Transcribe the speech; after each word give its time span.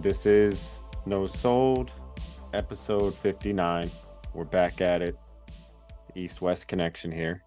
So 0.00 0.08
this 0.08 0.24
is 0.24 0.84
No 1.04 1.26
Sold, 1.26 1.90
episode 2.54 3.14
59. 3.16 3.90
We're 4.32 4.44
back 4.44 4.80
at 4.80 5.02
it. 5.02 5.14
East 6.14 6.40
West 6.40 6.68
connection 6.68 7.12
here. 7.12 7.42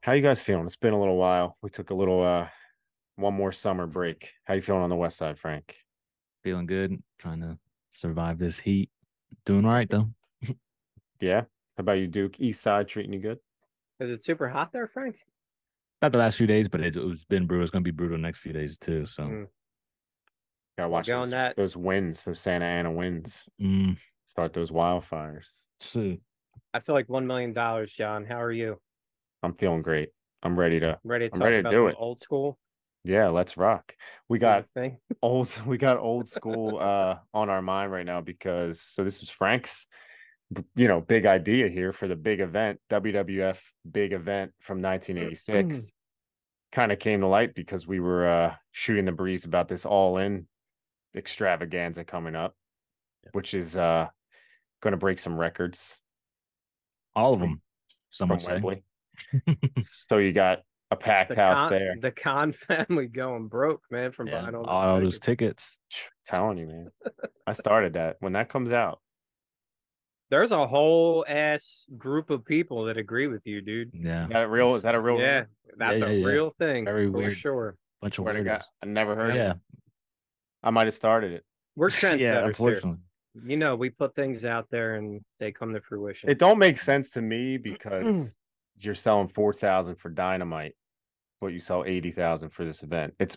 How 0.00 0.14
you 0.14 0.22
guys 0.22 0.42
feeling? 0.42 0.66
It's 0.66 0.74
been 0.74 0.94
a 0.94 0.98
little 0.98 1.16
while. 1.16 1.56
We 1.62 1.70
took 1.70 1.90
a 1.90 1.94
little 1.94 2.24
uh 2.24 2.48
one 3.14 3.34
more 3.34 3.52
summer 3.52 3.86
break. 3.86 4.32
How 4.46 4.54
you 4.54 4.62
feeling 4.62 4.82
on 4.82 4.90
the 4.90 4.96
west 4.96 5.16
side, 5.16 5.38
Frank? 5.38 5.76
Feeling 6.42 6.66
good. 6.66 7.00
Trying 7.20 7.42
to 7.42 7.56
survive 7.92 8.38
this 8.40 8.58
heat. 8.58 8.90
Doing 9.46 9.64
all 9.64 9.72
right 9.72 9.88
though. 9.88 10.10
Yeah. 11.20 11.42
How 11.42 11.82
about 11.82 11.98
you, 11.98 12.08
Duke? 12.08 12.40
East 12.40 12.62
side 12.62 12.88
treating 12.88 13.12
you 13.12 13.20
good? 13.20 13.38
Is 14.00 14.10
it 14.10 14.24
super 14.24 14.48
hot 14.48 14.72
there, 14.72 14.88
Frank? 14.88 15.18
Not 16.02 16.10
the 16.10 16.18
last 16.18 16.36
few 16.36 16.48
days, 16.48 16.66
but 16.66 16.80
it, 16.80 16.96
it's 16.96 17.24
been 17.24 17.46
brutal. 17.46 17.62
It's 17.62 17.70
gonna 17.70 17.84
be 17.84 17.92
brutal 17.92 18.18
next 18.18 18.40
few 18.40 18.52
days 18.52 18.76
too. 18.76 19.06
So 19.06 19.22
Mm. 19.22 19.46
Gotta 20.76 20.88
watch 20.88 21.06
going 21.06 21.22
those, 21.22 21.30
that- 21.30 21.56
those 21.56 21.76
winds, 21.76 22.24
those 22.24 22.40
Santa 22.40 22.64
Ana 22.64 22.90
winds. 22.90 23.48
mm, 23.60 23.96
Start 24.26 24.52
those 24.52 24.70
wildfires. 24.70 25.48
shoot. 25.80 26.20
I 26.72 26.80
feel 26.80 26.94
like 26.94 27.08
one 27.08 27.26
million 27.26 27.52
dollars, 27.52 27.92
John. 27.92 28.24
How 28.24 28.40
are 28.42 28.50
you? 28.50 28.78
I'm 29.42 29.54
feeling 29.54 29.82
great. 29.82 30.08
I'm 30.42 30.58
ready 30.58 30.80
to 30.80 30.98
Ready 31.04 31.28
to 31.28 31.34
I'm 31.34 31.38
talk 31.38 31.44
ready 31.46 31.56
to 31.56 31.60
about 31.60 31.70
do 31.70 31.76
some 31.78 31.88
it. 31.88 31.96
old 31.98 32.20
school 32.20 32.58
yeah, 33.06 33.28
let's 33.28 33.58
rock. 33.58 33.94
We 34.30 34.38
got 34.38 34.64
thing? 34.74 34.96
old 35.22 35.54
we 35.66 35.76
got 35.76 35.98
old 35.98 36.28
school 36.28 36.78
uh 36.80 37.16
on 37.34 37.50
our 37.50 37.60
mind 37.62 37.92
right 37.92 38.06
now 38.06 38.20
because 38.22 38.80
so 38.80 39.04
this 39.04 39.20
was 39.20 39.28
Frank's 39.30 39.86
you 40.74 40.88
know 40.88 41.00
big 41.00 41.26
idea 41.26 41.68
here 41.68 41.92
for 41.92 42.08
the 42.08 42.16
big 42.16 42.40
event 42.40 42.80
WWF 42.90 43.58
big 43.90 44.12
event 44.12 44.52
from 44.60 44.80
1986 44.82 45.92
kind 46.72 46.92
of 46.92 46.98
came 46.98 47.20
to 47.20 47.26
light 47.26 47.54
because 47.54 47.86
we 47.86 48.00
were 48.00 48.26
uh 48.26 48.54
shooting 48.72 49.04
the 49.04 49.12
breeze 49.12 49.44
about 49.44 49.68
this 49.68 49.84
all 49.84 50.16
in 50.18 50.46
extravaganza 51.16 52.04
coming 52.04 52.34
up 52.36 52.54
which 53.32 53.54
is 53.54 53.76
uh 53.76 54.08
going 54.82 54.92
to 54.92 54.96
break 54.98 55.18
some 55.18 55.38
records 55.38 56.00
All 57.14 57.34
of 57.34 57.40
them. 57.40 57.60
Some 58.10 58.28
from. 58.28 58.52
Wembley 58.62 58.84
so 59.82 60.18
you 60.18 60.32
got 60.32 60.60
a 60.90 60.96
packed 60.96 61.30
The 61.30 61.36
house 61.36 61.70
con, 61.70 61.70
there 61.70 61.94
the 62.00 62.10
con 62.10 62.52
family 62.68 63.06
going 63.06 63.48
broke, 63.48 63.82
man, 63.90 64.12
from 64.12 64.26
Yeah, 64.26 64.42
buying 64.42 64.54
all, 64.54 64.64
all 64.66 65.00
those 65.00 65.18
tickets. 65.18 65.78
telling 66.26 66.58
you 66.58 66.66
man 66.66 66.88
I 67.46 67.52
started 67.54 67.94
that 67.94 68.16
when 68.20 68.32
that 68.34 68.48
comes 68.48 68.72
out 68.72 69.00
There's 70.30 70.52
a 70.52 70.66
whole 70.66 71.24
ass 71.28 71.86
group 71.96 72.30
of 72.30 72.44
people 72.44 72.84
that 72.84 72.96
agree 72.98 73.26
with 73.28 73.46
you, 73.46 73.60
dude. 73.62 73.90
Yeah. 73.94 74.24
is 74.24 74.28
that 74.30 74.50
real 74.50 74.74
is 74.74 74.82
that 74.82 74.94
a 74.94 75.00
real 75.00 75.18
Yeah, 75.18 75.44
that's 75.76 76.00
yeah, 76.00 76.06
a 76.06 76.12
yeah. 76.12 76.26
real 76.26 76.50
thing. 76.58 76.84
Very 76.84 77.06
for 77.06 77.18
weird. 77.18 77.32
sure. 77.36 77.76
Bunch 78.02 78.18
of 78.18 78.24
weirdos. 78.26 78.64
I 78.82 78.86
never 78.86 79.14
heard 79.16 79.34
Yeah. 79.34 79.54
It. 80.64 80.68
I 80.68 80.70
might 80.70 80.86
have 80.86 80.94
started 80.94 81.32
it. 81.32 81.44
We're 81.76 81.88
trendsetters 81.90 82.18
Yeah, 82.20 82.38
here. 82.40 82.46
unfortunately. 82.48 83.00
You 83.44 83.56
know, 83.56 83.74
we 83.74 83.90
put 83.90 84.14
things 84.14 84.44
out 84.44 84.66
there 84.70 84.94
and 84.94 85.20
they 85.40 85.50
come 85.50 85.74
to 85.74 85.80
fruition. 85.80 86.30
It 86.30 86.38
don't 86.38 86.58
make 86.58 86.78
sense 86.78 87.10
to 87.12 87.22
me 87.22 87.56
because 87.58 88.32
you're 88.78 88.94
selling 88.94 89.26
four 89.28 89.52
thousand 89.52 89.96
for 89.96 90.08
dynamite, 90.08 90.74
but 91.40 91.48
you 91.48 91.58
sell 91.60 91.84
eighty 91.84 92.12
thousand 92.12 92.50
for 92.50 92.64
this 92.64 92.82
event. 92.84 93.14
It's 93.18 93.36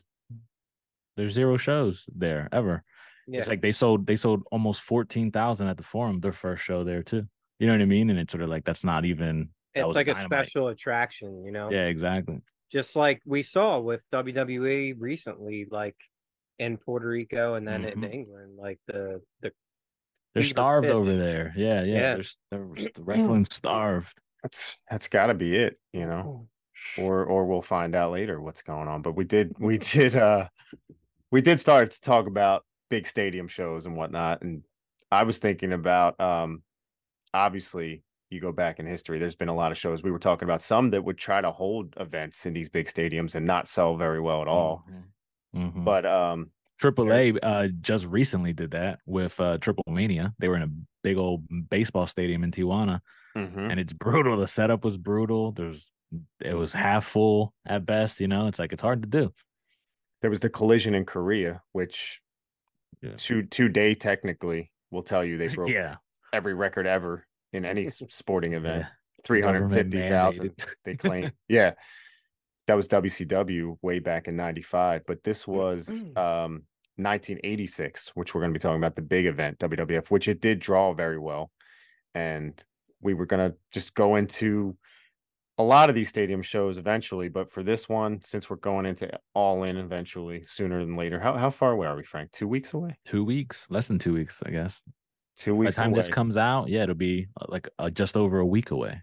There's 1.15 1.33
zero 1.33 1.57
shows 1.57 2.07
there 2.15 2.47
ever. 2.51 2.83
yeah. 3.27 3.39
It's 3.39 3.47
like 3.49 3.61
they 3.61 3.71
sold 3.71 4.05
they 4.05 4.15
sold 4.17 4.43
almost 4.51 4.81
fourteen 4.81 5.31
thousand 5.31 5.67
at 5.67 5.77
the 5.77 5.83
forum, 5.83 6.19
their 6.19 6.31
first 6.31 6.63
show 6.63 6.83
there 6.83 7.01
too. 7.01 7.27
You 7.59 7.65
know 7.65 7.73
what 7.73 7.81
I 7.81 7.85
mean? 7.85 8.11
And 8.11 8.19
it's 8.19 8.31
sort 8.31 8.43
of 8.43 8.49
like 8.49 8.65
that's 8.65 8.83
not 8.83 9.03
even 9.03 9.49
it's 9.73 9.83
was 9.85 9.95
like 9.95 10.07
a 10.09 10.13
Dynamite. 10.13 10.45
special 10.45 10.67
attraction, 10.67 11.43
you 11.43 11.51
know? 11.51 11.71
Yeah, 11.71 11.85
exactly. 11.87 12.39
just 12.71 12.95
like 12.95 13.19
we 13.25 13.41
saw 13.41 13.79
with 13.79 14.01
WWE 14.13 14.93
recently, 14.99 15.65
like 15.71 15.95
in 16.59 16.77
Puerto 16.77 17.07
Rico 17.07 17.55
and 17.55 17.67
then 17.67 17.85
in 17.85 17.99
Mhm. 18.01 18.13
England, 18.13 18.57
like 18.57 18.79
the 18.87 19.21
the 19.41 19.51
They're 20.33 20.43
Fever 20.43 20.49
starved 20.49 20.89
over 20.89 21.15
there. 21.15 21.53
Yeah, 21.55 21.83
yeah. 21.83 21.93
Yeah. 21.95 22.15
They're, 22.15 22.23
they're 22.75 22.89
the 22.95 23.03
wrestling 23.03 23.45
starved. 23.45 24.21
that's 24.43 24.79
that's 24.89 25.07
got 25.07 25.27
to 25.27 25.33
be 25.33 25.55
it, 25.55 25.79
you 25.93 26.05
know. 26.05 26.47
Or 26.97 27.25
or 27.25 27.45
we'll 27.45 27.61
find 27.61 27.95
out 27.95 28.11
later 28.11 28.39
what's 28.39 28.61
going 28.61 28.87
on. 28.87 29.01
But 29.01 29.13
we 29.13 29.23
did 29.23 29.55
we 29.59 29.77
did 29.77 30.15
uh 30.15 30.47
we 31.31 31.41
did 31.41 31.59
start 31.59 31.91
to 31.91 32.01
talk 32.01 32.27
about 32.27 32.65
big 32.89 33.07
stadium 33.07 33.47
shows 33.47 33.85
and 33.85 33.95
whatnot. 33.97 34.41
And 34.43 34.63
I 35.11 35.23
was 35.23 35.39
thinking 35.39 35.73
about 35.73 36.19
um 36.21 36.61
obviously 37.33 38.03
you 38.29 38.39
go 38.41 38.51
back 38.51 38.79
in 38.79 38.85
history, 38.85 39.19
there's 39.19 39.35
been 39.35 39.47
a 39.47 39.55
lot 39.55 39.71
of 39.71 39.77
shows. 39.77 40.03
We 40.03 40.11
were 40.11 40.19
talking 40.19 40.45
about 40.47 40.61
some 40.61 40.89
that 40.91 41.03
would 41.03 41.17
try 41.17 41.39
to 41.39 41.49
hold 41.51 41.93
events 41.97 42.45
in 42.45 42.53
these 42.53 42.67
big 42.69 42.87
stadiums 42.87 43.35
and 43.35 43.45
not 43.45 43.67
sell 43.69 43.95
very 43.95 44.19
well 44.19 44.41
at 44.41 44.47
all. 44.49 44.85
Mhm. 45.57 45.83
But 45.83 46.05
um 46.05 46.51
Triple 46.79 47.11
A 47.11 47.33
uh, 47.41 47.67
just 47.81 48.05
recently 48.05 48.53
did 48.53 48.71
that 48.71 48.99
with 49.07 49.39
uh, 49.39 49.57
Triple 49.57 49.83
Mania. 49.87 50.33
They 50.37 50.47
were 50.47 50.57
in 50.57 50.61
a 50.61 50.69
big 51.03 51.17
old 51.17 51.43
baseball 51.69 52.05
stadium 52.05 52.43
in 52.43 52.51
Tijuana, 52.51 52.99
mhm. 53.35 53.71
and 53.71 53.79
it's 53.79 53.93
brutal. 53.93 54.37
The 54.37 54.47
setup 54.47 54.85
was 54.85 54.95
brutal. 54.97 55.53
There's 55.53 55.91
it 56.39 56.53
was 56.53 56.73
half 56.73 57.05
full 57.05 57.51
at 57.65 57.85
best. 57.85 58.21
You 58.21 58.27
know, 58.27 58.45
it's 58.47 58.59
like 58.59 58.73
it's 58.73 58.81
hard 58.83 59.01
to 59.01 59.07
do. 59.09 59.33
there 60.21 60.29
was 60.29 60.39
the 60.39 60.49
collision 60.51 60.93
in 60.95 61.05
Korea, 61.05 61.61
which 61.73 62.21
Yeah. 63.01 63.15
to 63.17 63.43
today 63.43 63.93
technically 63.95 64.71
will 64.91 65.03
tell 65.03 65.23
you 65.25 65.37
they 65.37 65.47
broke 65.55 65.69
yeah, 65.69 65.95
every 66.31 66.53
record 66.53 66.85
ever 66.85 67.25
in 67.53 67.65
any 67.65 67.89
sporting 67.89 68.53
event. 68.59 68.83
yeah. 68.83 68.89
Three 69.23 69.41
hundred 69.41 69.71
fifty 69.73 69.97
thousand 69.97 70.51
they 70.85 70.95
claim. 71.05 71.31
yeah. 71.49 71.73
That 72.67 72.75
was 72.75 72.87
WCW 72.89 73.77
way 73.81 73.99
back 73.99 74.27
in 74.27 74.35
95, 74.35 75.03
but 75.07 75.23
this 75.23 75.47
was 75.47 75.89
um 76.15 76.63
1986, 76.97 78.11
which 78.15 78.33
we're 78.33 78.41
going 78.41 78.51
to 78.51 78.57
be 78.57 78.61
talking 78.61 78.77
about 78.77 78.95
the 78.95 79.01
big 79.01 79.27
event 79.27 79.59
WWF, 79.59 80.07
which 80.07 80.27
it 80.27 80.41
did 80.41 80.59
draw 80.59 80.93
very 80.93 81.19
well. 81.19 81.51
And 82.15 82.59
we 83.01 83.13
were 83.13 83.27
going 83.27 83.51
to 83.51 83.55
just 83.71 83.93
go 83.93 84.15
into 84.15 84.75
a 85.59 85.63
lot 85.63 85.89
of 85.89 85.95
these 85.95 86.09
stadium 86.09 86.41
shows 86.41 86.77
eventually, 86.77 87.29
but 87.29 87.51
for 87.51 87.63
this 87.63 87.89
one, 87.89 88.21
since 88.21 88.49
we're 88.49 88.57
going 88.57 88.85
into 88.85 89.09
all 89.33 89.63
in 89.63 89.77
eventually 89.77 90.43
sooner 90.43 90.83
than 90.83 90.95
later, 90.95 91.19
how 91.19 91.35
how 91.35 91.49
far 91.49 91.71
away 91.71 91.87
are 91.87 91.95
we, 91.95 92.03
Frank? 92.03 92.31
Two 92.31 92.47
weeks 92.47 92.73
away? 92.73 92.97
Two 93.05 93.23
weeks, 93.23 93.67
less 93.69 93.87
than 93.87 93.99
two 93.99 94.13
weeks, 94.13 94.41
I 94.45 94.51
guess. 94.51 94.81
Two 95.35 95.55
weeks. 95.55 95.75
By 95.75 95.81
the 95.81 95.85
time 95.85 95.93
away. 95.93 95.99
this 95.99 96.09
comes 96.09 96.37
out, 96.37 96.69
yeah, 96.69 96.83
it'll 96.83 96.95
be 96.95 97.27
uh, 97.39 97.45
like 97.49 97.69
uh, 97.79 97.89
just 97.89 98.17
over 98.17 98.39
a 98.39 98.45
week 98.45 98.71
away. 98.71 99.01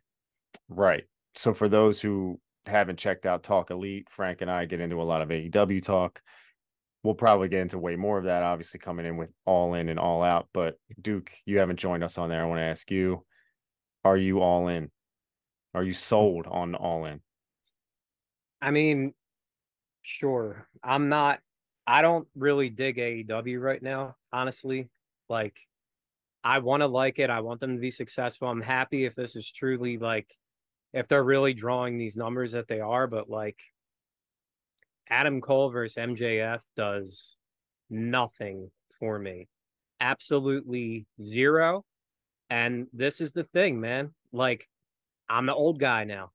Right. 0.68 1.04
So 1.36 1.54
for 1.54 1.68
those 1.68 2.00
who 2.00 2.40
haven't 2.66 2.98
checked 2.98 3.26
out 3.26 3.42
Talk 3.42 3.70
Elite, 3.70 4.08
Frank 4.10 4.40
and 4.40 4.50
I 4.50 4.64
get 4.64 4.80
into 4.80 5.00
a 5.00 5.04
lot 5.04 5.22
of 5.22 5.28
AEW 5.28 5.82
talk. 5.82 6.20
We'll 7.02 7.14
probably 7.14 7.48
get 7.48 7.60
into 7.60 7.78
way 7.78 7.96
more 7.96 8.18
of 8.18 8.24
that, 8.24 8.42
obviously 8.42 8.80
coming 8.80 9.04
in 9.04 9.16
with 9.16 9.30
all 9.44 9.74
in 9.74 9.88
and 9.90 9.98
all 9.98 10.22
out. 10.22 10.48
But 10.54 10.78
Duke, 11.00 11.30
you 11.44 11.58
haven't 11.58 11.78
joined 11.78 12.02
us 12.02 12.16
on 12.16 12.30
there. 12.30 12.40
I 12.40 12.46
want 12.46 12.60
to 12.60 12.64
ask 12.64 12.90
you, 12.90 13.24
are 14.04 14.16
you 14.16 14.40
all 14.40 14.68
in? 14.68 14.90
Are 15.74 15.84
you 15.84 15.92
sold 15.92 16.46
on 16.46 16.74
all 16.74 17.04
in? 17.04 17.20
I 18.62 18.70
mean, 18.70 19.12
sure. 20.02 20.66
I'm 20.82 21.08
not 21.08 21.40
I 21.86 22.02
don't 22.02 22.26
really 22.34 22.70
dig 22.70 22.96
AEW 22.96 23.60
right 23.60 23.82
now, 23.82 24.16
honestly. 24.32 24.88
Like 25.28 25.58
I 26.42 26.58
want 26.58 26.82
to 26.82 26.86
like 26.86 27.18
it. 27.18 27.30
I 27.30 27.40
want 27.40 27.60
them 27.60 27.74
to 27.74 27.80
be 27.80 27.90
successful. 27.90 28.48
I'm 28.48 28.60
happy 28.60 29.04
if 29.04 29.14
this 29.14 29.36
is 29.36 29.50
truly 29.50 29.98
like 29.98 30.28
if 30.94 31.08
they're 31.08 31.24
really 31.24 31.52
drawing 31.52 31.98
these 31.98 32.16
numbers 32.16 32.52
that 32.52 32.68
they 32.68 32.80
are, 32.80 33.06
but 33.06 33.28
like 33.28 33.58
Adam 35.10 35.40
Cole 35.40 35.70
versus 35.70 35.96
MJF 35.96 36.60
does 36.76 37.36
nothing 37.90 38.70
for 38.98 39.18
me. 39.18 39.48
Absolutely 40.00 41.06
zero. 41.20 41.84
And 42.50 42.86
this 42.92 43.20
is 43.20 43.32
the 43.32 43.44
thing, 43.44 43.80
man. 43.80 44.14
Like 44.32 44.68
I'm 45.28 45.46
the 45.46 45.54
old 45.54 45.78
guy 45.78 46.04
now. 46.04 46.30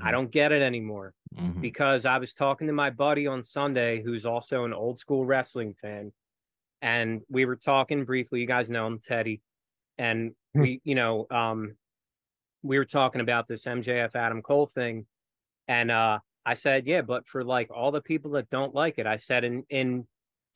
I 0.00 0.12
don't 0.12 0.30
get 0.30 0.52
it 0.52 0.62
anymore 0.62 1.12
Mhm. 1.34 1.60
because 1.60 2.06
I 2.06 2.18
was 2.18 2.34
talking 2.34 2.68
to 2.68 2.72
my 2.72 2.90
buddy 2.90 3.26
on 3.26 3.42
Sunday 3.42 4.00
who's 4.00 4.24
also 4.24 4.64
an 4.64 4.72
old 4.72 5.00
school 5.00 5.26
wrestling 5.26 5.74
fan. 5.74 6.12
And 6.82 7.22
we 7.28 7.46
were 7.46 7.56
talking 7.56 8.04
briefly. 8.04 8.40
You 8.40 8.46
guys 8.46 8.70
know 8.70 8.86
him, 8.86 9.00
Teddy. 9.00 9.40
And 9.98 10.36
we, 10.54 10.80
you 10.84 10.94
know, 10.94 11.26
um, 11.32 11.76
we 12.62 12.78
were 12.78 12.84
talking 12.84 13.20
about 13.20 13.46
this 13.46 13.64
MJF 13.66 14.14
Adam 14.14 14.42
Cole 14.42 14.66
thing. 14.66 15.06
And 15.68 15.90
uh 15.90 16.18
I 16.44 16.54
said, 16.54 16.86
yeah, 16.86 17.02
but 17.02 17.28
for 17.28 17.44
like 17.44 17.70
all 17.70 17.92
the 17.92 18.00
people 18.02 18.32
that 18.32 18.50
don't 18.50 18.74
like 18.74 18.98
it, 18.98 19.06
I 19.06 19.16
said 19.16 19.44
in 19.44 19.64
in 19.68 20.06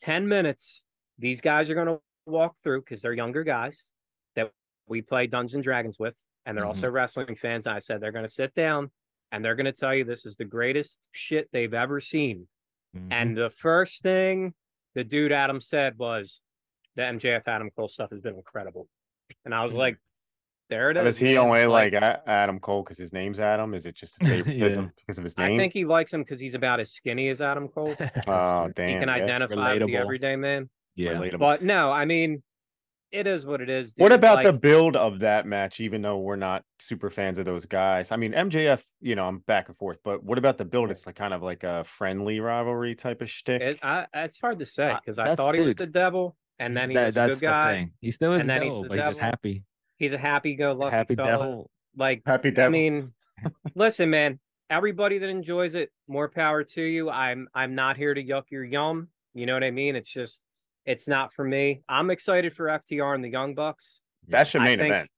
10 0.01 0.27
minutes, 0.29 0.85
these 1.19 1.41
guys 1.41 1.71
are 1.71 1.75
gonna 1.75 1.99
walk 2.27 2.57
through 2.59 2.81
because 2.81 3.01
they're 3.03 3.13
younger 3.13 3.45
guys 3.45 3.93
that 4.35 4.53
we 4.89 5.01
play 5.03 5.27
Dungeons 5.27 5.55
and 5.55 5.65
Dragons 5.65 5.99
with, 5.99 6.17
and 6.45 6.57
they're 6.57 6.65
Mhm. 6.65 6.69
also 6.69 6.91
wrestling 6.91 7.37
fans. 7.37 7.67
And 7.67 7.77
I 7.77 7.79
said 7.79 8.01
they're 8.01 8.13
gonna 8.13 8.29
sit 8.29 8.55
down 8.55 8.91
and 9.33 9.45
they're 9.45 9.57
going 9.57 9.67
to 9.67 9.73
tell 9.73 9.93
you 9.93 10.05
this 10.05 10.25
is 10.25 10.37
the 10.37 10.45
greatest 10.45 11.01
shit 11.11 11.51
they've 11.51 11.75
ever 11.75 11.99
seen. 12.01 12.47
Mhm. 12.95 13.09
And 13.11 13.37
the 13.37 13.51
first 13.51 14.03
thing 14.03 14.55
the 14.95 15.03
dude 15.03 15.33
Adam 15.33 15.61
said 15.61 15.99
was, 15.99 16.41
"The 16.95 17.03
MJF 17.03 17.49
Adam 17.49 17.71
Cole 17.73 17.89
stuff 17.89 18.11
has 18.11 18.21
been 18.21 18.37
incredible," 18.37 18.89
and 19.45 19.53
I 19.53 19.63
was 19.65 19.73
Mhm. 19.75 19.79
like, 19.79 19.99
"There 20.69 20.91
it 20.91 20.97
is." 20.97 21.05
Does 21.05 21.19
he 21.19 21.35
man. 21.35 21.39
only 21.39 21.67
like, 21.67 21.93
A- 21.93 22.23
Adam 22.29 22.59
Cole 22.61 22.83
because 22.83 22.99
his 22.99 23.13
name's 23.13 23.39
Adam? 23.41 23.75
Is 23.75 23.87
it 23.87 23.95
just 23.95 24.21
a 24.23 24.25
Yeah. 24.27 24.37
favoritism 24.43 24.93
because 24.97 25.19
of 25.19 25.25
his 25.25 25.37
name? 25.39 25.55
I 25.55 25.59
think 25.59 25.73
he 25.73 25.85
likes 25.85 26.13
him 26.13 26.23
because 26.23 26.41
he's 26.41 26.55
about 26.55 26.81
as 26.81 26.93
skinny 26.93 27.29
as 27.29 27.41
Adam 27.41 27.69
Cole. 27.69 27.95
Oh 28.27 28.67
he 28.69 28.73
can 28.75 29.09
yeah. 29.09 29.15
identify 29.15 29.75
with 29.75 29.87
the 29.87 29.97
everyday 29.97 30.37
man. 30.37 30.69
Yeah. 30.95 31.13
relatable. 31.15 31.39
But 31.41 31.63
no, 31.63 31.91
I 31.93 32.05
mean, 32.07 32.43
it 33.13 33.27
is 33.27 33.47
what 33.47 33.61
it 33.61 33.71
is. 33.71 33.95
what 33.97 34.09
dude. 34.09 34.19
about 34.19 34.43
the 34.43 34.53
build 34.53 34.97
of 34.97 35.21
that 35.21 35.47
match? 35.47 35.81
Even 35.81 36.03
though 36.03 36.19
we're 36.19 36.37
not 36.37 36.65
super 36.81 37.09
fans 37.11 37.39
of 37.39 37.45
those 37.45 37.65
guys, 37.67 38.11
I 38.13 38.17
mean 38.17 38.33
MJF. 38.33 38.81
You 39.01 39.15
know, 39.15 39.27
I'm 39.27 39.39
back 39.41 39.69
and 39.69 39.77
forth. 39.77 39.99
But 40.05 40.25
what 40.25 40.39
about 40.39 40.59
the 40.59 40.65
build? 40.65 40.91
It's 40.91 41.07
like 41.07 41.15
kind 41.17 41.33
of 41.35 41.43
like 41.43 41.63
a 41.65 41.85
friendly 41.85 42.41
rivalry 42.41 42.95
type 42.95 43.23
of 43.23 43.31
shtick. 43.31 43.63
It, 43.63 43.79
I, 43.83 44.07
it's 44.15 44.41
hard 44.41 44.59
to 44.59 44.67
say 44.67 44.91
Uh, 44.91 44.97
because 45.01 45.19
I 45.19 45.25
that's- 45.25 45.37
thought 45.37 45.55
he 45.57 45.61
was 45.63 45.77
the 45.77 45.87
devil, 45.87 46.37
and 46.59 46.77
then 46.77 46.91
he 46.91 46.97
That- 46.97 47.07
was 47.07 47.17
a 47.17 47.27
good 47.29 47.41
guy. 47.41 47.73
the 47.73 47.79
thing. 47.79 47.93
He 48.01 48.11
still 48.11 48.33
is 48.35 48.41
and 48.41 48.49
the 48.51 48.55
then 48.55 48.63
he's 48.63 48.73
devil, 48.73 48.83
the 48.85 48.89
but 48.89 48.99
he's 48.99 49.07
just 49.07 49.21
happy. 49.21 49.63
He's 49.99 50.13
a 50.13 50.19
happy-go-lucky 50.19 50.95
Happy 50.95 51.15
fella. 51.15 51.29
devil. 51.31 51.71
Like 51.97 52.23
Happy 52.27 52.53
I 52.61 52.69
mean, 52.69 53.13
listen, 53.75 54.11
man. 54.11 54.39
Everybody 54.69 55.19
that 55.19 55.29
enjoys 55.29 55.75
it, 55.75 55.91
more 56.09 56.29
power 56.29 56.65
to 56.65 56.83
you. 56.83 57.09
I'm 57.09 57.49
I'm 57.55 57.75
not 57.75 57.97
here 57.97 58.15
to 58.15 58.23
yuck 58.23 58.45
your 58.51 58.65
yum. 58.65 59.09
You 59.35 59.47
know 59.47 59.55
what 59.55 59.63
I 59.65 59.71
mean? 59.71 59.95
It's 59.97 60.11
just 60.11 60.43
it's 60.87 61.07
not 61.09 61.33
for 61.33 61.45
me. 61.45 61.83
I'm 61.89 62.11
excited 62.11 62.53
for 62.53 62.67
FTR 62.67 63.15
and 63.15 63.25
the 63.25 63.29
Young 63.31 63.55
Bucks. 63.55 64.01
That's 64.29 64.53
your 64.55 64.63
I 64.63 64.67
main 64.67 64.79
think- 64.79 64.91
event. 64.93 65.11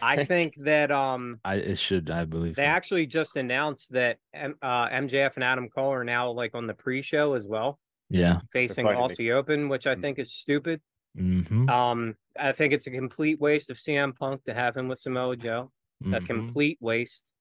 I 0.00 0.24
think 0.24 0.54
that 0.60 0.90
um 0.90 1.38
I 1.44 1.56
it 1.56 1.76
should 1.76 2.08
I 2.10 2.24
believe 2.24 2.54
they 2.56 2.62
so. 2.62 2.66
actually 2.66 3.04
just 3.06 3.36
announced 3.36 3.92
that 3.92 4.16
M- 4.32 4.54
uh, 4.62 4.88
MJF 4.88 5.34
and 5.34 5.44
Adam 5.44 5.68
Cole 5.68 5.92
are 5.92 6.04
now 6.04 6.30
like 6.30 6.54
on 6.54 6.66
the 6.66 6.72
pre-show 6.72 7.34
as 7.34 7.46
well, 7.46 7.78
yeah. 8.08 8.40
facing 8.54 8.86
fighting 8.86 8.98
Aussie 9.02 9.34
Open, 9.34 9.68
which 9.68 9.86
I 9.86 9.94
Mm. 9.96 10.00
think 10.00 10.18
is 10.18 10.32
stupid. 10.32 10.80
Mm-hmm. 11.18 11.68
Um, 11.68 12.16
I 12.38 12.52
think 12.52 12.72
it's 12.72 12.86
a 12.86 12.90
complete 12.90 13.40
waste 13.40 13.70
of 13.70 13.76
CM 13.76 14.16
Punk 14.16 14.44
to 14.44 14.54
have 14.54 14.76
him 14.76 14.88
with 14.88 14.98
Samoa 14.98 15.36
Joe. 15.36 15.70
A 16.04 16.04
mhm. 16.04 16.26
complete 16.26 16.78
waste. 16.80 17.32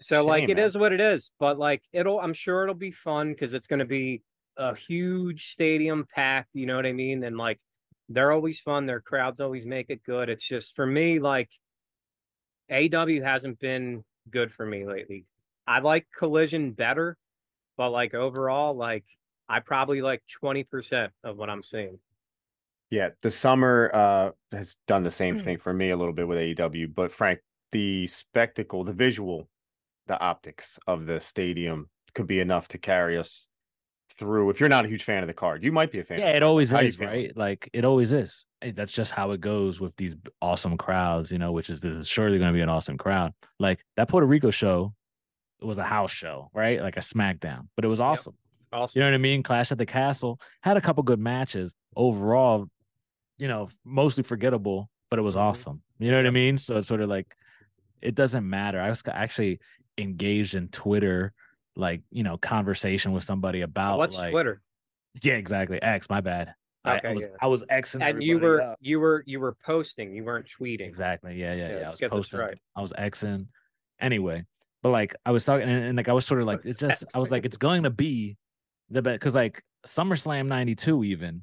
So 0.00 0.24
like 0.24 0.42
Shame, 0.42 0.50
it 0.50 0.56
man. 0.56 0.66
is 0.66 0.76
what 0.76 0.92
it 0.92 1.00
is, 1.00 1.30
but 1.38 1.58
like 1.58 1.82
it'll 1.92 2.18
I'm 2.20 2.32
sure 2.32 2.62
it'll 2.62 2.74
be 2.74 2.90
fun 2.90 3.30
because 3.30 3.54
it's 3.54 3.66
gonna 3.66 3.84
be 3.84 4.22
a 4.56 4.74
huge 4.74 5.52
stadium 5.52 6.06
packed, 6.12 6.48
you 6.54 6.66
know 6.66 6.74
what 6.74 6.86
I 6.86 6.92
mean? 6.92 7.22
And 7.22 7.36
like 7.36 7.60
they're 8.08 8.32
always 8.32 8.60
fun, 8.60 8.86
their 8.86 9.00
crowds 9.00 9.40
always 9.40 9.64
make 9.64 9.90
it 9.90 10.02
good. 10.02 10.28
It's 10.28 10.46
just 10.46 10.74
for 10.74 10.86
me, 10.86 11.20
like 11.20 11.50
AEW 12.70 13.22
hasn't 13.22 13.60
been 13.60 14.04
good 14.28 14.52
for 14.52 14.66
me 14.66 14.86
lately. 14.86 15.26
I 15.66 15.78
like 15.80 16.06
collision 16.16 16.72
better, 16.72 17.16
but 17.76 17.90
like 17.90 18.14
overall, 18.14 18.74
like 18.74 19.04
I 19.48 19.60
probably 19.60 20.02
like 20.02 20.22
20% 20.42 21.10
of 21.22 21.36
what 21.36 21.50
I'm 21.50 21.62
seeing. 21.62 21.98
Yeah, 22.90 23.10
the 23.22 23.30
summer 23.30 23.90
uh 23.94 24.30
has 24.52 24.76
done 24.86 25.02
the 25.04 25.10
Mm. 25.10 25.14
same 25.14 25.38
thing 25.38 25.58
for 25.58 25.72
me 25.72 25.90
a 25.90 25.96
little 25.96 26.12
bit 26.12 26.26
with 26.28 26.38
AEW, 26.38 26.88
but 26.88 27.12
Frank, 27.12 27.40
the 27.72 28.06
spectacle, 28.08 28.82
the 28.84 28.92
visual, 28.92 29.48
the 30.06 30.20
optics 30.20 30.78
of 30.86 31.06
the 31.06 31.20
stadium 31.20 31.88
could 32.14 32.26
be 32.26 32.40
enough 32.40 32.66
to 32.68 32.78
carry 32.78 33.16
us 33.16 33.46
through. 34.18 34.50
If 34.50 34.58
you're 34.58 34.68
not 34.68 34.84
a 34.84 34.88
huge 34.88 35.04
fan 35.04 35.22
of 35.22 35.28
the 35.28 35.34
card, 35.34 35.62
you 35.62 35.70
might 35.70 35.92
be 35.92 36.00
a 36.00 36.04
fan. 36.04 36.18
Yeah, 36.18 36.30
it 36.32 36.42
always 36.42 36.72
is, 36.72 36.98
right? 36.98 37.34
Like 37.36 37.70
it 37.72 37.84
always 37.84 38.12
is. 38.12 38.44
That's 38.60 38.92
just 38.92 39.12
how 39.12 39.30
it 39.30 39.40
goes 39.40 39.80
with 39.80 39.96
these 39.96 40.16
awesome 40.42 40.76
crowds, 40.76 41.30
you 41.30 41.38
know, 41.38 41.52
which 41.52 41.70
is 41.70 41.80
this 41.80 41.94
is 41.94 42.08
surely 42.08 42.38
going 42.38 42.52
to 42.52 42.56
be 42.56 42.60
an 42.60 42.68
awesome 42.68 42.98
crowd. 42.98 43.32
Like 43.60 43.84
that 43.96 44.08
Puerto 44.08 44.26
Rico 44.26 44.50
show 44.50 44.92
it 45.60 45.64
was 45.64 45.78
a 45.78 45.84
house 45.84 46.10
show, 46.10 46.50
right? 46.54 46.80
Like 46.80 46.96
a 46.96 47.00
SmackDown, 47.00 47.68
but 47.76 47.84
it 47.84 47.88
was 47.88 48.00
awesome. 48.00 48.34
Also, 48.72 48.98
You 48.98 49.04
know 49.04 49.10
what 49.10 49.14
I 49.14 49.18
mean? 49.18 49.42
Clash 49.42 49.70
at 49.72 49.78
the 49.78 49.86
Castle 49.86 50.40
had 50.62 50.76
a 50.76 50.80
couple 50.80 51.02
good 51.02 51.18
matches. 51.20 51.74
Overall, 51.96 52.68
you 53.40 53.48
know, 53.48 53.68
mostly 53.84 54.22
forgettable, 54.22 54.90
but 55.10 55.18
it 55.18 55.22
was 55.22 55.34
Mhm. 55.34 55.40
awesome. 55.40 55.82
You 55.98 56.10
know 56.10 56.18
what 56.18 56.26
I 56.26 56.30
mean? 56.30 56.58
So 56.58 56.78
it's 56.78 56.88
sort 56.88 57.00
of 57.00 57.08
like 57.08 57.34
it 58.02 58.14
doesn't 58.14 58.48
matter. 58.48 58.80
I 58.80 58.88
was 58.88 59.02
actually 59.08 59.60
engaged 59.98 60.54
in 60.54 60.68
Twitter, 60.68 61.32
like 61.76 62.02
you 62.10 62.22
know, 62.22 62.36
conversation 62.38 63.12
with 63.12 63.24
somebody 63.24 63.60
about 63.62 63.98
what's 63.98 64.16
like 64.16 64.30
Twitter? 64.32 64.60
yeah, 65.22 65.34
exactly. 65.34 65.80
X, 65.82 66.08
my 66.08 66.20
bad. 66.20 66.54
I- 66.84 67.00
I, 67.04 67.12
was 67.12 67.22
yeah. 67.24 67.28
I 67.42 67.46
was 67.46 67.62
Xing 67.64 68.00
And 68.02 68.22
you 68.22 68.38
were 68.38 68.62
up. 68.62 68.78
you 68.80 69.00
were 69.00 69.22
you 69.26 69.38
were 69.40 69.54
posting, 69.64 70.14
you 70.14 70.24
weren't 70.24 70.46
tweeting. 70.46 70.86
exactly. 70.88 71.34
Yeah, 71.38 71.52
yeah, 71.54 71.68
Yeah, 71.68 71.78
yeah. 71.78 71.82
I 71.86 71.90
was 71.90 72.00
posting. 72.00 72.40
right. 72.40 72.58
I 72.74 72.80
was 72.80 72.92
Xing. 72.94 73.46
Anyway, 74.00 74.44
but 74.82 74.88
like 74.90 75.14
I 75.26 75.30
was 75.30 75.44
talking, 75.44 75.68
and, 75.68 75.84
and 75.84 75.96
like 75.96 76.08
I 76.08 76.14
was 76.14 76.24
sort 76.24 76.40
of 76.40 76.46
like 76.46 76.58
was 76.64 76.74
it 76.74 76.78
just. 76.78 77.04
I 77.14 77.18
was 77.18 77.30
like, 77.30 77.44
it's 77.44 77.58
going 77.58 77.82
to 77.82 77.90
be 77.90 78.38
the 78.88 79.02
best 79.02 79.20
because 79.20 79.34
like 79.34 79.62
SummerSlam 79.86 80.46
'92 80.46 81.04
even 81.04 81.42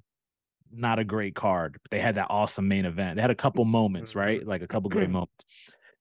not 0.71 0.99
a 0.99 1.03
great 1.03 1.35
card, 1.35 1.77
but 1.81 1.91
they 1.91 1.99
had 1.99 2.15
that 2.15 2.27
awesome 2.29 2.67
main 2.67 2.85
event. 2.85 3.15
They 3.15 3.21
had 3.21 3.31
a 3.31 3.35
couple 3.35 3.65
moments, 3.65 4.15
right? 4.15 4.45
Like 4.45 4.61
a 4.61 4.67
couple 4.67 4.89
great 4.89 5.09
moments. 5.09 5.45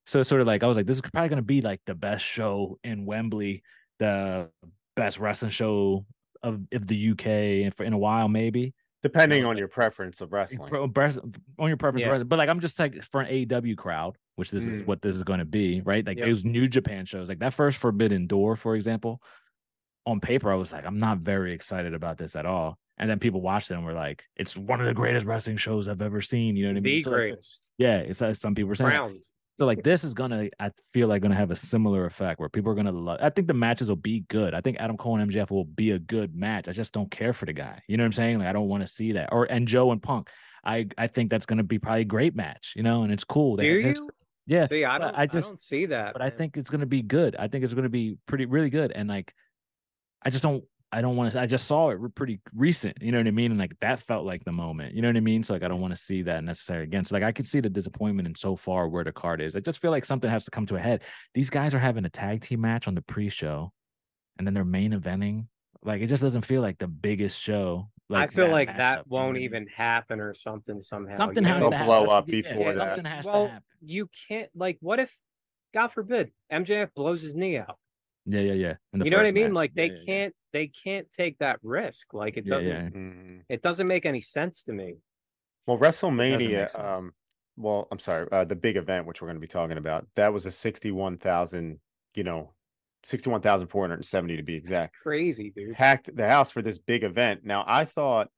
So 0.04 0.20
it's 0.20 0.28
sort 0.28 0.40
of 0.40 0.46
like 0.46 0.62
I 0.62 0.66
was 0.66 0.76
like, 0.76 0.86
this 0.86 0.96
is 0.96 1.02
probably 1.02 1.28
going 1.28 1.38
to 1.38 1.42
be 1.42 1.60
like 1.62 1.80
the 1.86 1.94
best 1.94 2.24
show 2.24 2.78
in 2.84 3.04
Wembley, 3.06 3.62
the 3.98 4.50
best 4.94 5.18
wrestling 5.18 5.50
show 5.50 6.04
of, 6.42 6.60
of 6.72 6.86
the 6.86 7.10
UK 7.10 7.26
and 7.64 7.74
for 7.74 7.84
in 7.84 7.92
a 7.92 7.98
while, 7.98 8.28
maybe. 8.28 8.72
Depending 9.02 9.44
on 9.44 9.56
your 9.56 9.68
preference 9.68 10.20
of 10.20 10.32
wrestling. 10.32 10.72
On 10.74 11.68
your 11.68 11.76
preference, 11.76 12.02
Yeah. 12.02 12.08
wrestling. 12.10 12.28
but 12.28 12.38
like 12.38 12.48
I'm 12.48 12.60
just 12.60 12.78
like 12.78 13.02
for 13.04 13.20
an 13.20 13.28
AEW 13.28 13.76
crowd, 13.76 14.16
which 14.36 14.50
this 14.50 14.66
is 14.66 14.82
Mm. 14.82 14.86
what 14.86 15.02
this 15.02 15.14
is 15.14 15.22
going 15.22 15.38
to 15.38 15.44
be, 15.44 15.80
right? 15.82 16.06
Like 16.06 16.18
Yep. 16.18 16.26
those 16.26 16.44
New 16.44 16.66
Japan 16.68 17.04
shows, 17.04 17.28
like 17.28 17.38
that 17.40 17.54
first 17.54 17.78
Forbidden 17.78 18.26
Door, 18.26 18.56
for 18.56 18.74
example. 18.76 19.20
On 20.06 20.20
paper, 20.20 20.52
I 20.52 20.54
was 20.54 20.72
like, 20.72 20.86
I'm 20.86 20.98
not 21.00 21.18
very 21.18 21.52
excited 21.52 21.92
about 21.94 22.16
this 22.16 22.36
at 22.36 22.46
all. 22.46 22.78
And 22.98 23.08
then 23.10 23.18
people 23.18 23.40
watched 23.40 23.70
it 23.70 23.74
and 23.74 23.84
were 23.84 23.92
like, 23.92 24.24
it's 24.36 24.56
one 24.56 24.80
of 24.80 24.86
the 24.86 24.94
greatest 24.94 25.26
wrestling 25.26 25.56
shows 25.58 25.86
I've 25.88 26.00
ever 26.02 26.22
seen. 26.22 26.56
You 26.56 26.64
know 26.66 26.70
what 26.72 26.78
I 26.78 26.80
mean? 26.80 26.82
The 26.82 27.02
So, 27.02 27.10
like, 27.10 27.16
greatest. 27.18 27.70
yeah, 27.78 27.98
it's 27.98 28.22
uh, 28.22 28.32
some 28.34 28.54
people 28.54 28.68
were 28.68 28.74
saying. 28.74 28.90
Round. 28.90 29.22
So 29.58 29.64
like 29.64 29.82
this 29.82 30.04
is 30.04 30.12
gonna, 30.12 30.50
I 30.60 30.70
feel 30.92 31.08
like 31.08 31.22
gonna 31.22 31.34
have 31.34 31.50
a 31.50 31.56
similar 31.56 32.04
effect 32.04 32.38
where 32.40 32.48
people 32.50 32.70
are 32.70 32.74
gonna 32.74 32.92
love. 32.92 33.18
I 33.22 33.30
think 33.30 33.48
the 33.48 33.54
matches 33.54 33.88
will 33.88 33.96
be 33.96 34.20
good. 34.28 34.52
I 34.52 34.60
think 34.60 34.76
Adam 34.78 34.98
Cole 34.98 35.16
and 35.18 35.30
MJF 35.32 35.48
will 35.50 35.64
be 35.64 35.92
a 35.92 35.98
good 35.98 36.34
match. 36.36 36.68
I 36.68 36.72
just 36.72 36.92
don't 36.92 37.10
care 37.10 37.32
for 37.32 37.46
the 37.46 37.54
guy. 37.54 37.80
You 37.88 37.96
know 37.96 38.02
what 38.02 38.08
I'm 38.08 38.12
saying? 38.12 38.38
Like 38.40 38.48
I 38.48 38.52
don't 38.52 38.68
want 38.68 38.82
to 38.82 38.86
see 38.86 39.12
that. 39.12 39.30
Or 39.32 39.44
and 39.44 39.66
Joe 39.66 39.92
and 39.92 40.02
Punk. 40.02 40.28
I 40.62 40.88
I 40.98 41.06
think 41.06 41.30
that's 41.30 41.46
gonna 41.46 41.62
be 41.62 41.78
probably 41.78 42.02
a 42.02 42.04
great 42.04 42.36
match. 42.36 42.74
You 42.76 42.82
know, 42.82 43.02
and 43.02 43.10
it's 43.10 43.24
cool. 43.24 43.56
Do 43.56 43.64
you? 43.64 43.94
Yeah, 44.46 44.66
See, 44.66 44.84
I 44.84 44.98
don't 44.98 45.14
I 45.14 45.22
I, 45.22 45.26
just- 45.26 45.48
don't 45.48 45.58
see 45.58 45.86
that. 45.86 46.12
but 46.12 46.20
I 46.20 46.28
think 46.28 46.58
it's 46.58 46.68
gonna 46.68 46.84
be 46.84 47.00
good. 47.00 47.34
I 47.38 47.48
think 47.48 47.64
it's 47.64 47.72
gonna 47.72 47.88
be 47.88 48.18
pretty 48.26 48.44
really 48.44 48.68
good. 48.70 48.92
And 48.92 49.08
like, 49.08 49.32
I 50.22 50.28
just 50.28 50.42
don't. 50.42 50.64
I 50.92 51.00
don't 51.02 51.16
want 51.16 51.32
to. 51.32 51.40
I 51.40 51.46
just 51.46 51.66
saw 51.66 51.90
it 51.90 51.98
pretty 52.14 52.40
recent. 52.54 52.96
You 53.00 53.12
know 53.12 53.18
what 53.18 53.26
I 53.26 53.32
mean? 53.32 53.50
And 53.50 53.58
like 53.60 53.78
that 53.80 54.00
felt 54.00 54.24
like 54.24 54.44
the 54.44 54.52
moment. 54.52 54.94
You 54.94 55.02
know 55.02 55.08
what 55.08 55.16
I 55.16 55.20
mean? 55.20 55.42
So 55.42 55.52
like 55.54 55.62
I 55.62 55.68
don't 55.68 55.80
want 55.80 55.94
to 55.94 56.00
see 56.00 56.22
that 56.22 56.44
necessarily 56.44 56.84
again. 56.84 57.04
So 57.04 57.14
like 57.14 57.24
I 57.24 57.32
could 57.32 57.46
see 57.46 57.60
the 57.60 57.68
disappointment 57.68 58.28
in 58.28 58.34
so 58.34 58.56
far 58.56 58.88
where 58.88 59.04
the 59.04 59.12
card 59.12 59.40
is. 59.40 59.56
I 59.56 59.60
just 59.60 59.80
feel 59.80 59.90
like 59.90 60.04
something 60.04 60.30
has 60.30 60.44
to 60.44 60.50
come 60.50 60.66
to 60.66 60.76
a 60.76 60.80
head. 60.80 61.02
These 61.34 61.50
guys 61.50 61.74
are 61.74 61.78
having 61.78 62.04
a 62.04 62.10
tag 62.10 62.42
team 62.42 62.60
match 62.60 62.86
on 62.88 62.94
the 62.94 63.02
pre-show, 63.02 63.72
and 64.38 64.46
then 64.46 64.54
they're 64.54 64.64
main 64.64 64.92
eventing. 64.92 65.46
Like 65.82 66.02
it 66.02 66.06
just 66.06 66.22
doesn't 66.22 66.44
feel 66.44 66.62
like 66.62 66.78
the 66.78 66.88
biggest 66.88 67.38
show. 67.38 67.90
Like 68.08 68.30
I 68.30 68.32
feel 68.32 68.46
that 68.46 68.52
like 68.52 68.76
that 68.76 68.78
know 68.78 69.02
what 69.08 69.20
I 69.20 69.22
won't 69.24 69.34
mean? 69.34 69.42
even 69.42 69.66
happen 69.66 70.20
or 70.20 70.34
something 70.34 70.80
somehow. 70.80 71.16
Something 71.16 71.44
you 71.44 71.50
has 71.50 71.60
know? 71.60 71.70
They'll 71.70 71.78
to 71.80 71.84
blow 71.84 72.00
happen. 72.00 72.14
up 72.16 72.28
Yeah, 72.28 72.42
before 72.42 72.72
that. 72.72 72.88
Something 72.88 73.04
has 73.04 73.24
well, 73.26 73.44
to 73.46 73.50
happen. 73.50 73.64
you 73.82 74.08
can't 74.28 74.50
like 74.54 74.78
what 74.80 75.00
if 75.00 75.12
God 75.74 75.88
forbid 75.88 76.30
MJF 76.52 76.94
blows 76.94 77.22
his 77.22 77.34
knee 77.34 77.58
out. 77.58 77.76
Yeah, 78.24 78.40
yeah, 78.40 78.52
yeah. 78.54 78.74
You 78.94 79.10
know 79.10 79.16
what 79.18 79.26
I 79.26 79.32
mean? 79.32 79.48
match. 79.48 79.54
Like 79.54 79.72
Yeah, 79.74 79.82
they 79.82 79.86
yeah, 79.88 79.98
yeah. 79.98 80.04
can't 80.06 80.34
they 80.56 80.68
can't 80.68 81.10
take 81.10 81.38
that 81.38 81.58
risk. 81.62 82.14
Like 82.14 82.38
it 82.38 82.46
doesn't 82.46 82.68
yeah. 82.68 82.88
Mhm. 82.88 83.42
it 83.50 83.60
doesn't 83.60 83.86
make 83.86 84.06
any 84.06 84.22
sense 84.22 84.62
to 84.62 84.72
me. 84.72 84.96
Well, 85.66 85.76
WrestleMania, 85.76 86.78
um, 86.78 87.12
well, 87.56 87.88
I'm 87.90 87.98
sorry, 87.98 88.26
uh, 88.32 88.44
the 88.44 88.56
big 88.56 88.76
event 88.78 89.06
which 89.06 89.20
we're 89.20 89.26
going 89.28 89.36
to 89.36 89.40
be 89.40 89.46
talking 89.48 89.76
about, 89.76 90.06
that 90.14 90.32
was 90.32 90.46
a 90.46 90.50
61,000, 90.50 91.78
you 92.14 92.24
know, 92.24 92.54
61,470 93.02 94.36
to 94.36 94.42
be 94.42 94.54
That's 94.58 94.64
exact. 94.70 94.96
crazy, 95.02 95.50
dude. 95.50 95.74
Packed 95.74 96.14
the 96.16 96.26
house 96.26 96.50
for 96.50 96.62
this 96.62 96.78
big 96.78 97.04
event. 97.04 97.44
Now, 97.44 97.64
I 97.66 97.84
thought 97.84 98.30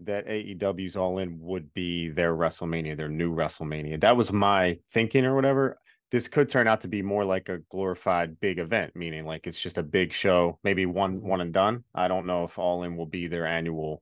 that 0.00 0.26
AEW's 0.26 0.96
All 0.96 1.18
In 1.18 1.40
would 1.40 1.72
be 1.74 2.08
their 2.10 2.34
WrestleMania, 2.36 2.96
their 2.96 3.08
new 3.08 3.34
WrestleMania. 3.34 4.00
That 4.00 4.16
was 4.16 4.30
my 4.32 4.78
thinking 4.92 5.24
or 5.24 5.34
whatever. 5.34 5.78
This 6.14 6.28
could 6.28 6.48
turn 6.48 6.68
out 6.68 6.82
to 6.82 6.88
be 6.88 7.02
more 7.02 7.24
like 7.24 7.48
a 7.48 7.58
glorified 7.72 8.38
big 8.38 8.60
event, 8.60 8.94
meaning 8.94 9.26
like 9.26 9.48
it's 9.48 9.60
just 9.60 9.78
a 9.78 9.82
big 9.82 10.12
show, 10.12 10.60
maybe 10.62 10.86
one 10.86 11.20
one 11.20 11.40
and 11.40 11.52
done. 11.52 11.82
I 11.92 12.06
don't 12.06 12.24
know 12.24 12.44
if 12.44 12.56
All 12.56 12.84
In 12.84 12.96
will 12.96 13.04
be 13.04 13.26
their 13.26 13.44
annual 13.44 14.00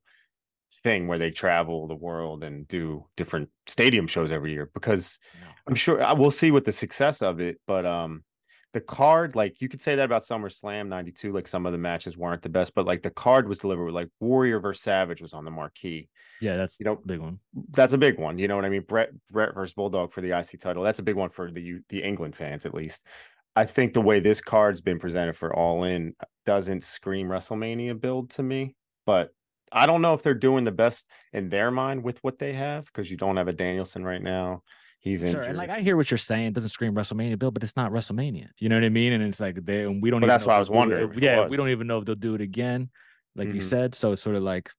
thing 0.84 1.08
where 1.08 1.16
they 1.16 1.30
travel 1.30 1.88
the 1.88 1.94
world 1.94 2.44
and 2.44 2.68
do 2.68 3.06
different 3.16 3.48
stadium 3.66 4.06
shows 4.06 4.30
every 4.30 4.52
year 4.52 4.70
because 4.74 5.18
No. 5.40 5.46
I'm 5.66 5.74
sure 5.74 6.02
I 6.02 6.12
will 6.12 6.30
see 6.30 6.50
what 6.50 6.66
the 6.66 6.72
success 6.72 7.22
of 7.22 7.40
it, 7.40 7.58
but 7.66 7.86
um 7.86 8.24
the 8.72 8.80
card, 8.80 9.36
like 9.36 9.60
you 9.60 9.68
could 9.68 9.82
say 9.82 9.96
that 9.96 10.04
about 10.04 10.22
SummerSlam 10.22 10.88
92, 10.88 11.32
like 11.32 11.46
some 11.46 11.66
of 11.66 11.72
the 11.72 11.78
matches 11.78 12.16
weren't 12.16 12.42
the 12.42 12.48
best, 12.48 12.74
but 12.74 12.86
like 12.86 13.02
the 13.02 13.10
card 13.10 13.48
was 13.48 13.58
delivered 13.58 13.84
with 13.84 13.94
like 13.94 14.08
Warrior 14.20 14.60
versus 14.60 14.82
Savage 14.82 15.20
was 15.20 15.34
on 15.34 15.44
the 15.44 15.50
marquee. 15.50 16.08
Yeah, 16.40 16.56
that's 16.56 16.80
You 16.80 16.84
know, 16.84 16.96
big 16.96 17.20
one. 17.20 17.38
that's 17.70 17.92
a 17.92 17.98
big 17.98 18.18
one. 18.18 18.38
You 18.38 18.48
know 18.48 18.56
what 18.56 18.64
I 18.64 18.70
mean? 18.70 18.82
Bret 18.82 19.10
Bret 19.30 19.54
versus 19.54 19.74
Bulldog 19.74 20.12
for 20.12 20.20
the 20.22 20.36
IC 20.38 20.60
title. 20.60 20.82
That's 20.82 20.98
a 20.98 21.02
big 21.04 21.16
one 21.16 21.30
for 21.30 21.50
the 21.50 21.80
the 21.88 22.02
England 22.02 22.34
fans 22.34 22.66
at 22.66 22.74
least. 22.74 23.06
I 23.54 23.66
think 23.66 23.92
the 23.92 24.00
way 24.00 24.20
this 24.20 24.40
card's 24.40 24.80
been 24.80 24.98
presented 24.98 25.36
for 25.36 25.54
All 25.54 25.84
In 25.84 26.14
doesn't 26.46 26.84
scream 26.84 27.28
WrestleMania 27.28 28.00
build 28.00 28.30
to 28.30 28.42
me, 28.42 28.74
but 29.04 29.30
I 29.70 29.86
don't 29.86 30.02
know 30.02 30.14
if 30.14 30.22
they're 30.22 30.34
doing 30.34 30.64
the 30.64 30.72
best 30.72 31.06
in 31.32 31.48
their 31.48 31.70
mind 31.70 32.02
with 32.02 32.18
what 32.24 32.38
they 32.38 32.54
have 32.54 32.86
because 32.86 33.10
you 33.10 33.16
don't 33.16 33.36
have 33.36 33.48
a 33.48 33.52
Danielson 33.52 34.04
right 34.04 34.22
now. 34.22 34.62
He's 35.02 35.20
Sure, 35.20 35.30
injured. 35.30 35.46
and 35.46 35.58
like 35.58 35.68
I 35.68 35.80
hear 35.80 35.96
what 35.96 36.10
you're 36.12 36.18
saying. 36.18 36.46
It 36.46 36.52
doesn't 36.54 36.70
scream 36.70 36.94
WrestleMania, 36.94 37.36
Bill, 37.36 37.50
but 37.50 37.64
it's 37.64 37.74
not 37.76 37.90
WrestleMania. 37.90 38.46
You 38.58 38.68
know 38.68 38.76
what 38.76 38.84
I 38.84 38.88
mean? 38.88 39.12
And 39.12 39.22
it's 39.24 39.40
like 39.40 39.64
they 39.64 39.82
and 39.82 40.00
we 40.00 40.10
don't. 40.10 40.20
Well, 40.20 40.28
even 40.28 40.28
that's 40.28 40.44
know 40.44 40.48
why 40.48 40.54
if 40.54 40.56
I 40.56 40.58
was 40.60 40.68
they'll 40.68 40.74
do 40.74 40.78
it- 40.78 40.88
wondering 40.96 41.16
it 41.18 41.22
Yeah, 41.22 41.40
was. 41.40 41.50
we 41.50 41.56
don't 41.56 41.68
even 41.70 41.86
know 41.88 41.98
if 41.98 42.04
they'll 42.04 42.14
do 42.14 42.34
it 42.36 42.40
again, 42.40 42.88
like 43.34 43.48
you 43.48 43.54
Mhm. 43.60 43.62
said. 43.64 43.94
So 43.96 44.12
it's 44.12 44.22
sort 44.22 44.36
of 44.36 44.44
like 44.44 44.70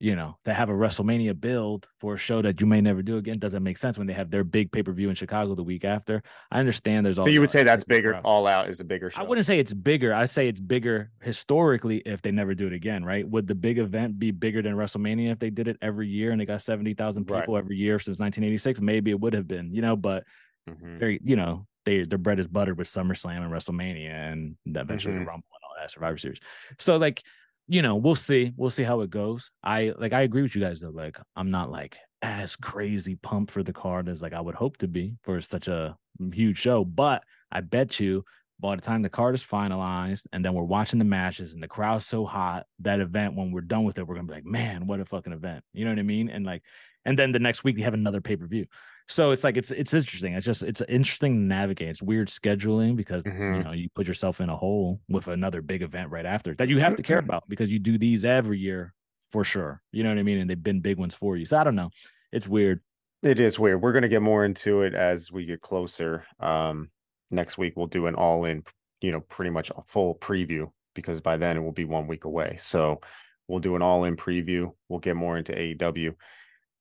you 0.00 0.16
know, 0.16 0.38
to 0.46 0.54
have 0.54 0.70
a 0.70 0.72
WrestleMania 0.72 1.38
build 1.38 1.86
for 2.00 2.14
a 2.14 2.16
show 2.16 2.40
that 2.40 2.58
you 2.58 2.66
may 2.66 2.80
never 2.80 3.02
do 3.02 3.18
again 3.18 3.38
doesn't 3.38 3.62
make 3.62 3.76
sense 3.76 3.98
when 3.98 4.06
they 4.06 4.14
have 4.14 4.30
their 4.30 4.44
big 4.44 4.72
pay 4.72 4.82
per 4.82 4.92
view 4.92 5.10
in 5.10 5.14
Chicago 5.14 5.54
the 5.54 5.62
week 5.62 5.84
after. 5.84 6.22
I 6.50 6.58
understand 6.58 7.04
there's 7.04 7.18
all. 7.18 7.26
So 7.26 7.30
you 7.30 7.40
would 7.40 7.50
say 7.50 7.62
that's 7.62 7.84
bigger. 7.84 8.18
All 8.24 8.46
Out 8.46 8.70
is 8.70 8.80
a 8.80 8.84
bigger 8.84 9.10
show. 9.10 9.20
I 9.20 9.24
wouldn't 9.24 9.46
say 9.46 9.58
it's 9.58 9.74
bigger. 9.74 10.14
I 10.14 10.24
say 10.24 10.48
it's 10.48 10.60
bigger 10.60 11.10
historically 11.20 11.98
if 11.98 12.22
they 12.22 12.30
never 12.30 12.54
do 12.54 12.66
it 12.66 12.72
again, 12.72 13.04
right? 13.04 13.28
Would 13.28 13.46
the 13.46 13.54
big 13.54 13.78
event 13.78 14.18
be 14.18 14.30
bigger 14.30 14.62
than 14.62 14.74
WrestleMania 14.74 15.32
if 15.32 15.38
they 15.38 15.50
did 15.50 15.68
it 15.68 15.76
every 15.82 16.08
year 16.08 16.32
and 16.32 16.40
they 16.40 16.46
got 16.46 16.62
seventy 16.62 16.94
thousand 16.94 17.26
people 17.26 17.54
right. 17.54 17.60
every 17.60 17.76
year 17.76 17.98
since 17.98 18.18
1986? 18.18 18.80
Maybe 18.80 19.10
it 19.10 19.20
would 19.20 19.34
have 19.34 19.46
been, 19.46 19.74
you 19.74 19.82
know, 19.82 19.96
but 19.96 20.24
mm-hmm. 20.68 20.98
they 20.98 21.20
you 21.22 21.36
know, 21.36 21.66
they 21.84 22.04
their 22.04 22.18
bread 22.18 22.38
is 22.38 22.48
buttered 22.48 22.78
with 22.78 22.88
SummerSlam 22.88 23.42
and 23.42 23.52
WrestleMania 23.52 24.32
and 24.32 24.56
eventually 24.64 25.12
mm-hmm. 25.12 25.24
the 25.24 25.28
Rumble 25.28 25.46
and 25.52 25.64
all 25.64 25.74
that 25.78 25.90
Survivor 25.90 26.16
Series. 26.16 26.40
So 26.78 26.96
like 26.96 27.22
you 27.68 27.82
know, 27.82 27.96
we'll 27.96 28.16
see. 28.16 28.52
We'll 28.56 28.70
see 28.70 28.82
how 28.82 29.00
it 29.00 29.10
goes. 29.10 29.50
I 29.62 29.92
like 29.98 30.12
I 30.12 30.22
agree 30.22 30.42
with 30.42 30.54
you 30.54 30.60
guys 30.60 30.80
though. 30.80 30.90
Like 30.90 31.18
I'm 31.36 31.50
not 31.50 31.70
like 31.70 31.98
as 32.22 32.56
crazy 32.56 33.16
pumped 33.16 33.52
for 33.52 33.62
the 33.62 33.72
card 33.72 34.08
as 34.08 34.20
like 34.20 34.32
I 34.32 34.40
would 34.40 34.54
hope 34.54 34.76
to 34.78 34.88
be 34.88 35.14
for 35.22 35.40
such 35.40 35.68
a 35.68 35.96
huge 36.32 36.58
show. 36.58 36.84
But 36.84 37.22
I 37.50 37.60
bet 37.60 38.00
you 38.00 38.24
by 38.60 38.76
the 38.76 38.82
time 38.82 39.02
the 39.02 39.08
card 39.08 39.34
is 39.34 39.42
finalized 39.42 40.24
and 40.32 40.44
then 40.44 40.52
we're 40.52 40.62
watching 40.62 40.98
the 40.98 41.04
matches 41.04 41.54
and 41.54 41.62
the 41.62 41.68
crowd's 41.68 42.06
so 42.06 42.26
hot, 42.26 42.66
that 42.80 43.00
event 43.00 43.34
when 43.34 43.52
we're 43.52 43.62
done 43.62 43.84
with 43.84 43.98
it, 43.98 44.06
we're 44.06 44.14
gonna 44.14 44.26
be 44.26 44.34
like, 44.34 44.44
man, 44.44 44.86
what 44.86 45.00
a 45.00 45.04
fucking 45.04 45.32
event. 45.32 45.64
You 45.72 45.84
know 45.84 45.92
what 45.92 45.98
I 45.98 46.02
mean? 46.02 46.28
And 46.28 46.44
like, 46.44 46.62
and 47.04 47.18
then 47.18 47.32
the 47.32 47.38
next 47.38 47.64
week 47.64 47.76
they 47.76 47.82
have 47.82 47.94
another 47.94 48.20
pay-per-view. 48.20 48.66
So 49.10 49.32
it's 49.32 49.42
like 49.42 49.56
it's 49.56 49.72
it's 49.72 49.92
interesting. 49.92 50.34
It's 50.34 50.46
just 50.46 50.62
it's 50.62 50.82
interesting 50.88 51.34
to 51.34 51.40
navigate. 51.40 51.88
It's 51.88 52.00
weird 52.00 52.28
scheduling 52.28 52.94
because 52.94 53.24
mm-hmm. 53.24 53.56
you 53.56 53.64
know 53.64 53.72
you 53.72 53.88
put 53.92 54.06
yourself 54.06 54.40
in 54.40 54.48
a 54.48 54.56
hole 54.56 55.00
with 55.08 55.26
another 55.26 55.62
big 55.62 55.82
event 55.82 56.10
right 56.10 56.24
after 56.24 56.54
that 56.54 56.68
you 56.68 56.78
have 56.78 56.94
to 56.94 57.02
care 57.02 57.18
about 57.18 57.42
because 57.48 57.72
you 57.72 57.80
do 57.80 57.98
these 57.98 58.24
every 58.24 58.58
year 58.58 58.94
for 59.32 59.42
sure. 59.42 59.82
You 59.90 60.04
know 60.04 60.10
what 60.10 60.18
I 60.18 60.22
mean? 60.22 60.38
And 60.38 60.48
they've 60.48 60.62
been 60.62 60.80
big 60.80 60.98
ones 60.98 61.16
for 61.16 61.36
you. 61.36 61.44
So 61.44 61.58
I 61.58 61.64
don't 61.64 61.74
know. 61.74 61.90
It's 62.30 62.46
weird. 62.46 62.82
It 63.24 63.40
is 63.40 63.58
weird. 63.58 63.82
We're 63.82 63.92
gonna 63.92 64.08
get 64.08 64.22
more 64.22 64.44
into 64.44 64.82
it 64.82 64.94
as 64.94 65.32
we 65.32 65.44
get 65.44 65.60
closer. 65.60 66.24
Um 66.38 66.90
next 67.32 67.58
week 67.58 67.72
we'll 67.76 67.88
do 67.88 68.06
an 68.06 68.14
all 68.14 68.44
in, 68.44 68.62
you 69.00 69.10
know, 69.10 69.20
pretty 69.20 69.50
much 69.50 69.70
a 69.70 69.82
full 69.86 70.14
preview 70.14 70.70
because 70.94 71.20
by 71.20 71.36
then 71.36 71.56
it 71.56 71.60
will 71.60 71.72
be 71.72 71.84
one 71.84 72.06
week 72.06 72.26
away. 72.26 72.58
So 72.60 73.00
we'll 73.48 73.58
do 73.58 73.74
an 73.74 73.82
all 73.82 74.04
in 74.04 74.16
preview. 74.16 74.72
We'll 74.88 75.00
get 75.00 75.16
more 75.16 75.36
into 75.36 75.52
AEW 75.52 76.14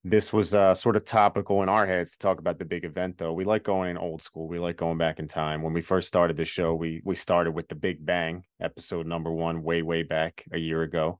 this 0.04 0.32
was 0.32 0.54
uh, 0.54 0.74
sort 0.74 0.96
of 0.96 1.04
topical 1.04 1.62
in 1.62 1.70
our 1.70 1.86
heads 1.86 2.12
to 2.12 2.20
talk 2.20 2.40
about 2.40 2.58
the 2.58 2.66
big 2.66 2.86
event 2.86 3.18
though. 3.18 3.34
We 3.34 3.44
like 3.44 3.64
going 3.64 3.90
in 3.90 3.98
old 3.98 4.22
school. 4.22 4.48
We 4.48 4.58
like 4.58 4.78
going 4.78 4.98
back 4.98 5.20
in 5.20 5.28
time. 5.28 5.62
When 5.62 5.74
we 5.74 5.82
first 5.82 6.08
started 6.08 6.38
the 6.38 6.46
show 6.46 6.74
we 6.74 7.02
we 7.04 7.16
started 7.16 7.52
with 7.52 7.68
the 7.68 7.76
big 7.76 8.06
bang 8.06 8.44
episode 8.62 9.06
number 9.06 9.32
one 9.32 9.62
way 9.62 9.82
way 9.82 10.04
back 10.04 10.46
a 10.52 10.58
year 10.58 10.84
ago. 10.84 11.20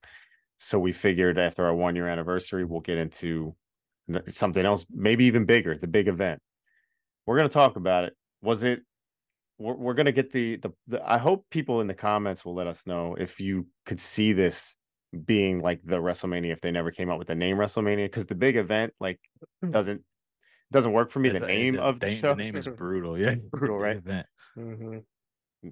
So 0.58 0.80
we 0.80 0.94
figured 0.94 1.38
after 1.38 1.66
our 1.66 1.76
one 1.76 1.96
year 1.96 2.08
anniversary 2.08 2.64
we'll 2.64 2.80
get 2.80 2.98
into 2.98 3.56
something 4.30 4.66
else 4.66 4.86
maybe 4.90 5.26
even 5.26 5.46
bigger 5.46 5.78
the 5.78 5.88
big 5.88 6.08
event. 6.08 6.42
We're 7.26 7.38
going 7.38 7.50
to 7.50 7.54
talk 7.54 7.76
about 7.76 8.06
it. 8.06 8.16
Was 8.42 8.64
it 8.64 8.82
we're, 9.58 9.76
we're 9.76 9.94
going 9.94 10.06
to 10.06 10.14
get 10.14 10.32
the, 10.32 10.56
the 10.56 10.72
the 10.88 11.12
i 11.12 11.18
hope 11.18 11.46
people 11.52 11.82
in 11.82 11.88
the 11.88 11.94
comments 11.94 12.46
will 12.46 12.56
let 12.56 12.66
us 12.66 12.88
know 12.88 13.16
if 13.16 13.42
you 13.42 13.68
could 13.86 14.00
see 14.00 14.32
this 14.32 14.76
being 15.26 15.60
like 15.60 15.82
the 15.84 15.98
WrestleMania 15.98 16.52
if 16.52 16.62
they 16.62 16.72
never 16.72 16.92
came 16.92 17.10
out 17.10 17.18
with 17.18 17.28
the 17.28 17.36
name 17.36 17.58
WrestleMania 17.58 18.06
because 18.06 18.28
the 18.28 18.36
big 18.36 18.56
event 18.56 18.94
like 19.00 19.20
hmm. 19.62 19.72
doesn't 19.72 20.04
doesn't 20.72 20.92
work 20.92 21.12
for 21.12 21.20
me. 21.20 21.30
It's 21.30 21.40
the 21.40 21.46
a, 21.46 21.48
name 21.48 21.76
a, 21.76 21.82
of 21.82 22.00
the, 22.00 22.18
show. 22.18 22.30
the 22.30 22.36
name 22.36 22.56
is 22.56 22.68
brutal. 22.78 23.18
Yeah, 23.18 23.36
brutal, 23.52 23.78
right? 23.78 24.04
Mm-hmm. 24.58 25.00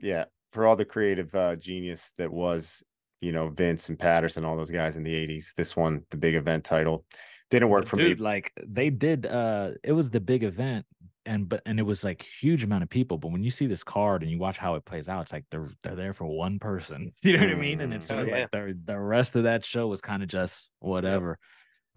Yeah, 0.02 0.26
for 0.52 0.66
all 0.66 0.76
the 0.76 0.86
creative 0.86 1.34
uh, 1.36 1.56
genius 1.56 2.14
that 2.18 2.32
was 2.32 2.84
you 3.22 3.32
know 3.32 3.50
Vince 3.50 3.90
and 3.90 4.00
Patterson, 4.00 4.46
all 4.46 4.58
those 4.58 4.72
guys 4.72 4.98
in 4.98 5.04
the 5.04 5.14
'80s. 5.14 5.54
This 5.56 5.76
one, 5.76 6.04
the 6.10 6.18
big 6.18 6.36
event 6.36 6.64
title, 6.64 7.06
didn't 7.50 7.70
work 7.70 7.88
for 7.88 7.98
Dude, 7.98 8.20
me. 8.20 8.24
Like 8.24 8.52
they 8.66 8.90
did, 8.90 9.26
uh 9.26 9.72
it 9.84 9.92
was 9.92 10.10
the 10.10 10.20
big 10.20 10.44
event, 10.44 10.86
and 11.28 11.48
but 11.48 11.62
and 11.66 11.80
it 11.80 11.84
was 11.84 12.04
like 12.04 12.22
huge 12.24 12.64
amount 12.64 12.84
of 12.84 12.90
people 12.90 13.18
but 13.18 13.32
when 13.32 13.44
you 13.44 13.52
see 13.52 13.68
this 13.68 13.84
card 13.84 14.24
and 14.24 14.32
you 14.32 14.40
watch 14.40 14.58
how 14.58 14.76
it 14.76 14.86
plays 14.86 15.10
out 15.10 15.22
it's 15.24 15.34
like 15.34 15.46
they're 15.52 15.70
they're 15.84 15.96
there 15.96 16.14
for 16.14 16.26
one 16.26 16.58
person 16.58 17.14
you 17.22 17.34
know 17.34 17.40
what 17.40 17.50
i 17.50 17.56
mean? 17.56 17.82
And 17.82 17.94
it's 17.94 18.08
mm, 18.08 18.18
oh, 18.18 18.24
yeah. 18.24 18.42
like 18.42 18.52
the, 18.52 18.78
the 18.86 19.00
rest 19.00 19.36
of 19.36 19.44
that 19.44 19.66
show 19.66 19.88
was 19.88 20.02
kind 20.02 20.24
of 20.24 20.30
just 20.30 20.72
whatever. 20.80 21.38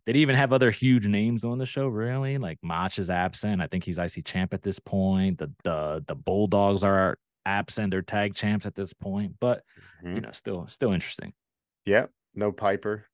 They 0.05 0.13
didn't 0.13 0.23
even 0.23 0.37
have 0.37 0.53
other 0.53 0.71
huge 0.71 1.07
names 1.07 1.45
on 1.45 1.59
the 1.59 1.67
show 1.67 1.87
really 1.87 2.39
like 2.39 2.59
mach 2.63 2.99
is 2.99 3.11
absent. 3.11 3.63
I 3.63 3.67
think 3.67 3.85
he's 3.85 3.99
ic 3.99 4.25
champ 4.25 4.55
at 4.55 4.63
this 4.63 4.79
point. 4.79 5.39
The 5.39 5.53
the 5.65 6.05
the 6.07 6.15
bulldogs 6.15 6.83
are 6.85 7.17
absent. 7.47 7.91
They're 7.91 8.03
tag 8.03 8.35
champs 8.35 8.67
at 8.67 8.75
this 8.75 8.93
point 8.93 9.35
but 9.41 9.63
mm-hmm. 10.03 10.17
you 10.17 10.21
know 10.23 10.33
still 10.33 10.67
still 10.67 10.93
interesting. 10.93 11.33
Yeah 11.85 12.07
no 12.35 12.53
piper 12.53 13.07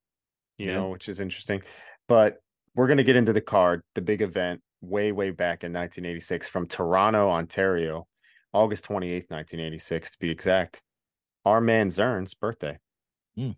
you 0.59 0.67
yeah. 0.67 0.75
know 0.75 0.89
which 0.89 1.09
is 1.09 1.21
interesting. 1.21 1.63
But 2.09 2.39
we're 2.75 2.87
going 2.87 2.99
to 2.99 3.05
get 3.05 3.17
into 3.17 3.33
the 3.33 3.41
card 3.41 3.83
the 3.95 4.03
big 4.03 4.23
event 4.23 4.61
way, 4.81 5.13
way 5.13 5.31
back 5.31 5.65
in 5.65 5.73
1986 5.73 6.49
from 6.49 6.67
Toronto, 6.67 7.31
Ontario, 7.31 8.07
August 8.53 8.87
28th, 8.87 9.31
1986 9.31 10.11
to 10.13 10.19
be 10.19 10.31
exact. 10.31 10.83
Our 11.45 11.61
man 11.61 11.89
Zern's 11.89 12.35
birthday. 12.35 12.79
Mm. 13.39 13.57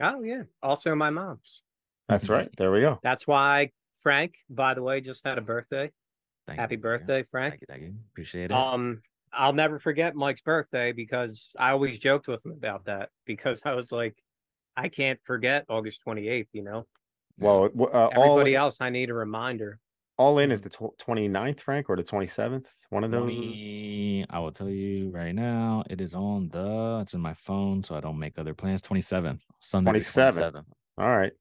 Oh, 0.00 0.22
yeah. 0.22 0.42
Also 0.62 0.94
my 0.94 1.10
mom's. 1.10 1.62
That's 2.08 2.28
right. 2.28 2.48
There 2.56 2.72
we 2.72 2.80
go. 2.80 2.98
That's 3.02 3.26
why 3.26 3.70
Frank, 4.02 4.34
by 4.48 4.74
the 4.74 4.82
way, 4.82 5.00
just 5.00 5.24
had 5.24 5.38
a 5.38 5.42
birthday. 5.42 5.90
Thank 6.46 6.58
Happy 6.58 6.74
you. 6.74 6.80
birthday, 6.80 7.22
Frank. 7.22 7.52
Thank 7.52 7.60
you, 7.60 7.66
thank 7.68 7.82
you. 7.82 7.94
Appreciate 8.12 8.50
it. 8.50 8.52
Um, 8.52 9.02
I'll 9.32 9.52
never 9.52 9.78
forget 9.78 10.16
Mike's 10.16 10.40
birthday 10.40 10.92
because 10.92 11.52
I 11.58 11.70
always 11.70 11.98
joked 11.98 12.26
with 12.26 12.44
him 12.44 12.52
about 12.52 12.86
that 12.86 13.10
because 13.26 13.62
I 13.64 13.74
was 13.74 13.92
like, 13.92 14.16
I 14.76 14.88
can't 14.88 15.20
forget 15.22 15.64
August 15.68 16.00
28th, 16.06 16.48
you 16.52 16.62
know? 16.62 16.86
Well, 17.38 17.70
uh, 17.92 18.08
everybody 18.08 18.56
all... 18.56 18.66
else, 18.66 18.80
I 18.80 18.90
need 18.90 19.10
a 19.10 19.14
reminder 19.14 19.78
all 20.20 20.38
in 20.38 20.52
is 20.52 20.60
the 20.60 20.68
tw- 20.68 20.98
29th, 20.98 21.60
Frank, 21.60 21.88
or 21.88 21.96
the 21.96 22.02
27th? 22.02 22.68
One 22.90 23.04
of 23.04 23.10
those. 23.10 23.22
20, 23.22 24.26
I 24.28 24.38
will 24.38 24.52
tell 24.52 24.68
you 24.68 25.08
right 25.08 25.34
now, 25.34 25.82
it 25.88 26.02
is 26.02 26.14
on 26.14 26.50
the, 26.50 26.98
it's 27.00 27.14
in 27.14 27.22
my 27.22 27.32
phone, 27.32 27.82
so 27.82 27.94
I 27.94 28.00
don't 28.00 28.18
make 28.18 28.38
other 28.38 28.52
plans. 28.52 28.82
27th, 28.82 29.40
Sunday. 29.60 29.92
27th. 29.92 30.52
27th. 30.52 30.64
All 30.98 31.16
right. 31.16 31.32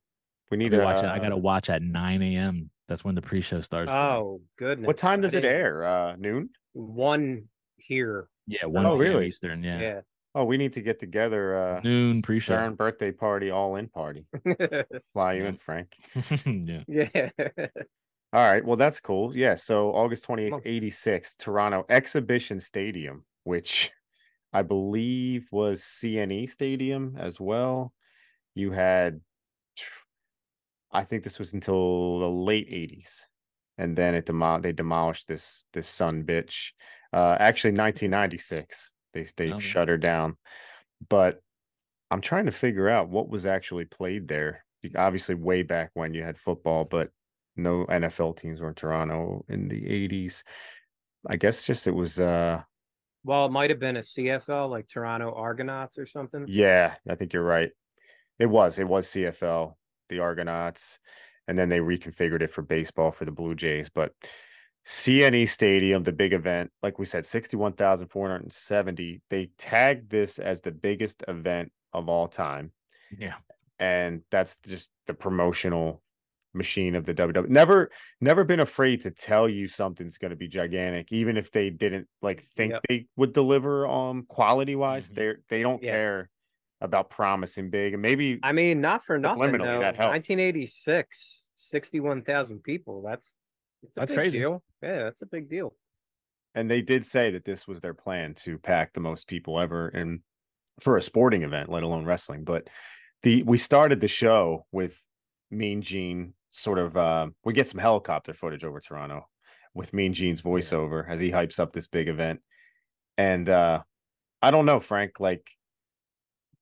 We 0.50 0.56
need 0.56 0.70
to 0.70 0.80
watch 0.80 1.04
it. 1.04 1.10
I 1.10 1.20
got 1.20 1.30
to 1.30 1.38
watch 1.38 1.70
at 1.70 1.82
9 1.82 2.22
a.m. 2.22 2.70
That's 2.88 3.04
when 3.04 3.16
the 3.16 3.22
pre 3.22 3.42
show 3.42 3.60
starts. 3.60 3.92
Oh, 3.92 4.42
goodness. 4.58 4.88
What 4.88 4.98
time 4.98 5.20
does 5.20 5.34
it 5.34 5.44
air? 5.44 5.84
Uh, 5.84 6.16
noon? 6.18 6.50
One 6.72 7.50
here. 7.76 8.30
Yeah. 8.48 8.66
One 8.66 8.86
oh, 8.86 8.96
really? 8.96 9.28
Eastern. 9.28 9.62
Yeah. 9.62 9.80
Yeah. 9.80 10.02
Oh, 10.34 10.46
we 10.46 10.58
need 10.58 10.74
to 10.74 10.82
get 10.82 11.00
together. 11.00 11.58
Uh, 11.58 11.82
Noon 11.84 12.22
pre-show. 12.22 12.70
birthday 12.72 13.12
party, 13.12 13.50
all 13.50 13.76
in 13.76 13.90
party. 13.90 14.26
Fly 15.14 15.34
you 15.34 15.46
in, 15.46 15.58
Frank. 15.58 15.94
yeah. 16.46 16.84
Yeah. 17.58 17.68
All 18.32 18.46
right. 18.46 18.64
Well, 18.64 18.78
that's 18.78 19.00
cool. 19.00 19.36
Yeah. 19.36 19.56
So 19.56 19.92
August 19.92 20.28
28th, 20.28 20.62
86, 20.64 21.36
Toronto 21.38 21.86
Exhibition 21.90 22.60
Stadium, 22.60 23.26
which 23.44 23.92
I 24.54 24.62
believe 24.62 25.48
was 25.52 25.82
CNE 25.82 26.50
Stadium 26.50 27.16
as 27.18 27.40
well. 27.40 27.94
You 28.54 28.72
had, 28.72 29.22
I 30.92 31.04
think 31.04 31.24
this 31.24 31.40
was 31.40 31.54
until 31.54 32.20
the 32.20 32.30
late 32.30 32.70
80s. 32.70 33.22
And 33.78 33.96
then 33.96 34.14
it 34.14 34.26
demo- 34.26 34.60
they 34.60 34.74
demolished 34.74 35.28
this 35.28 35.64
this 35.72 35.88
son 35.88 36.24
bitch. 36.24 36.72
Uh, 37.14 37.38
actually, 37.40 37.72
1996, 37.72 38.94
they 39.14 39.26
they 39.38 39.52
okay. 39.54 39.60
shut 39.60 39.88
her 39.88 39.98
down. 39.98 40.36
But 41.08 41.42
I'm 42.12 42.20
trying 42.20 42.48
to 42.48 42.52
figure 42.52 42.90
out 42.90 43.08
what 43.08 43.30
was 43.30 43.46
actually 43.46 43.86
played 43.86 44.28
there. 44.28 44.66
Obviously, 44.98 45.36
way 45.36 45.64
back 45.64 45.92
when 45.94 46.14
you 46.14 46.24
had 46.24 46.38
football, 46.38 46.84
but 46.84 47.12
no 47.64 47.86
NFL 47.86 48.38
teams 48.38 48.60
were 48.60 48.70
in 48.70 48.76
Toronto 48.76 49.46
in 49.48 49.68
the 49.68 49.82
80s. 49.82 50.44
I 51.28 51.36
guess 51.36 51.66
just 51.66 51.88
it 51.88 51.96
was 51.96 52.20
uh 52.20 52.62
well, 53.24 53.46
it 53.46 53.52
might 53.52 53.70
have 53.70 53.80
been 53.80 53.98
a 53.98 54.02
CFL 54.02 54.70
like 54.70 54.88
Toronto 54.88 55.34
Argonauts 55.34 55.98
or 55.98 56.06
something. 56.06 56.46
Yeah, 56.48 56.96
I 57.08 57.16
think 57.16 57.34
you're 57.34 57.44
right. 57.44 57.72
It 58.40 58.46
was. 58.46 58.80
It 58.80 58.88
was 58.88 59.08
CFL, 59.08 59.74
the 60.08 60.20
Argonauts, 60.20 61.00
and 61.48 61.58
then 61.58 61.68
they 61.68 61.80
reconfigured 61.80 62.42
it 62.42 62.52
for 62.52 62.62
baseball 62.62 63.12
for 63.12 63.26
the 63.26 63.32
Blue 63.32 63.56
Jays, 63.56 63.90
but 63.90 64.14
CNE 64.86 65.50
Stadium, 65.50 66.04
the 66.04 66.14
big 66.14 66.34
event, 66.34 66.72
like 66.82 66.98
we 66.98 67.06
said, 67.06 67.26
61,470. 67.26 69.22
They 69.30 69.52
tagged 69.58 70.10
this 70.10 70.40
as 70.40 70.62
the 70.62 70.72
biggest 70.72 71.24
event 71.28 71.72
of 71.94 72.08
all 72.10 72.28
time. 72.28 72.72
Yeah. 73.16 73.36
And 73.78 74.22
that's 74.32 74.58
just 74.58 74.90
the 75.06 75.14
promotional 75.14 76.02
machine 76.54 76.96
of 76.96 77.06
the 77.06 77.14
WWE. 77.14 77.50
Never, 77.50 77.92
never 78.22 78.44
been 78.44 78.60
afraid 78.60 79.02
to 79.02 79.12
tell 79.12 79.48
you 79.48 79.68
something's 79.68 80.18
going 80.18 80.32
to 80.32 80.38
be 80.38 80.48
gigantic, 80.48 81.12
even 81.12 81.38
if 81.38 81.52
they 81.52 81.70
didn't 81.70 82.08
like 82.22 82.44
think 82.56 82.74
yep. 82.74 82.82
they 82.90 83.08
would 83.16 83.34
deliver 83.34 83.88
um 83.88 84.26
quality 84.28 84.76
wise. 84.76 85.06
Mm-hmm. 85.08 85.16
They 85.16 85.34
they 85.50 85.62
don't 85.62 85.84
yeah. 85.84 85.92
care 85.92 86.30
about 86.82 87.10
promising 87.10 87.70
big 87.70 87.94
and 87.94 88.02
maybe. 88.02 88.40
I 88.44 88.52
mean, 88.52 88.82
not 88.82 89.04
for 89.04 89.18
nothing. 89.18 89.58
Though, 89.58 89.80
that 89.80 89.96
helps. 89.96 90.30
1986, 90.30 91.50
61,000 91.56 92.64
people. 92.64 93.04
That's 93.06 93.34
that's 93.96 94.12
crazy. 94.12 94.40
Deal. 94.40 94.64
Yeah, 94.82 95.04
that's 95.04 95.22
a 95.22 95.26
big 95.26 95.50
deal. 95.50 95.76
And 96.56 96.70
they 96.70 96.82
did 96.82 97.06
say 97.06 97.32
that 97.32 97.46
this 97.46 97.68
was 97.68 97.80
their 97.80 97.94
plan 97.94 98.34
to 98.36 98.58
pack 98.58 98.94
the 98.94 99.00
most 99.00 99.28
people 99.28 99.60
ever 99.60 99.88
and 99.90 100.22
for 100.80 100.98
a 100.98 101.02
sporting 101.02 101.44
event, 101.44 101.70
let 101.70 101.84
alone 101.84 102.06
wrestling. 102.06 102.44
But 102.44 102.70
the 103.24 103.44
we 103.44 103.58
started 103.58 104.02
the 104.02 104.08
show 104.08 104.66
with 104.72 105.00
Mean 105.52 105.82
Gene 105.82 106.34
sort 106.52 106.80
of 106.80 106.98
uh, 106.98 107.28
we 107.44 107.54
get 107.54 107.68
some 107.68 107.80
helicopter 107.80 108.34
footage 108.34 108.64
over 108.64 108.80
Toronto 108.80 109.28
with 109.74 109.94
Mean 109.94 110.14
Gene's 110.14 110.42
voiceover 110.42 111.06
yeah. 111.06 111.14
as 111.14 111.20
he 111.20 111.32
hypes 111.32 111.60
up 111.60 111.74
this 111.74 111.88
big 111.88 112.08
event. 112.08 112.42
And 113.18 113.48
uh 113.50 113.84
I 114.42 114.52
don't 114.52 114.66
know, 114.66 114.80
Frank, 114.80 115.20
like 115.20 115.50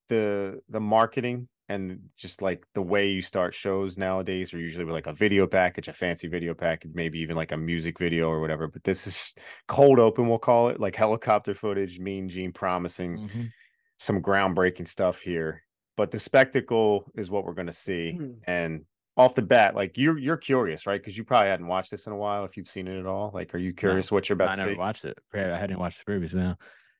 the 0.08 0.60
the 0.68 0.80
marketing 0.80 1.48
and 1.68 2.00
just 2.16 2.40
like 2.40 2.64
the 2.74 2.82
way 2.82 3.10
you 3.10 3.20
start 3.20 3.54
shows 3.54 3.98
nowadays 3.98 4.54
are 4.54 4.58
usually 4.58 4.84
with 4.84 4.94
like 4.94 5.06
a 5.06 5.12
video 5.12 5.46
package, 5.46 5.88
a 5.88 5.92
fancy 5.92 6.26
video 6.26 6.54
package, 6.54 6.92
maybe 6.94 7.20
even 7.20 7.36
like 7.36 7.52
a 7.52 7.56
music 7.56 7.98
video 7.98 8.28
or 8.30 8.40
whatever. 8.40 8.66
But 8.68 8.84
this 8.84 9.06
is 9.06 9.34
cold 9.68 9.98
open, 9.98 10.28
we'll 10.28 10.38
call 10.38 10.68
it, 10.68 10.80
like 10.80 10.96
helicopter 10.96 11.54
footage, 11.54 11.98
Mean 11.98 12.28
Gene 12.28 12.52
promising 12.52 13.18
mm-hmm. 13.18 13.42
some 13.98 14.22
groundbreaking 14.22 14.88
stuff 14.88 15.20
here. 15.20 15.62
But 15.96 16.10
the 16.10 16.18
spectacle 16.18 17.10
is 17.16 17.30
what 17.30 17.44
we're 17.44 17.54
going 17.54 17.66
to 17.66 17.72
see, 17.72 18.16
mm-hmm. 18.18 18.50
and 18.50 18.84
off 19.18 19.34
the 19.34 19.42
bat, 19.42 19.74
like 19.74 19.98
you're 19.98 20.16
you're 20.16 20.36
curious, 20.36 20.86
right? 20.86 21.00
Because 21.00 21.18
you 21.18 21.24
probably 21.24 21.50
hadn't 21.50 21.66
watched 21.66 21.90
this 21.90 22.06
in 22.06 22.12
a 22.12 22.16
while. 22.16 22.44
If 22.44 22.56
you've 22.56 22.68
seen 22.68 22.86
it 22.86 22.98
at 22.98 23.04
all, 23.04 23.32
like, 23.34 23.52
are 23.54 23.58
you 23.58 23.74
curious 23.74 24.10
no, 24.10 24.14
what 24.14 24.28
you're 24.28 24.34
about? 24.34 24.50
I 24.50 24.54
never 24.54 24.72
see? 24.72 24.78
watched 24.78 25.04
it. 25.04 25.18
I 25.34 25.38
hadn't 25.38 25.80
watched 25.80 25.98
the 25.98 26.04
previous 26.04 26.32
now. 26.32 26.56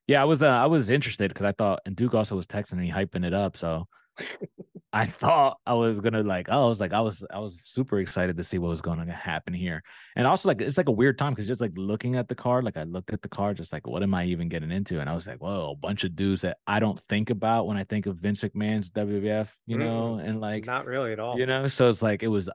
Yeah, 0.09 0.21
I 0.21 0.25
was. 0.25 0.43
Uh, 0.43 0.49
I 0.49 0.67
was 0.67 0.91
interested 0.91 1.29
because 1.29 1.47
I 1.47 1.53
thought, 1.53 1.81
and 1.87 1.95
Duke 1.95 2.15
also 2.15 2.35
was 2.35 2.49
texting 2.49 2.79
me, 2.79 2.91
hyping 2.91 3.25
it 3.25 3.33
up. 3.33 3.57
So 3.57 3.87
I 4.93 5.05
thought 5.05 5.59
I 5.67 5.75
was 5.75 6.01
gonna 6.01 6.23
like, 6.23 6.49
oh, 6.51 6.65
I 6.65 6.69
was 6.69 6.81
like, 6.81 6.95
I 6.95 7.01
was, 7.01 7.25
I 7.31 7.39
was 7.41 7.59
super 7.63 8.01
excited 8.01 8.39
to 8.39 8.45
see 8.45 8.57
what 8.57 8.69
was 8.69 8.81
going 8.81 9.05
to 9.05 9.13
happen 9.13 9.53
here, 9.53 9.83
and 10.17 10.27
also 10.27 10.49
like, 10.49 10.63
it's 10.63 10.79
like 10.79 10.89
a 10.89 10.93
weird 10.93 11.19
time 11.19 11.35
because 11.35 11.47
just 11.47 11.61
like 11.61 11.73
looking 11.77 12.17
at 12.17 12.29
the 12.29 12.35
card, 12.35 12.65
like 12.65 12.79
I 12.79 12.85
looked 12.85 13.13
at 13.13 13.21
the 13.21 13.29
card, 13.29 13.59
just 13.59 13.73
like, 13.73 13.87
what 13.87 14.03
am 14.03 14.15
I 14.15 14.25
even 14.25 14.49
getting 14.49 14.71
into? 14.71 15.01
And 15.01 15.11
I 15.11 15.15
was 15.15 15.27
like, 15.27 15.43
whoa, 15.43 15.73
a 15.73 15.77
bunch 15.77 16.05
of 16.05 16.17
dudes 16.17 16.41
that 16.43 16.57
I 16.67 16.81
don't 16.81 16.99
think 17.09 17.29
about 17.29 17.67
when 17.67 17.77
I 17.77 17.85
think 17.85 18.07
of 18.07 18.17
Vince 18.17 18.41
McMahon's 18.41 18.91
WWF, 18.91 19.49
you 19.67 19.77
mm, 19.77 19.81
know, 19.81 20.15
and 20.15 20.41
like, 20.41 20.65
not 20.65 20.87
really 20.87 21.13
at 21.13 21.21
all, 21.21 21.39
you 21.39 21.45
know. 21.45 21.67
So 21.67 21.91
it's 21.91 22.03
like 22.03 22.23
it 22.23 22.29
was 22.29 22.49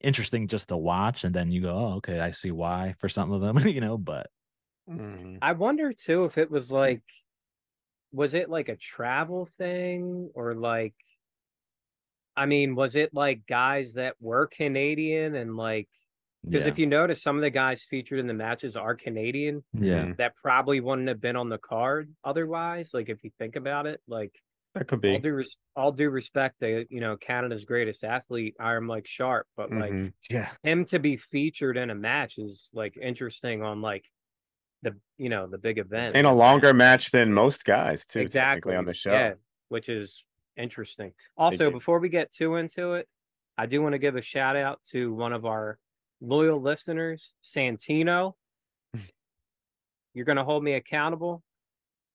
interesting 0.00 0.48
just 0.48 0.68
to 0.68 0.76
watch, 0.76 1.24
and 1.24 1.34
then 1.34 1.50
you 1.50 1.62
go, 1.62 1.74
oh, 1.74 1.94
okay, 1.96 2.20
I 2.20 2.32
see 2.32 2.50
why 2.50 2.94
for 2.98 3.08
some 3.08 3.32
of 3.32 3.40
them, 3.40 3.58
you 3.66 3.80
know, 3.80 3.96
but. 3.96 4.28
Mm. 4.90 5.38
I 5.40 5.52
wonder 5.52 5.92
too 5.92 6.24
if 6.24 6.38
it 6.38 6.50
was 6.50 6.72
like 6.72 7.02
was 8.12 8.34
it 8.34 8.50
like 8.50 8.68
a 8.68 8.76
travel 8.76 9.48
thing 9.58 10.30
or 10.34 10.54
like 10.54 10.94
I 12.36 12.46
mean, 12.46 12.74
was 12.74 12.96
it 12.96 13.12
like 13.12 13.46
guys 13.46 13.94
that 13.94 14.14
were 14.20 14.46
Canadian 14.46 15.34
and 15.34 15.56
like 15.56 15.88
because 16.44 16.64
yeah. 16.64 16.70
if 16.70 16.78
you 16.78 16.86
notice 16.86 17.22
some 17.22 17.36
of 17.36 17.42
the 17.42 17.50
guys 17.50 17.84
featured 17.84 18.18
in 18.18 18.26
the 18.26 18.34
matches 18.34 18.76
are 18.76 18.96
Canadian. 18.96 19.62
Yeah. 19.72 20.12
That 20.18 20.34
probably 20.34 20.80
wouldn't 20.80 21.06
have 21.06 21.20
been 21.20 21.36
on 21.36 21.48
the 21.48 21.58
card 21.58 22.12
otherwise. 22.24 22.90
Like 22.92 23.08
if 23.08 23.22
you 23.22 23.30
think 23.38 23.54
about 23.54 23.86
it, 23.86 24.00
like 24.08 24.34
that 24.74 24.88
could 24.88 25.00
be 25.00 25.12
all 25.12 25.18
due, 25.18 25.34
res- 25.34 25.56
all 25.76 25.92
due 25.92 26.10
respect 26.10 26.60
to 26.60 26.84
you 26.90 27.00
know 27.00 27.16
Canada's 27.16 27.64
greatest 27.64 28.02
athlete, 28.02 28.56
Iron 28.58 28.84
Mike 28.84 29.06
Sharpe, 29.06 29.46
but 29.56 29.70
like 29.70 29.92
mm-hmm. 29.92 30.08
yeah, 30.34 30.48
him 30.62 30.84
to 30.86 30.98
be 30.98 31.16
featured 31.16 31.76
in 31.76 31.90
a 31.90 31.94
match 31.94 32.38
is 32.38 32.70
like 32.72 32.96
interesting 33.00 33.62
on 33.62 33.80
like 33.80 34.08
the 34.82 34.96
you 35.18 35.28
know 35.28 35.46
the 35.46 35.58
big 35.58 35.78
event 35.78 36.16
in 36.16 36.24
a 36.24 36.34
longer 36.34 36.74
match 36.74 37.12
than 37.12 37.32
most 37.32 37.64
guys 37.64 38.04
too 38.04 38.18
exactly 38.18 38.74
on 38.74 38.84
the 38.84 38.94
show 38.94 39.12
yeah 39.12 39.34
which 39.68 39.88
is 39.88 40.24
interesting. 40.56 41.12
Also 41.36 41.70
before 41.70 41.98
we 41.98 42.08
get 42.08 42.32
too 42.32 42.56
into 42.56 42.94
it 42.94 43.08
i 43.58 43.66
do 43.66 43.82
want 43.82 43.92
to 43.92 43.98
give 43.98 44.16
a 44.16 44.20
shout 44.22 44.56
out 44.56 44.80
to 44.82 45.12
one 45.12 45.32
of 45.32 45.44
our 45.44 45.78
loyal 46.22 46.60
listeners 46.60 47.34
santino. 47.44 48.34
You're 50.14 50.24
going 50.24 50.36
to 50.36 50.44
hold 50.44 50.62
me 50.62 50.74
accountable. 50.74 51.42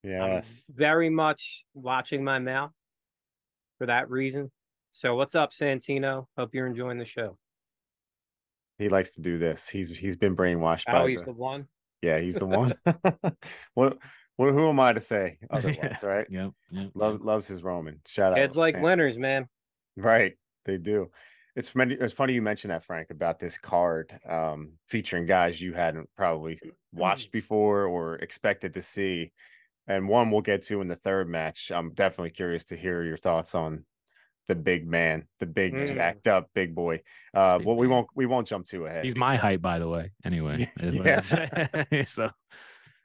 Yes. 0.03 0.65
I'm 0.69 0.75
very 0.75 1.09
much 1.09 1.65
watching 1.73 2.23
my 2.23 2.39
mouth 2.39 2.71
for 3.77 3.87
that 3.87 4.09
reason. 4.09 4.51
So 4.91 5.15
what's 5.15 5.35
up 5.35 5.51
santino? 5.51 6.27
Hope 6.37 6.55
you're 6.55 6.65
enjoying 6.65 6.97
the 6.97 7.05
show. 7.05 7.37
He 8.79 8.89
likes 8.89 9.13
to 9.15 9.21
do 9.21 9.37
this. 9.37 9.67
He's 9.67 9.89
he's 9.89 10.15
been 10.15 10.35
brainwashed 10.35 10.85
oh 10.87 10.93
by 10.93 11.09
he's 11.09 11.19
the, 11.19 11.25
the 11.25 11.33
one? 11.33 11.67
Yeah, 12.01 12.19
he's 12.19 12.35
the 12.35 12.45
one. 12.45 12.73
what, 13.73 13.97
what, 14.37 14.53
who 14.53 14.69
am 14.69 14.79
I 14.79 14.93
to 14.93 15.01
say 15.01 15.37
otherwise, 15.49 15.77
yeah. 15.81 16.05
right? 16.05 16.27
Yep. 16.29 16.51
yep 16.71 16.91
Love, 16.93 17.21
loves 17.21 17.47
his 17.47 17.63
Roman. 17.63 17.99
Shout 18.05 18.33
Kids 18.33 18.39
out. 18.39 18.43
Kids 18.43 18.57
like 18.57 18.75
Santa. 18.75 18.85
winners, 18.85 19.17
man. 19.17 19.47
Right. 19.95 20.33
They 20.65 20.77
do. 20.77 21.09
It's 21.55 21.69
funny. 21.69 21.97
It's 21.99 22.13
funny 22.13 22.33
you 22.33 22.41
mentioned 22.43 22.71
that, 22.71 22.85
Frank, 22.85 23.09
about 23.09 23.39
this 23.39 23.57
card 23.57 24.17
um, 24.29 24.73
featuring 24.87 25.25
guys 25.25 25.59
you 25.59 25.73
hadn't 25.73 26.07
probably 26.15 26.59
watched 26.93 27.31
before 27.31 27.85
or 27.85 28.15
expected 28.17 28.75
to 28.75 28.81
see. 28.81 29.31
And 29.87 30.07
one 30.07 30.29
we'll 30.29 30.41
get 30.41 30.63
to 30.63 30.81
in 30.81 30.87
the 30.87 30.97
third 30.97 31.27
match. 31.27 31.71
I'm 31.73 31.93
definitely 31.93 32.31
curious 32.31 32.65
to 32.65 32.75
hear 32.75 33.03
your 33.03 33.17
thoughts 33.17 33.55
on 33.55 33.85
the 34.47 34.55
big 34.55 34.87
man, 34.87 35.27
the 35.39 35.45
big 35.45 35.73
mm. 35.73 35.87
jacked 35.87 36.27
up 36.27 36.49
big 36.53 36.75
boy. 36.75 37.01
Uh, 37.33 37.57
big 37.57 37.67
well, 37.67 37.75
we 37.75 37.87
won't 37.87 38.07
we 38.13 38.25
won't 38.25 38.47
jump 38.47 38.65
too 38.65 38.85
ahead. 38.85 39.03
He's 39.03 39.15
my 39.15 39.35
height, 39.35 39.61
by 39.61 39.79
the 39.79 39.89
way. 39.89 40.11
Anyway, 40.23 40.71
yeah. 40.79 41.19
so 42.05 42.29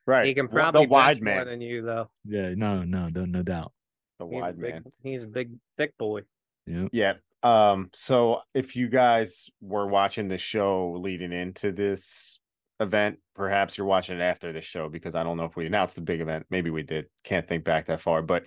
right, 0.07 0.27
he 0.27 0.35
can 0.35 0.49
probably 0.49 0.87
the 0.87 0.88
wide 0.88 1.23
man 1.23 1.37
more 1.37 1.45
than 1.45 1.61
you, 1.61 1.83
though. 1.83 2.11
Yeah, 2.25 2.55
no, 2.57 2.83
no, 2.83 3.09
no, 3.09 3.25
no 3.25 3.43
doubt. 3.43 3.73
The 4.19 4.27
he's 4.27 4.41
wide 4.41 4.61
big, 4.61 4.75
man. 4.75 4.85
He's 5.03 5.23
a 5.25 5.27
big, 5.29 5.51
thick 5.77 5.97
boy. 5.99 6.23
Yeah. 6.67 6.88
Yeah. 6.93 7.15
Um. 7.43 7.91
So 7.93 8.41
if 8.55 8.77
you 8.77 8.88
guys 8.88 9.51
were 9.61 9.87
watching 9.87 10.29
the 10.29 10.38
show 10.38 10.97
leading 11.01 11.33
into 11.33 11.73
this 11.73 12.38
event, 12.81 13.19
perhaps 13.35 13.77
you're 13.77 13.87
watching 13.87 14.19
it 14.19 14.23
after 14.23 14.53
the 14.53 14.62
show 14.62 14.88
because 14.88 15.15
I 15.15 15.23
don't 15.23 15.37
know 15.37 15.45
if 15.45 15.57
we 15.57 15.67
announced 15.67 15.97
the 15.97 16.03
big 16.03 16.21
event. 16.21 16.47
Maybe 16.51 16.71
we 16.71 16.83
did. 16.83 17.07
Can't 17.25 17.49
think 17.49 17.65
back 17.65 17.87
that 17.87 18.01
far, 18.01 18.23
but 18.23 18.45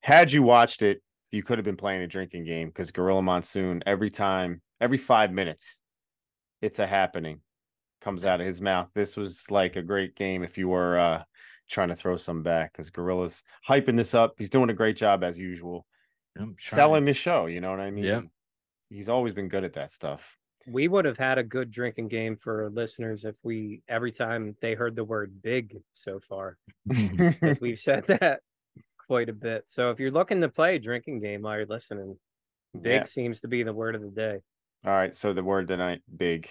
had 0.00 0.30
you 0.32 0.42
watched 0.42 0.82
it 0.82 1.02
you 1.32 1.42
could 1.42 1.58
have 1.58 1.64
been 1.64 1.76
playing 1.76 2.02
a 2.02 2.06
drinking 2.06 2.44
game 2.44 2.68
because 2.68 2.90
Gorilla 2.90 3.22
Monsoon, 3.22 3.82
every 3.86 4.10
time, 4.10 4.62
every 4.80 4.98
five 4.98 5.32
minutes, 5.32 5.80
it's 6.62 6.78
a 6.78 6.86
happening 6.86 7.40
comes 8.06 8.24
out 8.24 8.40
of 8.40 8.46
his 8.46 8.60
mouth. 8.60 8.88
This 8.94 9.16
was 9.16 9.50
like 9.50 9.74
a 9.74 9.82
great 9.82 10.14
game 10.14 10.44
if 10.44 10.56
you 10.56 10.68
were 10.68 10.96
uh 10.96 11.24
trying 11.68 11.88
to 11.88 11.96
throw 11.96 12.16
some 12.16 12.44
back 12.44 12.72
because 12.72 12.88
Gorilla's 12.88 13.42
hyping 13.68 13.96
this 13.96 14.14
up. 14.14 14.36
He's 14.38 14.48
doing 14.48 14.70
a 14.70 14.74
great 14.74 14.96
job 14.96 15.24
as 15.24 15.36
usual. 15.36 15.84
Selling 16.60 17.04
the 17.04 17.12
show, 17.12 17.46
you 17.46 17.60
know 17.60 17.72
what 17.72 17.80
I 17.80 17.90
mean? 17.90 18.04
Yeah. 18.04 18.20
He's 18.90 19.08
always 19.08 19.34
been 19.34 19.48
good 19.48 19.64
at 19.64 19.72
that 19.72 19.90
stuff. 19.90 20.36
We 20.68 20.86
would 20.86 21.04
have 21.04 21.16
had 21.16 21.38
a 21.38 21.42
good 21.42 21.72
drinking 21.72 22.06
game 22.06 22.36
for 22.36 22.70
listeners 22.72 23.24
if 23.24 23.34
we 23.42 23.82
every 23.88 24.12
time 24.12 24.54
they 24.62 24.74
heard 24.74 24.94
the 24.94 25.02
word 25.04 25.42
big 25.42 25.76
so 25.92 26.20
far. 26.20 26.58
Because 26.86 27.60
we've 27.60 27.78
said 27.78 28.06
that 28.06 28.38
quite 29.08 29.28
a 29.28 29.32
bit. 29.32 29.64
So 29.66 29.90
if 29.90 29.98
you're 29.98 30.12
looking 30.12 30.42
to 30.42 30.48
play 30.48 30.76
a 30.76 30.78
drinking 30.78 31.18
game 31.18 31.42
while 31.42 31.56
you're 31.56 31.66
listening, 31.66 32.16
big 32.80 33.00
yeah. 33.00 33.04
seems 33.04 33.40
to 33.40 33.48
be 33.48 33.64
the 33.64 33.72
word 33.72 33.96
of 33.96 34.02
the 34.02 34.10
day. 34.10 34.38
All 34.84 34.92
right. 34.92 35.16
So 35.16 35.32
the 35.32 35.42
word 35.42 35.66
tonight, 35.66 36.02
big 36.16 36.48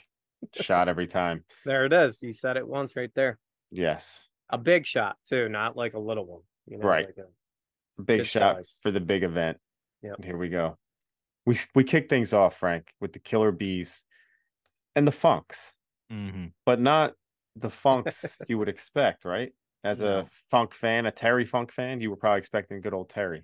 shot 0.53 0.88
every 0.88 1.08
time. 1.08 1.43
There 1.65 1.86
it 1.86 1.93
is. 1.93 2.21
You 2.21 2.34
said 2.34 2.58
it 2.58 2.67
once 2.67 2.95
right 2.95 3.12
there. 3.15 3.39
Yes. 3.71 4.29
A 4.49 4.58
big 4.58 4.86
shot 4.86 5.17
too, 5.27 5.49
not 5.49 5.75
like 5.75 5.93
a 5.93 5.99
little 5.99 6.25
one. 6.25 6.41
You 6.67 6.77
know, 6.77 6.88
right. 6.88 7.08
Like 7.08 8.05
big 8.05 8.25
shot 8.25 8.58
size. 8.58 8.79
for 8.84 8.91
the 8.91 8.99
big 8.99 9.23
event. 9.23 9.58
Yeah. 10.01 10.13
Here 10.23 10.38
we 10.38 10.49
go. 10.49 10.77
We 11.45 11.58
we 11.73 11.84
kick 11.84 12.10
things 12.10 12.34
off, 12.34 12.58
Frank, 12.58 12.91
with 12.99 13.13
the 13.13 13.19
Killer 13.19 13.51
Bees 13.51 14.03
and 14.95 15.08
the 15.08 15.12
Funks, 15.12 15.75
mm-hmm. 16.12 16.47
but 16.65 16.79
not 16.79 17.13
the 17.55 17.69
Funks 17.69 18.38
you 18.47 18.58
would 18.58 18.69
expect, 18.69 19.25
right? 19.25 19.53
As 19.84 19.99
no. 19.99 20.19
a 20.19 20.25
Funk 20.49 20.73
fan, 20.73 21.05
a 21.05 21.12
Terry 21.12 21.45
Funk 21.45 21.71
fan, 21.71 22.01
you 22.01 22.10
were 22.10 22.15
probably 22.15 22.39
expecting 22.39 22.81
good 22.81 22.93
old 22.93 23.10
Terry. 23.10 23.43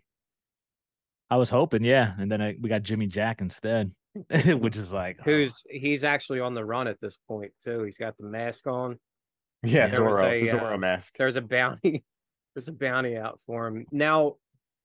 I 1.30 1.38
was 1.38 1.50
hoping, 1.50 1.84
yeah, 1.84 2.14
and 2.18 2.32
then 2.32 2.42
I, 2.42 2.56
we 2.60 2.68
got 2.68 2.84
Jimmy 2.84 3.08
Jack 3.08 3.40
instead, 3.40 3.92
which 4.60 4.78
is 4.78 4.92
like 4.92 5.22
who's 5.24 5.64
oh. 5.68 5.78
he's 5.78 6.04
actually 6.04 6.40
on 6.40 6.54
the 6.54 6.64
run 6.64 6.88
at 6.88 7.00
this 7.00 7.18
point 7.28 7.52
too. 7.64 7.84
He's 7.84 7.98
got 7.98 8.18
the 8.18 8.26
mask 8.26 8.68
on. 8.68 8.98
Yeah, 9.64 9.90
Zorro, 9.90 10.24
a, 10.24 10.44
the 10.44 10.58
Zorro 10.58 10.74
uh, 10.74 10.78
mask. 10.78 11.16
There's 11.18 11.36
a 11.36 11.42
bounty. 11.42 12.04
There's 12.56 12.68
a 12.68 12.74
bounty 12.74 13.16
out 13.16 13.40
for 13.46 13.68
him 13.68 13.86
now. 13.92 14.36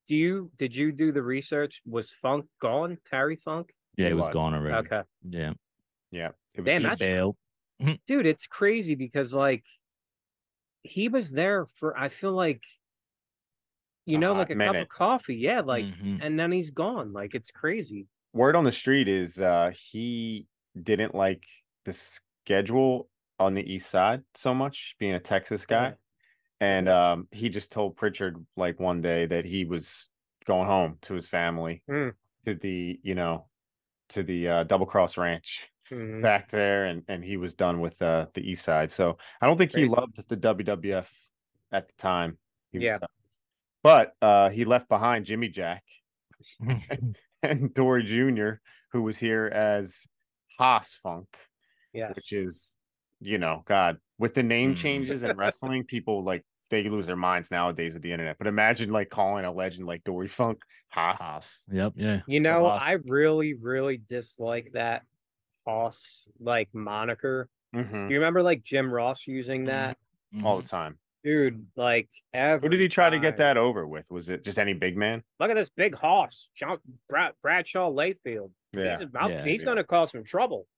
Do 0.06 0.14
you 0.14 0.50
did 0.56 0.74
you 0.74 0.92
do 0.92 1.10
the 1.10 1.22
research? 1.22 1.82
Was 1.84 2.12
Funk 2.12 2.46
gone? 2.60 2.98
Terry 3.04 3.36
Funk? 3.36 3.72
Yeah, 3.96 4.08
he, 4.08 4.14
was, 4.14 4.24
was, 4.24 4.32
gone 4.34 4.54
already. 4.54 4.76
Okay. 4.76 5.02
Yeah. 5.28 5.52
Yeah. 6.12 6.30
It 6.54 6.60
was 6.60 6.66
Damn, 6.66 6.82
that's 6.82 7.00
bail. 7.00 7.36
dude. 8.06 8.26
It's 8.26 8.46
crazy 8.46 8.94
because 8.94 9.34
like 9.34 9.64
he 10.82 11.08
was 11.08 11.32
there 11.32 11.66
for 11.74 11.98
I 11.98 12.08
feel 12.08 12.32
like 12.32 12.62
you 14.04 14.18
a 14.18 14.20
know 14.20 14.34
like 14.34 14.50
a 14.50 14.54
minute. 14.54 14.74
cup 14.74 14.82
of 14.82 14.88
coffee, 14.88 15.36
yeah, 15.36 15.60
like 15.60 15.84
mm-hmm. 15.84 16.18
and 16.22 16.38
then 16.38 16.52
he's 16.52 16.70
gone. 16.70 17.12
Like 17.12 17.34
it's 17.34 17.50
crazy. 17.50 18.06
Word 18.36 18.56
on 18.56 18.64
the 18.64 18.72
street 18.72 19.08
is 19.08 19.40
uh 19.40 19.72
he 19.74 20.46
didn't 20.80 21.14
like 21.14 21.44
the 21.84 21.94
schedule 21.94 23.08
on 23.38 23.54
the 23.54 23.72
east 23.72 23.90
side 23.90 24.22
so 24.34 24.54
much 24.54 24.96
being 24.98 25.14
a 25.14 25.20
Texas 25.20 25.66
guy. 25.66 25.94
And 26.60 26.88
um 26.88 27.28
he 27.32 27.48
just 27.48 27.72
told 27.72 27.96
Prichard 27.96 28.44
like 28.56 28.78
one 28.78 29.00
day 29.02 29.26
that 29.26 29.44
he 29.44 29.64
was 29.64 30.08
going 30.44 30.66
home 30.66 30.98
to 31.02 31.14
his 31.14 31.28
family 31.28 31.82
mm. 31.90 32.12
to 32.44 32.54
the, 32.54 32.98
you 33.02 33.14
know, 33.14 33.46
to 34.10 34.22
the 34.22 34.48
uh, 34.48 34.64
Double 34.64 34.86
Cross 34.86 35.16
Ranch 35.18 35.68
mm-hmm. 35.90 36.22
back 36.22 36.48
there, 36.50 36.86
and 36.86 37.02
and 37.08 37.24
he 37.24 37.36
was 37.36 37.54
done 37.54 37.80
with 37.80 38.00
uh, 38.00 38.26
the 38.34 38.48
East 38.48 38.64
Side. 38.64 38.90
So 38.90 39.18
I 39.40 39.46
don't 39.46 39.58
think 39.58 39.72
Crazy. 39.72 39.88
he 39.88 39.94
loved 39.94 40.28
the 40.28 40.36
WWF 40.36 41.06
at 41.72 41.88
the 41.88 41.94
time. 41.98 42.38
yeah, 42.72 42.98
but 43.82 44.14
uh, 44.22 44.50
he 44.50 44.64
left 44.64 44.88
behind 44.88 45.26
Jimmy 45.26 45.48
Jack 45.48 45.82
and 47.42 47.72
Dory 47.74 48.02
Jr., 48.04 48.60
who 48.92 49.02
was 49.02 49.18
here 49.18 49.46
as 49.52 50.06
Hoss 50.58 50.94
Funk, 50.94 51.36
Yes. 51.92 52.16
which 52.16 52.32
is, 52.32 52.76
you 53.20 53.38
know, 53.38 53.62
God, 53.66 53.98
with 54.18 54.34
the 54.34 54.42
name 54.42 54.74
Mm. 54.74 54.76
changes 54.76 55.22
in 55.22 55.34
wrestling, 55.36 55.84
people 55.84 56.24
like 56.24 56.44
they 56.70 56.88
lose 56.88 57.06
their 57.06 57.16
minds 57.16 57.50
nowadays 57.50 57.94
with 57.94 58.02
the 58.02 58.12
internet. 58.12 58.38
But 58.38 58.46
imagine 58.48 58.90
like 58.90 59.10
calling 59.10 59.44
a 59.44 59.52
legend 59.52 59.86
like 59.86 60.04
Dory 60.04 60.28
Funk 60.28 60.62
Hoss. 60.90 61.20
Hoss. 61.20 61.66
Yep. 61.70 61.94
Yeah. 61.96 62.22
You 62.26 62.40
know, 62.40 62.64
loss. 62.64 62.82
I 62.82 62.92
really, 62.92 63.54
really 63.54 63.98
dislike 63.98 64.72
that 64.72 65.04
Hoss 65.66 66.28
like 66.40 66.68
moniker. 66.74 67.48
Mhm, 67.72 68.08
Do 68.08 68.14
you 68.14 68.20
remember 68.20 68.42
like 68.42 68.62
Jim 68.64 68.92
Ross 68.92 69.26
using 69.26 69.64
Mhm. 69.64 69.66
that? 69.66 69.98
All 70.42 70.56
Mhm. 70.56 70.62
the 70.62 70.68
time. 70.68 70.98
Dude, 71.26 71.66
like 71.74 72.08
every 72.32 72.68
Who 72.68 72.70
did 72.70 72.80
he 72.80 72.86
try 72.86 73.10
to 73.10 73.18
get 73.18 73.38
that 73.38 73.56
over 73.56 73.84
with? 73.84 74.04
Was 74.08 74.28
it 74.28 74.44
just 74.44 74.60
any 74.60 74.74
big 74.74 74.96
man? 74.96 75.24
Look 75.40 75.50
at 75.50 75.56
this 75.56 75.70
big 75.70 75.96
Hoss, 75.96 76.50
John, 76.54 76.78
Brad, 77.08 77.32
Bradshaw 77.42 77.90
Layfield. 77.90 78.52
Yeah. 78.72 78.98
He's, 78.98 79.06
about, 79.08 79.30
Yeah, 79.30 79.44
he's 79.44 79.62
yeah. 79.62 79.64
going 79.64 79.76
to 79.78 79.82
cause 79.82 80.12
some 80.12 80.22
trouble. 80.22 80.68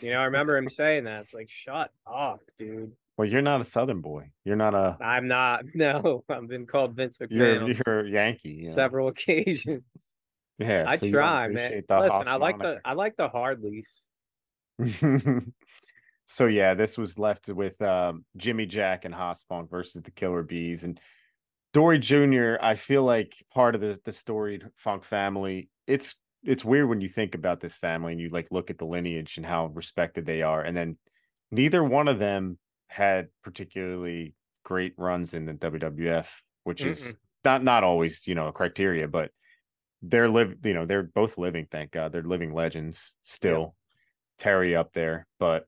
You 0.00 0.12
know, 0.12 0.20
I 0.20 0.24
remember 0.24 0.56
him 0.56 0.66
saying 0.70 1.04
that. 1.04 1.20
It's 1.20 1.34
like, 1.34 1.50
shut 1.50 1.90
up, 2.10 2.40
dude. 2.56 2.92
Well, 3.18 3.28
you're 3.28 3.42
not 3.42 3.60
a 3.60 3.64
Southern 3.64 4.00
boy. 4.00 4.30
You're 4.46 4.56
not 4.56 4.74
a. 4.74 4.96
I'm 4.98 5.28
not. 5.28 5.64
No, 5.74 6.24
I've 6.26 6.48
been 6.48 6.64
called 6.64 6.96
Vince 6.96 7.18
McMahon 7.18 7.76
You're 7.76 7.76
you're 7.86 8.06
a 8.06 8.10
Yankee. 8.10 8.48
you 8.62 8.68
know? 8.68 8.74
several 8.74 9.08
occasions. 9.08 9.82
Yeah, 10.58 10.84
I 10.88 10.96
so 10.96 11.10
try, 11.10 11.48
man. 11.48 11.82
Listen, 11.86 12.28
I 12.28 12.36
like 12.36 12.58
the. 12.58 12.80
I 12.82 12.94
like 12.94 13.16
the 13.18 13.28
hard 13.28 13.62
lease. 13.62 14.06
So 16.26 16.46
yeah, 16.46 16.74
this 16.74 16.96
was 16.96 17.18
left 17.18 17.48
with 17.48 17.80
um, 17.82 18.24
Jimmy 18.36 18.66
Jack 18.66 19.04
and 19.04 19.14
Hoss 19.14 19.44
Funk 19.44 19.70
versus 19.70 20.02
the 20.02 20.10
Killer 20.10 20.42
Bees 20.42 20.84
and 20.84 21.00
Dory 21.72 21.98
Jr. 21.98 22.56
I 22.60 22.74
feel 22.74 23.02
like 23.02 23.34
part 23.52 23.74
of 23.74 23.80
the 23.80 23.98
the 24.04 24.12
storied 24.12 24.66
Funk 24.76 25.04
family. 25.04 25.68
It's 25.86 26.14
it's 26.44 26.64
weird 26.64 26.88
when 26.88 27.00
you 27.00 27.08
think 27.08 27.34
about 27.34 27.60
this 27.60 27.76
family 27.76 28.12
and 28.12 28.20
you 28.20 28.28
like 28.28 28.48
look 28.50 28.70
at 28.70 28.78
the 28.78 28.84
lineage 28.84 29.36
and 29.36 29.46
how 29.46 29.66
respected 29.66 30.26
they 30.26 30.42
are, 30.42 30.62
and 30.62 30.76
then 30.76 30.98
neither 31.50 31.82
one 31.82 32.08
of 32.08 32.18
them 32.18 32.58
had 32.88 33.28
particularly 33.42 34.34
great 34.64 34.92
runs 34.96 35.34
in 35.34 35.46
the 35.46 35.54
WWF, 35.54 36.26
which 36.64 36.84
is 36.84 37.14
not 37.44 37.64
not 37.64 37.84
always 37.84 38.26
you 38.26 38.34
know 38.34 38.48
a 38.48 38.52
criteria, 38.52 39.08
but 39.08 39.30
they're 40.02 40.28
live 40.28 40.56
you 40.64 40.74
know 40.74 40.84
they're 40.84 41.02
both 41.02 41.38
living. 41.38 41.66
Thank 41.70 41.90
God 41.90 42.12
they're 42.12 42.22
living 42.22 42.52
legends 42.52 43.14
still. 43.22 43.74
Terry 44.38 44.74
up 44.74 44.92
there, 44.92 45.26
but 45.38 45.66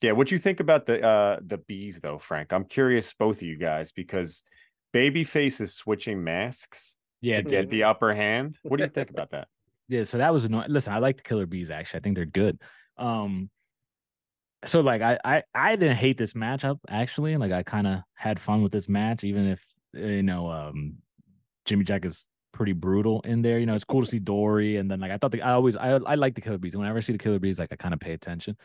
yeah, 0.00 0.12
what 0.12 0.28
do 0.28 0.34
you 0.34 0.38
think 0.38 0.60
about 0.60 0.86
the 0.86 1.02
uh 1.04 1.38
the 1.44 1.58
bees 1.58 2.00
though, 2.00 2.18
Frank? 2.18 2.52
I'm 2.52 2.64
curious, 2.64 3.12
both 3.12 3.36
of 3.36 3.42
you 3.42 3.56
guys, 3.56 3.92
because 3.92 4.42
Babyface 4.94 5.60
is 5.60 5.74
switching 5.74 6.22
masks 6.24 6.96
Yeah. 7.20 7.42
to 7.42 7.42
get 7.48 7.68
the 7.68 7.84
upper 7.84 8.14
hand. 8.14 8.58
What 8.62 8.78
do 8.78 8.84
you 8.84 8.88
think 8.90 9.10
about 9.16 9.30
that? 9.30 9.48
Yeah, 9.88 10.04
so 10.04 10.18
that 10.18 10.32
was 10.32 10.44
annoying. 10.44 10.66
Listen, 10.70 10.92
I 10.92 10.98
like 10.98 11.16
the 11.16 11.22
Killer 11.22 11.46
Bees 11.46 11.70
actually. 11.70 11.98
I 11.98 12.02
think 12.02 12.16
they're 12.16 12.26
good. 12.26 12.60
Um 12.96 13.50
so 14.64 14.80
like 14.80 15.02
I 15.02 15.18
I 15.24 15.42
I 15.54 15.76
didn't 15.76 15.96
hate 15.96 16.18
this 16.18 16.32
matchup 16.34 16.78
actually. 16.88 17.36
Like 17.36 17.52
I 17.52 17.62
kind 17.62 17.86
of 17.86 18.00
had 18.14 18.40
fun 18.40 18.62
with 18.62 18.72
this 18.72 18.88
match 18.88 19.24
even 19.24 19.46
if 19.46 19.64
you 19.94 20.22
know 20.22 20.50
um 20.50 20.96
Jimmy 21.64 21.84
Jack 21.84 22.04
is 22.04 22.26
pretty 22.52 22.72
brutal 22.72 23.20
in 23.22 23.42
there. 23.42 23.58
You 23.58 23.66
know, 23.66 23.74
it's 23.74 23.84
cool 23.84 24.02
to 24.04 24.10
see 24.10 24.18
Dory 24.18 24.76
and 24.76 24.90
then 24.90 25.00
like 25.00 25.10
I 25.12 25.16
thought 25.18 25.30
the 25.32 25.42
I 25.42 25.52
always 25.52 25.76
I 25.76 25.90
I 25.90 26.14
like 26.16 26.34
the 26.34 26.40
Killer 26.40 26.58
Bees. 26.58 26.76
Whenever 26.76 26.98
I 26.98 27.00
see 27.02 27.12
the 27.12 27.18
Killer 27.18 27.38
Bees 27.38 27.58
like 27.58 27.72
I 27.72 27.76
kind 27.76 27.94
of 27.94 28.00
pay 28.00 28.12
attention. 28.12 28.56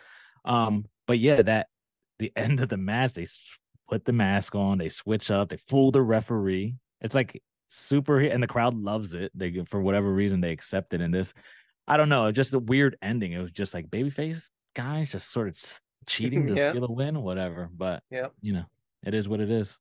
Um 0.46 0.86
but 1.08 1.20
yeah, 1.20 1.42
that 1.42 1.68
the 2.20 2.32
end 2.38 2.60
of 2.60 2.70
the 2.70 2.78
match 2.78 3.13
they 3.13 3.26
put 3.89 4.06
the 4.06 4.13
mask 4.13 4.56
on, 4.56 4.78
they 4.78 4.89
switch 4.89 5.30
up, 5.32 5.50
they 5.50 5.58
fool 5.58 5.92
the 5.92 6.02
referee. 6.02 6.76
It's 7.02 7.16
like 7.16 7.42
super 7.70 8.20
and 8.20 8.42
the 8.42 8.48
crowd 8.48 8.76
loves 8.76 9.13
it. 9.13 9.32
They 9.36 9.63
for 9.70 9.82
whatever 9.82 10.12
reason 10.13 10.42
they 10.42 10.52
accept 10.52 10.94
it 10.94 11.02
in 11.02 11.12
this. 11.12 11.34
I 11.88 11.98
don't 11.98 12.10
know, 12.10 12.32
just 12.32 12.54
a 12.54 12.60
weird 12.60 12.98
ending. 13.02 13.34
It 13.34 13.39
was 13.42 13.52
just 13.52 13.74
like 13.74 13.89
babyface 13.89 14.50
guys 14.76 15.12
just 15.12 15.32
sort 15.32 15.48
of 15.50 15.60
cheating 16.08 16.48
to 16.48 16.54
Yeah. 16.56 16.72
steal 16.72 16.86
a 16.86 16.92
win, 16.92 17.22
whatever. 17.22 17.70
But 17.76 18.04
yeah, 18.10 18.28
you 18.42 18.54
know, 18.54 18.66
it 19.06 19.13
is 19.13 19.28
what 19.28 19.42
it 19.42 19.52
is. 19.52 19.78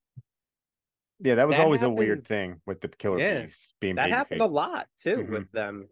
Yeah, 1.19 1.35
that 1.35 1.47
was 1.47 1.55
That 1.55 1.63
always 1.63 1.81
a 1.81 1.89
weird 1.89 2.27
thing 2.27 2.59
with 2.65 2.81
the 2.81 2.89
Killer 2.89 3.19
Yeah, 3.19 3.41
Bees 3.41 3.73
being 3.79 3.95
That 3.95 4.05
baby 4.05 4.15
happened 4.15 4.41
a 4.41 4.45
lot 4.45 4.87
too 4.99 5.17
Mhm. 5.17 5.29
with 5.29 5.51
them. 5.53 5.87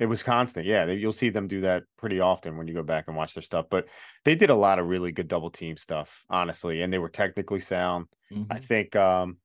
It 0.00 0.06
was 0.06 0.22
constant. 0.24 0.66
Yeah, 0.66 0.86
they- 0.86 0.96
you'll 0.96 1.12
see 1.12 1.28
them 1.28 1.46
do 1.46 1.60
that 1.60 1.84
pretty 1.98 2.18
often 2.20 2.56
when 2.56 2.66
you 2.66 2.74
go 2.74 2.82
back 2.82 3.04
and 3.06 3.16
watch 3.16 3.34
their 3.34 3.42
stuff. 3.42 3.66
But 3.70 3.86
they 4.24 4.34
did 4.34 4.50
a 4.50 4.54
lot 4.56 4.78
of 4.80 4.88
really 4.88 5.12
good 5.12 5.28
double 5.28 5.50
team 5.50 5.76
stuff, 5.76 6.24
honestly, 6.30 6.80
and 6.82 6.92
they 6.92 6.98
were 6.98 7.10
technically 7.10 7.60
sound. 7.60 8.06
I 8.32 8.34
Mhm. 8.58 8.64
think 8.64 8.96
um 8.96 9.38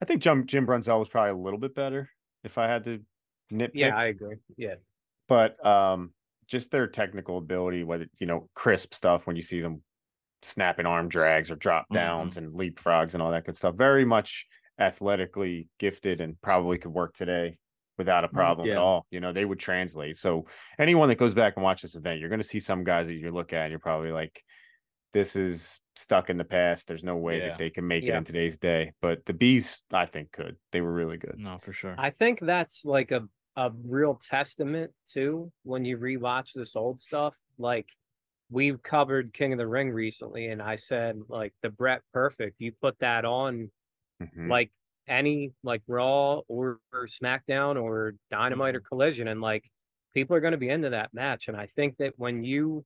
I 0.00 0.06
think 0.06 0.22
Jim 0.22 0.46
Jim 0.46 0.66
Brunzell 0.66 0.98
was 1.00 1.08
probably 1.08 1.32
a 1.32 1.36
little 1.36 1.58
bit 1.58 1.74
better 1.74 2.08
if 2.44 2.56
I 2.56 2.66
had 2.68 2.84
to 2.84 3.04
nitpick. 3.52 3.72
Yeah, 3.74 3.96
I 3.96 4.06
agree. 4.06 4.36
Yeah. 4.56 4.76
but 5.28 5.64
um 5.66 6.14
just 6.46 6.70
their 6.72 6.86
technical 6.88 7.38
ability, 7.38 7.84
whether 7.84 8.06
you 8.18 8.26
know, 8.26 8.48
crisp 8.54 8.94
stuff 8.94 9.26
when 9.26 9.36
you 9.36 9.42
see 9.42 9.60
them 9.60 9.82
snapping 10.42 10.86
arm 10.86 11.08
drags 11.08 11.50
or 11.50 11.56
drop 11.56 11.86
downs 11.92 12.36
and 12.36 12.54
leapfrogs 12.54 13.14
and 13.14 13.22
all 13.22 13.30
that 13.30 13.44
good 13.44 13.56
stuff. 13.56 13.74
Very 13.76 14.04
much 14.04 14.46
athletically 14.78 15.68
gifted 15.78 16.20
and 16.20 16.40
probably 16.40 16.78
could 16.78 16.92
work 16.92 17.14
today 17.14 17.58
without 18.00 18.24
a 18.24 18.28
problem 18.28 18.70
at 18.70 18.78
all. 18.78 19.06
You 19.10 19.20
know, 19.20 19.30
they 19.30 19.44
would 19.44 19.58
translate. 19.58 20.16
So 20.16 20.46
anyone 20.78 21.10
that 21.10 21.16
goes 21.18 21.34
back 21.34 21.52
and 21.56 21.62
watch 21.62 21.82
this 21.82 21.96
event, 21.96 22.18
you're 22.18 22.30
gonna 22.30 22.42
see 22.42 22.58
some 22.58 22.82
guys 22.82 23.08
that 23.08 23.14
you 23.14 23.30
look 23.30 23.52
at 23.52 23.64
and 23.64 23.70
you're 23.70 23.78
probably 23.78 24.10
like, 24.10 24.42
this 25.12 25.36
is 25.36 25.80
stuck 25.96 26.30
in 26.30 26.38
the 26.38 26.44
past. 26.44 26.88
There's 26.88 27.04
no 27.04 27.16
way 27.16 27.38
Yeah. 27.38 27.48
that 27.48 27.58
they 27.58 27.68
can 27.68 27.86
make 27.86 28.04
it 28.04 28.06
Yeah. 28.06 28.16
in 28.18 28.24
today's 28.24 28.56
day. 28.56 28.92
But 29.02 29.26
the 29.26 29.34
bees, 29.34 29.82
I 29.92 30.06
think, 30.06 30.32
could. 30.32 30.56
They 30.72 30.80
were 30.80 30.94
really 30.94 31.18
good. 31.18 31.34
No, 31.36 31.58
for 31.58 31.74
sure. 31.74 31.94
I 31.98 32.08
think 32.10 32.40
that's 32.40 32.84
like 32.86 33.10
a 33.12 33.28
a 33.56 33.70
real 33.84 34.14
testament 34.14 34.92
too 35.04 35.52
when 35.64 35.84
you 35.84 35.98
rewatch 35.98 36.52
this 36.54 36.76
old 36.76 36.98
stuff. 37.00 37.36
Like 37.58 37.88
we've 38.48 38.80
covered 38.82 39.34
King 39.34 39.52
of 39.52 39.58
the 39.58 39.66
Ring 39.66 39.90
recently, 39.90 40.46
and 40.46 40.62
I 40.62 40.76
said 40.76 41.18
like 41.28 41.52
the 41.60 41.68
Bret 41.68 42.00
Perfect. 42.14 42.56
You 42.60 42.72
put 42.80 42.98
that 43.00 43.24
on 43.26 43.70
Mhm. 44.22 44.48
like 44.48 44.70
any 45.08 45.52
like 45.62 45.82
Raw 45.88 46.40
or, 46.48 46.78
or 46.92 47.06
SmackDown 47.06 47.80
or 47.80 48.14
Dynamite 48.30 48.76
or 48.76 48.80
Collision, 48.80 49.28
and 49.28 49.40
like 49.40 49.68
people 50.14 50.36
are 50.36 50.40
going 50.40 50.52
to 50.52 50.58
be 50.58 50.70
into 50.70 50.90
that 50.90 51.12
match. 51.12 51.48
And 51.48 51.56
I 51.56 51.66
think 51.76 51.96
that 51.98 52.14
when 52.16 52.44
you 52.44 52.84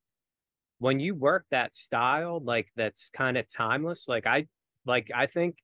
when 0.79 1.00
you 1.00 1.14
work 1.14 1.46
that 1.50 1.74
style, 1.74 2.40
like 2.42 2.68
that's 2.77 3.11
kind 3.11 3.37
of 3.37 3.46
timeless. 3.53 4.09
Like 4.09 4.27
I 4.27 4.46
like 4.87 5.11
I 5.14 5.27
think 5.27 5.57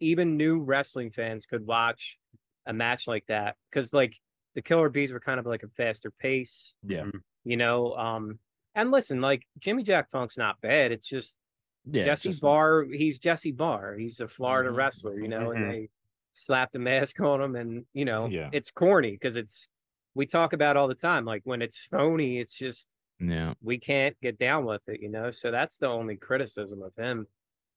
even 0.00 0.36
new 0.36 0.60
wrestling 0.60 1.10
fans 1.10 1.46
could 1.46 1.66
watch 1.66 2.18
a 2.66 2.72
match 2.72 3.06
like 3.06 3.24
that 3.28 3.56
because 3.70 3.92
like 3.92 4.16
the 4.54 4.62
Killer 4.62 4.88
Bees 4.88 5.12
were 5.12 5.20
kind 5.20 5.40
of 5.40 5.46
like 5.46 5.62
a 5.62 5.68
faster 5.76 6.10
pace, 6.10 6.74
yeah. 6.86 7.04
you 7.44 7.56
know. 7.56 7.94
Um, 7.94 8.38
and 8.74 8.90
listen, 8.90 9.20
like 9.20 9.46
Jimmy 9.58 9.82
Jack 9.82 10.10
Funk's 10.10 10.38
not 10.38 10.60
bad. 10.60 10.92
It's 10.92 11.08
just 11.08 11.36
Yeah. 11.84 12.04
Jesse 12.04 12.28
just- 12.30 12.42
Barr, 12.42 12.84
he's 12.84 13.18
Jesse 13.18 13.52
Barr. 13.52 13.96
He's 13.96 14.20
a 14.20 14.28
Florida 14.28 14.70
Mhm. 14.70 14.76
wrestler, 14.76 15.18
you 15.18 15.28
know, 15.28 15.48
Mhm. 15.48 15.56
and 15.56 15.70
they 15.70 15.88
slapped 16.32 16.76
a 16.76 16.78
mask 16.78 17.20
on 17.20 17.40
him, 17.42 17.56
and 17.56 17.86
you 17.92 18.04
know, 18.04 18.26
Yeah. 18.26 18.50
it's 18.52 18.70
corny 18.70 19.12
because 19.12 19.36
it's 19.36 19.68
we 20.14 20.26
talk 20.26 20.52
about 20.52 20.76
all 20.76 20.88
the 20.88 20.94
time. 20.94 21.24
Like 21.24 21.42
when 21.44 21.62
it's 21.62 21.84
phony, 21.86 22.38
it's 22.38 22.56
just 22.56 22.88
Yeah. 23.18 23.54
we 23.62 23.78
can't 23.78 24.18
get 24.20 24.38
down 24.38 24.64
with 24.66 24.82
it, 24.88 25.00
you 25.00 25.08
know. 25.08 25.30
So 25.30 25.50
that's 25.50 25.78
the 25.78 25.86
only 25.88 26.16
criticism 26.16 26.82
of 26.82 26.94
him. 26.96 27.26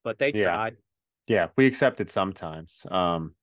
But 0.04 0.20
they 0.20 0.32
Yeah. 0.34 0.44
tried. 0.46 0.78
Yeah, 1.28 1.50
we 1.56 1.66
accept 1.66 2.00
it 2.02 2.10
sometimes. 2.12 2.86
Um, 2.92 3.36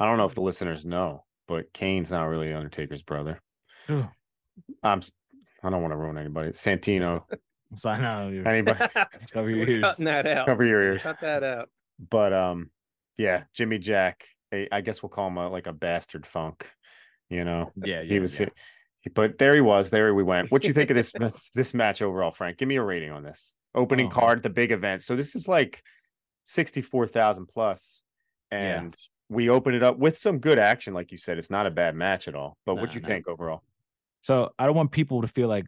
I 0.00 0.06
don't 0.06 0.16
know 0.18 0.24
if 0.24 0.34
the 0.34 0.40
listeners 0.40 0.84
know, 0.84 1.24
but 1.46 1.72
Kane's 1.72 2.10
not 2.10 2.24
really 2.24 2.52
Undertaker's 2.52 3.02
brother. 3.02 3.40
I'm. 3.88 5.02
I 5.62 5.70
don't 5.70 5.82
want 5.82 5.92
to 5.92 5.96
ruin 5.96 6.18
anybody. 6.18 6.50
Santino. 6.50 7.24
So 7.76 7.90
I 7.90 8.00
know 8.00 8.28
you're 8.28 8.46
Anybody 8.48 8.78
cover 9.32 9.50
your 9.50 9.68
ears. 9.68 9.80
cutting 9.80 10.04
that 10.06 10.26
out. 10.26 10.46
cover 10.46 10.64
your 10.64 10.82
ears. 10.82 11.02
Cut 11.02 11.20
that 11.20 11.42
out. 11.44 11.68
But 12.10 12.32
um, 12.32 12.70
yeah, 13.16 13.44
Jimmy 13.54 13.78
Jack. 13.78 14.24
I 14.52 14.68
I 14.72 14.80
guess 14.80 15.02
we'll 15.02 15.10
call 15.10 15.28
him 15.28 15.36
a, 15.36 15.48
like 15.50 15.66
a 15.66 15.72
bastard 15.72 16.26
funk. 16.26 16.68
You 17.28 17.44
know, 17.44 17.72
Yeah, 17.76 18.02
he 18.02 18.20
was. 18.20 18.38
yeah. 18.40 18.46
He, 19.00 19.10
but 19.10 19.36
there 19.38 19.54
he 19.54 19.60
was. 19.60 19.90
There 19.90 20.14
we 20.14 20.22
went. 20.22 20.50
What 20.50 20.64
you 20.64 20.72
think 20.72 20.90
of 20.90 20.96
this 20.96 21.12
this 21.54 21.74
match 21.74 22.00
overall, 22.00 22.30
Frank? 22.30 22.56
Give 22.56 22.68
me 22.68 22.76
a 22.76 22.82
rating 22.82 23.10
on 23.10 23.22
this 23.22 23.54
opening 23.74 24.06
Oh. 24.06 24.10
card, 24.10 24.42
the 24.42 24.50
big 24.50 24.72
event. 24.72 25.02
So 25.02 25.14
this 25.14 25.34
is 25.36 25.46
like 25.46 25.82
sixty 26.44 26.80
four 26.80 27.06
thousand 27.06 27.46
plus, 27.48 28.02
Yeah. 28.50 28.78
and 28.80 28.96
we 29.28 29.50
open 29.50 29.74
it 29.74 29.82
up 29.82 29.98
with 29.98 30.16
some 30.16 30.38
good 30.38 30.58
action, 30.58 30.94
like 30.94 31.12
you 31.12 31.18
said. 31.18 31.36
It's 31.36 31.50
not 31.50 31.66
a 31.66 31.70
bad 31.70 31.94
match 31.94 32.28
at 32.28 32.34
all. 32.34 32.56
But 32.64 32.76
what 32.76 32.88
Nah, 32.90 32.94
you 32.94 33.00
nah. 33.02 33.06
think 33.08 33.28
overall? 33.28 33.62
So 34.22 34.52
I 34.58 34.64
don't 34.64 34.74
want 34.74 34.90
people 34.90 35.20
to 35.20 35.28
feel 35.28 35.48
like 35.48 35.66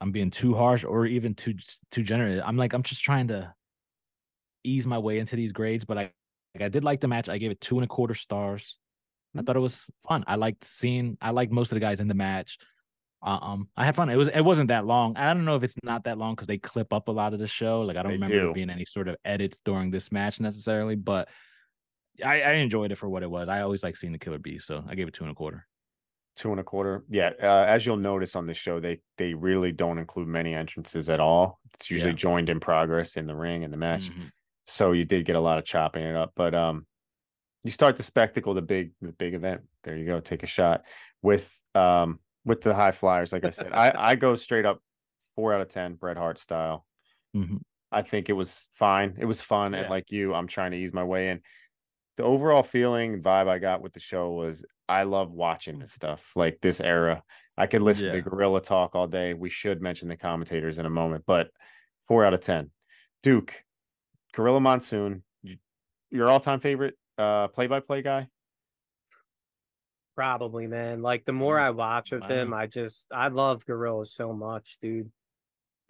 I'm 0.00 0.12
being 0.12 0.30
too 0.30 0.54
harsh 0.54 0.84
or 0.84 1.06
even 1.06 1.34
too 1.34 1.54
too 1.90 2.02
generous. 2.02 2.40
I'm 2.44 2.56
like 2.56 2.72
I'm 2.72 2.82
just 2.82 3.02
trying 3.02 3.28
to 3.28 3.54
ease 4.64 4.86
my 4.86 4.98
way 4.98 5.18
into 5.18 5.36
these 5.36 5.52
grades, 5.52 5.84
but 5.84 5.98
I 5.98 6.12
like 6.54 6.62
I 6.62 6.68
did 6.68 6.84
like 6.84 7.00
the 7.00 7.08
match. 7.08 7.28
I 7.28 7.38
gave 7.38 7.50
it 7.50 7.60
two 7.60 7.76
and 7.76 7.84
a 7.84 7.88
quarter 7.88 8.14
stars. 8.14 8.76
I 9.36 9.40
Mhm. 9.40 9.46
thought 9.46 9.56
it 9.56 9.60
was 9.60 9.88
fun. 10.08 10.24
I 10.26 10.36
liked 10.36 10.64
seeing. 10.64 11.16
I 11.20 11.30
liked 11.30 11.52
most 11.52 11.70
of 11.72 11.76
the 11.76 11.80
guys 11.80 12.00
in 12.00 12.08
the 12.08 12.14
match. 12.14 12.58
Uh, 13.22 13.38
Um, 13.42 13.68
I 13.76 13.84
had 13.84 13.94
fun. 13.94 14.08
It 14.08 14.16
was. 14.16 14.28
It 14.28 14.40
wasn't 14.40 14.68
that 14.68 14.86
long. 14.86 15.16
I 15.16 15.34
don't 15.34 15.44
know 15.44 15.54
if 15.56 15.62
it's 15.62 15.76
not 15.84 16.04
that 16.04 16.16
long 16.18 16.34
because 16.34 16.46
they 16.48 16.56
clip 16.58 16.92
up 16.92 17.08
a 17.08 17.12
lot 17.12 17.34
of 17.34 17.38
the 17.38 17.46
show. 17.46 17.82
Like 17.82 17.96
I 17.98 18.02
don't 18.02 18.10
They 18.12 18.16
remember 18.16 18.34
do. 18.36 18.44
there 18.46 18.52
being 18.54 18.70
any 18.70 18.86
sort 18.86 19.08
of 19.08 19.16
edits 19.24 19.60
during 19.64 19.90
this 19.90 20.10
match 20.10 20.40
necessarily, 20.40 20.96
but 20.96 21.28
I, 22.24 22.40
I 22.42 22.52
enjoyed 22.54 22.90
it 22.92 22.96
for 22.96 23.08
what 23.08 23.22
it 23.22 23.30
was. 23.30 23.48
I 23.48 23.60
always 23.60 23.82
like 23.82 23.96
seeing 23.96 24.12
the 24.12 24.18
Killer 24.18 24.38
Bee, 24.38 24.58
so 24.58 24.82
I 24.88 24.94
gave 24.94 25.06
it 25.08 25.14
two 25.14 25.24
and 25.24 25.30
a 25.32 25.34
quarter. 25.34 25.66
Two 26.36 26.50
and 26.52 26.60
a 26.60 26.64
quarter. 26.64 27.04
Yeah. 27.10 27.32
Uh, 27.42 27.64
as 27.68 27.84
you'll 27.84 27.96
notice 27.96 28.34
on 28.36 28.46
the 28.46 28.54
show, 28.54 28.80
they 28.80 29.00
they 29.18 29.34
really 29.34 29.72
don't 29.72 29.98
include 29.98 30.28
many 30.28 30.54
entrances 30.54 31.08
at 31.08 31.20
all. 31.20 31.60
It's 31.74 31.90
usually 31.90 32.10
Yeah. 32.12 32.16
joined 32.16 32.48
in 32.48 32.60
progress 32.60 33.16
in 33.16 33.26
the 33.26 33.34
ring 33.34 33.64
and 33.64 33.72
the 33.72 33.76
match. 33.76 34.10
Mhm. 34.10 34.30
So 34.66 34.92
you 34.92 35.04
did 35.04 35.24
get 35.26 35.36
a 35.36 35.40
lot 35.40 35.58
of 35.58 35.64
chopping 35.64 36.04
it 36.04 36.14
up. 36.14 36.32
But 36.34 36.54
um 36.54 36.86
you 37.62 37.70
start 37.70 37.96
the 37.96 38.02
spectacle, 38.02 38.54
the 38.54 38.62
big 38.62 38.92
the 39.02 39.12
big 39.12 39.34
event. 39.34 39.62
There 39.84 39.96
you 39.96 40.06
go. 40.06 40.20
Take 40.20 40.42
a 40.42 40.46
shot 40.46 40.84
with 41.20 41.52
um 41.74 42.20
with 42.44 42.62
the 42.62 42.74
high 42.74 42.92
flyers. 42.92 43.32
Like 43.32 43.44
I 43.44 43.50
said, 43.50 43.72
I 43.72 43.92
I 43.94 44.14
go 44.14 44.34
straight 44.36 44.64
up 44.64 44.80
four 45.36 45.52
out 45.52 45.60
of 45.60 45.68
ten, 45.68 45.94
Bret 45.94 46.16
Hart 46.16 46.38
style. 46.38 46.86
Mhm. 47.36 47.60
I 47.92 48.02
think 48.02 48.28
it 48.30 48.34
was 48.34 48.68
fine. 48.74 49.16
It 49.18 49.24
was 49.26 49.42
fun. 49.42 49.74
And 49.74 49.90
like 49.90 50.10
you, 50.12 50.32
I'm 50.32 50.46
trying 50.46 50.70
to 50.70 50.76
ease 50.78 50.92
my 50.92 51.04
way 51.04 51.28
in. 51.30 51.42
The 52.20 52.26
overall 52.26 52.62
feeling 52.62 53.22
vibe 53.22 53.48
I 53.48 53.58
got 53.58 53.80
with 53.80 53.94
the 53.94 54.00
show 54.00 54.32
was 54.32 54.62
I 54.86 55.04
love 55.04 55.32
watching 55.32 55.78
this 55.78 55.94
stuff, 55.94 56.32
like 56.36 56.60
this 56.60 56.78
era. 56.78 57.22
I 57.56 57.66
could 57.66 57.80
listen 57.80 58.08
Yeah. 58.08 58.12
to 58.12 58.20
Gorilla 58.20 58.60
talk 58.60 58.94
all 58.94 59.06
day. 59.06 59.32
We 59.32 59.48
should 59.48 59.80
mention 59.80 60.06
the 60.08 60.18
commentators 60.18 60.76
in 60.76 60.84
a 60.84 60.90
moment, 60.90 61.24
but 61.26 61.50
four 62.06 62.26
out 62.26 62.34
of 62.34 62.42
10. 62.42 62.70
Duke, 63.22 63.64
Gorilla 64.34 64.60
Monsoon, 64.60 65.22
your 66.10 66.28
all 66.28 66.40
time 66.40 66.60
favorite 66.60 66.98
uh 67.16 67.48
play 67.48 67.68
by 67.68 67.80
play 67.80 68.02
guy? 68.02 68.28
Probably, 70.14 70.66
man. 70.66 71.00
Like 71.00 71.24
the 71.24 71.32
more 71.32 71.56
Mm, 71.56 71.62
I 71.62 71.70
watch 71.70 72.12
of 72.12 72.24
him. 72.24 72.52
I 72.52 72.66
just 72.66 73.06
I 73.10 73.28
love 73.28 73.64
Gorilla 73.64 74.04
so 74.04 74.34
much, 74.34 74.76
dude. 74.82 75.10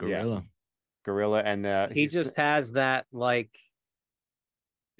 Yeah. 0.01 0.23
Gorilla. 0.23 0.45
Gorilla 1.05 1.43
and 1.43 1.67
uh 1.67 1.89
He 1.89 2.07
just 2.07 2.37
has 2.37 2.71
that 2.75 3.07
like 3.11 3.51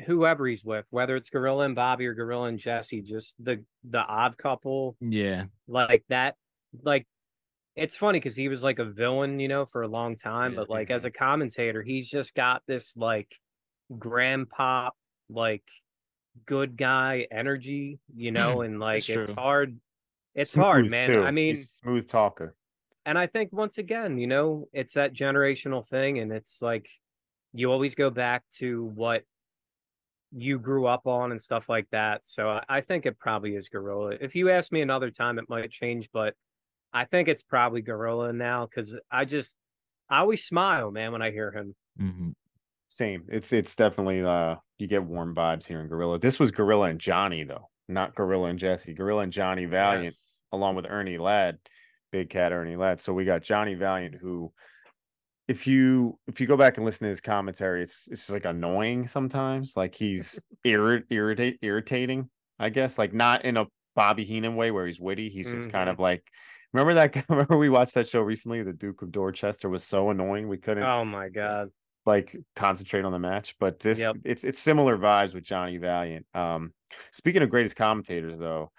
whoever 0.07 0.47
he's 0.47 0.65
with, 0.65 0.87
whether 0.91 1.17
it's 1.17 1.31
Gorilla 1.31 1.65
and 1.65 1.75
Bobby 1.75 2.07
or 2.07 2.15
Gorilla 2.15 2.49
and 2.49 2.59
Jesse, 2.59 3.03
just 3.03 3.43
the 3.43 3.65
the 3.89 4.01
odd 4.01 4.37
couple, 4.39 4.97
Yeah. 5.01 5.45
like 5.69 6.05
that. 6.09 6.37
Like 6.83 7.07
it's 7.77 7.97
funny 7.97 8.19
because 8.19 8.37
he 8.37 8.49
was 8.49 8.63
like 8.63 8.79
a 8.79 8.85
villain, 8.85 9.39
you 9.41 9.49
know, 9.49 9.65
for 9.65 9.83
a 9.83 9.89
long 9.89 10.17
time, 10.17 10.53
Yeah. 10.53 10.61
but 10.61 10.71
like 10.71 10.91
as 10.91 11.05
a 11.05 11.11
commentator, 11.11 11.83
he's 11.83 12.09
just 12.11 12.35
got 12.35 12.63
this 12.67 12.97
like 12.97 13.35
grandpa 13.99 14.91
like 15.29 15.65
good 16.47 16.77
guy 16.77 17.27
energy, 17.31 17.99
you 18.15 18.31
know, 18.39 18.63
and 18.63 18.79
like 18.81 19.09
it's 19.09 19.31
hard. 19.33 19.79
It's 20.35 20.55
hard, 20.55 20.89
man. 20.89 21.09
too. 21.09 21.23
I 21.23 21.31
mean, 21.33 21.55
He's 21.57 21.71
smooth 21.83 22.09
talker. 22.09 22.55
and 23.05 23.19
I 23.19 23.27
think 23.27 23.53
once 23.53 23.79
again, 23.79 24.17
you 24.19 24.27
know, 24.29 24.69
it's 24.73 24.95
that 24.95 25.13
generational 25.13 25.87
thing, 25.89 26.19
and 26.21 26.31
it's 26.33 26.63
like 26.63 26.89
you 27.53 27.71
always 27.73 27.97
go 27.97 28.11
back 28.11 28.45
to 28.59 28.85
what 28.95 29.25
you 30.33 30.59
grew 30.59 30.87
up 30.87 31.07
on 31.07 31.33
and 31.33 31.41
stuff 31.43 31.69
like 31.69 31.89
that. 31.91 32.21
So 32.25 32.49
I, 32.51 32.63
I 32.69 32.81
think 32.81 33.07
it 33.07 33.19
probably 33.19 33.57
is 33.57 33.69
Gorilla. 33.69 34.17
If 34.21 34.35
you 34.35 34.51
ask 34.51 34.71
me 34.73 34.81
another 34.81 35.11
time, 35.11 35.39
it 35.39 35.49
might 35.49 35.71
change, 35.71 36.09
but 36.13 36.35
I 36.93 37.05
think 37.05 37.29
it's 37.29 37.43
probably 37.43 37.83
Gorilla 37.83 38.33
now 38.33 38.67
because 38.67 38.97
I 39.11 39.25
just 39.25 39.57
I 40.09 40.19
always 40.19 40.45
smile, 40.45 40.91
man, 40.91 41.13
when 41.13 41.23
I 41.23 41.31
hear 41.31 41.51
him. 41.53 41.75
Mhm. 42.01 42.35
Same. 42.89 43.25
It's 43.29 43.53
it's 43.53 43.75
definitely 43.77 44.23
uh 44.23 44.57
you 44.79 44.87
get 44.87 45.05
warm 45.05 45.35
vibes 45.35 45.67
here 45.67 45.81
in 45.81 45.89
Gorilla. 45.89 46.19
This 46.19 46.39
was 46.41 46.51
Gorilla 46.51 46.89
and 46.89 47.01
Johnny 47.01 47.45
though, 47.45 47.69
not 47.89 48.15
Gorilla 48.15 48.49
and 48.49 48.59
Jesse. 48.59 48.95
Gorilla 48.95 49.23
and 49.23 49.33
Johnny 49.33 49.67
Valiant, 49.67 50.05
Yes. 50.17 50.37
along 50.53 50.75
with 50.77 50.87
Ernie 50.89 51.19
Ladd, 51.19 51.59
Big 52.11 52.31
Cat 52.31 52.53
Ernie 52.53 52.77
Ladd. 52.77 53.01
So 53.01 53.13
we 53.13 53.25
got 53.25 53.43
Johnny 53.43 53.75
Valiant 53.75 54.15
who 54.15 54.53
if 55.51 55.67
you 55.67 56.19
if 56.29 56.41
you 56.41 56.47
go 56.47 56.57
back 56.57 56.77
and 56.77 56.87
listen 56.87 57.05
to 57.05 57.09
his 57.11 57.21
commentary, 57.21 57.83
it's 57.83 58.09
it's 58.09 58.31
like 58.31 58.45
annoying 58.45 59.07
sometimes. 59.09 59.77
Like 59.77 59.95
he's 59.95 60.41
irrit 60.67 61.05
irritate 61.11 61.59
irritating, 61.63 62.31
I 62.59 62.71
guess. 62.71 62.99
Like 62.99 63.13
not 63.13 63.45
in 63.45 63.57
a 63.57 63.67
Bobby 63.97 64.25
Heenan 64.25 64.55
way 64.57 64.71
where 64.71 64.87
he's 64.87 65.01
witty. 65.01 65.29
He's 65.29 65.47
just 65.49 65.71
kind 65.71 65.89
Mhm. 65.89 65.93
of 65.95 65.99
like 65.99 66.23
remember 66.73 66.95
that 66.95 67.29
remember 67.29 67.59
we 67.59 67.69
watched 67.69 67.95
that 67.95 68.09
show 68.09 68.21
recently, 68.23 68.63
the 68.63 68.73
Duke 68.73 69.03
of 69.03 69.11
Dorchester 69.13 69.69
was 69.69 69.83
so 69.85 70.11
annoying 70.11 70.49
we 70.49 70.59
couldn't 70.59 70.85
Oh 70.85 71.05
my 71.05 71.29
god. 71.29 71.71
like 72.07 72.37
concentrate 72.57 73.05
on 73.05 73.13
the 73.13 73.19
match. 73.19 73.57
But 73.59 73.81
this 73.81 73.99
Yep. 74.01 74.17
it's 74.25 74.45
it's 74.45 74.59
similar 74.61 74.97
vibes 74.97 75.35
with 75.35 75.45
Johnny 75.45 75.79
Valiant. 75.79 76.27
Um 76.35 76.73
speaking 77.13 77.43
of 77.43 77.51
greatest 77.51 77.77
commentators 77.77 78.39
though, 78.39 78.71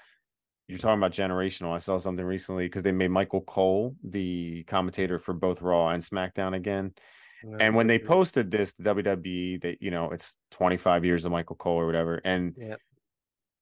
you're 0.72 0.80
talking 0.80 1.00
about 1.00 1.12
generational. 1.12 1.74
I 1.76 1.80
saw 1.80 1.98
something 1.98 2.26
recently 2.26 2.66
because 2.66 2.82
they 2.82 2.94
made 2.94 3.12
Michael 3.12 3.42
Cole 3.42 3.94
the 4.06 4.64
commentator 4.64 5.20
for 5.20 5.34
both 5.34 5.62
Raw 5.62 5.90
and 5.90 6.02
SmackDown 6.02 6.56
again. 6.56 6.94
And 7.60 7.76
when 7.76 7.88
they 7.88 8.00
posted 8.00 8.52
this, 8.52 8.74
the 8.74 8.84
WWE, 8.96 9.62
that 9.64 9.82
you 9.82 9.92
know, 9.92 10.12
it's 10.12 10.38
25 10.52 11.04
years 11.04 11.26
of 11.26 11.32
Michael 11.34 11.58
Cole 11.58 11.78
or 11.80 11.86
whatever. 11.86 12.22
And 12.24 12.54
Yep. 12.58 12.80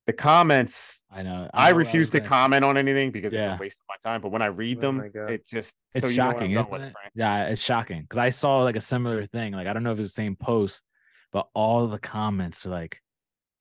the 0.06 0.14
comments, 0.14 1.02
I 1.10 1.24
know. 1.24 1.50
I, 1.52 1.72
know 1.72 1.78
refuse 1.78 2.12
was 2.12 2.22
to 2.22 2.28
comment 2.28 2.64
on 2.64 2.78
anything 2.78 3.10
because 3.10 3.34
it's 3.34 3.42
a 3.42 3.58
waste 3.60 3.80
of 3.80 3.86
my 3.90 3.96
time. 4.08 4.22
But 4.22 4.32
when 4.32 4.42
I 4.44 4.48
read 4.48 4.78
Oh 4.80 4.82
them, 4.82 5.12
it 5.30 5.48
just 5.48 5.76
It's 5.96 6.06
so 6.06 6.10
you 6.10 6.18
know 6.18 6.32
shocking, 6.32 6.52
isn't 6.52 6.74
it? 6.74 6.92
Frank. 6.92 6.94
Yeah, 7.16 7.46
it's 7.48 7.62
shocking 7.62 8.02
because 8.04 8.20
I 8.20 8.30
saw 8.30 8.60
like 8.60 8.76
a 8.76 8.82
similar 8.82 9.26
thing. 9.26 9.54
Like 9.54 9.66
I 9.66 9.74
don't 9.74 9.84
know 9.84 9.94
if 9.94 10.00
it's 10.00 10.10
the 10.10 10.22
same 10.22 10.36
post, 10.36 10.84
but 11.32 11.48
all 11.56 11.88
the 11.88 12.00
comments 12.00 12.66
are 12.68 12.70
like, 12.70 13.02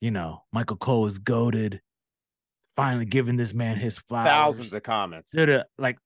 you 0.01 0.11
know, 0.11 0.43
Michael 0.51 0.77
Cole 0.77 1.07
is 1.07 1.17
goaded, 1.17 1.81
finally 2.75 3.05
giving 3.05 3.35
this 3.35 3.53
man 3.53 3.77
his 3.77 3.97
flowers. 3.97 4.29
Thousands 4.29 4.73
of 4.73 4.83
comments. 4.83 5.31
Dude, 5.31 5.63
like 5.77 5.97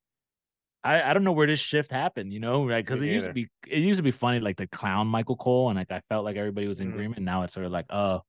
I, 0.84 1.02
I 1.02 1.14
don't 1.14 1.24
know 1.24 1.32
where 1.32 1.48
this 1.48 1.60
shift 1.60 1.92
happened, 1.92 2.34
you 2.34 2.40
know, 2.40 2.62
like 2.64 2.86
because 2.86 3.02
it 3.02 3.08
used 3.08 3.26
to 3.26 3.34
be 3.34 3.48
it 3.68 3.80
used 3.80 4.00
to 4.00 4.04
be 4.04 4.12
funny 4.12 4.40
like 4.40 4.58
the 4.58 4.68
clown 4.68 5.08
Michael 5.08 5.38
Cole, 5.38 5.70
and 5.70 5.78
like 5.80 5.92
I 5.92 6.02
felt 6.10 6.26
like 6.26 6.36
everybody 6.36 6.68
was 6.68 6.82
in 6.82 6.90
Mm. 6.90 6.94
agreement. 6.94 7.22
Now 7.22 7.44
it's 7.44 7.54
sort 7.54 7.66
of 7.66 7.72
like, 7.72 7.86
oh, 7.90 8.22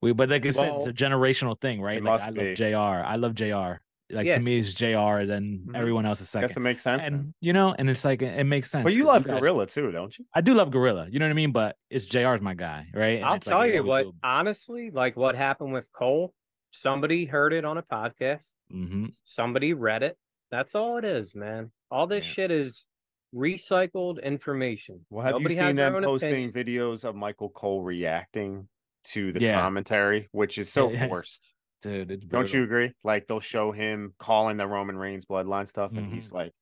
we 0.00 0.12
but 0.12 0.28
like 0.28 0.46
I 0.46 0.50
said, 0.52 0.72
it's 0.76 0.86
a 0.86 0.92
generational 0.92 1.60
thing, 1.60 1.80
right? 1.80 2.02
Like 2.02 2.20
I 2.20 2.30
be. 2.30 2.44
love 2.48 2.54
Jr. 2.54 2.76
I 3.04 3.16
love 3.16 3.34
Jr. 3.34 3.80
Like 4.10 4.26
Yeah. 4.26 4.36
to 4.36 4.40
me, 4.40 4.58
it's 4.58 4.72
Jr. 4.72 5.24
Then 5.26 5.64
Mhm. 5.66 5.74
everyone 5.76 6.06
else 6.06 6.20
is 6.20 6.30
second. 6.30 6.48
Guess 6.48 6.56
it 6.56 6.60
makes 6.60 6.82
sense. 6.82 7.02
then. 7.02 7.12
and 7.14 7.34
you 7.40 7.52
know, 7.52 7.74
and 7.76 7.90
it's 7.90 8.04
like 8.04 8.22
it 8.22 8.44
makes 8.44 8.70
sense. 8.70 8.84
But 8.84 8.94
you 8.94 9.04
love 9.04 9.24
guys- 9.26 9.40
Gorilla 9.40 9.66
too, 9.66 9.90
don't 9.90 10.16
you? 10.16 10.24
I 10.32 10.40
do 10.40 10.54
love 10.54 10.70
Gorilla. 10.70 11.08
You 11.10 11.18
know 11.18 11.26
what 11.26 11.30
I 11.30 11.34
mean? 11.34 11.50
But 11.52 11.76
it's 11.90 12.06
JR's 12.06 12.40
my 12.40 12.54
guy, 12.54 12.86
right? 12.94 13.16
And 13.16 13.24
I'll 13.24 13.34
it's 13.34 13.48
like, 13.48 13.52
tell 13.54 13.66
you 13.74 13.82
what, 13.82 14.06
honestly, 14.22 14.90
like 14.92 15.16
what 15.16 15.34
happened 15.34 15.72
with 15.72 15.92
Cole, 15.92 16.32
somebody 16.70 17.24
heard 17.24 17.52
it 17.52 17.64
on 17.64 17.78
a 17.78 17.82
podcast, 17.82 18.52
Mhm. 18.72 19.12
somebody 19.24 19.72
read 19.74 20.02
it. 20.02 20.18
That's 20.50 20.74
all 20.74 20.96
it 20.98 21.04
is, 21.04 21.34
man. 21.34 21.72
All 21.90 22.06
this 22.06 22.24
Yeah. 22.26 22.32
shit 22.32 22.50
is 22.50 22.86
recycled 23.34 24.22
information. 24.22 25.04
Well, 25.10 25.24
have 25.24 25.32
Nobody 25.34 25.54
you 25.54 25.60
seen 25.60 25.76
them 25.76 26.02
posting 26.02 26.48
opinion. 26.48 26.52
videos 26.52 27.04
of 27.04 27.14
Michael 27.14 27.50
Cole 27.50 27.82
reacting 27.82 28.68
to 29.04 29.32
the 29.32 29.40
Yeah. 29.40 29.60
commentary, 29.60 30.28
which 30.32 30.56
is 30.58 30.72
so 30.72 30.90
Yeah. 30.90 31.06
forced? 31.08 31.54
dude. 31.80 32.10
It's 32.10 32.24
Don't 32.26 32.52
you 32.52 32.64
agree? 32.64 32.92
Like 33.04 33.28
they'll 33.28 33.38
show 33.38 33.70
him 33.70 34.12
calling 34.18 34.56
the 34.56 34.66
Roman 34.66 34.96
Reigns 34.96 35.26
bloodline 35.26 35.68
stuff, 35.68 35.92
and 35.92 36.08
Mhm. 36.10 36.14
he's 36.14 36.32
like 36.32 36.52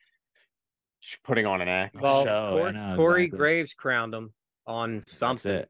putting 1.25 1.47
on 1.47 1.61
an 1.63 1.69
act. 1.69 1.95
Well, 1.97 2.25
show, 2.25 2.71
know, 2.71 2.97
Corey 2.97 3.25
exactly. 3.25 3.39
Graves 3.39 3.75
crowned 3.75 4.13
him 4.15 4.35
on 4.67 5.05
something. 5.07 5.65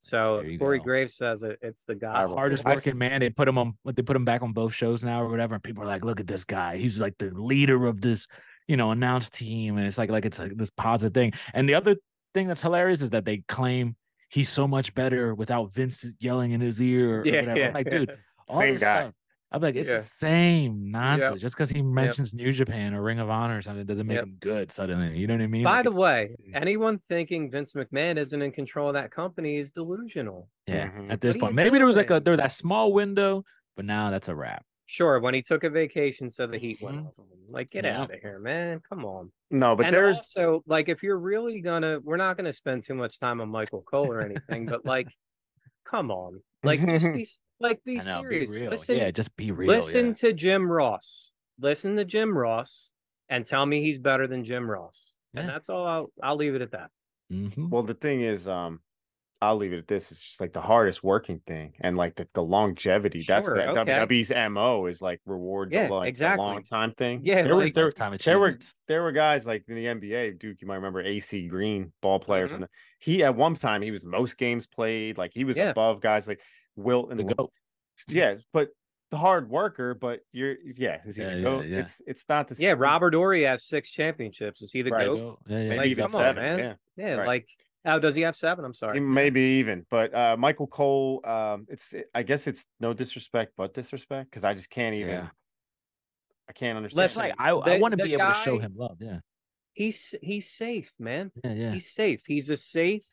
It. 0.00 0.04
So 0.04 0.42
Corey 0.58 0.78
go. 0.78 0.84
Graves 0.84 1.14
says 1.14 1.42
it. 1.42 1.58
It's 1.62 1.84
the 1.84 1.94
guy. 1.94 2.26
Hardest 2.26 2.64
working 2.64 2.98
man. 2.98 3.20
They 3.20 3.30
put 3.30 3.46
him 3.48 3.58
on. 3.58 3.74
They 3.84 4.02
put 4.02 4.16
him 4.16 4.24
back 4.24 4.42
on 4.42 4.52
both 4.52 4.72
shows 4.74 5.02
now 5.02 5.22
or 5.22 5.28
whatever. 5.28 5.54
And 5.54 5.62
people 5.64 5.82
are 5.82 5.86
like, 5.86 6.04
"Look 6.04 6.20
at 6.20 6.26
this 6.26 6.44
guy. 6.44 6.76
He's 6.76 6.98
like 6.98 7.16
the 7.18 7.30
leader 7.30 7.86
of 7.86 8.00
this, 8.00 8.26
you 8.66 8.76
know, 8.76 8.90
announced 8.90 9.34
team." 9.34 9.76
And 9.76 9.86
it's 9.86 9.98
like, 9.98 10.10
like 10.10 10.24
it's 10.24 10.38
like 10.38 10.56
this 10.56 10.70
positive 10.70 11.14
thing. 11.14 11.32
And 11.54 11.68
the 11.68 11.74
other 11.74 11.96
thing 12.34 12.48
that's 12.48 12.62
hilarious 12.62 13.02
is 13.02 13.10
that 13.10 13.24
they 13.24 13.38
claim 13.48 13.96
he's 14.28 14.48
so 14.48 14.66
much 14.68 14.94
better 14.94 15.34
without 15.34 15.74
Vince 15.74 16.06
yelling 16.20 16.52
in 16.52 16.60
his 16.60 16.80
ear 16.80 17.20
or 17.20 17.26
Yeah, 17.26 17.40
whatever. 17.40 17.58
yeah, 17.58 17.70
like, 17.74 17.86
yeah. 17.86 17.98
dude, 17.98 18.18
all 18.48 18.58
Same 18.60 18.72
this 18.72 18.80
guy. 18.80 19.00
stuff. 19.02 19.14
I'm 19.52 19.60
like, 19.60 19.74
it's 19.74 19.88
Yeah. 19.88 19.96
the 19.96 20.02
same 20.04 20.90
nonsense. 20.90 21.40
Just 21.40 21.56
because 21.56 21.70
he 21.70 21.78
Yep. 21.78 21.84
mentions 21.86 22.32
New 22.34 22.52
Japan 22.52 22.94
or 22.94 23.02
Ring 23.02 23.18
of 23.18 23.28
Honor 23.30 23.58
or 23.58 23.62
something 23.62 23.84
doesn't 23.84 24.06
make 24.06 24.14
Yep. 24.16 24.24
him 24.24 24.36
good 24.40 24.70
suddenly. 24.72 25.18
You 25.18 25.26
know 25.26 25.34
what 25.34 25.42
I 25.42 25.46
mean? 25.48 25.64
By 25.64 25.78
Like, 25.82 25.84
the 25.90 25.98
way, 26.00 26.36
anyone 26.54 27.00
thinking 27.08 27.50
Vince 27.50 27.72
McMahon 27.72 28.16
isn't 28.16 28.40
in 28.40 28.52
control 28.52 28.88
of 28.88 28.94
that 28.94 29.10
company 29.10 29.56
is 29.56 29.70
delusional. 29.72 30.48
yeah. 30.66 30.90
Mhm. 30.92 31.10
At 31.10 31.20
this 31.20 31.34
What 31.34 31.40
point, 31.40 31.54
maybe 31.56 31.78
there 31.78 31.86
was 31.86 31.96
like 31.96 32.10
a 32.10 32.20
there 32.20 32.32
was 32.32 32.38
that 32.38 32.52
small 32.52 32.92
window, 32.92 33.44
but 33.76 33.84
now 33.84 34.10
that's 34.10 34.28
a 34.28 34.34
wrap. 34.36 34.64
Sure, 34.86 35.18
when 35.20 35.34
he 35.34 35.42
took 35.42 35.62
a 35.64 35.70
vacation, 35.70 36.28
so 36.30 36.46
the 36.46 36.58
heat 36.58 36.80
went 36.82 36.96
Mhm. 36.98 37.06
off. 37.08 37.16
him. 37.18 37.24
Like, 37.48 37.70
get 37.70 37.84
Yeah. 37.84 38.02
out 38.02 38.14
of 38.14 38.20
here, 38.20 38.38
man! 38.38 38.80
Come 38.88 39.04
on. 39.04 39.32
No, 39.50 39.74
but 39.74 39.86
and 39.86 39.94
there's 39.94 40.18
also, 40.18 40.62
like, 40.66 40.88
if 40.88 41.02
you're 41.02 41.18
really 41.18 41.60
gonna, 41.60 41.98
we're 42.04 42.16
not 42.16 42.36
gonna 42.36 42.52
spend 42.52 42.84
too 42.84 42.94
much 42.94 43.18
time 43.18 43.40
on 43.40 43.48
Michael 43.48 43.82
Cole 43.82 44.06
or 44.12 44.20
anything, 44.20 44.66
but 44.66 44.84
like, 44.84 45.08
come 45.84 46.12
on, 46.12 46.40
like, 46.62 46.78
just 46.80 47.06
be, 47.18 47.22
s- 47.22 47.38
like, 47.60 47.82
be 47.84 48.00
I 48.00 48.04
know, 48.04 48.22
be 48.22 48.28
serious. 48.46 48.50
real. 48.50 48.70
Listen, 48.70 48.96
yeah, 48.96 49.10
just 49.10 49.36
be 49.36 49.52
real. 49.52 49.68
listen 49.68 50.08
yeah. 50.08 50.12
to 50.14 50.32
Jim 50.32 50.70
Ross. 50.70 51.32
Listen 51.60 51.94
to 51.96 52.04
Jim 52.04 52.36
Ross, 52.36 52.90
and 53.28 53.44
tell 53.44 53.64
me 53.66 53.82
he's 53.82 53.98
better 53.98 54.26
than 54.26 54.44
Jim 54.44 54.68
Ross. 54.70 55.14
And 55.34 55.48
that's 55.48 55.68
all. 55.68 55.86
I'll, 55.86 56.10
I'll 56.22 56.36
leave 56.36 56.54
it 56.54 56.62
at 56.62 56.72
that. 56.72 56.90
Mhm. 57.32 57.68
well, 57.70 57.82
the 57.84 57.94
thing 57.94 58.22
is, 58.22 58.48
um, 58.48 58.80
I'll 59.42 59.56
leave 59.56 59.72
it 59.72 59.78
at 59.78 59.86
this. 59.88 60.10
It's 60.10 60.22
just 60.22 60.40
like 60.40 60.52
the 60.52 60.60
hardest 60.60 61.02
working 61.04 61.40
thing, 61.46 61.74
and 61.80 61.96
like 61.96 62.16
the, 62.16 62.26
the 62.34 62.42
longevity. 62.42 63.22
That's 63.26 63.46
Sure, 63.46 63.56
the 63.56 63.68
okay. 63.70 63.92
WWE's 63.92 64.50
mo 64.50 64.86
is 64.86 65.00
like 65.00 65.20
reward 65.24 65.72
Yeah, 65.72 65.86
the, 65.86 65.94
like, 65.94 66.04
the 66.04 66.08
exactly. 66.08 66.44
long 66.44 66.62
time 66.62 66.92
thing. 66.92 67.20
Yeah, 67.22 67.42
there 67.42 67.56
was 67.56 67.72
there, 67.72 67.84
Lifetime 67.84 68.16
there 68.24 68.38
were 68.38 68.58
there 68.88 69.02
were 69.02 69.12
guys 69.12 69.46
like 69.46 69.64
in 69.68 69.76
the 69.76 69.86
NBA, 69.86 70.38
Duke. 70.38 70.56
You 70.60 70.66
might 70.66 70.74
remember 70.76 71.00
AC 71.00 71.46
Green, 71.46 71.92
ball 72.02 72.18
player 72.18 72.48
Mhm. 72.48 72.50
from 72.50 72.60
the. 72.62 72.68
He 72.98 73.22
at 73.22 73.34
one 73.36 73.54
time 73.54 73.80
he 73.82 73.90
was 73.92 74.04
most 74.04 74.36
games 74.36 74.66
played. 74.66 75.16
Like 75.16 75.32
he 75.32 75.44
was 75.44 75.56
Yeah. 75.56 75.70
above 75.70 76.00
guys 76.00 76.26
like 76.26 76.40
Wilt 76.80 77.10
and 77.10 77.20
the 77.20 77.24
Le- 77.24 77.34
goat. 77.34 77.52
yeah, 78.08 78.36
but 78.52 78.70
the 79.10 79.16
hard 79.16 79.48
worker, 79.50 79.94
but 79.94 80.20
you're 80.32 80.56
yeah, 80.76 81.00
is 81.04 81.16
he 81.16 81.22
Yeah, 81.22 81.34
the 81.36 81.42
goat? 81.42 81.66
yeah. 81.66 81.78
It's 81.80 82.00
it's 82.06 82.24
not 82.28 82.48
the 82.48 82.56
Yeah, 82.58 82.74
Robert 82.76 83.14
Horry 83.14 83.42
has 83.42 83.64
six 83.64 83.90
championships. 83.90 84.62
Is 84.62 84.72
he 84.72 84.82
the 84.82 84.90
Right. 84.90 85.06
goat? 85.06 85.38
Yeah, 85.46 85.58
yeah. 85.58 85.68
maybe 85.68 85.76
like, 85.78 85.86
even 85.88 86.04
come 86.06 86.14
on, 86.14 86.20
seven. 86.20 86.42
man. 86.42 86.58
Yeah. 86.58 86.74
Yeah, 87.06 87.14
Right. 87.16 87.26
like 87.26 87.48
oh, 87.86 87.98
does 87.98 88.14
he 88.14 88.22
have 88.22 88.36
seven? 88.36 88.64
I'm 88.64 88.74
sorry. 88.74 89.00
Maybe 89.00 89.40
even, 89.40 89.84
but 89.90 90.14
uh 90.14 90.36
Michael 90.38 90.66
Cole, 90.68 91.20
um, 91.26 91.66
it's 91.68 91.92
I 92.14 92.22
guess 92.22 92.46
it's 92.46 92.66
no 92.78 92.92
disrespect, 92.92 93.52
but 93.56 93.74
disrespect 93.74 94.30
because 94.30 94.44
I 94.44 94.54
just 94.54 94.70
can't 94.70 94.94
even. 94.94 95.10
Yeah. 95.10 95.28
I 96.48 96.52
can't 96.52 96.76
understand. 96.76 97.04
It's 97.04 97.16
Listen, 97.16 97.30
like 97.30 97.34
I, 97.38 97.50
I 97.50 97.78
want 97.78 97.92
to 97.92 97.96
the 97.96 98.04
be 98.04 98.12
able 98.14 98.26
to 98.26 98.34
show 98.44 98.58
him 98.58 98.74
love. 98.76 98.96
Yeah. 99.00 99.20
He's 99.74 100.14
he's 100.20 100.50
safe, 100.50 100.92
man. 100.98 101.30
Yeah. 101.44 101.52
Yeah. 101.52 101.72
He's 101.72 101.90
safe. 101.92 102.22
He's 102.26 102.50
a 102.50 102.56
safe 102.56 103.04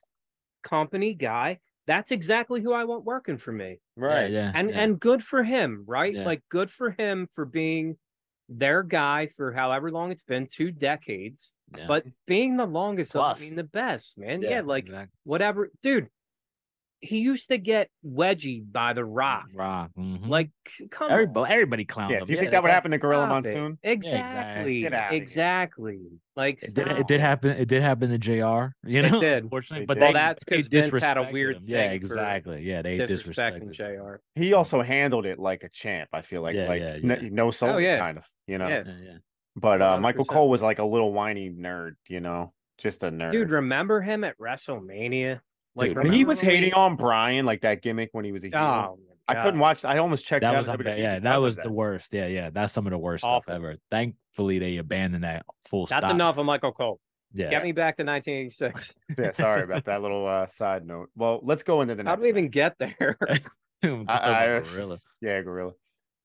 company 0.63 1.13
guy. 1.13 1.59
That's 1.87 2.11
exactly 2.11 2.61
who 2.61 2.73
I 2.73 2.83
want 2.83 3.05
working 3.05 3.37
for 3.37 3.51
me. 3.51 3.79
right? 3.95 4.29
Yeah. 4.29 4.51
And 4.53 4.69
yeah. 4.69 4.81
and 4.81 4.99
good 4.99 5.23
for 5.23 5.43
him, 5.43 5.85
right? 5.87 6.13
Yeah. 6.13 6.25
Like 6.25 6.43
good 6.49 6.69
for 6.69 6.91
him 6.91 7.27
for 7.33 7.45
being 7.45 7.97
their 8.49 8.83
guy 8.83 9.27
for 9.27 9.51
however 9.51 9.89
long 9.91 10.11
it's 10.11 10.23
been, 10.23 10.47
two 10.47 10.71
decades. 10.71 11.53
yeah. 11.75 11.87
But 11.87 12.05
being 12.25 12.57
the 12.57 12.65
longest 12.65 13.13
Plus. 13.13 13.39
doesn't 13.39 13.47
mean 13.47 13.55
the 13.55 13.63
best, 13.63 14.17
man. 14.17 14.41
Yeah, 14.41 14.61
like 14.61 14.85
exactly. 14.85 15.17
whatever, 15.23 15.71
dude. 15.81 16.09
He 16.99 17.19
used 17.19 17.49
to 17.49 17.57
get 17.59 17.89
wedgie 18.05 18.63
by 18.71 18.93
the 18.93 19.05
Rock. 19.05 19.45
Rock. 19.53 19.91
mhm. 19.97 20.27
Like, 20.27 20.49
c- 20.67 20.87
come 20.87 21.05
on. 21.07 21.11
everybody, 21.13 21.53
everybody 21.53 21.85
clowned 21.85 22.09
Yeah. 22.09 22.17
him. 22.19 22.25
Do 22.25 22.33
you 22.33 22.39
think 22.39 22.49
they 22.49 22.55
that 22.55 22.63
would 22.63 22.71
happen 22.71 22.89
to 22.91 22.97
Gorilla 22.97 23.25
Stop 23.27 23.45
it. 23.45 23.55
Monsoon? 23.55 23.77
Exactly. 23.83 24.81
Get 24.81 24.93
outta 24.93 25.15
exactly. 25.15 25.99
Like 26.35 26.61
It 26.63 26.73
did, 26.75 26.87
it 26.87 27.07
did 27.07 27.21
happen. 27.21 27.51
It 27.51 27.67
did 27.67 27.81
happen 27.83 28.09
to 28.09 28.17
Jr. 28.17 28.31
You 28.87 28.99
It 29.03 29.11
know, 29.11 29.19
did. 29.21 29.43
unfortunately. 29.43 29.83
It 29.83 29.87
But 29.87 29.93
did. 29.95 30.01
they, 30.01 30.05
Well, 30.05 30.13
that's 30.13 30.43
because 30.43 30.67
Vince 30.67 31.03
had 31.03 31.17
a 31.17 31.29
weird 31.31 31.57
him. 31.57 31.63
Yeah, 31.67 31.89
thing 31.89 31.99
for 32.01 32.05
exactly. 32.05 32.61
Yeah, 32.63 32.81
they 32.81 32.97
disrespected. 32.97 33.63
disrespecting. 33.69 33.71
Jr. 33.71 34.15
He 34.35 34.53
also 34.53 34.81
handled 34.81 35.25
it 35.25 35.37
like 35.39 35.63
a 35.63 35.69
champ. 35.69 36.09
I 36.13 36.21
feel 36.21 36.41
like 36.41 36.55
Yeah, 36.55 36.67
like 36.67 36.81
yeah, 36.81 36.97
yeah. 37.01 37.29
no 37.31 37.51
soul, 37.51 37.71
Oh, 37.71 37.77
yeah. 37.77 37.99
kind 37.99 38.17
of. 38.17 38.23
You 38.47 38.57
know. 38.57 38.67
Yeah. 38.67 38.83
Yeah, 38.87 38.93
yeah. 39.03 39.17
But 39.55 39.81
uh, 39.81 39.99
Michael 39.99 40.25
Cole 40.25 40.49
was 40.49 40.61
like 40.61 40.79
a 40.79 40.85
little 40.85 41.11
whiny 41.13 41.49
nerd. 41.49 41.93
You 42.07 42.19
know, 42.21 42.53
just 42.77 43.03
a 43.03 43.11
nerd. 43.11 43.31
Dude, 43.31 43.49
remember 43.51 44.01
him 44.01 44.23
at 44.23 44.37
WrestleMania? 44.39 45.39
Like 45.77 45.89
Dude, 45.93 46.03
when 46.03 46.11
he 46.13 46.25
was 46.25 46.41
hating 46.41 46.73
on 46.73 46.95
Bryan, 46.95 47.45
like 47.45 47.61
that 47.61 47.81
gimmick 47.81 48.09
when 48.11 48.25
he 48.25 48.31
was 48.31 48.43
a 48.43 48.47
heel. 48.47 48.57
Oh, 48.57 48.99
I 49.27 49.33
my 49.35 49.41
couldn't 49.43 49.59
watch. 49.59 49.85
I 49.85 49.97
almost 49.99 50.25
checked 50.25 50.41
That 50.41 50.55
out. 50.55 50.77
was 50.77 50.97
yeah, 50.97 51.19
that 51.19 51.41
was 51.41 51.55
the 51.57 51.71
worst. 51.71 52.13
Yeah, 52.13 52.27
yeah. 52.27 52.49
That's 52.49 52.73
some 52.73 52.87
of 52.87 52.91
the 52.91 52.97
worst 52.97 53.23
Awful. 53.23 53.43
stuff 53.43 53.55
ever. 53.55 53.75
Thankfully, 53.91 54.57
they 54.59 54.77
abandoned 54.77 55.23
that 55.23 55.45
full 55.69 55.81
That's 55.81 55.89
stop. 55.91 56.01
That's 56.01 56.13
enough 56.13 56.37
of 56.37 56.45
Michael 56.45 56.71
Cole. 56.71 56.99
Yeah. 57.33 57.49
Get 57.49 57.63
me 57.63 57.73
back 57.73 57.97
to 57.97 58.03
1986. 58.03 58.95
Yeah, 59.19 59.31
sorry 59.31 59.63
about 59.63 59.83
that 59.85 60.01
little 60.01 60.25
uh, 60.25 60.47
side 60.47 60.85
note. 60.85 61.09
Well, 61.15 61.41
let's 61.43 61.63
go 61.63 61.81
into 61.81 61.93
the 61.95 62.03
How 62.03 62.11
next. 62.11 62.21
do 62.21 62.25
we 62.25 62.29
even 62.29 62.49
get 62.49 62.75
there? 62.79 63.17
I- 63.29 63.39
I- 63.83 64.61
gorilla. 64.73 64.97
Yeah, 65.21 65.41
gorilla. 65.41 65.73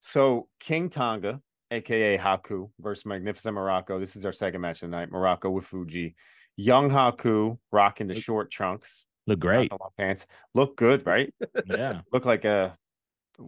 So 0.00 0.48
King 0.60 0.88
Tonga, 0.88 1.40
aka 1.70 2.16
Haku, 2.18 2.70
versus 2.80 3.04
Magnificent 3.04 3.54
Morocco. 3.54 3.98
This 3.98 4.14
is 4.16 4.24
our 4.24 4.32
second 4.32 4.60
match 4.60 4.82
of 4.82 4.90
the 4.90 4.96
night. 4.96 5.10
Morocco 5.10 5.50
with 5.50 5.66
Fuji. 5.66 6.14
Young 6.56 6.90
Haku 6.90 7.58
rocking 7.72 8.06
the 8.08 8.20
short 8.20 8.50
trunks, 8.50 9.06
Look 9.26 9.38
great. 9.40 9.70
the 9.70 9.76
long 9.80 9.90
pants. 9.96 10.26
Look 10.54 10.76
good, 10.76 11.06
right? 11.06 11.32
Yeah. 11.66 12.00
Look 12.12 12.24
like 12.24 12.44
a 12.44 12.74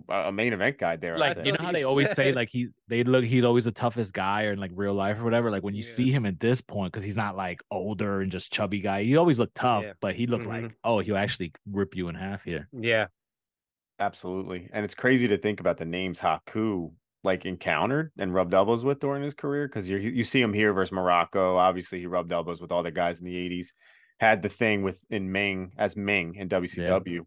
a 0.08 0.32
main 0.32 0.52
event 0.52 0.78
guy 0.78 0.96
there. 0.96 1.18
like 1.18 1.44
you 1.44 1.52
know 1.52 1.58
how 1.60 1.70
they 1.70 1.84
always 1.84 2.10
say 2.12 2.32
like 2.32 2.48
he 2.50 2.68
they 2.88 3.04
look 3.04 3.22
he's 3.22 3.44
always 3.44 3.66
the 3.66 3.70
toughest 3.70 4.14
guy 4.14 4.44
or 4.44 4.52
in 4.52 4.58
like 4.58 4.70
real 4.74 4.94
life 4.94 5.20
or 5.20 5.24
whatever. 5.24 5.50
Like 5.50 5.62
when 5.62 5.74
you 5.74 5.82
Yeah. 5.84 5.90
see 5.94 6.10
him 6.10 6.24
at 6.26 6.40
this 6.40 6.60
point, 6.62 6.92
because 6.92 7.04
he's 7.04 7.16
not 7.16 7.36
like 7.36 7.60
older 7.70 8.20
and 8.22 8.32
just 8.32 8.50
chubby 8.52 8.80
guy. 8.80 9.04
He 9.04 9.16
always 9.16 9.38
looked 9.38 9.54
tough, 9.54 9.84
Yeah. 9.84 9.92
but 10.00 10.14
he 10.16 10.26
looked 10.26 10.46
Mhm. 10.46 10.62
like 10.62 10.76
oh 10.84 11.00
he'll 11.00 11.18
actually 11.18 11.52
rip 11.70 11.94
you 11.94 12.08
in 12.08 12.14
half 12.14 12.44
here. 12.44 12.68
yeah. 12.72 13.06
Absolutely. 14.00 14.68
And 14.72 14.84
it's 14.84 14.94
crazy 14.94 15.28
to 15.28 15.38
think 15.38 15.60
about 15.60 15.76
the 15.78 15.84
names 15.84 16.18
Haku 16.18 16.92
like 17.22 17.46
encountered 17.46 18.10
and 18.18 18.34
rubbed 18.34 18.52
elbows 18.52 18.84
with 18.84 18.98
during 19.00 19.22
his 19.22 19.34
career 19.34 19.68
because 19.68 19.88
you 19.88 19.96
you 19.98 20.24
see 20.24 20.40
him 20.40 20.52
here 20.52 20.72
versus 20.72 20.92
Morocco. 20.92 21.56
Obviously, 21.56 22.00
he 22.00 22.06
rubbed 22.06 22.32
elbows 22.32 22.60
with 22.60 22.72
all 22.72 22.82
the 22.82 22.90
guys 22.90 23.20
in 23.20 23.26
the 23.26 23.36
80s. 23.36 23.68
Had 24.24 24.40
the 24.42 24.48
thing 24.48 24.82
with 24.82 24.98
in 25.10 25.30
Meng 25.30 25.72
as 25.76 25.96
Meng 25.96 26.34
in 26.36 26.48
WCW. 26.48 27.26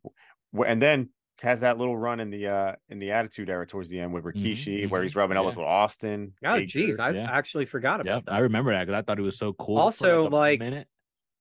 Wh- 0.57 0.65
And 0.67 0.81
then 0.81 1.09
has 1.41 1.59
that 1.61 1.77
little 1.77 1.95
run 1.95 2.19
in 2.19 2.29
the 2.31 2.47
uh 2.47 2.73
in 2.89 2.97
the 2.97 3.11
attitude 3.11 3.49
era 3.49 3.65
towards 3.67 3.89
the 3.89 3.99
end 3.99 4.11
with 4.13 4.23
Rikishi, 4.23 4.89
where 4.89 5.01
mhm, 5.01 5.03
he's 5.03 5.15
rubbing 5.15 5.37
elbows 5.37 5.53
yeah. 5.53 5.59
with 5.59 5.67
Austin. 5.67 6.33
Oh, 6.43 6.59
jeez. 6.73 6.99
I 6.99 7.11
yeah. 7.11 7.29
actually 7.31 7.65
forgot 7.65 8.03
Yeah, 8.03 8.13
about 8.13 8.25
that. 8.25 8.33
I 8.33 8.39
remember 8.39 8.71
that 8.71 8.85
because 8.87 8.97
I 8.97 9.03
thought 9.03 9.19
it 9.19 9.21
was 9.21 9.37
so 9.37 9.53
cool. 9.53 9.77
for, 9.77 9.81
Also, 9.81 10.27
a 10.27 10.29
like, 10.29 10.59
minute. 10.59 10.87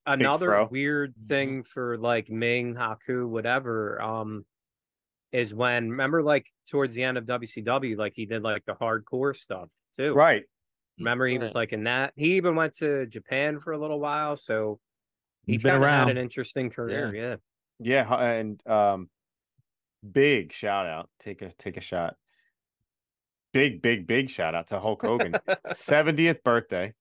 Another 0.05 0.49
fro. 0.49 0.69
weird 0.71 1.15
Mhm. 1.17 1.29
thing 1.29 1.63
for 1.65 1.97
like 1.99 2.29
Meng, 2.31 2.75
Haku, 2.75 3.27
whatever, 3.29 4.01
um, 4.03 4.45
is 5.33 5.55
when 5.55 5.91
remember 5.91 6.23
like 6.23 6.47
towards 6.71 6.95
the 6.95 7.03
end 7.03 7.17
of 7.19 7.25
WCW, 7.25 7.97
like 7.97 8.13
he 8.15 8.27
did 8.27 8.43
like 8.43 8.65
the 8.67 8.75
hardcore 8.75 9.35
stuff 9.35 9.69
too. 9.97 10.13
Right. 10.13 10.45
Remember 10.99 11.27
he 11.27 11.39
was 11.39 11.55
like 11.55 11.73
in 11.73 11.85
that. 11.85 12.13
He 12.17 12.37
even 12.37 12.55
went 12.55 12.75
to 12.77 13.07
Japan 13.07 13.59
for 13.61 13.73
a 13.73 13.79
little 13.79 13.99
while, 14.01 14.37
so 14.37 14.79
He's 15.47 15.55
he's 15.55 15.63
been 15.63 15.75
around. 15.75 16.09
Had 16.09 16.17
an 16.17 16.23
interesting 16.23 16.71
career. 16.71 17.15
Yeah. 17.15 17.37
Yeah, 17.79 18.05
hu- 18.05 18.15
and 18.15 18.67
um 18.67 19.09
big 20.11 20.53
shout 20.53 20.87
out. 20.87 21.09
Take 21.21 21.43
a 21.43 21.53
take 21.53 21.77
a 21.77 21.81
shot. 21.81 22.17
Big, 23.53 23.81
big, 23.81 24.07
big 24.07 24.29
shout 24.29 24.55
out 24.55 24.69
to 24.69 24.79
Hulk 24.81 25.03
Hogan. 25.03 25.33
70th 25.69 26.43
birthday. 26.43 26.89
this 26.89 26.95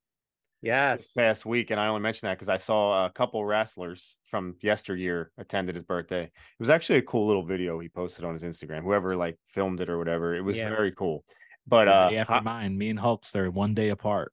Yes. 0.61 1.07
past 1.11 1.45
week, 1.45 1.69
and 1.71 1.79
I 1.79 1.87
only 1.87 1.99
mention 2.01 2.27
that 2.27 2.35
because 2.35 2.47
I 2.49 2.55
saw 2.57 3.05
a 3.05 3.09
couple 3.09 3.43
wrestlers 3.43 4.17
from 4.25 4.55
yesteryear 4.61 5.31
attended 5.37 5.75
his 5.75 5.83
birthday. 5.83 6.23
It 6.23 6.31
was 6.59 6.69
actually 6.69 6.99
a 6.99 7.03
cool 7.03 7.27
little 7.27 7.43
video 7.43 7.77
he 7.79 7.89
posted 7.89 8.23
on 8.23 8.33
his 8.33 8.43
Instagram. 8.43 8.83
Whoever 8.83 9.15
like 9.17 9.37
filmed 9.49 9.81
it 9.81 9.89
or 9.89 9.97
whatever, 9.97 10.33
it 10.33 10.41
was 10.41 10.55
Yeah. 10.55 10.69
very 10.69 10.91
cool. 10.93 11.25
But 11.67 11.87
uh, 11.89 12.09
day 12.09 12.17
after 12.19 12.33
Ha- 12.35 12.41
mine, 12.41 12.77
me 12.77 12.89
and 12.89 12.99
Hulkster 12.99 13.51
one 13.51 13.73
day 13.73 13.89
apart. 13.89 14.31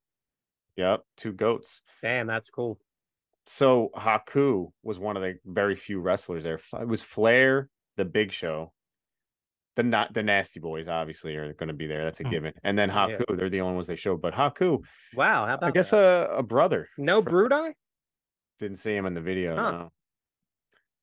yep, 0.77 1.01
two 1.17 1.33
goats. 1.33 1.83
Damn, 2.03 2.27
that's 2.29 2.51
cool. 2.51 2.79
So 3.47 3.91
Haku 3.97 4.71
was 4.83 4.99
one 4.99 5.17
of 5.17 5.23
the 5.23 5.35
very 5.45 5.75
few 5.75 6.01
wrestlers 6.01 6.45
there. 6.45 6.61
It 6.81 6.87
was 6.89 7.03
Flair, 7.03 7.69
the 7.97 8.05
Big 8.05 8.31
Show, 8.33 8.73
the 9.77 9.83
not 9.83 10.15
the 10.15 10.23
Nasty 10.23 10.61
Boys, 10.61 10.87
obviously 10.87 11.35
are 11.37 11.53
going 11.55 11.69
to 11.69 11.75
be 11.75 11.87
there. 11.87 12.05
That's 12.05 12.21
a 12.21 12.25
Hmm. 12.25 12.31
given. 12.31 12.53
And 12.63 12.79
then 12.79 12.89
Yeah. 12.89 13.09
Haku, 13.19 13.37
they're 13.37 13.51
the 13.51 13.61
only 13.61 13.75
ones 13.75 13.87
they 13.89 13.97
showed. 13.97 14.21
But 14.23 14.35
Haku, 14.35 14.85
Wow. 15.15 15.47
How 15.47 15.55
about 15.55 15.69
I 15.69 15.71
guess 15.73 15.91
that? 15.91 16.31
a, 16.31 16.37
a 16.39 16.43
brother. 16.43 16.89
no 16.99 17.23
Brudai? 17.23 17.73
Didn't 18.59 18.79
see 18.79 18.95
him 18.95 19.07
in 19.07 19.15
the 19.15 19.21
video. 19.21 19.57
Huh. 19.57 19.71
no. 19.73 19.93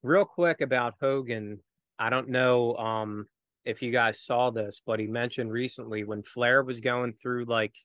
real 0.02 0.24
quick 0.26 0.62
about 0.62 0.94
Hogan. 1.02 1.62
I 1.98 2.10
don't 2.10 2.30
know 2.30 2.76
um 2.78 3.28
if 3.66 3.82
you 3.82 3.92
guys 3.92 4.22
saw 4.22 4.50
this, 4.50 4.82
but 4.86 4.98
he 5.02 5.08
mentioned 5.08 5.52
recently 5.52 6.06
when 6.06 6.24
Flair 6.24 6.64
was 6.64 6.80
going 6.80 7.14
through 7.22 7.44
like 7.46 7.76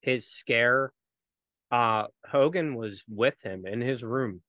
his 0.00 0.26
scare, 0.26 0.94
uh 1.70 2.08
Hogan 2.26 2.74
was 2.76 3.04
with 3.08 3.40
him 3.42 3.66
in 3.66 3.80
his 3.80 4.02
room. 4.02 4.42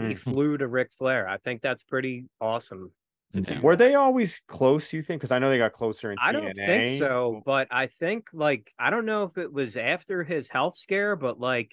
He 0.00 0.14
Mm. 0.14 0.18
flew 0.18 0.58
to 0.58 0.68
Ric 0.68 0.92
Flair. 0.98 1.28
I 1.28 1.38
think 1.38 1.62
that's 1.62 1.82
pretty 1.84 2.28
awesome. 2.40 2.94
Yeah. 3.32 3.60
Were 3.60 3.76
they 3.76 3.94
always 3.94 4.40
close? 4.48 4.92
You 4.92 5.02
think? 5.02 5.20
Because 5.20 5.32
I 5.32 5.38
know 5.38 5.50
they 5.50 5.58
got 5.58 5.72
closer 5.72 6.10
in 6.12 6.18
I 6.18 6.32
don't 6.32 6.54
think 6.54 6.98
so, 6.98 7.42
but 7.44 7.68
I 7.70 7.86
think 7.86 8.28
like 8.32 8.72
I 8.78 8.90
don't 8.90 9.06
know 9.06 9.24
if 9.24 9.38
it 9.38 9.52
was 9.52 9.76
after 9.76 10.24
his 10.24 10.48
health 10.48 10.76
scare, 10.76 11.16
but 11.16 11.38
like 11.38 11.72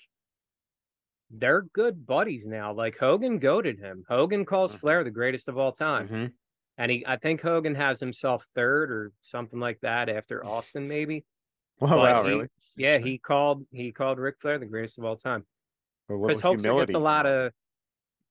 they're 1.30 1.62
good 1.64 2.06
buddies 2.06 2.46
now. 2.46 2.74
Like 2.74 2.98
Hogan 2.98 3.40
goaded 3.40 3.80
him. 3.80 4.04
Hogan 4.08 4.46
calls 4.46 4.76
Mhm. 4.76 4.80
Flair 4.80 5.04
the 5.04 5.12
greatest 5.12 5.48
of 5.48 5.58
all 5.58 5.72
time. 5.72 6.10
Mhm. 6.10 6.34
And 6.78 6.92
he, 6.92 7.06
I 7.08 7.18
think 7.18 7.42
Hogan 7.42 7.76
has 7.76 8.00
himself 8.00 8.48
third 8.56 8.92
or 8.92 9.14
something 9.22 9.60
like 9.60 9.80
that 9.82 10.10
after 10.10 10.46
Austin, 10.46 10.88
maybe. 10.88 11.26
Wow, 11.80 11.90
But 11.90 11.98
wow, 11.98 12.24
he- 12.24 12.30
really? 12.30 12.48
Yeah, 12.78 12.98
he 12.98 13.18
called 13.18 13.66
he 13.72 13.92
called 13.94 14.20
Ric 14.20 14.36
Flair 14.40 14.58
the 14.60 14.66
greatest 14.66 14.98
of 14.98 15.06
all 15.06 15.16
time 15.16 15.46
A 16.10 16.14
because 16.14 16.38
little 16.44 16.52
Hoaxer 16.58 16.80
gets 16.80 16.94
a 16.94 17.00
lot 17.00 17.26
of, 17.26 17.54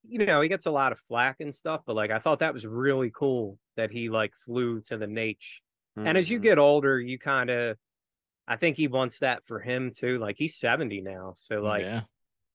you 0.06 0.24
know, 0.26 0.40
he 0.42 0.48
gets 0.48 0.66
a 0.66 0.70
lot 0.70 0.92
of 0.92 0.98
flack 1.08 1.36
and 1.40 1.54
stuff. 1.54 1.80
But 1.86 1.96
like, 1.96 2.10
I 2.10 2.18
thought 2.18 2.40
that 2.40 2.52
was 2.52 2.66
really 2.66 3.10
cool 3.10 3.58
that 3.76 3.90
he 3.90 4.10
like 4.10 4.34
flew 4.44 4.80
to 4.82 4.98
the 4.98 5.06
Nate. 5.06 5.42
And 5.96 6.18
as 6.18 6.28
you 6.28 6.38
Mhm. 6.38 6.42
get 6.42 6.58
older, 6.58 7.00
you 7.00 7.18
kind 7.18 7.48
of, 7.50 7.78
I 8.46 8.56
think 8.56 8.76
he 8.76 8.88
wants 8.88 9.20
that 9.20 9.46
for 9.46 9.60
him 9.60 9.92
too. 9.96 10.18
Like 10.18 10.36
he's 10.36 10.56
seventy 10.56 11.00
now, 11.00 11.32
so 11.36 11.60
like 11.62 11.82
yeah. 11.82 12.02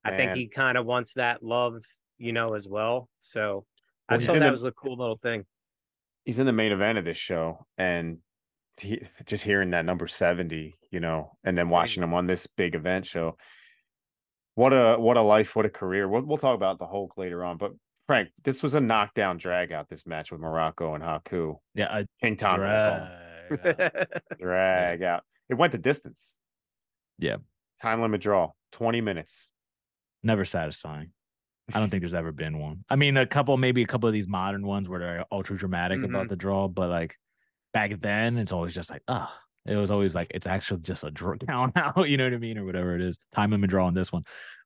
I 0.04 0.12
think 0.16 0.34
he 0.34 0.48
kind 0.48 0.78
of 0.78 0.86
wants 0.86 1.16
that 1.16 1.42
love, 1.42 1.82
you 2.20 2.34
know, 2.34 2.54
as 2.54 2.68
well. 2.68 3.10
So 3.18 3.66
I 4.08 4.14
Well, 4.14 4.20
just 4.20 4.22
he's 4.22 4.28
thought 4.28 4.40
that 4.40 4.46
the- 4.46 4.52
was 4.52 4.64
a 4.64 4.72
cool 4.74 4.96
little 4.98 5.18
thing. 5.18 5.46
he's 6.26 6.38
in 6.38 6.46
the 6.46 6.54
main 6.54 6.72
event 6.72 6.98
of 7.00 7.06
this 7.06 7.18
show, 7.18 7.66
and 7.78 8.20
he, 8.80 9.02
just 9.26 9.44
hearing 9.44 9.72
that 9.72 9.86
number 9.86 10.08
seventy, 10.08 10.78
you 10.92 11.00
know, 11.00 11.38
and 11.44 11.58
then 11.58 11.70
watching 11.70 12.04
him 12.04 12.14
on 12.14 12.28
this 12.28 12.48
big 12.48 12.76
event 12.76 13.06
show. 13.06 13.38
What 14.56 14.74
a 14.74 14.98
what 15.00 15.18
a 15.18 15.22
life, 15.22 15.56
what 15.56 15.66
a 15.66 15.70
career. 15.70 16.08
We'll 16.08 16.22
we'll 16.24 16.38
talk 16.38 16.56
about 16.56 16.80
the 16.80 16.88
Hulk 16.88 17.18
later 17.18 17.44
on, 17.46 17.58
but 17.58 17.72
Frank, 18.08 18.30
this 18.44 18.62
was 18.64 18.74
a 18.74 18.82
knockdown 18.82 19.38
drag 19.38 19.72
out. 19.72 19.88
This 19.90 20.06
match 20.08 20.32
with 20.32 20.42
Morocco 20.42 20.96
and 20.96 21.04
Haku, 21.04 21.56
Yeah, 21.76 22.00
a 22.00 22.06
King 22.22 22.36
Tonga, 22.36 23.10
we'll 23.50 23.58
call 23.60 23.74
him. 23.76 23.78
drag. 23.78 24.08
drag 24.40 25.04
out. 25.04 25.24
It 25.50 25.54
went 25.56 25.72
the 25.72 25.78
distance. 25.78 26.36
Yeah. 27.18 27.38
Time 27.82 28.02
limit 28.02 28.22
draw, 28.22 28.52
20 28.74 29.02
minutes. 29.02 29.52
Never 30.24 30.44
satisfying. 30.44 31.12
I 31.74 31.80
don't 31.80 31.90
think 31.90 32.02
there's 32.02 32.14
ever 32.16 32.32
been 32.32 32.58
one. 32.60 32.84
I 32.90 32.96
mean, 32.96 33.16
a 33.16 33.26
couple, 33.26 33.56
maybe 33.58 33.84
a 33.84 33.88
couple 33.88 34.08
of 34.08 34.14
these 34.14 34.28
modern 34.28 34.66
ones 34.66 34.90
where 34.90 35.00
they're 35.00 35.26
ultra 35.32 35.56
dramatic 35.58 36.00
Mhm. 36.00 36.06
about 36.10 36.28
the 36.30 36.36
draw, 36.36 36.68
but 36.68 36.90
like 36.90 37.16
back 37.74 38.00
then 38.02 38.38
it's 38.38 38.52
always 38.52 38.74
just 38.76 38.90
like, 38.90 39.04
ah, 39.08 39.34
it 39.66 39.76
was 39.76 39.92
always 39.92 40.16
like 40.16 40.28
it's 40.32 40.48
actually 40.48 40.82
just 40.82 41.04
a 41.04 41.12
draw 41.12 41.36
count 41.48 41.78
out, 41.78 42.10
you 42.10 42.18
know 42.18 42.24
what 42.26 42.34
I 42.34 42.38
mean, 42.38 42.58
or 42.58 42.66
whatever 42.66 42.96
it 42.96 43.02
is. 43.02 43.18
Time 43.34 43.52
limit 43.52 43.70
draw 43.70 43.86
on 43.88 43.94
this 43.94 44.12
one. 44.12 44.24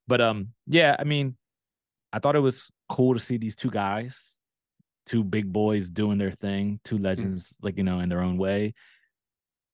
But 0.08 0.22
um, 0.22 0.50
yeah, 0.68 0.96
I 1.00 1.04
mean, 1.04 1.36
I 2.12 2.20
thought 2.20 2.36
it 2.36 2.40
was 2.40 2.70
cool 2.90 3.14
to 3.14 3.20
see 3.20 3.38
these 3.38 3.56
two 3.56 3.70
guys, 3.72 4.38
two 5.08 5.24
big 5.24 5.52
boys 5.52 5.90
doing 5.90 6.18
their 6.18 6.32
thing, 6.32 6.80
two 6.84 6.98
Mm. 6.98 7.04
legends, 7.04 7.58
like 7.62 7.78
you 7.78 7.84
know, 7.84 8.00
in 8.00 8.10
their 8.10 8.22
own 8.22 8.38
way. 8.38 8.74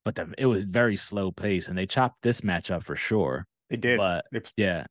But 0.05 0.15
the, 0.15 0.33
it 0.37 0.45
was 0.45 0.63
very 0.63 0.95
slow 0.95 1.31
pace, 1.31 1.67
and 1.67 1.77
they 1.77 1.85
chopped 1.85 2.21
this 2.23 2.43
match 2.43 2.71
up 2.71 2.83
for 2.83 2.95
sure. 2.95 3.45
They 3.69 3.77
did. 3.77 3.97
But 3.97 4.25
It's- 4.33 4.51
yeah, 4.55 4.85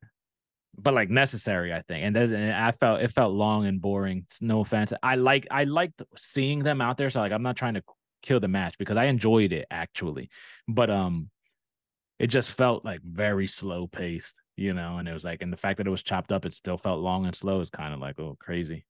but 0.76 0.94
like 0.94 1.08
necessary, 1.10 1.72
I 1.72 1.82
think. 1.82 2.04
And, 2.04 2.16
and 2.16 2.52
I 2.52 2.70
felt 2.72 3.00
it 3.00 3.12
felt 3.12 3.32
long 3.32 3.66
and 3.66 3.80
boring. 3.80 4.24
It's 4.26 4.42
no 4.42 4.60
offense. 4.60 4.92
I 5.02 5.16
like 5.16 5.46
I 5.50 5.64
liked 5.64 6.02
seeing 6.16 6.62
them 6.62 6.80
out 6.80 6.98
there. 6.98 7.10
So 7.10 7.20
like 7.20 7.32
I'm 7.32 7.42
not 7.42 7.56
trying 7.56 7.74
to 7.74 7.82
kill 8.22 8.40
the 8.40 8.48
match 8.48 8.78
because 8.78 8.96
I 8.96 9.04
enjoyed 9.06 9.52
it 9.52 9.66
actually. 9.70 10.30
But 10.68 10.90
um 10.90 11.30
it 12.18 12.28
just 12.28 12.50
felt 12.50 12.84
like 12.84 13.00
very 13.02 13.46
slow 13.46 13.86
paced, 13.86 14.40
you 14.56 14.74
know, 14.74 14.98
and 14.98 15.08
it 15.08 15.12
was 15.12 15.24
like 15.24 15.42
and 15.42 15.52
the 15.52 15.56
fact 15.56 15.78
that 15.78 15.86
it 15.86 15.90
was 15.90 16.02
chopped 16.02 16.32
up, 16.32 16.44
it 16.44 16.54
still 16.54 16.78
felt 16.78 17.00
long 17.00 17.26
and 17.26 17.34
slow 17.34 17.60
is 17.60 17.70
kind 17.70 17.94
of 17.94 18.00
like 18.00 18.18
oh 18.20 18.36
crazy. 18.40 18.86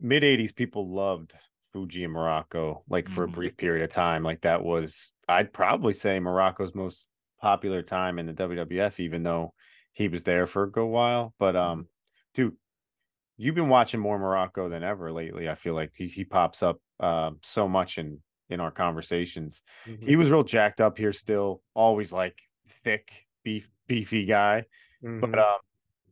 mid 0.00 0.24
80s 0.24 0.52
people 0.52 0.92
loved 0.94 1.34
Fuji 1.72 2.04
and 2.04 2.12
Morocco 2.12 2.84
like 2.88 3.08
for 3.08 3.24
Mhm. 3.24 3.24
a 3.24 3.28
brief 3.28 3.56
period 3.56 3.82
of 3.84 3.90
time 3.90 4.22
like 4.22 4.42
that 4.42 4.62
was 4.64 5.12
I'd 5.28 5.52
probably 5.52 5.92
say 5.92 6.18
Morocco's 6.20 6.74
most 6.74 7.08
popular 7.40 7.82
time 7.82 8.18
in 8.18 8.26
the 8.26 8.32
WWF 8.32 9.00
even 9.00 9.22
though 9.22 9.52
he 9.92 10.08
was 10.08 10.24
there 10.24 10.46
for 10.46 10.64
a 10.64 10.70
good 10.70 10.86
while 10.86 11.34
but 11.38 11.56
Mm-hmm. 11.62 11.80
um 11.80 11.88
dude 12.34 12.56
you've 13.36 13.54
been 13.54 13.68
watching 13.68 14.00
more 14.00 14.18
Morocco 14.18 14.68
than 14.68 14.82
ever 14.84 15.12
lately 15.12 15.48
I 15.48 15.54
feel 15.54 15.74
like 15.74 15.92
he, 15.94 16.08
he 16.08 16.24
pops 16.24 16.62
up 16.62 16.80
um 17.00 17.40
so 17.42 17.68
much 17.68 17.98
in 17.98 18.22
in 18.50 18.60
our 18.60 18.70
conversations 18.70 19.62
Mhm. 19.86 20.06
he 20.06 20.16
was 20.16 20.30
real 20.30 20.44
jacked 20.44 20.80
up 20.80 20.98
here 20.98 21.12
still 21.12 21.62
always 21.74 22.12
like 22.12 22.38
thick 22.68 23.26
beef 23.44 23.68
beefy 23.86 24.24
guy 24.24 24.64
Mhm. 25.02 25.20
but 25.20 25.38
um, 25.38 25.58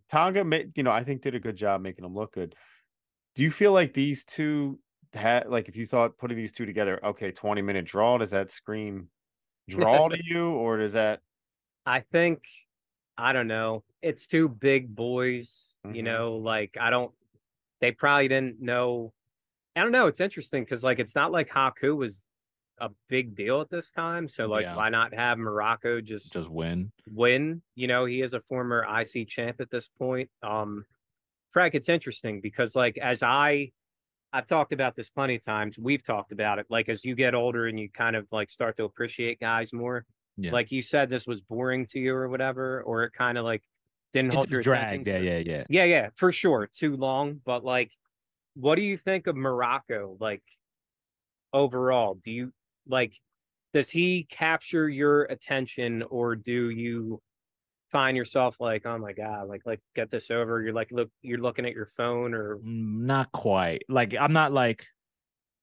Tonga, 0.09 0.65
you 0.77 0.83
know, 0.83 0.91
I 0.91 1.03
think 1.03 1.23
did 1.23 1.35
a 1.35 1.41
good 1.41 1.57
job 1.57 1.81
making 1.81 2.05
him 2.05 2.15
look 2.15 2.35
good. 2.35 2.55
Do 3.35 3.43
you 3.43 3.51
feel 3.51 3.73
like 3.73 3.95
these 3.95 4.25
two 4.25 4.79
had 5.13 5.49
like 5.49 5.69
if 5.69 5.77
you 5.77 5.87
thought 5.87 6.19
putting 6.19 6.37
these 6.37 6.53
two 6.53 6.67
together, 6.67 7.05
okay, 7.05 7.33
twenty 7.33 7.63
minute 7.63 7.85
draw, 7.87 8.19
does 8.19 8.31
that 8.31 8.51
scream 8.51 9.09
draw 9.69 10.09
to 10.09 10.19
you, 10.25 10.51
or 10.51 10.77
does 10.77 10.93
that? 10.93 11.21
I 11.87 12.01
think 12.01 12.45
I 13.17 13.33
don't 13.33 13.49
know. 13.49 13.83
It's 14.03 14.27
two 14.27 14.49
big 14.49 14.95
boys, 14.95 15.75
you 15.85 16.03
Mhm. 16.03 16.05
know, 16.05 16.37
like 16.37 16.77
I 16.79 16.91
don't 16.91 17.13
they 17.81 17.91
probably 17.93 18.29
didn't 18.29 18.61
know 18.61 19.13
I 19.77 19.83
don't 19.83 19.93
know, 19.93 20.07
it's 20.07 20.21
interesting 20.21 20.63
because 20.65 20.85
like 20.85 20.99
it's 20.99 21.15
not 21.15 21.33
like 21.33 21.49
Haku 21.51 21.97
was 21.97 22.27
a 22.79 22.91
big 23.09 23.35
deal 23.35 23.61
at 23.61 23.71
this 23.71 23.91
time. 23.93 24.29
So 24.29 24.47
like 24.47 24.63
Yeah. 24.65 24.77
why 24.77 24.89
not 24.89 25.15
have 25.15 25.39
Morocco 25.39 26.01
just, 26.01 26.33
Just 26.33 26.49
win. 26.51 26.91
win? 27.13 27.63
You 27.75 27.87
know, 27.87 28.05
he 28.05 28.21
is 28.23 28.35
a 28.35 28.41
former 28.41 28.85
IC 28.85 29.29
champ 29.29 29.61
at 29.61 29.71
this 29.71 29.89
point. 29.89 30.31
Um 30.43 30.85
Frank, 31.51 31.75
it's 31.75 31.89
interesting 31.89 32.41
because 32.41 32.75
like 32.77 32.99
as 32.99 33.23
I 33.23 33.71
I've 34.33 34.47
talked 34.49 34.73
about 34.73 34.97
this 34.97 35.09
plenty 35.11 35.37
of 35.37 35.45
times. 35.45 35.79
We've 35.79 36.03
talked 36.03 36.33
about 36.33 36.59
it. 36.59 36.67
Like 36.69 36.89
as 36.89 37.05
you 37.05 37.15
get 37.15 37.37
older 37.37 37.67
and 37.69 37.79
you 37.79 37.89
kind 37.89 38.17
of 38.17 38.27
like 38.33 38.51
start 38.51 38.77
to 38.79 38.85
appreciate 38.85 39.39
guys 39.39 39.73
more. 39.73 40.05
Yeah. 40.37 40.51
Like 40.51 40.73
you 40.73 40.83
said, 40.83 41.09
this 41.09 41.29
was 41.29 41.41
boring 41.41 41.87
to 41.87 42.01
you 42.01 42.13
or 42.17 42.29
whatever, 42.29 42.83
or 42.83 43.05
it 43.05 43.13
kind 43.13 43.39
of 43.39 43.45
like 43.45 43.63
didn't 44.13 44.33
It 44.33 44.35
hold 44.35 44.51
your 44.51 44.63
dragged. 44.63 45.07
attention. 45.07 45.25
Yeah, 45.25 45.39
yeah, 45.39 45.43
yeah. 45.59 45.65
yeah, 45.69 45.85
yeah, 45.85 46.09
for 46.17 46.33
sure. 46.33 46.67
Too 46.67 46.97
long, 46.97 47.41
but 47.45 47.65
like, 47.65 47.93
what 48.55 48.77
do 48.77 48.83
you 48.83 48.97
think 48.97 49.27
of 49.27 49.37
Morocco? 49.37 50.17
Like 50.21 50.43
overall, 51.53 52.19
do 52.25 52.31
you 52.31 52.53
like? 52.87 53.15
Does 53.73 53.91
he 53.91 54.25
capture 54.25 54.89
your 54.89 55.25
attention, 55.25 56.03
or 56.05 56.37
do 56.37 56.71
you 56.71 57.21
find 57.91 58.17
yourself 58.17 58.57
like, 58.61 58.87
oh 58.87 58.99
my 58.99 59.13
god, 59.13 59.49
like 59.49 59.63
like 59.67 59.81
get 59.95 60.11
this 60.11 60.31
over? 60.31 60.63
You're 60.63 60.73
like 60.75 60.91
look, 60.93 61.11
you're 61.23 61.39
looking 61.39 61.67
at 61.67 61.73
your 61.75 61.87
phone, 61.87 62.35
or 62.35 62.61
Mm, 62.65 63.03
not 63.07 63.33
quite. 63.33 63.83
Like 63.89 64.15
I'm 64.19 64.33
not 64.33 64.53
like, 64.53 64.87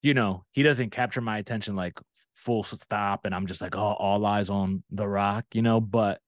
you 0.02 0.14
know, 0.14 0.46
he 0.52 0.64
doesn't 0.64 0.92
capture 0.92 1.22
my 1.22 1.38
attention 1.38 1.76
like 1.76 2.00
full 2.36 2.64
stop, 2.64 3.26
and 3.26 3.34
I'm 3.36 3.48
just 3.48 3.62
like, 3.62 3.76
oh, 3.76 3.80
all 3.80 4.26
eyes 4.26 4.50
on 4.50 4.84
the 4.90 5.08
Rock, 5.08 5.46
you 5.54 5.62
know. 5.62 5.80
But 5.80 6.22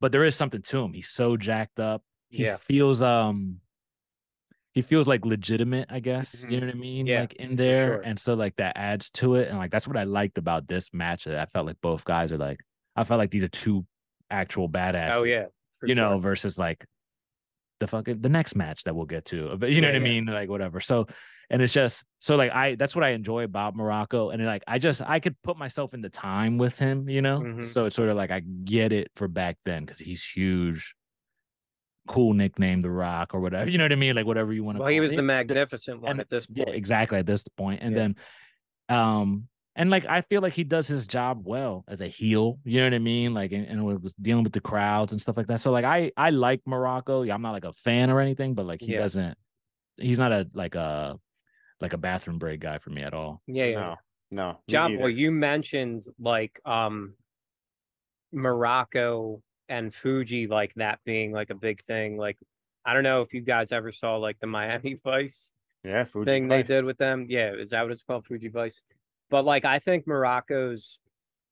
but 0.00 0.12
there 0.12 0.24
is 0.24 0.36
something 0.36 0.62
to 0.62 0.80
him. 0.82 0.92
He's 0.92 1.08
so 1.08 1.36
jacked 1.36 1.80
up. 1.80 2.02
He 2.30 2.44
Yeah. 2.44 2.56
feels 2.58 3.02
um, 3.02 3.60
he 4.76 4.82
feels 4.82 5.08
like 5.08 5.24
legitimate. 5.24 5.86
I 5.88 6.00
guess 6.00 6.42
you 6.42 6.48
Mhm. 6.48 6.60
know 6.60 6.66
what 6.66 6.74
I 6.76 6.78
mean. 6.78 7.06
Yeah, 7.06 7.20
like 7.22 7.32
in 7.34 7.56
there, 7.56 7.86
sure. 7.86 8.00
and 8.02 8.18
so 8.20 8.34
like 8.34 8.54
that 8.56 8.76
adds 8.76 9.08
to 9.12 9.36
it, 9.36 9.48
and 9.48 9.56
like 9.56 9.70
that's 9.70 9.88
what 9.88 9.96
I 9.96 10.04
liked 10.04 10.36
about 10.36 10.68
this 10.68 10.92
match. 10.92 11.24
That 11.24 11.38
I 11.38 11.46
felt 11.46 11.66
like 11.66 11.80
both 11.80 12.04
guys 12.04 12.30
are 12.30 12.36
like, 12.38 12.60
I 12.94 13.04
felt 13.04 13.18
like 13.18 13.30
these 13.30 13.42
are 13.42 13.48
two 13.48 13.86
actual 14.30 14.68
badasses 14.68 15.14
oh 15.14 15.22
yeah, 15.24 15.46
you 15.82 15.94
know, 15.94 16.18
versus 16.18 16.58
like 16.58 16.84
the 17.80 17.86
fucking 17.86 18.20
the 18.20 18.28
next 18.28 18.54
match 18.56 18.84
that 18.84 18.94
we'll 18.94 19.06
get 19.06 19.24
to. 19.26 19.56
But 19.56 19.70
you 19.70 19.80
know 19.80 19.88
Yeah, 19.88 19.94
what 19.94 20.02
I 20.02 20.04
mean? 20.04 20.26
Like 20.26 20.48
whatever. 20.50 20.80
So 20.80 21.06
and 21.48 21.62
it's 21.62 21.72
just 21.72 22.04
so 22.18 22.34
like 22.36 22.50
I 22.52 22.74
that's 22.74 22.96
what 22.96 23.04
I 23.04 23.10
enjoy 23.10 23.44
about 23.44 23.76
Morocco. 23.76 24.30
And 24.30 24.44
like 24.44 24.64
I 24.66 24.78
just 24.78 25.00
I 25.00 25.20
could 25.20 25.36
put 25.42 25.56
myself 25.56 25.94
in 25.94 26.00
the 26.02 26.08
time 26.10 26.58
with 26.58 26.78
him, 26.78 27.08
you 27.08 27.22
know? 27.22 27.38
Mhm. 27.40 27.66
So 27.66 27.86
it's 27.86 27.94
sort 27.94 28.08
of 28.08 28.16
like 28.16 28.30
I 28.32 28.40
get 28.40 28.92
it 28.92 29.08
for 29.14 29.28
back 29.28 29.56
then 29.64 29.84
because 29.86 30.00
he's 30.00 30.24
huge. 30.24 30.95
Cool 32.06 32.34
nickname, 32.34 32.82
The 32.82 32.90
Rock, 32.90 33.34
or 33.34 33.40
whatever. 33.40 33.68
You 33.70 33.78
know 33.78 33.84
what 33.84 33.92
I 33.92 33.96
mean? 33.96 34.14
Like 34.16 34.26
whatever 34.26 34.52
you 34.52 34.62
want 34.64 34.76
to 34.76 34.78
call 34.80 34.86
it. 34.86 34.90
Well, 34.90 34.94
he 34.94 35.00
was 35.00 35.12
the 35.12 35.22
magnificent 35.22 36.00
one 36.02 36.12
and- 36.12 36.20
at 36.20 36.30
this 36.30 36.46
point. 36.46 36.58
yeah, 36.58 36.64
point. 36.64 36.76
exactly 36.76 37.18
at 37.18 37.26
this 37.26 37.44
point. 37.56 37.82
And 37.82 37.92
Yeah. 37.94 37.98
then 37.98 38.16
um 38.88 39.48
and 39.74 39.90
like 39.90 40.06
I 40.06 40.22
feel 40.22 40.40
like 40.40 40.54
he 40.54 40.64
does 40.64 40.86
his 40.86 41.06
job 41.06 41.42
well 41.44 41.84
as 41.88 42.00
a 42.00 42.06
heel, 42.06 42.58
you 42.64 42.78
know 42.80 42.86
what 42.86 42.94
I 42.94 42.98
mean? 42.98 43.34
Like 43.34 43.52
and, 43.52 43.66
and 43.66 43.84
with, 43.84 44.00
with 44.00 44.14
dealing 44.22 44.44
with 44.44 44.52
the 44.54 44.60
crowds 44.60 45.12
and 45.12 45.20
stuff 45.20 45.36
like 45.36 45.48
that. 45.48 45.60
So 45.60 45.70
like 45.72 45.84
I 45.84 46.12
I 46.16 46.30
like 46.30 46.62
Morocco. 46.66 47.22
Yeah, 47.22 47.34
I'm 47.34 47.42
not 47.42 47.52
like 47.52 47.64
a 47.64 47.72
fan 47.72 48.10
or 48.10 48.20
anything, 48.20 48.54
but 48.54 48.64
like 48.66 48.80
he 48.80 48.92
Yeah. 48.92 49.00
doesn't 49.00 49.36
he's 49.98 50.18
not 50.18 50.32
a 50.32 50.48
like 50.54 50.74
a 50.76 51.18
like 51.80 51.92
a 51.92 51.98
bathroom 51.98 52.38
break 52.38 52.60
guy 52.60 52.78
for 52.78 52.90
me 52.90 53.02
at 53.02 53.12
all. 53.12 53.42
Yeah, 53.46 53.64
yeah. 53.66 53.78
No, 53.80 53.96
no. 54.30 54.58
John 54.68 54.92
neither. 54.92 55.02
Boy, 55.04 55.08
you 55.08 55.30
mentioned 55.30 56.04
like 56.18 56.58
um 56.64 57.14
Morocco 58.32 59.42
and 59.68 59.92
Fuji, 59.94 60.46
like 60.46 60.74
that 60.74 61.00
being 61.04 61.32
like 61.32 61.50
a 61.50 61.54
big 61.54 61.82
thing. 61.82 62.16
Like, 62.16 62.38
I 62.84 62.94
don't 62.94 63.02
know 63.02 63.22
if 63.22 63.34
you 63.34 63.40
guys 63.40 63.72
ever 63.72 63.90
saw 63.92 64.16
like 64.16 64.38
the 64.40 64.46
Miami 64.46 64.94
Vice 65.04 65.52
yeah, 65.84 66.04
Fuji 66.04 66.24
thing 66.30 66.48
they 66.48 66.62
did 66.62 66.84
with 66.84 66.98
them. 66.98 67.26
Yeah, 67.28 67.52
is 67.52 67.70
that 67.70 67.82
what 67.82 67.92
it's 67.92 68.02
called? 68.02 68.26
Fuji 68.26 68.48
Vice. 68.48 68.82
But 69.30 69.44
like, 69.44 69.64
I 69.64 69.78
think 69.78 70.06
Morocco's, 70.06 70.98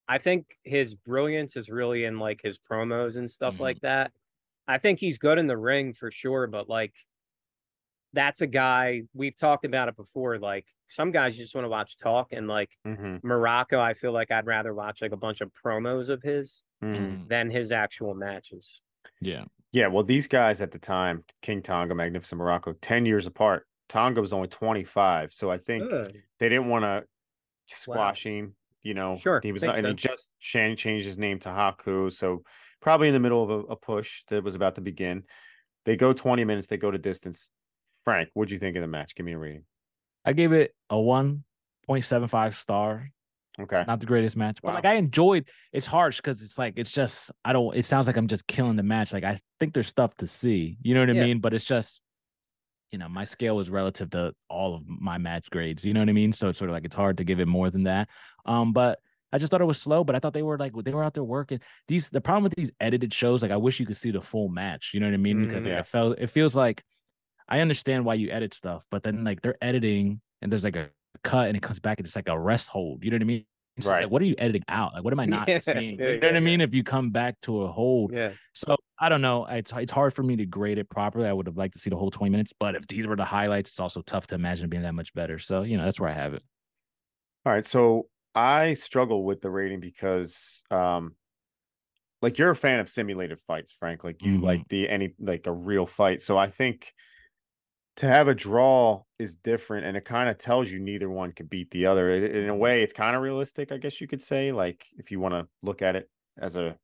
I 0.09 0.19
think 0.19 0.59
his 0.62 0.95
brilliance 0.95 1.57
is 1.57 1.71
really 1.71 2.05
in 2.05 2.19
like 2.19 2.41
his 2.43 2.59
promos 2.59 3.17
and 3.17 3.31
stuff 3.31 3.55
Mhm. 3.57 3.61
like 3.61 3.81
that. 3.81 4.12
I 4.69 4.79
think 4.79 4.99
he's 5.01 5.19
good 5.19 5.39
in 5.39 5.47
the 5.47 5.57
ring 5.59 5.93
for 5.93 6.11
sure, 6.11 6.47
but 6.47 6.69
like, 6.69 6.95
that's 8.12 8.43
a 8.43 8.47
guy 8.47 9.03
we've 9.12 9.37
talked 9.37 9.65
about 9.65 9.89
it 9.89 9.97
before. 9.97 10.39
Like, 10.39 10.69
some 10.87 11.11
guys 11.11 11.37
just 11.37 11.55
want 11.55 11.65
to 11.65 11.69
watch 11.69 11.97
talk, 11.97 12.33
and 12.33 12.47
like 12.47 12.71
Mhm, 12.87 13.23
Morocco, 13.25 13.81
I 13.81 13.93
feel 13.95 14.12
like 14.12 14.31
I'd 14.31 14.47
rather 14.47 14.73
watch 14.73 15.03
like 15.03 15.11
a 15.12 15.17
bunch 15.17 15.41
of 15.41 15.53
promos 15.53 16.09
of 16.09 16.23
his. 16.23 16.62
Mm, 16.93 17.28
than 17.28 17.51
his 17.51 17.72
actual 17.72 18.14
matches. 18.14 18.82
Yeah. 19.20 19.45
Yeah, 19.72 19.89
well, 19.89 20.05
these 20.05 20.28
guys 20.28 20.61
at 20.61 20.70
the 20.70 20.78
time, 20.78 21.24
King 21.43 21.61
Tonga, 21.62 21.95
Magnificent 21.95 22.39
Morocco, 22.39 22.74
10 22.74 23.07
years 23.07 23.26
apart. 23.26 23.66
Tonga 23.89 24.20
was 24.20 24.32
only 24.32 24.49
25. 24.49 25.32
So 25.32 25.51
I 25.51 25.59
think 25.59 25.85
they 26.39 26.49
didn't 26.49 26.68
want 26.68 26.85
to 26.85 27.05
squash 27.66 28.24
him. 28.24 28.55
You 28.82 28.95
know, 28.95 29.16
Sure, 29.16 29.41
he 29.43 29.51
was 29.51 29.62
makes 29.62 29.76
not, 29.76 29.78
and 29.78 29.89
he 29.89 29.95
just 29.95 30.30
chan- 30.39 30.76
changed 30.76 31.07
his 31.07 31.18
name 31.18 31.39
to 31.41 31.49
Haku. 31.49 32.12
So 32.12 32.43
probably 32.80 33.09
in 33.09 33.14
the 33.14 33.20
middle 33.20 33.43
of 33.43 33.51
a, 33.51 33.59
a 33.72 33.76
push 33.76 34.24
that 34.28 34.45
was 34.45 34.55
about 34.55 34.74
to 34.74 34.80
begin. 34.82 35.24
They 35.87 35.97
go 35.97 36.12
20 36.12 36.45
minutes, 36.45 36.66
they 36.66 36.76
go 36.76 36.91
to 36.91 36.99
distance. 36.99 37.51
Frank, 38.05 38.28
what'd 38.35 38.53
you 38.53 38.59
think 38.59 38.76
of 38.76 38.82
the 38.82 38.87
match? 38.89 39.14
Give 39.14 39.24
me 39.24 39.32
a 39.32 39.39
rating. 39.39 39.64
I 40.24 40.35
gave 40.35 40.53
it 40.53 40.74
a 40.91 40.97
1.75 40.97 42.55
star. 42.55 43.11
Okay. 43.61 43.85
Not 43.87 44.01
the 44.01 44.07
greatest 44.07 44.37
match, 44.37 44.59
but 44.63 44.69
Wow. 44.71 44.75
like 44.75 44.85
I 44.85 44.95
enjoyed. 44.95 45.49
It's 45.73 45.87
harsh 45.87 46.17
because 46.17 46.43
it's 46.43 46.59
like 46.59 46.75
it's 46.77 46.91
just 46.91 47.31
I 47.45 47.53
don't. 47.53 47.77
It 47.77 47.85
sounds 47.85 48.07
like 48.09 48.17
I'm 48.17 48.27
just 48.27 48.47
killing 48.47 48.77
the 48.77 48.83
match. 48.83 49.13
Like 49.13 49.25
I 49.25 49.41
think 49.61 49.75
there's 49.75 49.87
stuff 49.89 50.15
to 50.17 50.27
see. 50.27 50.77
You 50.83 50.95
know 50.95 51.01
what 51.01 51.11
I 51.11 51.13
Yeah. 51.13 51.23
mean? 51.23 51.39
But 51.41 51.55
it's 51.55 51.65
just, 51.65 52.01
you 52.91 52.99
know, 52.99 53.09
my 53.09 53.23
scale 53.25 53.55
was 53.57 53.71
relative 53.71 54.11
to 54.11 54.35
all 54.49 54.75
of 54.75 54.83
my 54.87 55.19
match 55.19 55.51
grades. 55.51 55.85
You 55.85 55.95
know 55.95 56.01
what 56.01 56.09
I 56.09 56.13
mean? 56.13 56.33
So 56.33 56.49
it's 56.49 56.59
sort 56.59 56.69
of 56.71 56.75
like 56.75 56.85
it's 56.85 56.97
hard 56.97 57.19
to 57.19 57.25
give 57.25 57.39
it 57.39 57.47
more 57.47 57.71
than 57.71 57.85
that. 57.85 58.09
Um, 58.45 58.73
but 58.73 58.99
I 59.33 59.39
just 59.39 59.51
thought 59.51 59.61
it 59.61 59.67
was 59.67 59.81
slow. 59.81 60.03
But 60.03 60.17
I 60.17 60.19
thought 60.19 60.33
they 60.33 60.43
were 60.43 60.59
like 60.59 60.73
they 60.85 60.93
were 60.93 61.05
out 61.05 61.15
there 61.15 61.23
working. 61.25 61.61
These 61.87 62.09
the 62.11 62.21
problem 62.21 62.43
with 62.43 62.55
these 62.57 62.73
edited 62.81 63.15
shows. 63.15 63.41
Like 63.43 63.53
I 63.53 63.57
wish 63.57 63.79
you 63.79 63.87
could 63.87 63.97
see 63.97 64.11
the 64.11 64.21
full 64.21 64.49
match. 64.49 64.91
You 64.95 64.99
know 65.01 65.07
what 65.07 65.15
I 65.15 65.19
mean? 65.19 65.43
Because 65.43 65.63
Mhm. 65.63 65.67
like, 65.67 65.73
Yeah. 65.75 65.79
I 65.81 65.83
felt 65.85 66.19
it 66.19 66.27
feels 66.29 66.57
like 66.57 66.83
I 67.49 67.61
understand 67.61 68.05
why 68.05 68.15
you 68.15 68.31
edit 68.31 68.53
stuff, 68.53 68.85
but 68.91 69.05
then 69.05 69.23
like 69.23 69.43
they're 69.43 69.59
editing 69.63 70.21
and 70.43 70.51
there's 70.51 70.65
like 70.65 70.77
a 70.77 70.91
cut 71.25 71.49
and 71.49 71.57
it 71.57 71.62
comes 71.62 71.81
back 71.81 71.99
and 71.99 72.07
it's 72.07 72.14
like 72.16 72.29
a 72.29 72.39
rest 72.39 72.68
hold. 72.68 73.05
You 73.05 73.11
know 73.11 73.16
what 73.16 73.22
I 73.22 73.25
mean? 73.25 73.45
So 73.81 73.91
Right. 73.91 74.03
like, 74.05 74.12
what 74.12 74.22
are 74.22 74.27
you 74.27 74.37
editing 74.39 74.62
out? 74.68 74.95
Like, 74.95 75.03
what 75.03 75.12
am 75.12 75.18
I 75.20 75.27
not 75.27 75.49
Yeah, 75.49 75.59
seeing? 75.61 75.99
yeah, 75.99 76.07
You 76.07 76.20
know 76.20 76.29
what 76.29 76.33
yeah, 76.35 76.37
I 76.37 76.41
mean? 76.41 76.61
If 76.61 76.75
you 76.75 76.85
come 76.85 77.11
back 77.11 77.41
to 77.43 77.62
a 77.62 77.72
hold. 77.72 78.12
Yeah. 78.12 78.33
So 78.55 78.77
I 79.01 79.09
don't 79.09 79.20
know. 79.22 79.47
It's 79.47 79.72
it's 79.75 79.91
hard 79.91 80.14
for 80.14 80.22
me 80.22 80.37
to 80.37 80.47
grade 80.47 80.79
it 80.79 80.89
properly. 80.89 81.27
I 81.27 81.33
would 81.33 81.47
have 81.47 81.57
liked 81.57 81.75
to 81.75 81.81
see 81.81 81.91
the 81.91 81.97
whole 81.97 82.11
20 82.11 82.31
minutes, 82.31 82.53
but 82.53 82.77
if 82.77 82.87
these 82.87 83.07
were 83.09 83.16
the 83.16 83.25
highlights, 83.25 83.70
it's 83.70 83.81
also 83.81 84.01
tough 84.03 84.29
to 84.29 84.37
imagine 84.37 84.68
being 84.68 84.85
that 84.85 84.95
much 84.95 85.12
better. 85.14 85.41
So, 85.41 85.62
you 85.62 85.77
know, 85.77 85.85
that's 85.85 85.99
where 85.99 86.09
I 86.11 86.12
have 86.14 86.35
it. 86.35 86.43
All 87.45 87.53
right. 87.53 87.66
So 87.66 88.09
I 88.35 88.75
struggle 88.75 89.25
with 89.25 89.41
the 89.41 89.51
rating 89.51 89.81
because 89.81 90.62
um 90.70 91.16
like 92.22 92.39
you're 92.39 92.51
a 92.51 92.57
fan 92.57 92.81
of 92.81 92.89
simulated 92.89 93.41
fights, 93.47 93.72
Frank. 93.79 94.05
Like 94.05 94.22
you 94.22 94.39
Mhm. 94.39 94.43
like 94.43 94.68
the 94.68 94.89
any 94.89 95.14
like 95.18 95.47
a 95.47 95.53
real 95.53 95.87
fight. 95.87 96.22
So 96.22 96.39
I 96.39 96.49
think 96.51 96.93
to 97.97 98.07
have 98.07 98.29
a 98.29 98.35
draw 98.35 99.05
is 99.19 99.37
different 99.37 99.87
and 99.87 99.97
it 99.97 100.05
kind 100.05 100.29
of 100.29 100.39
tells 100.39 100.71
you 100.71 100.81
neither 100.81 101.09
one 101.09 101.33
could 101.33 101.49
beat 101.49 101.71
the 101.71 101.87
other. 101.87 102.11
In 102.11 102.49
a 102.49 102.57
way, 102.57 102.83
it's 102.83 102.93
kind 102.93 103.15
of 103.17 103.23
realistic, 103.23 103.71
I 103.73 103.79
guess 103.79 104.01
you 104.01 104.09
could 104.09 104.23
say, 104.23 104.53
like 104.53 104.87
if 104.99 105.11
you 105.11 105.21
want 105.21 105.35
to 105.35 105.49
look 105.63 105.83
at 105.83 105.97
it 105.97 106.11
as 106.39 106.57
a 106.57 106.79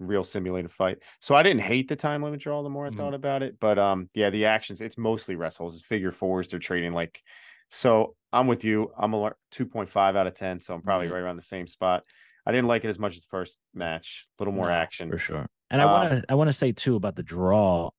real 0.00 0.24
simulated 0.24 0.72
fight. 0.72 0.98
So 1.20 1.34
I 1.34 1.42
didn't 1.42 1.60
hate 1.62 1.88
the 1.88 1.96
time 1.96 2.22
limit 2.22 2.40
draw 2.40 2.62
the 2.62 2.70
more 2.70 2.86
I 2.86 2.90
Mhm. 2.90 2.90
thought 2.90 3.14
about 3.14 3.42
it. 3.42 3.60
But 3.60 3.78
um 3.78 4.10
yeah, 4.14 4.30
the 4.30 4.46
actions, 4.46 4.80
it's 4.80 4.98
mostly 4.98 5.36
wrestles, 5.36 5.76
it's 5.76 5.84
figure 5.84 6.12
fours, 6.12 6.48
they're 6.48 6.58
trading 6.60 6.92
like 6.92 7.22
so 7.70 8.16
I'm 8.32 8.46
with 8.46 8.64
you. 8.64 8.92
I'm 8.96 9.14
a 9.14 9.32
2.5 9.50 10.16
out 10.16 10.26
of 10.26 10.34
10, 10.34 10.60
so 10.60 10.74
I'm 10.74 10.82
probably 10.82 11.06
Yeah. 11.06 11.10
right 11.10 11.20
around 11.22 11.36
the 11.36 11.42
same 11.42 11.66
spot. 11.66 12.04
I 12.46 12.52
didn't 12.52 12.66
like 12.68 12.84
it 12.84 12.88
as 12.88 12.98
much 12.98 13.16
as 13.16 13.22
the 13.22 13.28
first 13.30 13.58
match. 13.72 14.26
A 14.38 14.42
little 14.42 14.52
more 14.54 14.68
No, 14.68 14.70
action. 14.70 15.10
for 15.10 15.18
sure. 15.18 15.46
And 15.70 15.80
I 15.82 15.86
Um, 15.86 16.10
want 16.10 16.10
to 16.10 16.24
I 16.28 16.34
want 16.34 16.48
to 16.48 16.52
say 16.52 16.72
too 16.72 16.96
about 16.96 17.16
the 17.16 17.22
draw. 17.22 17.90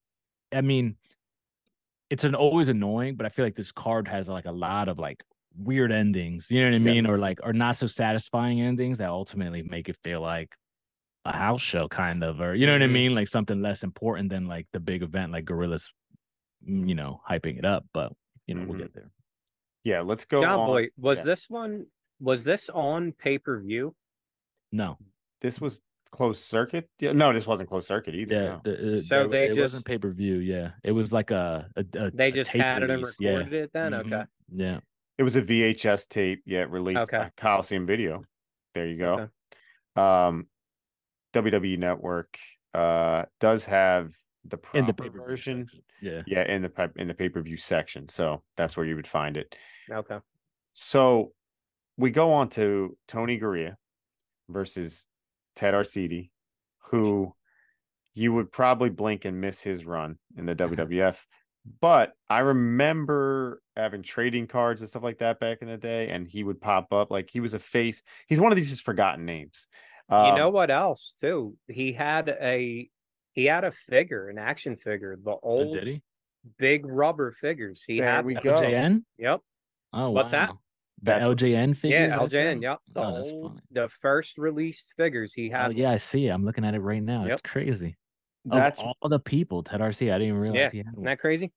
I 0.54 0.62
mean, 0.62 0.98
it's 2.10 2.24
an 2.24 2.36
always 2.36 2.68
annoying, 2.68 3.16
but 3.16 3.26
I 3.26 3.30
feel 3.30 3.46
like 3.46 3.56
this 3.56 3.72
card 3.72 4.08
has 4.08 4.30
like 4.30 4.46
a 4.46 4.52
lot 4.52 4.88
of 4.88 5.00
like 5.00 5.24
weird 5.58 5.92
endings. 5.92 6.48
You 6.52 6.62
know 6.62 6.68
what 6.72 6.76
I 6.76 6.80
mean? 6.80 7.08
Or 7.08 7.18
like 7.18 7.40
or 7.44 7.54
not 7.54 7.76
so 7.78 7.88
satisfying 7.88 8.62
endings 8.62 8.98
that 9.00 9.10
ultimately 9.10 9.64
make 9.64 9.90
it 9.90 9.98
feel 10.04 10.22
like 10.22 10.54
a 11.26 11.36
house 11.36 11.62
show 11.62 11.88
kind 11.88 12.24
of 12.24 12.40
or 12.40 12.54
you 12.54 12.68
know 12.68 12.74
what 12.74 12.84
I 12.84 12.88
Mhm. 12.88 12.92
mean? 12.92 13.16
Like 13.16 13.28
something 13.28 13.62
less 13.62 13.84
important 13.84 14.30
than 14.30 14.48
like 14.48 14.68
the 14.74 14.80
big 14.80 15.02
event 15.02 15.32
like 15.32 15.46
Gorillas 15.46 15.92
mm, 16.68 16.88
you 16.88 16.96
know, 16.96 17.22
hyping 17.28 17.58
it 17.58 17.66
up, 17.66 17.86
but 17.94 18.12
you 18.48 18.54
know, 18.56 18.66
we'll 18.66 18.76
Mhm. 18.76 18.82
get 18.84 18.94
there. 18.94 19.12
Yeah, 19.84 20.02
let's 20.02 20.26
go 20.26 20.42
John 20.42 20.60
on. 20.60 20.68
Boy, 20.68 20.90
was 20.98 21.20
yeah. 21.20 21.24
this 21.26 21.50
one 21.50 21.88
was 22.20 22.44
this 22.44 22.70
on 22.70 23.12
pay 23.12 23.38
per 23.40 23.60
view? 23.60 23.96
No. 24.72 24.98
This 25.42 25.60
was 25.60 25.82
closed 26.16 26.42
circuit. 26.44 26.90
Yeah, 27.00 27.12
no, 27.12 27.32
this 27.34 27.46
wasn't 27.46 27.70
closed 27.70 27.88
circuit 27.88 28.16
either. 28.16 28.36
Yeah, 28.36 28.42
no. 28.42 28.62
the, 28.64 28.94
uh, 28.94 28.96
So 28.98 29.20
there- 29.20 29.28
they 29.28 29.46
it 29.46 29.50
wasn't 29.60 29.72
just- 29.82 29.86
pay 29.86 29.98
per 29.98 30.12
view. 30.12 30.36
Yeah, 30.38 30.72
it 30.84 30.92
was 30.92 31.12
like 31.14 31.32
a, 31.32 31.70
a, 31.76 31.86
a 31.98 32.12
They 32.12 32.30
a 32.30 32.32
just 32.32 32.52
tape 32.52 32.62
had 32.62 32.84
it 32.84 32.90
and 32.90 33.00
release, 33.02 33.18
yeah. 33.20 33.30
recorded 33.32 33.64
it 33.64 33.74
then. 33.74 33.92
Mhm. 33.92 34.00
Okay. 34.14 34.24
Yeah, 34.54 34.80
It 35.18 35.24
was 35.24 35.36
a 35.36 35.42
VHS 35.42 36.08
tape, 36.08 36.42
yeah, 36.46 36.66
released 36.70 37.02
Okay. 37.02 37.18
by 37.18 37.32
Coliseum 37.38 37.86
Video. 37.86 38.24
There 38.74 38.88
you 38.88 38.98
go. 38.98 39.14
Okay. 39.14 39.30
Um 40.02 40.48
WWE 41.34 41.78
Network 41.78 42.38
uh 42.74 43.26
does 43.40 43.66
have 43.66 44.14
the 44.46 44.58
in 44.74 44.86
the 44.86 44.94
proper 44.94 45.12
pay 45.12 45.18
per 45.18 45.26
version. 45.26 45.64
version. 45.66 45.82
Yeah, 46.02 46.22
Yeah, 46.28 46.44
in 46.54 46.62
the 46.62 46.70
pay- 46.70 46.90
in 46.98 47.08
the 47.08 47.14
pay-per-view 47.16 47.58
section. 47.58 48.08
So 48.10 48.44
that's 48.58 48.76
where 48.78 48.86
you 48.86 48.96
would 48.96 49.08
find 49.08 49.38
it. 49.38 49.56
Okay. 49.90 50.20
So 50.74 51.32
we 51.98 52.12
go 52.12 52.34
on 52.34 52.50
to 52.50 52.96
Tony 53.08 53.40
Garea 53.40 53.76
versus 54.50 55.08
Ted 55.56 55.74
Arcidi, 55.74 56.30
who 56.90 57.34
you 58.14 58.34
would 58.34 58.52
probably 58.52 58.90
blink 58.90 59.26
and 59.26 59.42
miss 59.42 59.62
his 59.62 59.86
run 59.86 60.18
in 60.38 60.46
the 60.46 60.56
WWF. 60.56 61.18
But 61.82 62.14
I 62.30 62.40
remember 62.40 63.62
having 63.76 64.04
trading 64.04 64.48
cards 64.48 64.82
and 64.82 64.90
stuff 64.90 65.04
like 65.04 65.18
that 65.20 65.40
back 65.40 65.62
in 65.62 65.68
the 65.68 65.78
day, 65.78 66.10
and 66.10 66.28
he 66.28 66.44
would 66.44 66.62
pop 66.62 66.94
up 66.94 67.10
like 67.10 67.30
he 67.30 67.40
was 67.40 67.54
a 67.56 67.60
face. 67.60 68.04
He's 68.28 68.40
one 68.40 68.52
of 68.52 68.56
these 68.56 68.70
just 68.70 68.86
forgotten 68.86 69.26
names. 69.26 69.68
you 70.10 70.16
know 70.16 70.48
Um, 70.48 70.54
what 70.54 70.70
else 70.70 71.16
too? 71.20 71.58
He 71.68 71.92
had 71.92 72.30
a 72.30 72.90
he 73.34 73.46
had 73.46 73.64
a 73.64 73.72
figure, 73.72 74.30
an 74.30 74.38
action 74.38 74.78
figure, 74.78 75.18
the 75.18 75.32
Oh, 75.32 75.40
old 75.42 75.74
did 75.76 75.88
he? 75.88 76.02
big 76.58 76.86
rubber 76.86 77.32
figures. 77.32 77.84
He 77.84 77.98
There 77.98 78.08
had 78.16 78.26
we 78.26 78.36
go. 78.36 78.62
LJN. 78.62 79.04
Yep. 79.18 79.42
Oh, 79.92 80.12
What's 80.12 80.32
that? 80.32 80.54
Wow. 81.04 81.20
The 81.20 81.20
That's 81.20 81.26
what- 81.26 81.38
LJN 81.38 81.78
figures. 81.78 82.10
Yeah, 82.10 82.16
I? 82.20 82.24
LJN. 82.24 82.62
Yep. 82.62 82.80
The 82.94 83.00
Oh, 83.02 83.16
that's 83.16 83.30
old, 83.32 83.62
the 83.72 83.88
first 83.90 84.38
released 84.38 84.94
figures 84.98 85.34
he 85.34 85.50
had. 85.50 85.68
Oh 85.68 85.70
yeah, 85.72 85.92
I 85.92 85.98
see. 85.98 86.28
it. 86.28 86.30
I'm 86.32 86.46
looking 86.46 86.66
at 86.66 86.74
it 86.76 86.80
right 86.80 87.04
now. 87.04 87.24
Yep. 87.26 87.34
It's 87.34 87.42
crazy. 87.42 87.98
that's 88.46 88.80
of 88.80 88.94
all 89.02 89.10
the 89.10 89.20
people, 89.20 89.64
Ted 89.64 89.82
Arcidi. 89.82 90.10
I 90.14 90.18
didn't 90.20 90.28
even 90.30 90.40
realize 90.40 90.60
Yeah, 90.60 90.70
he 90.72 90.78
had 90.80 90.88
Isn't 90.94 91.04
that 91.04 91.20
crazy? 91.20 91.52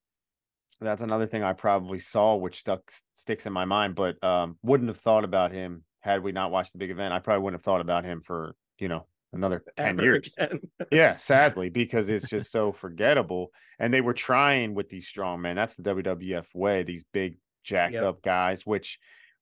that's 0.81 1.01
another 1.01 1.25
thing 1.27 1.43
I 1.43 1.53
probably 1.53 1.99
saw, 1.99 2.35
which 2.35 2.59
stuck 2.59 2.81
sticks 3.13 3.45
in 3.45 3.51
my 3.53 3.65
mind, 3.65 3.95
but 3.95 4.21
um, 4.23 4.57
wouldn't 4.63 4.87
have 4.89 4.97
thought 4.99 5.23
about 5.25 5.51
him 5.51 5.83
had 6.01 6.23
we 6.23 6.31
not 6.31 6.51
watched 6.51 6.71
the 6.71 6.77
big 6.79 6.89
event. 6.91 7.13
I 7.13 7.19
probably 7.19 7.43
wouldn't 7.43 7.59
have 7.59 7.65
thought 7.65 7.81
about 7.81 8.05
him 8.05 8.21
for 8.21 8.55
you 8.79 8.87
know 8.87 9.05
another 9.33 9.63
ten 9.77 9.89
Ever 9.89 10.03
years. 10.03 10.37
yeah, 10.91 11.15
sadly, 11.15 11.69
because 11.69 12.09
it's 12.09 12.29
just 12.29 12.51
so 12.51 12.71
forgettable. 12.71 13.51
And 13.79 13.93
they 13.93 14.01
were 14.01 14.13
trying 14.13 14.73
with 14.73 14.89
these 14.89 15.07
strong 15.07 15.41
men. 15.41 15.55
That's 15.55 15.75
the 15.75 15.83
WWF 15.83 16.53
way. 16.55 16.83
These 16.83 17.03
big 17.13 17.37
jacked 17.63 17.93
Yep. 17.93 18.03
up 18.03 18.21
guys. 18.21 18.65
Which 18.65 18.99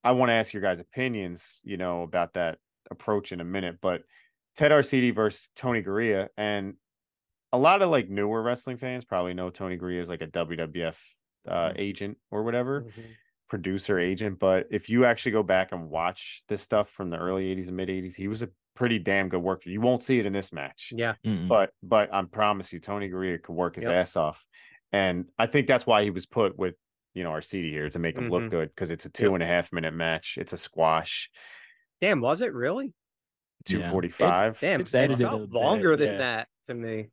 I 0.08 0.12
want 0.12 0.30
to 0.30 0.34
ask 0.34 0.54
your 0.54 0.62
guys' 0.62 0.80
opinions, 0.80 1.60
you 1.64 1.78
know, 1.78 2.04
about 2.04 2.34
that 2.34 2.60
approach 2.90 3.32
in 3.32 3.42
a 3.42 3.44
minute. 3.44 3.80
But 3.82 4.04
Ted 4.56 4.72
Arcidi 4.72 5.14
versus 5.14 5.50
Tony 5.56 5.84
Garea, 5.84 6.30
and 6.38 6.76
a 7.52 7.58
lot 7.58 7.82
of 7.82 7.90
like 7.90 8.10
newer 8.10 8.42
wrestling 8.42 8.78
fans 8.78 9.06
probably 9.06 9.34
know 9.34 9.50
Tony 9.50 9.78
Garea 9.78 10.00
is 10.00 10.10
like 10.10 10.22
a 10.22 10.28
WWF 10.28 10.98
uh, 11.48 11.70
Mhm. 11.70 11.76
agent 11.80 12.18
or 12.32 12.44
whatever 12.44 12.82
Mhm. 12.84 13.16
producer 13.48 13.98
agent 13.98 14.38
but 14.38 14.68
if 14.70 14.90
you 14.90 15.06
actually 15.06 15.32
go 15.32 15.42
back 15.44 15.72
and 15.72 15.90
watch 15.90 16.44
this 16.50 16.62
stuff 16.62 16.90
from 16.90 17.10
the 17.10 17.18
early 17.18 17.46
80s 17.50 17.70
and 17.70 17.78
mid 17.78 17.90
80s 17.90 18.16
he 18.18 18.28
was 18.28 18.42
a 18.42 18.50
pretty 18.76 19.00
damn 19.00 19.30
good 19.30 19.42
worker 19.42 19.70
you 19.70 19.80
won't 19.80 20.04
see 20.04 20.20
it 20.20 20.26
in 20.26 20.34
this 20.34 20.52
match 20.52 20.92
Yeah. 20.94 21.16
Mm-mm. 21.26 21.48
but 21.48 21.72
but 21.82 22.14
i 22.14 22.22
promise 22.24 22.74
you 22.74 22.82
tony 22.82 23.08
Garea 23.10 23.42
could 23.42 23.54
work 23.56 23.76
his 23.76 23.86
Yep. 23.86 23.94
ass 23.94 24.18
off 24.18 24.46
and 24.92 25.30
i 25.40 25.48
think 25.48 25.68
that's 25.68 25.86
why 25.86 26.04
he 26.04 26.10
was 26.10 26.26
put 26.26 26.58
with 26.58 26.76
you 27.18 27.24
know 27.24 27.32
Arcidi 27.32 27.70
here 27.72 27.90
to 27.90 28.00
make 28.00 28.16
him 28.18 28.30
look 28.30 28.44
Mhm. 28.44 28.50
good 28.52 28.70
because 28.70 28.92
it's 28.92 29.06
a 29.06 29.10
two 29.10 29.34
and 29.34 29.42
a 29.42 29.46
half 29.48 29.74
minute 29.74 29.94
match 29.94 30.38
it's 30.40 30.54
a 30.54 30.58
squash 30.58 31.30
Damn, 32.00 32.22
was 32.22 32.42
it 32.42 32.54
really? 32.54 32.94
245. 33.66 34.60
Yeah. 34.62 34.70
Damn, 34.70 34.82
It's 34.82 34.94
it 34.94 34.98
edited 35.00 35.26
a 35.26 35.30
felt 35.30 35.50
bit, 35.50 35.60
longer 35.60 35.98
than 35.98 36.12
yeah. 36.12 36.18
that 36.20 36.48
to 36.68 36.74
me. 36.76 37.08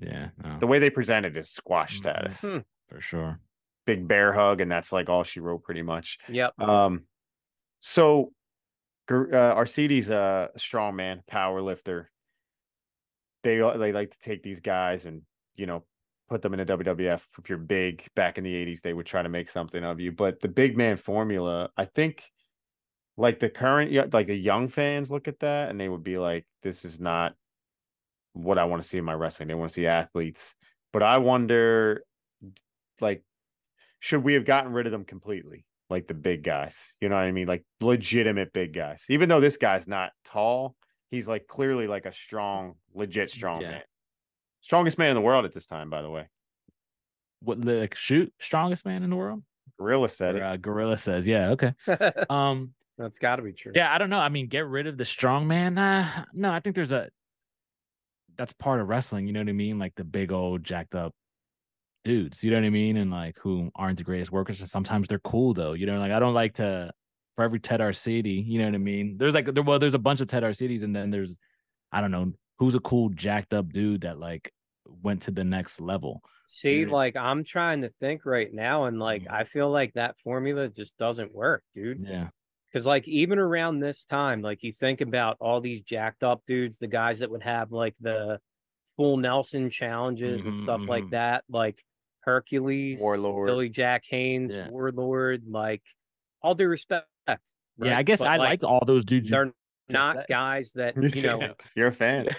yeah, 0.00 0.30
no, 0.42 0.58
the 0.58 0.66
way 0.66 0.78
they 0.80 0.90
presented 0.90 1.36
is 1.36 1.48
squash 1.50 1.94
Mhm. 1.94 1.98
status 1.98 2.40
Hmm. 2.42 2.58
for 2.88 3.00
sure. 3.00 3.40
big 3.86 4.08
bear 4.08 4.32
hug 4.32 4.62
and 4.62 4.70
that's 4.72 4.92
like 4.92 5.08
all 5.10 5.24
she 5.24 5.40
wrote 5.40 5.62
pretty 5.62 5.82
much 5.82 6.18
Yep. 6.28 6.58
Um, 6.58 7.06
so 7.80 8.32
Gur- 9.06 9.28
uh, 9.34 9.54
Arcidi's 9.54 10.08
a 10.08 10.50
strong 10.56 10.96
man, 10.96 11.22
power 11.26 11.60
lifter. 11.60 12.10
They 13.42 13.60
uh, 13.60 13.76
they 13.76 13.92
like 13.92 14.10
to 14.12 14.18
take 14.18 14.42
these 14.42 14.60
guys 14.60 15.04
and 15.04 15.20
you 15.54 15.66
know 15.66 15.84
put 16.28 16.42
them 16.42 16.54
in 16.54 16.60
a 16.60 16.66
WWF. 16.66 17.22
If 17.38 17.48
you're 17.48 17.58
big 17.58 18.06
back 18.14 18.38
in 18.38 18.44
the 18.44 18.54
'80s, 18.54 18.80
they 18.82 18.92
would 18.94 19.06
try 19.06 19.22
to 19.22 19.28
make 19.28 19.48
something 19.48 19.84
of 19.84 20.00
you. 20.00 20.12
But 20.12 20.40
the 20.40 20.48
big 20.48 20.76
man 20.76 20.96
formula, 20.96 21.70
I 21.76 21.84
think, 21.84 22.22
like 23.16 23.40
the 23.40 23.50
current, 23.50 24.12
like 24.12 24.26
the 24.26 24.34
young 24.34 24.68
fans 24.68 25.10
look 25.10 25.28
at 25.28 25.40
that 25.40 25.70
and 25.70 25.80
they 25.80 25.88
would 25.88 26.04
be 26.04 26.18
like, 26.18 26.46
"This 26.62 26.84
is 26.84 26.98
not 27.00 27.34
what 28.32 28.58
I 28.58 28.64
want 28.64 28.82
to 28.82 28.88
see 28.88 28.98
in 28.98 29.04
my 29.04 29.14
wrestling. 29.14 29.48
They 29.48 29.54
want 29.54 29.70
to 29.70 29.74
see 29.74 29.86
athletes." 29.86 30.54
But 30.92 31.02
I 31.02 31.18
wonder, 31.18 32.04
like, 33.00 33.22
should 34.00 34.22
we 34.22 34.34
have 34.34 34.44
gotten 34.44 34.72
rid 34.72 34.86
of 34.86 34.92
them 34.92 35.04
completely? 35.04 35.64
Like 35.90 36.06
the 36.06 36.14
big 36.14 36.42
guys, 36.42 36.94
you 37.00 37.08
know 37.08 37.14
what 37.16 37.24
I 37.24 37.32
mean? 37.32 37.46
Like 37.46 37.64
legitimate 37.80 38.52
big 38.52 38.72
guys. 38.72 39.04
Even 39.10 39.28
though 39.28 39.40
this 39.40 39.58
guy's 39.58 39.86
not 39.86 40.12
tall, 40.24 40.76
he's 41.10 41.28
like 41.28 41.46
clearly 41.46 41.86
like 41.86 42.06
a 42.06 42.12
strong, 42.12 42.74
legit 42.94 43.30
strong 43.30 43.60
Yeah. 43.60 43.70
man. 43.70 43.82
Strongest 44.64 44.96
man 44.96 45.10
in 45.10 45.14
the 45.14 45.20
world 45.20 45.44
at 45.44 45.52
this 45.52 45.66
time, 45.66 45.90
by 45.90 46.00
the 46.00 46.08
way. 46.08 46.26
What 47.40 47.62
like 47.62 47.94
shoot 47.94 48.32
strongest 48.40 48.86
man 48.86 49.02
in 49.02 49.10
the 49.10 49.16
world? 49.16 49.42
Gorilla 49.78 50.08
said 50.08 50.36
Or, 50.36 50.38
it. 50.38 50.42
uh, 50.42 50.56
Gorilla 50.56 50.96
says, 50.96 51.26
yeah, 51.26 51.50
okay. 51.50 51.74
Um, 52.30 52.72
That's 52.96 53.18
got 53.18 53.36
to 53.36 53.42
be 53.42 53.52
true. 53.52 53.72
yeah, 53.74 53.92
I 53.94 53.98
don't 53.98 54.08
know. 54.08 54.18
I 54.18 54.30
mean, 54.30 54.46
get 54.46 54.66
rid 54.66 54.86
of 54.86 54.96
the 54.96 55.04
strong 55.04 55.46
man. 55.46 55.76
Uh, 55.76 56.24
no, 56.32 56.50
I 56.50 56.60
think 56.60 56.76
there's 56.76 56.92
a 56.92 57.10
that's 58.38 58.54
part 58.54 58.80
of 58.80 58.88
wrestling. 58.88 59.26
You 59.26 59.34
know 59.34 59.40
what 59.40 59.50
I 59.50 59.52
mean? 59.52 59.78
Like 59.78 59.94
the 59.96 60.04
big 60.04 60.32
old 60.32 60.64
jacked 60.64 60.94
up 60.94 61.12
dudes. 62.02 62.42
You 62.42 62.50
know 62.50 62.56
what 62.56 62.64
I 62.64 62.70
mean? 62.70 62.96
And 62.96 63.10
like 63.10 63.36
who 63.38 63.70
aren't 63.76 63.98
the 63.98 64.04
greatest 64.04 64.32
workers, 64.32 64.60
and 64.60 64.68
sometimes 64.70 65.08
they're 65.08 65.18
cool 65.18 65.52
though. 65.52 65.74
You 65.74 65.84
know, 65.84 65.98
like 65.98 66.10
I 66.12 66.18
don't 66.20 66.34
like 66.34 66.54
to 66.54 66.90
for 67.36 67.44
every 67.44 67.60
Ted 67.60 67.80
Arcidi. 67.80 68.42
You 68.46 68.60
know 68.60 68.64
what 68.64 68.74
I 68.74 68.78
mean? 68.78 69.18
There's 69.18 69.34
like 69.34 69.52
there, 69.52 69.62
well, 69.62 69.78
there's 69.78 69.92
a 69.94 69.98
bunch 69.98 70.22
of 70.22 70.28
Ted 70.28 70.42
Arcidis, 70.42 70.82
and 70.82 70.96
then 70.96 71.10
there's 71.10 71.36
I 71.92 72.00
don't 72.00 72.10
know 72.10 72.32
who's 72.58 72.74
a 72.74 72.80
cool 72.80 73.08
jacked 73.10 73.52
up 73.54 73.68
dude 73.72 74.02
that 74.02 74.18
like 74.18 74.52
went 75.02 75.22
to 75.22 75.30
the 75.30 75.44
next 75.44 75.80
level. 75.80 76.22
See, 76.46 76.82
Yeah. 76.82 76.90
like 76.92 77.16
I'm 77.16 77.42
trying 77.44 77.82
to 77.82 77.90
think 78.00 78.26
right 78.26 78.52
now, 78.52 78.84
and 78.84 78.98
like 78.98 79.22
Mhm. 79.24 79.30
I 79.32 79.44
feel 79.44 79.70
like 79.70 79.94
that 79.94 80.18
formula 80.18 80.68
just 80.68 80.96
doesn't 80.98 81.34
work, 81.34 81.64
dude. 81.72 82.00
Yeah. 82.06 82.30
Because 82.70 82.86
like 82.86 83.06
even 83.08 83.38
around 83.38 83.78
this 83.80 84.04
time, 84.04 84.42
like 84.42 84.62
you 84.62 84.72
think 84.72 85.00
about 85.00 85.36
all 85.40 85.60
these 85.60 85.80
jacked 85.80 86.22
up 86.22 86.42
dudes, 86.46 86.78
the 86.78 86.86
guys 86.88 87.20
that 87.20 87.30
would 87.30 87.42
have 87.42 87.72
like 87.72 87.94
the 88.00 88.40
full 88.96 89.16
Nelson 89.16 89.70
challenges 89.70 90.44
and 90.44 90.54
Mhm, 90.54 90.60
stuff 90.60 90.80
like 90.86 91.04
mhm. 91.04 91.10
that, 91.10 91.44
like 91.48 91.82
Hercules, 92.20 93.00
Warlord. 93.00 93.46
Billy 93.46 93.68
Jack 93.68 94.04
Haynes, 94.08 94.52
Yeah. 94.52 94.68
Warlord, 94.70 95.44
like 95.48 95.82
all 96.42 96.54
due 96.54 96.68
respect. 96.68 97.06
Yeah. 97.78 97.96
I 97.98 98.02
guess 98.02 98.18
But, 98.20 98.28
I 98.28 98.36
like, 98.36 98.62
all 98.62 98.84
those 98.84 99.04
dudes. 99.04 99.28
you 99.28 99.34
they're 99.36 99.44
just 99.46 99.56
not 99.88 100.16
said. 100.16 100.26
guys 100.28 100.72
that 100.72 100.96
You 101.16 101.22
know 101.22 101.54
You're 101.74 101.88
a 101.88 101.92
fan. 101.92 102.28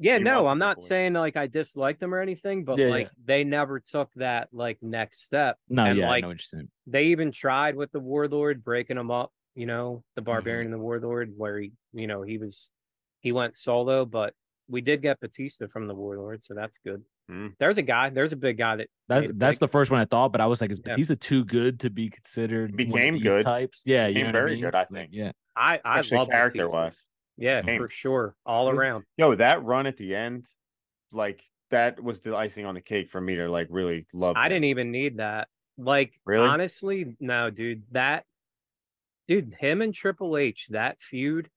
Yeah, 0.00 0.18
You 0.18 0.24
no, 0.24 0.48
I'm 0.48 0.58
not 0.58 0.76
boys. 0.78 0.88
saying 0.88 1.12
like 1.12 1.36
I 1.36 1.46
dislike 1.46 2.00
them 2.00 2.12
or 2.12 2.20
anything, 2.20 2.64
but 2.64 2.78
Yeah, 2.78 2.88
like 2.88 3.06
yeah. 3.06 3.10
they 3.24 3.44
never 3.44 3.78
took 3.78 4.10
that 4.16 4.48
like 4.52 4.78
next 4.82 5.22
step. 5.24 5.56
No, 5.68 5.84
and 5.84 5.98
yeah, 5.98 6.06
I 6.06 6.08
like 6.08 6.22
know 6.22 6.28
what 6.28 6.32
you're 6.34 6.38
saying. 6.40 6.68
they 6.88 7.04
even 7.06 7.30
tried 7.30 7.76
with 7.76 7.92
the 7.92 8.00
warlord 8.00 8.64
breaking 8.64 8.96
them 8.96 9.10
up 9.10 9.32
you 9.54 9.66
know, 9.66 10.02
the 10.16 10.20
Mm-hmm. 10.20 10.26
Barbarian 10.32 10.64
and 10.66 10.74
the 10.74 10.78
Warlord, 10.84 11.32
where 11.36 11.60
he, 11.60 11.70
you 11.92 12.08
know, 12.08 12.22
he 12.22 12.38
was 12.38 12.70
he 13.20 13.30
went 13.30 13.54
solo, 13.56 14.04
but 14.04 14.34
we 14.68 14.80
did 14.80 15.00
get 15.00 15.20
Batista 15.20 15.68
from 15.68 15.86
the 15.86 15.94
Warlord, 15.94 16.42
so 16.42 16.54
that's 16.54 16.78
good. 16.84 17.04
Mm. 17.30 17.54
There's 17.58 17.78
a 17.78 17.82
guy, 17.82 18.10
there's 18.10 18.32
a 18.32 18.36
big 18.36 18.58
guy 18.58 18.76
that 18.76 18.88
That's 19.08 19.26
that's 19.34 19.58
the 19.58 19.68
first 19.68 19.90
one 19.90 19.98
I 20.00 20.04
thought, 20.04 20.30
but 20.32 20.40
I 20.42 20.46
was 20.46 20.60
like, 20.60 20.70
is 20.70 20.80
Yeah. 20.84 20.92
Batista 20.92 21.14
too 21.18 21.44
good 21.44 21.80
to 21.80 21.90
be 21.90 22.10
considered? 22.10 22.72
one 22.72 22.80
of 22.82 22.88
became 22.92 23.14
these 23.14 23.22
good. 23.22 23.44
types. 23.44 23.82
Yeah, 23.86 24.08
you 24.08 24.14
Became 24.14 24.22
know 24.24 24.28
what 24.28 24.36
I 24.36 24.40
very 24.40 24.50
mean? 24.52 24.60
good, 24.62 24.74
I 24.74 24.84
think. 24.84 25.10
Yeah, 25.12 25.32
I 25.56 25.80
I 25.84 25.98
Actually, 26.00 26.18
love 26.18 26.28
character 26.28 26.58
Batista. 26.66 26.76
wise. 26.76 27.04
Yeah, 27.38 27.62
Same. 27.62 27.80
for 27.80 27.88
sure, 27.88 28.36
all 28.44 28.70
This- 28.70 28.78
around. 28.78 29.04
Yo, 29.16 29.34
that 29.36 29.62
run 29.64 29.86
at 29.86 29.96
the 29.96 30.14
end, 30.14 30.44
like 31.12 31.42
that 31.70 32.02
was 32.02 32.20
the 32.20 32.36
icing 32.36 32.66
on 32.66 32.74
the 32.74 32.80
cake 32.82 33.08
for 33.10 33.20
me 33.20 33.36
to 33.36 33.48
like 33.48 33.68
really 33.70 34.06
love. 34.12 34.36
I 34.36 34.44
him. 34.46 34.50
didn't 34.50 34.64
even 34.66 34.90
need 34.92 35.16
that. 35.16 35.48
Like 35.78 36.12
Really? 36.26 36.46
honestly, 36.46 37.16
no, 37.20 37.48
dude. 37.50 37.84
That 37.92 38.24
dude, 39.28 39.54
him 39.54 39.80
and 39.82 39.94
Triple 39.94 40.36
H, 40.36 40.68
that 40.68 41.00
feud, 41.00 41.48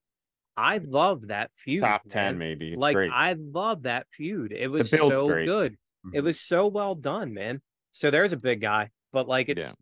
I 0.57 0.79
love 0.79 1.27
that 1.27 1.51
feud. 1.55 1.81
top 1.81 2.03
ten 2.09 2.37
man. 2.37 2.39
maybe. 2.49 2.69
It's 2.73 2.77
like 2.79 2.95
great. 2.95 3.11
I 3.11 3.33
love 3.33 3.83
that 3.83 4.07
feud. 4.11 4.51
It 4.51 4.67
was 4.67 4.89
so 4.89 5.27
great. 5.27 5.45
good. 5.45 5.77
It 6.13 6.19
Mhm. 6.21 6.23
was 6.23 6.39
so 6.39 6.67
well 6.67 6.95
done, 6.95 7.33
man. 7.33 7.61
So 7.91 8.09
there's 8.11 8.33
a 8.33 8.37
big 8.37 8.61
guy, 8.61 8.89
but 9.13 9.27
like 9.27 9.49
it's 9.49 9.65
Yeah. 9.67 9.73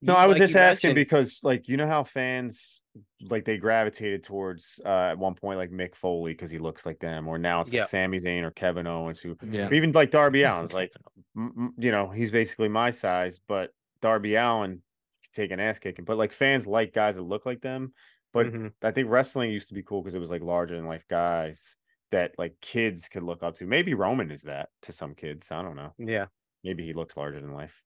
No, 0.00 0.14
I 0.14 0.26
was 0.26 0.36
like 0.36 0.44
just 0.44 0.54
asking 0.56 0.90
mentioned- 0.90 0.94
because, 0.94 1.40
like, 1.42 1.68
you 1.68 1.76
know 1.76 1.86
how 1.88 2.04
fans 2.04 2.82
like 3.20 3.44
they 3.44 3.56
gravitated 3.58 4.22
towards 4.22 4.80
uh 4.84 4.88
at 5.10 5.18
one 5.18 5.34
point 5.34 5.58
like 5.58 5.70
Mick 5.70 5.94
Foley 5.96 6.32
because 6.32 6.50
he 6.52 6.58
looks 6.58 6.86
like 6.86 6.98
them, 7.00 7.26
or 7.26 7.36
now 7.38 7.60
it's 7.62 7.72
Yeah. 7.72 7.80
like 7.80 7.88
Sami 7.88 8.20
Zayn 8.20 8.42
or 8.44 8.50
Kevin 8.52 8.86
Owens, 8.86 9.18
who 9.18 9.36
yeah. 9.50 9.68
even 9.72 9.90
like 9.92 10.10
Darby 10.12 10.44
Allen's 10.44 10.72
like, 10.72 10.92
m- 11.36 11.52
m- 11.56 11.74
you 11.78 11.90
know, 11.90 12.10
he's 12.10 12.30
basically 12.30 12.68
my 12.68 12.90
size, 12.90 13.40
but 13.48 13.72
Darby 14.00 14.36
Allin 14.36 14.70
can 14.70 15.32
take 15.32 15.50
an 15.50 15.58
ass 15.58 15.78
kicking. 15.80 16.04
But 16.04 16.16
like 16.16 16.32
fans 16.32 16.66
like 16.66 16.92
guys 16.92 17.16
that 17.16 17.22
look 17.22 17.44
like 17.46 17.60
them. 17.60 17.92
But 18.32 18.46
Mhm. 18.48 18.74
I 18.82 18.90
think 18.90 19.08
wrestling 19.10 19.50
used 19.50 19.68
to 19.68 19.74
be 19.74 19.82
cool 19.82 20.02
because 20.02 20.14
it 20.14 20.20
was 20.20 20.30
like 20.30 20.42
larger 20.42 20.76
than 20.76 20.86
life 20.86 21.06
guys 21.08 21.76
that 22.10 22.38
like 22.38 22.60
kids 22.60 23.08
could 23.08 23.22
look 23.22 23.42
up 23.42 23.54
to. 23.56 23.66
Maybe 23.66 23.94
Roman 23.94 24.30
is 24.30 24.42
that 24.42 24.70
to 24.82 24.92
some 24.92 25.14
kids. 25.14 25.50
I 25.50 25.62
don't 25.62 25.76
know. 25.76 25.94
yeah. 25.98 26.26
Maybe 26.64 26.84
he 26.84 26.92
looks 26.92 27.16
larger 27.16 27.40
than 27.40 27.52
life. 27.52 27.82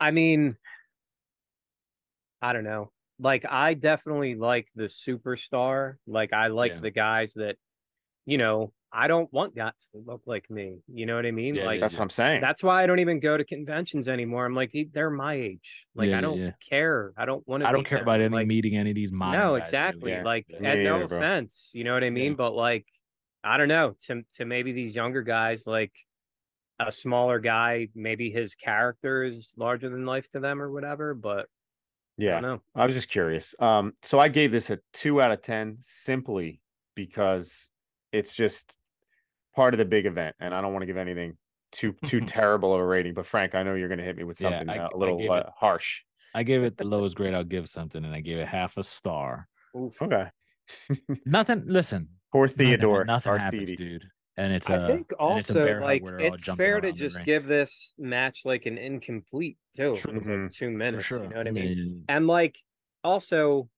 I 0.00 0.10
mean, 0.10 0.56
I 2.42 2.52
don't 2.52 2.64
know. 2.64 2.92
Like 3.18 3.44
I 3.48 3.74
definitely 3.74 4.34
like 4.34 4.68
the 4.74 4.84
superstar. 4.84 5.96
Like 6.06 6.32
I 6.32 6.48
like 6.48 6.72
Yeah. 6.72 6.80
the 6.80 6.90
guys 6.90 7.34
that, 7.34 7.56
you 8.26 8.38
know, 8.38 8.72
I 8.98 9.08
don't 9.08 9.30
want 9.30 9.54
guys 9.54 9.72
that 9.92 10.06
look 10.06 10.22
like 10.24 10.48
me. 10.50 10.78
You 10.88 11.04
know 11.04 11.16
what 11.16 11.26
I 11.26 11.30
mean? 11.30 11.54
Yeah, 11.54 11.66
like 11.66 11.80
That's 11.80 11.94
what 11.98 12.02
I'm 12.04 12.10
saying. 12.10 12.40
that's 12.40 12.62
why 12.62 12.82
I 12.82 12.86
don't 12.86 12.98
even 12.98 13.20
go 13.20 13.36
to 13.36 13.44
conventions 13.44 14.08
anymore. 14.08 14.46
I'm 14.46 14.54
like, 14.54 14.72
"They- 14.72 14.88
they're 14.90 15.10
my 15.10 15.34
age. 15.34 15.86
Like 15.94 16.08
Yeah, 16.08 16.18
I 16.18 16.20
don't 16.22 16.38
yeah. 16.38 16.50
care. 16.66 17.12
I 17.16 17.26
don't 17.26 17.46
want 17.46 17.62
to. 17.62 17.68
I 17.68 17.72
don't 17.72 17.84
care 17.84 18.00
about 18.00 18.22
any 18.22 18.34
like, 18.34 18.46
meeting 18.46 18.74
any 18.76 18.90
of 18.90 18.96
these 18.96 19.12
modern 19.12 19.38
No, 19.38 19.46
guys, 19.46 19.50
really. 19.52 19.62
exactly. 19.62 20.10
Yeah. 20.12 20.22
Like, 20.22 20.46
Yeah. 20.48 20.56
and 20.56 20.78
Me 20.78 20.84
no 20.84 20.92
neither, 20.94 21.08
bro. 21.08 21.18
offense, 21.18 21.72
you 21.74 21.84
know 21.84 21.92
what 21.92 22.04
I 22.04 22.10
mean? 22.10 22.32
Yeah. 22.32 22.36
But 22.36 22.54
like, 22.54 22.86
I 23.44 23.58
don't 23.58 23.68
know. 23.68 23.94
To 24.06 24.22
to 24.36 24.44
maybe 24.46 24.72
these 24.72 24.96
younger 24.96 25.22
guys, 25.22 25.66
like 25.66 25.92
a 26.80 26.90
smaller 26.90 27.38
guy, 27.38 27.88
maybe 27.94 28.30
his 28.30 28.54
character 28.54 29.22
is 29.24 29.52
larger 29.58 29.90
than 29.90 30.06
life 30.06 30.28
to 30.30 30.40
them 30.40 30.60
or 30.60 30.70
whatever. 30.72 31.12
But 31.12 31.40
I 32.18 32.24
yeah. 32.24 32.30
don't 32.40 32.42
know. 32.42 32.62
I 32.74 32.86
was 32.86 32.94
just 32.94 33.10
curious. 33.10 33.54
Um, 33.60 33.92
so 34.02 34.18
I 34.18 34.28
gave 34.28 34.52
this 34.52 34.70
a 34.70 34.78
two 34.94 35.20
out 35.20 35.32
of 35.32 35.42
ten 35.42 35.76
simply 35.82 36.60
because 36.94 37.68
it's 38.12 38.34
just 38.34 38.74
part 39.56 39.74
of 39.74 39.78
the 39.78 39.84
big 39.84 40.06
event, 40.06 40.36
and 40.38 40.54
I 40.54 40.60
don't 40.60 40.72
want 40.72 40.82
to 40.82 40.86
give 40.86 40.96
anything 40.98 41.36
too 41.72 41.94
too 42.04 42.20
terrible 42.26 42.72
of 42.74 42.80
a 42.80 42.86
rating. 42.86 43.14
But 43.14 43.26
Frank, 43.26 43.54
I 43.54 43.62
know 43.64 43.74
you're 43.74 43.88
going 43.88 43.98
to 43.98 44.04
hit 44.04 44.16
me 44.16 44.24
with 44.24 44.38
something 44.38 44.68
I- 44.68 44.78
uh, 44.78 44.88
I 44.88 44.94
a 44.94 44.96
little 44.96 45.18
gave 45.18 45.30
uh, 45.30 45.34
it- 45.38 45.46
harsh. 45.56 46.02
I 46.34 46.42
gave 46.42 46.62
it 46.62 46.76
the 46.76 46.84
lowest 46.94 47.16
grade 47.16 47.34
I'll 47.34 47.42
give 47.44 47.68
something, 47.68 48.04
and 48.04 48.14
I 48.14 48.20
gave 48.20 48.38
it 48.38 48.46
half 48.46 48.76
a 48.76 48.84
star. 48.84 49.48
Oof. 49.76 50.00
Okay. 50.00 50.26
Nothing. 51.26 51.64
Listen, 51.66 52.08
Poor 52.32 52.48
Theodore 52.48 53.04
nothing 53.04 53.36
happens, 53.38 53.72
dude. 53.76 54.04
And 54.36 54.52
it's 54.52 54.68
I 54.68 54.74
a, 54.74 54.86
think 54.86 55.12
and 55.18 55.38
it's 55.38 55.48
also 55.50 55.80
like 55.80 56.02
where 56.02 56.18
they're 56.18 56.26
all 56.28 56.34
it's 56.34 56.44
fair 56.44 56.80
to 56.82 56.92
just 56.92 57.24
give 57.24 57.46
this 57.46 57.94
match 57.98 58.40
like 58.44 58.66
an 58.66 58.76
incomplete 58.76 59.56
too. 59.74 59.94
It 59.94 60.12
was 60.14 60.26
Mhm. 60.26 60.42
like 60.44 60.52
two 60.52 60.70
minutes. 60.70 61.10
You 61.10 61.20
know 61.20 61.36
what 61.36 61.48
I 61.48 61.52
mean? 61.52 61.64
mean? 61.64 62.04
and 62.10 62.26
like 62.26 62.58
also 63.02 63.70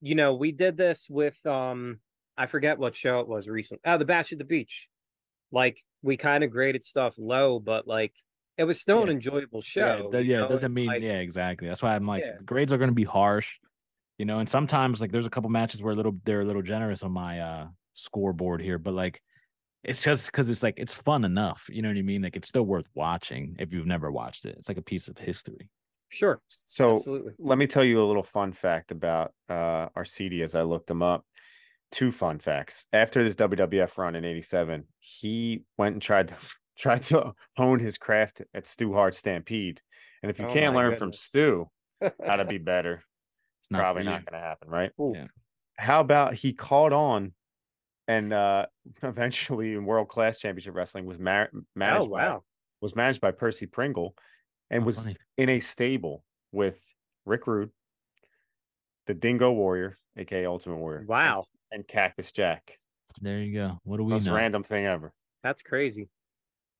you 0.00 0.14
know 0.16 0.34
we 0.34 0.50
did 0.50 0.76
this 0.76 1.08
with 1.08 1.38
um 1.46 2.00
i 2.40 2.46
forget 2.46 2.78
what 2.78 2.96
show 2.96 3.20
it 3.20 3.28
was 3.28 3.48
recently 3.48 3.80
oh 3.84 3.98
the 3.98 4.04
Bash 4.04 4.32
at 4.32 4.38
the 4.38 4.44
Beach 4.44 4.88
like 5.52 5.78
we 6.02 6.16
kind 6.16 6.42
of 6.42 6.50
graded 6.50 6.84
stuff 6.84 7.14
low 7.18 7.58
but 7.58 7.86
like 7.86 8.14
it 8.60 8.64
was 8.64 8.78
still 8.78 9.02
an 9.02 9.08
enjoyable 9.08 9.62
show 9.62 10.10
it 10.12 10.18
do- 10.18 10.22
yeah, 10.22 10.38
it 10.38 10.40
know, 10.42 10.48
doesn't 10.48 10.74
mean 10.74 10.86
like, 10.86 11.02
yeah, 11.02 11.18
exactly. 11.18 11.66
That's 11.66 11.82
why 11.82 11.94
I'm 11.94 12.06
like 12.06 12.22
Yeah. 12.22 12.36
grades 12.44 12.72
are 12.74 12.78
going 12.78 12.90
to 12.90 12.94
be 12.94 13.04
harsh, 13.04 13.58
you 14.18 14.26
know. 14.26 14.38
And 14.38 14.48
sometimes 14.48 15.00
like 15.00 15.12
there's 15.12 15.26
a 15.26 15.30
couple 15.30 15.48
matches 15.48 15.82
where 15.82 15.94
a 15.94 15.96
little 15.96 16.16
they're 16.24 16.42
a 16.42 16.44
little 16.44 16.60
generous 16.60 17.02
on 17.02 17.12
my 17.12 17.40
uh 17.40 17.68
scoreboard 17.94 18.60
here, 18.60 18.78
but 18.78 18.92
like 18.92 19.22
it's 19.82 20.02
just 20.02 20.26
because 20.26 20.50
it's 20.50 20.62
like 20.62 20.78
it's 20.78 20.94
fun 20.94 21.24
enough, 21.24 21.70
you 21.72 21.80
know 21.80 21.88
what 21.88 21.96
I 21.96 22.02
mean? 22.02 22.20
Like 22.20 22.36
it's 22.36 22.48
still 22.48 22.64
worth 22.64 22.86
watching 22.94 23.56
if 23.58 23.72
you've 23.72 23.86
never 23.86 24.12
watched 24.12 24.44
it. 24.44 24.56
It's 24.58 24.68
like 24.68 24.76
a 24.76 24.82
piece 24.82 25.08
of 25.08 25.16
history. 25.16 25.70
sure 26.08 26.42
So 26.48 26.96
absolutely 26.96 27.32
let 27.38 27.56
me 27.56 27.66
tell 27.66 27.84
you 27.84 28.02
a 28.02 28.04
little 28.06 28.22
fun 28.22 28.52
fact 28.52 28.90
about 28.90 29.32
uh 29.48 29.88
Arcidi 29.96 30.42
as 30.42 30.54
I 30.54 30.62
looked 30.62 30.88
them 30.88 31.02
up. 31.02 31.24
Two 31.92 32.12
fun 32.12 32.38
facts. 32.38 32.86
After 32.92 33.22
this 33.22 33.34
WWF 33.36 33.98
run 33.98 34.14
in 34.14 34.24
87, 34.24 34.84
he 35.00 35.64
went 35.76 35.94
and 35.94 36.02
tried 36.02 36.28
to 36.28 36.34
tried 36.78 37.02
to 37.04 37.34
hone 37.56 37.78
his 37.80 37.98
craft 37.98 38.42
at 38.54 38.66
Stu 38.66 38.92
Hart 38.94 39.14
Stampede. 39.14 39.80
And 40.22 40.30
if 40.30 40.38
you 40.38 40.46
Oh 40.46 40.52
can't 40.52 40.74
my 40.74 40.82
learn 40.86 40.96
from. 40.96 41.12
Stu 41.12 41.68
how 42.24 42.36
to 42.36 42.44
be 42.44 42.58
better, 42.72 43.02
It's 43.62 43.70
not 43.70 43.78
probably 43.80 44.04
not 44.04 44.24
going 44.24 44.40
to 44.40 44.46
happen, 44.46 44.68
right? 44.70 44.90
Yeah. 44.98 45.26
How 45.76 46.00
about 46.00 46.34
he 46.34 46.52
caught 46.52 46.92
on 46.92 47.32
and 48.08 48.32
uh 48.32 48.66
eventually 49.02 49.74
in 49.74 49.84
World 49.84 50.08
Class 50.08 50.38
Championship 50.38 50.74
Wrestling 50.74 51.06
was 51.06 51.18
mar- 51.18 51.50
managed 51.74 52.02
oh 52.02 52.06
by 52.08 52.24
wow 52.28 52.42
was 52.80 52.94
managed 52.96 53.20
by 53.20 53.30
Percy 53.30 53.66
Pringle 53.66 54.14
and 54.70 54.82
Oh, 54.82 54.86
was 54.86 54.98
funny. 55.00 55.16
in 55.36 55.48
a 55.50 55.60
stable 55.60 56.24
with 56.52 56.78
Rick 57.26 57.46
Rude, 57.46 57.70
the 59.06 59.12
Dingo 59.14 59.52
Warrior, 59.52 59.98
aka 60.16 60.46
Ultimate 60.46 60.76
Warrior. 60.78 61.04
Wow. 61.06 61.44
And, 61.72 61.86
Cactus 61.86 62.32
Jack. 62.32 62.78
There 63.20 63.40
you 63.40 63.54
go. 63.54 63.78
What 63.84 63.98
do 63.98 64.04
we 64.04 64.10
Most 64.12 64.26
know? 64.26 64.34
random 64.34 64.62
thing 64.62 64.86
ever. 64.86 65.12
that's 65.42 65.62
crazy 65.62 66.08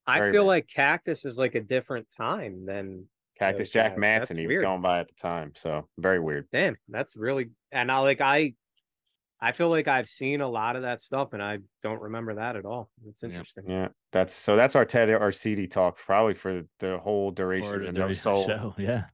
i 0.07 0.19
Very 0.19 0.33
feel 0.33 0.41
random. 0.43 0.47
like 0.49 0.67
cactus 0.69 1.25
is 1.25 1.37
like 1.39 1.55
a 1.55 1.61
different 1.61 2.07
time 2.17 2.65
than 2.67 3.07
Cactus 3.39 3.69
Those 3.69 3.73
Jack 3.73 3.93
guys, 3.93 3.99
Manson, 4.01 4.37
that's 4.37 4.41
he 4.43 4.47
weird. 4.47 4.61
was 4.63 4.67
going 4.69 4.83
by 4.83 5.01
at 5.01 5.09
the 5.09 5.15
time. 5.15 5.53
So 5.55 5.87
very 5.99 6.19
weird. 6.21 6.47
damn 6.53 6.77
that's 6.89 7.17
really 7.17 7.51
and 7.73 7.91
i 7.93 7.99
like 7.99 8.21
i 8.21 8.53
i 9.41 9.53
feel 9.53 9.69
like 9.71 9.89
i've 9.89 10.09
seen 10.09 10.41
a 10.41 10.49
lot 10.49 10.77
of 10.77 10.83
that 10.83 11.01
stuff 11.03 11.33
and 11.33 11.43
i 11.43 11.59
don't 11.83 12.01
remember 12.03 12.35
that 12.35 12.57
at 12.57 12.65
all 12.67 12.91
it's 13.09 13.23
interesting 13.23 13.65
Yeah. 13.69 13.89
That's 14.13 14.35
so 14.35 14.57
that's 14.57 14.75
our 14.77 14.85
Ted 14.85 15.09
Arcidi 15.11 15.71
talk 15.71 15.97
probably 15.99 16.35
for 16.35 16.63
the 16.81 16.99
whole 16.99 17.29
Or 17.29 17.33
duration 17.33 17.83
the 17.83 17.89
of 17.89 17.95
No 17.95 18.13
Soul. 18.15 18.43
of 18.43 18.47
the 18.49 18.55
show. 18.57 18.75
Yeah. 18.79 19.05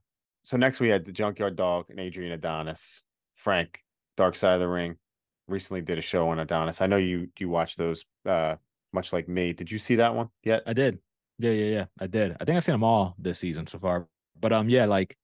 So 0.43 0.57
next 0.57 0.79
we 0.79 0.87
had 0.89 1.05
the 1.05 1.11
Junkyard 1.11 1.55
Dog 1.55 1.85
and 1.89 1.99
Adrian 1.99 2.31
Adonis. 2.31 3.03
Frank, 3.35 3.79
Dark 4.17 4.35
Side 4.35 4.55
of 4.55 4.59
the 4.61 4.67
Ring, 4.67 4.95
recently 5.47 5.81
did 5.81 5.97
a 5.97 6.01
show 6.01 6.29
on 6.29 6.39
Adonis. 6.39 6.81
I 6.81 6.87
know 6.87 6.97
you 6.97 7.29
you 7.39 7.49
watched 7.49 7.77
those 7.77 8.05
uh 8.25 8.55
much 8.93 9.13
like 9.13 9.27
me. 9.27 9.53
Did 9.53 9.71
you 9.71 9.79
see 9.79 9.95
that 9.95 10.15
one 10.15 10.29
yet? 10.43 10.63
I 10.65 10.73
did. 10.73 10.99
Yeah, 11.39 11.51
yeah, 11.51 11.65
yeah. 11.65 11.85
I 11.99 12.07
did. 12.07 12.35
I 12.39 12.45
think 12.45 12.57
I've 12.57 12.63
seen 12.65 12.73
them 12.73 12.83
all 12.83 13.15
this 13.19 13.39
season 13.39 13.67
so 13.67 13.77
far. 13.79 14.07
But 14.39 14.53
um, 14.53 14.69
yeah, 14.69 14.85
like 14.85 15.15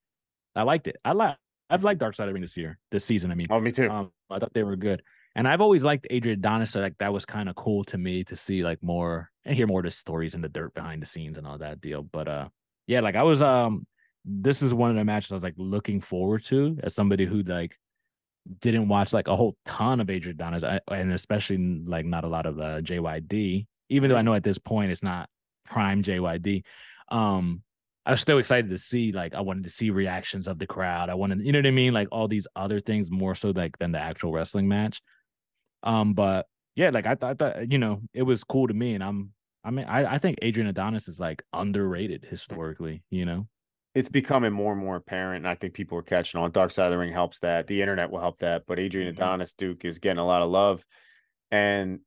I 0.56 0.64
liked 0.64 0.88
it. 0.88 0.98
I 1.04 1.14
like 1.14 1.38
I've 1.70 1.84
liked 1.84 2.00
Dark 2.00 2.16
Side 2.16 2.28
of 2.28 2.34
Ring 2.34 2.42
this 2.42 2.58
year, 2.58 2.78
this 2.92 3.04
season. 3.06 3.32
I 3.32 3.36
mean, 3.36 3.48
Oh, 3.50 3.60
me 3.60 3.72
too. 3.72 3.90
um, 3.90 4.12
I 4.30 4.38
thought 4.40 4.54
they 4.54 4.64
were 4.64 4.76
good, 4.76 5.02
and 5.36 5.48
I've 5.48 5.62
always 5.62 5.84
liked 5.84 6.06
Adrian 6.12 6.40
Adonis. 6.40 6.72
So 6.72 6.82
like 6.82 6.98
that 7.00 7.12
was 7.14 7.26
kind 7.26 7.50
of 7.50 7.56
cool 7.56 7.84
to 7.86 7.98
me 7.98 8.24
to 8.26 8.36
see 8.36 8.64
like 8.64 8.84
more 8.84 9.30
and 9.46 9.56
hear 9.56 9.66
more 9.68 9.80
of 9.80 9.86
the 9.86 9.92
stories 9.92 10.36
and 10.36 10.44
the 10.44 10.50
dirt 10.50 10.74
behind 10.74 11.02
the 11.02 11.06
scenes 11.08 11.38
and 11.38 11.48
all 11.48 11.58
that 11.58 11.82
deal. 11.82 12.04
But 12.04 12.28
uh, 12.28 12.50
yeah, 12.86 13.00
like 13.00 13.16
I 13.16 13.24
was 13.24 13.42
um, 13.42 13.88
this 14.26 14.62
is 14.62 14.74
one 14.74 14.90
of 14.92 14.96
the 14.96 15.04
matches 15.06 15.32
I 15.32 15.36
was 15.36 15.44
like 15.44 15.56
looking 15.58 16.00
forward 16.00 16.44
to 16.46 16.78
as 16.84 16.94
somebody 16.94 17.26
who 17.26 17.42
like 17.44 17.78
didn't 18.60 18.88
watch 18.88 19.14
like 19.14 19.28
a 19.28 19.36
whole 19.36 19.56
ton 19.66 20.00
of 20.00 20.10
Adrian 20.10 20.36
Adonis, 20.36 20.64
and 20.90 21.12
especially 21.12 21.58
like 21.86 22.06
not 22.06 22.24
a 22.24 22.28
lot 22.28 22.46
of 22.46 22.60
uh, 22.60 22.82
JYD. 22.82 23.66
Even 23.90 24.10
though 24.10 24.16
I 24.16 24.22
know 24.22 24.34
at 24.34 24.44
this 24.44 24.58
point 24.58 24.92
it's 24.92 25.04
not 25.04 25.30
prime 25.66 26.04
JYD. 26.04 26.64
Um, 27.10 27.62
I 28.06 28.12
was 28.12 28.22
still 28.22 28.38
excited 28.38 28.70
to 28.70 28.78
see 28.78 29.12
like 29.12 29.34
I 29.34 29.42
wanted 29.42 29.64
to 29.64 29.70
see 29.70 29.90
reactions 29.90 30.48
of 30.48 30.60
the 30.60 30.68
crowd. 30.68 31.10
I 31.10 31.14
wanted, 31.14 31.46
you 31.46 31.52
know 31.52 31.60
what 31.60 31.68
I 31.68 31.72
mean, 31.72 31.94
like 31.94 32.10
all 32.12 32.28
these 32.28 32.48
other 32.56 32.80
things 32.80 33.10
more 33.10 33.34
so 33.36 33.52
like 33.52 33.78
than 33.78 33.92
the 33.92 34.00
actual 34.00 34.34
wrestling 34.34 34.68
match. 34.68 35.02
Um, 35.84 36.14
but 36.14 36.48
yeah, 36.76 36.90
like 36.90 37.06
I 37.06 37.16
thought 37.16 37.40
that 37.40 37.72
you 37.72 37.78
know 37.78 38.02
it 38.14 38.24
was 38.24 38.44
cool 38.44 38.68
to 38.68 38.74
me, 38.74 38.96
and 38.96 39.04
I'm 39.04 39.32
I 39.64 39.72
mean 39.72 39.86
I 39.86 40.16
I 40.16 40.18
think 40.18 40.40
Adrian 40.42 40.68
Adonis 40.68 41.08
is 41.08 41.20
like 41.20 41.44
underrated 41.54 42.26
historically. 42.30 43.04
You 43.10 43.26
know, 43.26 43.48
it's 43.96 44.10
becoming 44.10 44.52
more 44.54 44.74
and 44.74 44.82
more 44.82 44.96
apparent, 44.98 45.38
and 45.38 45.48
I 45.48 45.56
think 45.56 45.74
people 45.74 45.98
are 45.98 46.04
catching 46.04 46.40
on. 46.42 46.52
Dark 46.52 46.72
Side 46.72 46.86
of 46.88 46.92
the 46.92 46.98
Ring 46.98 47.14
helps 47.14 47.40
that. 47.40 47.68
The 47.68 47.82
internet 47.82 48.10
will 48.12 48.20
help 48.20 48.40
that. 48.40 48.66
But 48.68 48.80
Adrian 48.80 49.08
Mhm. 49.08 49.12
Adonis 49.14 49.54
Duke 49.54 49.86
is 49.86 50.00
getting 50.00 50.20
a 50.20 50.26
lot 50.26 50.42
of 50.42 50.50
love, 50.50 50.84
and 51.52 52.02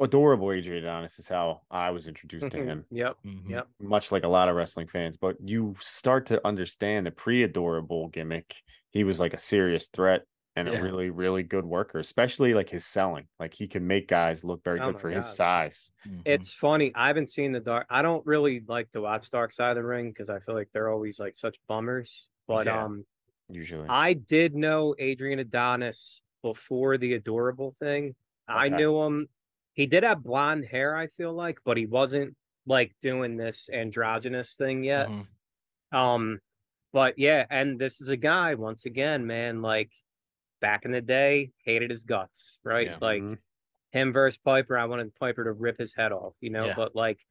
adorable 0.00 0.52
Adrian 0.52 0.84
Adonis 0.84 1.18
is 1.18 1.28
how 1.28 1.62
I 1.70 1.90
was 1.90 2.06
introduced 2.06 2.50
to 2.52 2.58
him. 2.58 2.86
yep 2.90 3.16
Mhm. 3.24 3.50
Yep. 3.50 3.68
Much 3.80 4.12
like 4.12 4.24
a 4.24 4.28
lot 4.28 4.48
of 4.48 4.56
wrestling 4.56 4.88
fans, 4.88 5.16
but 5.18 5.36
you 5.44 5.76
start 5.80 6.26
to 6.26 6.46
understand 6.46 7.06
the 7.06 7.10
pre-adorable 7.10 8.08
gimmick. 8.08 8.62
He 8.90 9.04
was 9.04 9.20
like 9.20 9.34
a 9.34 9.38
serious 9.38 9.88
threat 9.88 10.24
and 10.66 10.74
Yeah. 10.76 10.80
a 10.80 10.84
really, 10.84 11.10
really 11.10 11.42
good 11.42 11.64
worker, 11.64 11.98
especially 11.98 12.54
like 12.54 12.68
his 12.68 12.84
selling. 12.84 13.26
Like 13.38 13.52
he 13.54 13.66
can 13.68 13.86
make 13.86 14.08
guys 14.08 14.44
look 14.44 14.62
very 14.64 14.80
Oh 14.80 14.86
good 14.86 14.94
my 14.94 15.00
for 15.00 15.10
his 15.10 15.26
God. 15.26 15.34
size. 15.34 15.92
Mhm. 16.06 16.22
It's 16.24 16.52
funny. 16.52 16.92
I 16.94 17.06
haven't 17.08 17.28
seen 17.28 17.52
the 17.52 17.60
dark. 17.60 17.86
I 17.90 18.02
don't 18.02 18.24
really 18.26 18.60
like 18.66 18.90
to 18.92 19.00
watch 19.00 19.30
Dark 19.30 19.52
Side 19.52 19.70
of 19.70 19.76
the 19.76 19.84
Ring 19.84 20.10
because 20.10 20.30
I 20.30 20.38
feel 20.40 20.54
like 20.54 20.68
they're 20.72 20.88
always 20.90 21.18
like 21.20 21.36
such 21.36 21.58
bummers. 21.68 22.28
But 22.46 22.66
Yeah. 22.66 22.84
um, 22.84 23.04
Usually, 23.48 23.88
I 23.88 24.12
did 24.12 24.54
know 24.54 24.94
Adrian 24.98 25.40
Adonis 25.40 26.22
before 26.42 26.98
the 26.98 27.14
adorable 27.14 27.72
thing. 27.80 28.14
I 28.46 28.68
knew 28.68 29.00
him. 29.02 29.28
He 29.74 29.86
did 29.86 30.02
have 30.04 30.22
blonde 30.22 30.64
hair, 30.66 30.94
I 30.96 31.06
feel 31.08 31.32
like, 31.32 31.58
but 31.64 31.76
he 31.76 31.86
wasn't 31.86 32.36
like 32.66 32.94
doing 33.02 33.36
this 33.36 33.68
androgynous 33.72 34.54
thing 34.54 34.84
yet. 34.84 35.08
Mhm. 35.08 35.26
Um, 35.92 36.40
but 36.92 37.18
yeah, 37.18 37.46
and 37.50 37.78
this 37.78 38.00
is 38.00 38.08
a 38.08 38.16
guy 38.16 38.54
once 38.54 38.84
again, 38.86 39.26
man. 39.26 39.62
Like 39.62 39.92
back 40.60 40.84
in 40.84 40.92
the 40.92 41.00
day, 41.00 41.50
hated 41.64 41.90
his 41.90 42.04
guts, 42.04 42.58
right? 42.64 42.86
Yeah. 42.88 42.98
Like 43.00 43.22
Mhm. 43.22 43.38
him 43.92 44.12
versus 44.12 44.38
Piper. 44.38 44.76
I 44.78 44.84
wanted 44.84 45.14
Piper 45.16 45.44
to 45.44 45.52
rip 45.52 45.78
his 45.78 45.94
head 45.94 46.12
off, 46.12 46.34
you 46.40 46.50
know. 46.50 46.66
Yeah. 46.66 46.74
But 46.76 46.94
like, 46.94 47.24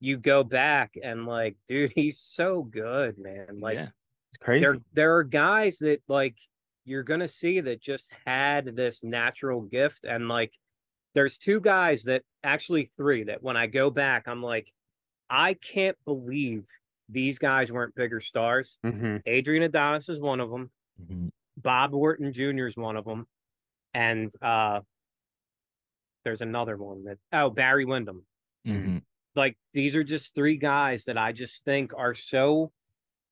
you 0.00 0.16
go 0.16 0.44
back 0.44 0.94
and 1.02 1.26
like, 1.26 1.56
dude, 1.66 1.92
he's 1.94 2.18
so 2.18 2.62
good, 2.62 3.18
man. 3.18 3.60
Like 3.60 3.76
yeah. 3.76 3.88
it's 4.30 4.36
crazy. 4.38 4.62
there 4.64 4.76
there 4.92 5.16
are 5.16 5.24
guys 5.24 5.78
that 5.78 6.00
like 6.08 6.36
you're 6.84 7.02
gonna 7.02 7.28
see 7.28 7.60
that 7.60 7.80
just 7.80 8.12
had 8.24 8.74
this 8.76 9.02
natural 9.04 9.60
gift 9.60 10.04
and 10.04 10.28
like 10.28 10.56
there's 11.14 11.36
two 11.36 11.60
guys 11.60 12.04
that 12.04 12.22
actually 12.44 12.86
three 12.96 13.24
that 13.24 13.42
when 13.42 13.56
I 13.56 13.66
go 13.66 13.90
back 13.90 14.26
I'm 14.28 14.42
like 14.42 14.72
I 15.28 15.54
can't 15.54 15.96
believe 16.06 16.66
these 17.10 17.38
guys 17.38 17.70
weren't 17.72 17.94
bigger 17.94 18.20
stars. 18.20 18.78
hmm 18.82 19.16
Adrian 19.26 19.64
Adonis 19.64 20.08
is 20.08 20.20
one 20.20 20.40
of 20.40 20.48
them. 20.50 20.70
Mhm. 21.02 21.30
Bob 21.62 21.94
Orton 21.94 22.32
Jr. 22.32 22.66
is 22.66 22.76
one 22.76 22.96
of 22.96 23.04
them, 23.04 23.26
and 23.94 24.30
uh 24.42 24.80
there's 26.24 26.40
another 26.40 26.76
one 26.76 27.04
that 27.04 27.18
oh 27.32 27.50
Barry 27.50 27.84
Windham. 27.84 28.24
Mhm. 28.66 29.02
Like 29.34 29.56
these 29.72 29.94
are 29.94 30.04
just 30.04 30.34
three 30.34 30.56
guys 30.56 31.04
that 31.04 31.16
I 31.16 31.32
just 31.32 31.64
think 31.64 31.92
are 31.96 32.14
so 32.14 32.72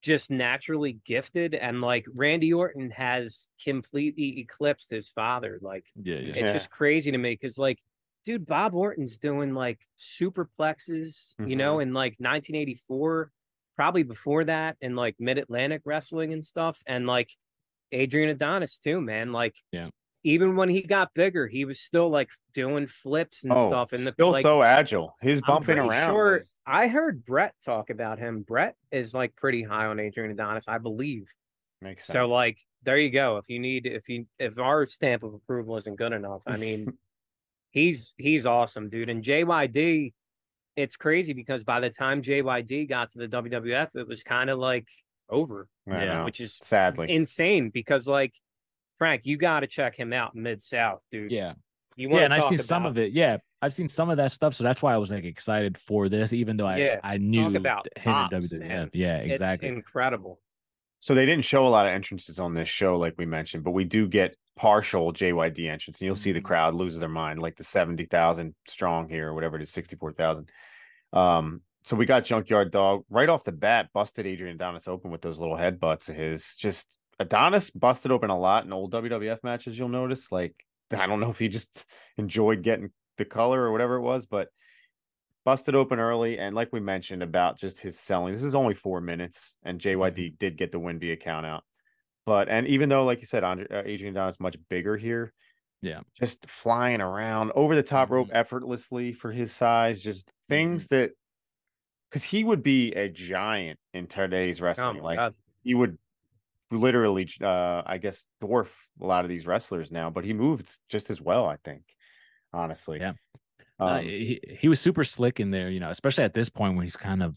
just 0.03 0.31
naturally 0.31 0.99
gifted 1.05 1.55
and 1.55 1.81
like 1.81 2.07
Randy 2.15 2.53
Orton 2.53 2.91
has 2.91 3.49
completely 3.65 4.39
eclipsed 4.41 4.89
his 4.91 5.11
father. 5.11 5.59
Like 5.63 5.87
Yeah, 5.97 6.17
yeah. 6.17 6.29
it's 6.29 6.39
Yeah. 6.39 6.53
just 6.53 6.71
crazy 6.71 7.11
to 7.11 7.19
me 7.19 7.33
because 7.33 7.59
like 7.59 7.81
dude 8.25 8.47
Bob 8.47 8.75
Orton's 8.75 9.19
doing 9.19 9.53
like 9.55 9.81
superplexes, 9.99 11.35
you 11.49 11.57
know, 11.57 11.81
in 11.81 11.93
like 11.93 12.15
1984, 12.19 13.31
probably 13.75 14.03
before 14.05 14.45
that 14.45 14.77
in 14.81 14.95
like 14.97 15.17
mid-Atlantic 15.19 15.83
wrestling 15.85 16.33
and 16.33 16.45
stuff 16.45 16.83
and 16.87 17.07
like 17.07 17.31
Adrian 17.93 18.31
Adonis 18.31 18.79
too, 18.79 19.01
man. 19.01 19.33
Like 19.33 19.55
Yeah. 19.73 19.89
even 20.25 20.57
when 20.57 20.69
he 20.69 20.83
got 20.83 21.13
bigger, 21.15 21.47
he 21.47 21.65
was 21.65 21.81
still 21.81 22.09
like 22.11 22.31
doing 22.55 22.87
flips 22.87 23.45
and 23.45 23.53
Oh, 23.53 23.69
stuff 23.71 23.93
and 23.93 24.07
the 24.07 24.13
still 24.13 24.31
like 24.33 24.43
so 24.45 24.63
agile. 24.63 25.15
I'm 25.23 25.41
bumping 25.47 25.79
around. 25.79 26.11
Sure, 26.11 26.41
I 26.67 26.89
heard 26.89 27.25
Bret 27.25 27.55
talk 27.65 27.91
about 27.91 28.19
him. 28.19 28.43
Bret 28.43 28.75
is 28.91 29.15
like 29.15 29.35
pretty 29.37 29.63
high 29.63 29.87
on 29.87 30.01
Adrian 30.01 30.31
Adonis, 30.31 30.67
I 30.69 30.79
believe. 30.79 31.31
makes 31.81 32.05
sense. 32.07 32.15
So 32.15 32.27
like 32.29 32.59
there 32.83 32.99
you 32.99 33.11
go. 33.11 33.37
If 33.39 33.49
you 33.49 33.59
need 33.59 33.87
if 33.87 34.09
you 34.09 34.27
if 34.39 34.59
our 34.59 34.87
stamp 34.87 35.23
of 35.23 35.35
approval 35.35 35.77
isn't 35.77 35.97
good 35.97 36.13
enough, 36.13 36.43
I 36.47 36.57
mean 36.57 36.87
he's 37.71 38.15
he's 38.17 38.47
awesome, 38.47 38.89
dude. 38.89 39.09
And 39.11 39.23
JYD, 39.23 40.13
it's 40.77 40.97
crazy 40.97 41.33
because 41.33 41.65
by 41.65 41.81
the 41.81 41.91
time 41.91 42.23
JYD 42.23 42.89
got 42.89 43.11
to 43.13 43.19
the 43.19 43.29
WWF, 43.29 43.89
it 43.97 44.07
was 44.07 44.23
kind 44.23 44.51
of 44.51 44.59
like 44.59 44.89
over, 45.29 45.69
Yeah, 45.87 46.17
know. 46.19 46.25
which 46.25 46.41
is 46.41 46.59
sadly, 46.63 47.11
insane 47.11 47.71
because 47.71 48.07
like 48.09 48.35
Frank, 48.99 49.27
you 49.27 49.37
got 49.37 49.61
to 49.61 49.67
check 49.67 49.95
him 49.97 50.13
out 50.13 50.35
mid 50.35 50.63
South, 50.63 51.01
dude. 51.11 51.31
Yeah. 51.33 51.55
You 51.97 52.09
Yeah, 52.09 52.13
want 52.15 52.25
and 52.25 52.33
to 52.33 52.37
I've 52.37 52.43
talk 52.43 52.49
seen 52.51 52.57
about, 52.61 52.67
some 52.67 52.87
of 52.87 52.99
it. 52.99 53.13
Yeah, 53.13 53.39
I've 53.63 53.73
seen 53.75 53.89
some 53.89 54.11
of 54.11 54.19
that 54.19 54.33
stuff, 54.33 54.55
so 54.55 54.65
that's 54.65 54.83
why 54.83 54.95
I 54.95 54.99
was 54.99 55.11
like 55.11 55.25
excited 55.25 55.79
for 55.79 56.09
this, 56.09 56.33
even 56.33 56.57
though 56.57 56.67
I 56.67 56.77
Yeah, 56.79 57.01
I 57.03 57.17
knew 57.19 57.57
about 57.57 57.87
him 57.97 58.15
and 58.15 58.31
pops, 58.31 58.49
WWF. 58.53 58.61
man. 58.61 58.91
Yeah, 58.93 59.17
It's 59.19 59.33
exactly. 59.33 59.69
incredible. 59.69 60.41
so 60.99 61.15
they 61.15 61.27
didn't 61.27 61.45
show 61.45 61.67
a 61.67 61.69
lot 61.69 61.87
of 61.87 61.93
entrances 61.93 62.39
on 62.39 62.55
this 62.55 62.69
show, 62.69 62.97
like 62.99 63.15
we 63.19 63.27
mentioned, 63.27 63.63
but 63.65 63.71
we 63.73 63.85
do 63.85 64.09
get 64.09 64.35
partial 64.57 65.13
JYD 65.13 65.69
entrance, 65.69 66.01
and 66.01 66.07
you'll 66.07 66.17
see 66.17 66.33
the 66.33 66.41
Mhm. 66.41 66.45
crowd 66.45 66.75
lose 66.75 66.99
their 66.99 67.09
mind, 67.09 67.39
like 67.41 67.55
the 67.57 67.65
seventy 67.65 68.07
thousand 68.07 68.55
strong 68.67 69.09
here, 69.09 69.29
or 69.29 69.35
whatever 69.35 69.57
it 69.57 69.63
is, 69.63 69.71
sixty 69.71 69.95
four 69.97 70.13
thousand. 70.13 70.51
Um, 71.13 71.63
so 71.87 71.95
we 71.95 72.05
got 72.05 72.25
Junkyard 72.25 72.73
Dog 72.73 73.05
right 73.09 73.29
off 73.29 73.45
the 73.45 73.53
bat, 73.53 73.91
busted 73.95 74.27
Adrian 74.27 74.57
Adonis 74.57 74.89
open 74.89 75.13
with 75.13 75.23
those 75.23 75.39
little 75.39 75.55
headbutts 75.57 76.09
of 76.09 76.17
his. 76.17 76.57
Just 76.57 76.99
Adonis 77.21 77.71
busted 77.71 78.11
open 78.11 78.29
a 78.29 78.37
lot 78.37 78.65
in 78.65 78.73
old 78.73 78.93
WWF 78.93 79.39
matches. 79.45 79.79
You'll 79.79 79.89
notice, 79.89 80.33
like 80.33 80.67
I 80.91 81.07
don't 81.07 81.21
know 81.21 81.31
if 81.31 81.39
he 81.39 81.47
just 81.47 81.87
enjoyed 82.19 82.63
getting 82.63 82.91
the 83.19 83.25
color 83.25 83.63
or 83.63 83.71
whatever 83.71 83.95
it 83.95 84.01
was, 84.01 84.27
but 84.27 84.49
busted 85.45 85.77
open 85.77 86.01
early. 86.01 86.41
And 86.41 86.57
like 86.57 86.73
we 86.73 86.81
mentioned 86.81 87.23
about 87.23 87.57
just 87.57 87.79
his 87.79 88.01
selling, 88.01 88.33
this 88.33 88.43
is 88.43 88.57
only 88.57 88.75
four 88.75 89.01
minutes, 89.01 89.55
and 89.63 89.81
JYD 89.81 90.39
did 90.39 90.57
get 90.59 90.73
the 90.73 90.81
win 90.81 90.99
via 90.99 91.17
count 91.17 91.47
out. 91.47 91.63
But 92.25 92.49
and 92.49 92.67
even 92.67 92.89
though, 92.89 93.05
like 93.05 93.21
you 93.21 93.29
said, 93.29 93.45
Andre, 93.45 93.69
uh, 93.71 93.83
Adrian 93.87 94.17
Adonis 94.17 94.41
much 94.41 94.57
bigger 94.69 94.97
here, 94.97 95.33
Yeah. 95.83 96.01
just 96.19 96.51
flying 96.51 97.01
around 97.01 97.53
over 97.55 97.77
the 97.77 97.85
top 97.85 98.11
rope 98.11 98.27
Mhm. 98.27 98.35
effortlessly 98.35 99.13
for 99.13 99.31
his 99.31 99.53
size, 99.53 100.03
just 100.03 100.33
things 100.49 100.89
that 100.89 101.13
because 102.11 102.25
he 102.25 102.45
would 102.45 102.63
be 102.63 102.93
a 102.93 103.09
giant 103.09 103.79
in 103.95 104.07
today's 104.07 104.61
Oh 104.61 104.65
wrestling. 104.65 104.99
my 104.99 105.03
like 105.03 105.19
god. 105.19 105.35
he 105.65 105.75
would 105.75 105.99
literally, 106.71 107.29
uh, 107.41 107.83
I 107.87 107.99
guess, 107.99 108.27
dwarf 108.43 108.69
a 109.01 109.07
lot 109.07 109.25
of 109.25 109.29
these 109.29 109.47
wrestlers 109.47 109.91
now. 109.93 110.11
But 110.11 110.25
he 110.25 110.33
moved 110.33 110.69
just 110.89 111.11
as 111.11 111.21
well, 111.21 111.47
I 111.47 111.57
think. 111.65 111.83
Honestly, 112.53 113.01
Yeah. 113.01 113.13
Um, 113.79 113.89
Uh, 113.89 114.01
he 114.01 114.41
he 114.61 114.69
was 114.69 114.81
super 114.81 115.05
slick 115.05 115.41
in 115.41 115.51
there, 115.51 115.69
you 115.71 115.81
know, 115.81 115.91
especially 115.91 116.25
at 116.25 116.33
this 116.35 116.49
point 116.49 116.77
when 116.77 116.85
he's 116.85 116.97
kind 116.97 117.23
of 117.23 117.37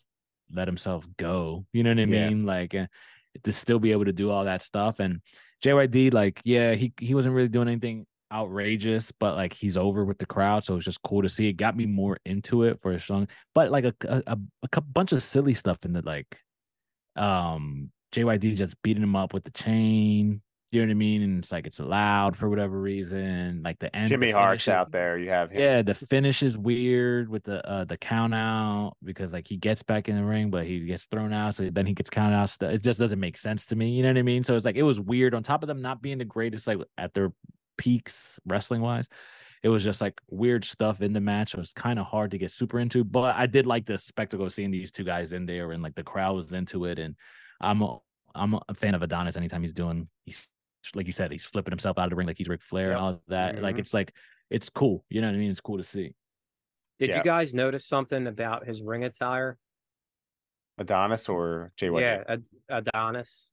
let 0.52 0.68
himself 0.68 1.06
go. 1.18 1.66
You 1.74 1.84
know 1.84 1.92
what 1.92 2.00
I 2.00 2.06
Yeah. 2.06 2.30
mean? 2.30 2.46
Like 2.46 2.74
uh, 2.74 2.88
to 3.44 3.52
still 3.52 3.80
be 3.80 3.92
able 3.92 4.06
to 4.06 4.14
do 4.14 4.30
all 4.32 4.46
that 4.46 4.62
stuff. 4.62 5.00
And 5.00 5.22
JYD, 5.64 6.12
like, 6.12 6.42
yeah, 6.46 6.74
he 6.76 6.94
he 7.00 7.14
wasn't 7.16 7.36
really 7.36 7.50
doing 7.50 7.68
anything 7.68 8.06
outrageous, 8.32 9.12
but 9.12 9.36
like 9.36 9.54
he's 9.54 9.78
over 9.78 10.06
with 10.06 10.18
the 10.18 10.26
crowd, 10.26 10.64
so 10.64 10.76
it's 10.76 10.86
just 10.86 11.02
cool 11.02 11.22
to 11.22 11.30
see. 11.30 11.48
It 11.48 11.54
got 11.54 11.76
me 11.76 11.86
more 11.86 12.18
into 12.26 12.64
it 12.64 12.80
for 12.82 12.92
a 12.92 13.00
song, 13.00 13.28
but 13.54 13.72
like 13.72 13.86
a 13.86 13.94
a, 14.04 14.38
a, 14.74 14.82
bunch 14.82 15.12
of 15.12 15.24
silly 15.24 15.54
stuff 15.54 15.86
in 15.86 15.94
the 15.94 16.02
like, 16.02 16.38
um, 17.16 17.92
JYD 18.14 18.56
just 18.56 18.82
beating 18.82 19.04
him 19.04 19.16
up 19.16 19.34
with 19.34 19.44
the 19.44 19.52
chain. 19.52 20.42
You 20.72 20.82
know 20.82 20.88
what 20.88 20.92
I 20.92 20.96
mean? 20.96 21.24
And 21.24 21.40
it's 21.40 21.52
like 21.52 21.66
it's 21.66 21.80
loud 21.80 22.38
for 22.38 22.48
whatever 22.48 22.80
reason. 22.80 23.64
Like 23.64 23.80
the 23.80 23.96
end. 23.96 24.10
Jimmy 24.10 24.30
Hart's 24.30 24.68
out 24.68 24.92
there. 24.92 25.18
You 25.18 25.32
have 25.32 25.50
him. 25.50 25.60
yeah, 25.60 25.82
the 25.82 25.96
finish 25.96 26.44
is 26.44 26.60
weird 26.60 27.28
with 27.28 27.44
the 27.44 27.68
uh 27.68 27.86
the 27.86 27.98
count 27.98 28.36
out 28.36 28.94
because 29.04 29.34
like 29.34 29.48
he 29.48 29.58
gets 29.58 29.82
back 29.82 30.10
in 30.10 30.16
the 30.16 30.24
ring, 30.24 30.52
but 30.52 30.68
he 30.68 30.82
gets 30.82 31.06
thrown 31.06 31.34
out, 31.34 31.56
so 31.56 31.72
then 31.72 31.88
he 31.88 31.94
gets 31.94 32.12
counted 32.12 32.36
out. 32.36 32.56
It 32.72 32.84
just 32.84 33.00
doesn't 33.00 33.20
make 33.20 33.36
sense 33.36 33.66
to 33.68 33.76
me. 33.76 33.90
You 33.90 34.04
know 34.04 34.10
what 34.10 34.20
I 34.20 34.22
mean? 34.22 34.44
So 34.44 34.56
it's 34.56 34.66
like 34.66 34.76
it 34.76 34.84
was 34.84 35.00
weird. 35.00 35.34
On 35.34 35.42
top 35.42 35.64
of 35.64 35.68
them 35.68 35.82
not 35.82 36.04
being 36.04 36.20
the 36.20 36.26
greatest, 36.26 36.68
like 36.68 36.78
at 37.00 37.16
their 37.16 37.32
peaks 37.80 38.40
wrestling 38.46 38.82
wise, 38.82 39.08
it 39.64 39.70
was 39.70 39.84
just 39.84 40.02
like 40.02 40.20
weird 40.30 40.64
stuff 40.64 41.02
in 41.02 41.14
the 41.14 41.20
match. 41.22 41.54
It 41.56 41.60
was 41.60 41.74
kind 41.74 41.98
of 41.98 42.06
hard 42.06 42.30
to 42.32 42.38
get 42.38 42.52
super 42.52 42.80
into, 42.80 43.04
but 43.04 43.36
I 43.36 43.46
did 43.48 43.66
like 43.66 43.86
the 43.88 43.98
spectacle 43.98 44.46
of 44.46 44.54
seeing 44.54 44.70
these 44.70 44.92
two 44.92 45.04
guys 45.04 45.34
in 45.34 45.46
there, 45.46 45.72
and 45.72 45.82
like 45.82 45.96
the 45.96 46.04
crowd 46.04 46.36
was 46.36 46.54
into 46.54 46.86
it. 46.86 47.00
And 47.00 47.16
I'm 47.60 47.82
a, 47.82 47.98
I'm 48.36 48.54
a 48.68 48.74
fan 48.76 48.94
of 48.96 49.02
Adonis 49.02 49.36
anytime 49.38 49.62
he's 49.62 49.74
doing 49.74 50.08
he's 50.26 50.48
like 50.96 51.08
you 51.08 51.12
said, 51.12 51.32
he's 51.32 51.46
flipping 51.46 51.72
himself 51.72 51.98
out 51.98 52.06
of 52.06 52.10
the 52.12 52.16
ring 52.16 52.28
like 52.28 52.38
he's 52.38 52.48
Ric 52.48 52.62
Flair 52.62 52.90
Yep. 52.90 52.98
and 52.98 53.06
all 53.06 53.22
that. 53.28 53.62
Like 53.62 53.76
Mhm. 53.76 53.80
it's 53.80 53.94
like 53.94 54.14
it's 54.50 54.70
cool. 54.70 55.04
You 55.10 55.22
know 55.22 55.28
what 55.28 55.36
I 55.36 55.40
mean? 55.40 55.52
It's 55.52 55.60
cool 55.62 55.78
to 55.78 55.84
see. 55.84 56.14
Did 57.00 57.10
Yeah. 57.10 57.18
you 57.18 57.24
guys 57.24 57.54
notice 57.54 57.86
something 57.86 58.28
about 58.28 58.66
his 58.68 58.82
ring 58.82 59.04
attire? 59.04 59.58
Adonis 60.78 61.28
or 61.28 61.72
JYD. 61.78 62.02
Yeah, 62.02 62.24
Ad- 62.28 62.46
Adonis. 62.70 63.52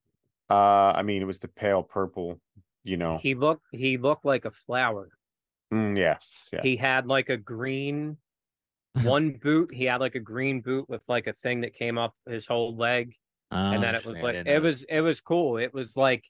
Uh, 0.49 0.93
I 0.95 1.03
mean, 1.03 1.21
it 1.21 1.25
was 1.25 1.39
the 1.39 1.49
pale 1.49 1.83
purple. 1.83 2.39
You 2.87 2.97
know. 2.97 3.17
He 3.17 3.35
looked 3.35 3.65
he 3.71 3.97
looked 3.97 4.25
like 4.25 4.45
a 4.45 4.51
flower. 4.51 5.09
Mm, 5.73 5.97
yes. 5.97 6.49
Yes. 6.53 6.63
He 6.63 6.77
had 6.77 7.05
like 7.07 7.29
a 7.29 7.37
green 7.37 8.17
one 9.03 9.31
boot. 9.33 9.73
He 9.73 9.85
had 9.85 9.99
like 9.99 10.15
a 10.15 10.19
green 10.19 10.61
boot 10.61 10.87
with 10.89 11.03
like 11.07 11.27
a 11.27 11.33
thing 11.33 11.61
that 11.61 11.73
came 11.73 11.97
up 11.97 12.15
his 12.27 12.47
whole 12.47 12.75
leg, 12.75 13.13
and 13.51 13.83
then 13.83 13.93
it 13.95 14.05
was 14.05 14.17
Oh, 14.23 14.25
interesting. 14.25 14.25
I 14.25 14.27
like 14.27 14.35
it 14.35 14.43
notice. 14.45 14.63
was 14.63 14.83
it 14.85 15.01
was 15.01 15.21
cool. 15.21 15.57
It 15.57 15.73
was 15.73 15.97
like 15.97 16.25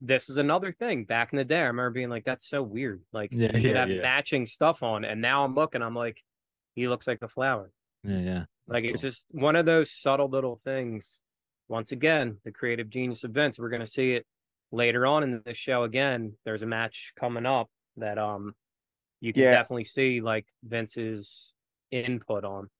this 0.00 0.28
is 0.28 0.36
another 0.36 0.72
thing. 0.72 1.04
Back 1.04 1.32
in 1.32 1.38
the 1.38 1.44
day, 1.44 1.60
I 1.60 1.66
remember 1.66 1.90
being 1.90 2.10
like, 2.10 2.24
"That's 2.24 2.48
so 2.48 2.62
weird." 2.62 3.02
Like 3.12 3.32
Yeah, 3.32 3.56
you 3.56 3.70
yeah, 3.70 3.78
have 3.80 3.90
yeah. 3.90 4.02
matching 4.02 4.46
stuff 4.46 4.82
on, 4.82 5.04
and 5.04 5.20
now 5.20 5.44
I'm 5.44 5.54
looking. 5.54 5.82
I'm 5.82 5.94
like, 5.94 6.22
he 6.74 6.88
looks 6.88 7.06
like 7.06 7.22
a 7.22 7.28
flower. 7.28 7.70
yeah, 8.02 8.18
yeah. 8.18 8.44
Like 8.66 8.84
That's 8.84 8.94
it's 8.94 9.02
just 9.02 9.26
one 9.30 9.56
of 9.56 9.64
those 9.66 9.90
subtle 9.92 10.28
little 10.28 10.56
things. 10.56 11.20
Once 11.68 11.92
again, 11.92 12.38
the 12.44 12.52
creative 12.52 12.90
genius 12.90 13.24
events. 13.24 13.58
We're 13.58 13.70
gonna 13.70 13.86
see 13.86 14.12
it 14.14 14.26
later 14.74 15.06
on 15.06 15.22
in 15.22 15.42
the 15.44 15.54
show 15.54 15.84
again. 15.84 16.34
There's 16.44 16.62
a 16.62 16.66
match 16.66 17.12
coming 17.16 17.46
up 17.46 17.70
that 17.96 18.18
um 18.18 18.54
you 19.20 19.32
can 19.34 19.42
Yeah. 19.42 19.50
definitely 19.50 19.84
see 19.84 20.20
like 20.20 20.46
Vince's 20.64 21.54
input 21.90 22.44
on. 22.44 22.70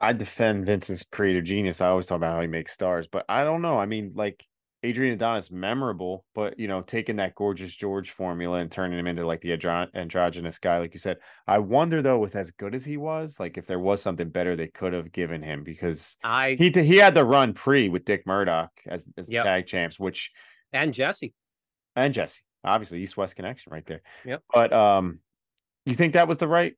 I 0.00 0.12
defend 0.12 0.66
Vince's 0.66 1.04
creative 1.04 1.44
genius. 1.44 1.80
I 1.80 1.88
always 1.88 2.06
talk 2.06 2.16
about 2.16 2.34
how 2.34 2.40
he 2.40 2.46
makes 2.48 2.72
stars, 2.72 3.06
but 3.06 3.24
I 3.28 3.44
don't 3.44 3.62
know. 3.62 3.78
I 3.78 3.86
mean, 3.86 4.12
like 4.14 4.44
Adrian 4.82 5.14
Adonis 5.14 5.50
memorable, 5.52 6.24
but 6.34 6.58
you 6.58 6.66
know, 6.66 6.82
taking 6.82 7.16
that 7.16 7.36
gorgeous 7.36 7.72
George 7.74 8.10
formula 8.10 8.58
and 8.58 8.70
turning 8.70 8.98
him 8.98 9.06
into 9.06 9.24
like 9.24 9.40
the 9.40 9.56
andro- 9.56 9.94
androgynous 9.94 10.58
guy, 10.58 10.78
like 10.78 10.92
you 10.94 10.98
said. 11.00 11.18
I 11.46 11.58
wonder 11.58 12.02
though, 12.02 12.18
with 12.18 12.34
as 12.34 12.50
good 12.50 12.74
as 12.74 12.84
he 12.84 12.96
was, 12.96 13.38
like 13.38 13.56
if 13.56 13.66
there 13.66 13.78
was 13.78 14.02
something 14.02 14.28
better 14.28 14.56
they 14.56 14.66
could 14.68 14.92
have 14.92 15.12
given 15.12 15.40
him 15.42 15.62
because 15.62 16.16
I 16.24 16.58
he 16.58 16.70
he 16.70 16.96
had 16.96 17.14
the 17.14 17.24
run 17.24 17.54
pre 17.54 17.88
with 17.88 18.04
Dick 18.04 18.26
Murdoch 18.26 18.72
as, 18.86 19.06
as 19.16 19.28
the 19.28 19.34
Yep. 19.34 19.44
tag 19.44 19.66
champs, 19.66 20.00
which 20.00 20.32
and 20.72 20.92
Jesse. 20.94 21.34
and 21.96 22.12
Jesse, 22.14 22.40
obviously 22.64 23.02
East 23.02 23.16
West 23.16 23.36
connection 23.36 23.72
right 23.72 23.84
there. 23.86 24.02
Yep. 24.24 24.42
But 24.52 24.72
um, 24.72 25.18
you 25.86 25.94
think 25.94 26.14
that 26.14 26.28
was 26.28 26.38
the 26.38 26.48
right 26.48 26.74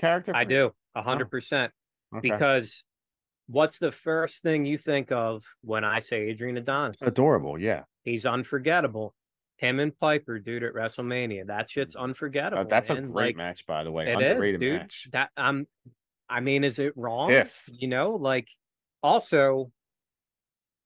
character? 0.00 0.34
I 0.34 0.44
do 0.44 0.72
a 0.94 1.02
hundred 1.02 1.30
percent 1.30 1.72
Okay. 2.14 2.30
because 2.30 2.84
what's 3.48 3.78
the 3.78 3.90
first 3.92 4.42
thing 4.42 4.64
you 4.66 4.76
think 4.78 5.10
of 5.12 5.44
when 5.62 5.84
I 5.84 5.98
say 6.00 6.28
Adrian 6.28 6.56
Adonis? 6.58 7.00
adorable, 7.02 7.58
yeah. 7.58 7.82
He's 8.04 8.26
unforgettable. 8.26 9.14
Him 9.56 9.78
and 9.78 9.96
Piper, 9.98 10.38
dude, 10.40 10.64
at 10.64 10.74
WrestleMania. 10.74 11.46
That 11.46 11.70
shit's 11.70 11.94
unforgettable. 11.94 12.62
Uh, 12.62 12.64
that's 12.64 12.90
a 12.90 12.96
great 12.96 13.12
Like, 13.28 13.36
match, 13.36 13.64
by 13.66 13.84
the 13.84 13.92
way. 13.92 14.08
It 14.12 14.20
is, 14.20 14.30
Underrated 14.32 14.60
dude. 14.60 14.80
match. 14.80 15.08
That 15.12 15.30
I'm. 15.36 15.66
I 16.28 16.40
mean, 16.40 16.64
is 16.64 16.78
it 16.80 16.94
wrong? 16.96 17.30
If 17.30 17.62
you 17.68 17.86
know, 17.88 18.12
like 18.16 18.48
also, 19.02 19.70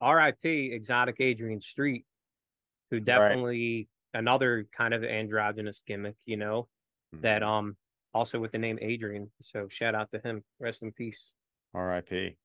R.I.P. 0.01 0.71
Exotic 0.73 1.15
Adrian 1.19 1.59
Street, 1.61 2.05
who 2.91 2.99
definitely 2.99 3.87
another 4.13 4.67
kind 4.75 4.93
of 4.93 5.03
androgynous 5.03 5.83
gimmick. 5.85 6.15
You 6.25 6.37
know 6.37 6.67
that 7.21 7.41
Mm-hmm. 7.41 7.49
um 7.49 7.77
also 8.13 8.39
with 8.39 8.51
the 8.51 8.57
name 8.57 8.79
Adrian. 8.81 9.29
So 9.39 9.67
shout 9.69 9.95
out 9.95 10.11
to 10.11 10.19
him. 10.19 10.43
Rest 10.59 10.81
in 10.81 10.91
peace. 10.91 11.33
R.I.P. 11.73 12.35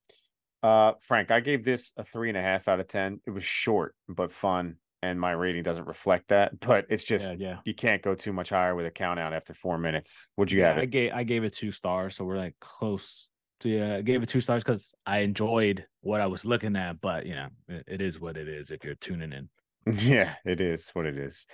Uh, 0.63 0.93
Frank, 1.01 1.31
I 1.31 1.41
gave 1.41 1.65
this 1.65 1.93
a 1.97 2.05
three 2.05 2.29
and 2.29 2.39
a 2.39 2.43
half 2.43 2.69
out 2.69 2.79
of 2.79 2.89
ten. 2.89 3.21
It 3.27 3.31
was 3.31 3.43
short 3.43 3.95
but 4.09 4.31
fun, 4.31 4.77
and 5.03 5.19
my 5.19 5.33
rating 5.33 5.63
doesn't 5.63 5.87
reflect 5.87 6.29
that. 6.29 6.59
But 6.61 6.87
it's 6.89 7.05
just 7.05 7.27
yeah, 7.27 7.35
yeah. 7.39 7.57
you 7.65 7.75
can't 7.75 8.03
go 8.03 8.15
too 8.15 8.33
much 8.33 8.51
higher 8.51 8.75
with 8.75 8.87
a 8.87 8.91
count 8.91 9.19
out 9.19 9.33
after 9.33 9.55
four 9.55 9.79
minutes. 9.79 10.29
Would 10.37 10.53
you 10.53 10.61
yeah, 10.61 10.69
have 10.69 10.79
I 10.79 10.85
gave 10.85 11.13
I 11.13 11.25
gave 11.25 11.45
it 11.45 11.55
two 11.55 11.73
stars, 11.73 12.17
so 12.17 12.25
we're 12.25 12.37
like 12.37 12.55
close 12.61 13.31
to 13.61 13.69
yeah. 13.69 13.97
I 13.97 14.03
gave 14.03 14.23
it 14.23 14.29
two 14.29 14.41
stars 14.41 14.63
because 14.63 14.91
I 15.07 15.21
enjoyed 15.21 15.87
what 16.03 16.21
I 16.21 16.27
was 16.27 16.45
looking 16.45 16.77
at, 16.77 17.01
but 17.01 17.27
you 17.27 17.35
know, 17.35 17.49
it, 17.69 17.85
it 17.87 18.01
is 18.03 18.21
what 18.21 18.37
it 18.37 18.49
is 18.49 18.71
if 18.71 18.85
you're 18.85 18.95
tuning 18.97 19.33
in. 19.33 19.49
Yeah, 19.87 20.35
it 20.45 20.61
is 20.61 20.91
what 20.91 21.07
it 21.07 21.19
is. 21.19 21.47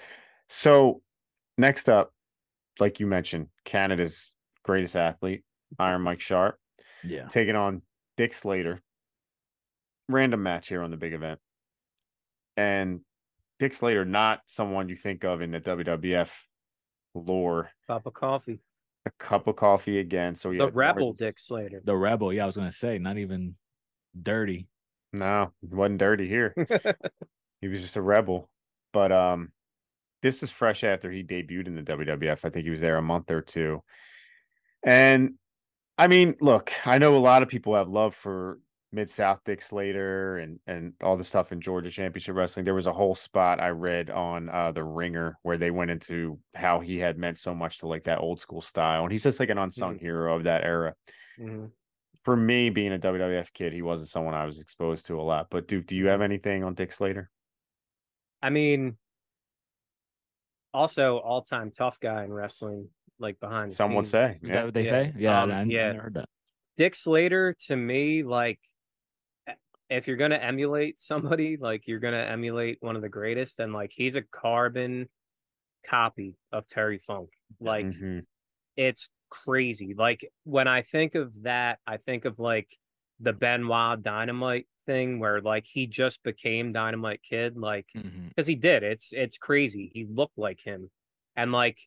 So 0.49 1.03
next 1.57 1.89
up, 1.89 2.13
like 2.79 3.01
you 3.01 3.07
mentioned, 3.07 3.49
Canada's 3.65 4.35
greatest 4.65 4.97
athlete, 4.97 5.45
Iron 5.79 6.03
Mike 6.03 6.21
Sharpe, 6.21 6.59
Yeah. 7.03 7.29
taking 7.29 7.57
on 7.57 7.83
Dick 8.17 8.35
Slater. 8.35 8.81
Random 10.09 10.43
match 10.43 10.69
here 10.69 10.83
on 10.83 10.91
the 10.91 10.97
big 10.97 11.13
event. 11.13 11.39
And 12.57 13.01
Dick 13.59 13.75
Slater, 13.75 14.05
not 14.05 14.41
someone 14.47 14.89
you 14.89 14.97
think 14.97 15.25
of 15.25 15.41
in 15.41 15.51
the 15.51 15.61
WWF 15.61 16.31
lore. 17.15 17.71
Cup 17.87 18.07
of 18.07 18.15
coffee. 18.15 18.61
A 19.07 19.11
cup 19.13 19.47
of 19.47 19.57
coffee 19.57 19.99
again. 19.99 20.35
So 20.35 20.51
yeah, 20.51 20.67
the 20.67 20.73
rebel 20.73 21.13
Dick 21.13 21.39
Slater. 21.39 21.81
The 21.85 21.97
rebel, 21.97 22.33
yeah, 22.33 22.45
I 22.45 22.47
was 22.47 22.57
gonna 22.57 22.73
say, 22.73 22.99
not 22.99 23.17
even 23.19 23.55
dirty. 24.21 24.69
No, 25.13 25.53
it 25.63 25.73
wasn't 25.73 25.99
dirty 25.99 26.29
here. 26.29 26.55
he 27.61 27.69
was 27.69 27.81
just 27.81 27.97
a 27.97 28.03
rebel. 28.03 28.49
But 28.93 29.13
um, 29.13 29.53
this 30.23 30.43
is 30.43 30.51
fresh 30.51 30.85
after 30.85 31.11
he 31.11 31.23
debuted 31.23 31.67
in 31.67 31.75
the 31.75 31.83
WWF. 31.83 32.45
I 32.45 32.51
think 32.51 32.65
he 32.65 32.71
was 32.71 32.81
there 32.81 32.97
a 32.97 33.03
month 33.03 33.31
or 33.31 33.43
two. 33.43 33.83
And 34.83 35.35
I 35.97 36.07
mean, 36.07 36.37
look, 36.41 36.73
I 36.87 36.99
know 36.99 37.17
a 37.17 37.19
lot 37.19 37.43
of 37.43 37.49
people 37.49 37.75
have 37.75 37.89
love 37.89 38.15
for 38.15 38.61
Mid 38.91 39.11
South 39.11 39.41
Dick 39.45 39.61
Slater 39.61 40.39
and 40.39 40.61
and 40.67 40.95
all 41.03 41.17
the 41.17 41.25
stuff 41.25 41.53
in 41.53 41.61
Georgia 41.61 41.91
Championship 41.91 42.35
Wrestling. 42.35 42.65
There 42.65 42.75
was 42.75 42.87
a 42.87 42.93
whole 42.93 43.15
spot 43.15 43.61
I 43.61 43.69
read 43.71 44.09
on 44.09 44.49
uh 44.49 44.73
the 44.73 44.85
Ringer 44.85 45.37
where 45.43 45.59
they 45.59 45.71
went 45.71 45.91
into 45.91 46.39
how 46.55 46.81
he 46.81 46.99
had 46.99 47.19
meant 47.19 47.37
so 47.39 47.55
much 47.55 47.79
to 47.79 47.87
like 47.87 48.05
that 48.05 48.21
old 48.21 48.41
school 48.41 48.63
style, 48.63 49.03
and 49.03 49.13
he's 49.13 49.25
just 49.25 49.41
like 49.41 49.51
an 49.51 49.59
unsung 49.59 49.99
hero 49.99 50.37
of 50.37 50.45
that 50.45 50.65
era. 50.65 50.95
Mhm. 51.39 51.71
For 52.25 52.37
me, 52.37 52.71
being 52.71 52.93
a 52.93 52.99
WWF 52.99 53.53
kid, 53.53 53.73
he 53.73 53.83
wasn't 53.83 54.09
someone 54.09 54.35
I 54.35 54.47
was 54.47 54.59
exposed 54.61 55.07
to 55.07 55.21
a 55.21 55.23
lot. 55.23 55.49
But 55.51 55.69
Duke, 55.69 55.87
do 55.87 55.97
you 55.97 56.07
have 56.07 56.23
anything 56.23 56.65
on 56.65 56.75
Dick 56.75 56.93
Slater? 56.93 57.31
I 58.43 58.51
mean, 58.51 58.97
also 60.73 61.19
all 61.19 61.43
time 61.43 61.71
tough 61.71 61.99
guy 62.01 62.25
in 62.25 62.33
wrestling, 62.33 62.89
like 63.19 63.41
behind 63.41 63.71
the 63.71 63.75
Some 63.75 63.95
would 63.95 64.07
scenes. 64.07 64.11
say, 64.11 64.31
Is 64.43 64.49
yeah. 64.49 64.55
that 64.55 64.65
what 64.67 64.75
they 64.75 64.85
Yeah, 64.85 64.91
say? 64.91 65.13
Yeah, 65.19 65.43
um, 65.43 65.51
I, 65.51 65.61
I 65.61 65.65
yeah. 65.65 65.93
never 65.93 66.03
heard 66.03 66.15
that. 66.15 66.29
Dick 66.77 66.95
Slater 66.95 67.55
to 67.67 67.77
me, 67.77 68.23
like 68.23 68.61
if 69.91 70.07
you're 70.07 70.17
gonna 70.17 70.37
emulate 70.37 70.99
somebody, 71.01 71.57
like 71.57 71.87
you're 71.89 71.99
gonna 71.99 72.19
emulate 72.19 72.79
one 72.81 72.97
of 72.97 73.03
the 73.03 73.09
greatest, 73.09 73.59
and 73.59 73.73
like 73.73 73.91
he's 73.93 74.15
a 74.15 74.23
carbon 74.23 75.09
copy 75.85 76.37
of 76.53 76.67
Terry 76.67 76.99
Funk. 76.99 77.31
Like 77.61 77.87
Mhm. 77.87 78.27
it's 78.77 79.11
crazy. 79.31 79.95
Like 79.95 80.31
when 80.45 80.69
I 80.69 80.83
think 80.83 81.15
of 81.15 81.43
that, 81.43 81.81
I 81.87 81.97
think 81.97 82.25
of 82.25 82.39
like 82.39 82.69
the 83.21 83.33
Benoit 83.33 84.03
Dynamite 84.03 84.69
thing 84.89 85.19
where 85.21 85.41
like 85.43 85.67
he 85.67 85.87
just 85.87 86.23
became 86.23 86.73
Dynamite 86.73 87.23
Kid, 87.23 87.57
like 87.57 87.87
because 88.31 88.47
he 88.47 88.55
did. 88.57 88.83
It's 88.83 89.13
it's 89.13 89.37
crazy. 89.39 89.91
He 89.93 90.07
looked 90.07 90.39
like 90.39 90.61
him, 90.61 90.91
and 91.37 91.53
like 91.53 91.79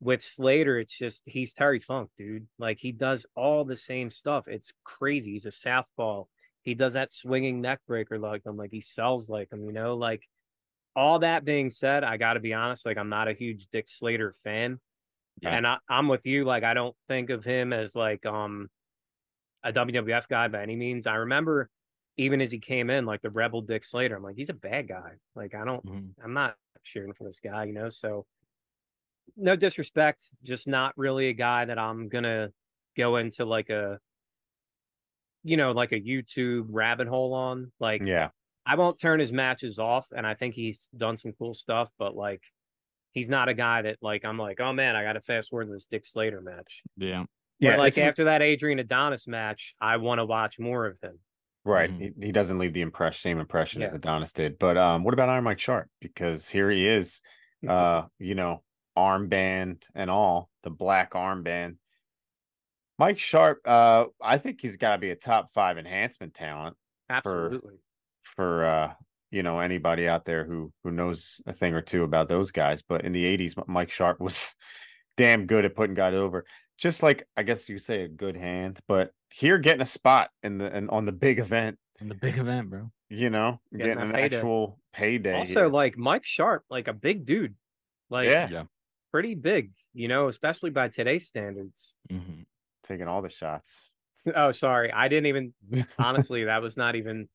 with 0.00 0.22
Slater, 0.22 0.78
it's 0.78 0.96
just 0.96 1.22
he's 1.26 1.52
Terry 1.54 1.78
Funk, 1.78 2.10
dude. 2.16 2.46
Like 2.58 2.78
he 2.78 2.90
does 2.92 3.26
all 3.36 3.64
the 3.64 3.76
same 3.76 4.10
stuff. 4.10 4.48
It's 4.48 4.72
crazy. 4.84 5.32
He's 5.32 5.46
a 5.46 5.50
southpaw. 5.50 6.24
He 6.62 6.74
does 6.74 6.94
that 6.94 7.12
swinging 7.12 7.60
neck 7.60 7.80
breaker 7.86 8.18
like 8.18 8.44
him. 8.46 8.56
Like 8.56 8.70
he 8.72 8.80
sells 8.80 9.28
like 9.28 9.52
him. 9.52 9.64
You 9.64 9.72
know, 9.72 9.94
like 9.96 10.22
all 10.96 11.18
that 11.20 11.44
being 11.44 11.68
said, 11.70 12.02
I 12.02 12.16
got 12.16 12.34
to 12.34 12.40
be 12.40 12.54
honest. 12.54 12.86
Like 12.86 12.96
I'm 12.98 13.08
not 13.10 13.28
a 13.28 13.32
huge 13.34 13.66
Dick 13.72 13.84
Slater 13.88 14.34
fan, 14.42 14.80
Yeah. 15.42 15.50
and 15.56 15.66
I, 15.66 15.76
I'm 15.88 16.08
with 16.08 16.24
you. 16.26 16.44
Like 16.44 16.64
I 16.64 16.74
don't 16.74 16.96
think 17.08 17.30
of 17.30 17.44
him 17.44 17.72
as 17.72 17.94
like 17.94 18.24
um 18.26 18.68
a 19.64 19.72
WWF 19.72 20.28
guy 20.28 20.46
by 20.48 20.62
any 20.62 20.76
means. 20.76 21.06
I 21.08 21.16
remember 21.16 21.68
even 22.18 22.40
as 22.42 22.50
he 22.50 22.58
came 22.58 22.90
in, 22.90 23.06
like 23.06 23.22
the 23.22 23.30
Rebel 23.30 23.62
Dick 23.62 23.84
Slater. 23.84 24.16
I'm 24.16 24.22
like, 24.22 24.36
he's 24.36 24.50
a 24.50 24.54
bad 24.54 24.88
guy. 24.88 25.12
Like 25.34 25.54
I 25.54 25.64
don't. 25.64 25.84
Mhm. 25.86 26.10
I'm 26.22 26.34
not 26.34 26.56
cheering 26.82 27.14
for 27.14 27.24
this 27.24 27.40
guy, 27.40 27.64
you 27.64 27.72
know. 27.72 27.88
So, 27.88 28.26
no 29.36 29.56
disrespect, 29.56 30.30
just 30.42 30.68
not 30.68 30.92
really 30.98 31.28
a 31.28 31.32
guy 31.32 31.64
that 31.64 31.78
I'm 31.78 32.08
gonna 32.08 32.52
go 32.96 33.16
into 33.16 33.44
like 33.44 33.70
a, 33.70 34.00
you 35.44 35.56
know, 35.56 35.72
like 35.72 35.92
a 35.92 36.00
YouTube 36.00 36.66
rabbit 36.70 37.08
hole 37.08 37.32
on. 37.34 37.72
Like, 37.80 38.02
Yeah. 38.02 38.30
I 38.66 38.74
won't 38.74 39.00
turn 39.00 39.18
his 39.20 39.32
matches 39.32 39.78
off, 39.78 40.08
and 40.14 40.26
I 40.26 40.34
think 40.34 40.54
he's 40.54 40.90
done 40.96 41.16
some 41.16 41.32
cool 41.32 41.54
stuff, 41.54 41.90
but 41.98 42.14
like, 42.14 42.42
he's 43.12 43.28
not 43.30 43.48
a 43.48 43.54
guy 43.54 43.80
that 43.82 43.98
like 44.02 44.24
I'm 44.24 44.38
like, 44.38 44.60
oh 44.60 44.72
man, 44.72 44.94
I 44.96 45.02
got 45.04 45.14
to 45.14 45.20
fast 45.20 45.50
forward 45.50 45.66
to 45.66 45.72
this 45.72 45.86
Dick 45.86 46.04
Slater 46.04 46.40
match. 46.42 46.82
Yeah. 46.96 47.24
Yeah. 47.60 47.76
like 47.76 47.96
after 47.98 48.24
that 48.24 48.42
Adrian 48.42 48.78
Adonis 48.78 49.26
match, 49.26 49.74
I 49.80 49.96
want 49.96 50.18
to 50.18 50.24
watch 50.26 50.58
more 50.58 50.86
of 50.86 51.00
him. 51.00 51.18
Right. 51.64 51.90
Mhm. 51.90 52.14
He, 52.20 52.26
he 52.26 52.32
doesn't 52.32 52.58
leave 52.58 52.72
the 52.72 52.82
impression 52.82 53.20
same 53.20 53.38
impression 53.38 53.82
as 53.82 53.92
Adonis 53.92 54.32
did. 54.32 54.58
But 54.58 54.76
um, 54.76 55.04
what 55.04 55.14
about 55.14 55.28
Iron 55.28 55.44
Mike 55.44 55.58
Sharpe? 55.58 55.90
Because 56.00 56.48
here 56.48 56.70
he 56.70 56.86
is, 56.86 57.20
uh, 57.68 58.04
you 58.18 58.34
know, 58.34 58.62
armband 58.96 59.82
and 59.94 60.10
all, 60.10 60.50
the 60.62 60.70
black 60.70 61.12
armband. 61.12 61.76
Mike 62.98 63.18
Sharpe, 63.18 63.60
uh, 63.64 64.06
I 64.20 64.38
think 64.38 64.60
he's 64.60 64.76
got 64.76 64.92
to 64.92 64.98
be 64.98 65.10
a 65.10 65.16
top 65.16 65.52
five 65.54 65.78
enhancement 65.78 66.34
talent 66.34 66.76
Absolutely. 67.08 67.74
for 68.22 68.64
uh, 68.64 68.92
you 69.30 69.42
know, 69.42 69.60
anybody 69.60 70.08
out 70.08 70.24
there 70.24 70.44
who 70.44 70.72
who 70.82 70.90
knows 70.90 71.40
a 71.46 71.52
thing 71.52 71.74
or 71.74 71.82
two 71.82 72.02
about 72.02 72.28
those 72.28 72.50
guys. 72.50 72.82
But 72.82 73.04
in 73.04 73.12
the 73.12 73.24
'80s, 73.24 73.54
Mike 73.66 73.90
Sharpe 73.90 74.20
was 74.20 74.54
damn 75.16 75.46
good 75.46 75.64
at 75.64 75.76
putting 75.76 75.94
guys 75.94 76.14
over. 76.14 76.44
Just 76.78 77.02
like 77.02 77.26
I 77.36 77.42
guess 77.42 77.68
you 77.68 77.78
say 77.78 78.02
a 78.02 78.08
good 78.08 78.36
hand, 78.36 78.78
but 78.88 79.10
here 79.30 79.58
getting 79.58 79.82
a 79.82 79.86
spot 79.86 80.30
in 80.42 80.58
the 80.58 80.74
and 80.74 80.88
on 80.90 81.04
the 81.04 81.12
big 81.12 81.38
event 81.38 81.78
In 82.00 82.08
the 82.08 82.14
big 82.14 82.38
event, 82.38 82.70
bro. 82.70 82.90
you 83.10 83.30
know, 83.30 83.60
Getting 83.72 83.86
getting, 83.86 84.02
an 84.04 84.12
payday. 84.12 84.36
actual 84.36 84.78
payday. 84.92 85.34
also, 85.38 85.60
here. 85.62 85.68
like 85.68 85.96
Mike 85.98 86.24
Sharpe, 86.24 86.64
like 86.70 86.88
a 86.88 86.92
big 86.92 87.24
dude, 87.24 87.54
like 88.10 88.28
yeah, 88.28 88.48
Yeah. 88.50 88.64
pretty 89.12 89.34
big, 89.34 89.72
you 89.94 90.08
know, 90.08 90.28
especially 90.28 90.70
by 90.70 90.88
today's 90.88 91.26
standards. 91.26 91.94
hmm 92.10 92.42
taking 92.84 93.06
all 93.08 93.20
the 93.20 93.28
shots. 93.28 93.92
Oh, 94.34 94.50
sorry, 94.50 94.90
I 94.92 95.08
didn't 95.08 95.26
even. 95.26 95.52
Honestly, 95.98 96.44
that 96.44 96.62
was 96.62 96.76
not 96.76 96.96
even. 96.96 97.28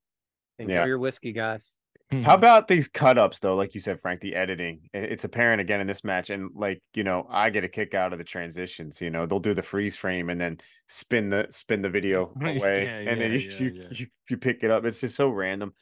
Enjoy 0.60 0.74
Yeah. 0.74 0.86
your 0.86 1.00
whiskey, 1.00 1.32
guys. 1.32 1.72
How 2.22 2.36
about 2.36 2.68
these 2.68 2.88
cut 2.88 3.18
ups 3.18 3.40
though? 3.40 3.56
Like 3.56 3.74
you 3.74 3.82
said, 3.82 4.02
Frank, 4.02 4.22
the 4.22 4.36
editing. 4.36 4.90
It's 4.94 5.24
apparent 5.24 5.62
again 5.62 5.82
in 5.82 5.88
this 5.88 6.04
match, 6.04 6.30
and 6.30 6.50
like 6.54 6.82
you 6.94 7.04
know, 7.04 7.26
I 7.30 7.50
get 7.50 7.64
a 7.64 7.70
kick 7.70 7.94
out 7.94 8.14
of 8.14 8.20
the 8.20 8.26
transitions. 8.26 9.02
You 9.02 9.10
know, 9.10 9.26
they'll 9.26 9.40
do 9.40 9.54
the 9.54 9.64
freeze 9.64 9.96
frame 9.96 10.30
and 10.30 10.40
then 10.40 10.58
spin 10.88 11.30
the 11.30 11.48
spin 11.50 11.82
the 11.82 11.90
video 11.90 12.34
away, 12.36 12.86
Yeah, 12.86 13.12
and 13.12 13.22
then 13.22 13.32
yeah, 13.32 13.38
you, 13.38 13.50
yeah, 13.50 13.84
you, 13.84 13.88
you 13.92 14.08
you 14.30 14.38
pick 14.38 14.64
it 14.64 14.72
up. 14.72 14.86
It's 14.86 15.02
just 15.02 15.16
so 15.16 15.30
random. 15.30 15.74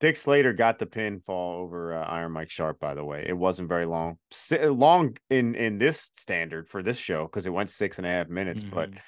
Dick 0.00 0.16
Slater 0.16 0.52
got 0.52 0.78
the 0.78 0.86
pinfall 0.86 1.56
over 1.56 1.92
uh, 1.92 2.04
Iron 2.04 2.30
Mike 2.32 2.50
Sharpe. 2.50 2.78
By 2.78 2.94
the 2.94 3.04
way, 3.04 3.24
it 3.26 3.36
wasn't 3.36 3.68
very 3.68 3.84
long. 3.84 4.18
Long 4.52 5.16
in 5.28 5.54
in 5.56 5.78
this 5.78 6.10
standard 6.16 6.68
for 6.68 6.82
this 6.82 6.98
show 6.98 7.24
because 7.24 7.46
it 7.46 7.52
went 7.52 7.70
six 7.70 7.98
and 7.98 8.06
a 8.06 8.10
half 8.10 8.28
minutes, 8.28 8.62
but 8.62 8.90
Mhm. 8.90 8.98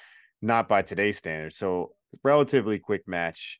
not 0.41 0.67
by 0.67 0.81
today's 0.81 1.17
standards. 1.17 1.55
So 1.55 1.95
relatively 2.23 2.79
quick 2.79 3.07
match. 3.07 3.59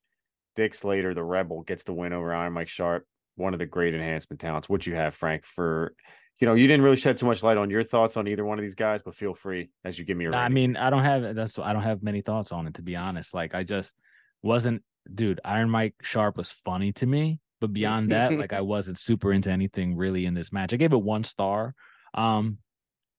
Dick 0.57 0.73
Slater, 0.73 1.13
the 1.13 1.23
Rebel, 1.23 1.61
gets 1.63 1.85
the 1.85 1.93
win 1.93 2.11
over 2.11 2.33
Iron 2.33 2.51
Mike 2.51 2.67
Sharpe. 2.67 3.05
One 3.41 3.53
of 3.53 3.59
the 3.59 3.65
great 3.65 3.93
enhancement 3.93 4.39
talents. 4.39 4.69
What 4.69 4.85
you 4.85 4.95
have, 4.95 5.15
Frank, 5.15 5.45
for 5.45 5.95
you 6.39 6.47
know, 6.47 6.55
you 6.55 6.67
didn't 6.67 6.83
really 6.83 6.95
shed 6.95 7.17
too 7.17 7.25
much 7.25 7.43
light 7.43 7.57
on 7.57 7.69
your 7.69 7.83
thoughts 7.83 8.17
on 8.17 8.27
either 8.27 8.43
one 8.43 8.57
of 8.57 8.63
these 8.63 8.75
guys, 8.75 9.01
but 9.03 9.15
feel 9.15 9.35
free 9.35 9.69
as 9.85 9.99
you 9.99 10.05
give 10.05 10.17
me 10.17 10.25
your. 10.25 10.33
I 10.33 10.49
mean, 10.49 10.75
I 10.75 10.89
don't 10.89 11.03
have 11.03 11.35
that's 11.35 11.59
I 11.59 11.71
don't 11.73 11.83
have 11.83 12.01
many 12.01 12.21
thoughts 12.21 12.51
on 12.51 12.67
it 12.67 12.75
to 12.75 12.81
be 12.81 12.95
honest. 12.95 13.33
Like 13.33 13.53
I 13.53 13.63
just 13.63 13.93
wasn't, 14.41 14.83
dude. 15.13 15.39
Iron 15.45 15.69
Mike 15.69 15.95
Sharpe 16.01 16.37
was 16.37 16.51
funny 16.51 16.93
to 16.93 17.05
me, 17.05 17.39
but 17.59 17.73
beyond 17.73 18.11
that, 18.11 18.33
like 18.33 18.53
I 18.53 18.61
wasn't 18.61 18.97
super 18.97 19.31
into 19.31 19.51
anything 19.51 19.95
really 19.95 20.25
in 20.25 20.33
this 20.33 20.51
match. 20.51 20.73
I 20.73 20.77
gave 20.77 20.93
it 20.93 21.01
one 21.01 21.23
star. 21.23 21.75
Um, 22.13 22.57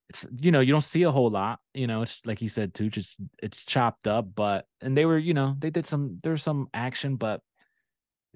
it's 0.09 0.27
you 0.41 0.51
know 0.51 0.61
you 0.61 0.73
don't 0.73 0.81
see 0.81 1.05
a 1.05 1.11
whole 1.11 1.31
lot. 1.31 1.61
You 1.75 1.87
know, 1.87 2.03
it's 2.03 2.21
like 2.27 2.43
you 2.43 2.49
said 2.49 2.75
too, 2.75 2.91
just 2.91 3.17
it's 3.43 3.65
chopped 3.65 4.07
up, 4.09 4.27
but 4.35 4.67
and 4.81 4.97
they 4.97 5.07
were 5.07 5.19
you 5.19 5.33
know 5.33 5.55
they 5.59 5.71
did 5.71 5.87
some 5.87 6.19
there's 6.23 6.43
some 6.43 6.67
action, 6.75 7.17
but 7.17 7.41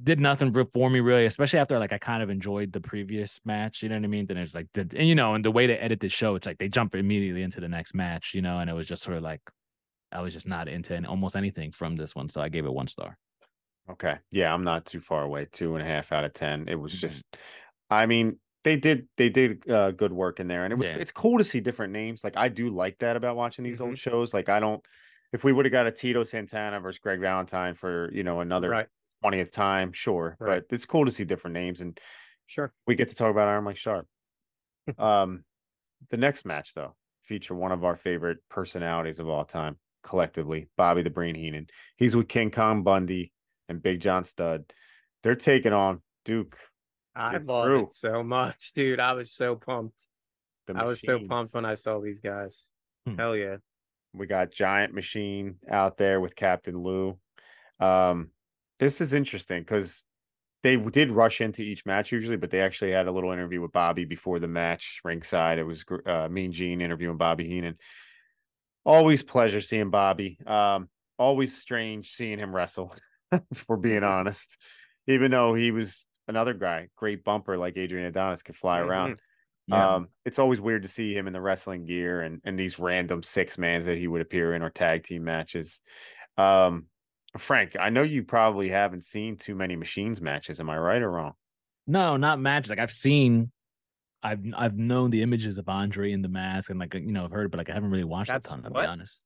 did 0.02 0.20
nothing 0.20 0.52
for 0.72 0.90
me 0.90 1.00
really, 1.00 1.24
especially 1.24 1.58
after 1.58 1.78
like 1.78 1.92
I 1.92 1.98
kind 1.98 2.22
of 2.22 2.28
enjoyed 2.28 2.72
the 2.72 2.80
previous 2.80 3.40
match. 3.44 3.82
You 3.82 3.88
know 3.88 3.96
what 3.96 4.04
I 4.04 4.08
mean? 4.08 4.26
Then 4.26 4.36
it's 4.36 4.54
like, 4.54 4.68
did, 4.74 4.94
and 4.94 5.08
you 5.08 5.14
know, 5.14 5.34
and 5.34 5.44
the 5.44 5.50
way 5.50 5.66
they 5.66 5.78
edit 5.78 6.00
the 6.00 6.08
show, 6.08 6.34
it's 6.34 6.46
like 6.46 6.58
they 6.58 6.68
jump 6.68 6.94
immediately 6.94 7.42
into 7.42 7.60
the 7.60 7.68
next 7.68 7.94
match, 7.94 8.32
you 8.34 8.42
know, 8.42 8.58
and 8.58 8.68
it 8.68 8.74
was 8.74 8.86
just 8.86 9.02
sort 9.02 9.16
of 9.16 9.22
like 9.22 9.40
I 10.12 10.20
was 10.20 10.34
just 10.34 10.46
not 10.46 10.68
into 10.68 11.02
almost 11.06 11.34
anything 11.34 11.72
from 11.72 11.96
this 11.96 12.14
one, 12.14 12.28
so 12.28 12.40
I 12.40 12.48
gave 12.48 12.66
it 12.66 12.72
one 12.72 12.88
star. 12.88 13.16
Okay, 13.88 14.16
yeah, 14.30 14.52
I'm 14.52 14.64
not 14.64 14.84
too 14.84 15.00
far 15.00 15.22
away. 15.22 15.46
Two 15.50 15.76
and 15.76 15.86
a 15.86 15.88
half 15.88 16.12
out 16.12 16.24
of 16.24 16.34
ten. 16.34 16.68
It 16.68 16.74
was 16.74 16.92
mm-hmm. 16.92 17.00
just, 17.00 17.24
I 17.88 18.06
mean, 18.06 18.38
they 18.64 18.76
did 18.76 19.08
they 19.16 19.30
did 19.30 19.68
uh, 19.70 19.92
good 19.92 20.12
work 20.12 20.40
in 20.40 20.48
there, 20.48 20.64
and 20.64 20.72
it 20.72 20.76
was 20.76 20.88
yeah. 20.88 20.96
it's 20.96 21.12
cool 21.12 21.38
to 21.38 21.44
see 21.44 21.60
different 21.60 21.94
names. 21.94 22.22
Like 22.22 22.36
I 22.36 22.48
do 22.48 22.68
like 22.68 22.98
that 22.98 23.16
about 23.16 23.36
watching 23.36 23.64
these 23.64 23.76
mm-hmm. 23.76 23.88
old 23.88 23.98
shows. 23.98 24.34
Like 24.34 24.50
I 24.50 24.60
don't. 24.60 24.84
If 25.32 25.42
we 25.42 25.52
would 25.52 25.64
have 25.64 25.72
got 25.72 25.86
a 25.86 25.92
Tito 25.92 26.22
Santana 26.22 26.80
versus 26.80 26.98
Greg 26.98 27.20
Valentine 27.20 27.74
for 27.74 28.10
you 28.12 28.24
know 28.24 28.40
another 28.40 28.68
right 28.68 28.88
20th 29.24 29.52
time, 29.52 29.92
sure. 29.92 30.36
Right. 30.38 30.62
But 30.68 30.74
it's 30.74 30.86
cool 30.86 31.04
to 31.04 31.10
see 31.10 31.24
different 31.24 31.54
names 31.54 31.80
and 31.80 31.98
sure. 32.46 32.72
We 32.86 32.94
get 32.94 33.08
to 33.08 33.14
talk 33.14 33.30
about 33.30 33.48
Iron 33.48 33.64
Mike 33.64 33.76
Sharpe. 33.76 34.06
um 34.98 35.42
the 36.10 36.16
next 36.16 36.44
match 36.44 36.72
though 36.74 36.94
feature 37.24 37.54
one 37.54 37.72
of 37.72 37.84
our 37.84 37.96
favorite 37.96 38.38
personalities 38.48 39.18
of 39.18 39.28
all 39.28 39.44
time 39.44 39.76
collectively, 40.06 40.68
Bobby 40.76 41.02
the 41.02 41.10
Brain 41.10 41.34
Heenan. 41.34 41.66
He's 41.96 42.16
with 42.16 42.28
King 42.28 42.50
Kong 42.50 42.82
Bundy 42.82 43.32
and 43.68 43.82
Big 43.82 44.00
John 44.00 44.24
Studd. 44.24 44.64
They're 45.22 45.34
taking 45.34 45.72
on 45.72 46.00
Duke. 46.24 46.56
I 47.14 47.38
love 47.38 47.70
it 47.70 47.92
so 47.92 48.22
much, 48.22 48.72
dude. 48.74 49.00
I 49.00 49.14
was 49.14 49.32
so 49.32 49.56
pumped. 49.56 50.06
I 50.74 50.84
was 50.84 51.00
so 51.00 51.20
pumped 51.28 51.54
when 51.54 51.64
I 51.64 51.74
saw 51.74 52.00
these 52.00 52.20
guys. 52.20 52.68
Hmm. 53.06 53.16
Hell 53.16 53.36
yeah. 53.36 53.56
We 54.12 54.26
got 54.26 54.50
Giant 54.50 54.94
Machine 54.94 55.56
out 55.68 55.96
there 55.96 56.20
with 56.20 56.36
Captain 56.36 56.82
Lou. 56.82 57.18
Um, 57.80 58.30
this 58.78 59.00
is 59.00 59.12
interesting 59.12 59.60
because 59.60 60.04
they 60.62 60.76
did 60.76 61.10
rush 61.10 61.40
into 61.40 61.62
each 61.62 61.86
match 61.86 62.12
usually, 62.12 62.36
but 62.36 62.50
they 62.50 62.60
actually 62.60 62.92
had 62.92 63.06
a 63.06 63.12
little 63.12 63.32
interview 63.32 63.60
with 63.60 63.72
Bobby 63.72 64.04
before 64.04 64.38
the 64.38 64.48
match 64.48 65.00
ringside. 65.04 65.58
It 65.58 65.64
was 65.64 65.84
uh, 66.06 66.28
Mean 66.30 66.52
Gene 66.52 66.80
interviewing 66.80 67.16
Bobby 67.16 67.46
Heenan. 67.46 67.76
Always 68.84 69.22
pleasure 69.22 69.60
seeing 69.60 69.90
Bobby. 69.90 70.38
Um, 70.46 70.88
always 71.18 71.56
strange 71.56 72.10
seeing 72.12 72.38
him 72.38 72.54
wrestle, 72.54 72.94
for 73.54 73.76
being 73.76 74.02
honest. 74.04 74.60
Even 75.06 75.30
though 75.30 75.54
he 75.54 75.70
was 75.70 76.06
another 76.26 76.54
guy, 76.54 76.88
great 76.96 77.22
bumper 77.22 77.56
like 77.56 77.76
Adrian 77.76 78.06
Adonis 78.06 78.42
could 78.42 78.56
fly 78.56 78.80
mm-hmm. 78.80 78.90
around. 78.90 79.20
Yeah. 79.68 79.94
Um, 79.94 80.08
it's 80.24 80.38
always 80.38 80.60
weird 80.60 80.82
to 80.82 80.88
see 80.88 81.12
him 81.12 81.26
in 81.26 81.32
the 81.32 81.40
wrestling 81.40 81.86
gear 81.86 82.20
and, 82.20 82.40
and 82.44 82.58
these 82.58 82.78
random 82.78 83.22
six 83.22 83.58
mans 83.58 83.86
that 83.86 83.98
he 83.98 84.06
would 84.06 84.20
appear 84.20 84.54
in 84.54 84.62
or 84.62 84.70
tag 84.70 85.02
team 85.02 85.24
matches. 85.24 85.80
Um, 86.36 86.86
Frank, 87.38 87.76
I 87.78 87.90
know 87.90 88.02
you 88.02 88.22
probably 88.22 88.68
haven't 88.68 89.04
seen 89.04 89.36
too 89.36 89.54
many 89.54 89.76
machines 89.76 90.20
matches. 90.20 90.60
Am 90.60 90.70
I 90.70 90.78
right 90.78 91.02
or 91.02 91.10
wrong? 91.10 91.34
No, 91.86 92.16
not 92.16 92.40
matches. 92.40 92.70
Like 92.70 92.78
I've 92.78 92.90
seen, 92.90 93.52
I've 94.22 94.40
I've 94.56 94.76
known 94.76 95.10
the 95.10 95.22
images 95.22 95.58
of 95.58 95.68
Andre 95.68 96.12
in 96.12 96.22
the 96.22 96.28
mask 96.28 96.70
and 96.70 96.78
like 96.78 96.94
you 96.94 97.12
know 97.12 97.24
I've 97.24 97.30
heard, 97.30 97.50
but 97.50 97.58
like 97.58 97.70
I 97.70 97.74
haven't 97.74 97.90
really 97.90 98.04
watched 98.04 98.30
That's 98.30 98.46
a 98.46 98.50
ton. 98.50 98.62
To 98.64 98.70
be 98.70 98.80
honest. 98.80 99.22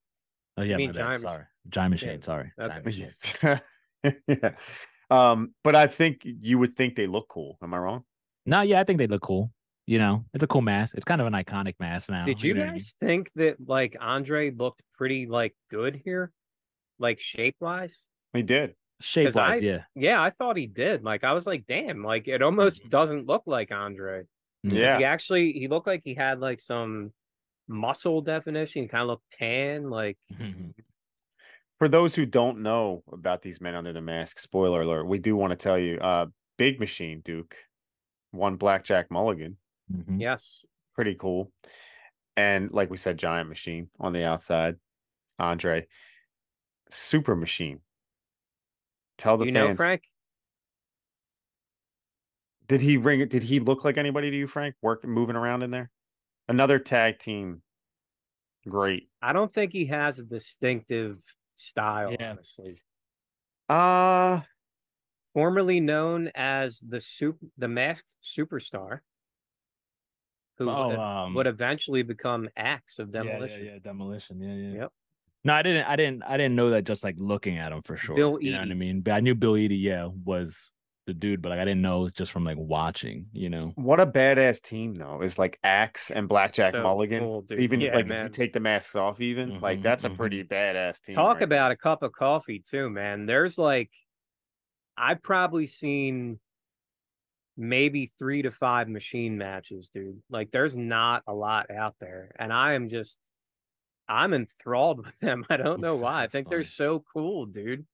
Oh 0.57 0.63
yeah, 0.63 0.77
my 0.77 0.87
bad. 0.87 0.95
Giant 0.95 1.23
sorry, 1.23 1.45
Giant 1.69 1.91
Machine. 1.91 2.09
Yeah. 2.09 2.19
Sorry, 2.21 2.53
okay. 2.59 2.69
Giant 2.69 2.85
Machine. 2.85 3.61
yeah. 4.29 4.51
Um, 5.11 5.55
but 5.65 5.75
I 5.75 5.87
think 5.87 6.21
you 6.25 6.59
would 6.59 6.77
think 6.77 6.97
they 6.97 7.07
look 7.07 7.29
cool. 7.29 7.59
Am 7.63 7.75
I 7.75 7.79
wrong? 7.79 8.05
No, 8.47 8.63
yeah, 8.63 8.81
I 8.81 8.85
think 8.85 8.99
they 8.99 9.07
look 9.07 9.23
cool. 9.23 9.51
You 9.87 9.99
know, 9.99 10.25
it's 10.35 10.45
a 10.45 10.47
cool 10.47 10.61
mask. 10.63 10.95
It's 10.95 11.05
kind 11.05 11.21
of 11.21 11.27
an 11.27 11.33
iconic 11.33 11.75
mask 11.81 12.11
now. 12.11 12.25
Did 12.25 12.43
you, 12.43 12.55
you 12.55 12.61
guys 12.61 12.69
I 12.69 12.73
mean? 12.73 12.81
think 13.01 13.31
that 13.35 13.57
like 13.67 13.97
Andre 14.01 14.51
looked 14.51 14.83
pretty 14.97 15.27
like 15.27 15.55
good 15.71 16.01
here? 16.05 16.31
Like 17.01 17.19
shape 17.19 17.57
wise? 17.61 18.07
He 18.33 18.43
did. 18.43 18.75
Shape 19.01 19.35
wise, 19.35 19.63
yeah. 19.63 19.85
Yeah, 19.95 20.23
I 20.23 20.31
thought 20.31 20.57
he 20.57 20.67
did. 20.67 21.03
Like 21.03 21.25
I 21.25 21.33
was 21.33 21.47
like, 21.47 21.65
damn, 21.67 22.05
like 22.05 22.29
it 22.29 22.43
almost 22.43 22.83
mm-hmm. 22.83 22.91
doesn't 22.91 23.27
look 23.27 23.43
like 23.47 23.73
Andre. 23.73 24.25
Yeah. 24.63 24.99
He 24.99 25.05
actually 25.05 25.53
he 25.53 25.69
looked 25.69 25.87
like 25.87 26.03
he 26.05 26.15
had 26.15 26.39
like 26.39 26.61
some 26.61 27.13
muscle 27.67 28.21
definition, 28.21 28.89
kind 28.89 29.03
of 29.03 29.09
looked 29.09 29.31
tan, 29.33 29.89
like 29.89 30.19
for 31.79 31.89
those 31.89 32.15
who 32.15 32.27
don't 32.27 32.59
know 32.59 33.03
about 33.11 33.41
these 33.41 33.61
men 33.61 33.75
under 33.75 33.95
the 33.95 34.03
mask, 34.03 34.39
spoiler 34.39 34.83
alert, 34.83 35.07
we 35.07 35.19
do 35.19 35.35
want 35.35 35.51
to 35.51 35.57
tell 35.57 35.79
you, 35.79 35.99
uh 35.99 36.27
Big 36.59 36.79
Machine 36.79 37.23
Duke 37.25 37.57
won 38.33 38.57
Blackjack 38.57 39.11
Mulligan. 39.11 39.57
Mm-hmm. 39.91 40.21
Yes. 40.21 40.67
Pretty 40.95 41.15
cool. 41.15 41.51
And 42.37 42.71
like 42.71 42.91
we 42.91 42.99
said, 42.99 43.19
Giant 43.19 43.49
Machine 43.49 43.89
on 43.99 44.13
the 44.13 44.25
outside. 44.25 44.77
Andre 45.39 45.87
super 46.91 47.37
machine. 47.37 47.81
Tell 49.19 49.37
the 49.37 49.47
you 49.47 49.53
fans. 49.53 49.69
know 49.71 49.77
Frank. 49.77 50.03
Did 52.69 52.81
he 52.81 52.97
ring 52.97 53.21
it? 53.21 53.31
Did 53.31 53.43
he 53.43 53.61
look 53.61 53.85
like 53.85 53.99
anybody 53.99 54.31
to 54.31 54.37
you, 54.37 54.47
Frank? 54.47 54.77
Working, 54.81 55.11
moving 55.11 55.37
around 55.37 55.63
in 55.63 55.71
there. 55.71 55.91
Another 56.49 56.79
tag 56.79 57.19
team. 57.19 57.63
Great. 58.69 59.09
I 59.21 59.33
don't 59.33 59.53
think 59.53 59.73
he 59.73 59.87
has 59.87 60.19
a 60.19 60.25
distinctive 60.25 61.19
style. 61.57 62.15
Yeah. 62.19 62.31
Honestly. 62.31 62.81
Uh 63.69 64.41
formerly 65.35 65.81
known 65.81 66.31
as 66.35 66.81
the 66.81 67.01
soup, 67.01 67.39
the 67.59 67.69
masked 67.69 68.17
superstar, 68.23 69.01
who 70.59 70.69
oh, 70.69 70.89
would, 70.89 70.99
um, 70.99 71.35
would, 71.35 71.47
eventually 71.47 72.03
become 72.03 72.49
Axe 72.57 72.99
of 72.99 73.13
Demolition. 73.13 73.61
Yeah, 73.61 73.65
yeah, 73.65 73.73
yeah, 73.75 73.79
Demolition. 73.83 74.41
Yeah, 74.41 74.55
yeah. 74.55 74.81
Yep. 74.83 74.93
No, 75.45 75.55
I 75.55 75.63
didn't. 75.63 75.87
I 75.87 75.97
didn't. 75.97 76.23
I 76.23 76.37
didn't 76.37 76.55
know 76.55 76.71
that 76.71 76.85
just 76.85 77.03
like 77.03 77.17
looking 77.19 77.59
at 77.59 77.73
him 77.73 77.83
for 77.83 77.97
sure. 77.97 78.15
Bill 78.15 78.39
you 78.41 78.53
know 78.53 78.59
what 78.59 78.71
I 78.71 78.75
mean? 78.75 79.01
But 79.01 79.13
I 79.13 79.21
knew 79.21 79.35
Bill 79.35 79.55
Eadie, 79.55 79.81
yeah, 79.81 80.09
was 80.25 80.71
the 81.07 81.15
dude, 81.15 81.41
but 81.41 81.49
like 81.49 81.59
I 81.59 81.65
didn't 81.65 81.83
know 81.83 82.09
just 82.09 82.31
from 82.31 82.45
like 82.45 82.59
watching. 82.59 83.27
You 83.33 83.49
know, 83.49 83.73
what 83.75 84.01
a 84.01 84.07
badass 84.07 84.61
team 84.61 84.95
though 84.95 85.23
is 85.23 85.39
like 85.39 85.59
Axe 85.65 86.11
and 86.11 86.29
Blackjack 86.29 86.75
so 86.75 86.83
Mulligan. 86.83 87.21
Cool, 87.21 87.45
even 87.59 87.81
yeah, 87.81 87.95
like 87.95 88.07
man. 88.07 88.27
if 88.27 88.31
you 88.31 88.45
take 88.45 88.53
the 88.53 88.61
masks 88.61 88.95
off, 88.95 89.21
even 89.21 89.53
mm-hmm, 89.53 89.63
like 89.63 89.83
that's 89.83 90.05
mm-hmm. 90.05 90.15
a 90.15 90.17
pretty 90.17 90.45
badass 90.45 91.01
team. 91.01 91.15
Talk 91.15 91.37
right 91.37 91.45
about 91.45 91.69
there. 91.69 91.73
a 91.73 91.77
cup 91.77 92.03
of 92.03 92.13
coffee 92.13 92.63
too, 92.69 92.91
man. 92.91 93.25
There's 93.25 93.57
like, 93.57 93.91
I've 94.97 95.23
probably 95.23 95.67
seen 95.67 96.39
maybe 97.57 98.11
three 98.19 98.43
to 98.43 98.51
five 98.51 98.89
machine 98.89 99.39
matches, 99.39 99.89
dude. 99.89 100.23
Like, 100.29 100.51
there's 100.51 100.77
not 100.77 101.23
a 101.27 101.33
lot 101.33 101.71
out 101.71 101.95
there, 101.99 102.31
and 102.39 102.53
I 102.53 102.75
am 102.75 102.89
just 102.89 103.19
I'm 104.11 104.35
enthralled 104.35 105.07
with 105.07 105.19
them. 105.21 105.47
I 105.51 105.57
don't 105.57 105.81
know 105.81 105.97
why. 105.97 106.25
I 106.25 106.27
think 106.27 106.49
funny. 106.49 106.57
they're 106.57 106.65
so 106.65 107.05
cool, 107.13 107.47
dude. 107.47 107.87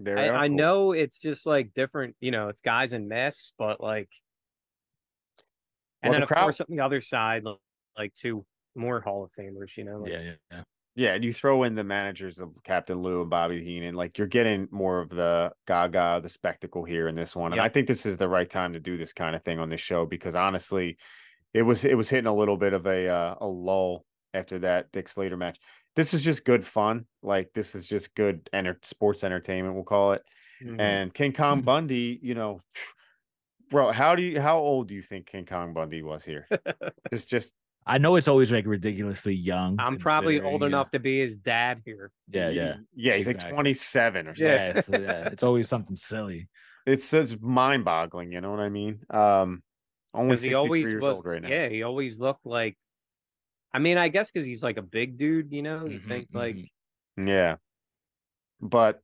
I, 0.00 0.04
cool. 0.04 0.16
I, 0.16 0.48
know 0.48 0.92
it's 0.92 1.18
just 1.18 1.46
like 1.46 1.72
different, 1.74 2.16
you 2.20 2.30
know, 2.30 2.48
it's 2.48 2.60
guys 2.60 2.92
in 2.92 3.06
mess, 3.06 3.52
but 3.58 3.80
like, 3.80 4.08
and 6.02 6.10
well, 6.10 6.12
then 6.12 6.20
the 6.20 6.24
of 6.24 6.28
crowd... 6.28 6.42
course 6.42 6.60
on 6.60 6.66
the 6.70 6.80
other 6.80 7.00
side, 7.00 7.44
like 7.96 8.14
two 8.14 8.44
more 8.74 9.00
Hall 9.00 9.24
of 9.24 9.30
Famers, 9.38 9.76
you 9.76 9.84
know. 9.84 9.98
Like... 9.98 10.12
yeah, 10.12 10.20
yeah, 10.22 10.32
yeah. 10.50 10.62
Yeah, 10.96 11.14
and 11.14 11.22
you 11.22 11.32
throw 11.32 11.62
in 11.62 11.76
the 11.76 11.84
managers 11.84 12.40
of 12.40 12.50
Captain 12.64 13.00
Lou 13.00 13.20
and 13.20 13.30
Bobby 13.30 13.62
Heenan, 13.62 13.94
like 13.94 14.18
you're 14.18 14.26
getting 14.26 14.66
more 14.72 15.00
of 15.00 15.08
the 15.08 15.52
gaga, 15.66 16.20
the 16.20 16.28
spectacle 16.28 16.84
here 16.84 17.06
in 17.06 17.14
this 17.14 17.36
one. 17.36 17.52
And 17.52 17.58
yep. 17.58 17.66
I 17.66 17.68
think 17.68 17.86
this 17.86 18.04
is 18.04 18.18
the 18.18 18.28
right 18.28 18.50
time 18.50 18.72
to 18.72 18.80
do 18.80 18.98
this 18.98 19.12
kind 19.12 19.36
of 19.36 19.42
thing 19.44 19.60
on 19.60 19.68
this 19.68 19.80
show 19.80 20.04
because 20.04 20.34
honestly, 20.34 20.98
it 21.54 21.62
was 21.62 21.84
it 21.84 21.96
was 21.96 22.10
hitting 22.10 22.26
a 22.26 22.34
little 22.34 22.56
bit 22.56 22.72
of 22.72 22.86
a 22.86 23.08
uh, 23.08 23.34
a 23.40 23.46
lull 23.46 24.04
after 24.34 24.58
that 24.60 24.92
Dick 24.92 25.08
Slater 25.08 25.36
match. 25.36 25.58
This 25.96 26.14
is 26.14 26.22
just 26.22 26.44
good 26.44 26.64
fun. 26.64 27.06
Like 27.22 27.50
this 27.54 27.74
is 27.74 27.86
just 27.86 28.14
good 28.14 28.48
enter- 28.52 28.78
sports 28.82 29.24
entertainment, 29.24 29.74
we'll 29.74 29.84
call 29.84 30.12
it. 30.12 30.22
Mm-hmm. 30.62 30.80
And 30.80 31.14
King 31.14 31.32
Kong 31.32 31.58
mm-hmm. 31.58 31.64
Bundy, 31.64 32.18
you 32.22 32.34
know, 32.34 32.60
bro, 33.70 33.90
how 33.92 34.14
do 34.14 34.22
you 34.22 34.40
how 34.40 34.58
old 34.58 34.88
do 34.88 34.94
you 34.94 35.02
think 35.02 35.26
King 35.26 35.46
Kong 35.46 35.72
Bundy 35.72 36.02
was 36.02 36.24
here? 36.24 36.46
it's 37.12 37.24
just 37.24 37.54
I 37.86 37.98
know 37.98 38.16
it's 38.16 38.28
always 38.28 38.52
like 38.52 38.66
ridiculously 38.66 39.34
young. 39.34 39.76
I'm 39.80 39.96
probably 39.96 40.40
old 40.40 40.60
yeah. 40.60 40.68
enough 40.68 40.90
to 40.90 40.98
be 40.98 41.18
his 41.20 41.36
dad 41.36 41.80
here. 41.84 42.12
Yeah, 42.28 42.50
yeah. 42.50 42.74
Yeah, 42.94 43.16
he's 43.16 43.26
exactly. 43.26 43.52
like 43.52 43.56
27 43.56 44.28
or 44.28 44.36
something. 44.36 44.46
Yeah, 44.46 44.80
so, 44.80 44.98
yeah. 44.98 45.28
it's 45.32 45.42
always 45.42 45.68
something 45.68 45.96
silly. 45.96 46.48
It's 46.86 47.12
it's 47.12 47.36
mind 47.40 47.84
boggling, 47.84 48.32
you 48.32 48.40
know 48.40 48.50
what 48.50 48.60
I 48.60 48.68
mean? 48.68 49.00
Um 49.10 49.62
only 50.12 50.36
he 50.36 50.54
always 50.54 50.84
years 50.84 51.00
was, 51.00 51.18
old 51.18 51.26
right 51.26 51.42
now. 51.42 51.48
Yeah, 51.48 51.68
he 51.68 51.82
always 51.82 52.18
looked 52.18 52.44
like 52.44 52.76
I 53.72 53.78
mean, 53.78 53.98
I 53.98 54.08
guess 54.08 54.30
because 54.30 54.46
he's 54.46 54.62
like 54.62 54.76
a 54.78 54.82
big 54.82 55.18
dude, 55.18 55.52
you 55.52 55.62
know. 55.62 55.86
You 55.86 56.00
mm-hmm, 56.00 56.08
think 56.08 56.28
like, 56.32 56.56
mm-hmm. 56.56 57.28
yeah, 57.28 57.56
but 58.60 59.02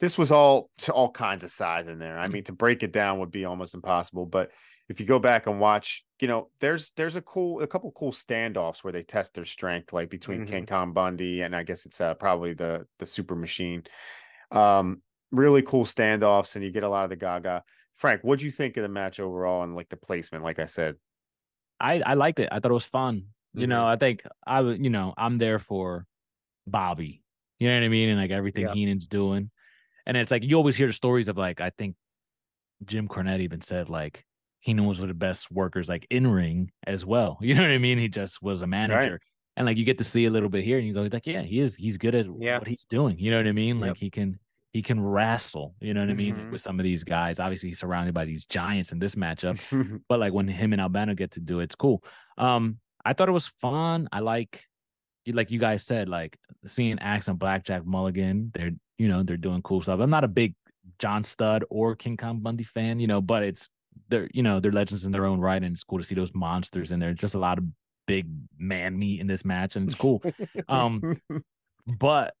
this 0.00 0.18
was 0.18 0.32
all 0.32 0.70
to 0.78 0.92
all 0.92 1.10
kinds 1.10 1.44
of 1.44 1.50
size 1.50 1.88
in 1.88 1.98
there. 1.98 2.18
I 2.18 2.28
Mm. 2.28 2.32
mean, 2.32 2.44
to 2.44 2.52
break 2.52 2.82
it 2.82 2.92
down 2.92 3.18
would 3.20 3.30
be 3.30 3.44
almost 3.44 3.74
impossible. 3.74 4.26
But 4.26 4.50
if 4.88 5.00
you 5.00 5.06
go 5.06 5.18
back 5.18 5.46
and 5.46 5.60
watch, 5.60 6.04
you 6.20 6.28
know, 6.28 6.50
there's 6.60 6.90
there's 6.96 7.16
a 7.16 7.22
cool 7.22 7.62
a 7.62 7.66
couple 7.66 7.92
cool 7.92 8.12
standoffs 8.12 8.82
where 8.84 8.92
they 8.92 9.02
test 9.02 9.34
their 9.34 9.44
strength, 9.44 9.92
like 9.92 10.10
between 10.10 10.46
King 10.46 10.66
Kong 10.66 10.92
Bundy 10.92 11.42
and 11.42 11.54
I 11.54 11.62
guess 11.62 11.86
it's 11.86 12.00
uh, 12.00 12.14
probably 12.14 12.54
the 12.54 12.86
the 12.98 13.06
Super 13.06 13.36
Machine. 13.36 13.84
Um, 14.50 15.02
really 15.30 15.62
cool 15.62 15.84
standoffs, 15.84 16.56
and 16.56 16.64
you 16.64 16.70
get 16.72 16.82
a 16.82 16.88
lot 16.88 17.04
of 17.04 17.10
the 17.10 17.16
Gaga. 17.16 17.64
Frank, 17.96 18.22
what'd 18.22 18.42
you 18.42 18.50
think 18.50 18.76
of 18.76 18.82
the 18.82 18.88
match 18.88 19.20
overall 19.20 19.62
and 19.62 19.76
like 19.76 19.88
the 19.90 19.96
placement? 19.96 20.44
Like 20.44 20.58
I 20.58 20.66
said, 20.66 20.96
I 21.78 22.00
I 22.00 22.14
liked 22.14 22.40
it. 22.40 22.48
I 22.52 22.60
thought 22.60 22.70
it 22.70 22.74
was 22.74 22.86
fun. 22.86 23.26
You 23.54 23.66
know, 23.66 23.80
Mm-hmm. 23.82 23.92
I 23.92 23.96
think 23.96 24.22
I 24.46 24.60
would. 24.60 24.82
You 24.84 24.90
know, 24.90 25.12
I'm 25.16 25.38
there 25.38 25.58
for 25.58 26.06
Bobby. 26.66 27.22
You 27.58 27.68
know 27.68 27.74
what 27.74 27.84
I 27.84 27.88
mean? 27.88 28.08
And 28.08 28.18
like 28.20 28.30
everything 28.30 28.64
Yeah. 28.64 28.74
Heenan's 28.74 29.06
doing, 29.06 29.50
and 30.06 30.16
it's 30.16 30.30
like 30.30 30.44
you 30.44 30.56
always 30.56 30.76
hear 30.76 30.86
the 30.86 30.92
stories 30.92 31.28
of 31.28 31.36
like 31.36 31.60
I 31.60 31.70
think 31.70 31.96
Jim 32.84 33.08
Cornette 33.08 33.40
even 33.40 33.60
said 33.60 33.88
like 33.88 34.24
Heenan 34.60 34.86
was 34.86 34.98
one 34.98 35.10
of 35.10 35.16
the 35.16 35.18
best 35.18 35.50
workers 35.50 35.88
like 35.88 36.06
in 36.10 36.26
ring 36.26 36.70
as 36.86 37.04
well. 37.04 37.38
You 37.42 37.54
know 37.54 37.62
what 37.62 37.70
I 37.70 37.78
mean? 37.78 37.98
He 37.98 38.08
just 38.08 38.42
was 38.42 38.62
a 38.62 38.66
manager. 38.66 39.20
And 39.56 39.66
like 39.66 39.76
you 39.76 39.84
get 39.84 39.98
to 39.98 40.04
see 40.04 40.24
a 40.26 40.30
little 40.30 40.48
bit 40.48 40.64
here, 40.64 40.78
and 40.78 40.86
you 40.86 40.94
go 40.94 41.02
like, 41.02 41.26
yeah, 41.26 41.42
he 41.42 41.58
is. 41.60 41.74
He's 41.76 41.98
good 41.98 42.14
at 42.14 42.26
Yeah. 42.38 42.58
what 42.58 42.68
he's 42.68 42.84
doing. 42.84 43.18
You 43.18 43.30
know 43.30 43.36
what 43.38 43.46
I 43.48 43.52
mean? 43.52 43.78
Yep. 43.78 43.88
Like 43.88 43.96
he 43.98 44.08
can 44.10 44.38
he 44.72 44.80
can 44.82 45.00
wrestle. 45.00 45.74
You 45.80 45.92
know 45.92 46.00
what 46.00 46.10
I 46.10 46.14
mean? 46.14 46.36
Mhm. 46.36 46.52
With 46.52 46.60
some 46.62 46.78
of 46.78 46.84
these 46.84 47.02
guys, 47.04 47.40
obviously 47.40 47.70
he's 47.70 47.80
surrounded 47.80 48.14
by 48.14 48.24
these 48.24 48.44
giants 48.46 48.92
in 48.92 49.00
this 49.00 49.16
matchup 49.16 49.58
but 50.08 50.20
like 50.20 50.32
when 50.32 50.46
him 50.46 50.72
and 50.72 50.80
Albano 50.80 51.14
get 51.14 51.32
to 51.32 51.40
do 51.40 51.58
it, 51.60 51.64
it's 51.64 51.74
cool. 51.74 52.04
Um, 52.38 52.78
I 53.04 53.12
thought 53.12 53.28
it 53.28 53.32
was 53.32 53.48
fun. 53.60 54.08
I 54.12 54.20
like, 54.20 54.64
like 55.26 55.50
you 55.50 55.58
guys 55.58 55.84
said, 55.84 56.08
like 56.08 56.36
seeing 56.66 56.98
Axe 56.98 57.28
and 57.28 57.38
Blackjack 57.38 57.84
Mulligan. 57.86 58.50
They're 58.54 58.72
you 58.98 59.08
know 59.08 59.22
they're 59.22 59.36
doing 59.36 59.62
cool 59.62 59.80
stuff. 59.80 60.00
I'm 60.00 60.10
not 60.10 60.24
a 60.24 60.28
big 60.28 60.54
John 60.98 61.24
Stud 61.24 61.64
or 61.70 61.94
King 61.96 62.16
Kong 62.16 62.40
Bundy 62.40 62.64
fan, 62.64 63.00
you 63.00 63.06
know, 63.06 63.20
but 63.20 63.42
it's 63.42 63.68
they're 64.08 64.28
you 64.34 64.42
know 64.42 64.60
they're 64.60 64.72
legends 64.72 65.04
in 65.04 65.12
their 65.12 65.26
own 65.26 65.40
right, 65.40 65.62
and 65.62 65.72
it's 65.74 65.84
cool 65.84 65.98
to 65.98 66.04
see 66.04 66.14
those 66.14 66.34
monsters 66.34 66.92
in 66.92 67.00
there. 67.00 67.12
Just 67.14 67.34
a 67.34 67.38
lot 67.38 67.58
of 67.58 67.64
big 68.06 68.26
man 68.58 68.98
meat 68.98 69.20
in 69.20 69.26
this 69.26 69.44
match, 69.44 69.76
and 69.76 69.86
it's 69.86 69.94
cool. 69.94 70.22
um, 70.68 71.20
but 71.98 72.34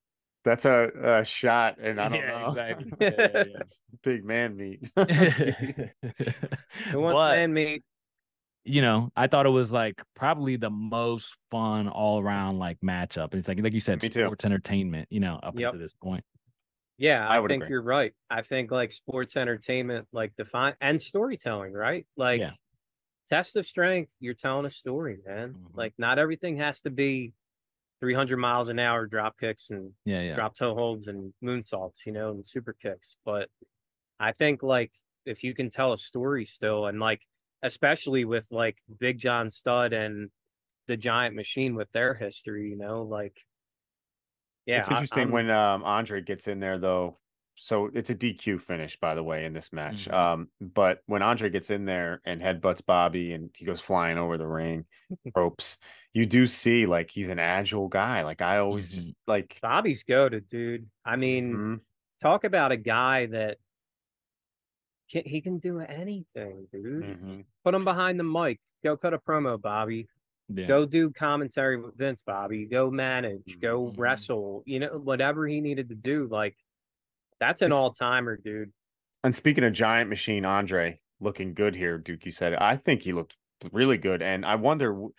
That's 0.44 0.64
a, 0.64 0.90
a 1.02 1.24
shot, 1.24 1.78
and 1.80 2.00
I 2.00 2.08
don't 2.08 2.18
Yeah, 2.20 2.40
know. 2.40 2.48
exactly. 2.48 2.92
Yeah, 3.00 3.44
yeah, 3.46 3.62
Big 4.02 4.24
man 4.24 4.56
meat. 4.56 4.80
Who 4.96 5.04
wants 7.00 7.14
But- 7.14 7.36
man 7.36 7.52
meat? 7.52 7.82
You 8.64 8.82
know, 8.82 9.10
I 9.16 9.26
thought 9.26 9.46
it 9.46 9.50
was 9.50 9.72
like 9.72 10.02
probably 10.14 10.56
the 10.56 10.70
most 10.70 11.36
fun 11.50 11.88
all 11.88 12.20
around 12.20 12.58
like 12.58 12.78
matchup. 12.80 13.34
It's 13.34 13.48
like 13.48 13.60
like 13.60 13.72
you 13.72 13.80
said, 13.80 14.02
Me 14.02 14.08
too. 14.08 14.30
sports 14.30 14.44
entertainment, 14.44 15.08
you 15.10 15.20
know, 15.20 15.36
up 15.42 15.56
Yep. 15.56 15.72
to 15.72 15.78
this 15.78 15.94
point. 15.94 16.24
Yeah, 16.98 17.26
I 17.26 17.36
I, 17.36 17.40
would 17.40 17.50
think 17.50 17.64
agree. 17.64 17.68
you're 17.68 17.82
right. 17.82 18.12
I 18.28 18.42
think 18.42 18.70
like 18.70 18.92
sports 18.92 19.36
entertainment, 19.36 20.08
like 20.12 20.34
define 20.36 20.76
and 20.80 21.00
storytelling, 21.00 21.72
right? 21.72 22.06
Like 22.16 22.40
Yeah. 22.40 22.52
test 23.26 23.56
of 23.56 23.66
strength, 23.66 24.12
you're 24.20 24.34
telling 24.34 24.66
a 24.66 24.70
story, 24.70 25.18
man. 25.26 25.58
Mhm. 25.58 25.70
Like 25.74 25.94
not 25.98 26.18
everything 26.18 26.56
has 26.58 26.82
to 26.82 26.90
be 26.90 27.34
300 28.00 28.38
miles 28.38 28.68
an 28.68 28.78
hour 28.80 29.06
drop 29.06 29.38
kicks 29.38 29.70
and 29.70 29.94
Yeah, 30.04 30.22
yeah. 30.22 30.34
drop 30.34 30.56
toe 30.56 30.74
holds 30.74 31.08
and 31.08 31.34
moonsaults, 31.44 32.06
you 32.06 32.12
know, 32.12 32.30
and 32.32 32.46
super 32.48 32.74
kicks. 32.74 33.16
But 33.24 33.50
I 34.20 34.32
think 34.32 34.62
like 34.62 34.92
if 35.26 35.44
you 35.44 35.54
can 35.54 35.70
tell 35.70 35.92
a 35.94 35.98
story 35.98 36.44
still, 36.44 36.86
and 36.86 37.00
like 37.00 37.22
especially 37.62 38.24
with 38.24 38.46
like 38.50 38.78
Big 38.98 39.18
John 39.18 39.50
Studd 39.50 39.92
and 39.92 40.30
the 40.86 40.96
Giant 40.96 41.34
Machine 41.36 41.74
with 41.74 41.90
their 41.92 42.14
history, 42.14 42.68
you 42.70 42.76
know, 42.76 43.02
like 43.02 43.44
yeah, 44.66 44.80
it's 44.80 44.88
interesting 44.90 45.20
I'm- 45.24 45.30
when 45.30 45.50
um 45.50 45.84
Andre 45.84 46.20
gets 46.22 46.48
in 46.48 46.60
there 46.60 46.78
though. 46.78 47.18
So 47.56 47.90
it's 47.92 48.08
a 48.08 48.14
DQ 48.14 48.58
finish, 48.58 48.98
by 48.98 49.14
the 49.14 49.22
way, 49.22 49.44
in 49.44 49.52
this 49.52 49.70
match. 49.72 50.08
Mhm. 50.08 50.14
Um, 50.14 50.50
but 50.62 51.02
when 51.06 51.20
Andre 51.20 51.50
gets 51.50 51.68
in 51.68 51.84
there 51.84 52.22
and 52.24 52.40
headbutts 52.40 52.84
Bobby 52.84 53.34
and 53.34 53.50
he 53.54 53.66
goes 53.66 53.82
flying 53.82 54.16
over 54.16 54.38
the 54.38 54.46
ring 54.46 54.86
ropes, 55.36 55.76
you 56.14 56.24
do 56.24 56.46
see 56.46 56.86
like 56.86 57.10
he's 57.10 57.28
an 57.28 57.38
agile 57.38 57.88
guy. 57.88 58.22
Like 58.22 58.40
I 58.40 58.58
always 58.58 58.90
Mhm. 58.90 58.94
just 58.94 59.14
like 59.26 59.58
Bobby's 59.60 60.04
goaded, 60.04 60.48
dude. 60.48 60.88
I 61.04 61.16
mean, 61.16 61.54
mhm. 61.54 61.80
talk 62.22 62.44
about 62.44 62.72
a 62.72 62.78
guy 62.78 63.26
that 63.26 63.58
can, 65.10 65.22
he 65.24 65.40
can 65.40 65.58
do 65.58 65.80
anything, 65.80 66.66
dude. 66.72 67.02
Mhm. 67.04 67.44
Put 67.64 67.74
him 67.74 67.84
behind 67.84 68.18
the 68.18 68.24
mic. 68.24 68.60
Go 68.84 68.96
cut 68.96 69.12
a 69.14 69.18
promo, 69.18 69.60
Bobby. 69.60 70.08
yeah. 70.48 70.66
Go 70.66 70.84
do 70.86 71.10
commentary 71.10 71.76
with 71.80 71.96
Vince, 71.96 72.22
Bobby. 72.22 72.66
Go 72.66 72.90
manage. 72.90 73.58
Go 73.60 73.86
Mhm. 73.90 73.98
wrestle. 73.98 74.62
You 74.66 74.80
know, 74.80 74.98
whatever 74.98 75.46
he 75.46 75.60
needed 75.60 75.88
to 75.90 75.94
do. 75.94 76.26
Like, 76.28 76.56
that's 77.38 77.62
an 77.62 77.66
It's- 77.68 77.80
all 77.80 77.92
timer, 77.92 78.36
dude. 78.36 78.72
And 79.22 79.36
speaking 79.36 79.64
of 79.64 79.72
giant 79.72 80.08
machine, 80.10 80.44
Andre 80.44 81.00
looking 81.20 81.54
good 81.54 81.76
here. 81.76 81.98
Duke, 81.98 82.24
you 82.26 82.32
said 82.32 82.52
it. 82.54 82.58
I 82.60 82.76
think 82.76 83.02
he 83.02 83.12
looked 83.12 83.36
really 83.72 83.98
good, 83.98 84.22
and 84.22 84.44
I 84.46 84.54
wonder, 84.56 84.88
w- 84.92 85.12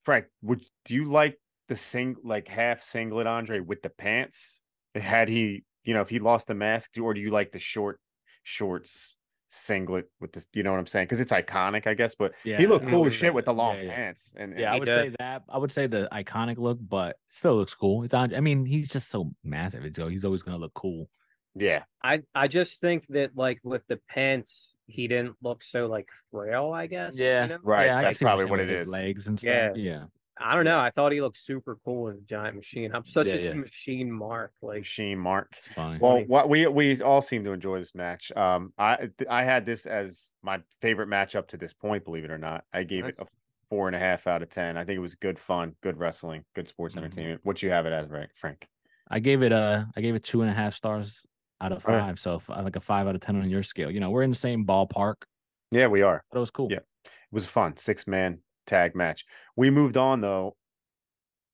Frank, 0.00 0.26
would 0.42 0.64
do 0.84 0.94
you 0.94 1.04
like 1.04 1.40
the 1.68 1.74
sing 1.76 2.16
like 2.22 2.46
half 2.48 2.80
singlet 2.82 3.26
Andre 3.26 3.58
with 3.60 3.82
the 3.82 3.90
pants? 3.90 4.62
Had 4.94 5.28
he, 5.28 5.64
you 5.84 5.92
know, 5.94 6.00
if 6.00 6.08
he 6.08 6.18
lost 6.20 6.46
the 6.46 6.54
mask, 6.54 6.96
or 6.98 7.12
do 7.12 7.20
you 7.20 7.30
like 7.30 7.50
the 7.52 7.58
short 7.58 8.00
shorts 8.46 9.16
singlet 9.48 10.08
with 10.20 10.32
this? 10.32 10.46
You 10.54 10.62
know 10.62 10.70
what 10.70 10.78
I'm 10.78 10.86
saying? 10.86 11.06
Because 11.06 11.18
it's 11.20 11.32
iconic, 11.32 11.86
I 11.88 11.94
guess. 11.94 12.14
But 12.14 12.32
yeah. 12.44 12.58
he 12.58 12.66
looked 12.66 12.86
cool 12.86 13.04
as 13.06 13.12
shit 13.14 13.34
with 13.34 13.44
the 13.46 13.52
long 13.52 13.76
Yeah, 13.76 13.82
yeah. 13.82 13.94
pants. 13.94 14.32
And, 14.36 14.52
and 14.52 14.60
Yeah, 14.60 14.72
I 14.72 14.78
would 14.78 14.84
did. 14.86 14.94
say 14.94 15.16
that. 15.18 15.42
I 15.48 15.58
would 15.58 15.72
say 15.72 15.86
the 15.88 16.08
iconic 16.12 16.56
look, 16.58 16.78
but 16.80 17.16
still 17.28 17.56
looks 17.56 17.74
cool. 17.74 18.04
It's 18.04 18.14
on. 18.14 18.34
I 18.34 18.40
mean, 18.40 18.64
he's 18.64 18.88
just 18.88 19.08
so 19.10 19.32
massive. 19.44 19.84
It's 19.84 19.96
so 19.98 20.06
he's 20.08 20.24
always 20.24 20.42
gonna 20.42 20.58
look 20.58 20.74
cool. 20.74 21.08
yeah, 21.54 21.82
I 22.04 22.20
I 22.34 22.46
just 22.48 22.80
think 22.80 23.06
that 23.08 23.30
like 23.34 23.58
with 23.64 23.82
the 23.88 23.98
pants, 24.08 24.76
he 24.86 25.08
didn't 25.08 25.34
look 25.42 25.62
so 25.64 25.86
like 25.86 26.08
frail. 26.30 26.72
I 26.72 26.86
guess. 26.86 27.18
Yeah. 27.18 27.42
You 27.42 27.48
know? 27.50 27.58
right. 27.64 27.86
Yeah, 27.86 28.02
That's 28.02 28.20
probably 28.20 28.44
what 28.44 28.60
with 28.60 28.68
it 28.68 28.72
his 28.72 28.82
is. 28.82 28.88
Legs 28.88 29.26
and 29.28 29.42
Yeah. 29.42 29.72
Yeah. 29.74 30.04
I 30.38 30.54
don't 30.54 30.64
know. 30.64 30.78
I 30.78 30.90
thought 30.90 31.12
he 31.12 31.20
looked 31.22 31.38
super 31.38 31.78
cool 31.84 32.08
as 32.08 32.18
a 32.18 32.20
giant 32.22 32.56
machine. 32.56 32.94
I'm 32.94 33.04
such 33.06 33.26
Yeah, 33.28 33.34
a 33.34 33.40
yeah. 33.40 33.54
machine 33.54 34.12
mark. 34.12 34.52
Like, 34.60 34.78
Machine 34.80 35.18
Mark. 35.18 35.54
It's 35.56 35.68
fine. 35.68 35.98
Well, 35.98 36.24
what 36.26 36.48
we 36.48 36.66
we 36.66 37.00
all 37.00 37.22
seem 37.22 37.42
to 37.44 37.52
enjoy 37.52 37.78
this 37.78 37.94
match. 37.94 38.30
Um, 38.36 38.72
I 38.76 39.08
I 39.30 39.44
had 39.44 39.64
this 39.64 39.86
as 39.86 40.32
my 40.42 40.60
favorite 40.82 41.06
match 41.06 41.36
up 41.36 41.48
to 41.48 41.56
this 41.56 41.72
point. 41.72 42.04
Believe 42.04 42.24
it 42.24 42.30
or 42.30 42.38
not, 42.38 42.64
I 42.72 42.84
gave 42.84 43.06
it 43.06 43.16
a 43.18 43.26
four 43.70 43.86
and 43.88 43.96
a 43.96 43.98
half 43.98 44.26
out 44.26 44.42
of 44.42 44.50
ten. 44.50 44.76
I 44.76 44.84
think 44.84 44.96
it 44.96 45.00
was 45.00 45.14
good 45.14 45.38
fun, 45.38 45.74
good 45.82 45.96
wrestling, 45.98 46.44
good 46.54 46.68
sports 46.68 46.94
Mhm. 46.94 46.98
entertainment. 46.98 47.40
What 47.44 47.62
you 47.62 47.70
have 47.70 47.86
it 47.86 47.92
as, 47.92 48.08
right, 48.08 48.28
Frank? 48.34 48.66
I 49.08 49.20
gave 49.20 49.42
it 49.42 49.52
a 49.52 49.88
I 49.96 50.00
gave 50.02 50.14
it 50.14 50.22
two 50.24 50.42
and 50.42 50.50
a 50.50 50.54
half 50.54 50.74
stars 50.74 51.24
out 51.62 51.72
of 51.72 51.82
yeah. 51.88 52.00
five. 52.00 52.18
So 52.18 52.34
if, 52.34 52.48
like 52.50 52.76
a 52.76 52.80
five 52.80 53.06
out 53.06 53.14
of 53.14 53.22
ten 53.22 53.36
on 53.36 53.48
your 53.48 53.62
scale. 53.62 53.90
You 53.90 54.00
know, 54.00 54.10
we're 54.10 54.22
in 54.22 54.30
the 54.30 54.36
same 54.36 54.66
ballpark. 54.66 55.22
Yeah, 55.70 55.86
we 55.86 56.02
are. 56.02 56.22
But 56.30 56.36
it 56.36 56.40
was 56.40 56.50
cool. 56.50 56.68
Yeah. 56.70 56.80
It 57.04 57.32
was 57.32 57.46
fun, 57.46 57.76
six 57.76 58.06
man 58.06 58.40
tag 58.66 58.94
match. 58.94 59.24
We 59.56 59.70
moved 59.70 59.96
on 59.96 60.20
though 60.20 60.56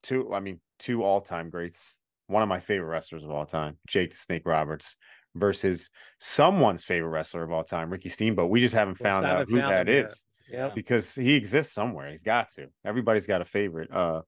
to, 0.04 0.32
I 0.34 0.40
mean, 0.40 0.60
two 0.78 1.02
all 1.02 1.20
time 1.20 1.50
greats. 1.50 1.98
One 2.26 2.42
of 2.42 2.48
my 2.48 2.60
favorite 2.60 2.88
wrestlers 2.88 3.24
of 3.24 3.30
all 3.30 3.46
time, 3.46 3.78
Jake 3.86 4.10
the 4.10 4.16
Snake 4.16 4.42
Roberts, 4.46 4.96
versus 5.34 5.90
someone's 6.18 6.84
favorite 6.84 7.10
wrestler 7.10 7.42
of 7.42 7.52
all 7.52 7.64
time, 7.64 7.90
Ricky 7.90 8.08
Steamboat. 8.08 8.50
We 8.50 8.60
just 8.60 8.74
haven't 8.74 8.98
found 8.98 9.26
out 9.26 9.48
who 9.48 9.58
found 9.58 9.72
that 9.72 9.88
him 9.88 10.06
is. 10.06 10.24
yeah. 10.50 10.70
because 10.74 11.14
he 11.14 11.34
exists 11.34 11.74
somewhere. 11.74 12.10
He's 12.10 12.22
got 12.22 12.50
to. 12.54 12.68
Everybody's 12.84 13.26
got 13.26 13.42
a 13.42 13.44
favorite. 13.44 13.90
Uh, 13.92 14.22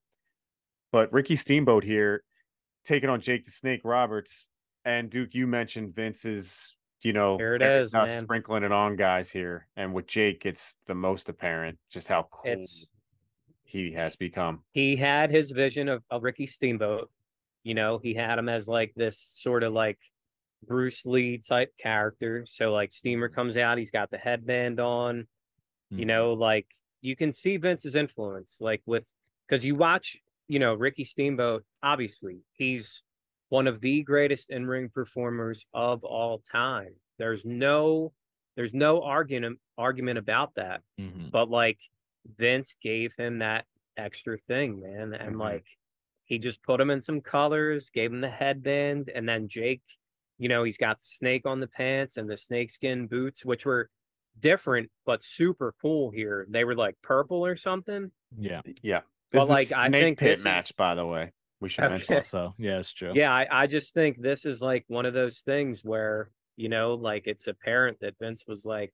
but 0.92 1.12
Ricky 1.12 1.36
Steamboat 1.36 1.84
here 1.84 2.22
taking 2.84 3.08
on 3.08 3.20
Jake 3.20 3.44
the 3.44 3.50
Snake 3.50 3.80
Roberts 3.84 4.48
and 4.84 5.10
Duke. 5.10 5.34
You 5.34 5.46
mentioned 5.46 5.94
Vince's, 5.94 6.76
you 7.04 7.12
know, 7.12 7.36
There 7.36 7.54
it 7.54 7.60
very 7.60 8.06
man. 8.06 8.24
sprinkling 8.24 8.64
it 8.64 8.72
on 8.72 8.96
guys 8.96 9.30
here, 9.30 9.68
and 9.76 9.94
with 9.94 10.06
Jake, 10.06 10.44
it's 10.46 10.76
the 10.86 10.94
most 10.94 11.28
apparent 11.28 11.78
just 11.90 12.08
how 12.08 12.28
cool 12.30 12.52
It's 12.52 12.90
he 13.64 13.92
has 13.92 14.16
become. 14.16 14.64
he 14.72 14.96
had 14.96 15.30
his 15.30 15.50
vision 15.52 15.88
of, 15.88 16.02
of 16.10 16.22
Ricky 16.22 16.46
Steamboat. 16.46 17.10
You 17.62 17.74
know, 17.74 17.98
he 17.98 18.14
had 18.14 18.38
him 18.38 18.48
as 18.48 18.68
like 18.68 18.92
this 18.96 19.18
sort 19.18 19.62
of 19.62 19.72
like 19.72 19.98
Bruce 20.66 21.06
Lee 21.06 21.38
type 21.38 21.72
character. 21.78 22.44
So 22.46 22.72
like 22.72 22.92
Steamer 22.92 23.28
comes 23.28 23.56
out, 23.56 23.78
he's 23.78 23.90
got 23.90 24.10
the 24.10 24.18
headband 24.18 24.80
on. 24.80 25.28
You 25.90 26.04
Mhm. 26.04 26.08
know, 26.08 26.32
like 26.32 26.66
you 27.02 27.14
can 27.14 27.32
see 27.32 27.56
Vince's 27.56 27.94
influence, 27.94 28.60
like 28.60 28.82
with 28.86 29.04
because 29.46 29.64
you 29.64 29.76
watch, 29.76 30.16
you 30.48 30.58
know, 30.58 30.74
Ricky 30.74 31.04
Steamboat. 31.04 31.64
Obviously, 31.82 32.40
he's 32.54 33.03
one 33.54 33.68
of 33.68 33.80
the 33.80 34.02
greatest 34.02 34.50
in 34.50 34.66
ring 34.66 34.88
performers 34.88 35.64
of 35.74 36.02
all 36.02 36.38
time. 36.40 36.92
There's 37.18 37.44
no, 37.44 38.12
there's 38.56 38.74
no 38.74 39.00
argument 39.02 39.60
argument 39.78 40.18
about 40.18 40.52
that 40.56 40.82
Mhm. 41.00 41.30
but 41.30 41.48
like 41.50 41.78
Vince 42.36 42.74
gave 42.82 43.14
him 43.16 43.38
that 43.38 43.64
extra 43.96 44.36
thing, 44.38 44.80
man. 44.80 45.12
And 45.14 45.36
Mhm. 45.36 45.40
like 45.40 45.66
he 46.24 46.36
just 46.38 46.62
put 46.64 46.80
him 46.80 46.90
in 46.90 47.00
some 47.00 47.20
colors, 47.20 47.90
gave 47.90 48.12
him 48.12 48.20
the 48.20 48.28
headband, 48.42 49.08
and 49.10 49.28
then 49.28 49.46
Jake, 49.46 49.82
you 50.38 50.48
know, 50.48 50.64
he's 50.64 50.76
got 50.78 50.98
the 50.98 51.04
snake 51.04 51.46
on 51.46 51.60
the 51.60 51.68
pants 51.68 52.16
and 52.16 52.28
the 52.28 52.36
snakeskin 52.36 53.06
boots, 53.06 53.44
which 53.44 53.64
were 53.66 53.88
different 54.40 54.90
but 55.04 55.22
super 55.22 55.74
cool 55.80 56.10
here. 56.10 56.44
They 56.48 56.64
were 56.64 56.74
like 56.74 56.96
purple 57.02 57.46
or 57.46 57.54
something. 57.54 58.10
Yeah. 58.36 58.62
Yeah. 58.82 59.02
But, 59.30 59.38
This 59.38 59.42
is 59.44 59.48
like, 59.50 59.70
a 59.70 59.78
I 59.78 59.88
snake 59.88 60.02
think 60.02 60.18
pit 60.18 60.36
this 60.38 60.44
match, 60.44 60.70
is- 60.70 60.76
by 60.76 60.96
the 60.96 61.06
way. 61.06 61.32
We 61.64 61.70
should 61.70 61.88
mention. 61.88 62.16
Also, 62.16 62.54
yeah, 62.58 62.78
it's 62.78 62.92
true. 62.92 63.12
Yeah, 63.14 63.32
I, 63.32 63.62
I 63.62 63.66
just 63.66 63.94
think 63.94 64.20
this 64.20 64.44
is 64.44 64.60
like 64.60 64.84
one 64.88 65.06
of 65.06 65.14
those 65.14 65.40
things 65.40 65.82
where, 65.82 66.30
you 66.56 66.68
know, 66.68 66.92
like 66.92 67.26
it's 67.26 67.46
apparent 67.46 67.98
that 68.02 68.16
Vince 68.20 68.44
was 68.46 68.66
like, 68.66 68.92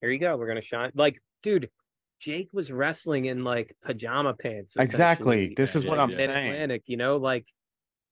here 0.00 0.10
you 0.12 0.20
go, 0.20 0.36
we're 0.36 0.46
gonna 0.46 0.60
shine. 0.60 0.92
Like, 0.94 1.20
dude, 1.42 1.68
Jake 2.20 2.50
was 2.52 2.70
wrestling 2.70 3.24
in 3.24 3.42
like 3.42 3.76
pajama 3.84 4.34
pants. 4.34 4.76
Exactly. 4.76 5.52
This 5.56 5.74
is 5.74 5.84
what 5.84 5.98
I'm 5.98 6.12
saying. 6.12 6.30
Mid-Atlantic, 6.30 6.84
you 6.86 6.96
know, 6.96 7.16
like 7.16 7.46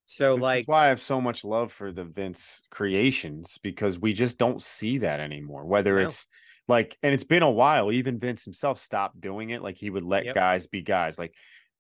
so 0.07 0.35
This 0.35 0.43
like 0.43 0.61
is 0.63 0.67
why 0.67 0.87
I 0.87 0.89
have 0.89 1.01
so 1.01 1.21
much 1.21 1.45
love 1.45 1.71
for 1.71 1.93
the 1.93 2.03
Vince 2.03 2.63
creations 2.73 3.59
because 3.63 3.97
we 3.97 4.13
just 4.13 4.39
don't 4.39 4.61
see 4.61 4.99
that 4.99 5.21
anymore. 5.21 5.65
Whether 5.65 6.01
No. 6.01 6.07
it's 6.07 6.27
like, 6.67 6.99
and 7.05 7.15
it's 7.15 7.23
been 7.23 7.45
a 7.45 7.51
while. 7.51 7.93
Even 7.93 8.19
Vince 8.19 8.45
himself 8.45 8.81
stopped 8.81 9.21
doing 9.21 9.51
it. 9.51 9.63
Like 9.63 9.77
he 9.77 9.89
would 9.89 10.03
let 10.03 10.25
Yep. 10.25 10.35
guys 10.35 10.67
be 10.67 10.83
guys. 10.83 11.17
Like, 11.17 11.33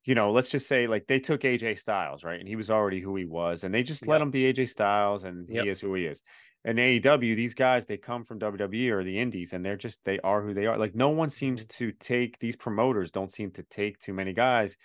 you 0.04 0.14
know, 0.14 0.32
let's 0.32 0.48
just 0.48 0.66
say 0.66 0.86
like 0.86 1.06
they 1.06 1.20
took 1.20 1.42
AJ 1.42 1.78
Styles, 1.78 2.24
right? 2.24 2.38
And 2.40 2.48
he 2.48 2.56
was 2.56 2.70
already 2.70 3.00
who 3.00 3.14
he 3.16 3.24
was, 3.26 3.64
and 3.64 3.74
they 3.74 3.82
just 3.82 4.06
let 4.06 4.20
him 4.22 4.30
be 4.30 4.52
AJ 4.52 4.68
Styles, 4.70 5.24
and 5.24 5.46
Yep. 5.48 5.64
he 5.64 5.68
is 5.70 5.80
who 5.80 5.94
he 5.94 6.04
is. 6.06 6.22
And 6.64 6.78
AEW, 6.78 7.34
these 7.36 7.54
guys, 7.54 7.86
they 7.86 7.96
come 7.96 8.24
from 8.24 8.38
WWE 8.38 8.90
or 8.90 9.02
the 9.02 9.18
Indies, 9.18 9.52
and 9.54 9.64
they're 9.64 9.76
just 9.78 9.98
they 10.04 10.18
are 10.20 10.42
who 10.42 10.52
they 10.54 10.66
are. 10.66 10.76
Like 10.78 10.94
no 10.94 11.08
one 11.10 11.30
seems 11.30 11.64
Mm-hmm. 11.66 11.84
to 11.86 11.92
take 11.92 12.38
these 12.38 12.56
promoters 12.56 13.10
don't 13.10 13.32
seem 13.32 13.50
to 13.52 13.62
take 13.64 13.98
too 13.98 14.12
many 14.12 14.32
guys 14.34 14.76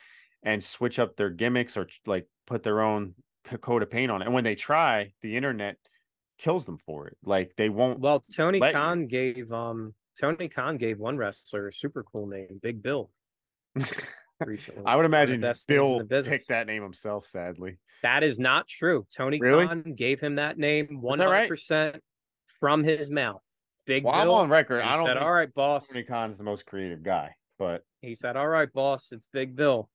and 0.44 0.64
switch 0.64 1.00
up 1.00 1.16
their 1.16 1.30
gimmicks 1.30 1.76
or 1.76 1.88
like 2.06 2.28
put 2.48 2.64
their 2.64 2.82
own 2.82 3.14
coat 3.62 3.84
of 3.84 3.90
paint 3.90 4.10
on 4.12 4.22
it. 4.22 4.26
And 4.26 4.34
when 4.34 4.44
they 4.44 4.56
try, 4.56 5.12
the 5.22 5.36
internet 5.36 5.78
kills 6.38 6.66
them 6.66 6.78
for 6.78 7.08
it. 7.08 7.18
Like 7.24 7.54
they 7.58 7.70
won't. 7.70 8.00
well, 8.00 8.24
Tony 8.36 8.60
let 8.60 8.74
you. 8.74 8.80
Khan 8.80 9.08
gave 9.08 9.52
um 9.52 9.94
Tony 10.20 10.48
Khan 10.50 10.78
gave 10.78 10.98
one 11.00 11.18
wrestler 11.18 11.68
a 11.68 11.74
super 11.74 12.04
cool 12.04 12.28
name, 12.28 12.60
Big 12.62 12.82
Bill, 12.82 13.12
recently. 14.44 14.84
I 14.86 14.96
would 14.96 15.04
One 15.04 15.12
the 15.12 15.18
imagine 15.18 15.42
best 15.42 15.68
Bill 15.68 16.00
the 16.00 16.04
business. 16.04 16.32
picked 16.40 16.48
that 16.50 16.68
name 16.68 16.84
himself. 16.84 17.26
Sadly, 17.26 17.78
That 18.04 18.24
is 18.24 18.40
not 18.40 18.68
true. 18.68 19.06
Tony 19.16 19.40
Really? 19.40 19.68
Khan 19.68 19.94
gave 19.96 20.20
him 20.20 20.36
that 20.36 20.58
name 20.58 21.00
one 21.02 21.20
that 21.20 21.26
right? 21.26 21.36
hundred 21.38 21.50
percent 21.50 22.04
from 22.60 22.84
his 22.84 23.10
mouth. 23.12 23.42
Big 23.86 24.04
well, 24.04 24.14
I'm 24.16 24.28
Bill. 24.28 24.34
on 24.36 24.50
record. 24.50 24.82
I 24.82 24.96
don't 24.98 25.06
said, 25.06 25.14
think 25.14 25.26
"All 25.26 25.32
right, 25.34 25.54
boss." 25.54 25.88
Tony 25.90 26.04
Khan 26.04 26.32
is 26.32 26.38
the 26.38 26.44
most 26.44 26.66
creative 26.66 27.04
guy, 27.04 27.32
but 27.60 27.84
He 28.02 28.16
said, 28.16 28.36
"All 28.36 28.48
right, 28.48 28.72
boss. 28.74 29.12
It's 29.12 29.28
Big 29.32 29.56
Bill." 29.56 29.90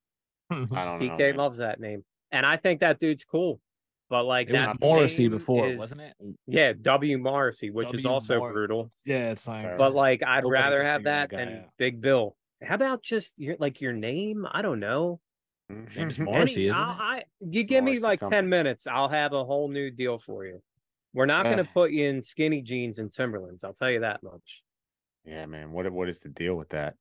I 0.50 0.54
don't 0.54 0.70
know. 0.72 0.94
TK 0.98 1.18
man. 1.18 1.36
loves 1.36 1.58
that 1.58 1.80
name, 1.80 2.04
and 2.32 2.44
I 2.46 2.56
think 2.56 2.80
that 2.80 2.98
dude's 2.98 3.24
cool. 3.24 3.60
But 4.08 4.24
like 4.24 4.48
it 4.48 4.52
that 4.54 4.80
Morrissey 4.80 5.24
name 5.24 5.30
before, 5.32 5.68
is- 5.68 5.78
wasn't 5.78 6.00
it? 6.00 6.14
Yeah, 6.48 6.72
W 6.80 7.18
Morrissey, 7.18 7.70
which 7.70 7.94
is 7.94 8.04
also 8.06 8.38
Mor- 8.38 8.52
brutal. 8.52 8.90
Yeah, 9.06 9.30
it's 9.30 9.46
like. 9.46 9.76
But 9.78 9.94
like, 9.94 10.22
I'd 10.24 10.42
Nobody 10.42 10.60
rather 10.62 10.82
have 10.84 11.04
that 11.04 11.30
that 11.30 11.36
guy 11.36 11.44
than 11.44 11.58
out. 11.58 11.64
Big 11.78 12.00
Bill. 12.00 12.36
How 12.62 12.74
about 12.74 13.02
just 13.02 13.38
your 13.38 13.56
like 13.58 13.80
your 13.80 13.92
name? 13.92 14.46
I 14.50 14.62
don't 14.62 14.80
know. 14.80 15.20
Name 15.68 16.10
is 16.10 16.18
Mhm. 16.18 16.24
Morrissey, 16.24 16.62
Any- 16.62 16.70
isn't 16.70 16.82
I'll- 16.82 16.90
it? 16.92 17.00
I, 17.00 17.24
you 17.40 17.60
It's 17.60 17.68
give 17.68 17.84
me 17.84 17.98
like 18.00 18.18
something. 18.18 18.36
ten 18.36 18.48
minutes, 18.48 18.86
I'll 18.86 19.08
have 19.08 19.32
a 19.32 19.44
whole 19.44 19.68
new 19.68 19.90
deal 19.90 20.18
for 20.18 20.44
you. 20.44 20.60
We're 21.14 21.26
not 21.26 21.44
going 21.44 21.58
to 21.58 21.64
put 21.64 21.90
you 21.92 22.06
in 22.06 22.22
skinny 22.22 22.60
jeans 22.62 22.98
and 22.98 23.10
Timberlands. 23.10 23.64
I'll 23.64 23.72
tell 23.72 23.90
you 23.90 24.00
that 24.00 24.22
much. 24.22 24.62
Yeah, 25.24 25.46
man. 25.46 25.72
What 25.72 25.90
what 25.92 26.08
is 26.08 26.20
the 26.20 26.28
deal 26.28 26.54
with 26.56 26.70
that? 26.70 26.96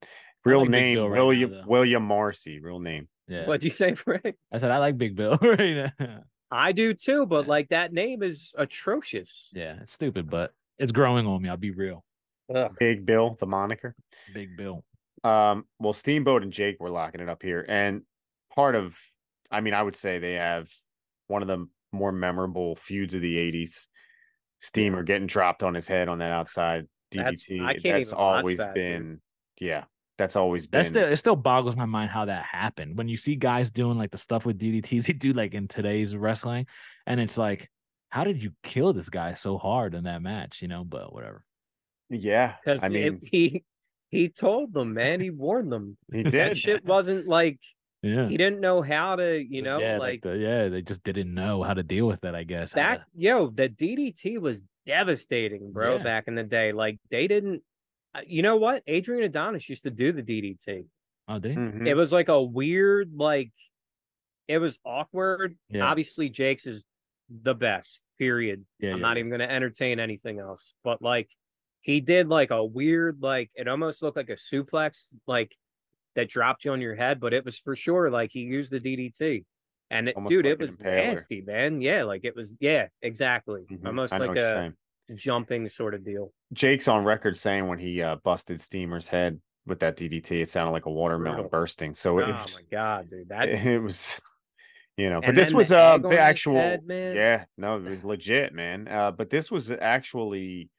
Real 0.46 0.62
like 0.62 0.70
name 0.70 1.00
right 1.00 1.10
William 1.20 1.52
though. 1.52 1.64
William 1.68 2.04
Marcy. 2.04 2.60
Real 2.60 2.80
name. 2.80 3.08
Yeah. 3.28 3.46
What'd 3.46 3.64
you 3.64 3.70
say, 3.70 3.96
Frank? 3.96 4.36
I 4.52 4.58
said 4.58 4.72
I 4.72 4.78
like 4.78 4.98
Big 4.98 5.16
Bill 5.16 5.38
right 5.42 5.92
now. 6.00 6.24
I 6.52 6.72
do 6.72 6.94
too, 6.94 7.26
but 7.26 7.46
Yeah. 7.46 7.50
like 7.50 7.70
that 7.70 7.92
name 7.94 8.24
is 8.24 8.54
atrocious. 8.58 9.52
Yeah, 9.56 9.78
it's 9.82 9.92
stupid, 9.94 10.30
but 10.30 10.52
it's 10.80 10.92
growing 10.92 11.26
on 11.28 11.42
me. 11.42 11.50
I'll 11.50 11.58
be 11.58 11.72
real. 11.72 12.04
Ugh. 12.54 12.76
Big 12.80 13.06
Bill, 13.06 13.36
the 13.40 13.46
moniker. 13.46 13.96
Big 14.34 14.58
Bill. 14.58 14.84
Um, 15.24 15.66
well, 15.80 15.94
Steamboat 15.94 16.44
and 16.44 16.54
Jake 16.54 16.78
were 16.80 16.90
locking 16.90 17.22
it 17.22 17.30
up 17.30 17.42
here, 17.44 17.66
and 17.68 18.04
part 18.56 18.76
of, 18.76 18.98
I 19.52 19.62
mean, 19.62 19.74
I 19.74 19.84
would 19.84 19.96
say 19.96 20.20
they 20.20 20.34
have 20.34 20.70
one 21.28 21.42
of 21.42 21.48
the 21.48 21.68
more 21.92 22.12
memorable 22.12 22.76
feuds 22.76 23.14
of 23.14 23.22
the 23.22 23.36
'80s. 23.38 23.88
Steamer 24.60 25.04
getting 25.04 25.28
dropped 25.28 25.64
on 25.64 25.74
his 25.74 25.88
head 25.88 26.10
on 26.10 26.20
that 26.20 26.32
outside 26.32 26.86
That's- 27.12 27.46
DDT. 27.46 27.66
I 27.66 27.74
can't 27.74 27.84
that's 28.00 28.14
always 28.14 28.58
that, 28.58 28.76
dude. 28.76 28.84
been, 28.84 29.22
yeah, 29.60 29.86
that's 30.18 30.36
always 30.36 30.68
been. 30.68 30.80
That's 30.80 30.90
still 30.90 31.08
it 31.08 31.16
still 31.18 31.36
boggles 31.36 31.76
my 31.76 31.86
mind 31.86 32.12
how 32.12 32.26
that 32.26 32.44
happened. 32.44 32.98
When 32.98 33.08
you 33.08 33.16
see 33.18 33.36
guys 33.36 33.70
doing 33.70 33.98
like 33.98 34.12
the 34.12 34.18
stuff 34.18 34.46
with 34.46 34.60
DDTs 34.60 35.04
they 35.08 35.14
do 35.14 35.34
like 35.34 35.54
in 35.54 35.68
today's 35.68 36.16
wrestling, 36.16 36.68
and 37.06 37.20
it's 37.20 37.38
like, 37.38 37.70
how 38.10 38.24
did 38.24 38.44
you 38.44 38.52
kill 38.64 38.92
this 38.94 39.10
guy 39.10 39.34
so 39.34 39.58
hard 39.58 39.96
in 39.96 40.04
that 40.06 40.22
match? 40.22 40.62
You 40.62 40.68
know, 40.68 40.84
but 40.84 41.14
whatever. 41.14 41.44
yeah, 42.10 42.56
Because 42.64 42.84
I 42.84 42.90
mean, 42.90 43.20
he 43.24 43.64
he 44.10 44.30
told 44.30 44.74
them, 44.74 44.94
man, 44.94 45.22
he 45.22 45.30
warned 45.30 45.72
them. 45.72 45.98
he 46.12 46.24
did. 46.24 46.34
That 46.34 46.50
did. 46.50 46.58
shit 46.58 46.86
wasn't 46.86 47.28
like 47.28 47.60
Yeah. 48.02 48.28
he 48.28 48.38
didn't 48.38 48.60
know 48.60 48.82
how 48.82 49.16
to, 49.16 49.40
you 49.40 49.62
know, 49.62 49.80
yeah, 49.80 49.98
like 49.98 50.22
the, 50.22 50.38
yeah, 50.38 50.68
they 50.68 50.82
just 50.82 51.04
didn't 51.04 51.34
know 51.34 51.64
how 51.64 51.74
to 51.74 51.84
deal 51.84 52.08
with 52.08 52.24
it. 52.24 52.34
I 52.36 52.44
guess 52.44 52.74
that. 52.74 52.98
to- 52.98 53.06
Yo, 53.16 53.48
the 53.50 53.70
DDT 53.70 54.40
was 54.40 54.64
devastating, 54.86 55.72
bro. 55.72 55.98
Yeah. 55.98 56.04
Back 56.04 56.28
in 56.28 56.36
the 56.36 56.44
day, 56.44 56.72
like 56.72 56.98
they 57.12 57.28
didn't. 57.28 57.62
uh, 58.16 58.22
You 58.26 58.42
know 58.42 58.58
what? 58.58 58.84
Adrian 58.88 59.24
Adonis 59.24 59.70
used 59.70 59.84
to 59.84 59.92
do 59.92 60.12
the 60.12 60.24
DDT. 60.24 60.86
oh, 61.28 61.40
did 61.40 61.52
he? 61.52 61.58
Mhm. 61.58 61.88
It 61.88 61.94
was 61.96 62.12
like 62.12 62.30
a 62.30 62.42
weird, 62.42 63.12
like 63.16 63.52
it 64.48 64.58
was 64.58 64.80
awkward. 64.84 65.56
Yeah. 65.70 65.84
Obviously, 65.86 66.30
Jake's 66.30 66.66
is 66.66 66.86
the 67.30 67.54
best. 67.54 68.02
Period. 68.18 68.66
Yeah, 68.80 68.92
I'm 68.94 68.98
yeah, 68.98 69.02
not 69.02 69.18
even 69.20 69.30
going 69.30 69.40
to 69.40 69.52
entertain 69.52 70.00
anything 70.00 70.40
else. 70.40 70.74
But 70.84 71.02
like, 71.04 71.30
he 71.82 72.02
did 72.02 72.28
like 72.28 72.52
a 72.52 72.64
weird, 72.64 73.20
like 73.22 73.52
it 73.56 73.68
almost 73.68 74.02
looked 74.02 74.18
like 74.18 74.30
a 74.30 74.34
suplex, 74.34 75.14
like 75.28 75.56
that 76.16 76.30
dropped 76.30 76.66
you 76.66 76.72
on 76.74 76.82
your 76.82 76.96
head. 76.96 77.20
But 77.20 77.34
it 77.34 77.46
was 77.46 77.58
for 77.60 77.76
sure 77.76 78.10
like 78.10 78.32
he 78.32 78.42
used 78.42 78.72
the 78.72 78.80
DDT, 78.80 79.46
and 79.90 80.10
it, 80.10 80.16
dude, 80.28 80.46
like 80.46 80.52
it 80.54 80.60
was 80.60 80.78
impaler. 80.78 81.14
nasty, 81.14 81.42
man. 81.42 81.82
Yeah, 81.82 82.04
like 82.04 82.26
it 82.26 82.36
was. 82.36 82.54
Yeah, 82.60 82.88
exactly. 83.02 83.62
Mhm. 83.72 83.86
Almost 83.86 84.14
I 84.14 84.18
like 84.18 84.38
a 84.38 84.74
jumping 85.16 85.68
sort 85.70 85.94
of 85.94 86.04
deal. 86.04 86.32
Jake's 86.54 86.88
on 86.88 87.04
record 87.04 87.38
saying 87.38 87.68
when 87.68 87.80
he 87.80 88.02
uh, 88.02 88.18
busted 88.18 88.62
Steamer's 88.62 89.08
head 89.08 89.40
with 89.66 89.80
that 89.80 89.98
DDT, 89.98 90.42
it 90.42 90.50
sounded 90.50 90.72
like 90.72 90.86
a 90.86 90.92
watermelon 90.92 91.38
Brutal. 91.38 91.50
bursting. 91.50 91.94
So 91.94 92.18
Oh 92.20 92.24
it, 92.24 92.28
my 92.28 92.42
was, 92.42 92.62
god, 92.72 93.10
dude, 93.10 93.30
that 93.30 93.50
it 93.50 93.82
was, 93.82 94.20
you 94.98 95.10
know, 95.10 95.22
but 95.22 95.30
And 95.30 95.38
this 95.38 95.54
was 95.54 95.70
the 95.70 95.80
uh 95.80 95.98
the 96.00 96.20
actual, 96.20 96.56
head, 96.56 96.86
man. 96.86 97.16
yeah, 97.16 97.46
no, 97.58 97.78
it 97.78 97.84
was 97.84 98.04
legit, 98.04 98.54
man. 98.54 98.88
Uh, 98.88 99.12
but 99.12 99.30
this 99.30 99.50
was 99.52 99.72
actually 99.72 100.70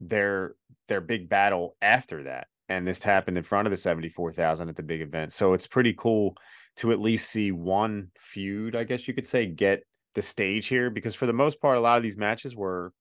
their 0.00 0.56
their 0.88 1.00
big 1.00 1.28
battle 1.28 1.76
after 1.82 2.22
that, 2.24 2.48
and 2.68 2.86
this 2.86 3.02
happened 3.02 3.38
in 3.38 3.44
front 3.44 3.66
of 3.66 3.70
the 3.72 3.76
seventy 3.76 4.08
four 4.08 4.32
thousand 4.32 4.68
at 4.68 4.76
the 4.76 4.82
big 4.82 5.00
event. 5.00 5.32
So 5.32 5.52
it's 5.52 5.66
pretty 5.66 5.94
cool 5.94 6.36
to 6.76 6.92
at 6.92 7.00
least 7.00 7.30
see 7.30 7.52
one 7.52 8.10
feud, 8.18 8.76
I 8.76 8.84
guess 8.84 9.08
you 9.08 9.14
could 9.14 9.26
say, 9.26 9.46
get 9.46 9.82
the 10.14 10.22
stage 10.22 10.66
here 10.68 10.90
because 10.90 11.14
for 11.14 11.26
the 11.26 11.32
most 11.32 11.60
part, 11.60 11.76
a 11.78 11.80
lot 11.80 11.96
of 11.98 12.02
these 12.02 12.16
matches 12.18 12.54
were 12.56 12.92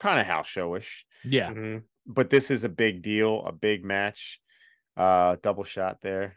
kind 0.00 0.20
of 0.20 0.26
house 0.26 0.48
showish 0.48 1.04
Yeah. 1.22 1.50
Mhm. 1.50 1.84
but 2.06 2.30
this 2.30 2.50
is 2.50 2.64
a 2.64 2.68
big 2.68 3.02
deal, 3.02 3.44
a 3.46 3.52
big 3.52 3.84
match. 3.84 4.40
Uh 4.96 5.36
double 5.42 5.64
shot 5.64 6.00
there. 6.02 6.36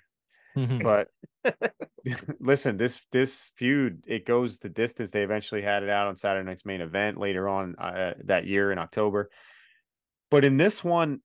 Mhm. 0.55 0.83
But 0.83 1.09
listen, 2.39 2.77
this 2.77 3.05
this 3.11 3.51
feud, 3.55 4.03
it 4.07 4.25
goes 4.25 4.59
the 4.59 4.69
distance. 4.69 5.11
They 5.11 5.23
eventually 5.23 5.61
had 5.61 5.83
it 5.83 5.89
out 5.89 6.07
on 6.07 6.15
Saturday 6.17 6.45
night's 6.45 6.65
main 6.65 6.81
event 6.81 7.17
later 7.17 7.47
on 7.47 7.75
uh, 7.77 8.15
that 8.25 8.45
year 8.45 8.71
in 8.71 8.77
October. 8.79 9.29
But 10.33 10.43
in 10.43 10.57
this 10.57 10.83
one, 10.83 11.21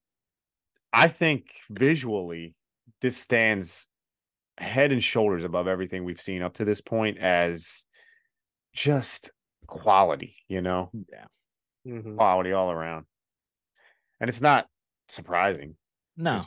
I 0.92 1.08
think 1.08 1.46
visually 1.70 2.54
this 3.00 3.16
stands 3.16 3.88
head 4.58 4.92
and 4.92 5.02
shoulders 5.02 5.44
above 5.44 5.66
everything 5.66 6.04
we've 6.04 6.20
seen 6.20 6.42
up 6.42 6.52
to 6.56 6.66
this 6.66 6.82
point 6.82 7.16
as 7.16 7.86
just 8.74 9.30
quality, 9.66 10.36
you 10.46 10.60
know, 10.60 10.90
yeah. 11.10 11.24
Mhm. 11.86 12.18
quality 12.18 12.52
all 12.52 12.70
around. 12.70 13.06
And 14.20 14.28
it's 14.28 14.42
not 14.42 14.68
surprising. 15.08 15.78
No, 16.18 16.44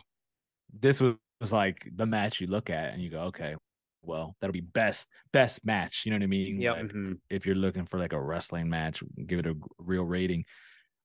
this 0.71 1.01
was, 1.01 1.15
was 1.39 1.51
like 1.51 1.89
the 1.95 2.05
match 2.05 2.39
you 2.41 2.45
look 2.45 2.69
at 2.69 2.93
and 2.93 3.01
you 3.01 3.09
go, 3.09 3.21
okay, 3.23 3.55
well, 4.03 4.35
that'll 4.39 4.53
be 4.53 4.61
best 4.61 5.07
best 5.31 5.65
match. 5.65 6.03
You 6.05 6.11
know 6.11 6.17
what 6.17 6.23
I 6.25 6.27
mean? 6.27 6.61
Yep. 6.61 6.75
Like, 6.75 6.85
Mhm. 6.91 7.19
if 7.31 7.47
you're 7.47 7.55
looking 7.55 7.87
for 7.87 7.97
like 7.97 8.13
a 8.13 8.21
wrestling 8.21 8.69
match, 8.69 9.01
give 9.25 9.39
it 9.39 9.47
a 9.47 9.55
real 9.79 10.03
rating. 10.03 10.45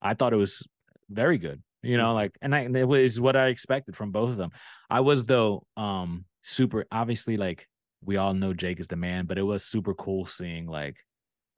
I 0.02 0.12
thought 0.12 0.34
it 0.34 0.36
was 0.36 0.62
very 1.10 1.38
good. 1.38 1.62
You 1.82 1.96
know, 1.96 2.14
like, 2.14 2.32
and 2.42 2.54
I, 2.54 2.60
and 2.60 2.76
it 2.76 2.84
was 2.84 3.20
what 3.20 3.36
I 3.36 3.46
expected 3.46 3.94
from 3.94 4.10
both 4.10 4.30
of 4.30 4.36
them. 4.36 4.50
I 4.90 5.00
was 5.00 5.24
though, 5.24 5.66
um, 5.76 6.24
super 6.42 6.84
obviously 6.90 7.36
like 7.36 7.68
we 8.04 8.16
all 8.16 8.34
know 8.34 8.54
Jake 8.54 8.80
is 8.80 8.88
the 8.88 8.96
man, 8.96 9.26
but 9.26 9.38
it 9.38 9.42
was 9.42 9.64
super 9.64 9.94
cool 9.94 10.26
seeing 10.26 10.66
like 10.66 10.96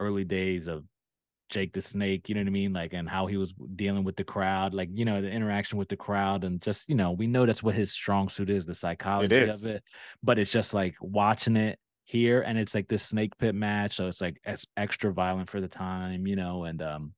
early 0.01 0.25
days 0.25 0.69
of 0.69 0.85
Jake 1.49 1.73
the 1.73 1.81
Snake, 1.81 2.29
you 2.29 2.35
know 2.35 2.43
what 2.43 2.49
I 2.49 2.51
mean? 2.51 2.73
Like, 2.73 2.93
and 2.93 3.09
how 3.09 3.27
he 3.27 3.37
was 3.39 3.55
dealing 3.75 4.05
with 4.05 4.17
the 4.17 4.25
crowd, 4.25 4.75
like, 4.75 4.91
you 4.93 5.05
know, 5.05 5.23
the 5.23 5.31
interaction 5.31 5.79
with 5.79 5.89
the 5.89 5.97
crowd, 5.97 6.45
and 6.45 6.61
just, 6.61 6.89
you 6.89 6.95
know, 6.95 7.13
we 7.13 7.27
know 7.27 7.47
that's 7.47 7.63
what 7.63 7.75
his 7.75 7.93
strong 7.93 8.29
suit 8.29 8.51
is 8.51 8.67
the 8.67 8.75
psychology 8.75 9.35
is. 9.35 9.65
of 9.65 9.71
it. 9.71 9.83
But 10.23 10.39
it's 10.39 10.53
just 10.53 10.75
like 10.75 10.95
watching 11.01 11.57
it 11.57 11.79
here, 12.05 12.43
and 12.43 12.59
it's 12.59 12.75
like 12.75 12.89
this 12.89 13.03
snake 13.03 13.33
pit 13.39 13.55
match. 13.55 13.97
So 13.97 14.09
it's 14.09 14.21
like 14.21 14.39
ex- 14.45 14.67
extra 14.77 15.13
violent 15.13 15.49
for 15.49 15.61
the 15.61 15.69
time, 15.69 16.27
you 16.27 16.37
know, 16.37 16.65
and, 16.65 16.83
um, 16.83 17.15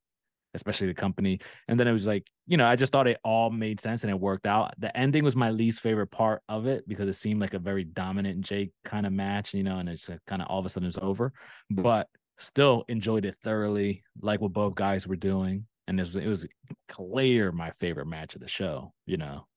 especially 0.53 0.87
the 0.87 0.93
company. 0.93 1.39
And 1.67 1.79
then 1.79 1.87
it 1.87 1.91
was 1.91 2.07
like, 2.07 2.27
you 2.47 2.57
know, 2.57 2.65
I 2.65 2.75
just 2.75 2.91
thought 2.91 3.07
it 3.07 3.19
all 3.23 3.49
made 3.49 3.79
sense 3.79 4.03
and 4.03 4.11
it 4.11 4.19
worked 4.19 4.45
out. 4.45 4.73
The 4.77 4.95
ending 4.95 5.23
was 5.23 5.35
my 5.35 5.49
least 5.51 5.81
favorite 5.81 6.11
part 6.11 6.41
of 6.49 6.67
it 6.67 6.87
because 6.87 7.07
it 7.07 7.13
seemed 7.13 7.41
like 7.41 7.53
a 7.53 7.59
very 7.59 7.83
dominant 7.83 8.41
Jake 8.41 8.71
kind 8.83 9.05
of 9.05 9.13
match, 9.13 9.53
you 9.53 9.63
know, 9.63 9.77
and 9.77 9.89
it's 9.89 10.09
kind 10.27 10.41
of 10.41 10.47
all 10.47 10.59
of 10.59 10.65
a 10.65 10.69
sudden 10.69 10.89
it's 10.89 10.97
over. 11.01 11.33
But 11.69 12.07
still 12.37 12.83
enjoyed 12.87 13.25
it 13.25 13.35
thoroughly, 13.43 14.03
like 14.21 14.41
what 14.41 14.53
both 14.53 14.75
guys 14.75 15.07
were 15.07 15.15
doing. 15.15 15.65
And 15.87 15.99
it 15.99 16.03
was, 16.03 16.15
it 16.15 16.27
was 16.27 16.47
clear 16.87 17.51
my 17.51 17.71
favorite 17.79 18.07
match 18.07 18.35
of 18.35 18.41
the 18.41 18.47
show, 18.47 18.93
you 19.05 19.17
know. 19.17 19.47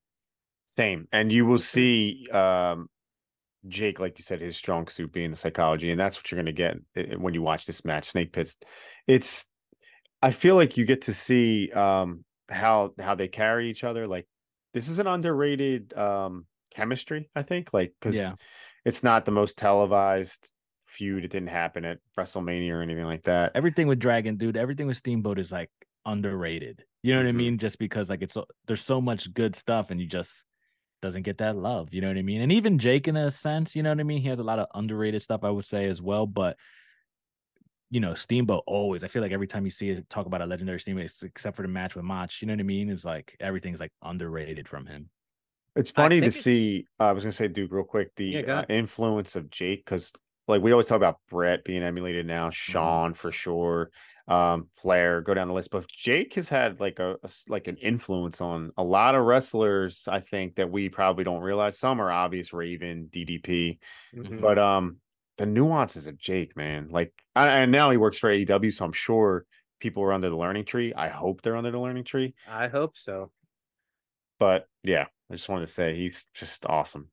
Same. 0.67 1.07
And 1.13 1.33
you 1.33 1.47
will 1.47 1.59
see 1.59 2.29
um 2.33 2.89
Jake, 3.69 3.99
like 3.99 4.19
you 4.19 4.25
said, 4.25 4.41
his 4.41 4.57
strong 4.57 4.89
suit 4.89 5.13
being 5.13 5.31
the 5.31 5.37
psychology, 5.37 5.91
and 5.91 5.99
that's 5.99 6.19
what 6.19 6.31
you're 6.31 6.37
going 6.37 6.47
to 6.47 6.53
get 6.53 6.77
eh, 6.97 7.15
when 7.17 7.35
you 7.35 7.43
watch 7.43 7.67
this 7.67 7.85
match, 7.85 8.11
Snake 8.11 8.33
Pits. 8.33 8.57
It's, 9.07 9.47
I 10.25 10.31
feel 10.31 10.57
like 10.57 10.77
you 10.79 10.87
get 10.87 11.03
to 11.03 11.13
see 11.13 11.71
um 11.73 12.25
how 12.49 12.93
how 12.99 13.15
they 13.15 13.29
carry 13.29 13.71
each 13.71 13.85
other. 13.85 14.07
Like 14.07 14.27
this 14.73 14.89
is 14.89 14.99
an 14.99 15.07
underrated 15.07 15.93
um 15.95 16.47
chemistry, 16.75 17.31
I 17.37 17.43
think. 17.43 17.75
Like 17.75 17.95
because 18.01 18.17
Yeah. 18.17 18.33
it's 18.87 19.03
not 19.03 19.27
the 19.27 19.33
most 19.33 19.59
televised 19.59 20.51
feud. 20.87 21.25
It 21.25 21.31
didn't 21.31 21.49
happen 21.51 21.85
at 21.85 21.99
WrestleMania 22.17 22.73
or 22.73 22.81
anything 22.83 23.05
like 23.05 23.25
that. 23.25 23.53
Everything 23.55 23.87
with 23.87 23.99
Dragon, 23.99 24.37
dude, 24.37 24.57
everything 24.57 24.87
with 24.87 24.97
Steamboat 24.97 25.39
is 25.39 25.53
like 25.53 25.71
underrated. 26.07 26.85
You 27.03 27.13
know 27.13 27.21
what 27.21 27.29
I 27.29 27.33
Mhm. 27.33 27.37
mean? 27.37 27.59
Just 27.59 27.79
because 27.79 28.09
like 28.09 28.23
it's 28.23 28.37
there's 28.67 28.85
so 28.85 29.03
much 29.03 29.33
good 29.35 29.55
stuff 29.55 29.91
and 29.91 30.01
you 30.01 30.07
just 30.07 30.47
doesn't 31.03 31.23
get 31.23 31.37
that 31.39 31.55
love. 31.57 31.93
You 31.93 32.01
know 32.01 32.09
what 32.09 32.17
I 32.17 32.23
mean? 32.23 32.41
And 32.41 32.51
even 32.51 32.79
Jake, 32.79 33.09
in 33.09 33.17
a 33.17 33.31
sense, 33.31 33.77
you 33.77 33.83
know 33.83 33.91
what 33.91 34.01
I 34.01 34.05
mean? 34.05 34.23
He 34.23 34.29
has 34.29 34.39
a 34.39 34.45
lot 34.45 34.59
of 34.59 34.69
underrated 34.75 35.21
stuff, 35.21 35.45
I 35.45 35.51
would 35.51 35.67
say 35.67 35.85
as 35.85 36.01
well. 36.01 36.27
But 36.27 36.57
you 37.95 38.01
know, 38.01 38.13
Steamboat 38.13 38.65
always. 38.67 39.05
I 39.05 39.09
feel 39.09 39.23
like 39.23 39.31
every 39.31 39.47
time 39.47 39.65
you 39.65 39.71
see 39.71 39.91
it 39.91 40.11
talk 40.11 40.27
about 40.27 40.43
a 40.43 40.47
legendary 40.47 40.81
Steamboat, 40.81 41.05
it's- 41.05 41.23
except 41.23 41.55
for 41.55 41.63
the 41.63 41.69
match 41.69 41.95
with 41.95 42.05
Mach, 42.05 42.43
you 42.43 42.49
know 42.49 42.53
what 42.55 42.59
I 42.59 42.65
mean? 42.65 42.91
It's 42.91 43.05
like 43.05 43.37
everything's 43.39 43.79
like 43.79 43.93
underrated 44.03 44.67
from 44.69 44.85
him. 44.87 45.11
It's 45.77 45.93
funny 45.93 46.21
to 46.21 46.27
it's- 46.27 46.43
see. 46.43 46.87
uh, 46.99 47.05
I 47.05 47.13
was 47.13 47.23
gonna 47.23 47.31
say, 47.33 47.47
Duke, 47.47 47.71
real 47.71 47.85
quick, 47.85 48.11
the 48.17 48.25
Yeah, 48.27 48.59
uh, 48.61 48.65
influence 48.69 49.37
of 49.37 49.49
Jake, 49.49 49.85
because 49.85 50.13
like 50.49 50.61
we 50.61 50.73
always 50.73 50.89
talk 50.89 50.97
about 50.97 51.21
Bret 51.31 51.63
being 51.65 51.85
emulated 51.85 52.27
Mm-hmm. 52.27 52.35
now, 52.35 52.51
Shawn 52.51 53.15
for 53.15 53.31
sure, 53.31 53.93
um, 54.27 54.69
Flair, 54.77 55.21
go 55.21 55.33
down 55.33 55.47
the 55.47 55.55
list. 55.55 55.71
But 55.71 55.87
Jake 55.87 56.35
has 56.35 56.49
had 56.49 56.81
like 56.81 56.99
a 56.99 57.17
like 57.49 57.69
an 57.69 57.77
influence 57.77 58.41
on 58.41 58.73
a 58.77 58.83
lot 58.83 59.15
of 59.15 59.25
wrestlers. 59.25 60.09
I 60.09 60.19
think 60.19 60.57
that 60.57 60.69
we 60.69 60.89
probably 60.89 61.23
don't 61.23 61.43
realize. 61.43 61.79
Some 61.79 62.01
are 62.01 62.11
obvious, 62.11 62.53
Raven, 62.53 63.07
DDP, 63.09 63.79
Mhm. 64.17 64.41
but 64.41 64.59
um, 64.59 64.97
the 65.37 65.47
nuances 65.47 66.07
of 66.07 66.19
Jake, 66.19 66.57
man, 66.57 66.89
like, 66.89 67.13
I- 67.35 67.61
and 67.61 67.73
now 67.73 67.91
he 67.91 67.97
works 67.97 68.19
for 68.19 68.31
AEW, 68.31 68.71
so 68.71 68.85
I'm 68.85 68.93
sure 68.93 69.47
people 69.81 70.03
are 70.03 70.13
under 70.13 70.31
the 70.31 70.37
learning 70.37 70.65
tree. 70.65 70.95
I 70.95 71.09
hope 71.09 71.43
they're 71.43 71.57
under 71.57 71.71
the 71.71 71.81
learning 71.81 72.05
tree. 72.05 72.35
I 72.47 72.69
hope 72.69 72.97
so. 72.97 73.33
But 74.39 74.69
yeah, 74.83 75.07
I 75.31 75.35
just 75.35 75.49
wanted 75.49 75.67
to 75.67 75.73
say 75.73 75.95
he's 75.97 76.27
just 76.35 76.67
awesome. 76.67 77.11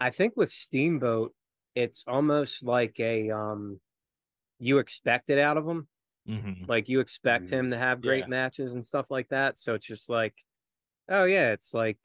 I 0.00 0.10
think 0.10 0.36
with 0.36 0.50
Steamboat, 0.52 1.34
it's 1.74 2.04
almost 2.06 2.62
like 2.62 2.98
a 3.00 3.30
um 3.30 3.80
you 4.58 4.78
expect 4.78 5.30
it 5.30 5.38
out 5.38 5.56
of 5.56 5.66
him. 5.66 5.88
Mhm. 6.28 6.68
Like 6.68 6.88
you 6.88 7.00
expect 7.00 7.46
Mhm. 7.46 7.52
him 7.52 7.70
to 7.70 7.78
have 7.78 8.00
great 8.02 8.20
Yeah. 8.20 8.26
matches 8.28 8.74
and 8.74 8.84
stuff 8.84 9.10
like 9.10 9.28
that. 9.28 9.58
So 9.58 9.74
it's 9.74 9.86
just 9.86 10.08
like, 10.08 10.34
oh 11.08 11.24
yeah, 11.24 11.52
it's 11.52 11.74
like 11.74 11.98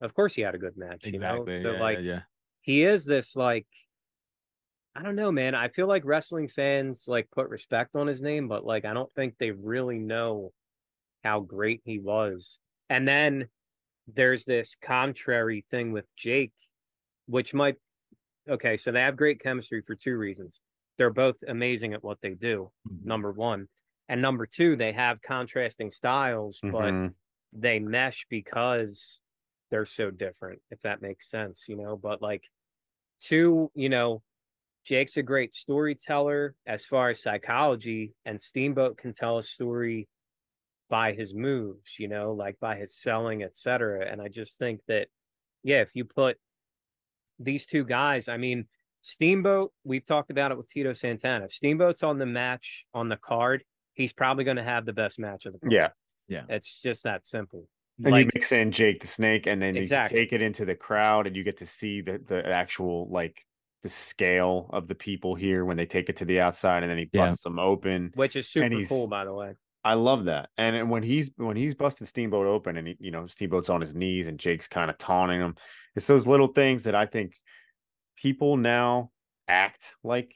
of 0.00 0.14
course 0.14 0.34
he 0.34 0.42
had 0.42 0.54
a 0.54 0.58
good 0.58 0.76
match, 0.76 1.04
you 1.06 1.14
Exactly. 1.16 1.54
know. 1.54 1.62
So 1.62 1.72
yeah, 1.72 1.80
like 1.80 1.98
yeah, 2.00 2.04
yeah. 2.04 2.22
he 2.62 2.84
is 2.84 3.04
this 3.04 3.36
like 3.36 3.68
I 4.94 5.02
don't 5.02 5.14
know, 5.16 5.30
man. 5.30 5.54
I 5.54 5.68
feel 5.68 5.86
like 5.86 6.04
wrestling 6.04 6.48
fans 6.48 7.06
like 7.06 7.30
put 7.30 7.48
respect 7.48 7.94
on 7.94 8.06
his 8.06 8.22
name, 8.22 8.48
but 8.48 8.64
like 8.64 8.84
I 8.84 8.92
don't 8.92 9.12
think 9.12 9.36
they 9.38 9.52
really 9.52 9.98
know 9.98 10.52
how 11.24 11.40
great 11.40 11.82
he 11.84 11.98
was. 12.00 12.58
And 12.90 13.08
then 13.08 13.50
there's 14.08 14.44
this 14.46 14.76
contrary 14.76 15.66
thing 15.70 15.92
with 15.92 16.06
Jake, 16.16 16.54
which 17.26 17.54
might 17.54 17.78
okay, 18.48 18.76
so 18.76 18.92
they 18.92 19.02
have 19.02 19.16
great 19.16 19.40
chemistry 19.40 19.82
for 19.82 19.96
two 19.96 20.16
reasons. 20.18 20.62
They're 20.98 21.10
both 21.12 21.38
amazing 21.48 21.94
at 21.94 22.04
what 22.04 22.20
they 22.22 22.34
do, 22.34 22.72
Mhm. 22.84 23.04
number 23.04 23.32
one. 23.32 23.68
And 24.08 24.22
number 24.22 24.46
two, 24.46 24.76
they 24.76 24.92
have 24.92 25.22
contrasting 25.22 25.90
styles, 25.90 26.64
but 26.70 26.96
Mhm. 26.96 27.14
they 27.52 27.80
mesh 27.80 28.26
because 28.30 29.20
they're 29.70 29.86
so 29.86 30.10
different, 30.10 30.62
if 30.70 30.80
that 30.82 31.02
makes 31.02 31.30
sense, 31.30 31.68
you 31.68 31.76
know. 31.76 31.96
But 31.96 32.22
like 32.22 32.44
two, 33.20 33.70
you 33.74 33.88
know, 33.88 34.22
Jake's 34.84 35.16
a 35.16 35.22
great 35.22 35.54
storyteller 35.54 36.54
as 36.66 36.86
far 36.86 37.10
as 37.10 37.22
psychology, 37.22 38.12
and 38.24 38.40
Steamboat 38.40 38.96
can 38.96 39.12
tell 39.12 39.38
a 39.38 39.42
story 39.42 40.08
by 40.88 41.12
his 41.12 41.34
moves, 41.34 41.98
you 41.98 42.08
know, 42.08 42.32
like 42.32 42.58
by 42.60 42.76
his 42.76 42.96
selling, 42.96 43.42
etc. 43.42 44.06
And 44.10 44.20
I 44.20 44.28
just 44.28 44.58
think 44.58 44.80
that, 44.88 45.08
yeah, 45.62 45.80
if 45.82 45.94
you 45.94 46.04
put 46.04 46.36
these 47.38 47.66
two 47.66 47.84
guys, 47.84 48.28
I 48.28 48.36
mean, 48.36 48.66
Steamboat, 49.02 49.72
we've 49.84 50.04
talked 50.04 50.30
about 50.30 50.50
it 50.50 50.58
with 50.58 50.68
Tito 50.68 50.92
Santana. 50.92 51.44
If 51.46 51.52
Steamboat's 51.52 52.02
on 52.02 52.18
the 52.18 52.26
match 52.26 52.86
on 52.92 53.08
the 53.08 53.16
card, 53.16 53.62
he's 53.94 54.12
probably 54.12 54.44
going 54.44 54.56
to 54.56 54.62
have 54.64 54.84
the 54.84 54.92
best 54.92 55.18
match 55.18 55.46
of 55.46 55.52
the 55.52 55.58
card. 55.60 55.72
yeah. 55.72 55.88
Yeah, 56.28 56.42
it's 56.48 56.80
just 56.80 57.02
that 57.02 57.26
simple. 57.26 57.66
And 58.04 58.12
like, 58.12 58.26
you 58.26 58.30
mix 58.34 58.52
in 58.52 58.70
Jake 58.70 59.00
the 59.00 59.08
Snake, 59.08 59.48
and 59.48 59.60
then 59.60 59.76
Exactly. 59.76 60.16
you 60.16 60.24
take 60.24 60.32
it 60.32 60.40
into 60.40 60.64
the 60.64 60.76
crowd, 60.76 61.26
and 61.26 61.34
you 61.34 61.42
get 61.42 61.56
to 61.56 61.66
see 61.66 62.02
the 62.02 62.20
the 62.24 62.48
actual 62.48 63.08
like 63.10 63.44
the 63.82 63.88
scale 63.88 64.68
of 64.72 64.88
the 64.88 64.94
people 64.94 65.34
here 65.34 65.64
when 65.64 65.76
they 65.76 65.86
take 65.86 66.08
it 66.08 66.16
to 66.16 66.24
the 66.24 66.40
outside, 66.40 66.82
and 66.82 66.90
then 66.90 66.98
he 66.98 67.08
Yeah. 67.12 67.28
busts 67.28 67.44
them 67.44 67.58
open. 67.58 68.12
which 68.14 68.36
is 68.36 68.48
super 68.48 68.82
cool, 68.88 69.06
by 69.08 69.24
the 69.24 69.32
way. 69.32 69.54
I 69.82 69.94
love 69.94 70.26
that. 70.26 70.50
And, 70.58 70.76
and 70.76 70.90
when 70.90 71.02
he's 71.02 71.30
when 71.36 71.56
he's 71.56 71.74
busting 71.74 72.06
Steamboat 72.06 72.46
open, 72.46 72.76
and 72.76 72.88
he, 72.88 72.96
you 73.00 73.10
know 73.10 73.26
Steamboat's 73.26 73.70
on 73.70 73.80
his 73.80 73.94
knees, 73.94 74.26
and 74.28 74.38
Jake's 74.38 74.68
kind 74.68 74.90
of 74.90 74.98
taunting 74.98 75.40
him. 75.40 75.56
It's 75.96 76.06
those 76.06 76.26
little 76.26 76.48
things 76.48 76.84
that 76.84 76.94
I 76.94 77.06
think 77.06 77.34
people 78.16 78.56
now 78.58 79.10
act 79.48 79.94
like 80.04 80.34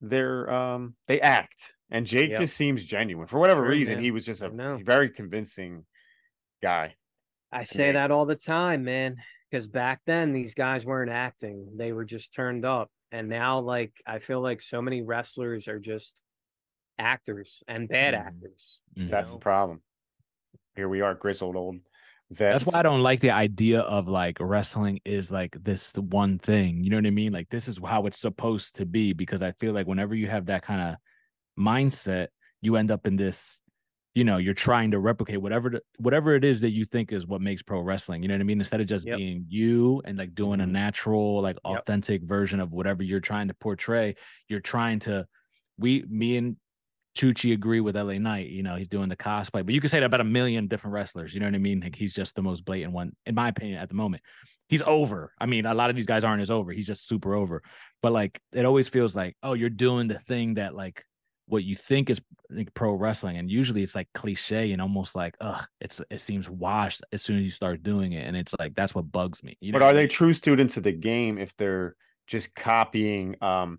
they're 0.00 0.50
um 0.52 0.94
they 1.06 1.20
act, 1.20 1.74
and 1.90 2.06
Jake 2.06 2.30
Yep. 2.30 2.40
just 2.40 2.56
seems 2.56 2.84
genuine 2.84 3.26
for 3.26 3.38
whatever 3.38 3.62
True, 3.62 3.70
reason. 3.70 3.94
man. 3.94 4.02
He 4.02 4.10
was 4.10 4.24
just 4.26 4.42
a 4.42 4.50
know. 4.50 4.78
very 4.84 5.08
convincing 5.08 5.86
guy. 6.62 6.94
I 7.50 7.62
say 7.62 7.86
me. 7.86 7.92
that 7.92 8.10
all 8.10 8.26
the 8.26 8.36
time, 8.36 8.84
man. 8.84 9.16
Because 9.50 9.68
back 9.68 10.00
then 10.06 10.32
these 10.32 10.54
guys 10.54 10.84
weren't 10.84 11.10
acting; 11.10 11.76
they 11.76 11.92
were 11.92 12.04
just 12.04 12.34
turned 12.34 12.64
up. 12.64 12.90
And 13.10 13.28
now, 13.28 13.60
like, 13.60 13.92
I 14.06 14.18
feel 14.18 14.40
like 14.42 14.60
so 14.60 14.82
many 14.82 15.00
wrestlers 15.02 15.66
are 15.68 15.78
just 15.78 16.22
actors 16.98 17.62
and 17.66 17.88
bad 17.88 18.12
Mhm. 18.14 18.26
actors. 18.26 18.82
That's 18.96 19.30
the 19.30 19.38
problem. 19.38 19.82
Here 20.76 20.88
we 20.88 21.00
are, 21.00 21.14
grizzled 21.14 21.56
old 21.56 21.76
vets. 22.30 22.64
That's 22.64 22.72
why 22.72 22.80
I 22.80 22.82
don't 22.82 23.02
like 23.02 23.20
the 23.20 23.30
idea 23.30 23.80
of 23.80 24.08
like 24.08 24.36
wrestling 24.40 25.00
is 25.04 25.30
like 25.30 25.56
this 25.62 25.92
one 25.94 26.38
thing. 26.38 26.84
You 26.84 26.90
know 26.90 26.98
what 26.98 27.06
I 27.06 27.10
mean? 27.10 27.32
Like 27.32 27.48
this 27.48 27.68
is 27.68 27.78
how 27.82 28.06
it's 28.06 28.18
supposed 28.18 28.76
to 28.76 28.84
be 28.86 29.12
because 29.14 29.42
I 29.42 29.52
feel 29.52 29.72
like 29.72 29.86
whenever 29.86 30.14
you 30.14 30.28
have 30.28 30.46
that 30.46 30.62
kind 30.62 30.80
of 30.82 30.96
mindset, 31.58 32.28
you 32.60 32.76
end 32.76 32.90
up 32.90 33.06
in 33.06 33.16
this, 33.16 33.62
you 34.14 34.24
know, 34.24 34.38
you're 34.38 34.54
trying 34.54 34.90
to 34.92 34.98
replicate 34.98 35.40
whatever 35.40 35.70
the, 35.70 35.82
whatever 35.98 36.34
it 36.34 36.44
is 36.44 36.60
that 36.62 36.70
you 36.70 36.84
think 36.84 37.12
is 37.12 37.26
what 37.26 37.40
makes 37.40 37.62
pro 37.62 37.80
wrestling. 37.80 38.22
You 38.22 38.28
know 38.28 38.34
what 38.34 38.40
I 38.40 38.44
mean? 38.44 38.60
Instead 38.60 38.80
of 38.80 38.86
just 38.86 39.06
Yep. 39.06 39.16
being 39.16 39.44
you 39.48 40.02
and 40.04 40.18
like 40.18 40.34
doing 40.34 40.60
a 40.60 40.66
Mhm. 40.66 40.70
natural, 40.70 41.40
like 41.42 41.56
Yep. 41.64 41.82
authentic 41.82 42.22
version 42.24 42.60
of 42.60 42.72
whatever 42.72 43.02
you're 43.02 43.20
trying 43.20 43.48
to 43.48 43.54
portray, 43.54 44.16
you're 44.48 44.60
trying 44.60 44.98
to 45.00 45.26
we 45.78 46.02
me 46.08 46.36
and 46.36 46.56
Chuchi 47.16 47.52
agree 47.52 47.80
with 47.80 47.96
LA 47.96 48.18
Knight. 48.18 48.48
You 48.50 48.62
know, 48.62 48.76
he's 48.76 48.88
doing 48.88 49.08
the 49.08 49.16
cosplay, 49.16 49.64
but 49.66 49.74
you 49.74 49.80
can 49.80 49.88
say 49.90 49.98
that 49.98 50.06
about 50.06 50.20
a 50.20 50.24
million 50.24 50.68
different 50.68 50.94
wrestlers. 50.94 51.34
You 51.34 51.40
know 51.40 51.46
what 51.46 51.54
I 51.54 51.58
mean? 51.58 51.80
Like 51.80 51.96
he's 51.96 52.14
just 52.14 52.36
the 52.36 52.42
most 52.42 52.64
blatant 52.64 52.92
one, 52.92 53.12
in 53.26 53.34
my 53.34 53.48
opinion, 53.48 53.78
at 53.78 53.88
the 53.88 53.96
moment. 53.96 54.22
He's 54.68 54.82
over. 54.82 55.32
I 55.40 55.46
mean, 55.46 55.66
a 55.66 55.74
lot 55.74 55.90
of 55.90 55.96
these 55.96 56.06
guys 56.06 56.22
aren't 56.24 56.42
as 56.42 56.50
over. 56.50 56.70
He's 56.72 56.86
just 56.86 57.08
super 57.08 57.34
over. 57.34 57.62
But 58.02 58.12
like, 58.12 58.40
it 58.52 58.64
always 58.64 58.88
feels 58.88 59.16
like, 59.16 59.36
oh, 59.42 59.54
you're 59.54 59.70
doing 59.70 60.06
the 60.08 60.18
thing 60.20 60.54
that 60.54 60.74
like 60.76 61.04
what 61.48 61.64
you 61.64 61.74
think 61.74 62.10
is 62.10 62.20
like 62.50 62.72
pro 62.74 62.92
wrestling, 62.92 63.36
and 63.38 63.50
usually 63.50 63.82
it's 63.82 63.94
like 63.94 64.08
cliche 64.14 64.72
and 64.72 64.80
almost 64.80 65.16
like, 65.16 65.34
ugh, 65.40 65.64
it's 65.80 66.00
it 66.10 66.20
seems 66.20 66.48
washed 66.48 67.02
as 67.12 67.22
soon 67.22 67.38
as 67.38 67.44
you 67.44 67.50
start 67.50 67.82
doing 67.82 68.12
it, 68.12 68.26
and 68.26 68.36
it's 68.36 68.54
like 68.58 68.74
that's 68.74 68.94
what 68.94 69.10
bugs 69.10 69.42
me. 69.42 69.56
You 69.60 69.72
know 69.72 69.78
but 69.78 69.84
what 69.84 69.92
are 69.92 69.94
they 69.94 70.06
true 70.06 70.32
students 70.32 70.76
of 70.76 70.82
the 70.82 70.92
game 70.92 71.38
if 71.38 71.56
they're 71.56 71.96
just 72.26 72.54
copying 72.54 73.36
um 73.42 73.78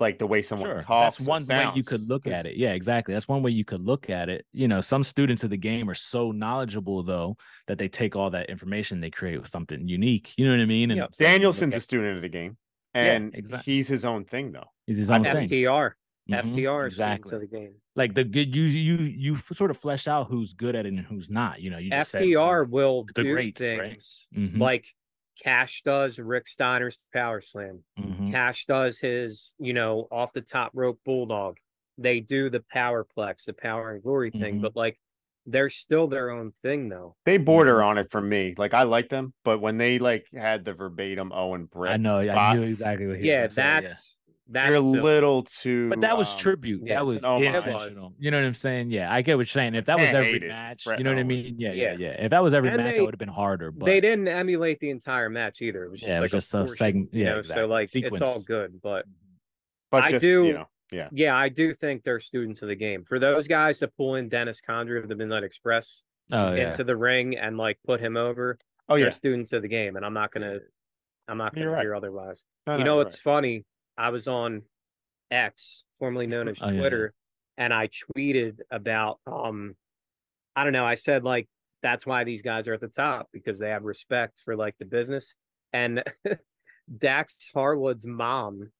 like 0.00 0.18
the 0.20 0.26
way 0.28 0.42
someone 0.42 0.68
Sure, 0.68 0.80
talks? 0.80 1.16
that's 1.16 1.20
or 1.20 1.24
one 1.30 1.46
way 1.46 1.68
you 1.74 1.82
could 1.82 2.08
look 2.08 2.28
at 2.28 2.46
it. 2.46 2.56
Yeah, 2.56 2.70
exactly. 2.72 3.14
That's 3.14 3.26
one 3.26 3.42
way 3.42 3.50
you 3.50 3.64
could 3.64 3.80
look 3.80 4.08
at 4.10 4.28
it. 4.28 4.46
You 4.52 4.68
know, 4.68 4.80
some 4.80 5.02
students 5.02 5.42
of 5.42 5.50
the 5.50 5.56
game 5.56 5.90
are 5.90 5.94
so 5.94 6.30
knowledgeable 6.30 7.02
though 7.02 7.36
that 7.66 7.78
they 7.78 7.88
take 7.88 8.14
all 8.14 8.30
that 8.30 8.48
information, 8.48 9.00
they 9.00 9.10
create 9.10 9.46
something 9.48 9.88
unique. 9.88 10.34
You 10.36 10.46
know 10.46 10.52
what 10.52 10.60
I 10.60 10.66
mean? 10.66 10.92
And 10.92 10.98
Yep. 10.98 11.08
it's 11.08 11.20
like, 11.20 11.28
Danielson's 11.30 11.74
a 11.74 11.80
student 11.80 12.16
of 12.16 12.22
the 12.22 12.28
game, 12.28 12.56
Yeah, 12.94 13.02
and 13.16 13.50
he's 13.64 13.88
his 13.88 14.04
own 14.04 14.24
thing 14.24 14.52
though. 14.52 14.70
he's 14.86 14.98
his 14.98 15.10
own 15.10 15.24
thing. 15.24 15.48
FTR, 15.48 15.92
Mhm, 16.30 16.36
FTR 16.36 16.86
exactly. 16.86 16.86
exactly 16.86 17.38
the 17.38 17.46
game. 17.46 17.80
Like 17.96 18.14
the 18.14 18.24
good 18.24 18.54
you 18.54 18.64
you 18.64 18.96
you 18.98 19.36
sort 19.36 19.70
of 19.70 19.78
flesh 19.78 20.06
out 20.08 20.28
who's 20.28 20.52
good 20.52 20.76
at 20.76 20.86
it 20.86 20.90
and 20.90 21.00
who's 21.00 21.30
not. 21.30 21.60
You 21.60 21.70
know, 21.70 21.78
you 21.78 21.90
just 21.92 22.10
said, 22.10 22.22
FTR 22.22 22.64
will 22.64 23.04
the 23.16 23.24
do 23.24 23.24
greats, 23.24 23.72
right? 23.72 23.98
things 23.98 24.28
Mhm, 24.36 24.60
like 24.60 24.94
Cash 25.40 25.82
does 25.82 26.18
Rick 26.18 26.48
Steiner's 26.48 26.98
Power 27.12 27.40
Slam. 27.40 27.84
mhm. 27.96 28.32
Cash 28.32 28.66
does 28.66 28.98
his, 28.98 29.54
you 29.58 29.72
know, 29.72 30.06
off 30.10 30.32
the 30.32 30.42
top 30.42 30.72
rope 30.74 31.00
bulldog. 31.04 31.58
they 32.00 32.20
do 32.20 32.48
the 32.50 32.60
powerplex, 32.60 33.44
the 33.44 33.52
power 33.52 33.92
and 33.92 34.02
glory 34.02 34.30
thing, 34.30 34.54
Mhm. 34.54 34.60
but 34.60 34.76
like 34.76 35.00
they're 35.46 35.70
still 35.70 36.06
their 36.08 36.30
own 36.30 36.52
thing 36.62 36.88
though. 36.88 37.16
They 37.24 37.38
border 37.38 37.82
on 37.82 37.98
it 37.98 38.10
for 38.10 38.20
me. 38.20 38.54
Like 38.56 38.74
I 38.74 38.82
like 38.84 39.08
them, 39.08 39.34
but 39.44 39.58
when 39.60 39.76
they 39.78 39.98
like 39.98 40.26
had 40.32 40.64
the 40.64 40.72
verbatim 40.74 41.32
Owen 41.32 41.66
Brett, 41.66 41.94
I 41.94 41.96
know. 41.96 42.18
spots, 42.18 42.30
I 42.30 42.38
knew 42.38 42.62
exactly 42.62 43.06
what 43.06 43.16
he 43.18 43.24
was 43.24 43.30
Yeah, 43.30 43.36
gonna 43.36 43.50
say, 43.50 43.74
yeah. 43.74 43.94
that's 43.94 44.17
that's 44.48 44.68
they're 44.68 44.76
a 44.76 44.80
silly. 44.80 45.00
little 45.00 45.42
too. 45.42 45.88
But 45.90 46.00
that 46.00 46.16
was 46.16 46.32
um, 46.32 46.38
tribute. 46.38 46.82
yeah, 46.86 46.94
that 46.96 47.06
was 47.06 47.16
an 47.16 47.24
homage. 47.24 47.46
It 47.46 47.52
was. 47.54 47.64
intentional. 47.64 48.14
You 48.18 48.30
know 48.30 48.38
what 48.40 48.46
I'm 48.46 48.54
saying? 48.54 48.90
Yeah, 48.90 49.12
I 49.12 49.22
get 49.22 49.34
what 49.36 49.40
you're 49.40 49.46
saying. 49.46 49.74
If 49.74 49.84
that 49.86 49.96
was 49.98 50.06
can't 50.06 50.16
every 50.16 50.32
hate 50.32 50.42
it. 50.42 50.46
It's 50.46 50.86
match, 50.86 50.98
you 50.98 51.04
know 51.04 51.10
what 51.12 51.18
I 51.18 51.22
mean? 51.24 51.56
Yeah, 51.58 51.72
yeah, 51.72 51.92
Yeah. 51.92 51.96
yeah. 51.98 52.24
If 52.24 52.30
that 52.30 52.42
was 52.42 52.54
every 52.54 52.68
And 52.70 52.78
match, 52.78 52.94
they- 52.94 53.00
it 53.00 53.04
would 53.04 53.14
have 53.14 53.18
been 53.18 53.28
harder. 53.28 53.70
But 53.70 53.86
they 53.86 54.00
didn't 54.00 54.28
emulate 54.28 54.80
the 54.80 54.90
entire 54.90 55.28
match 55.28 55.60
either. 55.62 55.84
It 55.84 55.90
was 55.90 56.00
just 56.00 56.08
Yeah, 56.08 56.18
it 56.18 56.20
like 56.22 56.32
was 56.32 56.44
just 56.44 56.54
a 56.54 56.58
a 56.58 56.60
portion, 56.62 56.76
segment- 56.76 57.14
you 57.14 57.24
yeah, 57.24 57.30
know, 57.32 57.38
exactly. 57.38 57.62
so 57.62 57.66
like 57.66 57.88
it's 57.94 58.22
all 58.22 58.40
good. 58.42 58.80
But 58.82 59.04
But 59.90 60.04
I 60.04 60.10
just, 60.12 60.22
do- 60.22 60.46
you 60.46 60.52
know, 60.54 60.68
yeah. 60.90 61.08
yeah, 61.12 61.36
I 61.36 61.48
do 61.50 61.74
think 61.74 62.02
they're 62.02 62.20
students 62.20 62.62
of 62.62 62.68
the 62.68 62.76
game. 62.76 63.04
For 63.04 63.18
those 63.18 63.46
guys 63.48 63.78
to 63.80 63.88
pull 63.88 64.14
in 64.16 64.28
Dennis 64.28 64.60
Condrey 64.66 64.98
of 65.02 65.08
the 65.08 65.14
Midnight 65.16 65.44
Express 65.44 66.04
oh 66.32 66.54
yeah, 66.54 66.70
into 66.70 66.84
the 66.84 66.96
ring 66.96 67.36
and 67.36 67.56
like 67.58 67.78
put 67.86 68.00
him 68.00 68.16
over, 68.16 68.58
Oh 68.88 68.94
they're 68.94 69.04
yeah. 69.04 69.10
students 69.10 69.52
of 69.52 69.60
the 69.62 69.68
game, 69.68 69.96
and 69.96 70.04
I'm 70.06 70.14
not 70.14 70.30
gonna, 70.32 70.58
I'm 71.28 71.36
not 71.36 71.54
You're 71.54 71.66
gonna 71.66 71.76
right. 71.76 71.82
hear 71.82 71.94
otherwise. 71.94 72.44
No, 72.66 72.78
you 72.78 72.84
know 72.84 72.94
you're 72.94 73.04
what's 73.04 73.18
funny? 73.20 73.64
I 73.98 74.08
was 74.10 74.28
on 74.28 74.62
X, 75.30 75.84
formerly 75.98 76.26
known 76.26 76.48
as 76.48 76.58
Oh, 76.62 76.66
yeah, 76.68 76.72
yeah. 76.74 76.80
Twitter, 76.80 77.14
and 77.58 77.74
I 77.74 77.88
tweeted 78.16 78.60
about 78.70 79.18
um 79.26 79.74
I 80.56 80.64
don't 80.64 80.72
know, 80.72 80.86
I 80.86 80.94
said 80.94 81.24
like 81.24 81.48
that's 81.82 82.06
why 82.06 82.24
these 82.24 82.42
guys 82.42 82.66
are 82.66 82.74
at 82.74 82.80
the 82.80 82.88
top 82.88 83.28
because 83.32 83.58
they 83.58 83.70
have 83.70 83.82
respect 83.84 84.40
for 84.44 84.56
like 84.56 84.74
the 84.78 84.84
business. 84.84 85.34
And 85.72 86.02
Dax 86.98 87.50
Harwood's 87.54 88.06
mom 88.06 88.70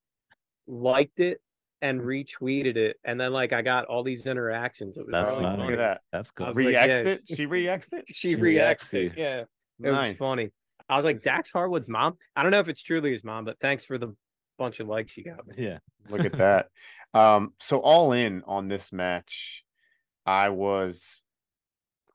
liked 0.67 1.21
it 1.21 1.41
and 1.83 2.01
retweeted 2.01 2.77
it. 2.77 2.97
And 3.05 3.21
then 3.21 3.33
like 3.33 3.53
I 3.53 3.63
got 3.63 3.85
all 3.85 4.03
these 4.03 4.27
interactions. 4.27 4.97
It 4.97 5.07
was 5.07 5.13
That's 5.13 5.31
really 5.31 5.43
funny. 5.45 5.63
Look 5.63 5.73
at 5.73 5.77
that. 5.79 6.01
that's 6.13 6.31
I 6.31 6.39
cool. 6.39 6.47
was 6.49 6.57
like, 6.57 6.67
Reacts 6.67 6.89
yeah, 6.89 7.13
it. 7.13 7.21
She 7.27 7.47
reacts 7.47 7.89
it. 7.93 8.05
She, 8.09 8.15
She 8.15 8.35
reacts 8.35 8.43
reacts 8.43 8.89
to 8.91 9.07
it. 9.07 9.13
Yeah. 9.17 9.41
It 9.41 9.93
Nice. 9.93 10.11
was 10.13 10.19
funny. 10.19 10.51
I 10.89 10.97
was 10.97 11.05
like, 11.05 11.23
Dax 11.23 11.53
Harwood's 11.53 11.89
mom. 11.89 12.17
I 12.35 12.43
don't 12.43 12.51
know 12.51 12.61
if 12.61 12.69
it's 12.69 12.83
truly 12.83 13.13
his 13.13 13.23
mom, 13.23 13.45
but 13.45 13.59
thanks 13.61 13.85
for 13.85 13.99
the 13.99 14.15
bunch 14.59 14.81
of 14.81 14.89
likes 14.89 15.17
you 15.17 15.25
got. 15.25 15.41
Yeah, 15.57 15.79
Look 16.11 16.25
at 16.25 16.37
that. 16.39 16.69
Um, 17.15 17.55
so 17.59 17.79
all 17.79 18.13
in 18.13 18.43
on 18.47 18.69
this 18.69 18.93
match, 18.93 19.65
I 20.27 20.51
was 20.51 21.25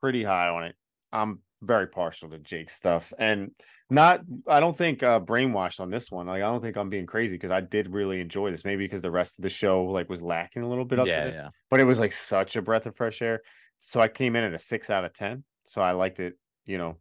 pretty 0.00 0.22
high 0.22 0.48
on 0.48 0.64
it. 0.64 0.76
I'm 1.12 1.40
very 1.62 1.88
partial 1.88 2.30
to 2.30 2.38
Jake 2.38 2.70
stuff, 2.70 3.12
and 3.18 3.50
not. 3.90 4.20
I 4.46 4.60
don't 4.60 4.76
think 4.76 5.02
uh, 5.02 5.20
brainwashed 5.20 5.80
on 5.80 5.90
this 5.90 6.10
one. 6.10 6.26
Like 6.26 6.42
I 6.42 6.46
don't 6.46 6.62
think 6.62 6.76
I'm 6.76 6.90
being 6.90 7.06
crazy 7.06 7.34
because 7.34 7.50
I 7.50 7.60
did 7.60 7.92
really 7.92 8.20
enjoy 8.20 8.50
this. 8.50 8.64
Maybe 8.64 8.84
because 8.84 9.02
the 9.02 9.10
rest 9.10 9.38
of 9.38 9.42
the 9.42 9.50
show 9.50 9.84
like 9.84 10.08
was 10.08 10.22
lacking 10.22 10.62
a 10.62 10.68
little 10.68 10.84
bit 10.84 10.98
up 10.98 11.06
yeah, 11.06 11.24
to 11.24 11.30
this, 11.30 11.36
yeah. 11.36 11.48
but 11.70 11.80
it 11.80 11.84
was 11.84 11.98
like 11.98 12.12
such 12.12 12.56
a 12.56 12.62
breath 12.62 12.86
of 12.86 12.96
fresh 12.96 13.20
air. 13.22 13.42
So 13.78 14.00
I 14.00 14.08
came 14.08 14.36
in 14.36 14.44
at 14.44 14.54
a 14.54 14.58
six 14.58 14.90
out 14.90 15.04
of 15.04 15.12
ten. 15.12 15.44
So 15.64 15.80
I 15.80 15.92
liked 15.92 16.20
it. 16.20 16.38
You 16.66 16.78
know, 16.78 16.96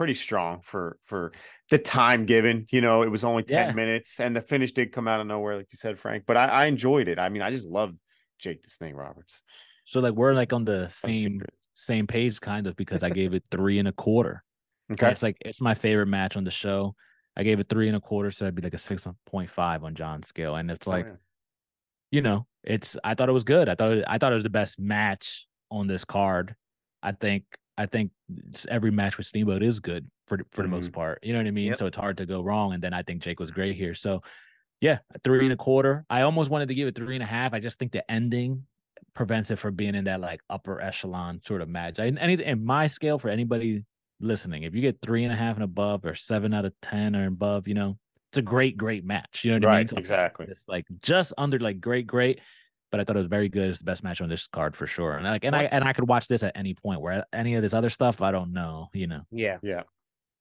pretty 0.00 0.14
strong 0.14 0.62
for 0.62 0.96
for 1.04 1.30
the 1.68 1.76
time 1.76 2.24
given. 2.24 2.64
You 2.70 2.80
know, 2.80 3.02
it 3.02 3.10
was 3.10 3.22
only 3.22 3.42
ten 3.42 3.68
Yeah. 3.68 3.74
minutes, 3.74 4.18
and 4.18 4.34
the 4.34 4.40
finish 4.40 4.72
did 4.72 4.92
come 4.92 5.06
out 5.06 5.20
of 5.20 5.26
nowhere, 5.26 5.58
like 5.58 5.66
you 5.70 5.76
said, 5.76 5.98
Frank. 5.98 6.24
But 6.26 6.38
I, 6.38 6.46
I 6.46 6.66
enjoyed 6.66 7.06
it. 7.06 7.18
I 7.18 7.28
mean, 7.28 7.42
I 7.42 7.50
just 7.50 7.66
loved 7.66 7.98
Jake 8.38 8.62
the 8.62 8.70
Snake 8.70 8.94
Roberts. 8.94 9.42
So 9.84 10.00
like 10.00 10.14
we're 10.14 10.32
like 10.32 10.54
on 10.54 10.64
the 10.64 10.88
same 10.88 11.42
same 11.74 12.06
page 12.06 12.40
kind 12.40 12.66
of 12.66 12.76
because 12.76 13.02
I 13.02 13.10
gave 13.20 13.34
it 13.34 13.44
three 13.50 13.78
and 13.78 13.88
a 13.88 13.92
quarter. 13.92 14.42
And 14.88 14.98
Okay. 14.98 15.12
It's 15.12 15.22
like 15.22 15.36
it's 15.42 15.60
my 15.60 15.74
favorite 15.74 16.06
match 16.06 16.34
on 16.38 16.44
the 16.44 16.50
show. 16.50 16.94
I 17.36 17.42
gave 17.42 17.60
it 17.60 17.68
three 17.68 17.88
and 17.88 17.96
a 17.96 18.00
quarter, 18.00 18.30
so 18.30 18.44
that'd 18.46 18.54
be 18.54 18.62
like 18.62 18.72
a 18.72 18.78
six 18.78 19.06
point 19.26 19.50
five 19.50 19.84
on 19.84 19.94
John's 19.94 20.28
scale. 20.28 20.56
And 20.56 20.70
it's 20.70 20.88
Oh, 20.88 20.92
like, 20.92 21.04
yeah. 21.04 21.16
you 22.10 22.22
know, 22.22 22.46
it's 22.64 22.96
I 23.04 23.14
thought 23.14 23.28
it 23.28 23.32
was 23.32 23.44
good. 23.44 23.68
I 23.68 23.74
thought 23.74 23.92
it, 23.92 24.04
I 24.08 24.16
thought 24.16 24.32
it 24.32 24.36
was 24.36 24.44
the 24.44 24.48
best 24.50 24.80
match 24.80 25.46
on 25.70 25.86
this 25.88 26.06
card. 26.06 26.56
I 27.02 27.12
think 27.12 27.44
I 27.80 27.86
think 27.86 28.10
every 28.68 28.90
match 28.90 29.16
with 29.16 29.26
Steamboat 29.26 29.62
is 29.62 29.80
good 29.80 30.06
for 30.26 30.36
the- 30.36 30.44
for 30.52 30.62
the 30.62 30.68
most 30.68 30.86
mm-hmm. 30.86 31.00
part. 31.00 31.20
You 31.22 31.32
know 31.32 31.38
what 31.38 31.46
I 31.46 31.50
mean? 31.50 31.68
Yep. 31.68 31.78
So 31.78 31.86
it's 31.86 31.96
hard 31.96 32.18
to 32.18 32.26
go 32.26 32.42
wrong. 32.42 32.74
And 32.74 32.82
then 32.82 32.92
I 32.92 33.02
think 33.02 33.22
Jake 33.22 33.40
was 33.40 33.50
great 33.50 33.74
here. 33.74 33.94
So 33.94 34.22
yeah, 34.82 34.98
three 35.24 35.40
and 35.40 35.52
a 35.52 35.54
mm-hmm. 35.54 35.62
quarter. 35.62 36.04
I 36.10 36.22
almost 36.22 36.50
wanted 36.50 36.68
to 36.68 36.74
give 36.74 36.88
it 36.88 36.94
three 36.94 37.16
and 37.16 37.22
a 37.22 37.26
half. 37.26 37.54
I 37.54 37.60
just 37.60 37.78
think 37.78 37.92
the 37.92 38.08
ending 38.10 38.66
prevents 39.14 39.50
it 39.50 39.56
from 39.56 39.76
being 39.76 39.94
in 39.94 40.04
that 40.04 40.20
like 40.20 40.42
upper 40.50 40.78
echelon 40.80 41.40
sort 41.44 41.62
of 41.62 41.68
match. 41.70 41.98
I, 41.98 42.04
anything 42.06 42.46
in 42.46 42.64
my 42.64 42.86
scale 42.86 43.18
for 43.18 43.30
anybody 43.30 43.84
listening, 44.20 44.64
if 44.64 44.74
you 44.74 44.82
get 44.82 45.00
three 45.00 45.24
and 45.24 45.32
a 45.32 45.36
half 45.36 45.56
and 45.56 45.64
above 45.64 46.04
or 46.04 46.14
seven 46.14 46.52
out 46.52 46.66
of 46.66 46.74
ten 46.82 47.16
or 47.16 47.26
above, 47.26 47.66
you 47.66 47.74
know, 47.74 47.98
it's 48.30 48.38
a 48.38 48.42
great, 48.42 48.76
great 48.76 49.06
match. 49.06 49.42
You 49.42 49.52
know 49.52 49.56
what 49.56 49.64
I 49.64 49.68
mean? 49.68 49.78
Right, 49.78 49.90
So 49.90 49.96
exactly. 49.96 50.46
It's 50.50 50.68
like 50.68 50.84
just 51.00 51.32
under 51.38 51.58
like 51.58 51.80
great, 51.80 52.06
great. 52.06 52.40
But 52.90 53.00
I 53.00 53.04
thought 53.04 53.16
it 53.16 53.20
was 53.20 53.28
very 53.28 53.48
good. 53.48 53.68
It's 53.68 53.78
the 53.78 53.84
best 53.84 54.02
match 54.02 54.20
on 54.20 54.28
this 54.28 54.46
card 54.48 54.74
for 54.74 54.86
sure. 54.86 55.14
And 55.16 55.24
like, 55.24 55.44
and 55.44 55.54
I 55.54 55.64
and 55.64 55.84
I 55.84 55.92
could 55.92 56.08
watch 56.08 56.26
this 56.28 56.42
at 56.42 56.56
any 56.56 56.74
point. 56.74 57.00
Where 57.00 57.24
any 57.32 57.54
of 57.54 57.62
this 57.62 57.72
other 57.74 57.90
stuff, 57.90 58.20
I 58.22 58.30
don't 58.32 58.52
know. 58.52 58.88
You 58.92 59.06
know, 59.06 59.22
Yeah. 59.30 59.58
Yeah. 59.62 59.82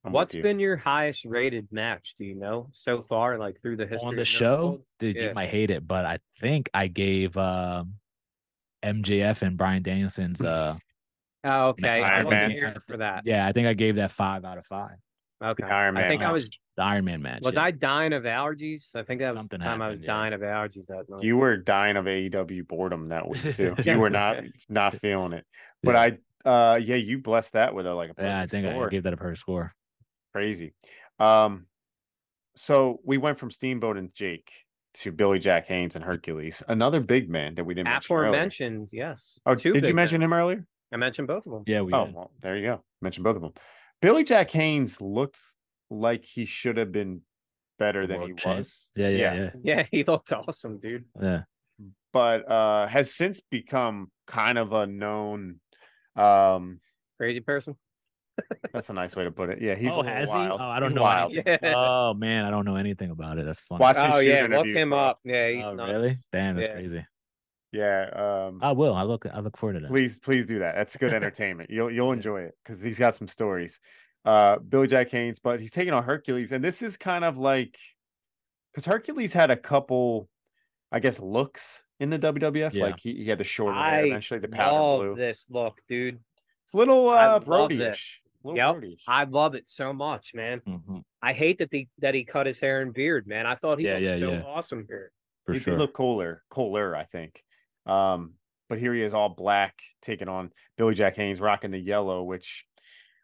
I'm 0.06 0.14
What's 0.14 0.34
you. 0.34 0.42
been 0.42 0.60
your 0.60 0.78
highest 0.78 1.26
rated 1.26 1.68
match? 1.74 2.16
Do 2.18 2.24
you 2.26 2.34
know 2.34 2.70
so 2.72 3.02
far, 3.02 3.38
like 3.38 3.62
through 3.62 3.76
the 3.76 3.86
history 3.86 4.08
on 4.08 4.16
the 4.16 4.22
No 4.22 4.24
show, 4.24 4.56
Sold? 4.58 4.82
dude, 4.98 5.16
Yeah. 5.18 5.28
you 5.28 5.34
might 5.34 5.50
hate 5.50 5.72
it, 5.72 5.86
but 5.88 6.06
I 6.06 6.20
think 6.40 6.70
I 6.74 6.88
gave 6.88 7.36
um 7.38 7.96
MJF 8.84 9.42
and 9.42 9.58
Bryan 9.58 9.84
Danielson's 9.84 10.42
uh 10.42 10.78
Oh, 11.44 11.68
okay. 11.70 12.02
I 12.02 12.16
Iron 12.18 12.26
wasn't 12.26 12.52
here 12.54 12.76
for 12.88 12.98
that. 12.98 13.24
yeah, 13.26 13.46
I 13.46 13.52
think 13.54 13.68
I 13.68 13.74
gave 13.74 13.96
that 13.96 14.12
five 14.12 14.44
out 14.44 14.58
of 14.58 14.66
five. 14.66 14.96
Okay. 15.44 15.64
I 15.64 15.90
Man 15.92 16.10
think 16.10 16.22
I 16.22 16.32
was 16.34 16.50
The 16.80 16.86
Iron 16.86 17.04
Man 17.04 17.22
match. 17.22 17.42
was 17.42 17.56
yeah. 17.56 17.64
I 17.64 17.72
dying 17.72 18.14
of 18.14 18.24
allergies? 18.24 18.96
I 18.96 19.04
think 19.04 19.20
that 19.20 19.32
was 19.36 19.42
Something 19.42 19.60
the 19.60 19.66
time 19.66 19.82
I 19.82 19.90
was 19.90 20.00
yeah. 20.00 20.08
dying 20.08 20.32
of 20.32 20.40
allergies 20.40 20.86
that 20.88 21.10
night. 21.10 21.24
You 21.24 21.36
were 21.36 21.58
dying 21.58 21.98
of 21.98 22.06
AEW 22.06 22.66
boredom 22.70 23.10
that 23.10 23.28
week 23.28 23.42
too. 23.56 23.76
you 23.84 24.00
were 24.00 24.10
not 24.10 24.38
not 24.70 24.96
feeling 24.96 25.34
it. 25.34 25.46
But 25.84 25.96
Yeah. 25.96 26.18
I 26.46 26.50
uh 26.50 26.76
yeah, 26.78 26.96
you 26.96 27.18
blessed 27.20 27.52
that 27.54 27.76
with 27.76 27.86
a 27.86 27.94
like 27.94 28.12
a 28.12 28.14
perfect 28.14 28.30
Yeah, 28.30 28.40
I 28.40 28.48
think 28.48 28.66
score. 28.66 28.86
I 28.86 28.90
gave 28.90 29.04
that 29.04 29.12
a 29.14 29.18
perfect 29.18 29.40
score. 29.42 29.74
Crazy. 30.34 30.74
Um 31.20 31.66
so 32.56 33.02
we 33.04 33.18
went 33.18 33.40
from 33.40 33.52
Steamboat 33.52 33.98
and 33.98 34.16
Jake 34.16 34.50
to 34.96 35.12
Billy 35.12 35.40
Jack 35.40 35.68
Haynes 35.68 35.98
and 35.98 36.06
Hercules, 36.06 36.64
another 36.70 37.02
big 37.02 37.30
man 37.30 37.56
that 37.56 37.66
we 37.66 37.74
didn't 37.74 37.90
mention. 37.90 38.16
earlier. 38.16 38.30
Aforementioned, 38.30 38.90
yes. 38.94 39.38
Oh, 39.46 39.54
Two 39.56 39.74
did 39.74 39.86
you 39.86 39.94
mention 39.94 40.20
men. 40.22 40.28
him 40.30 40.34
earlier? 40.34 40.66
I 40.94 40.96
mentioned 40.98 41.28
both 41.28 41.46
of 41.46 41.52
them. 41.52 41.64
Yeah, 41.68 41.82
we 41.82 41.92
Oh, 41.92 42.06
did. 42.06 42.16
well, 42.16 42.32
there 42.42 42.56
you 42.58 42.64
go. 42.66 42.84
Mentioned 43.02 43.26
both 43.26 43.36
of 43.36 43.42
them. 43.42 43.52
Billy 44.02 44.24
Jack 44.24 44.50
Haynes 44.52 45.02
looked 45.02 45.38
like 45.90 46.24
he 46.26 46.46
should 46.46 46.78
have 46.78 46.92
been 46.92 47.22
better 47.78 48.06
than 48.08 48.18
world 48.18 48.30
he 48.32 48.36
champ. 48.36 48.58
was. 48.60 48.90
Yeah, 48.96 49.10
yeah, 49.10 49.34
Yes. 49.34 49.58
Yeah, 49.64 49.86
he 49.92 50.04
looked 50.04 50.32
awesome, 50.34 50.80
dude. 50.80 51.06
yeah. 51.22 51.44
But 52.12 52.50
uh 52.50 52.88
has 52.88 53.14
since 53.14 53.40
become 53.40 54.10
kind 54.28 54.58
of 54.58 54.74
a 54.74 54.88
known 54.88 55.60
um 56.16 56.80
Crazy 57.18 57.40
person. 57.42 57.76
that's 58.74 58.90
a 58.90 58.94
nice 58.94 59.16
way 59.16 59.26
to 59.26 59.32
put 59.32 59.50
it. 59.50 59.62
Yeah, 59.62 59.76
he's 59.76 59.90
a 59.92 59.94
oh, 59.94 59.98
little 59.98 60.12
has 60.14 60.30
wild. 60.30 60.60
he? 60.60 60.66
Oh, 60.66 60.70
I 60.70 60.80
don't 60.80 60.90
He's 60.90 60.96
know. 60.96 61.02
wild. 61.02 61.34
anything. 61.34 61.60
Yeah. 61.62 61.74
Oh 61.76 62.14
man, 62.14 62.46
I 62.46 62.50
don't 62.50 62.66
know 62.66 62.78
anything 62.78 63.12
about 63.12 63.38
it. 63.38 63.46
That's 63.46 63.60
funny. 63.60 63.82
Watch 63.82 63.98
his 63.98 64.06
Oh 64.14 64.20
shoot 64.22 64.28
yeah, 64.30 64.48
look 64.50 64.66
him 64.68 64.90
bro. 64.90 64.98
up. 65.00 65.20
Yeah, 65.26 65.50
he's 65.50 65.66
oh, 65.66 65.74
nuts. 65.76 65.92
really? 65.94 66.16
Damn, 66.32 66.56
that's 66.56 66.68
Yeah. 66.68 66.74
crazy. 66.74 67.06
Yeah. 67.72 68.46
Um 68.48 68.60
I 68.64 68.72
will. 68.72 68.96
I 68.96 69.04
look. 69.04 69.26
I 69.32 69.40
look 69.42 69.58
forward 69.58 69.74
to 69.74 69.80
that. 69.82 69.90
please, 69.90 70.20
please 70.20 70.46
do 70.46 70.60
that. 70.60 70.76
That's 70.76 70.96
good 70.98 71.14
entertainment. 71.20 71.70
You'll 71.70 71.92
you'll 71.92 72.14
enjoy 72.14 72.42
it 72.44 72.54
because 72.64 72.82
he's 72.82 72.98
got 72.98 73.14
some 73.16 73.28
stories. 73.28 73.80
Uh 74.26 74.60
Billy 74.60 74.88
Jack 74.88 75.10
Haynes, 75.12 75.40
but 75.40 75.60
he's 75.60 75.72
taking 75.72 75.94
on 75.94 76.04
Hercules, 76.04 76.52
and 76.52 76.64
this 76.64 76.82
is 76.82 76.98
kind 76.98 77.24
of 77.24 77.38
like 77.38 77.78
because 78.74 78.86
Hercules 78.86 79.34
had 79.34 79.50
a 79.52 79.56
couple, 79.58 80.30
I 80.92 81.00
guess, 81.00 81.20
looks 81.20 81.82
in 82.00 82.10
the 82.10 82.20
WWF. 82.20 82.74
Yeah. 82.74 82.86
Like 82.86 83.00
he, 83.00 83.16
he 83.16 83.26
had 83.30 83.38
the 83.40 83.44
short 83.44 83.76
hair, 83.76 84.06
eventually 84.06 84.40
the 84.40 84.48
powder 84.48 84.76
love 84.76 85.00
blue. 85.02 85.16
this 85.16 85.48
look, 85.50 85.82
dude. 85.88 86.20
It's 86.66 86.74
a 86.74 86.78
little 86.78 87.10
I 87.10 87.26
uh 87.26 87.32
love 87.34 87.46
Brody-ish. 87.46 88.22
Yep. 88.46 88.56
Brody-ish. 88.74 89.04
I 89.08 89.24
love 89.26 89.56
it 89.56 89.68
so 89.70 89.92
much, 89.94 90.34
man. 90.34 90.62
Mhm, 90.68 91.04
I 91.22 91.34
hate 91.34 91.58
that 91.60 91.70
he 91.72 91.90
that 92.00 92.14
he 92.14 92.24
cut 92.24 92.46
his 92.46 92.60
hair 92.60 92.82
and 92.82 92.94
beard, 92.94 93.26
man. 93.28 93.46
I 93.48 93.56
thought 93.56 93.80
he 93.80 93.86
Yeah, 93.86 93.94
looked 93.96 94.06
yeah, 94.06 94.20
so 94.20 94.32
yeah. 94.34 94.42
awesome 94.44 94.86
here. 94.88 95.12
For 95.46 95.54
he 95.54 95.60
sure. 95.60 95.74
did 95.74 95.80
look 95.80 95.94
cooler, 95.94 96.44
cooler, 96.50 96.96
I 96.96 97.06
think. 97.06 97.44
Um, 97.86 98.34
but 98.68 98.78
here 98.78 98.94
he 98.94 99.02
is 99.02 99.16
all 99.16 99.30
black, 99.30 99.80
taking 100.02 100.28
on 100.30 100.52
Billy 100.78 100.94
Jack 100.94 101.16
Haynes, 101.16 101.40
rocking 101.40 101.72
the 101.72 101.80
yellow, 101.80 102.22
which 102.24 102.66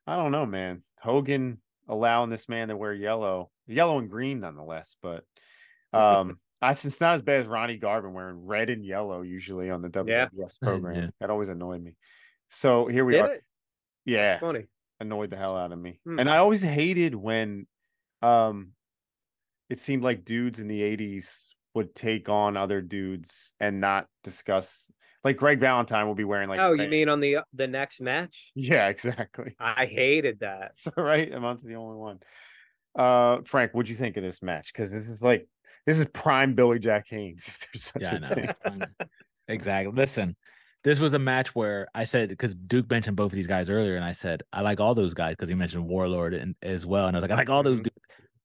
I 0.08 0.16
don't 0.16 0.32
know, 0.32 0.46
man. 0.46 0.84
Hogan 1.00 1.62
allowing 1.88 2.30
this 2.30 2.50
man 2.50 2.70
to 2.70 2.78
wear 2.78 2.94
yellow, 2.94 3.50
yellow 3.68 4.00
and 4.00 4.10
green 4.10 4.40
nonetheless, 4.40 4.96
but 5.02 5.24
um 5.94 6.40
I 6.62 6.72
it's 6.72 7.02
not 7.02 7.16
as 7.16 7.22
bad 7.22 7.42
as 7.42 7.48
Ronnie 7.48 7.78
Garvin 7.78 8.14
wearing 8.14 8.46
red 8.46 8.70
and 8.70 8.84
yellow 8.84 9.22
usually 9.22 9.70
on 9.70 9.82
the 9.82 10.04
Yeah. 10.08 10.28
Program. 10.62 10.96
Yeah. 10.96 11.08
That 11.20 11.30
always 11.30 11.50
annoyed 11.50 11.84
me. 11.84 11.96
So 12.50 12.88
here 12.88 13.06
we 13.06 13.14
Did 13.14 13.22
are. 13.22 13.34
it? 13.34 13.44
Yeah 14.06 14.34
It's 14.36 14.42
funny. 14.42 14.66
annoyed 15.00 15.30
the 15.30 15.38
hell 15.38 15.56
out 15.58 15.72
of 15.72 15.80
me. 15.80 16.00
Hmm. 16.06 16.20
And 16.20 16.30
I 16.30 16.38
always 16.38 16.62
hated 16.62 17.14
when 17.14 17.68
um 18.22 18.72
it 19.70 19.80
seemed 19.80 20.04
like 20.04 20.26
dudes 20.26 20.60
in 20.60 20.68
the 20.68 20.82
80s 20.82 21.50
would 21.74 21.94
take 21.94 22.30
on 22.30 22.56
other 22.56 22.82
dudes 22.82 23.54
and 23.60 23.82
not 23.82 24.08
discuss 24.24 24.90
like 25.26 25.36
Greg 25.36 25.60
Valentine 25.60 26.08
will 26.08 26.16
be 26.16 26.24
wearing 26.24 26.48
like 26.48 26.62
oh, 26.62 26.72
you 26.72 26.88
mean 26.88 27.10
on 27.10 27.20
the 27.20 27.40
the 27.54 27.68
next 27.68 28.00
match? 28.00 28.52
yeah, 28.56 28.88
exactly. 28.88 29.56
I 29.60 29.86
hated 29.88 30.40
that. 30.40 30.78
So 30.78 30.92
right, 30.96 31.30
I'm 31.34 31.42
not 31.42 31.62
the 31.62 31.76
only 31.76 31.98
one. 31.98 32.20
Uh 32.98 33.40
Frank, 33.44 33.74
what'd 33.74 33.90
you 33.90 33.96
think 33.96 34.16
of 34.16 34.24
this 34.24 34.42
match? 34.42 34.72
Because 34.72 34.92
this 34.92 35.10
is 35.10 35.22
like 35.22 35.48
this 35.86 36.00
is 36.00 36.06
prime 36.06 36.54
Billy 36.56 36.80
Jack 36.80 37.08
Haynes, 37.10 37.48
if 37.50 37.68
there's 37.74 37.84
such 37.84 38.02
Yeah, 38.02 38.14
I 38.14 38.16
a 38.16 38.20
know. 38.20 38.54
thing. 38.64 38.84
Exactly. 39.48 39.94
Listen, 39.94 40.36
this 40.84 41.00
was 41.00 41.14
a 41.14 41.20
match 41.20 41.54
where 41.54 41.88
I 41.94 42.04
said 42.06 42.30
because 42.30 42.56
Duke 42.56 42.90
mentioned 42.90 43.16
both 43.16 43.32
of 43.32 43.36
these 43.36 43.46
guys 43.46 43.70
earlier, 43.70 43.96
and 43.96 44.04
I 44.04 44.12
said 44.14 44.42
I 44.54 44.62
like 44.62 44.80
all 44.80 44.96
those 44.96 45.14
guys 45.14 45.34
because 45.36 45.50
he 45.50 45.56
mentioned 45.56 45.86
Warlord 45.88 46.34
and, 46.34 46.56
as 46.64 46.86
well, 46.86 47.08
and 47.08 47.16
I 47.16 47.18
was 47.18 47.22
like 47.24 47.32
I 47.32 47.36
like 47.36 47.50
all 47.50 47.62
those. 47.62 47.80
Mhm. 47.80 47.84
dudes. 47.84 47.96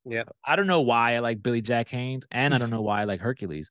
Yeah. 0.04 0.24
I 0.44 0.56
don't 0.56 0.66
know 0.66 0.80
why 0.80 1.14
I 1.14 1.18
like 1.20 1.42
Billy 1.42 1.60
Jack 1.62 1.88
Haynes, 1.90 2.24
and 2.30 2.54
I 2.54 2.58
don't 2.58 2.70
know 2.70 2.82
why 2.82 3.00
I 3.00 3.04
like 3.04 3.20
Hercules, 3.20 3.70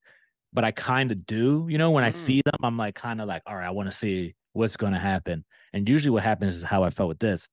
but 0.53 0.63
I 0.63 0.71
kind 0.71 1.11
of 1.11 1.25
do. 1.25 1.67
You 1.69 1.77
know, 1.77 1.91
when 1.91 2.03
I 2.03 2.09
Mm. 2.09 2.13
see 2.13 2.41
them, 2.43 2.55
I'm 2.63 2.77
like 2.77 2.95
kind 2.95 3.21
of 3.21 3.27
like, 3.27 3.43
all 3.45 3.55
right, 3.55 3.67
I 3.67 3.71
want 3.71 3.89
to 3.89 3.95
see 3.95 4.35
what's 4.53 4.77
going 4.77 4.93
to 4.93 4.99
happen. 4.99 5.45
And 5.73 5.87
usually, 5.87 6.11
what 6.11 6.23
happens 6.23 6.55
is 6.55 6.63
how 6.63 6.83
I 6.83 6.89
felt 6.89 7.09
with 7.09 7.19
this. 7.19 7.47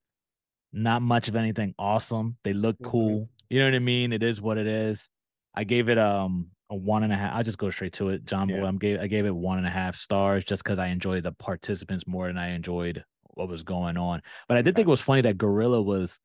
Not 0.72 1.02
much 1.02 1.28
of 1.28 1.36
anything 1.36 1.74
awesome. 1.78 2.36
They 2.44 2.52
look 2.52 2.76
Mhm. 2.78 2.90
cool. 2.90 3.28
You 3.48 3.60
know 3.60 3.66
what 3.66 3.74
I 3.74 3.78
mean? 3.78 4.12
It 4.12 4.22
is 4.22 4.40
what 4.40 4.58
it 4.58 4.66
is. 4.66 5.10
I 5.54 5.64
gave 5.64 5.88
it 5.88 5.98
um 5.98 6.50
a 6.68 6.74
one 6.74 7.04
and 7.04 7.12
a 7.12 7.16
half. 7.16 7.34
I'll 7.34 7.44
just 7.44 7.58
go 7.58 7.70
straight 7.70 7.92
to 7.94 8.08
it, 8.08 8.24
John 8.24 8.48
Yeah. 8.48 8.60
Boy. 8.60 8.66
I'm 8.66 8.78
gave 8.78 9.00
I 9.00 9.06
gave 9.06 9.24
it 9.24 9.34
one 9.34 9.58
and 9.58 9.66
a 9.66 9.70
half 9.70 9.94
stars 9.94 10.44
just 10.44 10.64
because 10.64 10.78
I 10.78 10.88
enjoyed 10.88 11.22
the 11.22 11.32
participants 11.32 12.06
more 12.06 12.26
than 12.26 12.36
I 12.38 12.48
enjoyed 12.48 13.04
what 13.34 13.48
was 13.48 13.62
going 13.62 13.96
on. 13.96 14.20
But 14.48 14.56
I 14.56 14.62
did 14.62 14.74
think 14.74 14.88
it 14.88 14.90
was 14.90 15.00
funny 15.00 15.20
that 15.22 15.38
Gorilla 15.38 15.80
was 15.80 16.18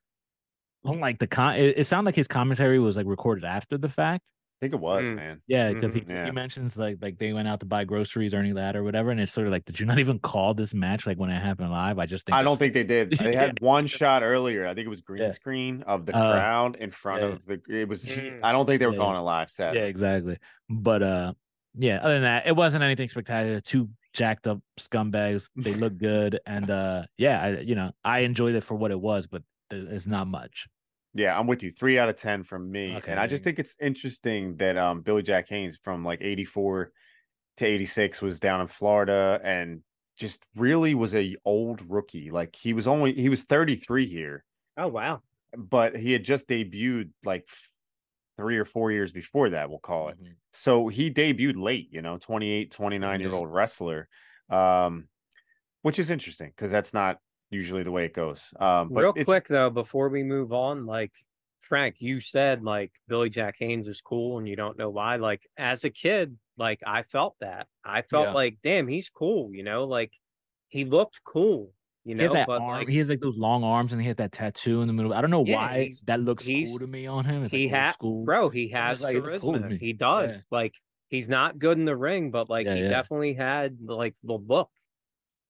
like 0.84 1.19
the 1.19 1.27
con. 1.27 1.56
It, 1.57 1.77
it 1.77 1.84
sounded 1.85 2.07
like 2.07 2.15
his 2.15 2.27
commentary 2.27 2.80
was 2.80 2.98
like 2.98 3.06
recorded 3.06 3.45
after 3.45 3.77
the 3.77 3.89
fact. 3.89 4.23
I 4.61 4.65
think 4.67 4.73
it 4.75 4.79
was, 4.79 5.03
Mm. 5.03 5.15
man. 5.15 5.41
Yeah, 5.47 5.73
because 5.73 5.91
he, 5.91 6.01
Mhm. 6.01 6.09
Yeah. 6.11 6.25
he 6.25 6.31
mentions 6.31 6.77
like 6.77 6.99
like 7.01 7.17
they 7.17 7.33
went 7.33 7.47
out 7.47 7.61
to 7.61 7.65
buy 7.65 7.83
groceries, 7.83 8.31
or 8.31 8.38
Ernie 8.38 8.53
Ladd 8.53 8.75
or 8.75 8.83
whatever, 8.83 9.09
and 9.09 9.19
it's 9.19 9.31
sort 9.31 9.47
of 9.47 9.51
like, 9.51 9.65
did 9.65 9.79
you 9.79 9.88
not 9.88 9.97
even 9.97 10.19
call 10.19 10.53
this 10.53 10.71
match 10.71 11.07
like 11.07 11.17
when 11.17 11.31
it 11.31 11.41
happened 11.41 11.71
live? 11.71 11.97
I 11.97 12.05
just 12.05 12.27
think 12.27 12.35
I 12.35 12.43
don't 12.43 12.59
think 12.59 12.75
they 12.75 12.83
did. 12.83 13.09
They 13.17 13.33
Yeah. 13.33 13.41
had 13.47 13.59
one 13.59 13.88
shot 13.88 14.21
earlier. 14.21 14.67
I 14.67 14.75
think 14.75 14.85
it 14.85 14.89
was 14.89 15.01
green 15.01 15.23
Yeah. 15.23 15.31
screen 15.31 15.81
of 15.88 16.05
the 16.05 16.15
Uh, 16.15 16.33
crowd 16.33 16.75
in 16.75 16.91
front 16.91 17.21
yeah. 17.23 17.27
of 17.29 17.45
the. 17.47 17.59
It 17.69 17.88
was. 17.88 18.05
Mm. 18.05 18.41
I 18.43 18.51
don't 18.51 18.67
think 18.67 18.79
they 18.81 18.85
were 18.85 18.91
Yeah. 18.93 18.99
calling 18.99 19.17
a 19.17 19.23
live 19.23 19.49
set. 19.49 19.73
Yeah, 19.73 19.85
exactly. 19.85 20.38
But 20.69 21.01
uh 21.01 21.33
yeah, 21.73 21.97
other 22.03 22.13
than 22.15 22.23
that, 22.23 22.45
it 22.45 22.55
wasn't 22.55 22.83
anything 22.83 23.07
spectacular. 23.07 23.61
Two 23.61 23.89
jacked 24.13 24.45
up 24.45 24.59
scumbags. 24.79 25.49
They 25.55 25.73
look 25.73 25.97
good. 25.97 26.39
And 26.45 26.69
uh 26.69 27.05
yeah, 27.17 27.41
I 27.41 27.59
you 27.61 27.73
know, 27.73 27.93
I 28.03 28.19
enjoyed 28.19 28.53
it 28.53 28.61
for 28.61 28.75
what 28.75 28.91
it 28.91 28.99
was, 29.01 29.25
but 29.25 29.41
it's 29.71 30.05
not 30.05 30.27
much. 30.27 30.67
Yeah, 31.13 31.38
I'm 31.38 31.47
with 31.47 31.61
you. 31.63 31.71
Three 31.71 31.99
out 31.99 32.09
of 32.09 32.15
ten 32.15 32.43
from 32.43 32.71
me, 32.71 32.97
Okay, 32.97 33.11
and 33.11 33.19
I 33.19 33.27
just 33.27 33.43
think 33.43 33.59
it's 33.59 33.75
interesting 33.79 34.55
that 34.57 34.77
um 34.77 35.01
Billy 35.01 35.21
Jack 35.23 35.49
Haynes 35.49 35.77
from 35.77 36.05
like 36.05 36.21
'84 36.21 36.91
to 37.57 37.65
'86 37.65 38.21
was 38.21 38.39
down 38.39 38.61
in 38.61 38.67
Florida 38.67 39.39
and 39.43 39.83
just 40.17 40.45
really 40.55 40.95
was 40.95 41.13
a 41.15 41.35
old 41.45 41.81
rookie. 41.89 42.31
Like 42.31 42.55
he 42.55 42.73
was 42.73 42.88
only 42.88 43.13
he 43.13 43.29
was 43.29 43.43
33 43.43 44.07
here, 44.07 44.45
Oh 44.77 44.88
wow. 44.89 45.23
but 45.57 45.95
he 45.97 46.11
had 46.11 46.23
just 46.23 46.47
debuted 46.47 47.11
like 47.25 47.49
three 48.38 48.57
or 48.57 48.65
four 48.65 48.91
years 48.91 49.11
before 49.11 49.49
that. 49.51 49.69
We'll 49.69 49.79
call 49.79 50.09
it. 50.09 50.17
Mhm. 50.19 50.38
So 50.53 50.88
he 50.88 51.11
debuted 51.11 51.61
late, 51.61 51.89
you 51.91 52.01
know, 52.01 52.17
28, 52.17 52.71
29 52.71 53.19
year 53.21 53.33
old 53.33 53.51
wrestler, 53.51 54.09
um, 54.49 55.09
which 55.83 55.99
is 55.99 56.09
interesting 56.09 56.49
because 56.49 56.71
that's 56.71 56.93
not 56.93 57.19
usually 57.51 57.83
the 57.83 57.91
way 57.91 58.05
it 58.05 58.13
goes. 58.13 58.53
Um, 58.59 58.91
but 58.91 59.01
Real 59.01 59.13
quick 59.13 59.47
though, 59.47 59.69
before 59.69 60.09
we 60.09 60.23
move 60.23 60.51
on, 60.53 60.85
like 60.85 61.13
Frank, 61.59 62.01
you 62.01 62.19
said 62.19 62.63
like 62.63 62.91
Billy 63.07 63.29
Jack 63.29 63.55
Haynes 63.59 63.87
is 63.87 64.01
cool 64.01 64.37
and 64.37 64.47
you 64.47 64.55
don't 64.55 64.77
know 64.77 64.89
why. 64.89 65.15
Like 65.15 65.47
as 65.57 65.83
a 65.83 65.89
kid, 65.89 66.37
like 66.57 66.81
I 66.85 67.03
felt 67.03 67.37
that. 67.39 67.67
I 67.85 68.01
felt 68.01 68.31
Yeah. 68.31 68.33
like, 68.33 68.59
damn, 68.63 68.87
he's 68.87 69.09
cool, 69.09 69.53
you 69.53 69.63
know, 69.63 69.85
like 69.85 70.13
he 70.69 70.85
looked 70.85 71.23
cool, 71.23 71.73
you 72.03 72.15
He 72.15 72.23
has 72.23 72.31
know, 72.31 72.33
that 72.33 72.47
but 72.47 72.65
arm, 72.67 72.87
like 72.87 72.87
he 72.87 72.97
has 72.99 73.09
like 73.09 73.19
those 73.19 73.37
long 73.37 73.63
arms 73.63 73.91
and 73.93 74.01
he 74.01 74.07
has 74.07 74.17
that 74.17 74.31
tattoo 74.31 74.81
in 74.81 74.87
the 74.87 74.93
middle. 74.93 75.13
I 75.13 75.21
don't 75.21 75.29
know 75.29 75.41
Yeah, 75.43 75.67
why 75.67 75.97
that 76.03 76.19
looks 76.21 76.49
cool 76.49 76.79
to 76.79 76.87
me 76.87 77.05
on 77.07 77.25
him. 77.25 77.43
It's 77.43 77.53
he 77.53 77.67
like 77.67 77.67
old 77.67 77.87
had 77.87 77.95
bro, 78.25 78.49
he 78.49 78.69
has 78.69 79.01
like, 79.01 79.15
it 79.15 79.23
looked 79.23 79.37
cool 79.37 79.63
charisma. 79.63 79.75
He 79.79 79.93
does. 79.93 80.47
Like 80.51 80.75
he's 81.09 81.29
not 81.29 81.59
good 81.59 81.77
in 81.77 81.85
the 81.85 81.97
ring, 81.97 82.31
but 82.31 82.49
like 82.49 82.67
Yeah, 82.67 82.73
he 82.73 82.83
yeah. 82.83 82.83
definitely 82.83 83.33
had 83.33 83.79
like 83.81 84.15
the 84.23 84.33
look. 84.33 84.69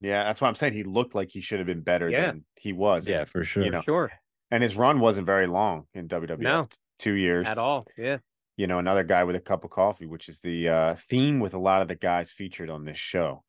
Yeah, 0.01 0.23
that's 0.23 0.41
why 0.41 0.47
I'm 0.49 0.55
saying 0.55 0.73
he 0.73 0.83
looked 0.83 1.15
like 1.15 1.29
he 1.29 1.39
should 1.41 1.59
have 1.59 1.67
been 1.67 1.81
better 1.81 2.09
Yeah. 2.09 2.27
than 2.27 2.45
he 2.55 2.73
was. 2.73 3.07
Yeah, 3.07 3.19
and, 3.21 3.29
for 3.29 3.43
sure. 3.43 3.69
know, 3.69 3.81
Sure. 3.81 4.11
and 4.51 4.61
his 4.63 4.75
run 4.75 4.99
wasn't 4.99 5.25
very 5.27 5.47
long 5.47 5.85
in 5.93 6.07
WWF. 6.07 6.39
No. 6.39 6.67
two 6.99 7.13
years 7.13 7.47
At 7.47 7.57
all. 7.57 7.85
Yeah. 7.97 8.17
you 8.57 8.67
know, 8.67 8.77
another 8.79 9.03
guy 9.03 9.23
with 9.23 9.35
a 9.35 9.39
cup 9.39 9.63
of 9.63 9.69
coffee, 9.71 10.05
which 10.05 10.27
is 10.29 10.39
the 10.41 10.69
uh, 10.69 10.95
theme 10.95 11.39
with 11.39 11.53
a 11.53 11.59
lot 11.59 11.81
of 11.81 11.87
the 11.87 11.95
guys 11.95 12.31
featured 12.31 12.69
on 12.69 12.83
this 12.85 12.97
show. 12.97 13.43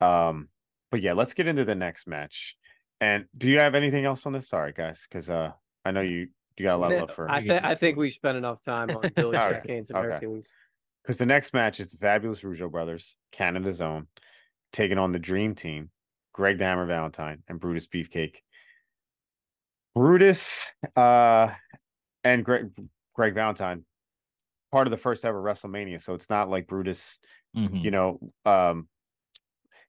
Um, 0.00 0.48
but 0.90 1.00
yeah, 1.00 1.12
let's 1.12 1.34
get 1.34 1.46
into 1.48 1.64
the 1.64 1.74
next 1.74 2.06
match. 2.06 2.56
And 3.00 3.26
do 3.36 3.48
you 3.48 3.58
have 3.58 3.74
anything 3.74 4.04
else 4.04 4.26
on 4.26 4.32
this? 4.32 4.48
Sorry, 4.48 4.72
guys, 4.72 5.06
because 5.08 5.28
uh, 5.28 5.52
I 5.84 5.90
know 5.90 6.00
you 6.02 6.28
you 6.56 6.64
got 6.64 6.76
a 6.76 6.78
lot 6.78 6.92
of 6.92 7.00
love 7.00 7.10
for 7.10 7.28
I 7.28 7.40
You 7.40 7.48
think 7.48 7.64
I 7.64 7.74
think 7.74 7.98
we 7.98 8.10
spent 8.10 8.38
enough 8.38 8.62
time 8.62 8.90
on 8.90 9.02
Billy 9.16 9.32
Jack 9.32 9.52
right, 9.52 9.66
Haynes 9.70 9.90
and 9.90 9.98
okay. 9.98 10.12
Hercules. 10.14 10.46
because 11.02 11.18
the 11.18 11.26
next 11.26 11.52
match 11.52 11.80
is 11.80 11.88
the 11.88 11.96
Fabulous 11.98 12.42
Rougeau 12.42 12.70
brothers, 12.70 13.16
Canada's 13.32 13.80
own, 13.80 14.06
taking 14.74 14.98
on 14.98 15.12
the 15.12 15.18
Dream 15.18 15.54
Team, 15.54 15.90
Greg 16.34 16.58
the 16.58 16.64
Hammer 16.64 16.84
Valentine 16.84 17.42
and 17.48 17.58
Brutus 17.58 17.86
Beefcake. 17.86 18.40
Brutus 19.94 20.66
uh, 20.96 21.54
and 22.24 22.44
Greg 22.44 22.72
Greg 23.14 23.34
Valentine, 23.34 23.86
part 24.72 24.86
of 24.86 24.90
the 24.90 24.96
first 24.98 25.24
ever 25.24 25.40
WrestleMania, 25.42 26.02
so 26.02 26.14
it's 26.14 26.28
not 26.28 26.50
like 26.50 26.66
Brutus 26.66 27.18
Mhm. 27.56 27.84
you 27.84 27.92
know 27.92 28.18
um 28.44 28.88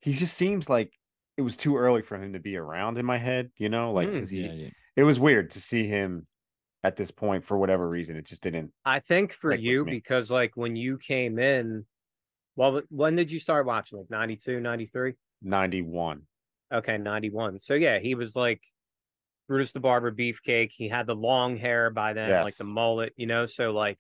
he 0.01 0.13
just 0.13 0.35
seems 0.35 0.69
like 0.69 0.93
it 1.37 1.41
was 1.41 1.57
too 1.57 1.77
early 1.77 2.03
for 2.03 2.15
him 2.15 2.33
to 2.33 2.39
be 2.39 2.55
around 2.57 2.99
in 2.99 3.05
my 3.05 3.17
head 3.17 3.49
you 3.57 3.69
know 3.69 3.91
like 3.91 4.07
Mm, 4.07 4.29
he 4.29 4.41
yeah, 4.45 4.53
yeah. 4.53 4.69
it 4.95 5.03
was 5.03 5.19
weird 5.19 5.49
to 5.51 5.59
see 5.59 5.87
him 5.87 6.27
at 6.83 6.95
this 6.95 7.09
point 7.09 7.43
for 7.43 7.57
whatever 7.57 7.89
reason 7.89 8.15
it 8.17 8.25
just 8.25 8.43
didn't 8.43 8.71
I 8.85 8.99
think 8.99 9.33
for 9.33 9.55
you, 9.55 9.83
because 9.83 10.29
like 10.29 10.55
when 10.55 10.75
you 10.75 10.99
came 10.99 11.39
in, 11.39 11.87
well, 12.55 12.81
when 12.89 13.15
did 13.15 13.31
you 13.31 13.39
start 13.39 13.65
watching? 13.65 13.99
Like 13.99 14.09
92, 14.09 14.59
93? 14.59 15.13
91 15.41 16.21
Okay, 16.73 16.97
91. 16.97 17.59
So 17.59 17.73
yeah, 17.75 17.99
he 17.99 18.15
was 18.15 18.35
like 18.35 18.61
Brutus 19.47 19.71
the 19.71 19.79
Barber 19.79 20.11
Beefcake. 20.11 20.71
He 20.71 20.89
had 20.89 21.05
the 21.07 21.15
long 21.15 21.57
hair 21.57 21.89
by 21.91 22.13
then, 22.13 22.43
like 22.43 22.55
the 22.55 22.63
mullet, 22.63 23.13
you 23.17 23.27
know? 23.27 23.45
So 23.45 23.71
like, 23.71 23.99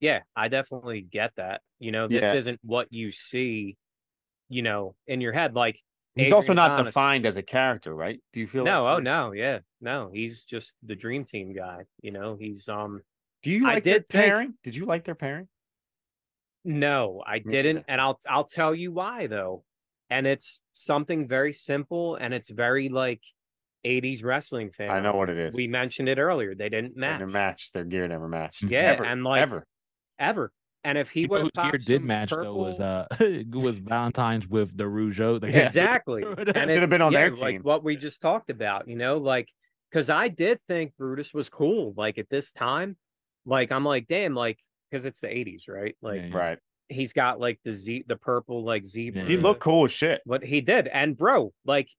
yeah, 0.00 0.20
I 0.34 0.48
definitely 0.48 1.00
get 1.00 1.32
that. 1.36 1.62
You 1.78 1.92
know, 1.92 2.06
this 2.08 2.22
Yeah. 2.22 2.34
isn't 2.34 2.60
what 2.62 2.92
you 2.92 3.10
see, 3.10 3.76
you 4.50 4.62
know, 4.62 4.94
in 5.06 5.20
your 5.22 5.32
head. 5.32 5.54
Like, 5.54 5.80
he's 6.14 6.32
also 6.32 6.52
not 6.52 6.72
Adonis- 6.72 6.92
defined 6.94 7.24
as 7.26 7.36
a 7.38 7.42
character 7.42 7.94
right 7.94 8.20
do 8.32 8.40
you 8.40 8.46
feel 8.46 8.64
no, 8.64 8.84
like 8.84 8.96
oh 8.96 9.00
no, 9.00 9.32
yeah, 9.32 9.58
no, 9.80 10.10
he's 10.12 10.44
just 10.44 10.74
the 10.82 10.94
dream 10.96 11.24
team 11.24 11.54
guy. 11.54 11.84
You 12.02 12.10
know, 12.10 12.36
he's 12.38 12.68
um 12.68 13.00
do 13.42 13.50
you 13.50 13.66
I 13.66 13.74
like 13.74 13.84
their 13.84 13.94
did 14.00 14.08
think- 14.08 14.24
pairing 14.24 14.54
did 14.62 14.74
you 14.76 14.84
like 14.86 15.04
their 15.04 15.14
pairing 15.14 15.48
No, 16.66 17.22
I 17.24 17.38
didn't, 17.38 17.84
and 17.86 18.00
I'll 18.00 18.20
I'll 18.28 18.44
tell 18.44 18.74
you 18.74 18.92
why 18.92 19.28
though. 19.28 19.64
And 20.10 20.26
it's 20.26 20.60
something 20.72 21.26
very 21.26 21.52
simple, 21.52 22.16
and 22.16 22.34
it's 22.34 22.50
very 22.50 22.88
like 22.88 23.22
'80s 23.84 24.24
wrestling 24.24 24.70
fan. 24.72 24.90
i 24.90 25.00
know 25.00 25.12
what 25.12 25.30
it 25.30 25.38
is 25.38 25.54
We 25.54 25.68
mentioned 25.68 26.08
it 26.08 26.18
earlier. 26.18 26.54
They 26.56 26.68
didn't 26.68 26.94
They 26.94 27.00
match 27.02 27.20
never 27.20 27.30
matched 27.30 27.72
their 27.72 27.84
gear 27.84 28.08
never 28.08 28.28
matched 28.28 28.64
Yeah, 28.68 28.80
ever, 28.80 29.04
and, 29.04 29.22
like, 29.22 29.42
ever 29.42 29.66
ever. 30.18 30.52
And 30.82 30.98
if 30.98 31.10
he 31.10 31.22
You 31.22 31.28
would 31.28 31.52
gear 31.52 31.78
did 31.78 32.04
match 32.04 32.30
though 32.30 32.54
was 32.54 32.80
uh 32.80 33.06
was 33.52 33.76
Valentine's 33.76 34.48
with 34.48 34.76
the 34.76 34.84
Rougeau. 34.84 35.40
The 35.40 35.46
exactly, 35.64 36.24
and 36.24 36.38
it 36.48 36.54
could 36.54 36.82
have 36.82 36.90
been 36.90 37.02
on 37.02 37.12
yeah, 37.12 37.22
their 37.22 37.30
like 37.30 37.54
team. 37.54 37.62
what 37.62 37.84
we 37.84 37.96
just 37.96 38.20
talked 38.20 38.50
about. 38.50 38.88
You 38.88 38.96
know, 38.96 39.18
like 39.18 39.48
because 39.90 40.10
I 40.10 40.28
did 40.28 40.60
think 40.62 40.96
Brutus 40.96 41.32
was 41.32 41.48
cool. 41.48 41.94
Like 41.96 42.18
at 42.18 42.28
this 42.28 42.52
time, 42.52 42.96
like 43.44 43.72
I'm 43.72 43.84
like, 43.84 44.06
damn, 44.08 44.34
like 44.34 44.58
because 44.90 45.04
it's 45.04 45.20
the 45.20 45.28
'80s, 45.28 45.68
right? 45.68 45.96
Like 46.02 46.20
Yeah, 46.20 46.26
yeah. 46.28 46.36
right 46.36 46.58
he's 46.88 47.12
got 47.12 47.40
like 47.40 47.58
the 47.64 47.72
z 47.72 48.04
the 48.06 48.14
purple 48.14 48.62
like 48.62 48.84
zebra. 48.84 49.24
he 49.24 49.36
looked 49.36 49.58
cool 49.60 49.86
as 49.86 49.90
shit 49.92 50.20
What 50.24 50.44
he 50.44 50.60
did, 50.60 50.86
and 50.86 51.16
bro, 51.16 51.52
like 51.64 51.90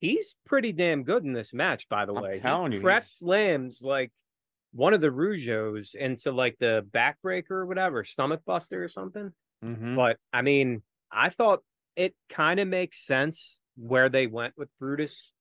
he's 0.00 0.34
pretty 0.46 0.72
damn 0.72 1.02
good 1.04 1.24
in 1.24 1.34
this 1.34 1.52
match. 1.52 1.86
By 1.90 2.06
the 2.06 2.14
I'm 2.14 2.22
way, 2.22 2.38
telling 2.38 2.72
he 2.72 2.78
you, 2.78 2.82
press 2.82 3.04
he's- 3.10 3.18
slams 3.18 3.82
like 3.82 4.10
one 4.72 4.94
of 4.94 5.00
the 5.02 5.10
Rougeaus 5.10 5.94
into 5.94 6.32
like 6.32 6.56
the 6.58 6.86
backbreaker 6.90 7.50
or 7.50 7.66
whatever, 7.66 8.02
stomach 8.02 8.40
buster 8.46 8.82
or 8.82 8.88
something. 8.88 9.30
Mhm. 9.62 9.94
But 9.94 10.16
I 10.32 10.40
mean, 10.40 10.82
I 11.12 11.28
thought 11.28 11.62
it 11.96 12.14
kind 12.30 12.60
of 12.60 12.68
makes 12.68 13.04
sense 13.04 13.62
where 13.76 14.08
they 14.08 14.26
went 14.26 14.56
with 14.56 14.70
Brutus 14.78 15.34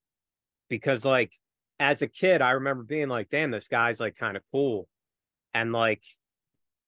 because, 0.67 1.05
like, 1.05 1.31
as 1.79 2.01
a 2.01 2.07
kid, 2.07 2.41
I 2.41 2.51
remember 2.51 2.83
being 2.83 3.07
like, 3.07 3.29
"Damn, 3.29 3.51
this 3.51 3.69
guy's 3.69 4.01
like 4.01 4.17
kind 4.17 4.35
of 4.35 4.43
cool," 4.51 4.89
and 5.53 5.71
like, 5.71 6.03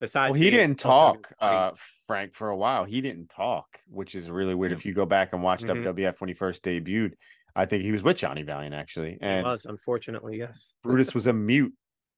besides, 0.02 0.32
well 0.32 0.41
he 0.41 0.49
didn't 0.49 0.78
talk 0.80 1.32
uh 1.40 1.72
frank 2.07 2.34
for 2.34 2.49
a 2.49 2.57
while 2.57 2.84
he 2.84 2.99
didn't 2.99 3.30
talk 3.30 3.80
which 3.88 4.14
is 4.15 4.30
really 4.30 4.53
weird 4.56 4.72
Yeah. 4.72 4.78
if 4.78 4.86
you 4.86 4.94
go 4.94 5.06
back 5.06 5.32
and 5.32 5.41
watch 5.41 5.61
Mhm. 5.64 5.84
wwf 5.86 6.19
when 6.19 6.28
he 6.28 6.34
first 6.34 6.64
debuted 6.65 7.14
i 7.56 7.65
think 7.65 7.84
he 7.84 7.91
was 7.94 8.03
with 8.03 8.18
johnny 8.18 8.44
valiant 8.44 8.76
actually 8.76 9.11
He 9.11 9.18
and 9.22 9.45
was 9.45 9.65
unfortunately 9.65 10.38
yes. 10.40 10.73
brutus 10.84 11.14
was 11.14 11.28
a 11.28 11.34
mute 11.34 11.73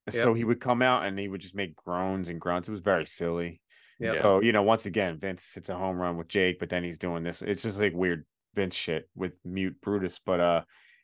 Yep. 0.07 0.15
so 0.15 0.33
he 0.33 0.43
would 0.43 0.59
come 0.59 0.81
out 0.81 1.05
and 1.05 1.17
he 1.19 1.27
would 1.27 1.41
just 1.41 1.55
make 1.55 1.75
groans 1.75 2.27
and 2.29 2.41
grunts 2.41 2.67
it 2.67 2.71
was 2.71 2.81
very 2.81 3.05
silly 3.05 3.61
Yep. 3.99 4.21
so 4.21 4.41
you 4.41 4.51
know 4.51 4.63
once 4.63 4.85
again 4.85 5.19
vince 5.19 5.53
hits 5.53 5.69
a 5.69 5.75
home 5.75 5.97
run 5.97 6.17
with 6.17 6.27
jake 6.27 6.59
but 6.59 6.69
then 6.69 6.83
he's 6.83 6.97
doing 6.97 7.21
this 7.23 7.41
it's 7.41 7.63
just 7.63 7.79
like 7.79 7.93
weird 7.93 8.25
vince 8.55 8.75
shit 8.75 9.07
with 9.15 9.39
mute 9.45 9.75
brutus 9.81 10.19
but 10.25 10.39
uh 10.39 10.61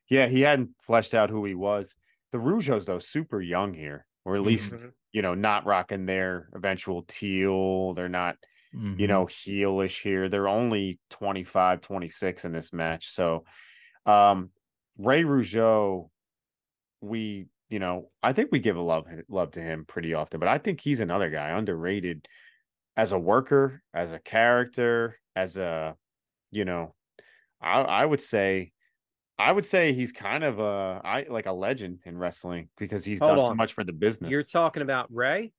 yeah 0.09 0.27
he 0.27 0.41
hadn't 0.41 0.71
fleshed 0.81 1.13
out 1.13 1.29
who 1.29 1.45
he 1.45 1.55
was 1.55 1.95
the 2.31 2.37
rougeaus 2.37 2.85
though 2.85 2.99
super 2.99 3.39
young 3.41 3.73
here 3.73 4.05
or 4.25 4.35
at 4.35 4.41
least 4.41 4.73
Mhm. 4.73 4.91
You 5.11 5.21
know, 5.21 5.33
not 5.35 5.65
rocking 5.65 6.05
their 6.05 6.49
eventual 6.53 7.03
teal. 7.03 7.93
They're 7.93 8.09
not, 8.09 8.37
Mhm. 8.71 8.99
you 8.99 9.07
know, 9.07 9.25
heelish 9.25 10.01
here. 10.03 10.29
They're 10.29 10.47
only 10.49 10.99
25, 11.09 11.81
26 11.81 12.45
in 12.45 12.51
this 12.53 12.73
match. 12.73 13.07
So 13.09 13.45
um 14.05 14.51
Ray 14.97 15.23
Rougeau, 15.23 16.09
we, 17.01 17.47
you 17.69 17.79
know, 17.79 18.11
I 18.23 18.33
think 18.33 18.51
we 18.51 18.59
give 18.59 18.75
a 18.75 18.81
love 18.81 19.07
love 19.27 19.51
to 19.51 19.61
him 19.61 19.85
pretty 19.85 20.13
often, 20.13 20.39
but 20.39 20.49
I 20.49 20.57
think 20.57 20.81
he's 20.81 20.99
another 20.99 21.29
guy 21.29 21.49
underrated 21.49 22.27
as 22.97 23.11
a 23.11 23.19
worker, 23.19 23.83
as 23.93 24.13
a 24.13 24.19
character, 24.19 25.19
as 25.35 25.57
a, 25.57 25.97
you 26.51 26.65
know, 26.65 26.95
I 27.61 27.81
I 27.81 28.05
would 28.05 28.21
say 28.21 28.73
I 29.39 29.51
would 29.53 29.65
say 29.65 29.93
he's 29.93 30.11
kind 30.11 30.43
of 30.43 30.59
a 30.59 31.01
I 31.03 31.25
like 31.29 31.45
a 31.45 31.51
legend 31.53 31.99
in 32.05 32.17
wrestling 32.17 32.69
because 32.77 33.05
he's 33.05 33.19
Hold 33.19 33.37
done 33.37 33.51
so 33.51 33.55
much 33.55 33.73
for 33.73 33.83
the 33.83 33.93
business. 33.93 34.29
You're 34.29 34.43
talking 34.43 34.81
about 34.83 35.07
Ray? 35.13 35.53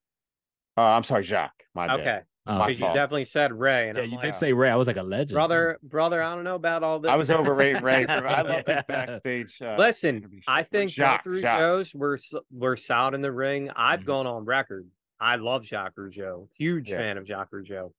uh, 0.76 0.82
I'm 0.82 1.02
sorry, 1.02 1.22
Jacques. 1.22 1.64
My 1.74 1.86
bad. 1.86 2.00
Okay. 2.00 2.20
My 2.46 2.66
Because 2.66 2.80
you 2.80 2.86
fault. 2.86 2.94
definitely 2.96 3.24
said 3.26 3.52
Ray. 3.52 3.88
And 3.90 3.98
yeah, 3.98 4.04
I'm 4.04 4.10
you 4.10 4.16
like, 4.16 4.24
did 4.26 4.34
say 4.34 4.52
Ray. 4.52 4.70
I 4.70 4.76
was 4.76 4.86
like 4.88 4.96
a 4.96 5.02
legend. 5.02 5.32
brother, 5.34 5.78
brother, 5.82 6.22
I 6.22 6.34
don't 6.34 6.42
know 6.44 6.54
about 6.56 6.82
all 6.82 6.98
this. 6.98 7.10
I 7.10 7.16
was 7.16 7.30
overrating 7.30 7.82
Ray. 7.82 8.04
For, 8.06 8.26
I 8.26 8.40
love 8.42 8.64
this 8.64 8.82
backstage. 8.88 9.60
Uh, 9.62 9.76
Listen, 9.78 10.16
interview 10.16 10.40
I 10.48 10.62
shit. 10.62 10.70
think 10.72 10.90
Jacques, 10.90 11.24
both 11.24 11.40
Jacques. 11.40 11.60
Rougeaus 11.60 11.94
were 11.94 12.14
s- 12.14 12.34
were 12.50 12.76
solid 12.76 13.14
in 13.14 13.20
the 13.22 13.30
ring. 13.32 13.70
I've 13.76 14.00
Mhm. 14.00 14.04
gone 14.06 14.26
on 14.26 14.44
record. 14.44 14.86
I 15.20 15.36
love 15.36 15.64
Jacques 15.64 15.94
Rougeau. 15.96 16.48
Huge 16.54 16.90
Yeah. 16.90 16.96
fan 16.98 17.18
of 17.18 17.24
Jacques 17.26 17.50
Rougeau. 17.52 17.92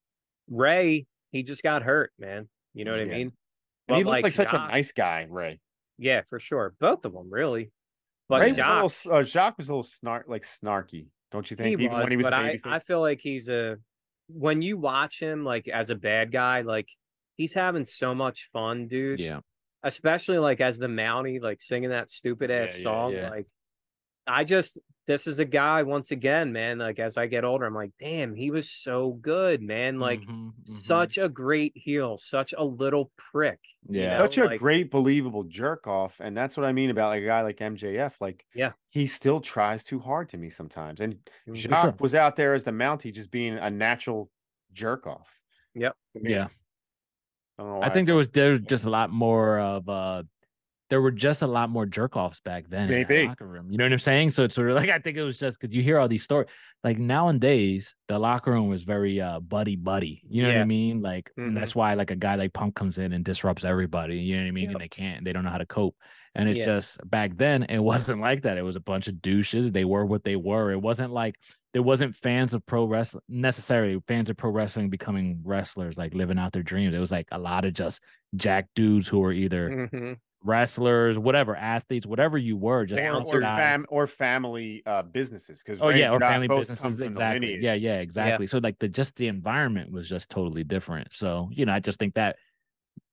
Ray, 0.49 1.05
he 1.31 1.43
just 1.43 1.61
got 1.63 1.83
hurt, 1.83 2.11
man. 2.19 2.49
You 2.73 2.83
know 2.85 2.91
what 2.91 2.99
Yeah. 2.99 3.13
I 3.13 3.17
mean? 3.17 3.31
And 3.87 3.97
he 3.97 4.03
But, 4.03 4.09
looked 4.09 4.23
like, 4.23 4.33
such 4.33 4.49
Jacques- 4.51 4.69
a 4.69 4.71
nice 4.71 4.91
guy, 4.91 5.27
Ray. 5.29 5.59
Yeah, 6.01 6.21
for 6.27 6.39
sure. 6.39 6.73
Both 6.79 7.05
of 7.05 7.13
them, 7.13 7.29
really. 7.29 7.71
But 8.27 8.41
Ray 8.41 8.49
was 8.49 8.57
a 8.57 8.61
Jacques, 8.61 8.83
little, 9.05 9.13
uh, 9.13 9.23
Jacques 9.23 9.57
was 9.57 9.69
a 9.69 9.71
little 9.73 9.83
snark, 9.83 10.25
like 10.27 10.43
snarky, 10.43 11.07
don't 11.31 11.49
you 11.49 11.55
think? 11.55 11.67
he 11.67 11.85
Even 11.85 11.91
was, 11.91 12.03
when 12.03 12.11
he 12.11 12.17
was 12.17 12.23
but 12.25 12.33
a 12.33 12.37
I, 12.37 12.41
babyface. 12.57 12.71
I 12.71 12.79
feel 12.79 13.01
like 13.01 13.19
he's 13.21 13.47
a 13.47 13.77
when 14.27 14.61
you 14.61 14.77
watch 14.77 15.19
him 15.19 15.43
like 15.43 15.67
as 15.67 15.89
a 15.89 15.95
bad 15.95 16.31
guy, 16.31 16.61
like 16.61 16.89
he's 17.37 17.53
having 17.53 17.85
so 17.85 18.15
much 18.15 18.49
fun, 18.51 18.87
dude. 18.87 19.19
Yeah. 19.19 19.41
Especially 19.83 20.37
like 20.37 20.61
as 20.61 20.77
the 20.79 20.87
Mountie, 20.87 21.41
like 21.41 21.61
singing 21.61 21.89
that 21.89 22.09
stupid 22.09 22.49
ass 22.51 22.69
Yeah, 22.71 22.77
yeah, 22.77 22.83
song. 22.83 23.13
yeah. 23.13 23.29
Like 23.29 23.47
I 24.25 24.43
just 24.43 24.79
this 25.11 25.27
is 25.27 25.39
a 25.39 25.45
guy 25.45 25.83
once 25.83 26.11
again, 26.11 26.53
man. 26.53 26.77
Like 26.77 26.97
as 26.97 27.17
I 27.17 27.27
get 27.27 27.43
older, 27.43 27.65
I'm 27.65 27.75
like, 27.75 27.91
damn, 27.99 28.33
he 28.33 28.49
was 28.49 28.69
so 28.69 29.11
good, 29.21 29.61
man. 29.61 29.99
Like 29.99 30.21
Mhm, 30.21 30.53
mhm. 30.53 30.67
such 30.67 31.17
a 31.17 31.27
great 31.27 31.73
heel, 31.75 32.17
such 32.17 32.53
a 32.57 32.63
little 32.63 33.11
prick. 33.17 33.59
you 33.89 34.01
Yeah. 34.01 34.17
know? 34.17 34.23
such 34.23 34.37
a 34.37 34.45
like- 34.45 34.59
great, 34.59 34.89
believable 34.89 35.43
jerk 35.43 35.85
off, 35.87 36.19
and 36.21 36.35
that's 36.37 36.55
what 36.55 36.65
I 36.65 36.71
mean 36.71 36.91
about 36.91 37.09
like 37.09 37.23
a 37.23 37.25
guy 37.25 37.41
like 37.41 37.57
MJF. 37.59 38.13
Like, 38.21 38.45
Yeah. 38.55 38.71
he 38.89 39.05
still 39.07 39.41
tries 39.41 39.83
too 39.83 39.99
hard 39.99 40.29
to 40.29 40.37
me 40.37 40.49
sometimes. 40.49 41.01
And. 41.01 41.17
Jacques 41.53 41.99
was 41.99 42.15
out 42.15 42.35
there 42.37 42.53
as 42.53 42.63
the 42.63 42.71
Mountie, 42.71 43.11
just 43.13 43.31
being 43.31 43.57
a 43.57 43.69
natural 43.69 44.29
jerk 44.71 45.07
off. 45.07 45.27
Yep. 45.75 45.95
to 46.13 46.19
me. 46.21 46.31
Yeah. 46.31 46.47
I, 47.57 47.63
don't 47.63 47.71
know 47.71 47.77
I 47.77 47.87
why 47.87 47.89
think 47.89 48.05
there 48.05 48.15
was 48.15 48.29
there 48.29 48.51
was 48.51 48.61
just 48.61 48.85
a 48.85 48.89
lot 48.89 49.09
more 49.11 49.59
of 49.59 49.87
uh 49.89 50.23
there 50.91 51.01
were 51.01 51.09
just 51.09 51.41
a 51.41 51.47
lot 51.47 51.69
more 51.71 51.87
jerk 51.87 52.15
offs 52.15 52.39
back 52.41 52.65
then 52.69 52.83
in 52.83 52.89
that 53.01 53.09
Maybe. 53.09 53.27
locker 53.27 53.47
room. 53.47 53.71
You 53.71 53.77
know 53.77 53.85
what 53.85 53.93
I'm 53.93 53.97
saying? 53.99 54.31
So 54.31 54.43
it's 54.43 54.53
sort 54.53 54.69
of 54.69 54.75
like 54.75 54.89
I 54.89 54.99
think 54.99 55.17
it 55.17 55.23
was 55.23 55.39
just 55.39 55.59
because 55.59 55.73
you 55.73 55.81
hear 55.81 55.97
all 55.97 56.07
these 56.07 56.21
stories. 56.23 56.47
Like 56.83 56.99
nowadays, 56.99 57.95
the 58.07 58.19
locker 58.19 58.51
room 58.51 58.67
was 58.67 58.83
very 58.83 59.19
uh 59.21 59.39
buddy 59.39 59.75
buddy. 59.75 60.21
You 60.29 60.43
know 60.43 60.49
what 60.49 60.57
I 60.57 60.65
mean? 60.65 61.01
Like 61.01 61.31
Mhm. 61.39 61.55
that's 61.55 61.73
why 61.73 61.93
like 61.95 62.11
a 62.11 62.15
guy 62.15 62.35
like 62.35 62.53
Punk 62.53 62.75
comes 62.75 62.97
in 62.99 63.13
and 63.13 63.23
disrupts 63.25 63.65
everybody. 63.65 64.17
You 64.17 64.35
know 64.35 64.43
what 64.43 64.47
I 64.49 64.51
mean? 64.51 64.63
Yep. 64.65 64.73
And 64.73 64.81
they 64.81 64.87
can't, 64.89 65.25
they 65.25 65.33
don't 65.33 65.43
know 65.43 65.49
how 65.49 65.57
to 65.57 65.65
cope. 65.65 65.95
And 66.35 66.47
it's 66.47 66.59
Yeah. 66.59 66.65
just 66.65 66.99
back 67.09 67.37
then 67.37 67.63
it 67.63 67.79
wasn't 67.91 68.21
like 68.21 68.41
that. 68.43 68.57
It 68.57 68.61
was 68.63 68.75
a 68.75 68.79
bunch 68.81 69.07
of 69.07 69.21
douches. 69.21 69.71
They 69.71 69.85
were 69.85 70.05
what 70.05 70.23
they 70.23 70.35
were. 70.35 70.71
It 70.71 70.81
wasn't 70.81 71.13
like 71.13 71.35
there 71.73 71.81
wasn't 71.83 72.17
fans 72.17 72.53
of 72.53 72.65
pro 72.65 72.83
wrestling 72.83 73.23
necessarily 73.29 73.97
fans 74.07 74.29
of 74.29 74.35
pro 74.35 74.49
wrestling 74.51 74.89
becoming 74.89 75.39
wrestlers, 75.45 75.97
like 75.97 76.13
living 76.13 76.37
out 76.37 76.51
their 76.51 76.63
dreams. 76.63 76.93
It 76.93 76.99
was 76.99 77.11
like 77.11 77.27
a 77.31 77.39
lot 77.39 77.63
of 77.63 77.71
just 77.73 78.01
jack 78.35 78.67
dudes 78.75 79.07
who 79.07 79.19
were 79.19 79.31
either 79.31 79.89
Mhm. 79.93 80.17
Wrestlers, 80.43 81.19
whatever, 81.19 81.55
athletes, 81.55 82.05
whatever 82.05 82.37
you 82.37 82.57
were, 82.57 82.85
just 82.85 83.03
or, 83.03 83.37
or, 83.37 83.41
fam- 83.41 83.85
or 83.89 84.07
family 84.07 84.81
uh, 84.85 85.03
businesses. 85.03 85.61
Because 85.63 85.81
Oh 85.81 85.89
yeah, 85.89 86.11
or 86.11 86.19
family 86.19 86.47
businesses, 86.47 86.99
exactly. 87.01 87.59
Yeah, 87.61 87.73
yeah, 87.75 87.99
exactly. 87.99 88.47
So 88.47 88.57
like 88.59 88.79
the 88.79 88.87
just 88.87 89.15
the 89.15 89.27
environment 89.27 89.91
was 89.91 90.09
just 90.09 90.29
totally 90.29 90.63
different. 90.63 91.13
So 91.13 91.49
you 91.51 91.65
know, 91.65 91.73
I 91.73 91.79
just 91.79 91.99
think 91.99 92.15
that 92.15 92.37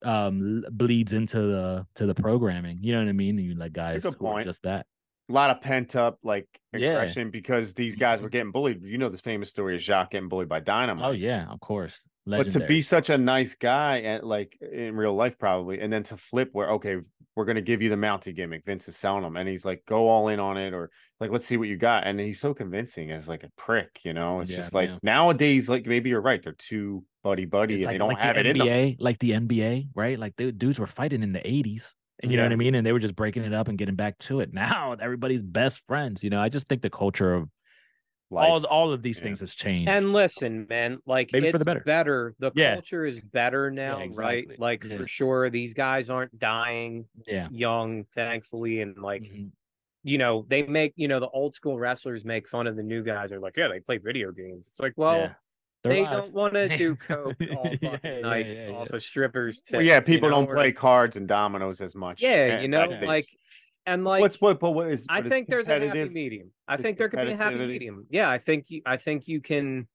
um 0.05 0.65
bleeds 0.71 1.13
into 1.13 1.41
the 1.41 1.87
to 1.97 2.07
the 2.07 2.15
programming. 2.15 2.79
You 2.83 2.93
know 2.93 3.01
what 3.01 3.09
I 3.09 3.13
mean? 3.13 3.39
You 3.39 3.55
like 3.55 3.73
guys 3.73 4.05
good 4.05 4.15
who 4.15 4.19
point. 4.27 4.47
just 4.47 4.63
that. 4.63 4.87
A 5.29 5.33
lot 5.33 5.51
of 5.51 5.61
pent 5.61 5.95
up 5.95 6.19
like 6.23 6.47
Yeah. 6.73 6.91
aggression 6.93 7.31
because 7.31 7.75
these 7.75 7.97
guys 7.97 8.23
were 8.23 8.31
getting 8.31 8.51
bullied. 8.53 8.83
You 8.83 8.97
know 8.97 9.11
this 9.11 9.21
famous 9.21 9.51
story 9.51 9.75
of 9.75 9.83
Jacques 9.83 10.13
getting 10.13 10.29
bullied 10.29 10.49
by 10.49 10.61
Dynamite. 10.61 11.05
Oh 11.05 11.11
yeah, 11.11 11.47
of 11.51 11.61
course. 11.61 12.01
but 12.27 12.51
to 12.53 12.61
be 12.61 12.81
such 12.83 13.11
a 13.11 13.19
nice 13.19 13.55
guy 13.55 13.99
and 13.99 14.23
like 14.23 14.57
in 14.61 14.95
real 14.95 15.15
life 15.15 15.39
probably 15.39 15.81
and 15.81 15.93
then 15.93 16.03
to 16.05 16.17
flip 16.17 16.51
where 16.53 16.73
okay 16.73 16.97
we're 17.39 17.45
going 17.45 17.57
to 17.57 17.63
give 17.63 17.81
you 17.81 17.89
the 17.89 17.97
mountie 17.97 18.35
gimmick 18.35 18.65
vince 18.67 18.89
is 18.89 18.97
selling 18.97 19.23
them 19.23 19.37
and 19.37 19.49
he's 19.49 19.65
like 19.65 19.85
go 19.87 20.09
all 20.09 20.29
in 20.29 20.41
on 20.41 20.57
it 20.57 20.75
or 20.75 20.91
like 21.21 21.31
let's 21.31 21.47
see 21.47 21.57
what 21.57 21.69
you 21.69 21.77
got 21.77 22.05
and 22.07 22.19
he's 22.21 22.41
so 22.41 22.53
convincing 22.53 23.11
as 23.13 23.29
like 23.29 23.45
a 23.45 23.51
prick 23.57 24.01
you 24.05 24.13
know 24.13 24.41
it's 24.41 24.51
Yeah, 24.51 24.57
just 24.57 24.75
like 24.75 24.91
yeah. 24.91 24.99
nowadays 25.03 25.69
like 25.69 25.87
maybe 25.87 26.11
you're 26.11 26.21
right 26.21 26.43
they're 26.43 26.53
too 26.53 27.05
buddy 27.23 27.45
buddy 27.47 27.75
It's 27.75 27.85
and 27.85 27.93
they 27.93 27.99
don't 27.99 28.09
like 28.09 28.19
have 28.19 28.37
the 28.37 28.41
it 28.41 28.47
NBA, 28.47 28.97
like 28.99 29.19
the 29.19 29.33
NBA, 29.35 29.89
right? 29.95 30.19
Like 30.19 30.37
the 30.37 30.53
dudes 30.53 30.79
were 30.79 30.87
fighting 30.87 31.23
in 31.23 31.33
the 31.33 31.47
80s. 31.47 31.95
And 32.21 32.33
you 32.33 32.37
know 32.37 32.43
what 32.43 32.53
I 32.53 32.57
mean? 32.57 32.75
And 32.75 32.85
they 32.87 32.93
were 32.93 32.99
just 32.99 33.15
breaking 33.15 33.45
it 33.45 33.55
up 33.55 33.69
and 33.69 33.79
getting 33.79 33.95
back 33.95 34.19
to 34.21 34.41
it. 34.41 34.53
Now 34.53 34.93
everybody's 34.95 35.43
best 35.43 35.83
friends. 35.87 36.25
You 36.25 36.31
know, 36.31 36.41
I 36.41 36.49
just 36.49 36.67
think 36.69 36.83
the 36.83 36.91
culture 36.91 37.35
of 37.35 37.49
Life. 38.31 38.65
all 38.69 38.93
of 38.93 39.03
these 39.03 39.19
Yeah. 39.19 39.25
things 39.25 39.41
has 39.41 39.55
changed. 39.55 39.89
And 39.89 40.13
listen, 40.13 40.67
man, 40.69 40.99
like 41.07 41.31
Maybe 41.33 41.47
it's 41.49 41.53
for 41.53 41.59
the 41.59 41.81
better. 41.81 42.35
The 42.39 42.51
Yeah. 42.55 42.75
culture 42.75 43.07
is 43.07 43.21
better 43.21 43.71
now, 43.71 44.01
exactly. 44.01 44.47
right? 44.49 44.59
Like 44.61 44.85
Yeah. 44.85 44.99
for 44.99 45.07
sure, 45.07 45.49
these 45.51 45.73
guys 45.75 46.11
aren't 46.11 46.39
dying 46.39 47.07
yeah. 47.27 47.49
young, 47.51 48.05
thankfully, 48.15 48.81
and 48.83 48.99
like 48.99 49.23
Mhm. 49.23 49.51
you 50.05 50.19
know 50.19 50.45
they 50.49 50.63
make 50.63 50.93
you 50.97 51.09
know 51.09 51.21
the 51.21 51.29
old 51.29 51.55
school 51.55 51.79
wrestlers 51.79 52.25
make 52.25 52.47
fun 52.49 52.67
of 52.67 52.77
the 52.77 52.83
new 52.83 53.03
guys. 53.03 53.31
They're 53.31 53.41
like, 53.41 53.57
yeah, 53.57 53.69
they 53.69 53.81
play 53.81 53.97
video 53.99 54.31
games. 54.33 54.67
It's 54.69 54.81
like, 54.81 54.95
well, 54.97 55.17
Yeah. 55.19 55.33
They're 55.85 55.93
alive. 55.93 56.25
don't 56.25 56.35
want 56.35 56.55
to 56.55 56.69
do 56.77 56.97
coke 56.97 57.37
all 57.57 57.63
fucking 57.65 57.79
Yeah, 57.83 57.99
yeah, 58.03 58.21
night 58.21 58.47
yeah, 58.47 58.71
off 58.75 58.89
yeah. 58.91 58.97
of 58.97 59.03
strippers. 59.03 59.63
well, 59.71 59.81
yeah 59.81 60.01
tits, 60.01 60.09
you 60.09 60.15
people 60.17 60.29
know, 60.29 60.41
don't 60.41 60.49
or- 60.51 60.55
play 60.57 60.73
cards 60.73 61.17
and 61.17 61.29
dominoes 61.29 61.81
as 61.81 61.95
much 61.95 62.21
Yeah, 62.21 62.61
you 62.61 62.67
know, 62.69 62.81
backstage. 62.81 63.07
like 63.07 63.29
and 63.89 64.05
like 64.05 64.21
what's 64.21 64.41
what 64.41 64.61
but 64.61 64.73
what 64.73 64.89
is 64.91 65.07
I 65.09 65.23
but 65.23 65.31
think 65.31 65.49
there's 65.49 65.69
a 65.69 65.79
happy 65.79 66.09
medium. 66.09 66.53
I 66.67 66.77
think 66.77 66.99
there 66.99 67.09
could 67.09 67.21
be 67.21 67.33
a 67.33 67.37
happy 67.37 67.57
medium. 67.57 68.07
Yeah, 68.11 68.31
I 68.31 68.39
think 68.39 68.71
you, 68.71 68.83
I 68.87 68.97
think 68.97 69.27
you 69.27 69.41
can, 69.41 69.89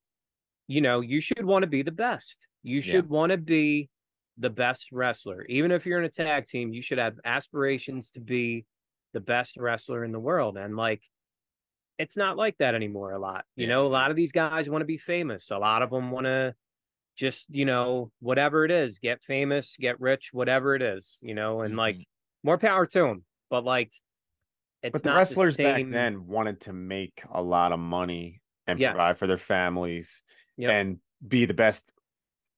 you 0.68 0.82
know, 0.82 1.02
you 1.02 1.22
should 1.22 1.46
want 1.46 1.64
to 1.64 1.68
be 1.68 1.82
the 1.84 1.92
best. 1.92 2.48
You 2.64 2.78
Yeah. 2.78 2.82
should 2.82 3.10
want 3.10 3.32
to 3.32 3.38
be 3.38 3.90
the 4.38 4.50
best 4.50 4.92
wrestler. 4.92 5.46
Even 5.46 5.72
if 5.72 5.86
you're 5.86 6.00
in 6.00 6.06
a 6.06 6.10
tag 6.10 6.48
team, 6.48 6.74
you 6.74 6.82
should 6.82 6.98
have 6.98 7.20
aspirations 7.24 8.10
to 8.12 8.20
be 8.20 8.66
the 9.14 9.22
best 9.22 9.58
wrestler 9.58 10.04
in 10.04 10.12
the 10.12 10.20
world. 10.20 10.58
And 10.58 10.76
like, 10.76 11.04
it's 12.00 12.18
not 12.18 12.38
like 12.38 12.58
that 12.58 12.74
anymore. 12.74 13.12
A 13.12 13.20
lot, 13.20 13.46
you 13.56 13.68
Yeah. 13.68 13.74
know, 13.76 13.86
a 13.86 13.90
lot 13.90 14.10
of 14.10 14.18
these 14.18 14.32
guys 14.32 14.70
want 14.70 14.82
to 14.82 14.86
be 14.88 14.98
famous. 14.98 15.52
A 15.52 15.58
lot 15.60 15.84
of 15.84 15.92
them 15.92 16.10
want 16.10 16.26
to 16.26 16.56
just, 17.16 17.48
you 17.54 17.66
know, 17.66 18.12
whatever 18.20 18.66
it 18.66 18.72
is, 18.72 18.98
get 18.98 19.22
famous, 19.24 19.78
get 19.78 20.00
rich, 20.02 20.34
whatever 20.34 20.74
it 20.74 20.82
is, 20.82 21.20
you 21.22 21.36
know, 21.36 21.62
and 21.62 21.78
like 21.78 21.98
Mhm. 21.98 22.04
more 22.44 22.58
power 22.58 22.88
to 22.88 23.00
them. 23.00 23.26
But 23.54 23.66
like, 23.66 23.94
it's 24.82 24.94
but 24.94 25.04
the 25.04 25.10
not 25.10 25.18
wrestlers 25.18 25.58
the 25.58 25.64
back 25.66 25.86
then 25.88 26.26
wanted 26.26 26.62
to 26.62 26.74
make 26.74 27.22
a 27.32 27.40
lot 27.40 27.72
of 27.72 27.78
money 27.80 28.42
and 28.66 28.80
Yes. 28.80 28.94
provide 28.94 29.20
for 29.20 29.28
their 29.28 29.38
families 29.38 30.24
Yep. 30.58 30.72
and 30.72 31.00
be 31.28 31.46
the 31.46 31.54
best 31.54 31.92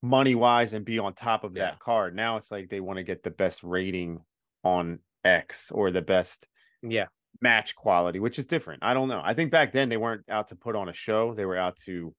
money 0.01 0.35
wise 0.35 0.71
and 0.71 0.85
be 0.85 0.97
on 0.97 1.13
top 1.13 1.43
of 1.43 1.53
Yeah. 1.53 1.65
that 1.71 1.79
card. 1.79 2.15
Now 2.15 2.37
it's 2.37 2.49
like 2.49 2.69
they 2.69 2.79
want 2.79 2.95
to 2.95 3.03
get 3.03 3.23
the 3.23 3.29
best 3.29 3.61
rating 3.61 4.23
on 4.63 4.99
X 5.25 5.69
or 5.69 5.91
the 5.91 6.01
best 6.01 6.47
Yeah. 6.81 7.07
match 7.41 7.75
quality, 7.75 8.19
which 8.21 8.39
is 8.39 8.47
different. 8.47 8.81
I 8.81 8.93
don't 8.93 9.09
know. 9.09 9.19
I 9.21 9.33
think 9.33 9.51
back 9.51 9.73
then 9.73 9.89
they 9.89 9.97
weren't 9.97 10.23
out 10.29 10.47
to 10.47 10.55
put 10.55 10.77
on 10.77 10.87
a 10.87 10.93
show; 10.93 11.33
they 11.33 11.43
were 11.45 11.57
out 11.57 11.75
to 11.87 12.15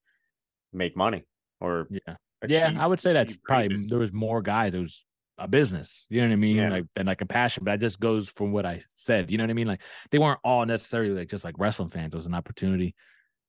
make 0.71 0.95
money 0.95 1.25
or 1.59 1.87
Yeah. 1.89 2.17
yeah, 2.47 2.75
I 2.77 2.85
would 2.85 2.99
say 2.99 3.11
that's 3.11 3.33
achieve 3.33 3.43
probably 3.43 3.77
there 3.89 3.97
was 3.97 4.13
more 4.13 4.43
guys. 4.43 4.75
It 4.75 4.81
was 4.81 5.03
a 5.37 5.47
business, 5.47 6.05
you 6.09 6.21
know 6.21 6.27
what 6.27 6.33
I 6.33 6.37
mean? 6.37 6.55
Yeah. 6.57 6.69
Like 6.69 6.85
and 6.95 7.07
like 7.07 7.21
a 7.21 7.25
passion. 7.25 7.63
But 7.63 7.71
that 7.71 7.79
just 7.79 7.99
goes 7.99 8.29
from 8.29 8.51
what 8.51 8.65
I 8.65 8.81
said. 8.95 9.29
You 9.31 9.37
know 9.37 9.43
what 9.43 9.51
I 9.51 9.53
mean? 9.53 9.67
Like 9.67 9.81
they 10.11 10.17
weren't 10.17 10.39
all 10.43 10.65
necessarily 10.65 11.11
like 11.11 11.29
just 11.29 11.43
like 11.43 11.55
wrestling 11.57 11.89
fans. 11.89 12.13
It 12.13 12.17
was 12.17 12.25
an 12.25 12.33
opportunity 12.33 12.95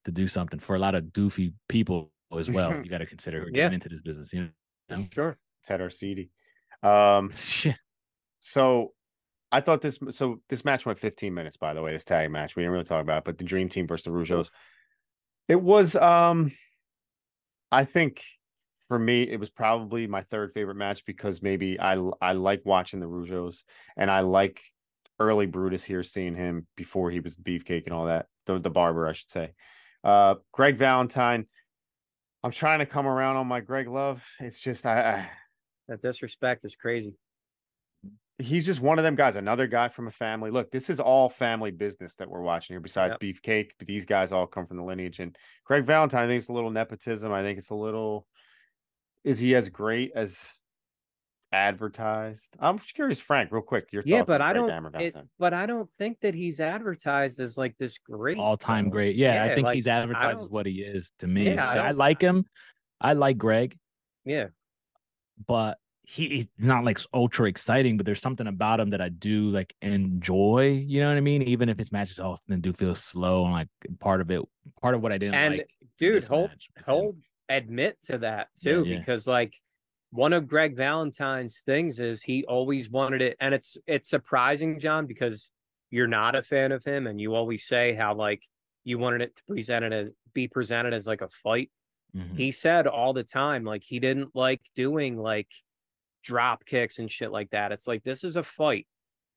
to 0.05 0.11
do 0.13 0.29
something 0.29 0.61
for 0.61 0.77
a 0.77 0.79
lot 0.79 0.95
of 0.95 1.13
goofy 1.13 1.53
people 1.69 2.11
as 2.37 2.51
well. 2.51 2.77
you 2.85 2.91
got 2.91 2.99
to 2.99 3.07
consider 3.07 3.41
who 3.41 3.47
Yeah. 3.47 3.65
getting 3.65 3.75
into 3.75 3.89
this 3.89 4.03
business. 4.03 4.33
You 4.33 4.51
know? 4.89 5.05
Sure. 5.13 5.37
Ted 5.65 5.81
Arcidi. 5.81 6.31
Um, 6.83 7.33
So 8.41 8.93
I 9.51 9.61
thought 9.61 9.81
this 9.81 9.99
so 10.11 10.41
this 10.49 10.65
match 10.65 10.87
went 10.87 10.99
15 10.99 11.33
minutes, 11.35 11.57
by 11.57 11.75
the 11.75 11.83
way, 11.83 11.91
this 11.93 12.05
tag 12.05 12.31
match. 12.31 12.55
We 12.55 12.63
didn't 12.63 12.73
really 12.73 12.85
talk 12.85 13.03
about 13.03 13.19
it, 13.19 13.25
but 13.25 13.39
the 13.39 13.45
Dream 13.45 13.69
Team 13.69 13.87
versus 13.87 14.05
the 14.05 14.11
Rougeaus. 14.11 14.51
It 15.49 15.61
was 15.61 15.97
um 15.97 16.53
I 17.73 17.85
think 17.85 18.23
for 18.89 18.99
me, 18.99 19.23
it 19.23 19.39
was 19.39 19.51
probably 19.51 20.07
my 20.07 20.23
third 20.23 20.53
favorite 20.55 20.77
match 20.77 21.05
because 21.05 21.43
maybe 21.43 21.79
I 21.79 22.01
I 22.21 22.33
like 22.33 22.63
watching 22.65 23.01
the 23.01 23.07
Rougeaus 23.07 23.65
and 23.97 24.11
I 24.11 24.21
like 24.21 24.61
early 25.21 25.47
Brutus 25.47 25.85
here, 25.85 26.03
seeing 26.03 26.35
him 26.35 26.67
before 26.77 27.11
he 27.11 27.21
was 27.21 27.37
beefcake 27.37 27.85
and 27.85 27.93
all 27.95 28.07
that. 28.07 28.27
The 28.47 28.59
the 28.59 28.71
barber, 28.71 29.07
I 29.07 29.13
should 29.13 29.31
say. 29.31 29.53
Uh 30.03 30.37
Greg 30.53 30.79
Valentine. 30.79 31.47
I'm 32.43 32.53
trying 32.53 32.79
to 32.79 32.87
come 32.87 33.07
around 33.07 33.37
on 33.37 33.47
my 33.47 33.61
Greg 33.61 33.89
Love. 33.89 34.25
It's 34.41 34.61
just 34.61 34.87
I, 34.87 35.01
I 35.01 35.31
That 35.89 36.01
disrespect 36.01 36.65
is 36.65 36.77
crazy. 36.77 37.15
he's 38.39 38.65
just 38.65 38.81
one 38.81 38.99
of 38.99 39.03
them 39.05 39.17
guys, 39.17 39.35
another 39.35 39.67
guy 39.67 39.89
from 39.89 40.07
a 40.07 40.13
family. 40.13 40.51
Look, 40.53 40.71
this 40.71 40.89
is 40.89 41.01
all 41.01 41.29
family 41.29 41.73
business 41.73 42.15
that 42.17 42.31
we're 42.31 42.41
watching 42.43 42.75
here, 42.75 42.81
besides 42.81 43.17
Yep. 43.21 43.21
Beefcake. 43.21 43.71
But 43.79 43.89
these 43.89 44.05
guys 44.05 44.31
all 44.31 44.47
come 44.47 44.67
from 44.67 44.77
the 44.77 44.85
lineage. 44.85 45.19
And 45.19 45.37
Greg 45.65 45.85
Valentine, 45.85 46.25
I 46.25 46.27
think 46.29 46.39
it's 46.39 46.49
a 46.49 46.53
little 46.53 46.71
nepotism. 46.71 47.33
I 47.33 47.43
think 47.43 47.59
it's 47.59 47.71
a 47.71 47.75
little 47.75 48.27
is 49.29 49.39
he 49.39 49.55
as 49.55 49.69
great 49.69 50.13
as 50.15 50.61
advertised? 51.53 52.57
I'm 52.59 52.79
just 52.79 52.95
curious, 52.95 53.21
Frank, 53.21 53.53
real 53.53 53.61
quick. 53.63 53.85
Your 53.93 54.03
Yeah, 54.05 54.19
thoughts 54.19 54.29
but 54.29 54.41
on 54.41 54.49
I 54.49 54.53
don't. 54.55 54.71
Hammer 54.71 54.91
It, 54.99 55.15
but 55.39 55.53
I 55.53 55.67
don't 55.67 55.91
think 55.99 56.21
that 56.21 56.35
he's 56.35 56.61
advertised 56.61 57.39
as 57.39 57.59
like 57.59 57.77
this 57.79 57.99
great 57.99 58.39
All 58.39 58.57
time 58.57 58.89
great. 58.89 59.17
Yeah, 59.17 59.45
I 59.45 59.55
think 59.55 59.67
like, 59.67 59.75
he's 59.75 59.87
advertised 59.87 60.41
as 60.41 60.49
what 60.49 60.65
he 60.65 60.81
is 60.81 61.13
to 61.19 61.27
me. 61.27 61.55
Yeah, 61.55 61.69
I 61.69 61.77
I, 61.77 61.89
I 61.89 61.91
like 61.91 62.23
him. 62.23 62.47
I 63.01 63.13
like 63.13 63.37
Greg, 63.37 63.79
Yeah, 64.25 64.47
but 65.47 65.79
he, 66.03 66.29
he's 66.29 66.49
not 66.57 66.85
like 66.85 66.99
ultra 67.13 67.49
exciting, 67.49 67.99
but 67.99 68.07
there's 68.07 68.23
something 68.23 68.47
about 68.47 68.81
him 68.81 68.91
that 68.91 69.03
I 69.03 69.11
do 69.11 69.51
like 69.51 69.75
enjoy. 69.83 70.83
You 70.87 71.03
know 71.03 71.09
what 71.09 71.19
I 71.19 71.21
mean? 71.21 71.43
Even 71.43 71.69
if 71.69 71.77
his 71.77 71.93
matches 71.93 72.19
often 72.19 72.63
do 72.63 72.73
feel 72.73 72.95
slow 72.95 73.45
and 73.45 73.53
like 73.53 73.69
part 74.01 74.23
of 74.23 74.31
it, 74.31 74.41
part 74.81 74.95
of 74.95 75.03
what 75.03 75.13
I 75.13 75.19
didn't 75.19 75.35
and 75.35 75.59
like. 75.59 75.69
in 75.81 75.89
dude, 75.99 76.15
this 76.15 76.27
hold 76.27 76.51
match 77.49 77.63
with 77.63 77.69
him. 77.69 77.69
he'll 77.69 77.69
admit 77.69 77.99
to 78.03 78.19
that 78.19 78.49
too, 78.61 78.85
yeah. 78.87 78.99
because 78.99 79.27
like 79.27 79.55
one 80.11 80.33
of 80.33 80.49
Greg 80.49 80.77
Valentine's 80.77 81.61
things 81.61 82.01
is 82.01 82.23
he 82.23 82.45
always 82.45 82.91
wanted 82.91 83.23
it, 83.23 83.37
and 83.41 83.55
it's 83.55 83.77
it's 83.87 84.09
surprising, 84.09 84.79
John, 84.79 85.07
because 85.07 85.51
you're 85.91 86.07
not 86.07 86.35
a 86.35 86.43
fan 86.43 86.73
of 86.73 86.85
him, 86.85 87.07
and 87.07 87.21
you 87.21 87.35
always 87.35 87.67
say 87.67 87.95
how 87.95 88.15
like 88.15 88.43
you 88.85 88.99
wanted 88.99 89.23
it 89.23 89.37
to 89.37 89.43
present 89.45 89.85
it 89.85 89.93
as 89.93 90.13
be 90.33 90.49
presented 90.49 90.95
as 90.95 91.07
like 91.07 91.21
a 91.21 91.29
fight. 91.29 91.71
Mhm. 92.17 92.37
He 92.37 92.53
said 92.53 92.87
all 92.87 93.13
the 93.13 93.25
time 93.25 93.65
like 93.65 93.83
he 93.85 93.99
didn't 93.99 94.35
like 94.35 94.63
doing 94.75 95.19
like 95.19 95.49
drop 96.23 96.65
kicks 96.65 96.99
and 96.99 97.11
shit 97.11 97.31
like 97.31 97.51
that. 97.51 97.73
It's 97.73 97.87
like 97.87 98.03
this 98.03 98.25
is 98.25 98.37
a 98.37 98.43
fight. 98.43 98.87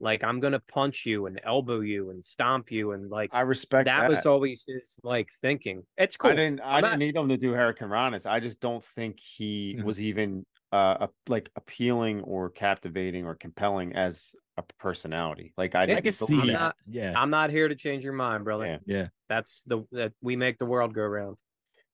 Like 0.01 0.23
I'm 0.23 0.39
gonna 0.39 0.59
punch 0.67 1.05
you 1.05 1.27
and 1.27 1.39
elbow 1.43 1.81
you 1.81 2.09
and 2.09 2.23
stomp 2.25 2.71
you 2.71 2.91
and 2.93 3.09
like 3.09 3.29
I 3.33 3.41
respect 3.41 3.85
that 3.85 4.01
that. 4.01 4.09
was 4.09 4.25
always 4.25 4.65
his 4.67 4.99
like 5.03 5.29
thinking. 5.41 5.83
It's 5.97 6.17
cool. 6.17 6.31
I 6.31 6.35
didn't. 6.35 6.59
I 6.61 6.77
I'm 6.77 6.81
didn't 6.83 6.91
not- 6.93 6.99
need 6.99 7.15
him 7.15 7.29
to 7.29 7.37
do 7.37 7.51
Hurricane 7.53 7.89
Ranas. 7.89 8.29
I 8.29 8.39
just 8.39 8.59
don't 8.59 8.83
think 8.83 9.19
he 9.19 9.75
Mhm. 9.79 9.83
was 9.83 10.01
even 10.01 10.45
uh 10.71 11.07
a- 11.07 11.29
like 11.31 11.49
appealing 11.55 12.21
or 12.21 12.49
captivating 12.49 13.25
or 13.25 13.35
compelling 13.35 13.93
as 13.95 14.33
a 14.57 14.63
personality. 14.79 15.53
Like 15.55 15.75
I 15.75 15.85
didn't. 15.85 15.99
I 15.99 16.01
can 16.01 16.11
see 16.13 16.33
I'm 16.33 16.39
that. 16.41 16.45
that. 16.47 16.53
not- 16.59 16.75
yeah. 16.89 17.13
I'm 17.15 17.29
not 17.29 17.51
here 17.51 17.67
to 17.67 17.75
change 17.75 18.03
your 18.03 18.13
mind, 18.13 18.43
brother. 18.43 18.65
Yeah. 18.65 18.79
yeah. 18.85 19.07
That's 19.29 19.63
the 19.67 19.83
that 19.91 20.13
we 20.21 20.35
make 20.35 20.57
the 20.57 20.65
world 20.65 20.93
go 20.95 21.03
round. 21.05 21.37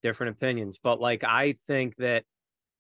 Different 0.02 0.32
opinions, 0.38 0.80
but 0.82 1.02
like 1.02 1.24
I 1.26 1.58
think 1.68 1.96
that 1.98 2.24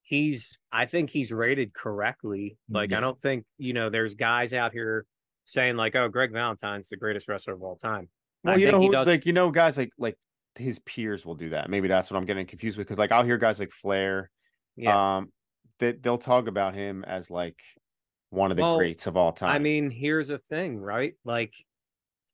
he's 0.03 0.57
I 0.71 0.85
think 0.85 1.09
he's 1.09 1.31
rated 1.33 1.73
correctly. 1.73 2.57
Like 2.69 2.91
Yeah. 2.91 2.99
I 2.99 3.01
don't 3.01 3.19
think 3.19 3.43
you 3.57 3.73
know 3.73 3.89
there's 3.89 4.15
guys 4.15 4.53
out 4.53 4.71
here 4.71 5.05
saying 5.47 5.77
like, 5.77 5.95
oh, 5.95 6.09
Greg 6.09 6.31
Valentine's 6.31 6.89
the 6.89 6.97
greatest 6.97 7.27
wrestler 7.27 7.53
of 7.53 7.63
all 7.63 7.75
time. 7.75 8.09
Well, 8.43 8.53
I 8.55 8.57
you 8.57 8.71
know, 8.71 8.79
he 8.81 8.89
does- 8.89 9.07
like 9.07 9.25
you 9.25 9.33
know, 9.33 9.49
guys 9.49 9.77
like 9.77 9.91
like 9.97 10.17
his 10.55 10.79
peers 10.79 11.25
will 11.25 11.35
do 11.35 11.49
that. 11.49 11.69
Maybe 11.69 11.87
that's 11.87 12.11
what 12.11 12.17
I'm 12.17 12.25
getting 12.25 12.45
confused 12.45 12.77
with 12.77 12.87
because 12.87 12.97
like 12.99 13.11
I'll 13.11 13.23
hear 13.23 13.37
guys 13.37 13.59
like 13.59 13.71
Flair, 13.71 14.29
Yeah. 14.75 15.17
um, 15.17 15.31
that 15.79 16.01
they'll 16.03 16.17
talk 16.17 16.47
about 16.47 16.73
him 16.73 17.03
as 17.05 17.29
like 17.31 17.59
one 18.29 18.51
of 18.51 18.57
the 18.57 18.63
Well, 18.63 18.77
greats 18.77 19.07
of 19.07 19.15
all 19.15 19.31
time. 19.31 19.49
I 19.49 19.59
mean, 19.59 19.89
here's 19.89 20.27
the 20.27 20.37
thing, 20.39 20.79
right? 20.79 21.13
Like 21.23 21.53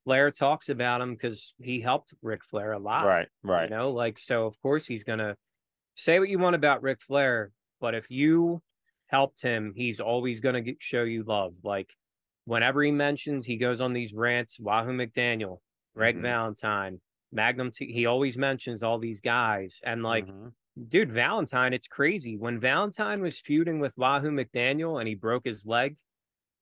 Flair 0.06 0.32
talks 0.32 0.70
about 0.70 1.02
him 1.02 1.14
because 1.14 1.54
he 1.62 1.80
helped 1.82 2.14
Ric 2.22 2.44
Flair 2.44 2.72
a 2.74 2.80
lot. 2.80 3.06
right, 3.06 3.28
right. 3.44 3.70
You 3.70 3.76
know, 3.76 3.92
like 3.92 4.18
so 4.18 4.46
of 4.48 4.60
course 4.62 4.86
he's 4.88 5.04
gonna 5.04 5.36
say 5.96 6.18
what 6.20 6.30
you 6.30 6.40
want 6.40 6.56
about 6.56 6.82
Ric 6.82 7.02
Flair, 7.02 7.52
but 7.80 7.94
if 7.94 8.10
you 8.10 8.62
helped 9.08 9.42
him, 9.42 9.74
he's 9.76 10.00
always 10.00 10.40
gonna 10.40 10.62
get, 10.62 10.82
show 10.82 11.04
you 11.04 11.24
love. 11.24 11.54
Like 11.64 11.94
whenever 12.46 12.84
he 12.84 12.92
mentions, 12.92 13.46
he 13.46 13.58
goes 13.58 13.82
on 13.82 13.94
these 13.94 14.14
rants. 14.14 14.60
Wahoo 14.60 14.92
McDaniel, 14.92 15.60
Greg 15.96 16.18
Mhm. 16.18 16.22
Valentine, 16.22 17.02
Magnum. 17.32 17.72
T- 17.72 17.92
he 17.92 18.06
always 18.06 18.38
mentions 18.38 18.84
all 18.84 19.00
these 19.00 19.22
guys, 19.22 19.82
and 19.84 20.04
like, 20.04 20.28
Mhm. 20.28 20.54
dude, 20.88 21.12
Valentine, 21.12 21.74
it's 21.74 21.88
crazy. 21.88 22.38
When 22.38 22.60
Valentine 22.60 23.22
was 23.22 23.40
feuding 23.40 23.80
with 23.80 23.98
Wahoo 23.98 24.32
McDaniel 24.32 25.00
and 25.00 25.08
he 25.08 25.16
broke 25.16 25.46
his 25.46 25.66
leg, 25.66 25.98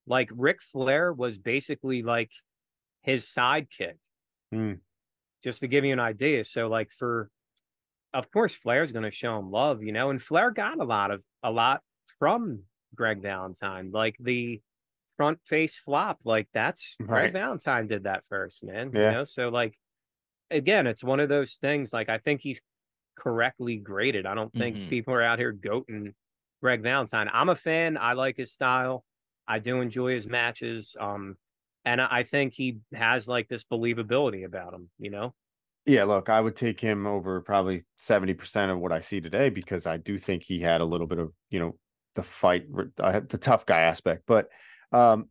like 0.05 0.29
Ric 0.33 0.61
Flair 0.61 1.13
was 1.13 1.37
basically 1.37 2.03
like 2.03 2.31
his 3.01 3.25
sidekick. 3.25 3.97
Hmm. 4.51 4.73
Just 5.43 5.61
to 5.61 5.67
give 5.67 5.85
you 5.85 5.93
an 5.93 5.99
idea. 5.99 6.43
So 6.45 6.67
like 6.67 6.91
for 6.91 7.31
of 8.13 8.29
course 8.31 8.53
Flair's 8.53 8.91
gonna 8.91 9.11
show 9.11 9.37
him 9.39 9.51
love, 9.51 9.83
you 9.83 9.91
know, 9.91 10.09
and 10.09 10.21
Flair 10.21 10.51
got 10.51 10.79
a 10.79 10.83
lot 10.83 11.11
of 11.11 11.23
a 11.43 11.51
lot 11.51 11.83
from 12.19 12.65
Greg 12.95 13.21
Valentine. 13.21 13.91
Like 13.91 14.17
the 14.19 14.61
front 15.21 15.39
face 15.45 15.77
flop, 15.77 16.19
like 16.23 16.47
that's 16.51 16.95
Right. 16.99 17.07
Greg 17.07 17.33
Valentine 17.33 17.87
did 17.87 18.03
that 18.05 18.23
first, 18.27 18.63
man. 18.63 18.91
Yeah. 18.91 19.05
You 19.05 19.11
know, 19.17 19.23
so 19.23 19.49
like 19.49 19.77
again, 20.49 20.87
it's 20.87 21.03
one 21.03 21.19
of 21.19 21.29
those 21.29 21.57
things. 21.57 21.93
Like 21.93 22.09
I 22.09 22.17
think 22.17 22.41
he's 22.41 22.59
correctly 23.15 23.77
graded. 23.77 24.25
I 24.25 24.33
don't 24.33 24.51
think 24.53 24.75
Mhm. 24.77 24.89
people 24.89 25.13
are 25.13 25.21
out 25.21 25.37
here 25.37 25.53
goating 25.53 26.13
Greg 26.61 26.81
Valentine. 26.81 27.29
I'm 27.31 27.49
a 27.49 27.55
fan. 27.55 27.97
I 27.97 28.13
like 28.13 28.35
his 28.37 28.51
style. 28.51 29.05
I 29.47 29.59
do 29.59 29.81
enjoy 29.81 30.13
his 30.13 30.27
matches. 30.27 30.95
Um, 30.99 31.37
and 31.85 32.01
I 32.01 32.23
think 32.23 32.53
he 32.53 32.79
has 32.93 33.27
like 33.27 33.47
this 33.47 33.63
believability 33.63 34.43
about 34.45 34.73
him. 34.73 34.89
You 34.97 35.11
know, 35.11 35.35
Yeah, 35.85 36.03
look, 36.05 36.29
I 36.29 36.41
would 36.41 36.55
take 36.55 36.79
him 36.79 37.05
over 37.05 37.41
probably 37.41 37.83
70% 37.97 38.71
of 38.71 38.79
what 38.79 38.91
I 38.91 39.01
see 39.01 39.21
today 39.21 39.49
because 39.49 39.85
I 39.85 39.97
do 39.97 40.17
think 40.17 40.43
he 40.43 40.59
had 40.59 40.81
a 40.81 40.85
little 40.85 41.07
bit 41.07 41.19
of, 41.19 41.31
you 41.49 41.59
know, 41.59 41.77
the 42.15 42.23
fight, 42.23 42.65
the 42.97 43.39
tough 43.39 43.65
guy 43.65 43.81
aspect. 43.81 44.23
But 44.27 44.49
um 44.91 45.27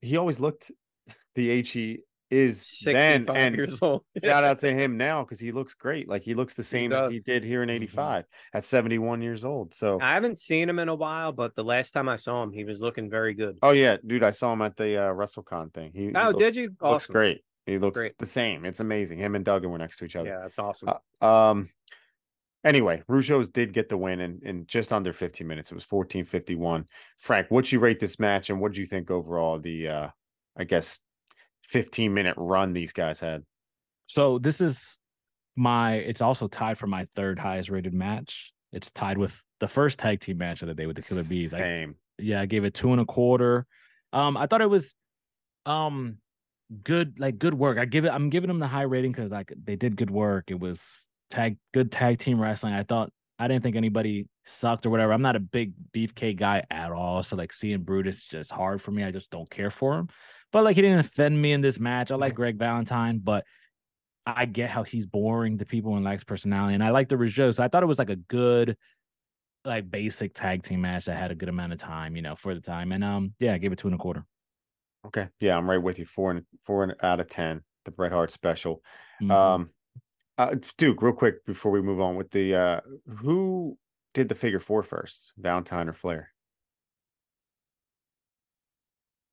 he 0.00 0.16
always 0.16 0.40
looked 0.40 0.70
the 1.34 1.50
age 1.50 1.70
he 1.70 2.00
is 2.30 2.80
then. 2.86 3.28
And 3.28 3.54
years 3.54 3.78
old. 3.82 4.04
shout 4.24 4.42
out 4.42 4.58
to 4.60 4.72
him 4.72 4.96
now 4.96 5.22
because 5.22 5.38
he 5.38 5.52
looks 5.52 5.74
great. 5.74 6.08
Like 6.08 6.22
he 6.22 6.32
looks 6.32 6.54
the 6.54 6.64
same 6.64 6.90
as 6.90 7.12
he 7.12 7.20
did 7.20 7.44
here 7.44 7.62
in 7.62 7.68
Mhm. 7.68 7.74
85 7.74 8.24
at 8.54 8.64
71 8.64 9.20
years 9.20 9.44
old. 9.44 9.74
So, 9.74 9.98
I 10.00 10.14
haven't 10.14 10.38
seen 10.38 10.66
him 10.66 10.78
in 10.78 10.88
a 10.88 10.94
while, 10.94 11.32
but 11.32 11.54
the 11.54 11.62
last 11.64 11.90
time 11.90 12.08
I 12.08 12.16
saw 12.16 12.42
him, 12.42 12.50
he 12.50 12.64
was 12.64 12.80
looking 12.80 13.10
very 13.10 13.34
good. 13.34 13.58
oh, 13.62 13.72
yeah, 13.72 13.98
dude, 14.06 14.22
I 14.22 14.30
saw 14.30 14.50
him 14.54 14.62
at 14.62 14.78
the 14.78 14.96
uh, 14.96 15.12
WrestleCon 15.12 15.74
thing. 15.74 15.92
He, 15.94 16.06
he 16.06 16.12
Oh, 16.14 16.28
looks, 16.28 16.38
did 16.38 16.56
you? 16.56 16.70
Looks 16.80 17.06
great. 17.06 17.44
He 17.66 17.76
looks 17.76 17.98
Great. 17.98 18.16
the 18.18 18.24
same. 18.24 18.64
It's 18.64 18.80
amazing. 18.80 19.18
Him 19.18 19.34
and 19.34 19.44
Duggan 19.44 19.70
were 19.70 19.76
next 19.76 19.98
to 19.98 20.06
each 20.06 20.16
other. 20.16 20.30
Yeah, 20.30 20.38
that's 20.40 20.58
awesome. 20.58 20.88
Uh, 21.20 21.50
um 21.50 21.68
anyway 22.64 23.02
Rougeau's 23.08 23.48
did 23.48 23.72
get 23.72 23.88
the 23.88 23.96
win 23.96 24.20
in, 24.20 24.40
in 24.42 24.66
just 24.66 24.92
under 24.92 25.12
15 25.12 25.46
minutes 25.46 25.70
it 25.70 25.74
was 25.74 25.84
1451 25.90 26.86
frank 27.18 27.46
what'd 27.48 27.70
you 27.72 27.80
rate 27.80 28.00
this 28.00 28.18
match 28.18 28.50
and 28.50 28.60
what 28.60 28.72
do 28.72 28.80
you 28.80 28.86
think 28.86 29.10
overall 29.10 29.58
the 29.58 29.88
uh 29.88 30.08
i 30.56 30.64
guess 30.64 31.00
15 31.68 32.12
minute 32.12 32.34
run 32.36 32.72
these 32.72 32.92
guys 32.92 33.20
had 33.20 33.42
So 34.06 34.38
this 34.38 34.60
is 34.60 34.98
my. 35.56 35.94
It's 35.94 36.20
also 36.20 36.46
tied 36.48 36.76
for 36.76 36.86
my 36.86 37.06
third 37.14 37.38
highest 37.38 37.70
rated 37.70 37.94
match. 37.94 38.52
It's 38.72 38.90
tied 38.90 39.16
with 39.16 39.42
the 39.60 39.68
first 39.68 39.98
tag 39.98 40.20
team 40.20 40.38
match 40.38 40.60
of 40.62 40.68
the 40.68 40.74
day 40.74 40.86
with 40.86 40.96
the 40.96 41.02
Killer 41.02 41.24
Bees. 41.24 41.54
I, 41.54 41.60
Same. 41.60 41.96
yeah, 42.18 42.40
I 42.40 42.46
gave 42.46 42.64
it 42.64 42.74
two 42.74 42.92
and 42.92 43.00
a 43.00 43.06
quarter. 43.06 43.66
Um, 44.12 44.36
I 44.36 44.46
thought 44.46 44.60
it 44.60 44.68
was, 44.68 44.94
um, 45.64 46.18
good 46.84 47.18
like 47.18 47.38
good 47.38 47.54
work. 47.54 47.78
I 47.78 47.86
give 47.86 48.04
it. 48.04 48.10
I'm 48.10 48.28
giving 48.28 48.48
them 48.48 48.58
the 48.58 48.66
high 48.66 48.82
rating 48.82 49.12
because 49.12 49.30
like 49.30 49.52
they 49.64 49.76
did 49.76 49.96
good 49.96 50.10
work. 50.10 50.50
It 50.50 50.60
was 50.60 51.08
tag 51.32 51.56
good 51.74 51.90
tag 51.90 52.18
team 52.18 52.40
wrestling. 52.40 52.74
I 52.74 52.82
thought 52.84 53.10
I 53.38 53.48
didn't 53.48 53.62
think 53.64 53.74
anybody 53.76 54.28
sucked 54.44 54.86
or 54.86 54.90
whatever. 54.90 55.12
I'm 55.12 55.22
not 55.22 55.34
a 55.36 55.40
big 55.40 55.72
beefcake 55.92 56.36
guy 56.36 56.62
at 56.70 56.92
all. 56.92 57.22
So 57.22 57.34
like 57.36 57.52
seeing 57.52 57.82
Brutus 57.82 58.26
just 58.26 58.52
hard 58.52 58.80
for 58.80 58.90
me. 58.92 59.02
I 59.04 59.10
just 59.10 59.30
don't 59.30 59.50
care 59.50 59.70
for 59.70 59.94
him. 59.98 60.08
But 60.52 60.64
like 60.64 60.76
he 60.76 60.82
didn't 60.82 61.00
offend 61.00 61.40
me 61.40 61.52
in 61.52 61.60
this 61.60 61.80
match. 61.80 62.10
I 62.10 62.14
like 62.16 62.34
Greg 62.34 62.58
Valentine, 62.58 63.18
but 63.22 63.44
I 64.26 64.44
get 64.44 64.70
how 64.70 64.82
he's 64.84 65.06
boring 65.06 65.58
to 65.58 65.64
people 65.66 65.96
and 65.96 66.04
lacks 66.04 66.22
personality. 66.24 66.74
And 66.74 66.84
I 66.84 66.90
like 66.90 67.08
the 67.08 67.16
Rougeau. 67.16 67.52
So 67.54 67.64
I 67.64 67.68
thought 67.68 67.82
it 67.82 67.86
was 67.86 67.98
like 67.98 68.10
a 68.10 68.16
good, 68.16 68.76
like 69.64 69.90
basic 69.90 70.34
tag 70.34 70.62
team 70.62 70.82
match 70.82 71.06
that 71.06 71.16
had 71.16 71.30
a 71.30 71.34
good 71.34 71.48
amount 71.48 71.72
of 71.72 71.78
time, 71.78 72.14
you 72.14 72.22
know, 72.22 72.36
for 72.36 72.54
the 72.54 72.60
time. 72.60 72.92
And 72.92 73.02
um, 73.02 73.32
yeah, 73.40 73.54
I 73.54 73.58
gave 73.58 73.72
it 73.72 73.78
two 73.78 73.88
and 73.88 73.94
a 73.94 73.98
quarter. 73.98 74.24
okay 75.06 75.26
yeah 75.40 75.56
i'm 75.56 75.68
right 75.68 75.82
with 75.82 75.98
you 75.98 76.06
four 76.06 76.30
and 76.30 76.44
four 76.64 76.84
and 76.84 76.94
out 77.02 77.18
of 77.18 77.28
ten 77.28 77.60
the 77.84 77.90
bret 77.90 78.12
hart 78.12 78.30
special 78.30 78.82
Mhm. 79.20 79.32
um 79.32 79.70
uh 80.38 80.54
duke 80.76 81.02
real 81.02 81.12
quick 81.12 81.44
before 81.44 81.70
we 81.70 81.82
move 81.82 82.00
on 82.00 82.16
with 82.16 82.30
the 82.30 82.54
uh 82.54 82.80
who 83.18 83.78
did 84.14 84.28
the 84.28 84.34
figure 84.34 84.60
four 84.60 84.82
first 84.82 85.32
valentine 85.36 85.88
or 85.88 85.92
flair 85.92 86.30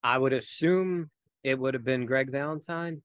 I 0.03 0.17
would 0.17 0.33
assume 0.33 1.11
it 1.43 1.57
would 1.59 1.73
have 1.73 1.83
been 1.83 2.05
Greg 2.05 2.31
Valentine. 2.31 3.01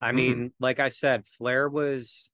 I 0.00 0.12
Mhm. 0.12 0.16
mean, 0.16 0.54
like 0.60 0.80
I 0.80 0.88
said, 0.90 1.26
Flair 1.26 1.68
was. 1.68 2.30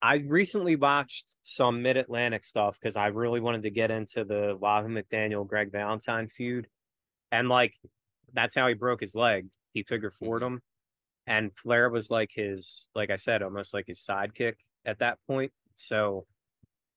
I 0.00 0.16
recently 0.16 0.74
watched 0.76 1.36
some 1.42 1.82
Mid 1.82 1.96
Atlantic 1.96 2.44
stuff 2.44 2.78
because 2.80 2.96
I 2.96 3.06
really 3.08 3.40
wanted 3.40 3.62
to 3.62 3.70
get 3.70 3.90
into 3.90 4.24
the 4.24 4.56
Wahoo 4.60 4.88
McDaniel 4.88 5.46
Greg 5.46 5.70
Valentine 5.70 6.28
feud, 6.28 6.68
and 7.32 7.48
like 7.48 7.74
that's 8.32 8.54
how 8.54 8.68
he 8.68 8.74
broke 8.74 9.00
his 9.00 9.14
leg. 9.14 9.48
He 9.74 9.82
figure 9.84 10.10
foured 10.10 10.42
him, 10.42 10.62
and 11.26 11.54
Flair 11.56 11.90
was 11.90 12.10
like 12.10 12.30
his, 12.34 12.88
like 12.94 13.10
I 13.10 13.16
said, 13.16 13.42
almost 13.42 13.74
like 13.74 13.86
his 13.86 14.00
sidekick 14.00 14.54
at 14.84 14.98
that 14.98 15.18
point. 15.26 15.52
So 15.74 16.26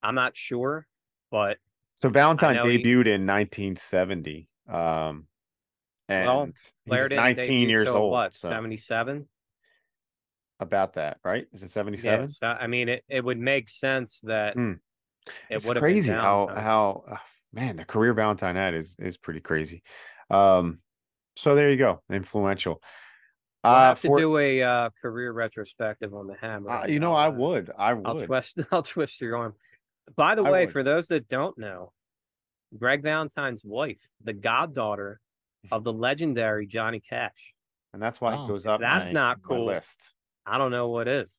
I'm 0.03 0.15
not 0.15 0.35
sure, 0.35 0.87
but 1.31 1.57
So 1.95 2.09
Valentine 2.09 2.55
know 2.55 2.67
he- 2.67 2.79
debuted 2.83 3.07
in 3.07 3.25
1970. 3.25 4.49
Um, 4.67 5.27
and 6.07 6.27
Well, 6.27 6.45
he 6.45 6.89
Flair 6.89 7.07
didn't 7.07 7.37
19 7.37 7.69
years 7.69 7.87
old. 7.87 8.11
What 8.11 8.33
so 8.33 8.49
77? 8.49 9.27
about 10.59 10.93
that, 10.93 11.17
right? 11.23 11.45
Is 11.53 11.63
it 11.63 11.69
77? 11.69 12.21
Yes. 12.21 12.39
I 12.41 12.67
mean, 12.67 12.89
it, 12.89 13.03
it 13.09 13.23
would 13.23 13.39
make 13.39 13.69
sense 13.69 14.21
that 14.21 14.53
Hmm. 14.53 14.73
it 15.49 15.65
would 15.65 15.75
have 15.75 15.81
crazy 15.81 16.11
how 16.11 16.47
how 16.47 17.03
uh, 17.09 17.17
man 17.51 17.75
the 17.75 17.85
career 17.85 18.13
Valentine 18.13 18.55
had 18.55 18.73
is 18.73 18.95
is 18.99 19.17
pretty 19.17 19.41
crazy. 19.41 19.83
Um, 20.29 20.79
so 21.35 21.55
there 21.55 21.69
you 21.69 21.77
go, 21.77 22.01
influential. 22.09 22.81
We'll 23.65 23.73
uh, 23.73 23.79
have 23.89 24.01
to 24.01 24.07
for- 24.07 24.19
do 24.19 24.37
a 24.37 24.61
uh, 24.63 24.89
career 25.01 25.31
retrospective 25.31 26.13
on 26.13 26.27
the 26.27 26.35
hammer. 26.35 26.69
uh, 26.69 26.87
you 26.87 26.99
know, 26.99 27.13
I'll, 27.13 27.31
I 27.31 27.33
uh, 27.33 27.37
would, 27.37 27.71
I 27.77 27.89
I'll 27.91 28.15
would. 28.15 28.25
twist. 28.27 28.59
I'll 28.71 28.83
twist 28.83 29.19
your 29.21 29.37
arm. 29.37 29.53
By 30.15 30.35
the 30.35 30.43
I 30.43 30.51
way, 30.51 30.65
would. 30.65 30.71
for 30.73 30.83
those 30.83 31.07
that 31.07 31.27
don't 31.29 31.57
know, 31.57 31.91
Greg 32.77 33.01
Valentine's 33.03 33.63
wife, 33.65 34.01
the 34.23 34.33
goddaughter 34.33 35.19
of 35.71 35.83
the 35.83 35.93
legendary 35.93 36.67
Johnny 36.67 36.99
Cash. 36.99 37.53
and 37.93 38.01
that's 38.01 38.21
why 38.21 38.35
Oh, 38.35 38.41
he 38.43 38.47
goes 38.47 38.65
up. 38.67 38.81
that's 38.81 39.07
my, 39.07 39.11
not 39.13 39.37
my 39.37 39.55
cool. 39.55 39.65
list. 39.65 40.13
I 40.45 40.57
don't 40.59 40.71
know 40.71 40.89
what 40.89 41.07
is. 41.07 41.33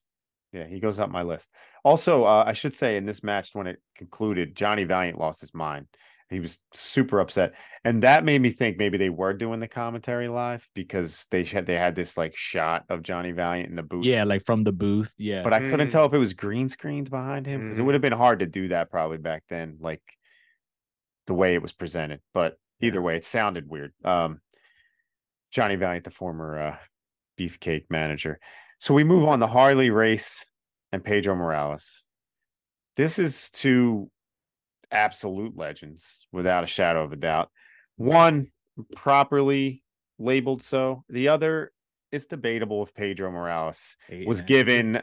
Yeah, 0.52 0.66
he 0.66 0.80
goes 0.80 0.98
up 0.98 1.10
my 1.10 1.22
list. 1.22 1.50
Also, 1.84 2.24
uh, 2.24 2.42
I 2.46 2.52
should 2.54 2.72
say 2.74 2.96
in 2.96 3.04
this 3.04 3.22
match 3.22 3.50
when 3.52 3.66
it 3.66 3.80
concluded, 3.96 4.56
Johnny 4.56 4.84
Valiant 4.84 5.18
lost 5.18 5.40
his 5.42 5.52
mind. 5.54 5.86
He 6.28 6.40
was 6.40 6.58
super 6.74 7.20
upset, 7.20 7.54
and 7.84 8.02
that 8.02 8.24
made 8.24 8.40
me 8.42 8.50
think 8.50 8.78
maybe 8.78 8.98
they 8.98 9.10
were 9.10 9.32
doing 9.32 9.60
the 9.60 9.68
commentary 9.68 10.26
live 10.26 10.68
because 10.74 11.26
they 11.30 11.44
had 11.44 11.66
they 11.66 11.76
had 11.76 11.94
this 11.94 12.16
like 12.16 12.34
shot 12.34 12.84
of 12.88 13.02
Johnny 13.04 13.30
Valiant 13.30 13.70
in 13.70 13.76
the 13.76 13.84
booth. 13.84 14.04
Yeah, 14.04 14.24
like 14.24 14.44
from 14.44 14.64
the 14.64 14.72
booth. 14.72 15.14
Yeah. 15.18 15.44
but 15.44 15.52
I 15.52 15.60
couldn't 15.60 15.86
Mm. 15.88 15.90
tell 15.92 16.04
if 16.06 16.12
it 16.14 16.18
was 16.18 16.32
green 16.34 16.68
screened 16.68 17.10
behind 17.10 17.46
him 17.46 17.60
because 17.62 17.78
it 17.78 17.82
Mhm. 17.82 17.86
would 17.86 17.94
have 17.94 18.02
been 18.02 18.12
hard 18.12 18.40
to 18.40 18.46
do 18.46 18.68
that 18.68 18.90
probably 18.90 19.18
back 19.18 19.44
then, 19.48 19.76
like 19.78 20.02
the 21.28 21.34
way 21.34 21.54
it 21.54 21.62
was 21.62 21.72
presented. 21.72 22.20
But 22.34 22.56
either 22.80 23.00
way, 23.00 23.14
it 23.16 23.24
sounded 23.24 23.68
weird. 23.68 23.92
Um, 24.04 24.40
Johnny 25.52 25.76
Valiant, 25.76 26.04
the 26.04 26.10
former 26.10 26.58
uh, 26.58 26.76
beefcake 27.38 27.86
manager. 27.88 28.40
So 28.80 28.94
we 28.94 29.04
move 29.04 29.28
on 29.28 29.38
to 29.40 29.46
Harley 29.46 29.90
Race 29.90 30.44
and 30.90 31.04
Pedro 31.04 31.36
Morales. 31.36 32.04
This 32.96 33.18
is 33.18 33.48
two 33.50 34.10
absolute 34.90 35.56
legends 35.56 36.26
without 36.32 36.64
a 36.64 36.66
shadow 36.66 37.04
of 37.04 37.12
a 37.12 37.16
doubt. 37.16 37.50
One 37.96 38.48
properly 38.94 39.82
labeled 40.18 40.62
so, 40.62 41.04
the 41.08 41.28
other 41.28 41.72
it's 42.12 42.26
debatable 42.26 42.82
if 42.82 42.94
Pedro 42.94 43.30
Morales 43.30 43.96
was 44.26 44.42
given 44.42 45.02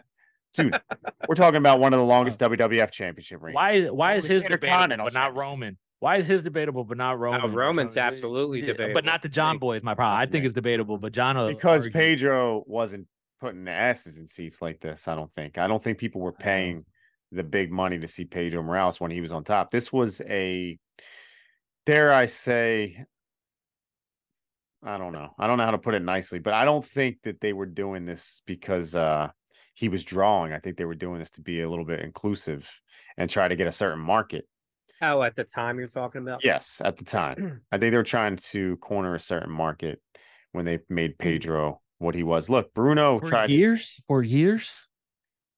dude 0.53 0.80
we're 1.27 1.35
talking 1.35 1.57
about 1.57 1.80
one 1.80 1.93
of 1.93 1.99
the 1.99 2.05
longest 2.05 2.41
oh. 2.43 2.49
wwf 2.49 2.91
championship 2.91 3.41
reigns 3.41 3.55
Why 3.55 3.72
is 3.73 3.91
why 3.91 4.14
is 4.15 4.26
his 4.26 4.43
debatable 4.43 5.05
but 5.05 5.14
not 5.14 5.35
Roman? 5.35 5.77
Why 5.99 6.18
is 6.18 6.27
his 6.27 6.43
debatable 6.43 6.84
but 6.84 6.97
not 6.97 7.18
Roman? 7.18 7.41
or 7.41 7.49
Roman's 7.49 7.93
something? 7.93 8.03
absolutely 8.03 8.60
Yeah, 8.61 8.68
debatable. 8.68 8.93
but 8.93 9.05
not 9.05 9.22
the 9.22 9.30
John 9.30 9.57
boy 9.57 9.77
is 9.77 9.84
my 9.84 9.95
problem. 9.95 10.19
I 10.19 10.26
think 10.26 10.43
me. 10.43 10.47
it's 10.47 10.53
debatable, 10.53 10.97
but 10.97 11.14
John 11.14 11.38
will 11.38 11.47
because 11.47 11.88
pedro 11.89 12.64
wasn't 12.68 13.07
putting 13.39 13.65
the 13.65 13.72
asses 13.72 14.18
in 14.18 14.27
seats 14.27 14.61
like 14.61 14.80
this 14.80 15.07
i 15.10 15.15
don't 15.15 15.31
think 15.34 15.57
i 15.57 15.68
don't 15.68 15.84
think 15.84 15.97
people 15.97 16.22
were 16.22 16.31
paying 16.31 16.85
the 17.34 17.43
big 17.43 17.72
money 17.72 17.99
to 17.99 18.07
see 18.07 18.26
pedro 18.26 18.61
morales 18.61 18.99
when 18.99 19.11
he 19.11 19.22
was 19.22 19.31
on 19.31 19.43
top 19.43 19.72
this 19.72 19.91
was 19.91 20.22
a 20.22 20.77
dare 21.85 22.14
i 22.14 22.26
say 22.26 23.03
i 24.84 24.97
don't 24.97 25.14
know 25.14 25.30
i 25.38 25.47
don't 25.47 25.57
know 25.57 25.65
how 25.65 25.72
to 25.72 25.77
put 25.77 25.93
it 25.93 26.01
nicely 26.01 26.39
but 26.39 26.53
i 26.53 26.65
don't 26.65 26.85
think 26.85 27.18
that 27.23 27.41
they 27.41 27.53
were 27.53 27.65
doing 27.65 28.05
this 28.05 28.41
because 28.45 28.95
uh 28.95 29.30
he 29.73 29.89
was 29.89 30.03
drawing 30.03 30.53
i 30.53 30.60
think 30.60 30.77
they 30.77 30.85
were 30.85 30.95
doing 30.95 31.19
this 31.19 31.31
to 31.31 31.41
be 31.41 31.61
a 31.61 31.69
little 31.69 31.85
bit 31.85 32.01
inclusive 32.01 32.69
and 33.18 33.30
try 33.30 33.47
to 33.47 33.55
get 33.55 33.68
a 33.68 33.72
certain 33.72 33.99
market 33.99 34.47
Oh, 35.01 35.22
at 35.22 35.35
the 35.35 35.43
time 35.43 35.80
you're 35.80 35.89
talking 35.89 36.22
about. 36.22 36.45
Yes, 36.45 36.81
at 36.84 36.95
the 36.95 37.03
time. 37.03 37.61
I 37.72 37.77
think 37.77 37.91
they 37.91 37.97
were 37.97 38.03
trying 38.03 38.38
to 38.38 38.77
corner 38.77 39.15
a 39.15 39.19
certain 39.19 39.51
market 39.51 40.01
when 40.53 40.64
they 40.64 40.80
made 40.88 41.18
Pedro 41.18 41.81
what 41.97 42.15
he 42.15 42.23
was. 42.23 42.49
Look, 42.49 42.73
Bruno 42.73 43.19
for 43.19 43.27
tried 43.27 43.49
years, 43.49 44.01
for 44.07 44.23
years. 44.23 44.88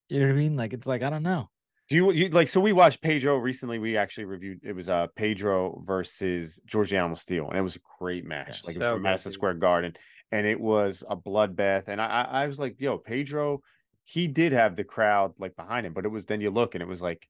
You 0.08 0.20
know 0.20 0.26
what 0.26 0.32
I 0.32 0.36
mean? 0.36 0.56
Like 0.56 0.72
it's 0.72 0.86
like 0.86 1.02
I 1.02 1.10
don't 1.10 1.22
know. 1.22 1.48
Do 1.88 1.94
you, 1.94 2.12
you 2.12 2.28
like 2.30 2.48
so 2.48 2.60
we 2.60 2.72
watched 2.72 3.00
Pedro 3.00 3.36
recently. 3.36 3.78
We 3.78 3.96
actually 3.96 4.24
reviewed 4.24 4.60
it 4.64 4.74
was 4.74 4.88
uh 4.88 5.06
Pedro 5.14 5.82
versus 5.86 6.60
George 6.66 6.92
Animal 6.92 7.16
Steele, 7.16 7.48
and 7.48 7.56
it 7.56 7.62
was 7.62 7.76
a 7.76 7.80
great 8.00 8.24
match. 8.24 8.48
Yes. 8.48 8.66
like 8.66 8.76
it 8.76 8.80
was 8.80 9.00
Madison. 9.00 9.30
Square 9.30 9.54
Garden, 9.54 9.94
and 10.32 10.46
it 10.46 10.58
was 10.58 11.04
a 11.08 11.16
bloodbath. 11.16 11.84
And 11.86 12.00
I 12.00 12.22
I 12.22 12.46
was 12.48 12.58
like, 12.58 12.80
yo, 12.80 12.98
Pedro, 12.98 13.60
he 14.04 14.26
did 14.26 14.52
have 14.52 14.74
the 14.74 14.82
crowd 14.82 15.34
like 15.38 15.54
behind 15.54 15.86
him, 15.86 15.92
but 15.92 16.04
it 16.04 16.08
was 16.08 16.26
then 16.26 16.40
you 16.40 16.50
look 16.50 16.74
and 16.74 16.82
it 16.82 16.88
was 16.88 17.02
like 17.02 17.24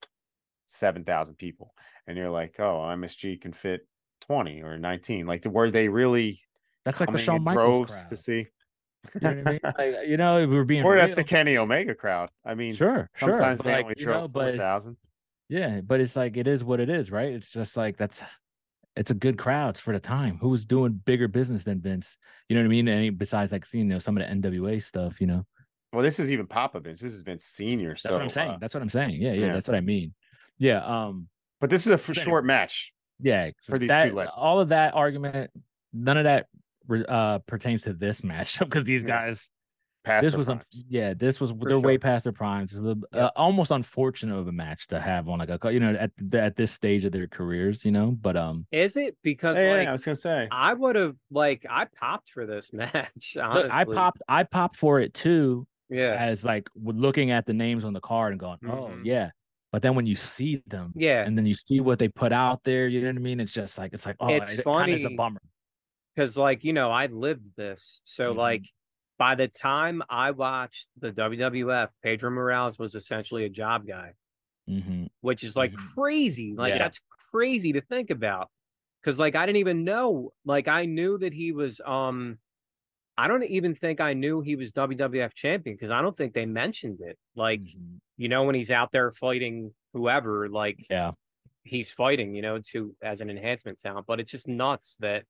seven 0.68 1.04
thousand 1.04 1.34
people, 1.34 1.74
and 2.06 2.16
you're 2.16 2.30
like, 2.30 2.54
oh, 2.58 2.78
MSG 2.88 3.40
can 3.42 3.52
fit 3.52 3.86
twenty 4.22 4.62
or 4.62 4.78
nineteen. 4.78 5.26
Like 5.26 5.44
were 5.44 5.70
they 5.70 5.88
really 5.88 6.40
That's 6.84 7.00
like 7.00 7.12
the 7.12 7.18
Shawn 7.18 7.44
Michaels 7.44 7.90
crowd. 7.90 8.08
to 8.08 8.16
see? 8.16 8.46
You 9.14 9.20
know 9.20 9.34
what 9.36 9.46
I 9.46 9.50
mean? 9.52 9.60
Like, 9.78 10.08
you 10.08 10.16
know, 10.16 10.36
we 10.40 10.46
we're 10.46 10.64
being 10.64 10.84
or 10.84 10.96
that's 10.96 11.14
the 11.14 11.24
Kenny 11.24 11.56
Omega 11.56 11.94
crowd. 11.94 12.30
I 12.44 12.54
mean, 12.54 12.74
sure, 12.74 13.10
sure. 13.14 13.30
sometimes 13.30 13.58
but 13.58 13.64
they 13.64 13.72
like, 13.72 13.84
only 13.84 13.94
you 13.98 14.04
draw 14.04 14.14
know, 14.14 14.20
four 14.22 14.28
but 14.28 14.56
thousand. 14.56 14.96
yeah, 15.48 15.80
but 15.80 16.00
it's 16.00 16.16
like 16.16 16.36
it 16.36 16.46
is 16.46 16.64
what 16.64 16.80
it 16.80 16.88
is, 16.88 17.10
right? 17.10 17.32
It's 17.32 17.50
just 17.50 17.76
like 17.76 17.96
that's 17.96 18.22
it's 18.96 19.10
a 19.10 19.14
good 19.14 19.36
crowd 19.36 19.76
for 19.76 19.92
the 19.92 20.00
time. 20.00 20.38
Who 20.40 20.48
was 20.48 20.64
doing 20.64 21.00
bigger 21.04 21.28
business 21.28 21.64
than 21.64 21.80
Vince? 21.80 22.16
You 22.48 22.56
know 22.56 22.62
what 22.62 22.66
I 22.66 22.70
mean? 22.70 22.88
And 22.88 23.18
besides 23.18 23.52
like 23.52 23.66
seeing 23.66 23.86
you 23.86 23.94
know 23.94 23.98
some 23.98 24.16
of 24.16 24.26
the 24.26 24.34
NWA 24.34 24.82
stuff, 24.82 25.20
you 25.20 25.26
know. 25.26 25.44
Well, 25.92 26.02
this 26.02 26.18
is 26.18 26.30
even 26.30 26.46
Papa 26.46 26.80
Vince. 26.80 27.00
This 27.00 27.14
is 27.14 27.20
Vince 27.20 27.44
Senior. 27.44 27.90
That's 27.90 28.02
so, 28.02 28.12
what 28.12 28.22
I'm 28.22 28.30
saying. 28.30 28.50
uh, 28.50 28.58
that's 28.60 28.74
what 28.74 28.82
I'm 28.82 28.90
saying. 28.90 29.20
Yeah, 29.20 29.32
yeah, 29.32 29.46
yeah. 29.46 29.52
that's 29.52 29.68
what 29.68 29.76
I 29.76 29.80
mean. 29.80 30.14
Yeah, 30.58 30.84
um, 30.84 31.28
but 31.60 31.70
this 31.70 31.86
is 31.86 31.92
a 31.92 31.98
for 31.98 32.14
short 32.14 32.44
match. 32.44 32.92
yeah. 33.20 33.50
For 33.62 33.78
these 33.78 33.88
two 33.88 33.94
that, 33.94 34.14
legends. 34.14 34.34
all 34.36 34.60
of 34.60 34.70
that 34.70 34.94
argument, 34.94 35.50
none 35.92 36.16
of 36.16 36.24
that 36.24 36.46
uh 37.08 37.38
pertains 37.40 37.82
to 37.82 37.92
this 37.92 38.22
match 38.32 38.58
because 38.58 38.84
these 38.84 39.04
guys 39.04 39.50
Past 40.04 40.22
this 40.24 40.36
was 40.36 40.48
un- 40.48 40.58
primes. 40.58 40.84
yeah 40.88 41.14
this 41.14 41.40
was 41.40 41.50
For 41.50 41.68
they're 41.68 41.80
way 41.80 41.98
past 41.98 42.22
their 42.24 42.32
primes 42.32 42.70
it's 42.70 42.78
a 42.78 42.82
little, 42.84 43.02
Yeah. 43.12 43.24
uh, 43.26 43.30
almost 43.34 43.72
unfortunate 43.72 44.36
of 44.38 44.46
a 44.46 44.52
match 44.52 44.86
to 44.88 45.00
have 45.00 45.28
on 45.28 45.40
like 45.40 45.48
a 45.48 45.58
co- 45.58 45.70
you 45.70 45.80
know 45.80 45.94
at 45.94 46.12
at 46.32 46.54
this 46.54 46.70
stage 46.70 47.04
of 47.04 47.10
their 47.10 47.26
careers 47.26 47.84
you 47.84 47.90
know 47.90 48.12
but 48.12 48.36
um 48.36 48.66
Is 48.70 48.96
it 48.96 49.16
because 49.24 49.56
Yeah, 49.56 49.82
yeah, 49.82 49.88
I 49.88 49.92
was 49.92 50.04
gonna 50.04 50.14
say. 50.14 50.46
I 50.52 50.74
would 50.74 50.94
have 50.94 51.16
like 51.30 51.66
I 51.68 51.86
popped 51.86 52.30
for 52.30 52.46
this 52.46 52.72
match. 52.72 53.36
Honestly. 53.36 53.64
look, 53.64 53.72
I 53.72 53.84
popped 53.84 54.22
I 54.28 54.42
popped 54.44 54.76
for 54.76 55.00
it 55.00 55.12
too 55.12 55.66
Yeah, 55.88 56.14
as 56.16 56.44
like 56.44 56.68
looking 56.76 57.32
at 57.32 57.44
the 57.46 57.54
names 57.54 57.84
on 57.84 57.92
the 57.92 58.00
card 58.00 58.32
and 58.32 58.38
going 58.38 58.58
oh 58.64 58.90
Mhm. 58.94 59.00
yeah 59.04 59.30
but 59.72 59.82
then 59.82 59.96
when 59.96 60.06
you 60.06 60.14
see 60.14 60.62
them 60.68 60.92
yeah. 60.94 61.24
and 61.26 61.36
then 61.36 61.46
you 61.46 61.54
see 61.54 61.80
what 61.80 61.98
they 61.98 62.06
put 62.08 62.32
out 62.32 62.62
there 62.62 62.86
you 62.86 63.00
know 63.00 63.08
what 63.08 63.16
I 63.16 63.18
mean 63.18 63.40
it's 63.40 63.50
just 63.52 63.76
like 63.76 63.92
it's 63.92 64.06
like 64.06 64.16
oh 64.20 64.28
It's 64.28 64.52
it 64.52 64.64
kind 64.64 64.92
of 64.92 65.00
is 65.00 65.04
a 65.04 65.08
funny 65.08 65.16
bummer 65.16 65.40
because 66.16 66.38
like 66.38 66.64
you 66.64 66.74
know 66.74 66.92
I 66.92 67.06
lived 67.08 67.56
this, 67.56 68.02
so 68.04 68.32
Mhm. 68.32 68.34
like 68.34 68.66
by 69.18 69.36
the 69.36 69.48
time 69.48 70.02
I 70.10 70.32
watched 70.32 70.88
the 70.98 71.12
WWF, 71.12 71.92
Pedro 72.02 72.30
Morales 72.30 72.78
was 72.80 72.96
essentially 72.96 73.44
a 73.46 73.50
job 73.50 73.86
guy, 73.86 74.14
hmm 74.66 75.06
which 75.20 75.44
is 75.44 75.56
like 75.56 75.72
Mhm. 75.72 75.94
crazy. 75.94 76.54
Like 76.56 76.76
Yeah. 76.76 76.78
that's 76.78 77.00
crazy 77.30 77.72
to 77.72 77.80
think 77.80 78.10
about. 78.10 78.50
Cause 79.02 79.20
like 79.20 79.36
I 79.36 79.46
didn't 79.46 79.58
even 79.58 79.84
know. 79.84 80.32
Like 80.44 80.68
I 80.68 80.84
knew 80.86 81.18
that 81.18 81.32
he 81.32 81.52
was 81.52 81.80
um 81.84 82.38
I 83.18 83.28
don't 83.28 83.44
even 83.44 83.74
think 83.74 84.00
I 84.00 84.14
knew 84.14 84.42
he 84.42 84.56
was 84.56 84.72
WWF 84.72 85.34
champion 85.34 85.76
because 85.76 85.90
I 85.92 86.02
don't 86.02 86.16
think 86.16 86.34
they 86.34 86.46
mentioned 86.46 87.00
it. 87.02 87.18
Like, 87.36 87.64
Mhm. 87.64 87.98
you 88.18 88.28
know, 88.28 88.44
when 88.44 88.54
he's 88.56 88.70
out 88.72 88.92
there 88.92 89.12
fighting 89.12 89.74
whoever, 89.94 90.48
like 90.48 90.80
yeah 90.88 91.12
he's 91.64 91.92
fighting, 91.92 92.34
you 92.34 92.42
know, 92.42 92.60
to 92.72 92.96
as 93.02 93.20
an 93.20 93.30
enhancement 93.30 93.78
talent. 93.80 94.06
But 94.06 94.20
it's 94.20 94.30
just 94.30 94.48
nuts 94.48 94.96
that 95.00 95.24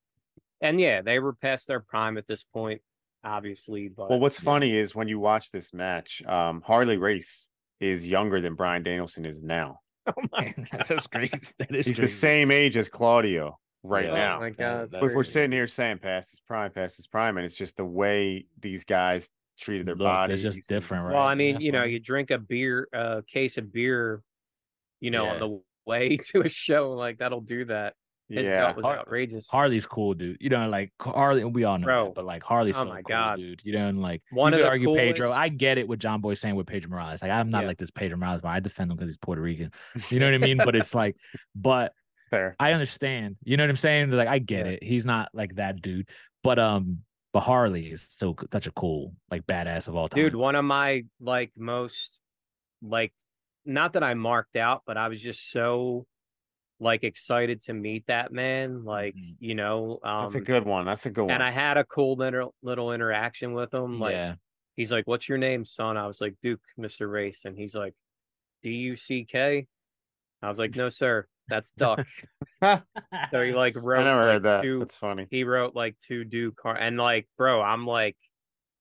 and 0.60 0.80
yeah, 0.80 1.02
they 1.02 1.18
were 1.18 1.32
past 1.34 1.66
their 1.68 1.80
prime 1.80 2.16
at 2.18 2.26
this 2.26 2.44
point, 2.44 2.80
obviously. 3.24 3.88
But 3.88 4.10
Well, 4.10 4.20
what's 4.20 4.40
yeah. 4.40 4.44
funny 4.44 4.74
is 4.76 4.94
when 4.94 5.08
you 5.08 5.18
watch 5.18 5.50
this 5.50 5.72
match, 5.74 6.22
um, 6.26 6.62
Harley 6.62 6.96
Race 6.96 7.48
is 7.80 8.08
younger 8.08 8.40
than 8.40 8.54
Bryan 8.54 8.82
Danielson 8.82 9.26
is 9.26 9.42
now. 9.42 9.80
oh 10.06 10.12
my 10.32 10.54
that's 10.70 10.88
just 10.88 11.10
crazy 11.10 11.52
that 11.58 11.74
is 11.74 11.86
He's 11.88 11.96
the 11.96 12.08
same 12.08 12.50
age 12.52 12.76
as 12.76 12.88
Claudio 12.88 13.58
right 13.82 14.04
Yeah. 14.06 14.12
Oh 14.12 14.14
now. 14.14 14.40
my 14.40 14.50
god, 14.50 14.84
it's 14.84 14.92
that's 14.94 15.02
We're, 15.02 15.16
we're 15.16 15.24
sitting 15.24 15.50
here 15.52 15.66
saying 15.66 15.98
past 15.98 16.30
his 16.30 16.40
prime, 16.40 16.70
past 16.70 16.96
his 16.96 17.06
prime, 17.08 17.36
and 17.36 17.44
it's 17.44 17.56
just 17.56 17.76
the 17.76 17.84
way 17.84 18.46
these 18.60 18.84
guys 18.84 19.30
treated 19.58 19.86
their 19.86 19.94
Look, 19.94 20.04
they're 20.04 20.12
bodies. 20.12 20.42
just 20.42 20.68
different 20.68 21.04
right 21.06 21.14
Well, 21.14 21.22
I 21.26 21.34
mean, 21.34 21.56
Yeah, 21.56 21.60
you 21.60 21.72
know, 21.72 21.84
you 21.84 21.98
drink 21.98 22.30
a 22.30 22.38
beer, 22.38 22.88
a 22.92 23.22
case 23.26 23.58
of 23.58 23.72
beer, 23.72 24.22
you 25.00 25.10
know, 25.10 25.24
Yeah. 25.24 25.32
on 25.32 25.38
the 25.40 25.62
way 25.86 26.16
to 26.30 26.42
a 26.42 26.48
show, 26.48 26.92
like 26.92 27.18
that'll 27.18 27.40
do 27.40 27.64
that. 27.66 27.94
His 28.28 28.46
Yeah, 28.46 28.64
belt 28.64 28.76
was 28.78 28.84
Har- 28.86 28.98
outrageous. 28.98 29.48
Harley's 29.48 29.86
cool, 29.86 30.14
dude. 30.14 30.38
You 30.40 30.50
know, 30.50 30.68
like 30.68 30.92
Harley, 31.00 31.44
we 31.44 31.62
all 31.64 31.78
know 31.78 31.84
Bro. 31.84 32.04
that, 32.06 32.14
but 32.16 32.24
like 32.24 32.42
Harley's 32.42 32.76
Oh 32.76 32.82
so 32.82 32.88
my 32.88 33.02
cool, 33.02 33.08
God. 33.08 33.36
dude. 33.38 33.60
You 33.64 33.72
know, 33.74 33.86
and 33.88 34.02
like 34.02 34.22
One 34.30 34.52
you 34.52 34.58
of 34.58 34.60
could 34.60 34.64
the 34.66 34.68
argue 34.70 34.94
Pedro. 34.96 35.30
I 35.32 35.48
get 35.48 35.78
it 35.78 35.86
what 35.86 35.98
John 36.00 36.20
Boy 36.20 36.34
saying 36.34 36.56
with 36.56 36.66
Pedro 36.66 36.90
Morales. 36.90 37.22
Like 37.22 37.30
I'm 37.30 37.50
not 37.50 37.62
Yeah. 37.62 37.68
like 37.68 37.78
this 37.78 37.90
Pedro 37.92 38.16
Morales, 38.16 38.40
but 38.42 38.48
I 38.48 38.58
defend 38.60 38.90
him 38.90 38.96
because 38.96 39.10
he's 39.10 39.16
Puerto 39.18 39.40
Rican. 39.40 39.70
You 40.10 40.18
know 40.18 40.26
what 40.26 40.34
I 40.34 40.38
mean? 40.38 40.56
but 40.58 40.74
it's 40.74 40.94
like, 40.94 41.16
but 41.54 41.92
it's 42.16 42.26
fair. 42.28 42.56
I 42.58 42.72
understand. 42.72 43.36
You 43.44 43.56
know 43.56 43.62
what 43.62 43.70
I'm 43.70 43.76
saying? 43.76 44.10
Like 44.10 44.28
I 44.28 44.38
get 44.40 44.66
Yeah. 44.66 44.72
it. 44.72 44.82
He's 44.82 45.04
not 45.06 45.28
like 45.32 45.54
that 45.56 45.80
dude, 45.80 46.08
but 46.42 46.58
um, 46.58 47.02
but 47.32 47.40
Harley 47.40 47.86
is 47.92 48.06
so 48.10 48.34
such 48.52 48.66
a 48.66 48.72
cool 48.72 49.14
like 49.30 49.46
badass 49.46 49.86
of 49.86 49.94
all 49.94 50.08
time. 50.08 50.20
Dude, 50.22 50.34
one 50.34 50.56
of 50.56 50.64
my 50.64 51.04
like 51.20 51.52
most 51.56 52.18
like 52.82 53.12
not 53.64 53.92
that 53.92 54.02
I 54.02 54.14
marked 54.14 54.56
out, 54.56 54.82
but 54.86 54.96
I 54.96 55.06
was 55.08 55.20
just 55.20 55.50
so 55.52 56.06
like 56.78 57.04
excited 57.04 57.62
to 57.62 57.72
meet 57.72 58.06
that 58.06 58.32
man. 58.32 58.84
Like, 58.84 59.14
Mhm. 59.14 59.36
you 59.40 59.54
know, 59.54 59.98
um, 60.02 60.24
That's 60.24 60.34
a 60.34 60.40
good 60.40 60.64
one. 60.66 60.84
That's 60.84 61.06
a 61.06 61.10
good 61.10 61.22
one. 61.22 61.30
and 61.30 61.42
I 61.42 61.50
had 61.50 61.76
a 61.78 61.84
cool 61.84 62.16
little 62.16 62.54
little 62.62 62.92
interaction 62.92 63.52
with 63.54 63.72
him. 63.72 63.98
Like, 63.98 64.12
yeah. 64.12 64.34
he's 64.76 64.92
like, 64.92 65.06
"What's 65.06 65.28
your 65.28 65.38
name, 65.38 65.64
son?" 65.64 65.96
I 65.96 66.06
was 66.06 66.20
like, 66.20 66.34
"Duke, 66.42 66.60
Mister 66.76 67.08
Race," 67.08 67.44
and 67.46 67.56
he's 67.56 67.74
like, 67.74 67.94
"D 68.62 68.70
U 68.72 68.96
C 68.96 69.24
K." 69.24 69.66
I 70.42 70.48
was 70.48 70.58
like, 70.58 70.76
"No, 70.76 70.88
sir, 70.90 71.26
that's 71.48 71.70
Duck." 71.72 72.06
so 72.62 73.42
he 73.42 73.52
like 73.52 73.74
wrote. 73.76 74.00
I 74.00 74.04
never 74.04 74.20
like, 74.20 74.32
heard 74.34 74.42
that. 74.44 74.62
Two, 74.62 74.78
That's 74.80 74.96
funny. 74.96 75.26
he 75.30 75.44
wrote 75.44 75.74
like 75.74 75.98
two 76.00 76.24
Duke 76.24 76.56
car, 76.56 76.76
and 76.76 76.96
like, 76.98 77.26
bro, 77.38 77.62
I'm 77.62 77.86
like 77.86 78.16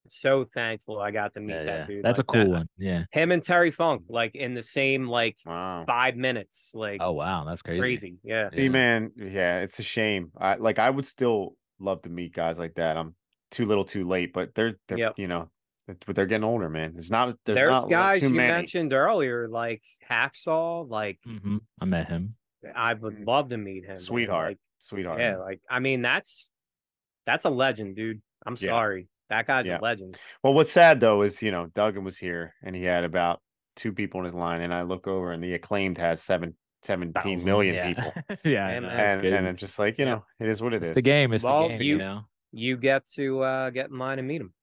so 0.07 0.45
thankful 0.53 0.99
I 0.99 1.11
got 1.11 1.33
to 1.33 1.39
meet 1.39 1.53
Yeah, 1.53 1.63
that 1.63 1.79
yeah. 1.79 1.85
dude. 1.85 2.05
That's 2.05 2.19
a 2.19 2.21
like 2.21 2.27
that. 2.27 2.43
cool 2.45 2.51
one. 2.51 2.69
Yeah. 2.77 3.05
Him 3.11 3.31
and 3.31 3.41
Terry 3.43 3.71
Funk, 3.71 4.03
like 4.09 4.35
in 4.35 4.53
the 4.53 4.63
same 4.63 5.07
like 5.07 5.37
Wow. 5.45 5.83
five 5.87 6.15
minutes, 6.15 6.71
like 6.73 7.01
Oh 7.01 7.11
wow, 7.13 7.43
that's 7.43 7.61
crazy. 7.61 7.79
crazy. 7.79 8.15
Yeah. 8.23 8.49
See, 8.49 8.63
Yeah. 8.63 8.69
man, 8.69 9.11
yeah, 9.15 9.59
it's 9.61 9.79
a 9.79 9.83
shame. 9.83 10.31
I 10.37 10.55
like 10.55 10.79
I 10.79 10.89
would 10.89 11.07
still 11.07 11.55
love 11.79 12.01
to 12.03 12.09
meet 12.09 12.33
guys 12.33 12.57
like 12.59 12.75
that. 12.75 12.97
I'm 12.97 13.15
too 13.51 13.65
little 13.65 13.85
too 13.85 14.07
late, 14.07 14.33
but 14.33 14.53
they're 14.55 14.77
they're 14.87 14.97
Yep. 14.99 15.13
you 15.17 15.27
know, 15.27 15.49
but 15.87 16.15
they're 16.15 16.25
getting 16.25 16.43
older, 16.43 16.69
man. 16.69 16.93
There's 16.93 17.11
not 17.11 17.37
there's, 17.45 17.55
There's, 17.55 17.69
not 17.71 17.89
guys 17.89 18.19
too 18.21 18.29
you 18.29 18.35
many. 18.35 18.51
mentioned 18.53 18.93
earlier, 18.93 19.47
like 19.47 19.83
Hacksaw. 20.09 20.89
Like 20.89 21.19
hmm 21.25 21.57
I 21.79 21.85
met 21.85 22.07
him. 22.09 22.35
I 22.75 22.93
would 22.95 23.19
love 23.25 23.49
to 23.49 23.57
meet 23.57 23.85
him. 23.85 23.97
Sweetheart. 23.97 24.49
Like, 24.51 24.57
Sweetheart. 24.79 25.19
yeah, 25.19 25.37
like 25.37 25.61
I 25.69 25.79
mean, 25.79 26.01
that's 26.01 26.49
that's 27.25 27.45
a 27.45 27.49
legend, 27.49 27.95
dude. 27.95 28.21
I'm 28.45 28.55
Yeah. 28.59 28.69
sorry. 28.71 29.07
That 29.29 29.47
guy's 29.47 29.65
Yeah. 29.65 29.79
a 29.79 29.81
legend. 29.81 30.17
Well, 30.43 30.53
what's 30.53 30.71
sad 30.71 30.99
though 30.99 31.21
is 31.23 31.41
you 31.41 31.51
know 31.51 31.67
Duggan 31.75 32.03
was 32.03 32.17
here 32.17 32.53
and 32.63 32.75
he 32.75 32.83
had 32.83 33.03
about 33.03 33.41
two 33.75 33.91
people 33.91 34.19
in 34.21 34.25
his 34.25 34.33
line, 34.33 34.61
and 34.61 34.73
I 34.73 34.83
look 34.83 35.07
over 35.07 35.31
and 35.31 35.43
the 35.43 35.53
acclaimed 35.53 35.97
has 35.97 36.21
seven 36.21 36.55
seventeen 36.83 37.39
Thousand, 37.39 37.45
million 37.45 37.75
yeah. 37.75 37.87
people, 37.93 38.13
yeah, 38.45 38.67
And- 38.67 38.85
know, 38.85 38.91
and- 38.91 39.01
and 39.01 39.21
crazy. 39.21 39.35
and 39.35 39.47
it's 39.47 39.59
just 39.59 39.79
like 39.79 39.97
you 39.97 40.05
Yeah. 40.05 40.11
know 40.15 40.25
it 40.39 40.47
is 40.47 40.61
what 40.61 40.73
it 40.73 40.83
is. 40.83 40.89
it's 40.89 40.95
the 40.95 41.01
game. 41.01 41.33
is 41.33 41.43
Well, 41.43 41.63
the 41.63 41.69
game. 41.69 41.81
You, 41.81 41.87
you- 41.93 41.97
know, 41.97 42.21
You 42.51 42.77
get 42.77 43.07
to 43.15 43.41
uh 43.41 43.69
get 43.71 43.89
in 43.89 43.97
line 43.97 44.19
and 44.19 44.27
meet 44.27 44.41
him. 44.41 44.53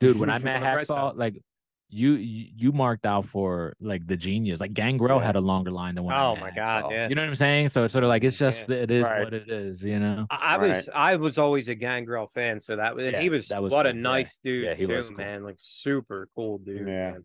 dude. 0.00 0.18
When 0.18 0.28
I 0.30 0.34
On 0.36 0.42
met 0.42 0.60
the 0.60 0.66
Hacksaw, 0.66 1.10
side. 1.10 1.16
like 1.16 1.42
you, 1.90 2.12
you 2.12 2.46
you 2.54 2.72
marked 2.72 3.06
out 3.06 3.24
for 3.24 3.74
like 3.80 4.06
the 4.06 4.16
genius. 4.16 4.60
Like 4.60 4.74
Gangrel 4.74 5.18
Yeah. 5.20 5.24
had 5.26 5.36
a 5.36 5.40
longer 5.40 5.70
line 5.70 5.94
than 5.94 6.04
when 6.04 6.14
I 6.14 6.22
Oh 6.26 6.34
met 6.34 6.40
my 6.42 6.50
God, 6.50 6.84
Hacksaw. 6.84 6.90
yeah. 6.90 7.08
You 7.08 7.14
know 7.14 7.22
what 7.22 7.28
I'm 7.28 7.34
saying? 7.34 7.68
So 7.68 7.84
it's 7.84 7.92
sort 7.92 8.04
of 8.04 8.08
like 8.08 8.24
it's 8.24 8.38
Yeah. 8.40 8.46
just 8.48 8.68
it 8.68 8.90
is 8.90 9.04
Right. 9.04 9.24
what 9.24 9.32
it 9.34 9.48
is. 9.50 9.82
You 9.82 9.98
know. 9.98 10.26
I, 10.30 10.36
I 10.36 10.56
Right. 10.58 10.68
was 10.68 10.88
I 10.94 11.16
was 11.16 11.38
always 11.38 11.68
a 11.68 11.74
Gangrel 11.74 12.26
fan, 12.26 12.60
so 12.60 12.76
that 12.76 12.94
was 12.94 13.12
Yeah, 13.12 13.20
he 13.20 13.30
was, 13.30 13.48
that 13.48 13.62
was 13.62 13.72
what 13.72 13.86
a 13.86 13.90
cool, 13.92 13.96
yeah. 13.96 14.02
nice 14.02 14.38
dude 14.44 14.64
Yeah, 14.64 14.74
he 14.74 14.86
too, 14.86 14.94
was 14.96 15.08
cool. 15.08 15.16
man. 15.16 15.44
Like 15.44 15.56
super 15.58 16.28
cool 16.34 16.58
dude. 16.58 16.80
Yeah. 16.86 17.12
man. 17.12 17.24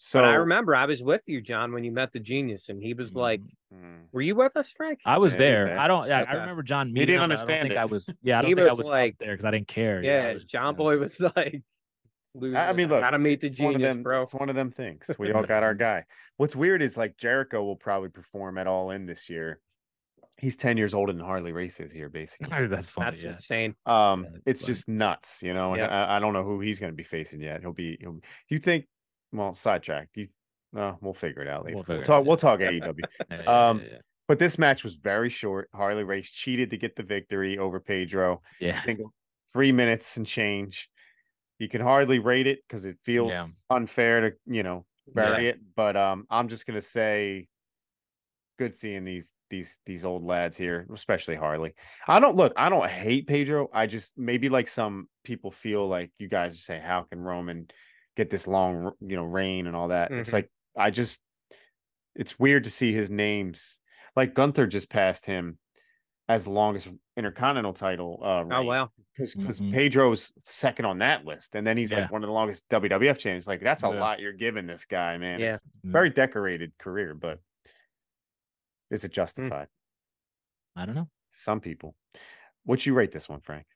So 0.00 0.20
But 0.20 0.28
I 0.28 0.34
remember 0.36 0.76
I 0.76 0.84
was 0.86 1.02
with 1.02 1.22
you, 1.26 1.40
John, 1.40 1.72
when 1.72 1.82
you 1.82 1.90
met 1.90 2.12
the 2.12 2.20
genius, 2.20 2.68
and 2.68 2.80
he 2.80 2.94
was 2.94 3.16
like, 3.16 3.40
Mm. 3.74 4.02
"Were 4.12 4.20
you 4.22 4.36
with 4.36 4.56
us, 4.56 4.70
Frank?" 4.70 5.00
I 5.04 5.18
was 5.18 5.32
Yeah, 5.34 5.38
there. 5.38 5.64
there. 5.66 5.78
I 5.80 5.88
don't. 5.88 6.06
Yeah, 6.06 6.20
Okay. 6.22 6.30
I 6.30 6.34
remember 6.36 6.62
John 6.62 6.92
meeting. 6.92 7.06
didn't 7.08 7.22
him, 7.24 7.30
but 7.30 7.34
I 7.34 7.36
don't 7.36 7.40
understand 7.40 7.68
think. 7.70 7.80
I 7.80 7.84
was. 7.86 8.16
Yeah, 8.22 8.38
I 8.38 8.42
don't 8.42 8.48
He 8.50 8.54
think 8.54 8.68
I 8.68 8.70
was 8.70 8.78
was 8.78 8.88
like- 8.88 9.18
there 9.18 9.32
because 9.32 9.44
I 9.44 9.50
didn't 9.50 9.66
care. 9.68 10.00
yeah, 10.02 10.28
I 10.28 10.34
was 10.34 10.44
John 10.44 10.66
you 10.66 10.72
know. 10.72 10.76
Boy 10.84 10.98
was 10.98 11.20
like, 11.36 11.62
I 12.36 12.72
mean, 12.72 12.88
look, 12.88 13.00
gotta 13.00 13.18
meet 13.18 13.40
the 13.40 13.48
It's 13.48 13.58
one 13.60 13.74
of 13.74 13.80
genius, 13.80 13.94
them, 13.94 14.02
bro. 14.02 14.22
It's 14.22 14.34
one 14.34 14.48
of 14.48 14.54
them 14.56 14.70
things. 14.70 15.10
We 15.18 15.32
all 15.32 15.42
got 15.44 15.62
our 15.62 15.74
guy. 15.74 16.04
What's 16.36 16.54
weird 16.54 16.82
is 16.82 16.96
like 16.96 17.16
Jericho 17.16 17.64
will 17.64 17.76
probably 17.76 18.10
perform 18.10 18.58
at 18.58 18.66
All 18.66 18.90
In 18.90 19.06
this 19.06 19.28
year. 19.30 19.60
He's 20.38 20.56
ten 20.56 20.76
years 20.76 20.94
older 20.94 21.12
than 21.12 21.24
Harley 21.24 21.52
races 21.52 21.90
here, 21.90 22.08
basically. 22.08 22.48
That's 22.68 22.90
funny. 22.90 23.06
That's 23.10 23.24
yeah. 23.24 23.30
insane. 23.32 23.74
Um, 23.86 24.24
Yeah, 24.24 24.38
it's 24.46 24.60
funny. 24.60 24.72
just 24.74 24.88
nuts, 24.88 25.42
you 25.42 25.52
know. 25.52 25.72
And 25.72 25.80
Yep. 25.80 25.90
I, 25.90 26.16
I 26.16 26.18
don't 26.20 26.32
know 26.32 26.44
who 26.44 26.60
he's 26.60 26.78
going 26.78 26.92
to 26.92 26.96
be 26.96 27.02
facing 27.02 27.40
yet. 27.40 27.60
He'll 27.60 27.72
be. 27.72 27.96
He'll, 28.00 28.20
you 28.48 28.58
think? 28.60 28.86
Well, 29.32 29.52
sidetrack. 29.54 30.10
You, 30.14 30.28
no, 30.72 30.96
we'll 31.00 31.14
figure 31.14 31.42
it 31.42 31.48
out 31.48 31.64
later. 31.64 31.76
We'll 31.78 31.84
We'll, 31.88 32.02
talk. 32.02 32.24
We'll 32.26 32.36
talk 32.36 32.60
AEW. 32.60 33.00
Yeah, 33.30 33.40
yeah, 33.42 33.68
Um, 33.68 33.80
yeah, 33.80 33.98
But 34.28 34.38
this 34.38 34.58
match 34.58 34.84
was 34.84 34.94
very 34.94 35.28
short. 35.30 35.68
Harley 35.74 36.04
Race 36.04 36.30
cheated 36.30 36.70
to 36.70 36.76
get 36.76 36.94
the 36.94 37.02
victory 37.02 37.58
over 37.58 37.80
Pedro. 37.80 38.42
yeah. 38.60 38.80
Single 38.82 39.12
three 39.52 39.72
minutes 39.72 40.16
and 40.18 40.26
change. 40.26 40.88
You 41.58 41.68
can 41.68 41.80
hardly 41.80 42.18
rate 42.18 42.46
it 42.46 42.60
because 42.66 42.84
it 42.84 42.98
feels 43.04 43.32
Yeah. 43.32 43.46
unfair 43.70 44.30
to 44.30 44.36
you 44.46 44.62
know 44.62 44.86
bury 45.14 45.48
it. 45.48 45.60
But 45.74 45.96
um, 45.96 46.26
I'm 46.30 46.48
just 46.48 46.66
gonna 46.66 46.82
say, 46.82 47.48
good 48.58 48.74
seeing 48.74 49.04
these 49.04 49.32
these 49.50 49.78
these 49.86 50.04
old 50.04 50.24
lads 50.24 50.56
here, 50.56 50.86
especially 50.92 51.36
Harley. 51.36 51.74
I 52.06 52.20
don't 52.20 52.36
look. 52.36 52.52
I 52.56 52.68
don't 52.68 52.88
hate 52.88 53.26
Pedro. 53.26 53.68
I 53.72 53.86
just 53.86 54.16
maybe 54.16 54.48
like 54.48 54.68
some 54.68 55.08
people 55.24 55.50
feel 55.50 55.86
like 55.88 56.10
you 56.18 56.28
guys 56.28 56.62
say, 56.62 56.78
how 56.78 57.02
can 57.02 57.20
Roman 57.20 57.68
get 58.16 58.30
this 58.30 58.46
long 58.46 58.92
you 59.00 59.16
know 59.16 59.24
reign 59.24 59.66
and 59.66 59.74
all 59.76 59.88
that? 59.88 60.10
It's 60.12 60.30
Mhm. 60.30 60.34
like 60.34 60.50
I 60.76 60.90
just 60.90 61.22
it's 62.14 62.38
weird 62.38 62.64
to 62.64 62.70
see 62.70 62.92
his 62.92 63.10
names 63.10 63.80
like 64.16 64.34
Gunther 64.34 64.66
just 64.66 64.90
passed 64.90 65.24
him 65.26 65.58
as 66.28 66.46
longest 66.48 66.88
intercontinental 67.18 67.74
title 67.74 68.20
uh 68.22 68.44
Oh 68.50 68.62
wow, 68.62 68.90
because 69.14 69.34
because 69.34 69.60
Mhm. 69.60 69.72
Pedro's 69.72 70.32
second 70.44 70.84
on 70.84 70.98
that 70.98 71.24
list, 71.24 71.56
and 71.56 71.66
then 71.66 71.76
he's 71.76 71.90
Yeah. 71.90 72.02
like 72.02 72.12
one 72.12 72.22
of 72.22 72.28
the 72.28 72.32
longest 72.32 72.68
WWF 72.68 73.18
champions. 73.18 73.46
Like 73.48 73.60
that's 73.60 73.82
a 73.82 73.88
Yeah. 73.88 74.00
lot 74.00 74.20
you're 74.20 74.32
giving 74.32 74.66
this 74.66 74.84
guy, 74.86 75.18
man. 75.18 75.40
Yeah. 75.40 75.54
It's 75.56 75.64
very 75.84 76.10
decorated 76.10 76.78
career, 76.78 77.14
but 77.14 77.40
is 78.90 79.02
Hmm. 79.02 79.06
it 79.06 79.12
justified? 79.12 79.68
I 80.76 80.86
don't 80.86 80.94
know. 80.94 81.10
Some 81.32 81.60
people. 81.60 81.96
What 82.64 82.86
you 82.86 82.94
rate 82.94 83.12
this 83.12 83.28
one, 83.28 83.40
Frank? 83.40 83.66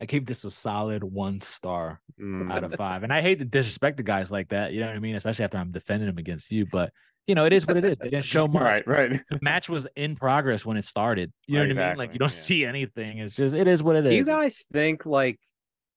I 0.00 0.06
gave 0.06 0.26
this 0.26 0.44
a 0.44 0.50
solid 0.50 1.04
one 1.04 1.40
star 1.42 2.00
Mm, 2.18 2.50
out 2.52 2.64
of 2.64 2.74
five. 2.74 3.02
And 3.04 3.12
I 3.12 3.20
hate 3.20 3.38
to 3.38 3.44
disrespect 3.44 3.96
the 3.98 4.02
guys 4.02 4.32
like 4.32 4.48
that. 4.48 4.72
You 4.72 4.80
know 4.80 4.86
what 4.88 4.96
I 4.96 4.98
mean? 5.00 5.14
Especially 5.14 5.44
after 5.44 5.58
I'm 5.58 5.70
defending 5.70 6.08
them 6.08 6.18
against 6.18 6.50
you. 6.50 6.66
But 6.66 6.92
you 7.26 7.34
know, 7.34 7.44
it 7.44 7.52
is 7.52 7.66
what 7.66 7.76
it 7.76 7.84
is. 7.84 7.96
They 7.98 8.10
didn't 8.10 8.24
show 8.24 8.46
much. 8.48 8.62
right, 8.62 8.86
right. 8.86 9.20
The 9.30 9.38
match 9.42 9.68
was 9.68 9.86
in 9.96 10.16
progress 10.16 10.66
when 10.66 10.76
it 10.76 10.84
started. 10.84 11.32
You 11.46 11.60
know 11.60 11.68
what 11.68 11.78
I 11.78 11.88
mean? 11.90 11.98
Like 11.98 12.12
you 12.12 12.18
don't 12.18 12.28
yeah. 12.32 12.40
see 12.40 12.64
anything. 12.64 13.18
It's 13.18 13.36
just 13.36 13.54
it 13.54 13.68
is 13.68 13.82
what 13.82 13.96
it 13.96 14.04
is. 14.04 14.10
do 14.10 14.16
you 14.16 14.24
guys 14.24 14.64
think 14.72 15.06
like 15.06 15.38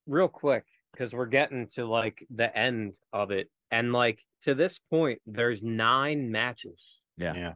real 0.08 0.28
quick 0.28 0.66
because 0.92 1.14
we're 1.14 1.26
getting 1.26 1.68
to 1.76 1.86
like 1.86 2.26
the 2.34 2.56
end 2.58 2.94
of 3.12 3.32
it, 3.32 3.50
and 3.72 3.92
like 3.92 4.22
to 4.42 4.56
this 4.56 4.80
point, 4.90 5.20
there's 5.26 5.64
nine 5.64 6.32
matches. 6.32 7.02
Yeah. 7.18 7.34
Yeah. 7.36 7.54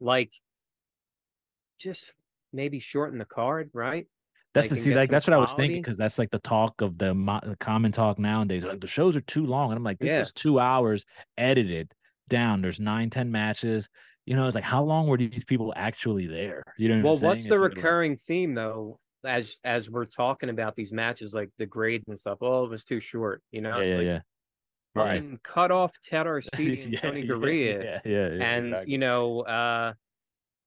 Like, 0.00 0.32
just 1.78 2.12
maybe 2.52 2.78
shorten 2.78 3.18
the 3.18 3.24
card, 3.24 3.70
right? 3.72 4.06
That's 4.54 4.70
Like, 4.70 4.78
the 4.80 4.84
see, 4.84 4.94
like 4.94 5.10
that's 5.10 5.26
what 5.26 5.32
I 5.32 5.38
was 5.38 5.54
thinking 5.54 5.80
because 5.80 5.96
that's 5.96 6.18
like 6.18 6.30
the 6.30 6.38
talk 6.40 6.80
of 6.82 6.98
the, 6.98 7.14
mo- 7.14 7.40
the 7.42 7.56
common 7.56 7.92
talk 7.92 8.18
nowadays. 8.18 8.64
Like 8.64 8.80
the 8.80 8.86
shows 8.86 9.16
are 9.16 9.22
too 9.22 9.46
long, 9.46 9.70
and 9.70 9.78
I'm 9.78 9.84
like, 9.84 9.98
this 9.98 10.08
Yeah. 10.08 10.18
was 10.18 10.32
two 10.32 10.58
hours 10.60 11.06
edited 11.38 11.90
down. 12.28 12.62
There's 12.62 12.80
nine, 12.80 13.10
ten 13.10 13.30
matches. 13.30 13.88
You 14.26 14.36
know, 14.36 14.46
it's 14.46 14.54
like 14.54 14.64
how 14.64 14.82
long 14.84 15.08
were 15.08 15.16
these 15.18 15.44
people 15.44 15.72
actually 15.76 16.26
there? 16.26 16.62
You 16.78 16.88
know, 16.88 16.96
what 16.96 17.04
Well, 17.04 17.16
I'm 17.16 17.22
what's 17.28 17.44
the 17.44 17.48
sort 17.50 17.64
of 17.64 17.70
like- 17.70 17.76
recurring 17.76 18.16
theme 18.16 18.54
though? 18.54 18.98
As 19.24 19.58
as 19.62 19.88
we're 19.88 20.04
talking 20.04 20.48
about 20.48 20.74
these 20.74 20.92
matches, 20.92 21.32
like 21.32 21.50
the 21.56 21.66
grades 21.66 22.04
and 22.08 22.18
stuff. 22.18 22.38
Oh, 22.40 22.64
it 22.64 22.70
was 22.70 22.82
too 22.84 22.98
short. 22.98 23.40
You 23.52 23.60
know, 23.60 23.78
yeah, 23.78 23.82
it's 23.84 23.90
yeah, 23.90 23.96
like 23.96 24.06
yeah. 24.06 24.20
Right. 24.94 25.20
fucking 25.20 25.40
cut 25.44 25.70
off 25.70 25.92
Ted 26.04 26.26
Arcidi 26.26 26.82
and 26.84 26.92
yeah, 26.92 27.00
Tony 27.00 27.20
yeah, 27.20 27.26
Garea, 27.26 27.84
yeah, 27.84 28.00
yeah, 28.04 28.28
yeah, 28.34 28.44
and 28.44 28.66
exactly. 28.66 28.92
you 28.92 28.98
know, 28.98 29.40
uh, 29.42 29.92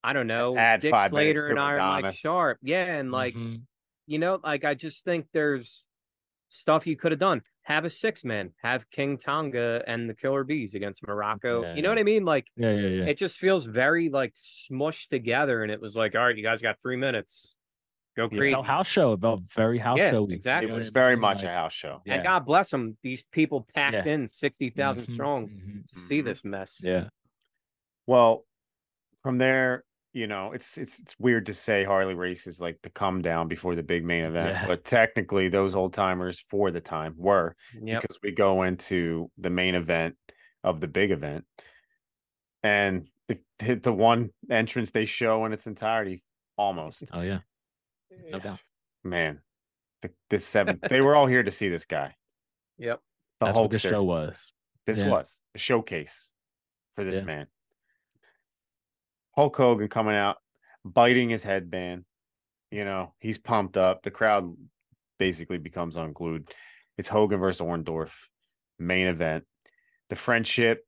I 0.03 0.13
don't 0.13 0.27
know, 0.27 0.55
Add 0.57 0.79
Dick 0.81 0.91
five 0.91 1.11
Slater 1.11 1.47
and 1.47 1.59
Iron 1.59 1.79
Mike 1.79 1.99
Adonis. 1.99 2.15
Sharpe. 2.17 2.57
Yeah, 2.61 2.85
and 2.85 3.11
like 3.11 3.35
Mhm. 3.35 3.63
you 4.07 4.19
know, 4.19 4.39
like 4.41 4.63
I 4.63 4.73
just 4.73 5.03
think 5.03 5.27
there's 5.33 5.85
stuff 6.49 6.85
you 6.87 6.95
could 6.95 7.11
have 7.11 7.19
done. 7.19 7.41
Have 7.63 7.85
a 7.85 7.89
six 7.89 8.23
man, 8.23 8.53
have 8.61 8.89
King 8.91 9.17
Tonga 9.17 9.83
and 9.87 10.09
the 10.09 10.13
Killer 10.13 10.43
Bees 10.43 10.75
against 10.75 11.03
Muraco. 11.03 11.75
You 11.75 11.81
know 11.81 11.89
Yeah. 11.89 11.89
what 11.89 11.99
I 11.99 12.03
mean? 12.03 12.25
Like 12.25 12.47
yeah, 12.55 12.71
yeah, 12.73 12.87
yeah. 12.87 13.05
it 13.05 13.17
just 13.17 13.39
feels 13.39 13.65
very 13.65 14.09
like 14.09 14.33
smushed 14.35 15.09
together, 15.09 15.63
and 15.63 15.71
it 15.71 15.81
was 15.81 15.95
like, 15.95 16.15
all 16.15 16.25
right, 16.25 16.35
you 16.37 16.43
guys 16.43 16.61
got 16.61 16.79
three 16.81 16.95
minutes, 16.97 17.55
go 18.15 18.29
Yeah, 18.31 18.37
crazy. 18.37 18.53
hell, 18.53 18.63
house 18.63 18.87
show 18.87 19.11
about 19.13 19.41
very 19.53 19.79
house 19.79 19.99
Yeah, 19.99 20.11
show. 20.11 20.27
exactly. 20.29 20.69
It 20.69 20.73
was 20.73 20.89
very 20.89 21.15
much 21.15 21.37
Like, 21.43 21.51
a 21.51 21.53
house 21.53 21.73
show. 21.73 22.01
yeah. 22.05 22.15
And 22.15 22.23
God 22.23 22.45
bless 22.45 22.69
them, 22.69 22.97
these 23.01 23.23
people 23.23 23.67
packed 23.73 24.05
Yeah. 24.05 24.13
in 24.13 24.27
sixty 24.27 24.69
thousand 24.69 25.07
Mhm, 25.07 25.11
strong 25.11 25.47
mhm. 25.49 25.89
to 25.89 25.99
see 25.99 26.21
Mhm. 26.21 26.25
this 26.25 26.43
mess. 26.45 26.81
Yeah, 26.83 27.09
Well, 28.05 28.45
from 29.23 29.39
there, 29.39 29.83
you 30.15 30.27
know, 30.27 30.53
it's 30.53 30.77
it's 30.77 30.97
it's 30.99 31.13
weird 31.19 31.45
to 31.47 31.53
say 31.53 31.83
Harley 31.83 32.13
Race 32.13 32.47
is 32.47 32.61
like 32.61 32.79
the 32.81 32.89
come 32.89 33.21
down 33.21 33.49
before 33.49 33.75
the 33.75 33.83
big 33.83 34.05
main 34.05 34.23
event, 34.23 34.53
Yeah. 34.55 34.65
but 34.67 34.85
technically 34.85 35.49
those 35.49 35.75
old 35.75 35.93
timers 35.93 36.39
for 36.49 36.71
the 36.71 36.79
time 36.79 37.15
were 37.17 37.53
Yep. 37.81 38.01
because 38.01 38.17
we 38.23 38.31
go 38.31 38.63
into 38.63 39.29
the 39.37 39.49
main 39.49 39.75
event 39.75 40.15
of 40.63 40.79
the 40.79 40.87
big 40.87 41.11
event, 41.11 41.43
and 42.63 43.09
the 43.27 43.39
the- 43.59 43.75
the 43.75 43.91
one 43.91 44.29
entrance 44.49 44.91
they 44.91 45.03
show 45.05 45.43
in 45.45 45.51
its 45.51 45.67
entirety 45.67 46.23
almost. 46.57 47.03
oh 47.11 47.21
yeah, 47.21 47.39
no 48.31 48.39
doubt. 48.39 48.59
Man, 49.03 49.41
the, 50.01 50.11
this 50.29 50.45
seven 50.45 50.79
they 50.89 51.01
were 51.05 51.15
all 51.17 51.27
here 51.27 51.43
to 51.43 51.51
see 51.51 51.67
this 51.67 51.85
guy. 51.85 52.15
Yep. 52.77 53.01
The 53.41 53.45
That's 53.47 53.57
what 53.59 53.81
show 53.81 54.03
was. 54.03 54.53
This 54.85 54.99
Yeah. 54.99 55.09
was 55.09 55.39
a 55.53 55.57
showcase 55.57 56.31
for 56.95 57.03
this 57.03 57.15
Yeah. 57.15 57.21
man. 57.23 57.47
Hulk 59.35 59.55
Hogan 59.55 59.87
coming 59.87 60.15
out, 60.15 60.37
biting 60.83 61.29
his 61.29 61.43
headband. 61.43 62.05
You 62.71 62.85
know, 62.85 63.13
he's 63.19 63.37
pumped 63.37 63.77
up. 63.77 64.03
The 64.03 64.11
crowd 64.11 64.55
basically 65.19 65.57
becomes 65.57 65.97
unglued. 65.97 66.49
It's 66.97 67.09
Hogan 67.09 67.39
versus 67.39 67.61
Orndorff, 67.61 68.11
main 68.79 69.07
event. 69.07 69.45
The 70.09 70.15
friendship 70.15 70.85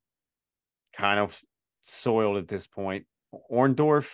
kind 0.93 1.19
of 1.19 1.39
soiled 1.81 2.37
at 2.37 2.47
this 2.47 2.67
point. 2.67 3.05
Orndorff, 3.51 4.09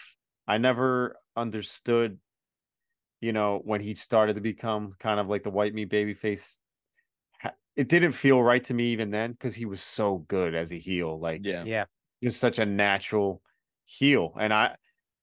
I 0.48 0.58
never 0.58 1.16
understood, 1.36 2.20
you 3.22 3.34
know, 3.34 3.62
when 3.64 3.82
he 3.82 3.96
started 3.96 4.36
to 4.36 4.42
become 4.42 4.94
kind 5.00 5.20
of 5.20 5.30
like 5.30 5.44
the 5.44 5.52
white 5.52 5.74
meat 5.74 5.90
baby 5.90 6.14
face. 6.14 6.60
It 7.76 7.90
didn't 7.90 8.12
feel 8.12 8.42
right 8.42 8.64
to 8.66 8.74
me 8.74 8.92
even 8.94 9.10
then 9.10 9.32
because 9.32 9.56
he 9.56 9.66
was 9.66 9.82
so 9.82 10.20
good 10.28 10.54
as 10.54 10.72
a 10.72 10.78
heel. 10.78 11.20
Like, 11.20 11.42
Yeah. 11.44 11.64
Yeah. 11.64 11.86
just 12.24 12.40
such 12.40 12.60
a 12.60 12.66
natural 12.68 13.42
heel. 13.86 14.34
And 14.40 14.54
I 14.54 14.76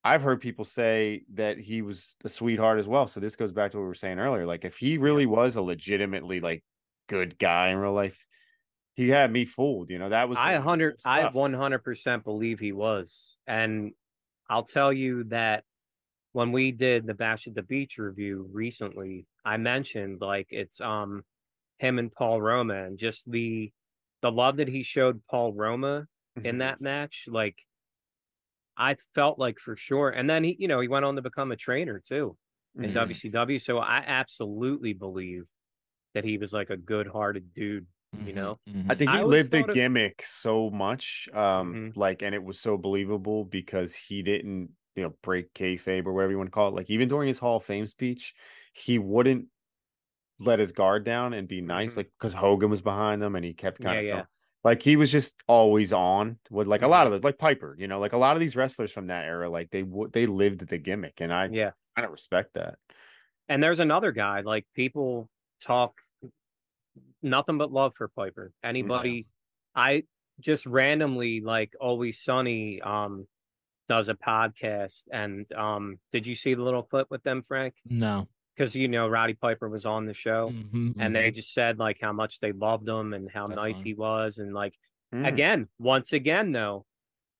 I've 0.03 0.23
heard 0.23 0.41
people 0.41 0.65
say 0.65 1.25
that 1.33 1.59
he 1.59 1.81
was 1.81 2.15
a 2.23 2.29
sweetheart 2.29 2.79
as 2.79 2.87
well. 2.87 3.07
So 3.07 3.19
this 3.19 3.35
goes 3.35 3.51
back 3.51 3.71
to 3.71 3.77
what 3.77 3.83
we 3.83 3.87
were 3.87 3.93
saying 3.93 4.19
earlier. 4.19 4.45
Like 4.45 4.65
if 4.65 4.77
he 4.77 4.97
really 4.97 5.25
was 5.25 5.55
a 5.55 5.61
legitimately 5.61 6.39
like 6.39 6.63
good 7.07 7.37
guy 7.37 7.69
in 7.69 7.77
real 7.77 7.93
life, 7.93 8.25
he 8.95 9.09
had 9.09 9.31
me 9.31 9.45
fooled. 9.45 9.89
You 9.89 9.99
know, 9.99 10.09
that 10.09 10.27
was 10.27 10.37
I 10.39 10.55
hundred 10.55 10.99
I 11.05 11.27
one 11.29 11.53
hundred 11.53 11.79
percent 11.79 12.23
believe 12.23 12.59
he 12.59 12.71
was. 12.71 13.37
And 13.47 13.93
I'll 14.49 14.63
tell 14.63 14.91
you 14.91 15.25
that 15.25 15.63
when 16.33 16.51
we 16.51 16.71
did 16.71 17.05
the 17.05 17.13
Bash 17.13 17.47
at 17.47 17.55
the 17.55 17.63
Beach 17.63 17.97
review 17.97 18.49
recently, 18.51 19.27
I 19.45 19.57
mentioned 19.57 20.21
like 20.21 20.47
it's 20.49 20.81
um 20.81 21.23
him 21.77 21.99
and 21.99 22.11
Paul 22.11 22.41
Roma 22.41 22.85
and 22.85 22.97
just 22.97 23.29
the 23.31 23.71
the 24.21 24.31
love 24.31 24.57
that 24.57 24.67
he 24.67 24.83
showed 24.83 25.25
Paul 25.27 25.53
Roma 25.53 26.07
in 26.43 26.55
Mhm. 26.55 26.59
that 26.59 26.81
match, 26.81 27.27
like 27.29 27.65
I 28.81 28.95
felt 29.15 29.39
like 29.39 29.59
for 29.59 29.75
sure. 29.77 30.09
And 30.11 30.29
then 30.29 30.43
he, 30.45 30.57
you 30.59 30.67
know, 30.69 30.79
he 30.81 30.89
went 30.89 31.05
on 31.05 31.15
to 31.17 31.23
become 31.23 31.51
a 31.53 31.57
trainer 31.57 31.99
too 31.99 32.37
in 32.81 32.91
Mhm. 32.91 32.93
WCW. 32.93 33.59
So 33.61 33.79
I 33.79 33.99
absolutely 34.07 34.93
believe 34.93 35.45
that 36.15 36.25
he 36.25 36.37
was 36.39 36.53
like 36.53 36.69
a 36.71 36.77
good 36.77 37.07
hearted 37.07 37.53
dude, 37.53 37.87
you 38.25 38.33
Mhm, 38.33 38.33
know? 38.33 38.59
mhm. 38.67 38.89
I 38.89 38.95
think 38.95 39.11
he 39.11 39.19
always 39.19 39.21
lived 39.21 39.51
the 39.51 39.63
thought 39.63 39.69
of- 39.71 39.79
gimmick 39.79 40.23
so 40.25 40.69
much, 40.69 41.29
um, 41.33 41.79
Mhm. 41.79 41.95
like, 41.95 42.21
and 42.21 42.35
it 42.35 42.43
was 42.43 42.59
so 42.59 42.77
believable 42.77 43.45
because 43.45 43.95
he 43.95 44.21
didn't, 44.21 44.71
you 44.95 45.03
know, 45.03 45.11
break 45.23 45.53
kayfabe 45.53 46.05
or 46.05 46.13
whatever 46.13 46.31
you 46.31 46.37
want 46.37 46.47
to 46.47 46.51
call 46.51 46.67
it. 46.69 46.75
Like, 46.75 46.89
even 46.89 47.07
during 47.07 47.27
his 47.29 47.39
Hall 47.39 47.57
of 47.57 47.63
Fame 47.65 47.87
speech, 47.87 48.33
he 48.73 48.99
wouldn't 48.99 49.47
let 50.39 50.59
his 50.59 50.71
guard 50.73 51.05
down 51.05 51.33
and 51.33 51.47
be 51.47 51.61
nice, 51.61 51.95
Mhm. 51.95 51.97
like 51.97 52.11
because 52.19 52.33
Hogan 52.35 52.69
was 52.71 52.81
behind 52.81 53.23
him 53.23 53.35
and 53.35 53.45
he 53.45 53.53
kept 53.53 53.81
kind 53.81 53.97
Yeah, 53.97 53.99
of 53.99 54.05
yeah. 54.05 54.25
Like 54.63 54.81
he 54.81 54.95
was 54.95 55.11
just 55.11 55.35
always 55.47 55.91
on 55.91 56.37
with 56.49 56.67
like 56.67 56.81
a 56.81 56.87
lot 56.87 57.05
Mm-hmm. 57.05 57.07
of 57.07 57.11
those, 57.21 57.23
like 57.23 57.37
Piper, 57.37 57.75
you 57.79 57.87
know, 57.87 57.99
like 57.99 58.13
a 58.13 58.17
lot 58.17 58.35
of 58.35 58.39
these 58.39 58.55
wrestlers 58.55 58.91
from 58.91 59.07
that 59.07 59.25
era, 59.25 59.49
like 59.49 59.69
they 59.71 59.83
would 59.83 60.11
they 60.13 60.25
lived 60.25 60.67
the 60.67 60.77
gimmick, 60.77 61.19
and 61.21 61.33
I 61.33 61.47
Yeah. 61.47 61.71
kind 61.95 62.05
of 62.05 62.11
respect 62.11 62.53
that. 62.53 62.77
And 63.49 63.61
there's 63.61 63.79
another 63.79 64.11
guy, 64.11 64.41
like 64.41 64.65
people 64.75 65.29
talk 65.61 65.93
nothing 67.21 67.57
but 67.57 67.71
love 67.71 67.93
for 67.95 68.07
Piper. 68.07 68.51
Anybody 68.63 69.27
I 69.75 70.03
just 70.39 70.65
randomly 70.65 71.41
like 71.41 71.75
always 71.79 72.19
sunny 72.19 72.81
um 72.81 73.27
does 73.87 74.09
a 74.09 74.15
podcast 74.15 75.03
and 75.11 75.51
um 75.53 75.99
did 76.11 76.25
you 76.25 76.35
see 76.35 76.53
the 76.53 76.63
little 76.63 76.83
clip 76.83 77.07
with 77.09 77.23
them, 77.23 77.41
Frank? 77.41 77.75
No. 77.85 78.27
Because 78.55 78.75
you 78.75 78.87
know 78.87 79.07
Roddy 79.07 79.33
Piper 79.33 79.69
was 79.69 79.85
on 79.85 80.05
the 80.05 80.13
show 80.13 80.49
Mhm, 80.49 80.95
and 80.99 81.15
they 81.15 81.31
mhm. 81.31 81.35
just 81.35 81.53
said 81.53 81.79
like 81.79 81.99
how 82.01 82.11
much 82.13 82.39
they 82.39 82.51
loved 82.51 82.87
him 82.87 83.13
and 83.13 83.29
how 83.31 83.47
That's 83.47 83.57
nice 83.57 83.75
fine. 83.77 83.85
he 83.85 83.93
was 83.93 84.37
and 84.37 84.53
like 84.53 84.77
Mm. 85.13 85.27
again, 85.27 85.67
once 85.77 86.13
again 86.13 86.53
though, 86.53 86.85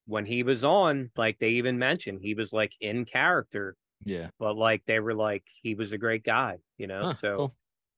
when 0.05 0.25
he 0.25 0.43
was 0.43 0.63
on, 0.65 1.09
like 1.15 1.39
they 1.39 1.51
even 1.51 1.77
mentioned 1.79 2.19
he 2.21 2.33
was 2.33 2.51
like 2.51 2.73
in 2.81 3.05
character, 3.05 3.77
yeah. 4.05 4.29
but 4.39 4.57
like 4.57 4.83
they 4.85 4.99
were 4.99 5.13
like 5.13 5.43
he 5.61 5.73
was 5.75 5.93
a 5.93 5.97
great 5.97 6.23
guy, 6.23 6.57
you 6.77 6.87
know. 6.87 7.05
Huh, 7.05 7.13
so 7.13 7.37
cool. 7.37 7.55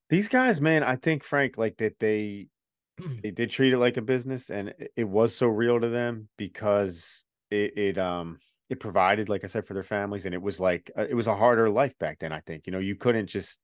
These 0.10 0.28
guys, 0.28 0.62
man, 0.62 0.84
I 0.84 0.96
think 0.96 1.24
Frank, 1.24 1.58
like 1.58 1.78
that 1.78 1.98
they 2.00 2.50
they 3.24 3.32
did 3.32 3.50
treat 3.50 3.74
it 3.74 3.80
like 3.80 3.98
a 3.98 4.02
business 4.02 4.50
and 4.52 4.70
it, 4.70 4.92
it 4.96 5.04
was 5.06 5.36
so 5.36 5.48
real 5.48 5.80
to 5.80 5.90
them 5.90 6.30
because 6.38 7.26
it, 7.50 7.78
it 7.78 7.98
um 7.98 8.40
provided 8.80 9.30
like 9.30 9.44
i 9.44 9.48
said 9.48 9.66
for 9.66 9.74
their 9.74 9.84
families 9.84 10.26
and 10.26 10.34
it 10.34 10.42
was 10.42 10.60
like 10.60 10.92
uh, 10.98 11.06
it 11.10 11.14
was 11.14 11.28
a 11.28 11.36
harder 11.36 11.70
life 11.70 11.98
back 12.00 12.20
then 12.20 12.32
i 12.32 12.40
think 12.42 12.66
you 12.66 12.72
know 12.72 12.80
you 12.80 12.96
couldn't 12.96 13.28
just 13.28 13.60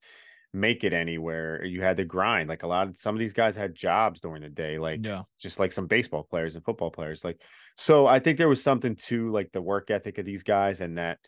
make 0.52 0.84
it 0.84 0.94
anywhere 0.94 1.64
you 1.64 1.82
had 1.82 1.98
to 1.98 2.06
grind 2.06 2.50
like 2.50 2.64
a 2.64 2.68
lot 2.68 2.88
of 2.88 2.98
some 2.98 3.14
of 3.14 3.20
these 3.20 3.34
guys 3.34 3.56
had 3.56 3.76
jobs 3.76 4.20
during 4.22 4.42
the 4.42 4.50
day 4.50 4.80
like 4.80 5.06
Yeah. 5.06 5.22
just 5.40 5.60
like 5.60 5.72
some 5.72 5.86
baseball 5.86 6.24
players 6.24 6.56
and 6.56 6.66
football 6.66 6.90
players 6.90 7.24
like 7.24 7.40
so 7.78 8.08
i 8.08 8.20
think 8.20 8.38
there 8.38 8.50
was 8.50 8.64
something 8.64 8.96
to 8.96 9.30
like 9.32 9.52
the 9.52 9.62
work 9.62 9.92
ethic 9.92 10.18
of 10.18 10.26
these 10.26 10.42
guys 10.44 10.82
and 10.82 10.98
that 10.98 11.20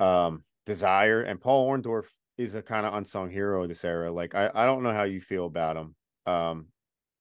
um 0.00 0.42
desire 0.66 1.22
and 1.22 1.40
paul 1.40 1.70
orndorff 1.70 2.06
is 2.36 2.54
a 2.54 2.62
kind 2.62 2.84
of 2.84 2.94
unsung 2.94 3.30
hero 3.30 3.62
of 3.62 3.68
this 3.68 3.84
era 3.84 4.10
like 4.10 4.34
i 4.34 4.50
i 4.54 4.66
don't 4.66 4.82
know 4.82 4.92
how 4.92 5.04
you 5.04 5.20
feel 5.20 5.46
about 5.46 5.76
him 5.76 5.94
um 6.26 6.66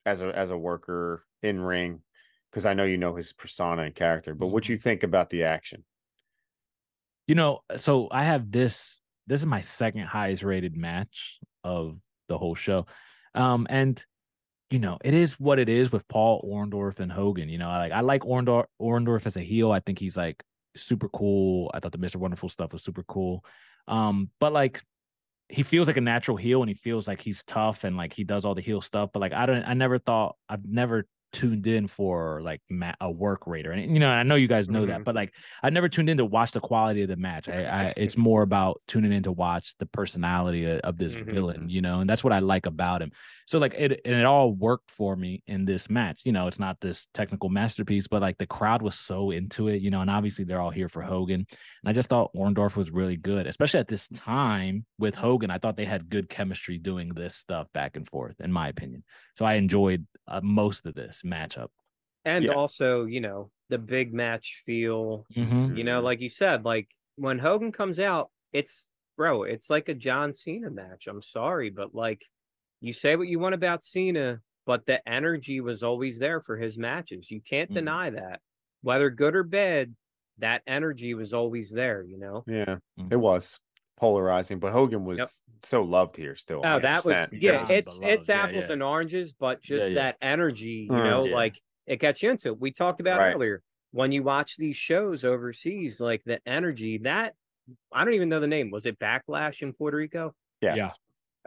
as 0.06 0.22
a 0.22 0.36
as 0.36 0.50
a 0.50 0.58
worker 0.58 1.24
in 1.44 1.60
ring 1.60 2.02
because 2.52 2.66
I 2.66 2.74
know 2.74 2.86
you 2.86 2.98
know 2.98 3.16
his 3.16 3.34
persona 3.34 3.84
and 3.84 3.96
character. 3.96 4.34
But 4.36 4.48
what 4.48 4.68
Mhm. 4.68 4.70
you 4.70 4.78
think 4.78 5.04
about 5.04 5.30
the 5.30 5.44
action? 5.44 5.86
You 7.28 7.36
know, 7.36 7.62
so 7.76 8.08
I 8.12 8.24
have 8.24 8.52
this. 8.52 9.02
This 9.28 9.42
is 9.42 9.46
my 9.46 9.60
second 9.60 10.04
highest 10.06 10.44
rated 10.44 10.78
match 10.78 11.40
of 11.64 12.00
the 12.30 12.38
whole 12.38 12.56
show, 12.56 12.86
um, 13.36 13.68
and 13.70 14.04
you 14.72 14.80
know, 14.80 14.98
it 15.04 15.14
is 15.14 15.40
what 15.40 15.60
it 15.60 15.70
is 15.70 15.92
with 15.92 16.08
Paul 16.10 16.44
Orndorff 16.44 17.00
and 17.00 17.12
Hogan. 17.12 17.50
You 17.50 17.58
know, 17.60 17.70
I 17.70 17.80
like 17.80 17.94
I 17.94 18.02
like 18.02 18.22
Orndorff 18.24 18.66
Orndorff 18.82 19.26
as 19.28 19.38
a 19.38 19.42
heel. 19.42 19.72
I 19.72 19.82
think 19.82 20.00
he's 20.00 20.18
like 20.18 20.44
super 20.76 21.10
cool. 21.10 21.72
I 21.74 21.80
thought 21.82 21.94
the 21.94 22.00
Mr. 22.00 22.18
Wonderful 22.18 22.50
stuff 22.50 22.74
was 22.74 22.84
super 22.84 23.04
cool. 23.04 23.46
Um, 23.88 24.32
but 24.40 24.54
like 24.54 24.84
he 25.50 25.64
feels 25.64 25.88
like 25.88 25.98
a 25.98 26.02
natural 26.02 26.38
heel 26.38 26.62
and 26.62 26.70
he 26.70 26.76
feels 26.76 27.08
like 27.08 27.22
he's 27.22 27.44
tough 27.44 27.84
and 27.84 27.96
like 27.98 28.14
he 28.14 28.24
does 28.24 28.46
all 28.46 28.56
the 28.56 28.62
heel 28.62 28.82
stuff. 28.82 29.12
But 29.14 29.20
like 29.22 29.34
I 29.34 29.46
don't 29.46 29.64
I 29.64 29.74
never 29.74 30.00
thought 30.00 30.38
I've 30.50 30.66
never 30.66 31.06
tuned 31.34 31.68
in 31.68 31.88
for 31.88 32.42
like 32.42 32.62
ma- 32.70 32.94
a 33.02 33.12
work 33.12 33.46
rater. 33.48 33.72
And 33.72 33.92
you 33.94 34.00
know, 34.00 34.10
I 34.10 34.24
know 34.24 34.36
you 34.36 34.48
guys 34.48 34.70
know 34.70 34.86
that, 34.86 35.02
Mhm. 35.02 35.04
but 35.04 35.16
like 35.16 35.34
I 35.62 35.70
never 35.70 35.90
tuned 35.90 36.10
in 36.10 36.18
to 36.18 36.26
watch 36.26 36.52
the 36.52 36.60
quality 36.60 37.02
of 37.04 37.10
the 37.10 37.16
match. 37.18 37.50
I, 37.50 37.64
I 37.66 37.94
it's 37.98 38.18
more 38.18 38.42
about 38.42 38.82
tuning 38.88 39.12
in 39.14 39.24
to 39.24 39.32
watch 39.32 39.78
the 39.78 39.86
personality 39.86 40.66
of, 40.66 40.80
of 40.82 40.98
this 40.98 41.16
Mhm. 41.16 41.26
villain, 41.32 41.70
you 41.70 41.82
know, 41.82 42.00
and 42.00 42.10
that's 42.10 42.24
what 42.24 42.34
I 42.34 42.40
like 42.40 42.66
about 42.66 43.02
him. 43.02 43.12
So 43.46 43.60
like 43.60 43.74
it 43.78 44.02
and 44.06 44.16
it 44.16 44.26
all 44.26 44.52
worked 44.54 44.92
for 44.92 45.16
me 45.16 45.44
in 45.48 45.66
this 45.66 45.90
match. 45.90 46.22
You 46.26 46.32
know, 46.32 46.48
it's 46.48 46.60
not 46.60 46.80
this 46.82 47.08
technical 47.14 47.50
masterpiece, 47.50 48.08
but 48.08 48.22
like 48.22 48.38
the 48.38 48.48
crowd 48.48 48.82
was 48.82 48.96
so 48.96 49.32
into 49.32 49.68
it, 49.68 49.82
you 49.82 49.90
know, 49.90 50.02
and 50.02 50.10
obviously 50.10 50.46
they're 50.46 50.62
all 50.62 50.70
here 50.72 50.90
for 50.90 51.02
Hogan. 51.02 51.46
And 51.84 51.90
I 51.90 51.94
just 51.94 52.10
thought 52.10 52.34
Orndorff 52.36 52.76
was 52.76 52.92
really 52.92 53.18
good, 53.18 53.48
especially 53.48 53.80
at 53.80 53.88
this 53.88 54.08
time 54.10 54.86
with 54.98 55.16
Hogan. 55.16 55.52
I 55.52 55.58
thought 55.60 55.78
they 55.78 55.86
had 55.86 56.10
good 56.10 56.30
chemistry 56.30 56.78
doing 56.78 57.10
this 57.14 57.36
stuff 57.36 57.68
back 57.74 57.96
and 57.96 58.08
forth, 58.08 58.36
in 58.42 58.52
my 58.52 58.68
opinion. 58.70 59.04
So 59.38 59.46
I 59.46 59.54
enjoyed 59.56 60.06
uh, 60.28 60.42
most 60.44 60.86
of 60.86 60.96
this 60.96 61.17
matchup. 61.24 61.70
and 62.26 62.46
Yeah. 62.46 62.52
also, 62.52 63.06
you 63.06 63.22
know, 63.22 63.52
the 63.70 63.78
big 63.80 64.14
match 64.14 64.64
feel, 64.66 65.26
Mm-hmm. 65.36 65.78
you 65.78 65.84
know, 65.84 66.02
like 66.02 66.22
you 66.22 66.30
said, 66.30 66.66
like 66.66 66.90
when 67.16 67.40
Hogan 67.40 67.72
comes 67.72 68.00
out, 68.00 68.32
it's 68.54 68.88
bro, 69.18 69.44
it's 69.44 69.70
like 69.70 69.90
a 69.90 69.94
John 69.96 70.34
Cena 70.34 70.70
match. 70.70 71.08
I'm 71.08 71.22
sorry, 71.22 71.70
but 71.70 71.96
like 71.96 72.24
you 72.82 72.94
say 72.94 73.16
what 73.16 73.28
you 73.30 73.40
want 73.40 73.56
about 73.56 73.84
Cena, 73.84 74.42
but 74.66 74.86
the 74.86 75.08
energy 75.10 75.62
was 75.62 75.84
always 75.84 76.20
there 76.20 76.42
for 76.42 76.58
his 76.58 76.78
matches. 76.78 77.32
You 77.32 77.42
can't 77.42 77.72
Mhm. 77.72 77.74
deny 77.74 78.10
that. 78.12 78.42
Whether 78.82 79.10
good 79.10 79.36
or 79.36 79.44
bad, 79.44 79.96
that 80.40 80.64
energy 80.68 81.14
was 81.16 81.34
always 81.34 81.72
there, 81.72 82.04
you 82.04 82.18
know. 82.20 82.48
Yeah, 82.48 82.80
Mhm. 83.00 83.12
it 83.12 83.18
was 83.18 83.60
polarizing, 83.98 84.60
but 84.60 84.72
Hogan 84.72 85.04
was 85.06 85.18
Yep. 85.20 85.30
so 85.64 85.84
loved 85.84 86.16
here 86.16 86.36
still. 86.36 86.62
Oh, 86.64 86.80
that 86.80 87.04
was 87.04 87.14
100%, 87.14 87.42
yeah, 87.42 87.52
because- 87.62 87.70
it's 87.72 87.98
Beloved, 88.00 88.14
it's 88.20 88.30
yeah, 88.30 88.42
apples 88.44 88.64
yeah. 88.68 88.72
and 88.74 88.84
oranges, 88.84 89.34
but 89.34 89.62
just 89.62 89.90
yeah. 89.90 89.94
that 89.96 90.18
energy, 90.22 90.88
you 90.90 90.92
Mm. 90.92 91.04
know, 91.04 91.26
Yeah. 91.26 91.36
like 91.36 91.60
it 91.88 91.98
gets 92.00 92.22
you 92.24 92.30
into 92.32 92.50
it. 92.50 92.60
We 92.60 92.72
talked 92.72 93.00
about 93.00 93.20
Right. 93.20 93.34
earlier 93.36 93.62
when 93.92 94.12
you 94.12 94.22
watch 94.24 94.58
these 94.58 94.76
shows 94.76 95.26
overseas, 95.26 96.00
like 96.00 96.24
the 96.26 96.40
energy 96.48 96.98
that 97.00 97.34
I 97.92 98.06
don't 98.06 98.14
even 98.14 98.30
know 98.30 98.40
the 98.40 98.48
name. 98.48 98.72
Was 98.72 98.86
it 98.86 98.98
Backlash 98.98 99.62
in 99.62 99.74
Puerto 99.74 99.98
Rico? 99.98 100.34
yes. 100.62 100.78
Yeah. 100.78 100.92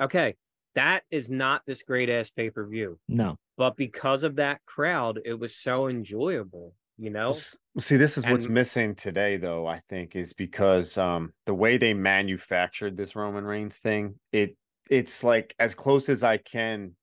Okay, 0.05 0.37
that 0.75 1.03
is 1.11 1.31
not 1.31 1.63
this 1.67 1.83
great 1.83 2.11
ass 2.11 2.29
pay 2.31 2.51
per 2.51 2.67
view, 2.67 2.99
No. 3.09 3.37
but 3.57 3.75
because 3.77 4.23
of 4.23 4.37
that 4.37 4.61
crowd, 4.67 5.21
it 5.25 5.35
was 5.35 5.57
so 5.57 5.89
enjoyable. 5.89 6.75
You 7.03 7.09
know, 7.09 7.33
See, 7.79 7.97
this 7.97 8.19
is 8.19 8.27
what's 8.27 8.45
And- 8.45 8.53
missing 8.53 8.95
today, 8.95 9.39
though. 9.39 9.67
I 9.67 9.81
think 9.89 10.15
is 10.15 10.35
because 10.35 10.99
um 10.99 11.33
the 11.47 11.55
way 11.55 11.79
they 11.79 11.95
manufactured 11.95 12.97
this 12.97 13.17
Roman 13.17 13.45
Reigns 13.45 13.79
thing, 13.79 14.17
it 14.33 14.57
it's 14.91 15.25
like 15.25 15.55
as 15.59 15.75
close 15.75 16.09
as 16.11 16.23
I 16.23 16.37
can 16.37 16.95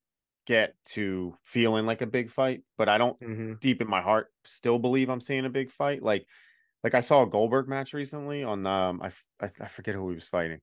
get 0.46 0.74
to 0.84 1.36
feeling 1.44 1.84
like 1.84 2.00
a 2.00 2.06
big 2.06 2.30
fight, 2.30 2.62
but 2.76 2.88
I 2.88 2.96
don't 2.96 3.18
Mhm. 3.20 3.60
deep 3.60 3.82
in 3.82 3.88
my 3.88 4.00
heart 4.00 4.28
still 4.44 4.78
believe 4.78 5.08
I'm 5.10 5.20
seeing 5.20 5.44
a 5.46 5.50
big 5.50 5.70
fight. 5.72 6.00
Like, 6.02 6.26
like 6.84 6.94
I 6.94 7.00
saw 7.00 7.22
a 7.24 7.26
Goldberg 7.28 7.68
match 7.68 7.92
recently 7.92 8.44
on 8.44 8.66
um 8.66 9.02
I 9.02 9.10
I 9.40 9.66
forget 9.68 9.96
who 9.96 10.10
he 10.10 10.14
was 10.14 10.28
fighting, 10.28 10.60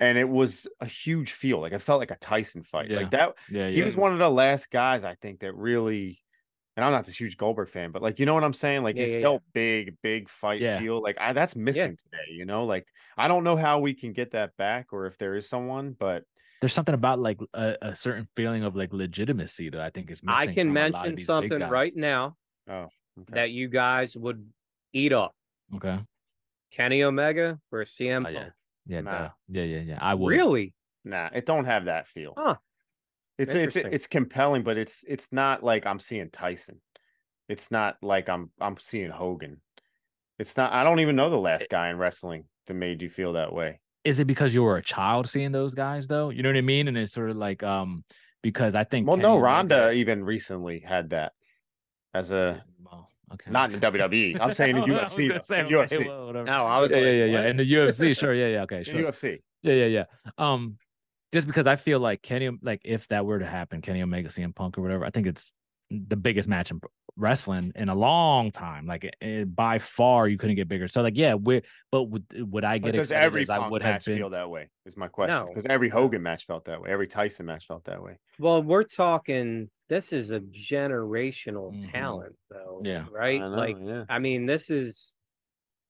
and 0.00 0.18
it 0.18 0.28
was 0.28 0.66
a 0.80 0.86
huge 0.86 1.32
feel. 1.32 1.60
Like 1.60 1.72
it 1.72 1.78
felt 1.80 2.00
like 2.00 2.10
a 2.10 2.16
Tyson 2.18 2.62
fight. 2.62 2.90
Yeah. 2.90 2.98
Like 2.98 3.10
that. 3.12 3.36
Yeah. 3.50 3.68
He 3.70 3.78
Yeah. 3.78 3.84
was 3.86 3.96
one 3.96 4.12
of 4.12 4.18
the 4.18 4.28
last 4.30 4.70
guys 4.70 5.02
I 5.02 5.14
think 5.14 5.40
that 5.40 5.54
really. 5.54 6.20
And 6.76 6.84
I'm 6.84 6.92
not 6.92 7.06
this 7.06 7.18
huge 7.18 7.38
Goldberg 7.38 7.70
fan, 7.70 7.90
but 7.90 8.02
like 8.02 8.18
you 8.18 8.26
know 8.26 8.34
what 8.34 8.44
I'm 8.44 8.52
saying. 8.52 8.82
Like 8.82 8.96
Yeah, 8.96 9.04
it 9.04 9.08
yeah, 9.10 9.16
yeah. 9.18 9.22
felt 9.22 9.42
big, 9.54 9.96
big 10.02 10.28
fight 10.28 10.60
Yeah. 10.60 10.78
feel. 10.78 11.02
Like 11.02 11.16
I, 11.18 11.32
that's 11.32 11.56
missing 11.56 11.96
today. 11.96 12.30
You 12.30 12.44
know, 12.44 12.64
like 12.66 12.86
I 13.16 13.28
don't 13.28 13.44
know 13.44 13.56
how 13.56 13.78
we 13.78 13.94
can 13.94 14.12
get 14.12 14.32
that 14.32 14.56
back, 14.56 14.92
or 14.92 15.06
if 15.06 15.16
there 15.16 15.36
is 15.36 15.48
someone, 15.48 15.96
but 15.98 16.24
There's 16.60 16.74
something 16.74 16.94
about 16.94 17.18
like 17.18 17.38
a, 17.54 17.76
a 17.80 17.94
certain 17.94 18.28
feeling 18.36 18.62
of 18.62 18.76
like 18.76 18.92
legitimacy 18.92 19.70
that 19.70 19.80
I 19.80 19.88
think 19.90 20.10
is 20.10 20.22
missing. 20.22 20.36
I 20.38 20.46
can 20.52 20.68
from 20.68 20.76
a 20.76 20.80
lot 20.90 21.06
of 21.06 21.12
mention 21.12 21.24
something 21.24 21.60
right 21.68 21.96
now. 21.96 22.36
Oh. 22.68 22.88
Okay. 23.18 23.32
that 23.32 23.50
you 23.50 23.68
guys 23.68 24.14
would 24.14 24.46
eat 24.92 25.14
up. 25.14 25.34
Okay. 25.76 25.98
Kenny 26.70 27.02
Omega 27.02 27.58
versus 27.70 27.96
CM 27.96 28.26
Oh, 28.26 28.28
yeah. 28.28 28.38
Punk. 28.40 28.52
Yeah. 28.86 29.00
Nah. 29.00 29.28
Yeah. 29.48 29.62
Yeah. 29.62 29.80
Yeah. 29.80 29.98
I 30.02 30.14
would. 30.14 30.28
Really? 30.28 30.74
Nah, 31.04 31.30
it 31.32 31.46
don't 31.46 31.64
have 31.64 31.86
that 31.86 32.08
feel. 32.08 32.34
Huh. 32.36 32.56
It's 33.38 33.52
it's 33.52 33.76
it's 33.76 34.06
compelling, 34.06 34.62
but 34.62 34.78
it's 34.78 35.04
it's 35.06 35.28
not 35.30 35.62
like 35.62 35.86
I'm 35.86 36.00
seeing 36.00 36.30
Tyson. 36.30 36.80
It's 37.48 37.70
not 37.70 37.96
like 38.02 38.28
I'm 38.28 38.50
I'm 38.60 38.76
seeing 38.78 39.10
Hogan. 39.10 39.60
It's 40.38 40.56
not. 40.56 40.72
I 40.72 40.84
don't 40.84 41.00
even 41.00 41.16
know 41.16 41.30
the 41.30 41.36
last 41.38 41.66
guy 41.70 41.88
in 41.90 41.98
wrestling 41.98 42.44
that 42.66 42.74
made 42.74 43.02
you 43.02 43.08
feel 43.10 43.34
that 43.34 43.52
way. 43.52 43.80
Is 44.04 44.20
it 44.20 44.26
because 44.26 44.54
you 44.54 44.62
were 44.62 44.76
a 44.76 44.82
child 44.82 45.28
seeing 45.28 45.52
those 45.52 45.74
guys 45.74 46.06
though? 46.06 46.30
You 46.30 46.42
know 46.42 46.48
what 46.48 46.56
I 46.56 46.62
mean? 46.62 46.88
And 46.88 46.96
it's 46.96 47.12
sort 47.12 47.30
of 47.30 47.36
like 47.36 47.62
um 47.62 48.04
because 48.42 48.74
I 48.74 48.84
think 48.84 49.06
Well, 49.06 49.16
Kenny 49.16 49.24
no, 49.28 49.32
Omega- 49.32 49.44
Ronda 49.44 49.92
even 49.92 50.24
recently 50.24 50.80
had 50.80 51.10
that 51.10 51.32
as 52.14 52.30
a 52.30 52.62
Well, 52.84 53.08
okay. 53.34 53.50
not 53.50 53.72
in 53.72 53.80
the 53.80 53.86
WWE. 53.90 54.38
I'm 54.40 54.52
saying 54.52 54.76
in 54.76 54.82
I 54.90 55.02
was 55.02 55.12
UFC. 55.12 55.28
gonna 55.28 55.42
say, 55.42 55.60
in 55.60 55.66
okay, 55.74 55.96
UFC. 55.98 56.06
well. 56.06 56.44
No, 56.44 56.64
I 56.66 56.80
was 56.80 56.90
yeah, 56.90 56.96
like, 56.98 57.04
yeah, 57.06 57.10
yeah, 57.12 57.24
yeah. 57.24 57.46
In 57.48 57.56
the 57.56 57.70
UFC, 57.72 58.16
sure, 58.16 58.32
yeah, 58.34 58.48
yeah, 58.48 58.62
okay, 58.62 58.78
In 58.78 58.84
sure. 58.84 58.94
UFC. 59.02 59.38
Yeah, 59.62 59.74
yeah, 59.74 59.86
yeah. 59.86 60.04
Um, 60.38 60.78
just 61.36 61.46
because 61.46 61.66
I 61.66 61.76
feel 61.76 62.00
like 62.00 62.22
Kenny, 62.22 62.50
like 62.62 62.80
if 62.82 63.06
that 63.08 63.26
were 63.26 63.38
to 63.38 63.44
happen, 63.44 63.82
Kenny 63.82 64.00
Omega, 64.00 64.30
CM 64.30 64.54
Punk, 64.54 64.78
or 64.78 64.80
whatever, 64.80 65.04
I 65.04 65.10
think 65.10 65.26
it's 65.26 65.52
the 65.90 66.16
biggest 66.16 66.48
match 66.48 66.70
in 66.70 66.80
wrestling 67.14 67.72
in 67.76 67.90
a 67.90 67.94
long 67.94 68.50
time. 68.50 68.86
Like 68.86 69.14
eh, 69.20 69.44
by 69.44 69.78
far, 69.78 70.28
you 70.28 70.38
couldn't 70.38 70.56
get 70.56 70.66
bigger. 70.66 70.88
So 70.88 71.02
like, 71.02 71.14
yeah, 71.14 71.34
we 71.34 71.60
but 71.92 72.04
would 72.04 72.24
would 72.34 72.64
I 72.64 72.78
But 72.78 72.86
get 72.86 72.92
does 72.98 73.10
excited 73.10 73.26
every 73.26 73.42
as 73.42 73.50
I 73.50 73.58
Punk 73.58 73.70
would 73.72 73.82
have 73.82 73.94
match 73.96 74.04
been? 74.06 74.16
feel 74.16 74.30
that 74.30 74.48
way? 74.48 74.70
Is 74.86 74.96
my 74.96 75.08
question. 75.08 75.34
No. 75.36 75.48
Because 75.48 75.66
every 75.66 75.90
Hogan 75.90 76.22
match 76.22 76.46
felt 76.46 76.64
that 76.64 76.80
way. 76.80 76.88
Every 76.88 77.06
Tyson 77.06 77.44
match 77.44 77.66
felt 77.66 77.84
that 77.84 78.02
way. 78.02 78.16
Well, 78.38 78.62
we're 78.62 78.84
talking. 78.84 79.68
This 79.90 80.14
is 80.14 80.30
a 80.30 80.40
generational 80.40 81.74
Mhm. 81.74 81.92
talent, 81.92 82.34
though. 82.48 82.80
Yeah. 82.82 83.04
Right. 83.12 83.42
I 83.42 83.48
know, 83.48 83.54
like, 83.54 83.76
yeah. 83.84 84.04
I 84.08 84.20
mean, 84.20 84.46
this 84.46 84.70
is 84.70 85.16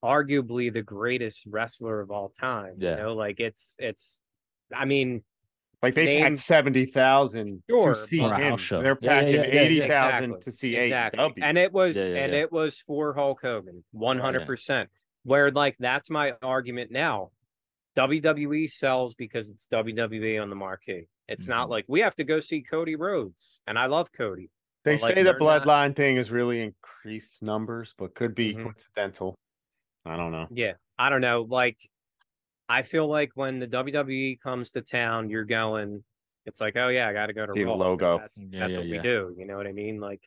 arguably 0.05 0.73
the 0.73 0.83
greatest 0.83 1.47
wrestler 1.47 2.01
of 2.01 2.11
all 2.11 2.31
time. 2.31 2.75
Yeah. 2.79 2.97
You 2.97 3.03
know, 3.05 3.15
like 3.15 3.39
it's 3.39 3.77
it's. 3.79 4.19
I 4.75 4.85
mean, 4.85 5.23
Like 5.87 5.95
they 5.95 6.05
Name- 6.07 6.23
packed 6.25 6.39
seventy 6.39 6.85
thousand 6.85 7.63
Sure, 7.71 7.91
to 7.91 7.95
see 7.95 8.19
but- 8.19 8.33
On 8.33 8.43
a 8.43 8.45
him. 8.45 8.57
show. 8.57 8.83
They're 8.83 8.99
Yeah, 9.01 9.11
yeah, 9.13 9.21
packing 9.21 9.35
yeah, 9.35 9.47
yeah, 9.47 9.61
eighty 9.61 9.75
yeah. 9.77 9.87
thousand 9.87 10.25
Exactly. 10.33 10.41
to 10.43 10.53
see 10.53 10.77
exactly. 10.77 11.19
AEW. 11.21 11.43
And 11.43 11.59
it 11.59 11.73
was 11.73 11.97
Yeah, 11.97 12.05
yeah, 12.07 12.17
and 12.25 12.33
yeah. 12.33 12.39
it 12.41 12.53
was 12.53 12.81
for 12.81 13.15
Hulk 13.15 13.41
Hogan, 13.43 13.85
one 13.93 14.19
hundred 14.19 14.47
percent. 14.47 14.91
Where 15.23 15.51
like 15.53 15.77
that's 15.79 16.11
my 16.11 16.35
argument 16.43 16.91
now. 16.91 17.31
WWE 17.97 18.69
sells 18.69 19.15
because 19.15 19.49
it's 19.49 19.67
WWE 19.69 20.43
on 20.43 20.51
the 20.51 20.57
marquee. 20.57 21.07
It's 21.29 21.47
not 21.49 21.69
Mhm. 21.69 21.71
like 21.71 21.85
we 21.89 22.01
have 22.01 22.15
to 22.17 22.25
go 22.25 22.41
see 22.41 22.63
Cody 22.63 22.97
Rhodes, 22.97 23.61
and 23.69 23.79
I 23.79 23.87
love 23.87 24.11
Cody. 24.13 24.51
they 24.85 24.95
but, 24.97 25.03
like, 25.03 25.15
say 25.17 25.23
the 25.23 25.33
they're 25.33 25.39
not- 25.41 25.63
bloodline 25.65 25.97
thing 25.97 26.17
is 26.17 26.31
really 26.31 26.61
increased 26.63 27.43
numbers, 27.43 27.95
but 27.99 28.15
could 28.15 28.35
be 28.35 28.55
Mhm. 28.55 28.63
coincidental. 28.65 29.35
I 30.05 30.17
don't 30.17 30.31
know. 30.31 30.47
Yeah, 30.51 30.75
I 30.99 31.11
don't 31.11 31.21
know. 31.21 31.43
Like, 31.43 31.79
I 32.69 32.83
feel 32.83 33.07
like 33.07 33.31
when 33.35 33.59
the 33.59 33.67
WWE 33.67 34.41
comes 34.41 34.71
to 34.73 34.83
town, 34.83 35.31
you're 35.31 35.45
going. 35.45 36.03
It's 36.47 36.61
like, 36.61 36.77
oh 36.77 36.89
yeah, 36.89 37.09
I 37.09 37.13
got 37.13 37.27
to 37.27 37.33
go 37.33 37.45
to 37.47 37.53
See 37.53 37.61
the 37.61 37.67
Raw 37.67 37.73
'cause 37.73 37.81
logo. 37.81 38.19
That's, 38.19 38.39
mm, 38.39 38.53
Yeah, 38.53 38.61
that's 38.61 38.73
yeah, 38.73 38.79
what 38.79 38.87
yeah. 38.87 38.93
we 39.03 39.09
do. 39.09 39.35
You 39.39 39.47
know 39.47 39.57
what 39.57 39.67
I 39.67 39.73
mean? 39.73 40.01
Like, 40.01 40.21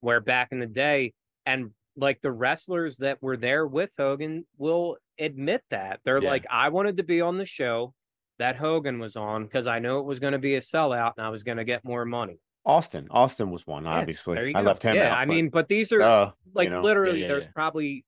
where 0.00 0.20
back 0.20 0.52
in 0.52 0.60
the 0.60 0.66
day, 0.66 1.14
and 1.46 1.70
like 1.96 2.20
the 2.22 2.30
wrestlers 2.32 2.96
that 2.98 3.20
were 3.22 3.36
there 3.36 3.66
with 3.66 3.90
Hogan 3.98 4.46
will 4.58 4.96
admit 5.18 5.62
that 5.70 6.00
they're 6.04 6.22
Yeah. 6.22 6.30
like, 6.30 6.46
I 6.50 6.68
wanted 6.68 6.96
to 6.98 7.02
be 7.02 7.20
on 7.20 7.38
the 7.38 7.46
show 7.46 7.94
that 8.38 8.56
Hogan 8.56 8.98
was 8.98 9.14
on 9.16 9.44
because 9.44 9.66
I 9.68 9.78
know 9.78 9.98
it 9.98 10.04
was 10.04 10.18
going 10.18 10.32
to 10.32 10.38
be 10.38 10.56
a 10.56 10.60
sellout 10.60 11.12
and 11.16 11.24
I 11.26 11.28
was 11.28 11.42
going 11.44 11.58
to 11.58 11.64
get 11.64 11.84
more 11.84 12.04
money. 12.04 12.38
Austin. 12.66 13.06
Austin 13.10 13.50
was 13.50 13.66
one, 13.66 13.84
Yeah, 13.84 13.90
obviously. 13.98 14.34
there 14.36 14.46
you 14.46 14.54
I 14.56 14.60
go. 14.62 14.66
left 14.66 14.82
him 14.82 14.96
Yeah, 14.96 15.12
out. 15.12 15.18
I 15.18 15.24
but, 15.24 15.34
mean, 15.34 15.48
but 15.50 15.68
these 15.68 15.92
are 15.92 15.98
duh, 15.98 16.32
you 16.46 16.52
like 16.54 16.70
know. 16.70 16.82
literally 16.82 17.20
yeah, 17.22 17.28
there's 17.28 17.44
yeah. 17.44 17.50
probably 17.54 18.04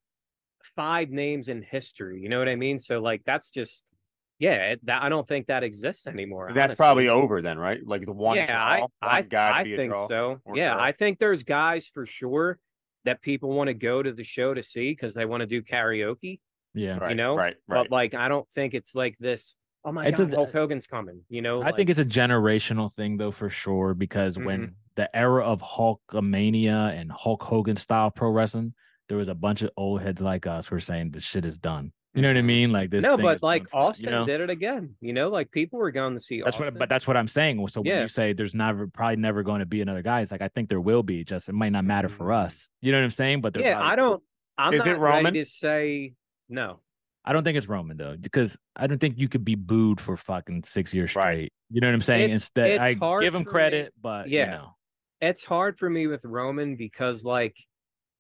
five 0.75 1.11
names 1.11 1.49
in 1.49 1.63
history 1.63 2.21
you 2.21 2.29
know 2.29 2.39
what 2.39 2.49
i 2.49 2.57
mean 2.57 2.79
so 2.79 3.01
like 3.01 3.23
that's 3.25 3.51
just 3.51 3.93
yeah 4.39 4.73
it, 4.73 4.81
that 4.87 5.03
i 5.03 5.09
don't 5.09 5.27
think 5.29 5.47
that 5.47 5.63
exists 5.63 6.07
anymore 6.07 6.51
That's 6.53 6.65
honestly. 6.71 6.77
probably 6.83 7.09
over 7.09 7.41
then, 7.43 7.59
right? 7.59 7.81
Like 7.87 8.05
the 8.05 8.13
one 8.13 8.37
yeah 8.37 8.47
draw, 8.47 8.57
i 8.63 8.81
one 8.81 8.89
i, 9.03 9.23
guy 9.23 9.61
I 9.61 9.65
think 9.65 9.93
draw. 9.93 10.09
so 10.09 10.41
yeah 10.55 10.73
girl. 10.75 10.81
i 10.83 10.93
think 10.93 11.19
there's 11.19 11.43
guys 11.43 11.89
for 11.93 12.05
sure 12.07 12.59
that 13.05 13.23
people 13.23 13.51
want 13.51 13.69
to 13.69 13.75
go 13.75 14.03
to 14.03 14.13
the 14.13 14.25
show 14.25 14.53
to 14.53 14.63
see 14.63 14.91
because 14.91 15.15
they 15.15 15.25
want 15.27 15.41
to 15.43 15.47
do 15.47 15.63
karaoke 15.63 16.41
Yeah. 16.75 16.99
Right, 16.99 17.17
know, 17.17 17.37
right, 17.37 17.57
right. 17.69 17.85
but 17.85 17.91
like 17.91 18.15
i 18.15 18.29
don't 18.29 18.49
think 18.51 18.75
it's 18.75 18.95
like 18.95 19.17
this 19.19 19.57
oh 19.85 19.93
my 19.93 20.07
It's 20.07 20.21
a- 20.21 20.27
hulk 20.27 20.53
hogan's 20.53 20.87
coming 20.87 21.23
you 21.29 21.41
know 21.43 21.63
I 21.63 21.73
think 21.73 21.89
it's 21.91 22.01
a 22.01 22.05
generational 22.05 22.93
thing 22.93 23.17
though 23.17 23.31
for 23.31 23.49
sure 23.49 23.95
because 23.95 24.37
when 24.39 24.61
Mhm. 24.61 24.73
the 24.97 25.17
era 25.17 25.45
of 25.45 25.63
Hulkamania 25.63 26.99
and 26.99 27.11
Hulk 27.13 27.43
Hogan 27.43 27.77
style 27.77 28.11
pro 28.11 28.31
wrestling, 28.31 28.75
there 29.09 29.19
was 29.19 29.29
a 29.29 29.35
bunch 29.35 29.63
of 29.63 29.71
old 29.77 30.01
heads 30.03 30.21
like 30.21 30.47
us 30.47 30.67
who 30.67 30.75
were 30.77 30.81
saying 30.81 31.11
this 31.11 31.23
shit 31.23 31.45
is 31.45 31.59
done. 31.59 31.93
You 32.15 32.23
know 32.23 32.29
what 32.29 32.39
I 32.39 32.43
mean? 32.43 32.73
Like 32.73 32.89
this. 32.91 33.03
no 33.03 33.17
thing 33.17 33.27
but 33.27 33.43
like 33.43 33.65
done 33.65 33.71
for- 33.71 33.77
you 33.77 33.83
austin 33.89 34.11
know? 34.11 34.25
did 34.25 34.41
it 34.41 34.49
again 34.49 34.95
you 35.03 35.13
know 35.13 35.29
like 35.29 35.51
people 35.51 35.79
were 35.79 35.91
going 35.91 36.15
to 36.15 36.21
see 36.21 36.39
That's 36.41 36.57
austin. 36.57 36.65
what, 36.75 36.79
but 36.79 36.89
that's 36.89 37.07
what 37.07 37.15
I'm 37.15 37.29
saying. 37.29 37.67
So 37.69 37.83
when 37.83 37.93
Yeah. 37.93 38.01
you 38.03 38.09
say 38.09 38.33
there's 38.33 38.55
never, 38.55 38.87
probably 38.87 39.17
never 39.17 39.43
going 39.43 39.61
to 39.61 39.67
be 39.67 39.83
another 39.83 40.01
guy, 40.01 40.23
it's 40.23 40.33
like 40.33 40.41
I 40.41 40.49
think 40.49 40.71
there 40.71 40.81
will 40.81 41.03
be. 41.03 41.25
Just 41.25 41.51
it 41.51 41.53
might 41.53 41.73
not 41.73 41.85
matter 41.85 42.09
for 42.09 42.29
Mhm. 42.29 42.37
us. 42.45 42.69
You 42.81 42.91
know 42.93 42.99
what 42.99 43.05
I'm 43.05 43.11
saying? 43.11 43.43
But 43.43 43.53
there 43.53 43.63
yeah 43.65 43.75
probably- 43.75 43.93
i 43.93 43.97
don't 43.97 44.23
i'm 44.59 44.73
Is 44.75 44.87
it 44.87 44.93
not 44.93 45.01
ready 45.01 45.17
Roman? 45.17 45.35
to 45.35 45.45
say 45.45 46.15
no 46.49 46.81
I 47.29 47.33
don't 47.35 47.43
think 47.45 47.59
it's 47.59 47.69
Roman 47.69 47.97
though, 47.99 48.17
because 48.17 48.57
I 48.77 48.87
don't 48.87 48.99
think 48.99 49.19
you 49.19 49.29
could 49.29 49.45
be 49.45 49.57
booed 49.57 50.01
for 50.01 50.17
fucking 50.17 50.63
six 50.65 50.95
years 50.95 51.15
Right. 51.17 51.35
straight. 51.35 51.53
You 51.71 51.81
know 51.81 51.89
what 51.89 51.95
I'm 51.95 52.01
saying? 52.01 52.21
It's- 52.31 52.37
Instead, 52.37 52.71
it's 52.71 52.81
I 52.81 52.95
give 53.21 53.35
him 53.35 53.43
for 53.43 53.49
me- 53.51 53.53
credit, 53.53 53.93
but 54.01 54.29
Yeah. 54.31 54.45
you 54.45 54.51
know, 54.53 54.77
it's 55.21 55.45
hard 55.45 55.77
for 55.77 55.91
me 55.91 56.07
with 56.07 56.25
Roman 56.25 56.77
because 56.77 57.25
like 57.25 57.57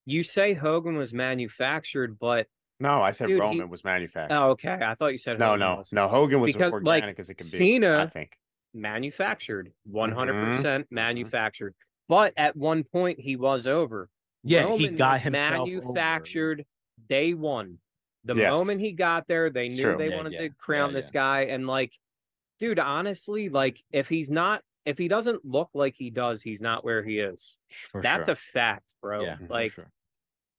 you 0.06 0.22
say 0.22 0.54
Hogan 0.54 0.96
was 0.96 1.12
manufactured, 1.12 2.18
but 2.18 2.46
no, 2.78 3.02
I 3.02 3.10
said 3.10 3.28
Dude, 3.28 3.36
he- 3.36 3.40
Roman 3.40 3.68
was 3.68 3.84
manufactured. 3.84 4.34
oh, 4.34 4.50
okay, 4.50 4.78
I 4.80 4.94
thought 4.94 5.12
you 5.12 5.18
said 5.18 5.38
no, 5.38 5.46
Hogan 5.50 5.60
no, 5.60 5.74
was 5.76 5.92
no. 5.92 6.08
Hogan 6.08 6.40
was 6.40 6.52
Because, 6.52 6.72
like, 6.74 7.02
organic 7.02 7.18
as 7.18 7.28
it 7.30 7.34
can 7.34 7.46
be. 7.50 7.86
I 7.86 8.06
think. 8.06 8.38
manufactured, 8.72 9.72
one 9.84 10.12
hundred 10.12 10.34
Mm-hmm. 10.34 10.56
percent 10.56 10.86
manufactured. 10.90 11.74
But 12.08 12.34
at 12.36 12.56
one 12.56 12.84
point 12.84 13.18
he 13.18 13.36
was 13.36 13.66
over. 13.66 14.08
Yeah, 14.44 14.72
he 14.76 14.88
got 14.88 15.14
was 15.14 15.22
himself 15.22 15.68
over. 15.68 15.92
manufactured 15.92 16.64
day 17.08 17.34
one. 17.34 17.78
The 18.24 18.36
Yes. 18.36 18.50
moment 18.50 18.80
he 18.80 18.92
got 18.92 19.26
there, 19.26 19.50
they 19.50 19.66
It's 19.66 19.76
knew 19.76 19.82
true. 19.82 19.96
they 19.96 20.10
Yeah, 20.10 20.16
wanted 20.16 20.32
yeah, 20.34 20.40
to 20.42 20.50
crown 20.50 20.90
yeah, 20.90 20.96
this 20.96 21.06
yeah. 21.06 21.12
guy, 21.20 21.40
and 21.46 21.66
like, 21.66 21.92
dude, 22.60 22.78
honestly, 22.78 23.48
like 23.48 23.82
if 23.90 24.08
he's 24.08 24.30
not. 24.30 24.62
If 24.84 24.98
he 24.98 25.08
doesn't 25.08 25.44
look 25.44 25.70
like 25.74 25.96
he 25.96 26.10
does, 26.10 26.42
he's 26.42 26.60
not 26.60 26.84
where 26.84 27.02
he 27.02 27.18
is. 27.18 27.58
for 27.72 28.00
That's 28.00 28.26
sure. 28.26 28.34
a 28.34 28.36
fact, 28.36 28.94
bro. 29.02 29.24
yeah, 29.24 29.38
like, 29.48 29.72
sure. 29.72 29.90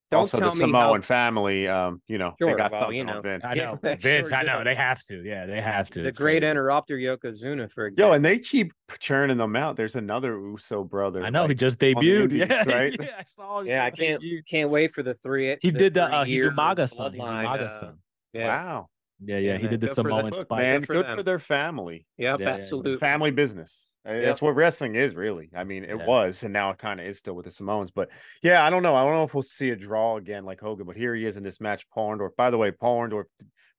Don't 0.09 0.19
also, 0.21 0.39
the 0.39 0.45
me 0.45 0.51
Samoan 0.51 1.01
how 1.01 1.05
family, 1.05 1.67
um, 1.67 2.01
you 2.07 2.17
know, 2.17 2.33
Sure, 2.39 2.51
they 2.51 2.57
got 2.57 2.71
well, 2.71 2.81
something 2.81 2.97
you 2.97 3.03
know, 3.03 3.17
on 3.17 3.23
Vince. 3.23 3.43
I 3.45 3.55
know 3.55 3.77
they 3.83 3.95
Vince. 3.95 4.29
sure 4.29 4.37
I 4.37 4.43
know 4.43 4.59
do. 4.59 4.63
they 4.63 4.75
have 4.75 5.03
to. 5.07 5.21
Yeah, 5.21 5.45
they 5.45 5.59
have 5.59 5.89
to. 5.91 6.01
the 6.01 6.07
It's 6.07 6.17
great 6.19 6.41
crazy. 6.43 6.51
interrupter 6.51 6.95
Yokozuna, 6.97 7.69
for 7.69 7.87
example. 7.87 7.87
Yo, 7.87 7.87
example. 7.87 8.13
and 8.13 8.25
they 8.25 8.39
keep 8.39 8.71
churning 8.99 9.37
them 9.37 9.55
out. 9.57 9.75
There's 9.75 9.97
another 9.97 10.39
Uso 10.39 10.85
brother. 10.85 11.23
I 11.23 11.29
know 11.29 11.45
he 11.47 11.55
just 11.55 11.77
debuted. 11.79 12.23
indies, 12.31 12.47
yeah, 12.49 12.63
right? 12.69 12.95
yeah, 12.97 13.07
I 13.19 13.23
saw. 13.25 13.61
he 13.63 13.69
yeah, 13.69 13.83
I 13.85 13.91
can't 13.91 14.21
debuted. 14.21 14.47
can't 14.47 14.69
wait 14.69 14.93
for 14.93 15.03
the 15.03 15.15
three. 15.15 15.57
He 15.61 15.71
did 15.71 15.93
the 15.93 16.05
uh, 16.05 16.23
three-year 16.23 16.51
He's 16.51 16.57
Umaga's 16.57 16.95
son. 16.95 17.11
bloodline, 17.13 17.13
He's 17.13 17.21
Umaga's 17.49 17.71
uh, 17.73 17.79
son. 17.79 17.97
Yeah, 18.33 18.47
Wow, 18.47 18.87
Yeah, 19.25 19.37
yeah, 19.39 19.51
Yeah, 19.53 19.57
he 19.57 19.67
did 19.67 19.81
the 19.81 19.87
Good 19.87 19.89
for. 19.89 19.95
Samoan 19.95 20.31
spike. 20.33 20.59
man, 20.59 20.81
good 20.81 21.05
for 21.05 21.23
their 21.23 21.39
family. 21.39 22.05
yep, 22.17 22.39
Yeah, 22.39 22.55
yeah, 22.55 22.61
absolutely. 22.61 22.97
Family 22.97 23.31
business. 23.31 23.86
Uh, 24.05 24.13
Yep. 24.13 24.23
That's 24.25 24.41
what 24.41 24.55
wrestling 24.55 24.95
is, 24.95 25.15
really. 25.15 25.49
I 25.55 25.63
mean, 25.63 25.83
it 25.83 25.97
Yeah. 25.97 26.05
was, 26.05 26.43
and 26.43 26.53
now 26.53 26.69
it 26.71 26.77
kind 26.77 26.99
of 26.99 27.05
is 27.05 27.17
still 27.19 27.33
with 27.35 27.45
the 27.45 27.51
Samoans. 27.51 27.91
But 27.91 28.09
yeah, 28.41 28.63
I 28.65 28.69
don't 28.69 28.83
know. 28.83 28.95
I 28.95 29.03
don't 29.03 29.13
know 29.13 29.23
if 29.23 29.33
we'll 29.33 29.43
see 29.43 29.69
a 29.71 29.75
draw 29.75 30.15
again 30.17 30.45
like 30.45 30.61
Hogan. 30.61 30.85
But 30.85 30.95
here 30.95 31.13
he 31.15 31.25
is 31.25 31.35
in 31.37 31.43
this 31.43 31.59
match, 31.59 31.89
Paul 31.89 32.11
Orndorff. 32.17 32.35
By 32.37 32.49
the 32.49 32.57
way, 32.57 32.71
Paul 32.71 32.99
Orndorff 33.01 33.25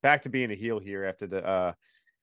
back 0.03 0.23
to 0.23 0.28
being 0.28 0.51
a 0.51 0.55
heel 0.55 0.78
here 0.78 1.05
after 1.05 1.27
the, 1.27 1.45
uh, 1.47 1.73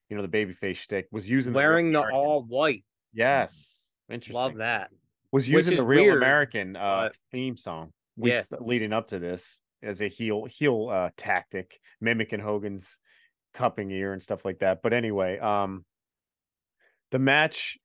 you 0.08 0.16
know, 0.16 0.24
the 0.24 0.28
babyface 0.28 0.76
shtick 0.76 1.08
was 1.10 1.28
using 1.28 1.52
Wearing 1.52 1.90
the 1.92 1.98
American. 2.00 2.18
all 2.20 2.42
white. 2.44 2.84
Yes, 3.12 3.90
interesting. 4.08 4.34
Love 4.34 4.54
that. 4.56 4.90
was 5.32 5.48
using 5.48 5.76
the 5.76 5.84
Real 5.84 6.04
weird, 6.04 6.16
American 6.18 6.76
uh, 6.76 7.08
but- 7.08 7.16
theme 7.32 7.56
song 7.56 7.92
weeks 8.16 8.46
leading 8.60 8.92
up 8.92 9.08
to 9.08 9.18
this 9.18 9.60
as 9.82 10.00
a 10.00 10.08
heel 10.08 10.44
heel 10.44 10.88
uh, 10.90 11.10
tactic, 11.16 11.78
mimicking 12.00 12.40
Hogan's 12.40 12.98
cupping 13.52 13.90
ear 13.90 14.12
and 14.12 14.22
stuff 14.22 14.44
like 14.44 14.60
that. 14.60 14.80
But 14.82 14.92
anyway, 14.92 15.38
um, 15.40 15.84
the 17.10 17.18
match, 17.18 17.78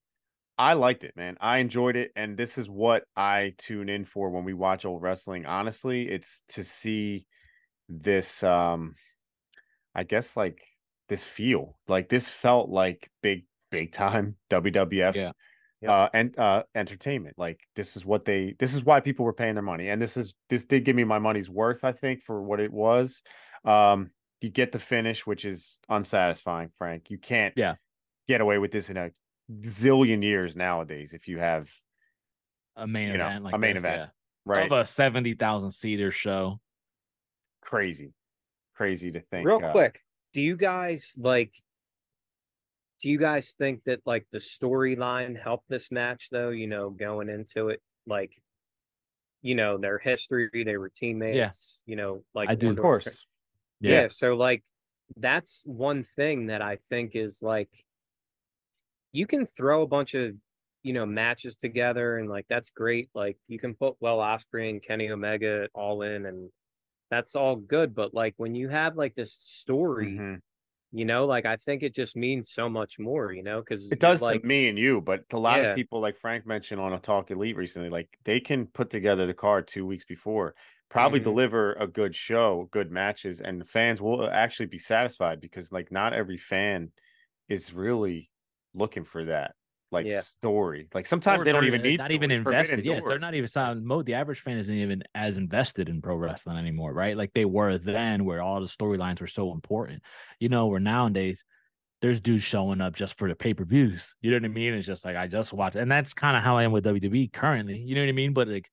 I 0.57 0.73
liked 0.73 1.03
it, 1.03 1.15
man. 1.15 1.37
I 1.41 1.57
enjoyed 1.57 1.95
it, 1.95 2.11
and 2.15 2.37
this 2.37 2.57
is 2.57 2.69
what 2.69 3.03
I 3.15 3.53
tune 3.57 3.89
in 3.89 4.05
for 4.05 4.29
when 4.29 4.43
we 4.43 4.53
watch 4.53 4.85
old 4.85 5.01
wrestling. 5.01 5.45
Honestly, 5.45 6.07
it's 6.09 6.43
to 6.49 6.63
see 6.63 7.25
this. 7.89 8.43
Um, 8.43 8.95
I 9.95 10.03
guess 10.03 10.37
like 10.37 10.61
this 11.09 11.25
feel 11.25 11.77
like 11.87 12.07
this 12.09 12.29
felt 12.29 12.69
like 12.69 13.09
big 13.21 13.45
big 13.71 13.91
time 13.91 14.37
WWF 14.49 15.15
Yeah. 15.15 15.31
Yep. 15.81 15.89
uh 15.89 16.09
and 16.13 16.39
uh 16.39 16.63
entertainment 16.75 17.37
like 17.39 17.59
this 17.75 17.97
is 17.97 18.05
what 18.05 18.23
they 18.23 18.55
this 18.59 18.73
is 18.75 18.83
why 18.85 18.99
people 18.99 19.25
were 19.25 19.33
paying 19.33 19.55
their 19.55 19.63
money 19.63 19.89
and 19.89 19.99
this 20.01 20.15
is 20.15 20.33
this 20.49 20.63
did 20.65 20.85
give 20.85 20.95
me 20.95 21.03
my 21.03 21.17
money's 21.19 21.49
worth 21.49 21.83
i 21.83 21.91
think 21.91 22.21
for 22.21 22.41
what 22.43 22.59
it 22.59 22.71
was 22.71 23.23
um 23.65 24.11
you 24.41 24.49
get 24.49 24.71
the 24.71 24.79
finish 24.79 25.25
which 25.25 25.43
is 25.43 25.79
unsatisfying 25.89 26.69
frank 26.77 27.09
you 27.09 27.17
can't 27.17 27.53
Yeah. 27.57 27.75
get 28.27 28.41
away 28.41 28.59
with 28.59 28.71
this 28.71 28.89
in 28.91 28.95
a 28.97 29.09
zillion 29.61 30.23
years 30.23 30.55
nowadays 30.55 31.13
if 31.13 31.27
you 31.27 31.39
have 31.39 31.69
A 32.75 32.87
main 32.87 33.11
You 33.11 33.17
know, 33.17 33.27
event, 33.27 33.43
like 33.45 33.53
a 33.55 33.57
main 33.57 33.75
this, 33.75 33.83
event. 33.83 34.11
right? 34.45 34.65
of 34.65 34.77
a 34.77 34.85
seventy 34.85 35.33
thousand 35.33 35.71
seater 35.71 36.11
show. 36.11 36.59
Crazy, 37.61 38.13
crazy 38.75 39.11
to 39.11 39.19
think. 39.21 39.47
Real 39.47 39.61
uh, 39.63 39.71
quick, 39.71 40.01
do 40.33 40.41
you 40.41 40.55
guys 40.55 41.13
like? 41.17 41.53
Do 43.01 43.09
you 43.09 43.17
guys 43.17 43.53
think 43.57 43.83
that 43.85 43.99
like 44.05 44.27
the 44.31 44.37
storyline 44.37 45.39
helped 45.41 45.67
this 45.69 45.91
match 45.91 46.29
though? 46.31 46.49
You 46.49 46.67
know, 46.67 46.91
going 46.91 47.29
into 47.29 47.69
it, 47.69 47.81
like, 48.05 48.31
you 49.41 49.55
know, 49.55 49.77
their 49.79 49.97
history, 49.97 50.49
they 50.53 50.77
were 50.77 50.89
teammates. 50.89 51.81
You 51.87 51.95
know, 51.95 52.23
like 52.35 52.49
I 52.49 52.55
do. 52.55 52.67
of 52.67 52.69
Wonder- 52.69 52.81
course. 52.83 53.25
Yeah. 53.79 54.07
So 54.07 54.35
like, 54.35 54.63
that's 55.17 55.63
one 55.65 56.03
thing 56.03 56.47
that 56.47 56.61
I 56.61 56.77
think 56.89 57.15
is 57.15 57.41
like, 57.41 57.69
you 59.11 59.27
can 59.27 59.45
throw 59.45 59.81
a 59.83 59.87
bunch 59.87 60.13
of 60.15 60.35
you 60.83 60.93
know 60.93 61.05
matches 61.05 61.57
together 61.57 62.17
and 62.17 62.29
like 62.29 62.45
that's 62.49 62.69
great. 62.71 63.09
Like 63.15 63.37
you 63.47 63.59
can 63.59 63.75
put 63.75 64.01
Will 64.01 64.17
Ospreay 64.19 64.69
and 64.69 64.81
Kenny 64.81 65.09
Omega 65.11 65.69
all 65.73 66.01
in 66.03 66.25
and 66.25 66.51
that's 67.11 67.35
all 67.35 67.55
good. 67.57 67.95
But 67.95 68.13
like 68.13 68.35
when 68.37 68.55
you 68.55 68.69
have 68.69 68.95
like 68.97 69.15
this 69.15 69.33
story 69.35 70.23
Mhm. 70.23 70.41
you 70.93 71.05
know 71.05 71.25
like 71.25 71.45
i 71.45 71.57
think 71.57 71.83
it 71.83 71.93
just 71.95 72.15
means 72.17 72.51
so 72.51 72.69
much 72.69 72.99
more 72.99 73.33
you 73.33 73.43
know 73.43 73.61
because 73.61 73.91
It 73.91 73.99
does 73.99 74.21
like 74.21 74.41
to 74.41 74.45
me 74.45 74.69
and 74.69 74.79
you, 74.79 75.01
but 75.01 75.27
to 75.29 75.37
a 75.37 75.39
lot 75.39 75.59
Yeah. 75.59 75.67
of 75.67 75.75
people, 75.75 75.99
like 75.99 76.15
Frank 76.17 76.45
mentioned 76.45 76.79
on 76.79 76.93
a 76.93 76.99
Talk 76.99 77.29
Elite 77.29 77.57
recently, 77.57 77.89
like 77.89 78.17
they 78.23 78.39
can 78.39 78.67
put 78.67 78.89
together 78.89 79.25
the 79.27 79.33
card 79.33 79.67
two 79.67 79.85
weeks 79.85 80.05
before, 80.05 80.55
probably 80.89 81.19
Mhm. 81.19 81.19
deliver 81.19 81.73
a 81.73 81.87
good 81.87 82.15
show, 82.15 82.69
good 82.71 82.89
matches, 82.89 83.41
and 83.41 83.59
the 83.59 83.65
fans 83.65 84.01
will 84.01 84.29
actually 84.29 84.67
be 84.67 84.77
satisfied 84.77 85.41
because 85.41 85.71
like 85.73 85.91
not 85.91 86.13
every 86.13 86.37
fan 86.37 86.91
is 87.49 87.73
really 87.73 88.30
looking 88.73 89.03
for 89.03 89.25
that 89.25 89.55
like 89.91 90.05
Yeah. 90.05 90.21
story. 90.21 90.87
Like 90.93 91.05
sometimes 91.05 91.41
Or 91.41 91.45
they 91.45 91.51
don't 91.51 91.65
even 91.65 91.81
need 91.81 91.99
not 91.99 92.11
even 92.11 92.31
invested. 92.31 92.85
Yes, 92.85 93.03
they're 93.03 93.19
not 93.19 93.35
even 93.35 93.47
sound 93.47 93.83
mode. 93.83 94.05
The 94.05 94.13
average 94.13 94.39
fan 94.39 94.57
isn't 94.57 94.73
even 94.73 95.03
as 95.13 95.37
invested 95.37 95.89
in 95.89 96.01
pro 96.01 96.15
wrestling 96.15 96.57
anymore, 96.57 96.93
right? 96.93 97.17
Like 97.17 97.33
they 97.33 97.45
were 97.45 97.77
then, 97.77 98.25
where 98.25 98.41
all 98.41 98.61
the 98.61 98.67
storylines 98.67 99.19
were 99.19 99.27
so 99.27 99.51
important. 99.51 100.01
You 100.39 100.49
know, 100.49 100.67
where 100.67 100.79
nowadays 100.79 101.43
there's 102.01 102.19
dudes 102.19 102.43
showing 102.43 102.81
up 102.81 102.95
just 102.95 103.17
for 103.17 103.27
the 103.27 103.35
pay 103.35 103.53
per 103.53 103.65
views. 103.65 104.15
You 104.21 104.31
know 104.31 104.37
what 104.37 104.45
I 104.45 104.47
mean? 104.49 104.73
It's 104.73 104.87
just 104.87 105.05
like 105.05 105.15
I 105.17 105.27
just 105.27 105.53
watch, 105.53 105.75
and 105.75 105.91
that's 105.91 106.13
kind 106.13 106.37
of 106.37 106.43
how 106.43 106.57
I 106.57 106.63
am 106.63 106.71
with 106.71 106.85
WWE 106.85 107.27
currently. 107.27 107.77
You 107.77 107.95
know 107.95 108.01
what 108.01 108.09
I 108.09 108.13
mean? 108.13 108.33
But 108.33 108.47
like 108.47 108.69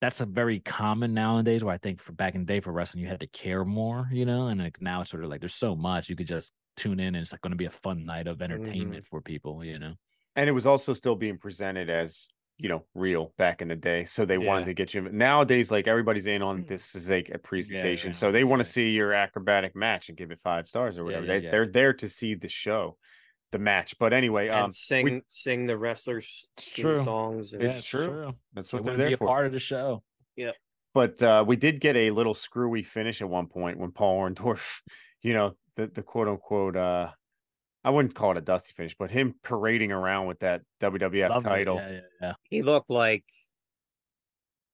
that's 0.00 0.20
a 0.20 0.26
very 0.26 0.60
common 0.60 1.14
nowadays. 1.14 1.62
Where 1.62 1.74
I 1.74 1.78
think 1.78 2.00
for 2.00 2.12
back 2.12 2.34
in 2.34 2.42
the 2.42 2.46
day 2.46 2.60
for 2.60 2.72
wrestling, 2.72 3.02
you 3.02 3.08
had 3.08 3.20
to 3.20 3.26
care 3.28 3.64
more. 3.64 4.08
You 4.10 4.24
know, 4.24 4.48
and 4.48 4.60
like 4.60 4.80
now 4.80 5.02
it's 5.02 5.10
sort 5.10 5.24
of 5.24 5.30
like 5.30 5.40
there's 5.40 5.54
so 5.54 5.76
much 5.76 6.08
you 6.08 6.16
could 6.16 6.26
just 6.26 6.52
tune 6.76 7.00
in, 7.00 7.14
and 7.14 7.18
it's 7.18 7.32
like 7.32 7.40
going 7.40 7.52
to 7.52 7.56
be 7.56 7.66
a 7.66 7.70
fun 7.70 8.04
night 8.04 8.26
of 8.26 8.42
entertainment 8.42 9.06
for 9.06 9.20
people. 9.20 9.64
You 9.64 9.78
know. 9.78 9.94
and 10.36 10.48
it 10.48 10.52
was 10.52 10.66
also 10.66 10.92
still 10.92 11.14
being 11.16 11.38
presented 11.38 11.90
as 11.90 12.28
you 12.58 12.68
know 12.68 12.84
real 12.94 13.32
back 13.38 13.60
in 13.60 13.66
the 13.66 13.74
day 13.74 14.04
so 14.04 14.24
they 14.24 14.38
wanted 14.38 14.66
to 14.66 14.74
get 14.74 14.94
you 14.94 15.00
nowadays 15.10 15.70
like 15.70 15.88
everybody's 15.88 16.26
in 16.26 16.42
on 16.42 16.60
this 16.68 16.94
is 16.94 17.08
like 17.10 17.30
a 17.34 17.38
presentation 17.38 18.10
yeah, 18.10 18.16
so 18.16 18.30
they 18.30 18.44
want 18.44 18.60
to 18.60 18.64
see 18.64 18.90
your 18.90 19.12
acrobatic 19.12 19.74
match 19.74 20.08
and 20.10 20.18
give 20.18 20.30
it 20.30 20.38
five 20.44 20.68
stars 20.68 20.96
or 20.96 21.02
whatever 21.04 21.24
yeah, 21.24 21.38
they, 21.38 21.44
yeah. 21.44 21.50
they're 21.50 21.66
there 21.66 21.92
to 21.92 22.08
see 22.08 22.34
the 22.34 22.46
show 22.48 22.96
the 23.50 23.58
match 23.58 23.98
but 23.98 24.12
anyway 24.12 24.48
and 24.48 24.64
um 24.66 24.70
sing 24.70 25.22
sing 25.28 25.66
the 25.66 25.76
wrestlers 25.76 26.50
true. 26.56 27.02
songs 27.04 27.52
and 27.52 27.62
It's 27.62 27.84
true. 27.84 28.32
that's 28.54 28.72
what 28.72 28.84
they're 28.84 28.92
wouldn't 28.92 28.98
there 28.98 29.08
be 29.08 29.24
a 29.24 29.26
part 29.26 29.46
of 29.46 29.52
the 29.52 29.58
show. 29.58 30.02
Yeah 30.36 30.52
but 30.94 31.20
uh 31.22 31.42
we 31.46 31.56
did 31.56 31.80
get 31.80 31.96
a 31.96 32.10
little 32.12 32.34
screwy 32.34 32.82
finish 32.82 33.22
at 33.22 33.28
one 33.28 33.46
point 33.46 33.78
when 33.78 33.90
paul 33.90 34.22
orndorff 34.22 34.82
you 35.22 35.32
know 35.34 35.54
the, 35.76 35.86
the 35.88 36.02
quote 36.02 36.28
unquote 36.28 36.76
uh 36.76 37.10
I 37.84 37.90
wouldn't 37.90 38.14
call 38.14 38.30
it 38.30 38.36
a 38.36 38.40
dusty 38.40 38.72
finish, 38.76 38.94
but 38.96 39.10
him 39.10 39.34
parading 39.42 39.90
around 39.90 40.26
with 40.26 40.38
that 40.38 40.62
WWF 40.80 41.30
Loved 41.30 41.46
it. 41.46 41.48
title. 41.48 41.76
Yeah, 41.76 41.90
yeah, 41.90 42.00
yeah. 42.20 42.32
he 42.44 42.62
looked 42.62 42.90
like 42.90 43.24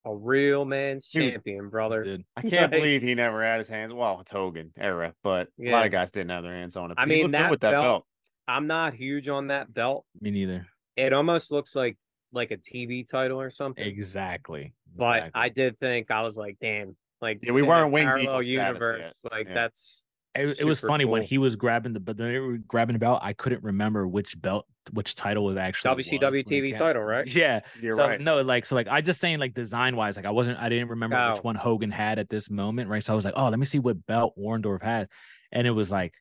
a 0.04 0.14
real 0.14 0.64
man's 0.64 1.08
Dude, 1.08 1.32
champion 1.32 1.68
brother 1.70 2.02
Dude. 2.04 2.24
I 2.36 2.42
can't 2.42 2.70
Like- 2.70 2.70
believe 2.72 3.02
he 3.02 3.14
never 3.14 3.42
had 3.42 3.58
his 3.58 3.68
hands. 3.68 3.92
Well, 3.94 4.20
it's 4.20 4.30
Hogan 4.30 4.72
era, 4.78 5.14
but 5.22 5.48
a 5.58 5.70
lot 5.70 5.86
of 5.86 5.92
guys 5.92 6.10
didn't 6.10 6.30
have 6.30 6.42
their 6.42 6.52
hands 6.54 6.76
on 6.76 6.90
it. 6.90 6.96
I 6.98 7.06
mean, 7.06 7.30
that 7.32 7.50
with 7.50 7.60
that 7.60 7.70
belt- 7.72 7.84
belt. 7.84 8.04
i'm 8.46 8.66
not 8.66 8.94
huge 8.94 9.28
on 9.28 9.48
that 9.48 9.72
belt 9.72 10.04
Me 10.20 10.30
neither. 10.30 10.66
it 10.96 11.12
almost 11.12 11.50
looks 11.50 11.74
like 11.74 11.96
like 12.32 12.50
a 12.50 12.56
tv 12.58 13.06
title 13.08 13.40
or 13.40 13.48
something 13.50 13.86
Exactly. 13.86 14.74
but 14.96 15.16
exactly. 15.18 15.40
i 15.42 15.48
did 15.48 15.78
think 15.80 16.10
i 16.10 16.22
was 16.22 16.36
like 16.36 16.56
damn 16.60 16.94
like 17.22 17.40
Yeah, 17.42 17.52
we 17.52 17.62
weren't 17.62 17.90
Wing 17.92 18.04
parallel 18.06 18.40
Diesel 18.40 18.42
yet. 18.52 18.66
universe 18.68 19.14
like 19.30 19.48
Yeah. 19.48 19.54
that's 19.54 20.04
It, 20.38 20.60
it 20.60 20.64
was 20.64 20.78
super 20.80 20.88
funny 20.92 21.04
when 21.04 21.22
he 21.22 21.38
was 21.38 21.56
grabbing 21.56 21.92
the, 21.92 22.00
but 22.00 22.16
then 22.16 22.32
they 22.32 22.38
were 22.38 22.56
grabbing 22.58 22.94
the 22.94 22.98
belt. 22.98 23.20
I 23.22 23.32
couldn't 23.32 23.62
remember 23.62 24.06
which 24.08 24.40
belt, 24.40 24.66
which 24.92 25.14
title 25.14 25.44
was 25.44 25.56
actually 25.56 25.94
was 25.94 26.06
WCW 26.08 26.44
TV 26.44 26.70
came- 26.70 26.78
title, 26.78 27.02
right? 27.02 27.26
Yeah. 27.34 27.60
You're 27.80 27.96
so, 27.96 28.06
right. 28.06 28.20
No, 28.20 28.40
like 28.42 28.64
so, 28.66 28.74
like 28.74 28.88
I 28.88 29.00
just 29.00 29.20
saying, 29.20 29.38
like 29.38 29.54
design 29.54 29.96
wise, 29.96 30.16
like 30.16 30.26
I 30.26 30.30
wasn't, 30.30 30.58
I 30.58 30.68
didn't 30.68 30.88
remember 30.88 31.16
Oh. 31.16 31.34
which 31.34 31.44
one 31.44 31.54
Hogan 31.56 31.90
had 31.90 32.18
at 32.18 32.28
this 32.28 32.50
moment, 32.50 32.88
right? 32.88 33.02
So 33.04 33.12
I 33.12 33.16
was 33.16 33.24
like, 33.24 33.34
oh, 33.36 33.48
let 33.48 33.58
me 33.58 33.64
see 33.64 33.78
what 33.78 34.06
belt 34.06 34.34
Orndorff 34.38 34.82
has, 34.82 35.08
and 35.52 35.66
it 35.66 35.72
was 35.72 35.90
like, 35.92 36.14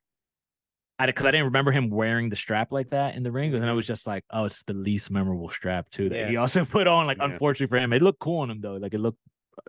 I 0.99 1.05
because 1.05 1.25
I 1.25 1.31
didn't 1.31 1.45
remember 1.45 1.71
him 1.71 1.89
wearing 1.91 2.29
the 2.29 2.35
strap 2.35 2.71
like 2.71 2.89
that 2.89 3.15
in 3.15 3.21
the 3.23 3.31
ring, 3.31 3.53
and 3.53 3.63
I 3.65 3.73
was 3.73 3.85
just 3.85 4.07
like, 4.07 4.23
oh, 4.31 4.45
it's 4.45 4.63
the 4.63 4.73
least 4.73 5.11
memorable 5.11 5.49
strap 5.49 5.89
too 5.91 6.09
that. 6.09 6.15
Yeah. 6.17 6.27
he 6.29 6.37
also 6.37 6.65
put 6.77 6.87
on. 6.87 7.05
Like, 7.05 7.17
Yeah. 7.19 7.25
unfortunately 7.25 7.67
for 7.67 7.77
him, 7.81 7.93
it 7.93 8.01
looked 8.01 8.19
cool 8.19 8.39
on 8.39 8.49
him 8.49 8.61
though. 8.61 8.77
Like 8.77 8.93
it 8.95 8.99
looked 8.99 9.19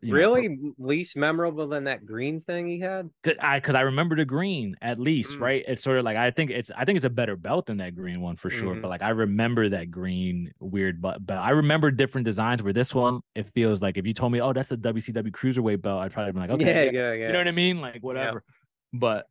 you 0.02 0.12
know, 0.12 0.19
really 0.19 0.59
least 0.78 1.16
memorable 1.16 1.66
than 1.66 1.85
that 1.85 2.05
green 2.05 2.40
thing 2.40 2.69
he 2.69 2.78
had 2.78 3.09
Cause 3.24 3.35
I 3.40 3.59
because 3.59 3.74
I 3.74 3.81
remember 3.82 4.16
the 4.16 4.24
green 4.24 4.77
at 4.82 4.98
least, 4.98 5.39
Mm. 5.39 5.40
right? 5.40 5.65
It's 5.66 5.82
sort 5.82 5.98
of 5.98 6.05
like 6.05 6.16
I 6.16 6.31
think 6.31 6.51
it's 6.51 6.70
I 6.77 6.85
think 6.85 6.97
it's 6.97 7.05
a 7.05 7.10
better 7.10 7.36
belt 7.36 7.66
than 7.66 7.78
that 7.78 7.94
green 7.97 8.20
one 8.20 8.36
for 8.36 8.51
sure. 8.51 8.74
Mhm. 8.74 8.82
But 8.82 8.89
like 8.89 9.02
I 9.02 9.10
remember 9.10 9.69
that 9.70 9.90
green 9.90 10.52
weird 10.60 11.01
but 11.01 11.24
but 11.27 11.39
I 11.39 11.51
remember 11.51 11.90
different 11.90 12.24
designs 12.27 12.62
where 12.62 12.73
this 12.73 12.94
one 12.94 13.20
it 13.35 13.47
feels 13.55 13.81
like 13.82 13.97
if 13.97 14.06
you 14.06 14.15
told 14.15 14.32
me, 14.32 14.40
oh, 14.40 14.52
that's 14.52 14.69
the 14.69 14.77
WCW 14.77 15.31
cruiserweight 15.32 15.81
belt, 15.82 16.01
I'd 16.02 16.12
probably 16.12 16.32
be 16.32 16.39
like, 16.40 16.51
okay, 16.60 16.86
yeah, 16.86 16.90
yeah, 16.90 16.90
yeah, 16.93 17.12
yeah. 17.15 17.27
you 17.28 17.32
know 17.32 17.39
what 17.40 17.48
I 17.48 17.52
mean? 17.52 17.81
Like 17.81 18.02
whatever. 18.02 18.44
But 18.93 19.27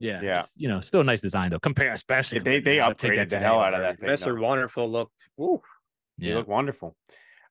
yeah, 0.00 0.20
Yeah. 0.22 0.44
you 0.56 0.68
know, 0.68 0.80
still 0.80 1.00
a 1.00 1.04
nice 1.04 1.20
design 1.20 1.50
though. 1.50 1.58
Compare 1.58 1.92
especially 1.92 2.38
Yeah, 2.38 2.44
they- 2.44 2.60
they 2.60 2.76
now, 2.78 2.92
take 2.92 3.12
upgraded 3.12 3.16
that 3.16 3.30
the 3.30 3.36
to 3.36 3.40
hell 3.40 3.58
out 3.60 3.74
of 3.74 3.80
Hamburg. 3.82 3.98
that 4.00 4.18
thing. 4.20 4.28
Mr. 4.28 4.34
though. 4.36 4.42
Wonderful 4.46 4.90
looked. 4.90 5.28
Woo, 5.36 5.60
He 6.18 6.28
Yeah, 6.28 6.36
looked 6.36 6.48
wonderful. 6.48 6.96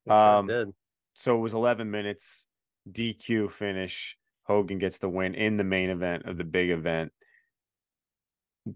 it 0.06 0.10
sure 0.10 0.16
Um, 0.18 0.48
did. 0.48 0.74
So 1.18 1.36
it 1.36 1.40
was 1.40 1.56
11 1.56 1.90
minutes, 1.90 2.48
DQ 2.92 3.52
finish. 3.52 4.16
Hogan 4.44 4.78
gets 4.78 5.00
the 5.00 5.10
win 5.10 5.34
in 5.34 5.58
the 5.58 5.64
main 5.64 5.90
event 5.90 6.26
of 6.26 6.38
the 6.38 6.44
big 6.44 6.70
event. 6.70 7.12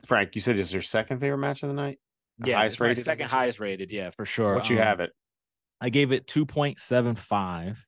Frank, 0.08 0.34
you 0.34 0.42
said 0.42 0.58
is 0.58 0.74
your 0.74 0.82
second 0.82 1.20
favorite 1.20 1.38
match 1.38 1.62
of 1.62 1.70
the 1.70 1.76
night? 1.76 2.00
The 2.40 2.50
yeah, 2.50 2.58
highest 2.58 2.80
rated, 2.80 3.06
second 3.06 3.30
highest 3.30 3.60
rated. 3.60 3.92
Yeah, 3.92 4.10
for 4.10 4.26
sure. 4.26 4.56
What 4.56 4.68
you 4.72 4.78
Um, 4.78 4.84
have 4.84 5.00
it? 5.02 5.12
I 5.80 5.90
gave 5.90 6.12
it 6.12 6.26
two 6.26 6.48
point 6.48 6.80
seven 6.80 7.14
five. 7.14 7.86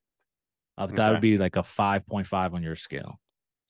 Uh, 0.77 0.85
that 0.85 0.99
Okay. 0.99 1.11
would 1.11 1.21
be 1.21 1.39
like 1.39 1.55
a 1.55 1.63
five 1.63 2.05
point 2.05 2.27
five 2.27 2.53
on 2.53 2.61
your 2.61 2.75
scale. 2.75 3.19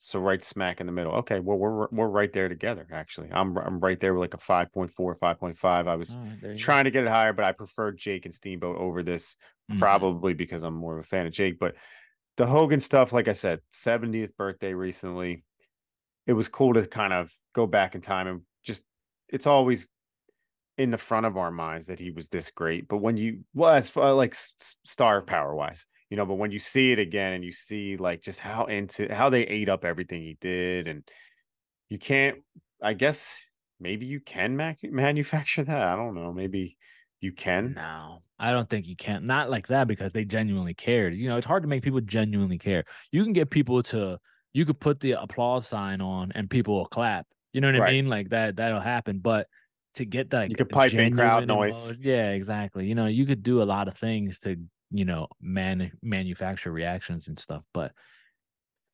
So 0.06 0.20
right 0.20 0.44
smack 0.44 0.80
in 0.80 0.86
the 0.86 0.92
middle. 0.92 1.12
Okay, 1.14 1.40
well 1.40 1.56
we're 1.56 1.88
we're 1.88 2.08
right 2.08 2.30
there 2.32 2.48
together. 2.50 2.86
Actually, 2.92 3.30
I'm 3.32 3.56
I'm 3.56 3.78
right 3.78 3.98
there 3.98 4.12
with 4.12 4.20
like 4.20 4.34
a 4.34 4.38
5.4, 4.38 5.14
5.5. 5.16 5.86
I 5.86 5.96
was 5.96 6.16
All 6.16 6.24
right, 6.24 6.40
you 6.40 6.40
go. 6.40 6.58
trying 6.58 6.84
to 6.84 6.90
get 6.90 7.04
it 7.04 7.10
higher, 7.10 7.32
but 7.32 7.46
I 7.46 7.52
prefer 7.52 7.90
Jake 7.92 8.26
and 8.26 8.34
Steamboat 8.34 8.76
over 8.76 9.02
this, 9.02 9.36
Mhm. 9.68 9.78
probably 9.78 10.34
because 10.34 10.62
I'm 10.62 10.74
more 10.74 10.98
of 10.98 11.04
a 11.04 11.08
fan 11.08 11.26
of 11.26 11.32
Jake. 11.32 11.58
But 11.58 11.76
the 12.36 12.46
Hogan 12.46 12.80
stuff, 12.80 13.12
like 13.12 13.28
I 13.28 13.34
said, 13.34 13.60
70th 13.72 14.36
birthday 14.36 14.74
recently. 14.74 15.44
It 16.26 16.34
was 16.34 16.48
cool 16.48 16.74
to 16.74 16.86
kind 16.86 17.12
of 17.12 17.32
go 17.54 17.66
back 17.66 17.94
in 17.94 18.00
time 18.02 18.26
and 18.28 18.42
just 18.64 18.84
it's 19.28 19.46
always 19.46 19.88
in 20.76 20.90
the 20.90 20.98
front 20.98 21.26
of 21.26 21.36
our 21.36 21.50
minds 21.50 21.86
that 21.86 22.00
he 22.00 22.10
was 22.10 22.28
this 22.28 22.50
great. 22.50 22.88
But 22.88 22.98
when 22.98 23.16
you 23.16 23.44
well, 23.54 23.70
as 23.74 23.90
far 23.90 24.12
like 24.14 24.34
star 24.34 25.22
power 25.22 25.54
wise, 25.54 25.86
you 26.14 26.16
know, 26.16 26.26
but 26.26 26.36
when 26.36 26.52
you 26.52 26.60
see 26.60 26.92
it 26.92 27.00
again 27.00 27.32
and 27.32 27.42
you 27.42 27.52
see 27.52 27.96
like 27.96 28.22
just 28.22 28.38
how 28.38 28.66
into 28.66 29.12
how 29.12 29.30
they 29.30 29.42
ate 29.42 29.68
up 29.68 29.84
everything 29.84 30.22
he 30.22 30.38
did, 30.40 30.86
and 30.86 31.02
you 31.88 31.98
can't, 31.98 32.38
I 32.80 32.92
guess 32.92 33.34
maybe 33.80 34.06
you 34.06 34.20
can 34.20 34.56
mac- 34.56 34.84
manufacture 34.84 35.64
that. 35.64 35.76
I 35.76 35.96
don't 35.96 36.14
know. 36.14 36.32
Maybe 36.32 36.78
you 37.20 37.32
can. 37.32 37.72
No, 37.74 38.22
I 38.38 38.52
don't 38.52 38.70
think 38.70 38.86
you 38.86 38.94
can. 38.94 39.26
Not 39.26 39.50
like 39.50 39.66
that 39.66 39.88
because 39.88 40.12
they 40.12 40.24
genuinely 40.24 40.72
cared. 40.72 41.16
You 41.16 41.28
know, 41.28 41.36
it's 41.36 41.48
hard 41.48 41.64
to 41.64 41.68
make 41.68 41.82
people 41.82 42.00
genuinely 42.00 42.58
care. 42.58 42.84
You 43.10 43.24
can 43.24 43.32
get 43.32 43.50
people 43.50 43.82
to, 43.82 44.20
you 44.52 44.64
could 44.64 44.78
put 44.78 45.00
the 45.00 45.20
applause 45.20 45.66
sign 45.66 46.00
on 46.00 46.30
and 46.36 46.48
people 46.48 46.76
will 46.76 46.86
clap. 46.86 47.26
You 47.52 47.60
know 47.60 47.72
what 47.72 47.80
I 47.80 47.90
mean? 47.90 48.08
Like 48.08 48.28
that, 48.28 48.54
that'll 48.54 48.78
happen. 48.78 49.18
But 49.18 49.48
to 49.94 50.04
get 50.04 50.30
that, 50.30 50.48
you 50.48 50.54
could 50.54 50.68
pipe 50.68 50.92
in 50.92 51.16
crowd 51.16 51.48
noise. 51.48 51.92
Yeah, 51.98 52.30
exactly. 52.30 52.86
You 52.86 52.94
know, 52.94 53.06
you 53.06 53.26
could 53.26 53.42
do 53.42 53.60
a 53.60 53.64
lot 53.64 53.88
of 53.88 53.96
things 53.96 54.38
to, 54.40 54.56
you 54.94 55.04
know, 55.04 55.26
man 55.40 55.90
manufacture 56.02 56.70
reactions 56.70 57.28
and 57.28 57.38
stuff. 57.38 57.64
But 57.74 57.92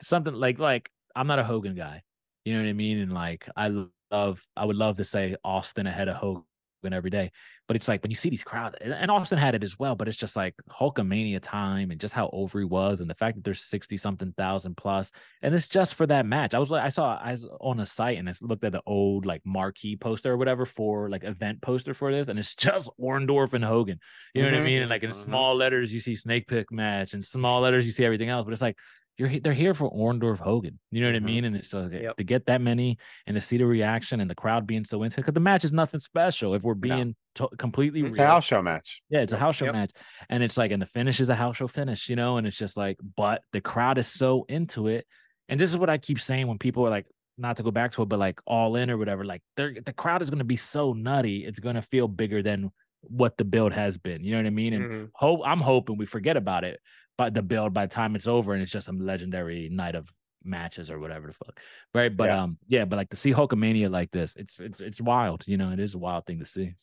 something 0.03 0.35
like 0.35 0.59
like 0.59 0.91
I'm 1.15 1.27
not 1.27 1.39
a 1.39 1.45
Hogan 1.45 1.75
guy. 1.75 2.03
You 2.45 2.55
know 2.55 2.63
what 2.63 2.69
I 2.71 2.73
mean? 2.73 2.99
And 2.99 3.13
like 3.13 3.47
I 3.55 3.87
love, 4.11 4.43
I 4.57 4.65
would 4.65 4.77
love 4.77 4.97
to 4.97 5.05
say 5.05 5.37
Austin 5.45 5.87
ahead 5.87 6.09
of 6.09 6.17
Hogan 6.17 6.45
win 6.83 6.93
every 6.93 7.11
day. 7.11 7.31
But 7.67 7.77
it's 7.77 7.89
like 7.89 8.03
when 8.03 8.11
you 8.11 8.17
see 8.17 8.31
these 8.31 8.45
crowds, 8.45 8.77
and 8.81 9.11
Austin 9.11 9.39
had 9.39 9.55
it 9.55 9.63
as 9.63 9.79
well. 9.79 9.95
But 9.95 10.09
it's 10.09 10.17
just 10.17 10.37
like 10.37 10.55
Hulkamania 10.71 11.41
time, 11.41 11.91
and 11.91 12.01
just 12.01 12.15
how 12.15 12.31
over 12.33 12.59
he 12.59 12.65
was, 12.65 13.01
and 13.01 13.09
the 13.09 13.15
fact 13.15 13.37
that 13.37 13.45
there's 13.45 13.61
sixty 13.61 13.97
something 13.97 14.33
thousand 14.33 14.77
plus, 14.77 15.13
and 15.43 15.55
it's 15.55 15.69
just 15.69 15.95
for 15.95 16.07
that 16.07 16.27
match. 16.27 16.55
I 16.55 16.59
was 16.59 16.71
like, 16.71 16.85
I 16.85 16.89
saw 16.89 17.17
I 17.17 17.33
was 17.33 17.47
on 17.61 17.81
a 17.81 17.87
site 17.87 18.19
and 18.19 18.29
I 18.29 18.35
looked 18.43 18.65
at 18.65 18.73
the 18.73 18.83
old 18.87 19.27
like 19.27 19.43
marquee 19.45 19.97
poster 19.97 20.33
or 20.33 20.37
whatever 20.37 20.67
for 20.67 21.09
like 21.09 21.25
event 21.25 21.61
poster 21.61 21.95
for 21.95 22.13
this, 22.13 22.29
and 22.29 22.39
it's 22.39 22.55
just 22.57 22.91
Orndorff 23.01 23.53
and 23.53 23.65
Hogan. 23.65 23.99
You 24.35 24.43
know 24.43 24.49
mm-hmm. 24.49 24.55
what 24.55 24.57
I 24.57 24.59
mm-hmm. 24.59 24.67
mean? 24.67 24.83
And 24.83 24.91
like 24.91 25.03
in 25.03 25.11
mm-hmm. 25.11 25.21
small 25.21 25.55
letters 25.55 25.93
you 25.93 26.01
see 26.01 26.17
snake 26.17 26.49
pit 26.49 26.67
match, 26.71 27.15
and 27.15 27.25
small 27.25 27.61
letters 27.61 27.87
you 27.87 27.93
see 27.93 28.05
everything 28.05 28.29
else. 28.29 28.45
But 28.45 28.53
it's 28.53 28.63
like 28.63 28.77
you're 29.21 29.39
they're 29.39 29.53
here 29.53 29.75
for 29.75 29.93
Orndorff 29.93 30.39
Hogan. 30.39 30.79
You 30.91 31.03
know 31.03 31.09
what 31.09 31.17
mm-hmm. 31.17 31.27
I 31.27 31.31
mean? 31.31 31.45
And 31.45 31.55
it's 31.55 31.75
uh, 31.75 31.91
yep. 31.93 32.17
to 32.17 32.25
get 32.25 32.47
that 32.47 32.63
many 32.63 32.97
and 33.27 33.35
to 33.35 33.41
see 33.41 33.59
the 33.59 33.67
reaction 33.67 34.19
and 34.19 34.31
the 34.31 34.35
crowd 34.35 34.67
being 34.67 34.83
so 34.83 35.03
into 35.03 35.17
it 35.17 35.23
because 35.23 35.35
the 35.35 35.41
match 35.41 35.63
is 35.63 35.75
nothing 35.75 36.01
special. 36.01 36.55
If 36.55 36.63
we're 36.63 36.73
being 36.73 37.15
no. 37.39 37.49
to- 37.49 37.57
completely 37.59 38.01
it's 38.01 38.17
real. 38.17 38.25
a 38.25 38.29
house 38.29 38.47
show 38.47 38.63
match. 38.63 39.03
Yeah, 39.11 39.21
it's 39.21 39.35
a 39.35 39.37
house 39.37 39.57
show 39.57 39.67
yep. 39.67 39.75
match, 39.75 39.91
and 40.31 40.43
it's 40.43 40.57
like 40.57 40.71
and 40.71 40.81
the 40.81 40.87
finish 40.87 41.21
is 41.21 41.29
a 41.29 41.35
house 41.35 41.59
show 41.59 41.69
finish. 41.69 42.09
You 42.09 42.17
know, 42.17 42.39
and 42.39 42.47
it's 42.47 42.57
just 42.57 42.79
like, 42.79 42.97
but 43.17 43.43
the 43.53 43.61
crowd 43.61 43.99
is 43.99 44.07
so 44.07 44.47
into 44.49 44.89
it, 44.89 45.07
and 45.51 45.61
this 45.61 45.71
is 45.71 45.77
what 45.77 45.91
I 45.91 45.99
keep 45.99 46.19
saying 46.19 46.47
when 46.47 46.59
people 46.59 46.87
are 46.87 46.91
like. 46.91 47.07
Not 47.39 47.57
to 47.57 47.63
go 47.63 47.71
back 47.71 47.93
to 47.93 48.03
it, 48.03 48.09
but 48.11 48.19
like 48.19 48.39
all 48.47 48.77
in 48.77 48.91
or 48.91 48.99
whatever, 48.99 49.25
like 49.25 49.41
they're 49.57 49.75
the 49.83 49.95
crowd 49.95 50.21
is 50.21 50.29
going 50.29 50.41
to 50.41 50.45
be 50.45 50.57
so 50.57 50.93
nutty. 50.93 51.47
It's 51.47 51.59
going 51.59 51.77
to 51.77 51.81
feel 51.81 52.07
bigger 52.07 52.43
than 52.43 52.71
what 53.01 53.39
the 53.39 53.47
build 53.47 53.73
has 53.73 53.97
been. 53.97 54.23
You 54.23 54.33
know 54.33 54.41
what 54.41 54.47
I 54.47 54.51
mean? 54.51 54.75
And 54.75 54.85
mm-hmm. 54.85 55.05
hope 55.15 55.41
I'm 55.47 55.61
hoping 55.61 55.97
we 55.97 56.05
forget 56.05 56.37
about 56.37 56.65
it 56.65 56.81
by 57.21 57.29
the 57.29 57.43
build 57.43 57.75
by 57.75 57.85
the 57.85 57.95
time 57.95 58.17
it's 58.17 58.27
over 58.27 58.55
and 58.55 58.63
it's 58.63 58.73
just 58.73 58.87
some 58.87 59.05
legendary 59.05 59.69
night 59.69 59.95
of 59.95 60.09
matches 60.43 60.91
or 60.91 60.99
whatever 60.99 61.27
the 61.27 61.35
fuck. 61.35 61.61
Right. 61.95 62.17
But 62.17 62.31
yeah. 62.31 62.43
um 62.43 62.59
yeah, 62.67 62.87
but 62.87 62.97
like 62.97 63.11
to 63.11 63.17
see 63.17 63.35
Hulkamania 63.35 63.91
like 63.91 64.11
this, 64.11 64.37
it's 64.37 64.59
it's 64.59 64.81
it's 64.81 65.03
wild, 65.03 65.45
you 65.47 65.59
know, 65.59 65.71
it 65.71 65.79
is 65.79 65.95
a 65.95 65.99
wild 65.99 66.25
thing 66.25 66.39
to 66.39 66.47
see. 66.47 66.77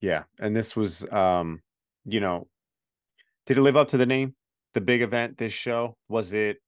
Yeah. 0.00 0.22
And 0.38 0.54
this 0.54 0.76
was 0.76 1.04
um, 1.12 1.62
you 2.04 2.20
know, 2.20 2.46
did 3.46 3.58
it 3.58 3.62
live 3.62 3.76
up 3.76 3.88
to 3.88 3.96
the 3.96 4.06
name? 4.06 4.36
The 4.74 4.80
big 4.80 5.02
event, 5.02 5.36
this 5.36 5.52
show? 5.52 5.96
Was 6.08 6.32
it 6.32 6.58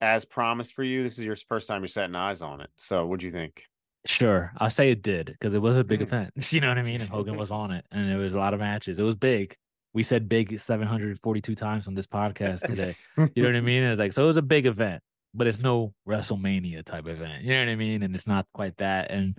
as 0.00 0.24
promised 0.24 0.72
for 0.72 0.82
you? 0.82 1.02
This 1.02 1.18
is 1.18 1.26
your 1.26 1.36
first 1.36 1.68
time 1.68 1.82
you're 1.82 1.88
setting 1.88 2.16
eyes 2.16 2.40
on 2.40 2.62
it. 2.62 2.70
So 2.78 3.04
what'd 3.06 3.22
you 3.22 3.30
think? 3.30 3.64
Sure, 4.06 4.50
I'll 4.56 4.70
say 4.70 4.90
it 4.90 5.02
did 5.02 5.26
because 5.26 5.52
it 5.52 5.60
was 5.60 5.76
a 5.76 5.84
big 5.84 6.00
mm. 6.00 6.04
event. 6.04 6.32
You 6.52 6.62
know 6.62 6.68
what 6.68 6.78
I 6.78 6.82
mean? 6.82 7.02
And 7.02 7.10
Hogan 7.10 7.36
was 7.36 7.50
on 7.62 7.70
it, 7.70 7.84
and 7.92 8.10
it 8.10 8.16
was 8.16 8.32
a 8.32 8.38
lot 8.38 8.54
of 8.54 8.60
matches. 8.60 8.98
It 8.98 9.02
was 9.02 9.16
big. 9.16 9.54
We 9.94 10.02
said 10.02 10.28
big 10.28 10.58
742 10.58 11.54
times 11.54 11.88
on 11.88 11.94
this 11.94 12.06
podcast 12.06 12.66
today. 12.66 12.96
you 13.34 13.42
know 13.42 13.48
what 13.48 13.56
I 13.56 13.60
mean? 13.60 13.82
It's 13.82 13.98
like 13.98 14.12
so 14.12 14.24
it 14.24 14.26
was 14.26 14.36
a 14.36 14.42
big 14.42 14.66
event, 14.66 15.02
but 15.34 15.46
it's 15.46 15.60
no 15.60 15.94
WrestleMania 16.06 16.84
type 16.84 17.06
event. 17.06 17.42
You 17.42 17.54
know 17.54 17.60
what 17.60 17.68
I 17.68 17.76
mean? 17.76 18.02
And 18.02 18.14
it's 18.14 18.26
not 18.26 18.46
quite 18.52 18.76
that. 18.78 19.10
And 19.10 19.36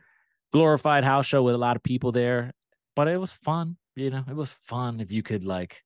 glorified 0.51 1.03
house 1.03 1.25
show 1.25 1.43
with 1.43 1.55
a 1.55 1.59
lot 1.59 1.75
of 1.75 1.83
people 1.83 2.11
there, 2.11 2.51
but 2.95 3.07
it 3.07 3.17
was 3.17 3.31
fun. 3.31 3.77
You 3.95 4.09
know, 4.09 4.23
it 4.27 4.35
was 4.35 4.53
fun 4.65 4.99
if 4.99 5.11
you 5.11 5.23
could 5.23 5.45
like 5.45 5.83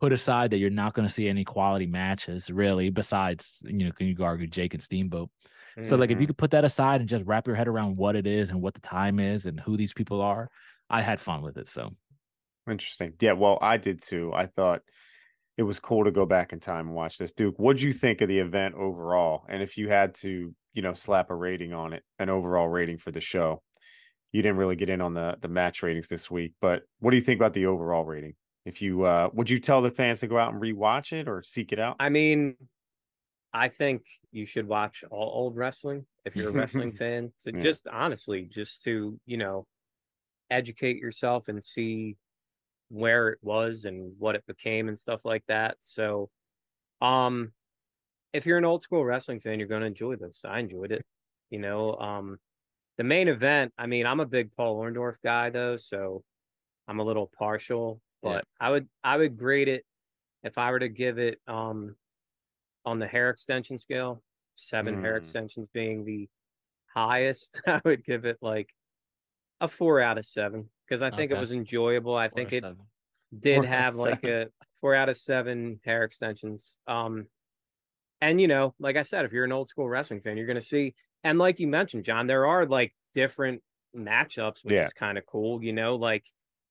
put 0.00 0.12
aside 0.12 0.50
that 0.50 0.58
you're 0.58 0.70
not 0.70 0.94
going 0.94 1.06
to 1.06 1.12
see 1.14 1.28
any 1.28 1.44
quality 1.44 1.86
matches 1.86 2.50
really. 2.50 2.90
Besides, 2.90 3.62
you 3.66 3.86
know, 3.86 3.92
can 3.92 4.06
you 4.06 4.16
argue 4.24 4.46
Jake 4.46 4.74
and 4.74 4.82
Steamboat? 4.82 5.30
Mm-hmm. 5.78 5.88
So 5.88 5.96
like 5.96 6.10
if 6.10 6.12
you 6.12 6.22
mm-hmm. 6.22 6.26
could 6.28 6.38
put 6.38 6.50
that 6.52 6.64
aside 6.64 7.00
and 7.00 7.08
just 7.08 7.24
wrap 7.26 7.46
your 7.46 7.56
head 7.56 7.68
around 7.68 7.96
what 7.96 8.16
it 8.16 8.26
is 8.26 8.48
and 8.48 8.60
what 8.60 8.74
the 8.74 8.80
time 8.80 9.18
is 9.18 9.46
and 9.46 9.60
who 9.60 9.76
these 9.76 9.92
people 9.92 10.20
are, 10.20 10.48
I 10.90 11.02
had 11.02 11.20
fun 11.20 11.42
with 11.42 11.56
it. 11.56 11.68
So 11.68 11.90
interesting. 12.68 13.14
Yeah, 13.20 13.32
well, 13.32 13.58
I 13.60 13.76
did 13.76 14.02
too. 14.02 14.32
I 14.34 14.46
thought 14.46 14.82
it 15.56 15.62
was 15.62 15.80
cool 15.80 16.04
to 16.04 16.10
go 16.10 16.26
back 16.26 16.52
in 16.52 16.60
time 16.60 16.88
and 16.88 16.96
watch 16.96 17.18
this. 17.18 17.32
Duke, 17.32 17.58
what'd 17.58 17.80
you 17.80 17.92
think 17.92 18.20
of 18.20 18.28
the 18.28 18.38
event 18.38 18.74
overall? 18.74 19.44
And 19.48 19.62
if 19.62 19.76
you 19.76 19.88
had 19.88 20.14
to, 20.16 20.54
you 20.72 20.82
know, 20.82 20.94
slap 20.94 21.30
a 21.30 21.34
rating 21.34 21.72
on 21.72 21.92
it, 21.92 22.02
an 22.18 22.28
overall 22.28 22.68
rating 22.68 22.98
for 22.98 23.12
the 23.12 23.20
show, 23.20 23.62
you 24.32 24.42
didn't 24.42 24.56
really 24.56 24.76
get 24.76 24.90
in 24.90 25.00
on 25.00 25.14
the 25.14 25.36
the 25.40 25.48
match 25.48 25.82
ratings 25.82 26.08
this 26.08 26.28
week, 26.28 26.54
but 26.60 26.82
what 26.98 27.12
do 27.12 27.16
you 27.16 27.22
think 27.22 27.38
about 27.38 27.54
the 27.54 27.66
overall 27.66 28.04
rating? 28.04 28.34
If 28.64 28.82
you 28.82 29.04
uh 29.04 29.28
would 29.32 29.48
you 29.48 29.60
tell 29.60 29.80
the 29.80 29.92
fans 29.92 30.20
to 30.20 30.26
go 30.26 30.36
out 30.36 30.52
and 30.52 30.60
rewatch 30.60 31.12
it 31.12 31.28
or 31.28 31.42
seek 31.44 31.72
it 31.72 31.78
out? 31.78 31.96
I 32.00 32.08
mean, 32.08 32.56
I 33.52 33.68
think 33.68 34.02
you 34.32 34.44
should 34.44 34.66
watch 34.66 35.04
all 35.08 35.30
old 35.32 35.56
wrestling 35.56 36.04
if 36.24 36.34
you're 36.34 36.48
a 36.48 36.52
wrestling 36.52 36.92
fan. 36.98 37.32
So 37.36 37.52
yeah. 37.54 37.62
just 37.62 37.86
honestly, 37.86 38.48
just 38.50 38.82
to, 38.82 39.16
you 39.24 39.36
know, 39.36 39.66
educate 40.50 40.96
yourself 40.96 41.46
and 41.46 41.62
see 41.62 42.16
where 42.94 43.30
it 43.30 43.38
was 43.42 43.86
and 43.86 44.12
what 44.18 44.36
it 44.36 44.46
became 44.46 44.88
and 44.88 44.98
stuff 44.98 45.24
like 45.24 45.44
that. 45.48 45.76
So 45.80 46.30
um 47.00 47.52
if 48.32 48.46
you're 48.46 48.58
an 48.58 48.64
old 48.64 48.82
school 48.82 49.04
wrestling 49.04 49.40
fan, 49.40 49.58
you're 49.58 49.68
gonna 49.68 49.86
enjoy 49.86 50.16
this. 50.16 50.44
I 50.46 50.60
enjoyed 50.60 50.92
it. 50.92 51.04
You 51.50 51.58
know, 51.58 51.96
um 51.96 52.38
the 52.96 53.04
main 53.04 53.26
event, 53.26 53.72
I 53.76 53.86
mean, 53.86 54.06
I'm 54.06 54.20
a 54.20 54.26
big 54.26 54.52
Paul 54.56 54.80
Orndorff 54.80 55.16
guy 55.24 55.50
though, 55.50 55.76
so 55.76 56.22
I'm 56.86 57.00
a 57.00 57.04
little 57.04 57.30
partial, 57.36 58.00
but 58.22 58.44
yeah. 58.60 58.66
I 58.66 58.70
would 58.70 58.88
I 59.02 59.16
would 59.16 59.36
grade 59.36 59.68
it 59.68 59.84
if 60.44 60.56
I 60.56 60.70
were 60.70 60.78
to 60.78 60.88
give 60.88 61.18
it 61.18 61.40
um 61.48 61.96
on 62.84 63.00
the 63.00 63.08
hair 63.08 63.30
extension 63.30 63.76
scale, 63.76 64.22
seven 64.54 64.96
mm. 64.96 65.00
hair 65.00 65.16
extensions 65.16 65.68
being 65.72 66.04
the 66.04 66.28
highest, 66.94 67.60
I 67.66 67.80
would 67.84 68.04
give 68.04 68.24
it 68.24 68.38
like 68.40 68.68
a 69.60 69.68
four 69.68 70.00
out 70.00 70.18
of 70.18 70.26
seven 70.26 70.68
because 70.86 71.02
I 71.02 71.10
think 71.10 71.30
okay. 71.30 71.38
it 71.38 71.40
was 71.40 71.52
enjoyable. 71.52 72.16
I 72.16 72.28
four 72.28 72.36
think 72.36 72.52
it 72.52 72.62
seven. 72.62 72.78
did 73.38 73.56
four 73.56 73.66
have 73.66 73.94
like 73.94 74.24
a 74.24 74.48
four 74.80 74.94
out 74.94 75.08
of 75.08 75.16
seven 75.16 75.80
hair 75.84 76.04
extensions. 76.04 76.76
Um, 76.86 77.26
and 78.20 78.40
you 78.40 78.48
know, 78.48 78.74
like 78.78 78.96
I 78.96 79.02
said, 79.02 79.24
if 79.24 79.32
you're 79.32 79.44
an 79.44 79.52
old 79.52 79.68
school 79.68 79.88
wrestling 79.88 80.20
fan, 80.20 80.36
you're 80.36 80.46
gonna 80.46 80.60
see, 80.60 80.94
and 81.22 81.38
like 81.38 81.60
you 81.60 81.68
mentioned, 81.68 82.04
John, 82.04 82.26
there 82.26 82.46
are 82.46 82.66
like 82.66 82.94
different 83.14 83.62
matchups, 83.96 84.64
which 84.64 84.74
yeah. 84.74 84.86
is 84.86 84.92
kind 84.92 85.18
of 85.18 85.26
cool. 85.26 85.62
You 85.62 85.72
know, 85.72 85.96
like 85.96 86.24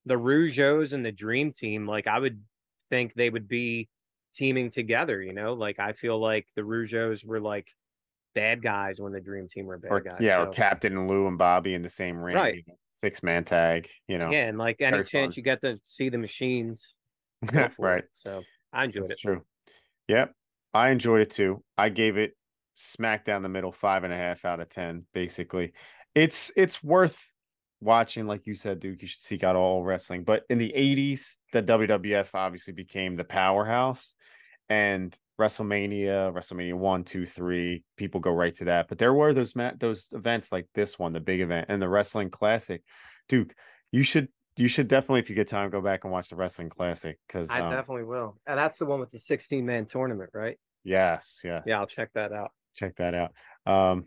the 0.06 0.16
Rougeaus 0.16 0.94
and 0.94 1.06
the 1.06 1.12
Dream 1.12 1.52
Team. 1.52 1.88
Like 1.88 2.08
I 2.08 2.20
would 2.20 2.42
think 2.90 3.14
they 3.14 3.30
would 3.30 3.48
be 3.48 3.90
teaming 4.34 4.70
together, 4.70 5.22
you 5.22 5.34
know? 5.34 5.54
Like 5.54 5.80
I 5.80 5.94
feel 5.94 6.20
like 6.20 6.48
the 6.56 6.62
Rougeaus 6.62 7.26
were 7.26 7.40
like 7.40 7.68
bad 8.36 8.62
guys 8.62 9.00
when 9.00 9.14
the 9.14 9.22
Dream 9.22 9.48
Team 9.48 9.66
were 9.66 9.78
bad 9.78 9.92
or, 9.92 10.00
guys. 10.00 10.18
Yeah, 10.20 10.38
so. 10.38 10.50
or 10.50 10.54
Captain 10.54 11.08
Lou 11.08 11.28
and 11.28 11.38
Bobby 11.38 11.74
in 11.74 11.82
the 11.82 11.90
same 11.90 12.18
ring. 12.18 12.36
Right. 12.36 12.66
Six 12.94 13.24
man 13.24 13.44
tag, 13.44 13.90
you 14.08 14.18
know. 14.18 14.30
Yeah, 14.30 14.48
and 14.48 14.58
like 14.58 14.82
any 14.82 15.04
chance 15.04 15.14
fun. 15.14 15.34
you 15.36 15.44
get 15.44 15.62
to 15.62 15.78
see 15.88 16.10
the 16.10 16.18
machines. 16.18 16.96
right. 17.78 18.04
It. 18.04 18.10
So 18.12 18.44
I 18.72 18.86
enjoyed 18.86 19.04
That's 19.10 19.12
it. 19.12 19.20
True. 19.20 19.42
Yep. 20.08 20.34
I 20.74 20.90
enjoyed 20.90 21.22
it 21.22 21.30
too. 21.30 21.64
I 21.78 21.90
gave 21.90 22.18
it 22.18 22.36
smack 22.76 23.26
down 23.26 23.44
the 23.44 23.50
middle, 23.50 23.72
five 23.72 24.04
and 24.04 24.14
a 24.14 24.18
half 24.18 24.46
out 24.46 24.60
of 24.60 24.70
ten, 24.70 25.06
basically. 25.14 25.74
It's 26.16 26.52
it's 26.56 26.84
worth 26.84 27.34
watching, 27.84 28.28
like 28.28 28.48
you 28.48 28.56
said, 28.56 28.80
Duke, 28.80 29.02
you 29.02 29.08
should 29.08 29.22
seek 29.22 29.44
out 29.44 29.56
all 29.56 29.84
wrestling. 29.84 30.24
But 30.24 30.44
in 30.50 30.58
the 30.58 30.74
80s, 30.76 31.36
the 31.52 31.62
WWF 31.62 32.30
obviously 32.34 32.74
became 32.74 33.16
the 33.16 33.24
powerhouse. 33.24 34.16
And 34.70 35.16
WrestleMania, 35.44 36.34
WrestleMania 36.34 36.76
one, 36.76 37.04
two, 37.04 37.26
three, 37.26 37.84
people 37.98 38.22
go 38.22 38.32
right 38.32 38.56
to 38.56 38.66
that. 38.66 38.88
But 38.88 38.98
there 38.98 39.14
were 39.14 39.34
those 39.34 39.56
mat 39.56 39.80
those 39.80 40.08
events 40.14 40.52
like 40.52 40.68
this 40.74 40.98
one, 40.98 41.14
the 41.14 41.20
big 41.20 41.42
event, 41.42 41.68
and 41.70 41.82
the 41.82 41.90
Wrestling 41.90 42.30
Classic. 42.30 42.82
Duke, 43.28 43.54
you 43.92 44.04
should 44.04 44.30
you 44.56 44.68
should 44.68 44.88
definitely, 44.88 45.20
if 45.20 45.30
you 45.30 45.36
get 45.36 45.48
time, 45.48 45.70
go 45.70 45.82
back 45.82 46.04
and 46.04 46.14
watch 46.14 46.30
the 46.30 46.36
Wrestling 46.36 46.70
Classic 46.70 47.18
because 47.28 47.50
I 47.50 47.60
um, 47.60 47.72
definitely 47.72 48.04
will. 48.04 48.38
And 48.48 48.58
that's 48.58 48.78
the 48.78 48.86
one 48.86 49.00
with 49.00 49.10
the 49.10 49.20
16 49.20 49.66
man 49.66 49.86
tournament, 49.86 50.30
right? 50.34 50.58
Yes, 50.84 51.42
yes. 51.44 51.64
Yeah, 51.66 51.80
I'll 51.80 51.88
check 51.88 52.12
that 52.14 52.32
out. 52.32 52.52
Check 52.76 52.96
that 52.98 53.14
out. 53.14 53.32
Um, 53.66 54.06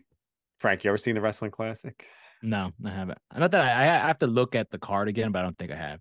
Frank, 0.59 0.83
you 0.83 0.89
ever 0.89 0.97
seen 0.97 1.15
the 1.15 1.21
Wrestling 1.21 1.51
Classic? 1.51 2.05
No, 2.41 2.71
I 2.85 2.89
haven't. 2.89 3.17
Not 3.35 3.51
that 3.51 3.61
I, 3.61 3.83
I 3.83 4.07
have 4.07 4.19
to 4.19 4.27
look 4.27 4.55
at 4.55 4.69
the 4.69 4.77
card 4.77 5.07
again, 5.07 5.31
but 5.31 5.39
I 5.39 5.41
don't 5.43 5.57
think 5.57 5.71
I 5.71 5.75
have. 5.75 5.99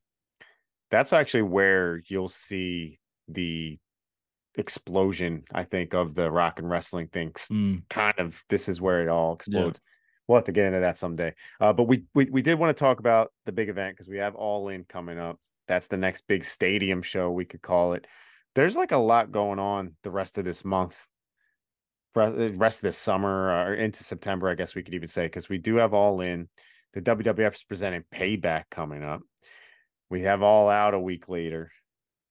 That's 0.91 1.13
actually 1.13 1.43
where 1.43 2.01
you'll 2.09 2.29
see 2.29 3.01
the 3.29 3.79
explosion, 4.57 5.45
I 5.53 5.65
think, 5.65 5.95
of 5.95 6.15
the 6.15 6.31
rock 6.31 6.59
and 6.59 6.69
wrestling 6.69 7.09
things. 7.09 7.47
Mm. 7.51 7.89
Kind 7.89 8.19
of, 8.19 8.43
this 8.49 8.69
is 8.69 8.81
where 8.81 9.03
it 9.03 9.09
all 9.09 9.35
explodes. 9.35 9.81
Yeah. 9.83 9.91
We'll 10.29 10.39
have 10.39 10.45
to 10.45 10.53
get 10.53 10.67
into 10.67 10.81
that 10.81 10.99
someday. 10.99 11.35
Uh, 11.61 11.73
but 11.73 11.85
we, 11.85 12.05
we 12.15 12.25
we 12.25 12.43
did 12.43 12.59
want 12.59 12.77
to 12.77 12.81
talk 12.81 12.99
about 12.99 13.33
the 13.45 13.53
big 13.53 13.69
event 13.69 13.95
because 13.95 14.09
we 14.09 14.19
have 14.19 14.35
All 14.35 14.69
In 14.69 14.85
coming 14.85 15.19
up. 15.19 15.39
That's 15.69 15.89
the 15.89 15.97
next 15.97 16.27
big 16.27 16.45
stadium 16.45 17.03
show, 17.03 17.31
we 17.31 17.45
could 17.45 17.63
call 17.63 17.93
it. 17.93 18.07
There's 18.55 18.77
like 18.77 18.93
a 18.93 18.97
lot 18.97 19.31
going 19.31 19.59
on 19.59 19.95
the 20.03 20.11
rest 20.11 20.39
of 20.39 20.45
this 20.45 20.65
month 20.65 21.07
uh, 22.17 22.51
rest 22.55 22.79
of 22.79 22.83
this 22.83 22.99
summer 22.99 23.51
or 23.51 23.75
into 23.75 24.03
September, 24.03 24.49
I 24.49 24.55
guess 24.55 24.75
we 24.75 24.83
could 24.83 24.95
even 24.95 25.09
say, 25.09 25.25
because 25.25 25.49
we 25.49 25.59
do 25.59 25.77
have 25.77 25.95
All 25.95 26.21
In. 26.21 26.49
The 26.95 27.03
WWF 27.03 27.55
is 27.55 27.65
presenting 27.65 28.05
Payback 28.13 28.65
coming 28.71 29.05
up. 29.05 29.21
We 30.09 30.23
have 30.23 30.43
All 30.43 30.71
Out 30.71 30.95
a 30.95 31.01
week 31.01 31.29
later. 31.29 31.71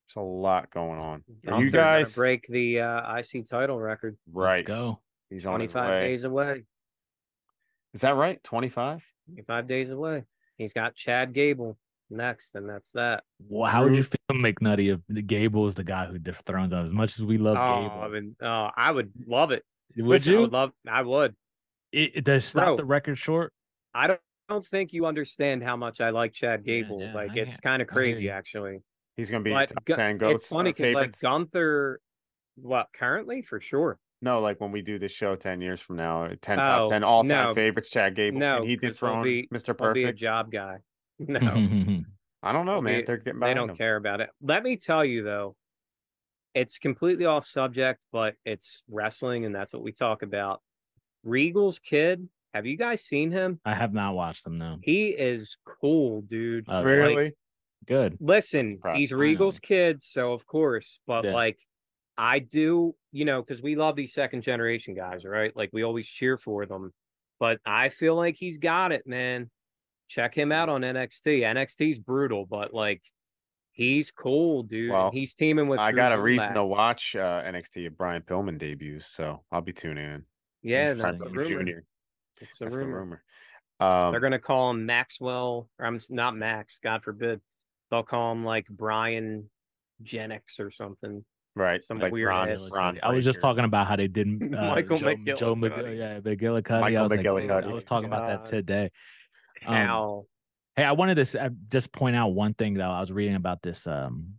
There's 0.08 0.22
a 0.22 0.26
lot 0.26 0.70
going 0.70 1.00
on. 1.00 1.24
Are 1.48 1.62
you 1.62 1.72
guys 1.72 2.16
break 2.16 2.46
the 2.48 2.82
uh, 2.82 3.18
IC 3.18 3.48
title 3.48 3.80
record? 3.80 4.18
Right. 4.32 4.68
Let's 4.68 4.68
go. 4.68 5.00
He's 5.30 5.44
25 5.44 6.02
days 6.02 6.24
away. 6.24 6.64
Is 7.94 8.02
that 8.02 8.16
right? 8.16 8.44
25? 8.44 9.04
25 9.28 9.68
days 9.68 9.92
away. 9.92 10.24
He's 10.58 10.74
got 10.74 10.96
Chad 10.96 11.34
Gable 11.34 11.78
next, 12.10 12.56
and 12.56 12.70
that's 12.70 12.92
that. 12.92 13.24
Well, 13.50 13.70
how 13.70 13.84
would 13.84 13.96
you 13.96 14.04
feel, 14.04 14.20
McNutty, 14.32 14.94
if 14.94 15.00
the 15.10 15.22
Gable 15.22 15.68
is 15.68 15.76
the 15.76 15.84
guy 15.84 16.06
who 16.06 16.20
dethroned 16.20 16.74
him? 16.74 16.88
As 16.88 16.92
much 16.94 17.18
as 17.18 17.24
we 17.24 17.38
love 17.38 17.58
oh, 17.58 17.82
Gable, 17.82 18.02
I 18.02 18.08
mean, 18.08 18.36
oh, 18.42 18.70
I 18.76 18.92
would 18.92 19.12
love 19.28 19.52
it. 19.52 19.64
Would 19.98 20.06
Listen, 20.06 20.34
you? 20.34 20.38
I 20.38 20.42
would 20.42 20.54
love. 20.54 20.72
I 20.88 21.02
would. 21.02 21.36
It, 21.92 22.12
it 22.16 22.24
does 22.24 22.46
stop 22.46 22.66
Bro, 22.66 22.78
the 22.78 22.86
record 22.86 23.18
short. 23.18 23.54
I 23.94 24.08
don't 24.08 24.20
don't 24.50 24.66
think 24.66 24.94
you 24.94 25.06
understand 25.06 25.64
how 25.64 25.76
much 25.76 26.02
I 26.02 26.10
like 26.12 26.34
Chad 26.34 26.64
Gable. 26.64 27.02
yeah, 27.02 27.14
like 27.14 27.32
I 27.32 27.40
it's 27.40 27.60
kind 27.60 27.82
of 27.82 27.88
crazy, 27.88 28.30
actually. 28.30 28.80
He's 29.18 29.32
gonna 29.32 29.44
be 29.44 29.52
But 29.52 29.70
top 29.70 29.86
Gu- 29.86 29.96
ten 29.96 30.18
goats. 30.18 30.44
it's 30.44 30.48
funny 30.48 30.72
because 30.72 30.94
like 30.94 31.04
favorites. 31.04 31.22
Gunther, 31.22 32.02
what 32.56 32.88
currently 32.94 33.42
for 33.42 33.60
sure. 33.60 34.00
No, 34.22 34.40
like 34.40 34.60
when 34.62 34.72
we 34.72 34.82
do 34.82 34.98
this 35.00 35.12
show 35.12 35.36
ten 35.36 35.62
years 35.62 35.80
from 35.82 35.96
now, 35.98 36.24
uh, 36.24 36.36
ten 36.42 36.60
Oh, 36.60 36.64
top 36.64 36.90
ten 36.90 37.04
all 37.04 37.24
time 37.24 37.48
no. 37.50 37.56
favorites. 37.56 37.90
Chad 37.90 38.16
Gable. 38.16 38.40
No, 38.40 38.60
Can 38.60 38.68
he 38.68 38.76
'cause 38.78 38.82
he'll 38.82 38.90
dethrone 38.92 39.24
be- 39.24 39.48
Mr. 39.54 39.70
I'll 39.86 39.94
be 39.94 40.04
a 40.04 40.06
Perfect? 40.08 40.20
job 40.20 40.52
guy. 40.52 40.80
No, 41.20 41.40
I 42.44 42.52
don't 42.52 42.66
know, 42.66 42.82
man. 42.82 43.00
be- 43.02 43.06
They're 43.06 43.18
getting 43.18 43.40
they 43.40 43.54
don't 43.54 43.70
him. 43.70 43.76
care 43.78 43.96
about 43.96 44.20
it. 44.22 44.30
Let 44.42 44.64
me 44.64 44.76
tell 44.78 45.06
you 45.06 45.24
though, 45.24 45.56
it's 46.54 46.78
completely 46.78 47.26
off 47.26 47.46
subject, 47.46 48.00
but 48.12 48.36
it's 48.46 48.84
wrestling, 48.90 49.46
and 49.46 49.54
that's 49.56 49.72
what 49.74 49.82
we 49.82 49.92
talk 49.94 50.22
about. 50.24 50.62
Regal's 51.24 51.80
kid. 51.80 52.28
Have 52.54 52.66
you 52.66 52.78
guys 52.78 53.02
seen 53.04 53.32
him? 53.32 53.60
I 53.66 53.74
have 53.76 53.94
not 53.94 54.14
watched 54.16 54.44
them 54.46 54.58
though. 54.58 54.78
He 54.82 55.08
is 55.10 55.58
cool, 55.66 56.22
dude. 56.22 56.66
Uh, 56.70 56.84
Really? 56.86 57.34
Good. 57.88 58.18
Listen, 58.20 58.80
he's 58.96 59.12
Regal's 59.12 59.60
kid, 59.60 60.02
so 60.02 60.34
of 60.34 60.46
course, 60.46 61.00
but 61.08 61.26
Yeah. 61.26 61.34
like 61.34 61.60
I 62.18 62.40
do, 62.40 62.96
you 63.12 63.26
know, 63.26 63.42
because 63.42 63.62
we 63.62 63.76
love 63.76 63.96
these 63.96 64.14
second 64.14 64.42
generation 64.42 64.94
guys, 64.94 65.26
right? 65.26 65.56
Like 65.56 65.70
we 65.74 65.84
always 65.84 66.08
cheer 66.08 66.38
for 66.38 66.66
them. 66.66 66.94
But 67.40 67.60
I 67.66 67.90
feel 67.90 68.16
like 68.16 68.36
he's 68.38 68.58
got 68.58 68.92
it, 68.94 69.06
man. 69.06 69.50
Check 70.08 70.34
him 70.34 70.52
out 70.52 70.70
on 70.70 70.82
NXT. 70.82 71.42
NXT's 71.42 72.00
brutal, 72.00 72.46
but 72.46 72.74
like 72.74 73.04
he's 73.74 74.12
cool, 74.12 74.64
dude. 74.64 74.92
Well, 74.92 75.12
he's 75.12 75.36
teaming 75.36 75.68
with 75.68 75.80
I 75.80 75.92
Drew 75.92 75.98
got 75.98 76.14
a 76.14 76.22
reason 76.22 76.54
to 76.54 76.64
watch 76.64 77.16
uh, 77.16 77.44
NXT 77.44 77.88
if 77.88 77.98
Brian 77.98 78.22
Pillman 78.22 78.58
debuts, 78.58 79.08
so 79.08 79.44
I'll 79.52 79.62
be 79.62 79.74
tuning 79.74 80.06
in. 80.06 80.26
Yeah, 80.62 80.94
that's 80.94 81.20
the 81.20 81.30
rumor. 81.30 81.64
Jr. 81.64 81.80
It's 82.42 82.58
the 82.58 82.66
That's 82.66 82.76
rumor. 82.76 82.92
the 82.92 83.00
rumor. 83.00 83.24
Um, 83.82 84.12
They're 84.12 84.22
gonna 84.22 84.40
call 84.40 84.70
him 84.72 84.86
Maxwell, 84.86 85.70
or 85.80 85.86
I'm 85.86 86.00
not 86.10 86.36
Max, 86.38 86.80
God 86.82 87.04
forbid. 87.04 87.42
They'll 87.96 88.04
call 88.04 88.32
him 88.34 88.44
like 88.44 88.68
Brian 88.70 89.50
Genix 90.04 90.60
or 90.60 90.70
something. 90.72 91.24
right, 91.56 91.82
some 91.84 92.00
like 92.00 92.12
weird 92.12 92.28
Ron, 92.30 92.50
ass- 92.50 92.70
Ron 92.74 93.00
I 93.02 93.14
was 93.14 93.24
just 93.24 93.40
talking 93.40 93.64
about 93.64 93.88
how 93.88 93.96
they 93.96 94.08
didn't 94.10 94.54
uh, 94.56 94.72
Michael 94.76 94.98
Joe, 94.98 95.16
Joe 95.38 95.56
Mc- 95.56 95.72
McGillicuddy. 95.72 95.98
yeah, 95.98 96.20
McGillicuddy. 96.20 96.82
Michael 96.82 96.98
I 97.00 97.02
was 97.04 97.12
like, 97.12 97.20
McGillicuddy. 97.22 97.64
dude, 97.64 97.72
I 97.72 97.74
was 97.74 97.84
talking 97.86 98.08
about 98.08 98.28
that 98.28 98.46
today. 98.50 98.92
Um, 99.66 99.74
How 99.76 100.26
Hey, 100.76 100.84
I 100.84 100.92
wanted 100.92 101.26
to 101.26 101.42
uh, 101.46 101.50
just 101.70 101.94
point 101.94 102.18
out 102.18 102.34
one 102.34 102.54
thing 102.54 102.74
though. 102.74 102.92
I 102.92 103.00
was 103.00 103.10
reading 103.12 103.36
about 103.36 103.62
this 103.62 103.88
um 103.88 104.34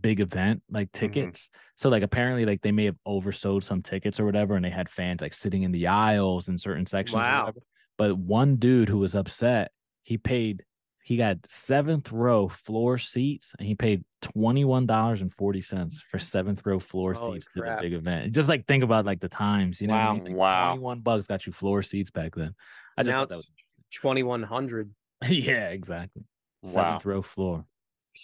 big 0.00 0.18
event, 0.18 0.62
like 0.68 0.90
Mm-hmm. 0.90 1.06
tickets. 1.06 1.50
So 1.76 1.88
like 1.88 2.02
apparently 2.02 2.44
like 2.44 2.60
they 2.62 2.72
may 2.72 2.86
have 2.86 2.96
oversold 3.06 3.62
some 3.62 3.80
tickets 3.82 4.18
or 4.18 4.24
whatever, 4.24 4.56
and 4.56 4.64
they 4.64 4.70
had 4.70 4.88
fans 4.88 5.20
like 5.22 5.34
sitting 5.34 5.62
in 5.62 5.70
the 5.70 5.86
aisles 5.86 6.48
in 6.48 6.58
certain 6.58 6.86
sections. 6.86 7.14
Wow. 7.14 7.52
But 7.96 8.18
one 8.18 8.56
dude 8.56 8.88
who 8.88 8.98
was 8.98 9.14
upset, 9.14 9.70
he 10.02 10.18
paid 10.18 10.64
he 11.06 11.16
got 11.16 11.36
seventh 11.46 12.10
row 12.10 12.48
floor 12.48 12.98
seats 12.98 13.54
and 13.60 13.68
he 13.68 13.76
paid 13.76 14.04
twenty 14.22 14.64
one 14.64 14.86
dollars 14.86 15.20
and 15.20 15.32
forty 15.32 15.60
cents 15.60 16.02
for 16.10 16.18
seventh 16.18 16.66
row 16.66 16.80
floor 16.80 17.14
Holy 17.14 17.38
seats 17.38 17.46
to 17.54 17.62
the 17.62 17.78
big 17.80 17.92
event. 17.92 18.32
Just 18.34 18.48
like 18.48 18.66
think 18.66 18.82
about 18.82 19.06
like 19.06 19.20
the 19.20 19.28
times, 19.28 19.80
you 19.80 19.86
know, 19.86 19.94
what 19.94 20.00
I 20.00 20.04
Wow. 20.06 20.12
mean? 20.14 20.24
Like, 20.24 20.34
Wow. 20.34 20.66
twenty 20.70 20.82
one 20.82 21.00
bucks 21.00 21.26
got 21.28 21.46
you 21.46 21.52
floor 21.52 21.84
seats 21.84 22.10
back 22.10 22.34
then. 22.34 22.56
I 22.98 23.04
just 23.04 23.14
now 23.14 23.20
thought 23.20 23.28
that 23.28 23.38
it's 23.38 23.50
twenty 23.94 24.24
one 24.24 24.42
hundred. 24.42 24.90
was 25.22 25.30
yeah, 25.30 25.68
exactly. 25.68 26.24
Wow. 26.62 26.70
Seventh 26.72 27.04
row 27.06 27.22
floor. 27.22 27.64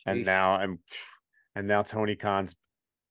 and 0.04 0.26
now 0.26 0.56
and 0.56 0.78
and 1.54 1.68
now 1.68 1.82
Tony 1.82 2.16
Khan's 2.16 2.56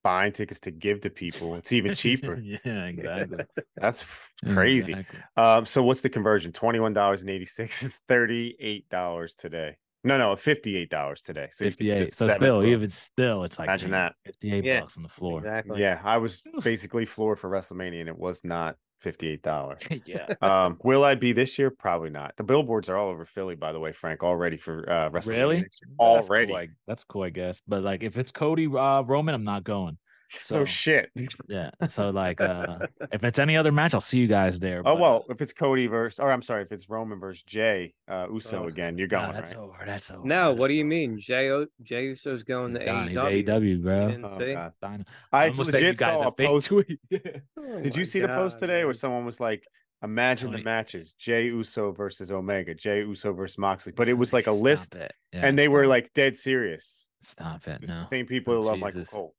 buying 0.03 0.31
tickets 0.31 0.59
to 0.61 0.71
give 0.71 1.01
to 1.01 1.09
people. 1.09 1.55
It's 1.55 1.71
even 1.71 1.93
cheaper. 1.95 2.39
yeah, 2.65 2.85
exactly. 2.85 3.45
That's 3.77 4.05
crazy. 4.45 4.93
Exactly. 4.93 5.19
Um, 5.37 5.65
so 5.65 5.83
what's 5.83 6.01
the 6.01 6.09
conversion? 6.09 6.51
Twenty 6.51 6.79
one 6.79 6.93
dollars 6.93 7.21
and 7.21 7.29
eighty 7.29 7.45
six 7.45 7.83
is 7.83 8.01
thirty 8.07 8.55
eight 8.59 8.87
dollars 8.89 9.35
today. 9.35 9.77
No, 10.03 10.17
no, 10.17 10.35
fifty 10.35 10.75
eight 10.77 10.89
dollars 10.89 11.21
today. 11.21 11.49
So 11.53 11.65
you 11.65 11.71
could 11.71 11.77
sit 11.79 11.87
58. 11.87 12.13
So 12.13 12.29
still, 12.33 12.61
row. 12.61 12.67
even 12.67 12.89
still, 12.89 13.43
it's 13.43 13.59
like 13.59 13.67
Imagine 13.67 13.91
man, 13.91 14.11
that. 14.25 14.33
58 14.33 14.63
Yeah, 14.63 14.79
bucks 14.81 14.97
on 14.97 15.03
the 15.03 15.09
floor. 15.09 15.37
exactly. 15.37 15.79
Yeah, 15.79 16.01
I 16.03 16.17
was 16.17 16.41
basically 16.63 17.05
floored 17.05 17.39
for 17.39 17.49
WrestleMania, 17.49 17.99
and 17.99 18.09
it 18.09 18.17
was 18.17 18.43
not 18.43 18.77
fifty 19.01 19.27
eight 19.27 19.41
dollars. 19.41 19.81
yeah. 20.05 20.33
um, 20.41 20.77
will 20.83 21.03
I 21.03 21.15
be 21.15 21.33
this 21.33 21.59
year? 21.59 21.69
Probably 21.71 22.09
not. 22.09 22.37
The 22.37 22.43
billboards 22.43 22.87
are 22.89 22.95
all 22.95 23.09
over 23.09 23.25
Philly, 23.25 23.55
by 23.55 23.71
the 23.71 23.79
way, 23.79 23.91
Frank, 23.91 24.23
already 24.23 24.57
for 24.57 24.89
uh 24.89 25.09
WrestleMania. 25.09 25.29
Really? 25.29 25.57
year. 25.57 25.67
That's 25.99 26.29
cool, 26.29 26.55
I- 26.55 26.67
That's 26.87 27.03
cool, 27.03 27.23
I 27.23 27.29
guess. 27.29 27.61
But 27.67 27.83
like 27.83 28.03
if 28.03 28.17
it's 28.17 28.31
Cody 28.31 28.67
uh 28.67 29.01
Roman, 29.01 29.35
I'm 29.35 29.43
not 29.43 29.63
going. 29.63 29.97
So 30.39 30.59
oh 30.59 30.65
shit. 30.65 31.11
yeah. 31.49 31.71
So 31.87 32.09
like 32.09 32.39
uh 32.39 32.79
if 33.11 33.23
it's 33.23 33.37
any 33.39 33.57
other 33.57 33.71
match, 33.71 33.93
I'll 33.93 34.01
see 34.01 34.19
you 34.19 34.27
guys 34.27 34.59
there. 34.59 34.79
Oh 34.79 34.83
but, 34.95 34.99
well, 34.99 35.25
if 35.29 35.41
it's 35.41 35.51
Cody 35.53 35.87
versus, 35.87 36.19
or 36.19 36.31
I'm 36.31 36.41
sorry, 36.41 36.63
if 36.63 36.71
it's 36.71 36.89
Roman 36.89 37.19
versus 37.19 37.43
Jay 37.43 37.93
uh, 38.07 38.27
Uso 38.31 38.63
Oh, 38.63 38.67
again, 38.67 38.97
you're 38.97 39.07
no, 39.07 39.19
going 39.19 39.33
that's 39.33 39.51
right. 39.51 39.59
over. 39.59 39.73
That's 39.85 40.11
over. 40.11 40.25
No, 40.27 40.53
what 40.53 40.67
do 40.67 40.73
you 40.73 40.81
over. 40.83 40.89
mean? 40.89 41.19
Jay 41.19 41.49
O- 41.49 41.67
Jay 41.83 42.05
Uso's 42.05 42.43
going 42.43 42.71
He's 42.71 42.79
to 42.79 42.85
done. 42.85 43.07
He's 43.09 43.17
AEW. 43.17 43.45
AEW, 43.45 43.83
bro. 43.83 44.19
Oh, 44.23 44.37
see? 44.39 44.53
God. 44.53 44.73
Dino. 44.81 45.03
I 45.31 45.49
almost 45.49 45.71
sent 45.71 45.81
you 45.83 45.87
legit 45.89 45.99
guys 45.99 46.19
saw 46.19 46.27
a 46.27 46.31
fake 46.31 46.47
post. 46.47 46.67
tweet. 46.67 46.99
Oh 47.59 47.81
Did 47.81 47.95
you 47.95 48.01
my 48.01 48.05
see 48.05 48.19
the 48.19 48.27
post 48.27 48.55
God, 48.55 48.67
today 48.67 48.85
where 48.85 48.93
someone 48.93 49.25
was 49.25 49.39
like, 49.39 49.63
"Imagine 50.03 50.51
the 50.51 50.63
matches: 50.63 51.13
Jay 51.13 51.45
Uso 51.45 51.91
versus 51.91 52.31
Omega, 52.31 52.73
Jay 52.73 52.99
Uso 52.99 53.33
versus 53.33 53.57
Moxley," 53.57 53.91
but 53.91 54.09
it 54.09 54.13
was 54.13 54.33
like 54.33 54.47
a 54.47 54.51
Stop 54.53 54.61
list. 54.63 54.95
Yeah, 54.97 55.07
and 55.33 55.57
they 55.59 55.67
were 55.67 55.83
stop- 55.83 55.89
like 55.89 56.13
dead 56.13 56.37
serious. 56.37 57.07
stop 57.21 57.67
it. 57.67 57.79
It's 57.83 57.91
No. 57.91 58.01
the 58.01 58.07
same 58.07 58.25
people 58.25 58.53
who 58.53 58.59
Oh, 58.61 58.63
love 58.63 58.79
Michael 58.79 59.01
Jesus. 59.01 59.13
Cole. 59.13 59.35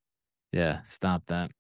Yeah, 0.53 0.81
stop 0.85 1.23
that. 1.29 1.51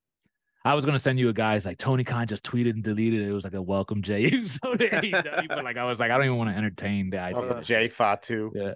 I 0.64 0.74
was 0.74 0.84
gonna 0.84 0.98
send 0.98 1.18
you 1.18 1.28
a 1.28 1.32
guy's 1.32 1.66
like 1.66 1.78
Tony 1.78 2.04
Khan 2.04 2.26
just 2.26 2.44
tweeted 2.44 2.70
and 2.70 2.84
deleted 2.84 3.22
it. 3.22 3.28
It 3.28 3.32
was 3.32 3.44
like 3.44 3.54
a 3.54 3.62
welcome 3.62 4.00
Jay 4.02 4.28
Uso 4.32 4.74
to 4.76 4.88
AEW, 4.90 5.48
but 5.48 5.64
like 5.64 5.76
I 5.76 5.84
was 5.84 5.98
like 5.98 6.10
I 6.10 6.16
don't 6.16 6.26
even 6.26 6.36
want 6.38 6.50
to 6.50 6.56
entertain 6.56 7.10
the 7.10 7.18
idea. 7.18 7.40
Welcome 7.40 7.62
Jay 7.64 7.88
Fatu. 7.88 8.52
Yeah, 8.54 8.74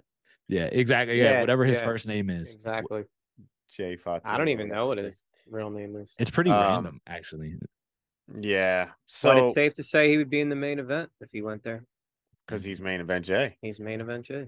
yeah, 0.49 0.65
exactly. 0.65 1.17
Yeah, 1.17 1.31
Yeah, 1.33 1.39
whatever 1.41 1.63
his 1.63 1.77
yeah. 1.77 1.85
first 1.85 2.07
name 2.07 2.29
is. 2.29 2.53
Exactly. 2.53 3.03
Jay 3.71 3.95
Fatu. 3.95 4.21
I 4.25 4.37
don't 4.37 4.49
even 4.49 4.67
know 4.67 4.87
what 4.87 4.97
his 4.97 5.23
real 5.49 5.69
name 5.69 5.95
is. 5.95 6.13
It's 6.19 6.31
pretty 6.31 6.49
Um, 6.49 6.61
random, 6.61 7.01
actually. 7.07 7.55
Yeah, 8.41 8.85
but 8.85 8.93
so 9.07 9.45
it's 9.45 9.53
safe 9.53 9.73
to 9.75 9.83
say 9.83 10.09
he 10.09 10.17
would 10.17 10.29
be 10.29 10.41
in 10.41 10.49
the 10.49 10.55
main 10.55 10.79
event 10.79 11.09
if 11.21 11.31
he 11.31 11.41
went 11.41 11.63
there. 11.63 11.85
because 12.45 12.63
he's 12.63 12.81
main 12.81 12.99
event 12.99 13.23
Jay, 13.25 13.57
He's 13.61 13.79
main 13.79 14.01
event 14.01 14.25
Jay. 14.25 14.47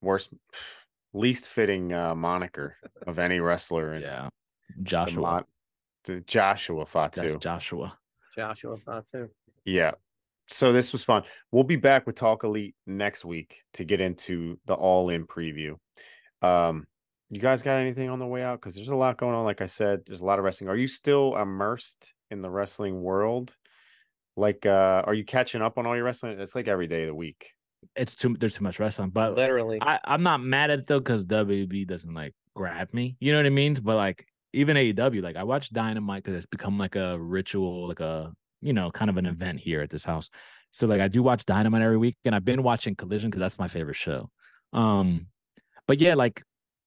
worst, 0.00 0.32
least 1.12 1.46
fitting 1.46 1.92
uh, 1.92 2.16
moniker 2.16 2.76
of 3.06 3.20
any 3.20 3.38
wrestler 3.38 3.94
in 3.94 4.02
Yeah, 4.02 4.24
the 4.24 4.30
Joshua. 4.82 5.20
mon- 5.20 5.44
the 6.04 6.20
Joshua 6.20 6.82
Jo- 6.82 6.86
Fatu. 6.86 7.38
Joshua. 7.38 7.96
Joshua 8.34 8.76
Fatu. 8.78 9.28
Yeah. 9.64 9.92
So 10.48 10.72
this 10.72 10.92
was 10.92 11.04
fun. 11.04 11.22
We'll 11.52 11.64
be 11.64 11.76
back 11.76 12.06
with 12.06 12.16
Talk 12.16 12.42
Elite 12.44 12.74
next 12.86 13.24
week 13.24 13.62
to 13.74 13.84
get 13.84 14.00
into 14.00 14.58
the 14.66 14.74
all 14.74 15.10
in 15.10 15.26
preview. 15.26 15.76
Um, 16.42 16.86
you 17.28 17.38
guys 17.40 17.62
got 17.62 17.76
anything 17.76 18.08
on 18.08 18.18
the 18.18 18.26
way 18.26 18.42
out? 18.42 18.60
Because 18.60 18.74
there's 18.74 18.88
a 18.88 18.96
lot 18.96 19.16
going 19.16 19.34
on. 19.34 19.44
Like 19.44 19.60
I 19.60 19.66
said, 19.66 20.00
there's 20.06 20.20
a 20.20 20.24
lot 20.24 20.38
of 20.40 20.44
wrestling. 20.44 20.68
Are 20.68 20.76
you 20.76 20.88
still 20.88 21.36
immersed 21.36 22.12
in 22.30 22.42
the 22.42 22.50
wrestling 22.50 23.00
world? 23.00 23.54
Like, 24.36 24.66
uh, 24.66 25.02
are 25.04 25.14
you 25.14 25.24
catching 25.24 25.62
up 25.62 25.78
on 25.78 25.86
all 25.86 25.94
your 25.94 26.04
wrestling? 26.04 26.40
It's 26.40 26.54
like 26.56 26.66
every 26.66 26.88
day 26.88 27.02
of 27.02 27.08
the 27.08 27.14
week. 27.14 27.50
It's 27.94 28.16
too. 28.16 28.36
There's 28.38 28.54
too 28.54 28.64
much 28.64 28.80
wrestling, 28.80 29.10
but 29.10 29.34
Literally. 29.36 29.78
I, 29.80 30.00
I'm 30.04 30.22
not 30.22 30.42
mad 30.42 30.70
at 30.70 30.80
it 30.80 30.86
though 30.86 30.98
because 30.98 31.24
WB 31.24 31.86
doesn't 31.86 32.12
like 32.12 32.34
grab 32.54 32.92
me. 32.92 33.16
You 33.20 33.32
know 33.32 33.38
what 33.38 33.46
I 33.46 33.50
mean? 33.50 33.74
But 33.74 33.96
like 33.96 34.26
even 34.52 34.76
AEW, 34.76 35.22
like 35.22 35.36
I 35.36 35.44
watch 35.44 35.72
Dynamite 35.72 36.22
because 36.22 36.36
it's 36.36 36.46
become 36.46 36.78
like 36.78 36.96
a 36.96 37.18
ritual, 37.18 37.88
like 37.88 38.00
a 38.00 38.32
you 38.60 38.72
know, 38.72 38.90
kind 38.90 39.08
of 39.08 39.16
an 39.16 39.26
event 39.26 39.58
here 39.58 39.80
at 39.80 39.90
this 39.90 40.04
house. 40.04 40.28
So 40.72 40.86
like 40.86 41.00
I 41.00 41.08
do 41.08 41.22
watch 41.22 41.44
Dynamite 41.44 41.82
every 41.82 41.96
week, 41.96 42.16
and 42.24 42.34
I've 42.34 42.44
been 42.44 42.62
watching 42.62 42.94
Collision 42.94 43.30
because 43.30 43.40
that's 43.40 43.58
my 43.58 43.68
favorite 43.68 43.96
show. 43.96 44.30
Um, 44.72 45.26
but 45.86 46.00
yeah, 46.00 46.14
like 46.14 46.42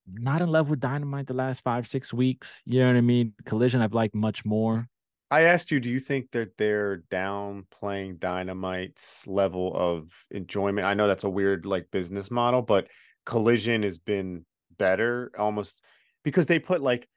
not 0.07 0.41
in 0.41 0.49
love 0.49 0.69
with 0.69 0.79
Dynamite 0.79 1.27
the 1.27 1.33
last 1.33 1.63
five 1.63 1.87
six 1.87 2.13
weeks. 2.13 2.61
You 2.65 2.81
know 2.81 2.87
what 2.87 2.97
I 2.97 3.01
mean? 3.01 3.33
Collision 3.45 3.81
I've 3.81 3.93
liked 3.93 4.15
much 4.15 4.45
more. 4.45 4.87
I 5.31 5.43
asked 5.43 5.71
you, 5.71 5.79
do 5.79 5.89
you 5.89 5.99
think 5.99 6.29
that 6.31 6.57
they're 6.57 7.03
downplaying 7.09 8.19
Dynamite's 8.19 9.25
level 9.25 9.75
of 9.75 10.11
enjoyment? 10.29 10.85
I 10.85 10.93
know 10.93 11.07
that's 11.07 11.23
a 11.23 11.29
weird 11.29 11.65
like 11.65 11.89
business 11.91 12.29
model, 12.29 12.61
but 12.61 12.87
Collision 13.25 13.81
has 13.81 13.97
been 13.97 14.45
better 14.77 15.31
almost 15.37 15.81
because 16.23 16.45
they 16.45 16.59
put 16.59 16.81
like 16.81 17.07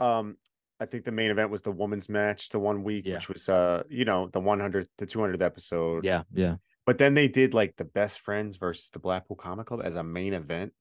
um 0.00 0.36
I 0.78 0.84
think 0.86 1.04
the 1.04 1.12
main 1.12 1.30
event 1.30 1.50
was 1.50 1.62
the 1.62 1.70
women's 1.70 2.08
match 2.08 2.50
the 2.50 2.58
one 2.58 2.82
week, 2.82 3.06
Yeah. 3.06 3.14
which 3.14 3.28
was 3.30 3.48
uh, 3.48 3.82
you 3.88 4.04
know, 4.04 4.28
the 4.30 4.40
100th 4.40 4.88
to 4.98 5.06
200th 5.06 5.40
episode. 5.40 6.04
Yeah, 6.04 6.24
yeah. 6.34 6.56
But 6.84 6.98
then 6.98 7.14
they 7.14 7.28
did 7.28 7.54
like 7.54 7.76
the 7.76 7.86
best 7.86 8.20
friends 8.20 8.58
versus 8.58 8.90
the 8.90 8.98
Blackpool 8.98 9.36
Combat 9.36 9.64
Club 9.66 9.80
as 9.82 9.94
a 9.94 10.02
main 10.04 10.34
event. 10.34 10.72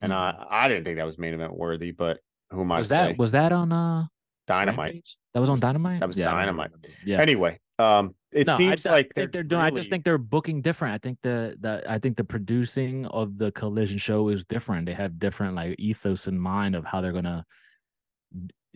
And 0.00 0.12
I 0.12 0.44
I 0.50 0.68
didn't 0.68 0.84
think 0.84 0.96
that 0.98 1.06
was 1.06 1.18
main 1.18 1.34
event 1.34 1.54
worthy, 1.56 1.90
but 1.90 2.20
who 2.50 2.62
am 2.62 2.72
I. 2.72 2.78
Was 2.78 2.88
that 2.88 3.10
say? 3.10 3.16
was 3.18 3.32
that 3.32 3.52
on 3.52 3.70
uh 3.72 4.04
Dynamite. 4.46 4.78
Rampage? 4.78 5.16
That 5.32 5.40
was 5.40 5.48
on 5.48 5.60
Dynamite. 5.60 6.00
that 6.00 6.06
was 6.08 6.16
Yeah, 6.18 6.30
Dynamite. 6.30 6.70
Yeah. 7.04 7.20
Anyway, 7.20 7.60
um 7.78 8.14
it 8.32 8.46
no, 8.46 8.56
seems 8.56 8.84
I, 8.86 8.90
like 8.92 9.12
I 9.16 9.20
think 9.20 9.32
they're 9.32 9.42
doing. 9.44 9.62
I 9.62 9.70
just 9.70 9.90
think 9.90 10.04
they're 10.04 10.18
booking 10.18 10.60
different. 10.60 10.94
I 10.94 10.98
think 10.98 11.18
the 11.22 11.56
the 11.60 11.82
I 11.88 11.98
think 11.98 12.16
the 12.16 12.24
producing 12.24 13.06
of 13.06 13.38
the 13.38 13.52
collision 13.52 13.98
show 13.98 14.28
is 14.28 14.44
different. 14.44 14.86
They 14.86 14.92
have 14.94 15.18
different 15.18 15.54
like 15.54 15.76
ethos 15.78 16.26
in 16.26 16.38
mind 16.38 16.74
of 16.74 16.84
how 16.84 17.00
they're 17.00 17.12
gonna 17.12 17.44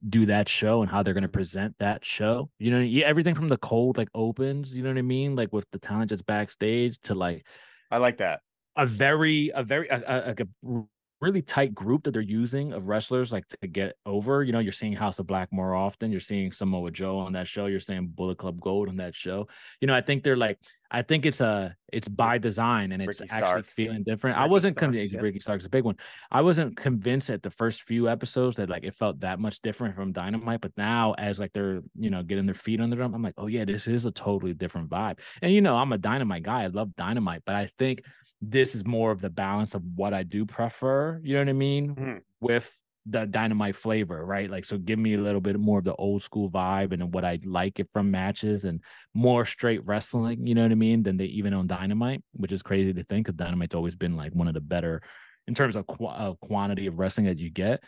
do 0.08 0.26
that 0.26 0.48
show 0.48 0.82
and 0.82 0.90
how 0.90 1.02
they're 1.02 1.14
gonna 1.14 1.28
present 1.28 1.74
that 1.78 2.04
show. 2.04 2.50
You 2.58 2.70
know, 2.70 2.80
yeah, 2.80 3.06
everything 3.06 3.34
from 3.34 3.48
the 3.48 3.58
cold 3.58 3.96
like 3.96 4.08
opens. 4.14 4.74
You 4.76 4.82
know 4.82 4.90
what 4.90 4.98
I 4.98 5.02
mean? 5.02 5.36
Like 5.36 5.52
with 5.52 5.66
the 5.72 5.78
talent 5.78 6.10
just 6.10 6.26
backstage 6.26 6.98
to 7.02 7.14
like 7.14 7.46
I 7.90 7.98
like 7.98 8.18
that. 8.18 8.40
a 8.76 8.86
very 8.86 9.50
a 9.54 9.62
very 9.62 9.88
a, 9.88 10.02
a, 10.06 10.34
a 10.38 10.84
really 11.20 11.42
tight 11.42 11.74
group 11.74 12.04
that 12.04 12.12
they're 12.12 12.22
using 12.22 12.72
of 12.72 12.88
wrestlers 12.88 13.32
like 13.32 13.46
to 13.48 13.66
get 13.66 13.96
over. 14.06 14.44
You 14.44 14.52
know, 14.52 14.60
you're 14.60 14.72
seeing 14.72 14.92
House 14.92 15.18
of 15.18 15.26
Black 15.26 15.52
more 15.52 15.74
often. 15.74 16.10
You're 16.10 16.20
seeing 16.20 16.52
Samoa 16.52 16.90
Joe 16.90 17.18
on 17.18 17.32
that 17.32 17.48
show. 17.48 17.66
You're 17.66 17.80
seeing 17.80 18.06
Bullet 18.06 18.38
Club 18.38 18.60
Gold 18.60 18.88
on 18.88 18.96
that 18.98 19.14
show. 19.14 19.48
You 19.80 19.88
know, 19.88 19.94
I 19.94 20.00
think 20.00 20.22
they're 20.22 20.36
like 20.36 20.58
I 20.90 21.02
think 21.02 21.26
it's 21.26 21.40
a 21.40 21.76
it's 21.92 22.08
by 22.08 22.38
design 22.38 22.92
and 22.92 23.02
it's 23.02 23.20
Ricky 23.20 23.30
actually 23.32 23.48
Starks. 23.48 23.74
feeling 23.74 24.02
different. 24.04 24.38
I 24.38 24.46
wasn't 24.46 24.76
convinced. 24.76 25.12
yeah. 25.12 25.20
Ricky 25.20 25.40
Starks 25.40 25.64
a 25.66 25.68
big 25.68 25.84
one. 25.84 25.96
I 26.30 26.40
wasn't 26.40 26.76
convinced 26.76 27.28
at 27.30 27.42
the 27.42 27.50
first 27.50 27.82
few 27.82 28.08
episodes 28.08 28.56
that 28.56 28.70
like 28.70 28.84
it 28.84 28.94
felt 28.94 29.20
that 29.20 29.38
much 29.38 29.60
different 29.60 29.94
from 29.94 30.12
Dynamite, 30.12 30.60
but 30.60 30.72
now 30.76 31.14
as 31.18 31.38
like 31.38 31.52
they're 31.52 31.82
you 31.98 32.10
know 32.10 32.22
getting 32.22 32.46
their 32.46 32.54
feet 32.54 32.80
under 32.80 32.96
them, 32.96 33.14
I'm 33.14 33.22
like, 33.22 33.34
oh 33.36 33.48
yeah, 33.48 33.64
this 33.64 33.86
is 33.86 34.06
a 34.06 34.10
totally 34.10 34.54
different 34.54 34.88
vibe. 34.88 35.18
And 35.42 35.52
you 35.52 35.60
know, 35.60 35.76
I'm 35.76 35.92
a 35.92 35.98
Dynamite 35.98 36.42
guy. 36.44 36.62
I 36.62 36.68
love 36.68 36.96
Dynamite, 36.96 37.42
but 37.44 37.54
I 37.54 37.68
think 37.78 38.02
this 38.40 38.74
is 38.74 38.84
more 38.86 39.10
of 39.10 39.20
the 39.20 39.30
balance 39.30 39.74
of 39.74 39.82
what 39.96 40.14
I 40.14 40.22
do 40.22 40.46
prefer. 40.46 41.20
You 41.22 41.34
know 41.34 41.40
what 41.40 41.48
I 41.48 41.52
mean? 41.54 41.94
Mhm. 41.94 42.22
With 42.40 42.78
the 43.06 43.26
dynamite 43.26 43.74
flavor, 43.74 44.24
right? 44.24 44.50
Like, 44.50 44.66
so 44.66 44.76
give 44.76 44.98
me 44.98 45.14
a 45.14 45.18
little 45.18 45.40
bit 45.40 45.58
more 45.58 45.78
of 45.78 45.84
the 45.84 45.94
old 45.96 46.22
school 46.22 46.50
vibe 46.50 46.92
and 46.92 47.12
what 47.14 47.24
I 47.24 47.40
like 47.42 47.80
it 47.80 47.90
from 47.90 48.10
matches 48.10 48.64
and 48.66 48.82
more 49.14 49.46
straight 49.46 49.84
wrestling, 49.86 50.46
you 50.46 50.54
know 50.54 50.62
what 50.62 50.72
I 50.72 50.76
mean? 50.76 51.02
Than 51.04 51.16
they 51.16 51.24
even 51.26 51.54
on 51.54 51.66
dynamite, 51.66 52.22
which 52.34 52.52
is 52.52 52.62
crazy 52.62 52.92
to 52.92 53.02
think 53.04 53.26
because 53.26 53.36
dynamite's 53.38 53.74
always 53.74 53.96
been 53.96 54.14
like 54.14 54.34
one 54.34 54.46
of 54.46 54.54
the 54.54 54.60
better 54.60 55.00
in 55.46 55.54
terms 55.54 55.74
of 55.74 55.86
qu- 55.86 56.04
uh, 56.04 56.34
quantity 56.42 56.86
of 56.86 56.98
wrestling 56.98 57.26
that 57.26 57.38
you 57.38 57.50
get. 57.50 57.82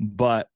But 0.00 0.48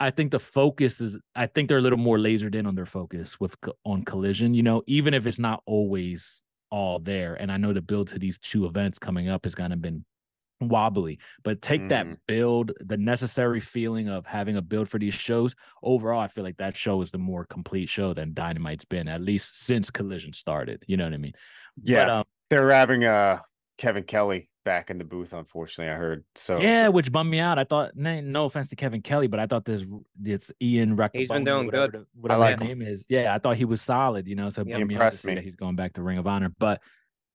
I 0.00 0.12
think 0.12 0.30
the 0.30 0.40
focus 0.40 1.00
is, 1.00 1.18
I 1.34 1.46
think 1.46 1.68
they're 1.68 1.78
a 1.78 1.82
little 1.82 1.98
more 1.98 2.18
lasered 2.18 2.54
in 2.54 2.66
on 2.66 2.76
their 2.76 2.86
focus 2.86 3.40
with 3.40 3.56
on 3.84 4.04
collision, 4.04 4.54
you 4.54 4.62
know, 4.62 4.84
even 4.86 5.14
if 5.14 5.26
it's 5.26 5.40
not 5.40 5.62
always 5.66 6.43
all 6.74 6.98
there. 6.98 7.34
And 7.40 7.52
I 7.52 7.56
know 7.58 7.72
the 7.72 7.82
build 7.82 8.08
to 8.08 8.18
these 8.18 8.38
two 8.38 8.66
events 8.66 8.98
coming 8.98 9.28
up 9.28 9.44
has 9.44 9.54
kind 9.54 9.72
of 9.72 9.80
been 9.82 10.04
wobbly, 10.60 11.18
but 11.42 11.62
take 11.62 11.88
that 11.88 12.06
Mhm. 12.06 12.18
build, 12.26 12.72
the 12.80 12.96
necessary 12.96 13.60
feeling 13.60 14.08
of 14.08 14.26
having 14.26 14.56
a 14.56 14.62
build 14.62 14.88
for 14.88 14.98
these 14.98 15.14
shows. 15.14 15.54
Overall, 15.82 16.20
I 16.20 16.28
feel 16.28 16.44
like 16.44 16.56
that 16.58 16.76
show 16.76 17.02
is 17.02 17.10
the 17.10 17.18
more 17.18 17.44
complete 17.44 17.88
show 17.88 18.14
than 18.14 18.34
Dynamite's 18.34 18.84
been, 18.86 19.08
at 19.08 19.20
least 19.20 19.60
since 19.60 19.90
Collision 19.90 20.32
started. 20.32 20.82
You 20.88 20.96
know 20.96 21.04
what 21.04 21.14
I 21.14 21.18
mean? 21.18 21.34
Yeah, 21.82 22.06
But, 22.06 22.10
um, 22.10 22.24
they're 22.50 22.70
having 22.70 23.04
uh 23.04 23.40
Kevin 23.78 24.04
Kelly 24.04 24.48
back 24.64 24.90
in 24.90 24.98
the 24.98 25.04
booth. 25.04 25.32
Unfortunately, 25.32 25.92
I 25.92 25.96
heard. 25.96 26.24
So 26.34 26.60
yeah, 26.60 26.88
which 26.88 27.10
bummed 27.12 27.30
me 27.30 27.38
out. 27.40 27.58
I 27.58 27.64
thought, 27.64 27.96
no, 27.96 28.20
no 28.20 28.44
offense 28.46 28.68
to 28.70 28.76
Kevin 28.76 29.02
Kelly, 29.02 29.26
but 29.26 29.40
I 29.40 29.46
thought 29.46 29.64
this 29.64 29.84
this 30.18 30.50
Ian 30.62 30.96
Riccaboni, 30.96 31.10
He's 31.18 31.28
been 31.28 31.44
doing 31.44 31.66
whatever, 31.66 31.88
good. 31.88 32.00
the- 32.02 32.06
whatever 32.20 32.40
like 32.40 32.60
his 32.60 32.68
name 32.68 32.82
is. 32.82 33.06
Yeah, 33.08 33.34
I 33.34 33.38
thought 33.38 33.56
he 33.56 33.64
was 33.64 33.82
solid. 33.82 34.26
You 34.26 34.36
know, 34.36 34.50
so 34.50 34.64
Yeah, 34.66 34.76
me 34.78 34.94
impressed 34.94 35.22
see 35.22 35.28
me. 35.28 35.34
that 35.36 35.44
he's 35.44 35.56
going 35.56 35.76
back 35.76 35.94
to 35.94 36.02
Ring 36.02 36.18
of 36.18 36.26
Honor. 36.26 36.52
But 36.58 36.80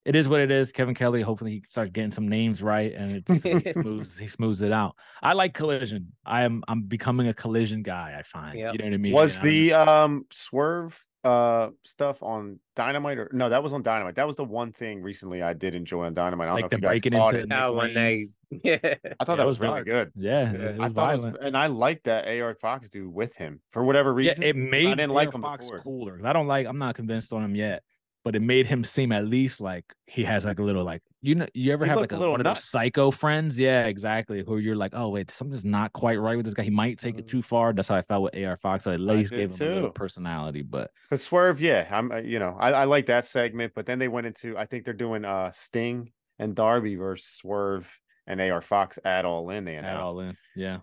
it 0.05 0.15
is 0.15 0.29
what 0.29 0.39
it 0.39 0.49
is. 0.49 0.71
Kevin 0.71 0.95
Kelly. 0.95 1.21
Hopefully, 1.21 1.51
he 1.51 1.63
starts 1.67 1.91
getting 1.91 2.09
some 2.09 2.29
names 2.29 2.63
right, 2.63 2.93
and 2.93 3.21
it's, 3.27 3.43
he 3.43 3.71
smooths 3.73 4.17
he 4.17 4.27
smooths 4.27 4.61
it 4.61 4.71
out. 4.71 4.95
I 5.21 5.33
like 5.33 5.53
Collision. 5.53 6.13
I 6.25 6.43
am 6.43 6.63
I'm 6.69 6.83
becoming 6.83 7.27
a 7.27 7.33
Collision 7.33 7.83
guy. 7.83 8.15
I 8.17 8.23
find. 8.23 8.57
Yep. 8.57 8.73
You 8.73 8.79
know 8.79 8.85
what 8.85 8.93
I 8.93 8.97
mean? 8.97 9.13
was 9.13 9.35
And 9.37 9.45
I'm- 9.45 9.53
the 9.53 9.73
um 9.73 10.25
swerve 10.31 11.03
uh 11.23 11.69
stuff 11.83 12.23
on 12.23 12.59
Dynamite 12.75 13.17
or 13.17 13.29
no? 13.33 13.49
That 13.49 13.61
was 13.61 13.73
on 13.73 13.83
Dynamite. 13.83 14.15
That 14.15 14.25
was 14.27 14.35
the 14.37 14.45
one 14.45 14.71
thing 14.71 15.01
recently 15.01 15.41
I 15.41 15.53
did 15.53 15.75
enjoy 15.75 16.05
on 16.05 16.13
Dynamite. 16.13 16.47
I 16.47 16.51
don't 16.51 16.59
know 16.59 16.63
like 16.63 16.73
if 16.73 16.77
you 16.77 16.81
guys 16.81 16.89
breaking 16.91 17.11
caught 17.13 17.35
into 17.35 17.43
it. 17.45 17.49
Nick 17.49 17.57
Oh, 17.61 17.73
when 17.73 17.93
they 17.93 18.25
yeah. 18.63 18.77
I 19.19 19.25
thought 19.25 19.33
Yeah, 19.33 19.35
that 19.35 19.47
was, 19.47 19.59
was 19.59 19.59
really 19.59 19.73
dark. 19.83 19.85
good. 19.85 20.11
Yeah, 20.15 20.51
Yeah. 20.51 20.57
it 20.69 20.77
was 20.77 20.91
I 20.91 20.93
thought 20.93 21.13
it 21.15 21.21
was, 21.21 21.35
and 21.41 21.57
I 21.57 21.67
liked 21.67 22.05
that 22.05 22.27
AR 22.27 22.55
Fox 22.55 22.89
dude 22.89 23.13
with 23.13 23.33
him 23.35 23.59
for 23.71 23.83
whatever 23.83 24.11
Yeah, 24.21 24.29
reason. 24.29 24.43
it 24.43 24.55
made 24.55 24.87
I 24.87 24.95
didn't 24.95 25.11
like 25.13 25.29
AR 25.29 25.35
him 25.35 25.41
Fox 25.41 25.65
before. 25.69 25.83
cooler. 25.83 26.21
I 26.23 26.31
don't 26.33 26.47
like. 26.47 26.67
I'm 26.67 26.77
not 26.77 26.95
convinced 26.95 27.33
on 27.33 27.43
him 27.43 27.53
yet, 27.55 27.83
but 28.23 28.35
it 28.35 28.41
made 28.41 28.65
him 28.67 28.83
seem 28.85 29.11
at 29.11 29.25
least 29.25 29.59
like 29.59 29.85
he 30.07 30.23
has 30.23 30.45
like 30.45 30.59
a 30.59 30.63
little 30.63 30.83
like 30.85 31.01
you 31.21 31.35
know. 31.35 31.47
You 31.53 31.73
ever 31.73 31.85
He 31.85 31.89
have 31.89 31.99
like 31.99 32.11
a 32.11 32.15
a, 32.15 32.19
little 32.19 32.31
one 32.33 32.39
of 32.41 32.45
those 32.45 32.63
psycho 32.63 33.11
friends? 33.11 33.57
Yeah, 33.59 33.85
exactly. 33.85 34.43
Who 34.45 34.57
you're 34.57 34.75
like, 34.75 34.93
oh 34.95 35.09
wait, 35.09 35.31
something's 35.31 35.65
not 35.65 35.93
quite 35.93 36.17
right 36.19 36.35
with 36.37 36.45
this 36.45 36.53
guy. 36.55 36.63
He 36.63 36.69
might 36.69 36.99
take 36.99 37.17
it 37.19 37.25
Mm. 37.25 37.29
too 37.29 37.41
far. 37.41 37.73
That's 37.73 37.87
how 37.87 37.95
I 37.95 38.01
felt 38.03 38.23
with 38.23 38.35
AR 38.37 38.57
Fox. 38.57 38.83
So 38.85 38.91
at 38.91 38.99
least 38.99 39.31
did 39.31 39.49
gave 39.49 39.59
him 39.59 39.71
a 39.71 39.75
little 39.75 39.89
personality. 39.91 40.61
But 40.61 40.91
Because 41.09 41.23
Swerve, 41.23 41.59
yeah, 41.61 41.87
I'm, 41.91 42.11
uh, 42.11 42.17
you 42.17 42.39
know, 42.39 42.55
I, 42.59 42.71
I 42.71 42.83
like 42.85 43.05
that 43.07 43.25
segment, 43.25 43.73
but 43.75 43.85
then 43.85 43.99
they 43.99 44.07
went 44.07 44.27
into, 44.27 44.57
I 44.57 44.65
think 44.65 44.85
they're 44.85 44.93
doing 44.93 45.25
uh 45.25 45.51
Sting 45.51 46.11
and 46.39 46.55
Darby 46.55 46.95
versus 46.95 47.27
Swerve 47.27 47.89
and 48.27 48.39
AR 48.39 48.61
Fox 48.61 48.97
at 49.03 49.25
All 49.25 49.49
In. 49.49 49.65
They 49.65 49.75
add 49.75 49.85
announced, 49.85 50.01
all 50.01 50.19
in, 50.21 50.37
yeah. 50.55 50.79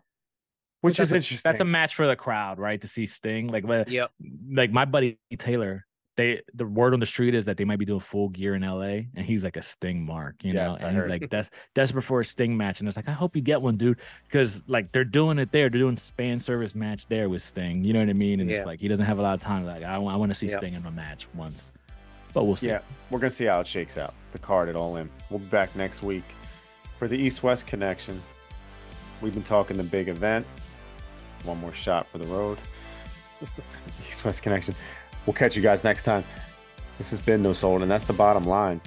which 0.80 0.98
that's 0.98 1.08
is 1.10 1.12
a- 1.12 1.16
interesting. 1.16 1.50
That's 1.50 1.60
a 1.60 1.64
match 1.64 1.94
for 1.94 2.06
the 2.06 2.16
crowd, 2.16 2.58
right? 2.58 2.80
To 2.80 2.88
see 2.88 3.06
Sting, 3.06 3.48
like, 3.48 3.66
but 3.66 3.88
Yep. 3.88 4.10
like 4.52 4.70
my 4.72 4.84
buddy 4.84 5.18
Taylor, 5.38 5.86
they 6.16 6.40
the 6.54 6.66
word 6.66 6.94
on 6.94 7.00
the 7.00 7.06
street 7.06 7.34
is 7.34 7.44
that 7.44 7.56
they 7.58 7.64
might 7.64 7.78
be 7.78 7.84
doing 7.84 8.00
full 8.00 8.28
gear 8.30 8.54
in 8.54 8.62
LA, 8.62 9.04
and 9.14 9.24
he's 9.24 9.44
like 9.44 9.56
a 9.56 9.62
Sting 9.62 10.04
mark, 10.04 10.36
you 10.42 10.52
know, 10.54 10.72
Yes, 10.72 10.82
I 10.82 10.88
and 10.88 10.96
he's 10.96 11.08
like 11.20 11.30
that's 11.30 11.50
desperate 11.74 12.02
for 12.02 12.20
a 12.20 12.24
Sting 12.24 12.56
match, 12.56 12.80
and 12.80 12.88
it's 12.88 12.96
like 12.96 13.08
I 13.08 13.12
hope 13.12 13.36
you 13.36 13.42
get 13.42 13.60
one, 13.60 13.76
dude, 13.76 13.98
because 14.26 14.64
like 14.66 14.92
they're 14.92 15.04
doing 15.04 15.38
it 15.38 15.52
there, 15.52 15.68
they're 15.68 15.78
doing 15.80 15.96
span 15.96 16.40
service 16.40 16.74
match 16.74 17.06
there 17.08 17.28
with 17.28 17.42
Sting, 17.42 17.84
you 17.84 17.92
know 17.92 18.00
what 18.00 18.08
I 18.08 18.14
mean? 18.14 18.40
And 18.40 18.48
Yeah. 18.50 18.58
it's 18.58 18.66
like 18.66 18.80
he 18.80 18.88
doesn't 18.88 19.04
have 19.04 19.18
a 19.18 19.22
lot 19.22 19.34
of 19.34 19.42
time. 19.42 19.66
Like 19.66 19.84
I, 19.84 19.98
want 19.98 20.30
to 20.30 20.34
see 20.34 20.46
Yep. 20.48 20.58
Sting 20.60 20.74
in 20.74 20.86
a 20.86 20.90
match 20.90 21.28
once, 21.34 21.70
but 22.32 22.44
we'll 22.44 22.56
see. 22.56 22.68
Yeah, 22.68 22.80
we're 23.10 23.18
gonna 23.18 23.30
see 23.30 23.44
how 23.44 23.60
it 23.60 23.66
shakes 23.66 23.98
out. 23.98 24.14
The 24.32 24.38
card 24.38 24.68
at 24.68 24.76
All 24.76 24.96
In. 24.96 25.08
We'll 25.30 25.38
be 25.38 25.46
back 25.46 25.74
next 25.76 26.02
week 26.02 26.24
for 26.98 27.08
the 27.08 27.16
East 27.18 27.42
West 27.42 27.66
connection. 27.66 28.22
We've 29.20 29.34
been 29.34 29.42
talking 29.42 29.76
the 29.76 29.82
big 29.82 30.08
event. 30.08 30.46
One 31.44 31.58
more 31.60 31.72
shot 31.72 32.06
for 32.06 32.18
the 32.18 32.26
road. 32.26 32.58
East 34.08 34.24
West 34.24 34.42
connection. 34.42 34.74
We'll 35.26 35.34
catch 35.34 35.56
you 35.56 35.62
guys 35.62 35.82
next 35.84 36.04
time. 36.04 36.24
This 36.98 37.10
has 37.10 37.20
been 37.20 37.42
No 37.42 37.52
Sold, 37.52 37.82
and 37.82 37.90
that's 37.90 38.06
the 38.06 38.12
bottom 38.12 38.44
line. 38.44 38.80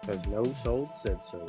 Because 0.00 0.24
no 0.26 0.44
soul 0.64 0.90
said 0.94 1.22
so. 1.22 1.44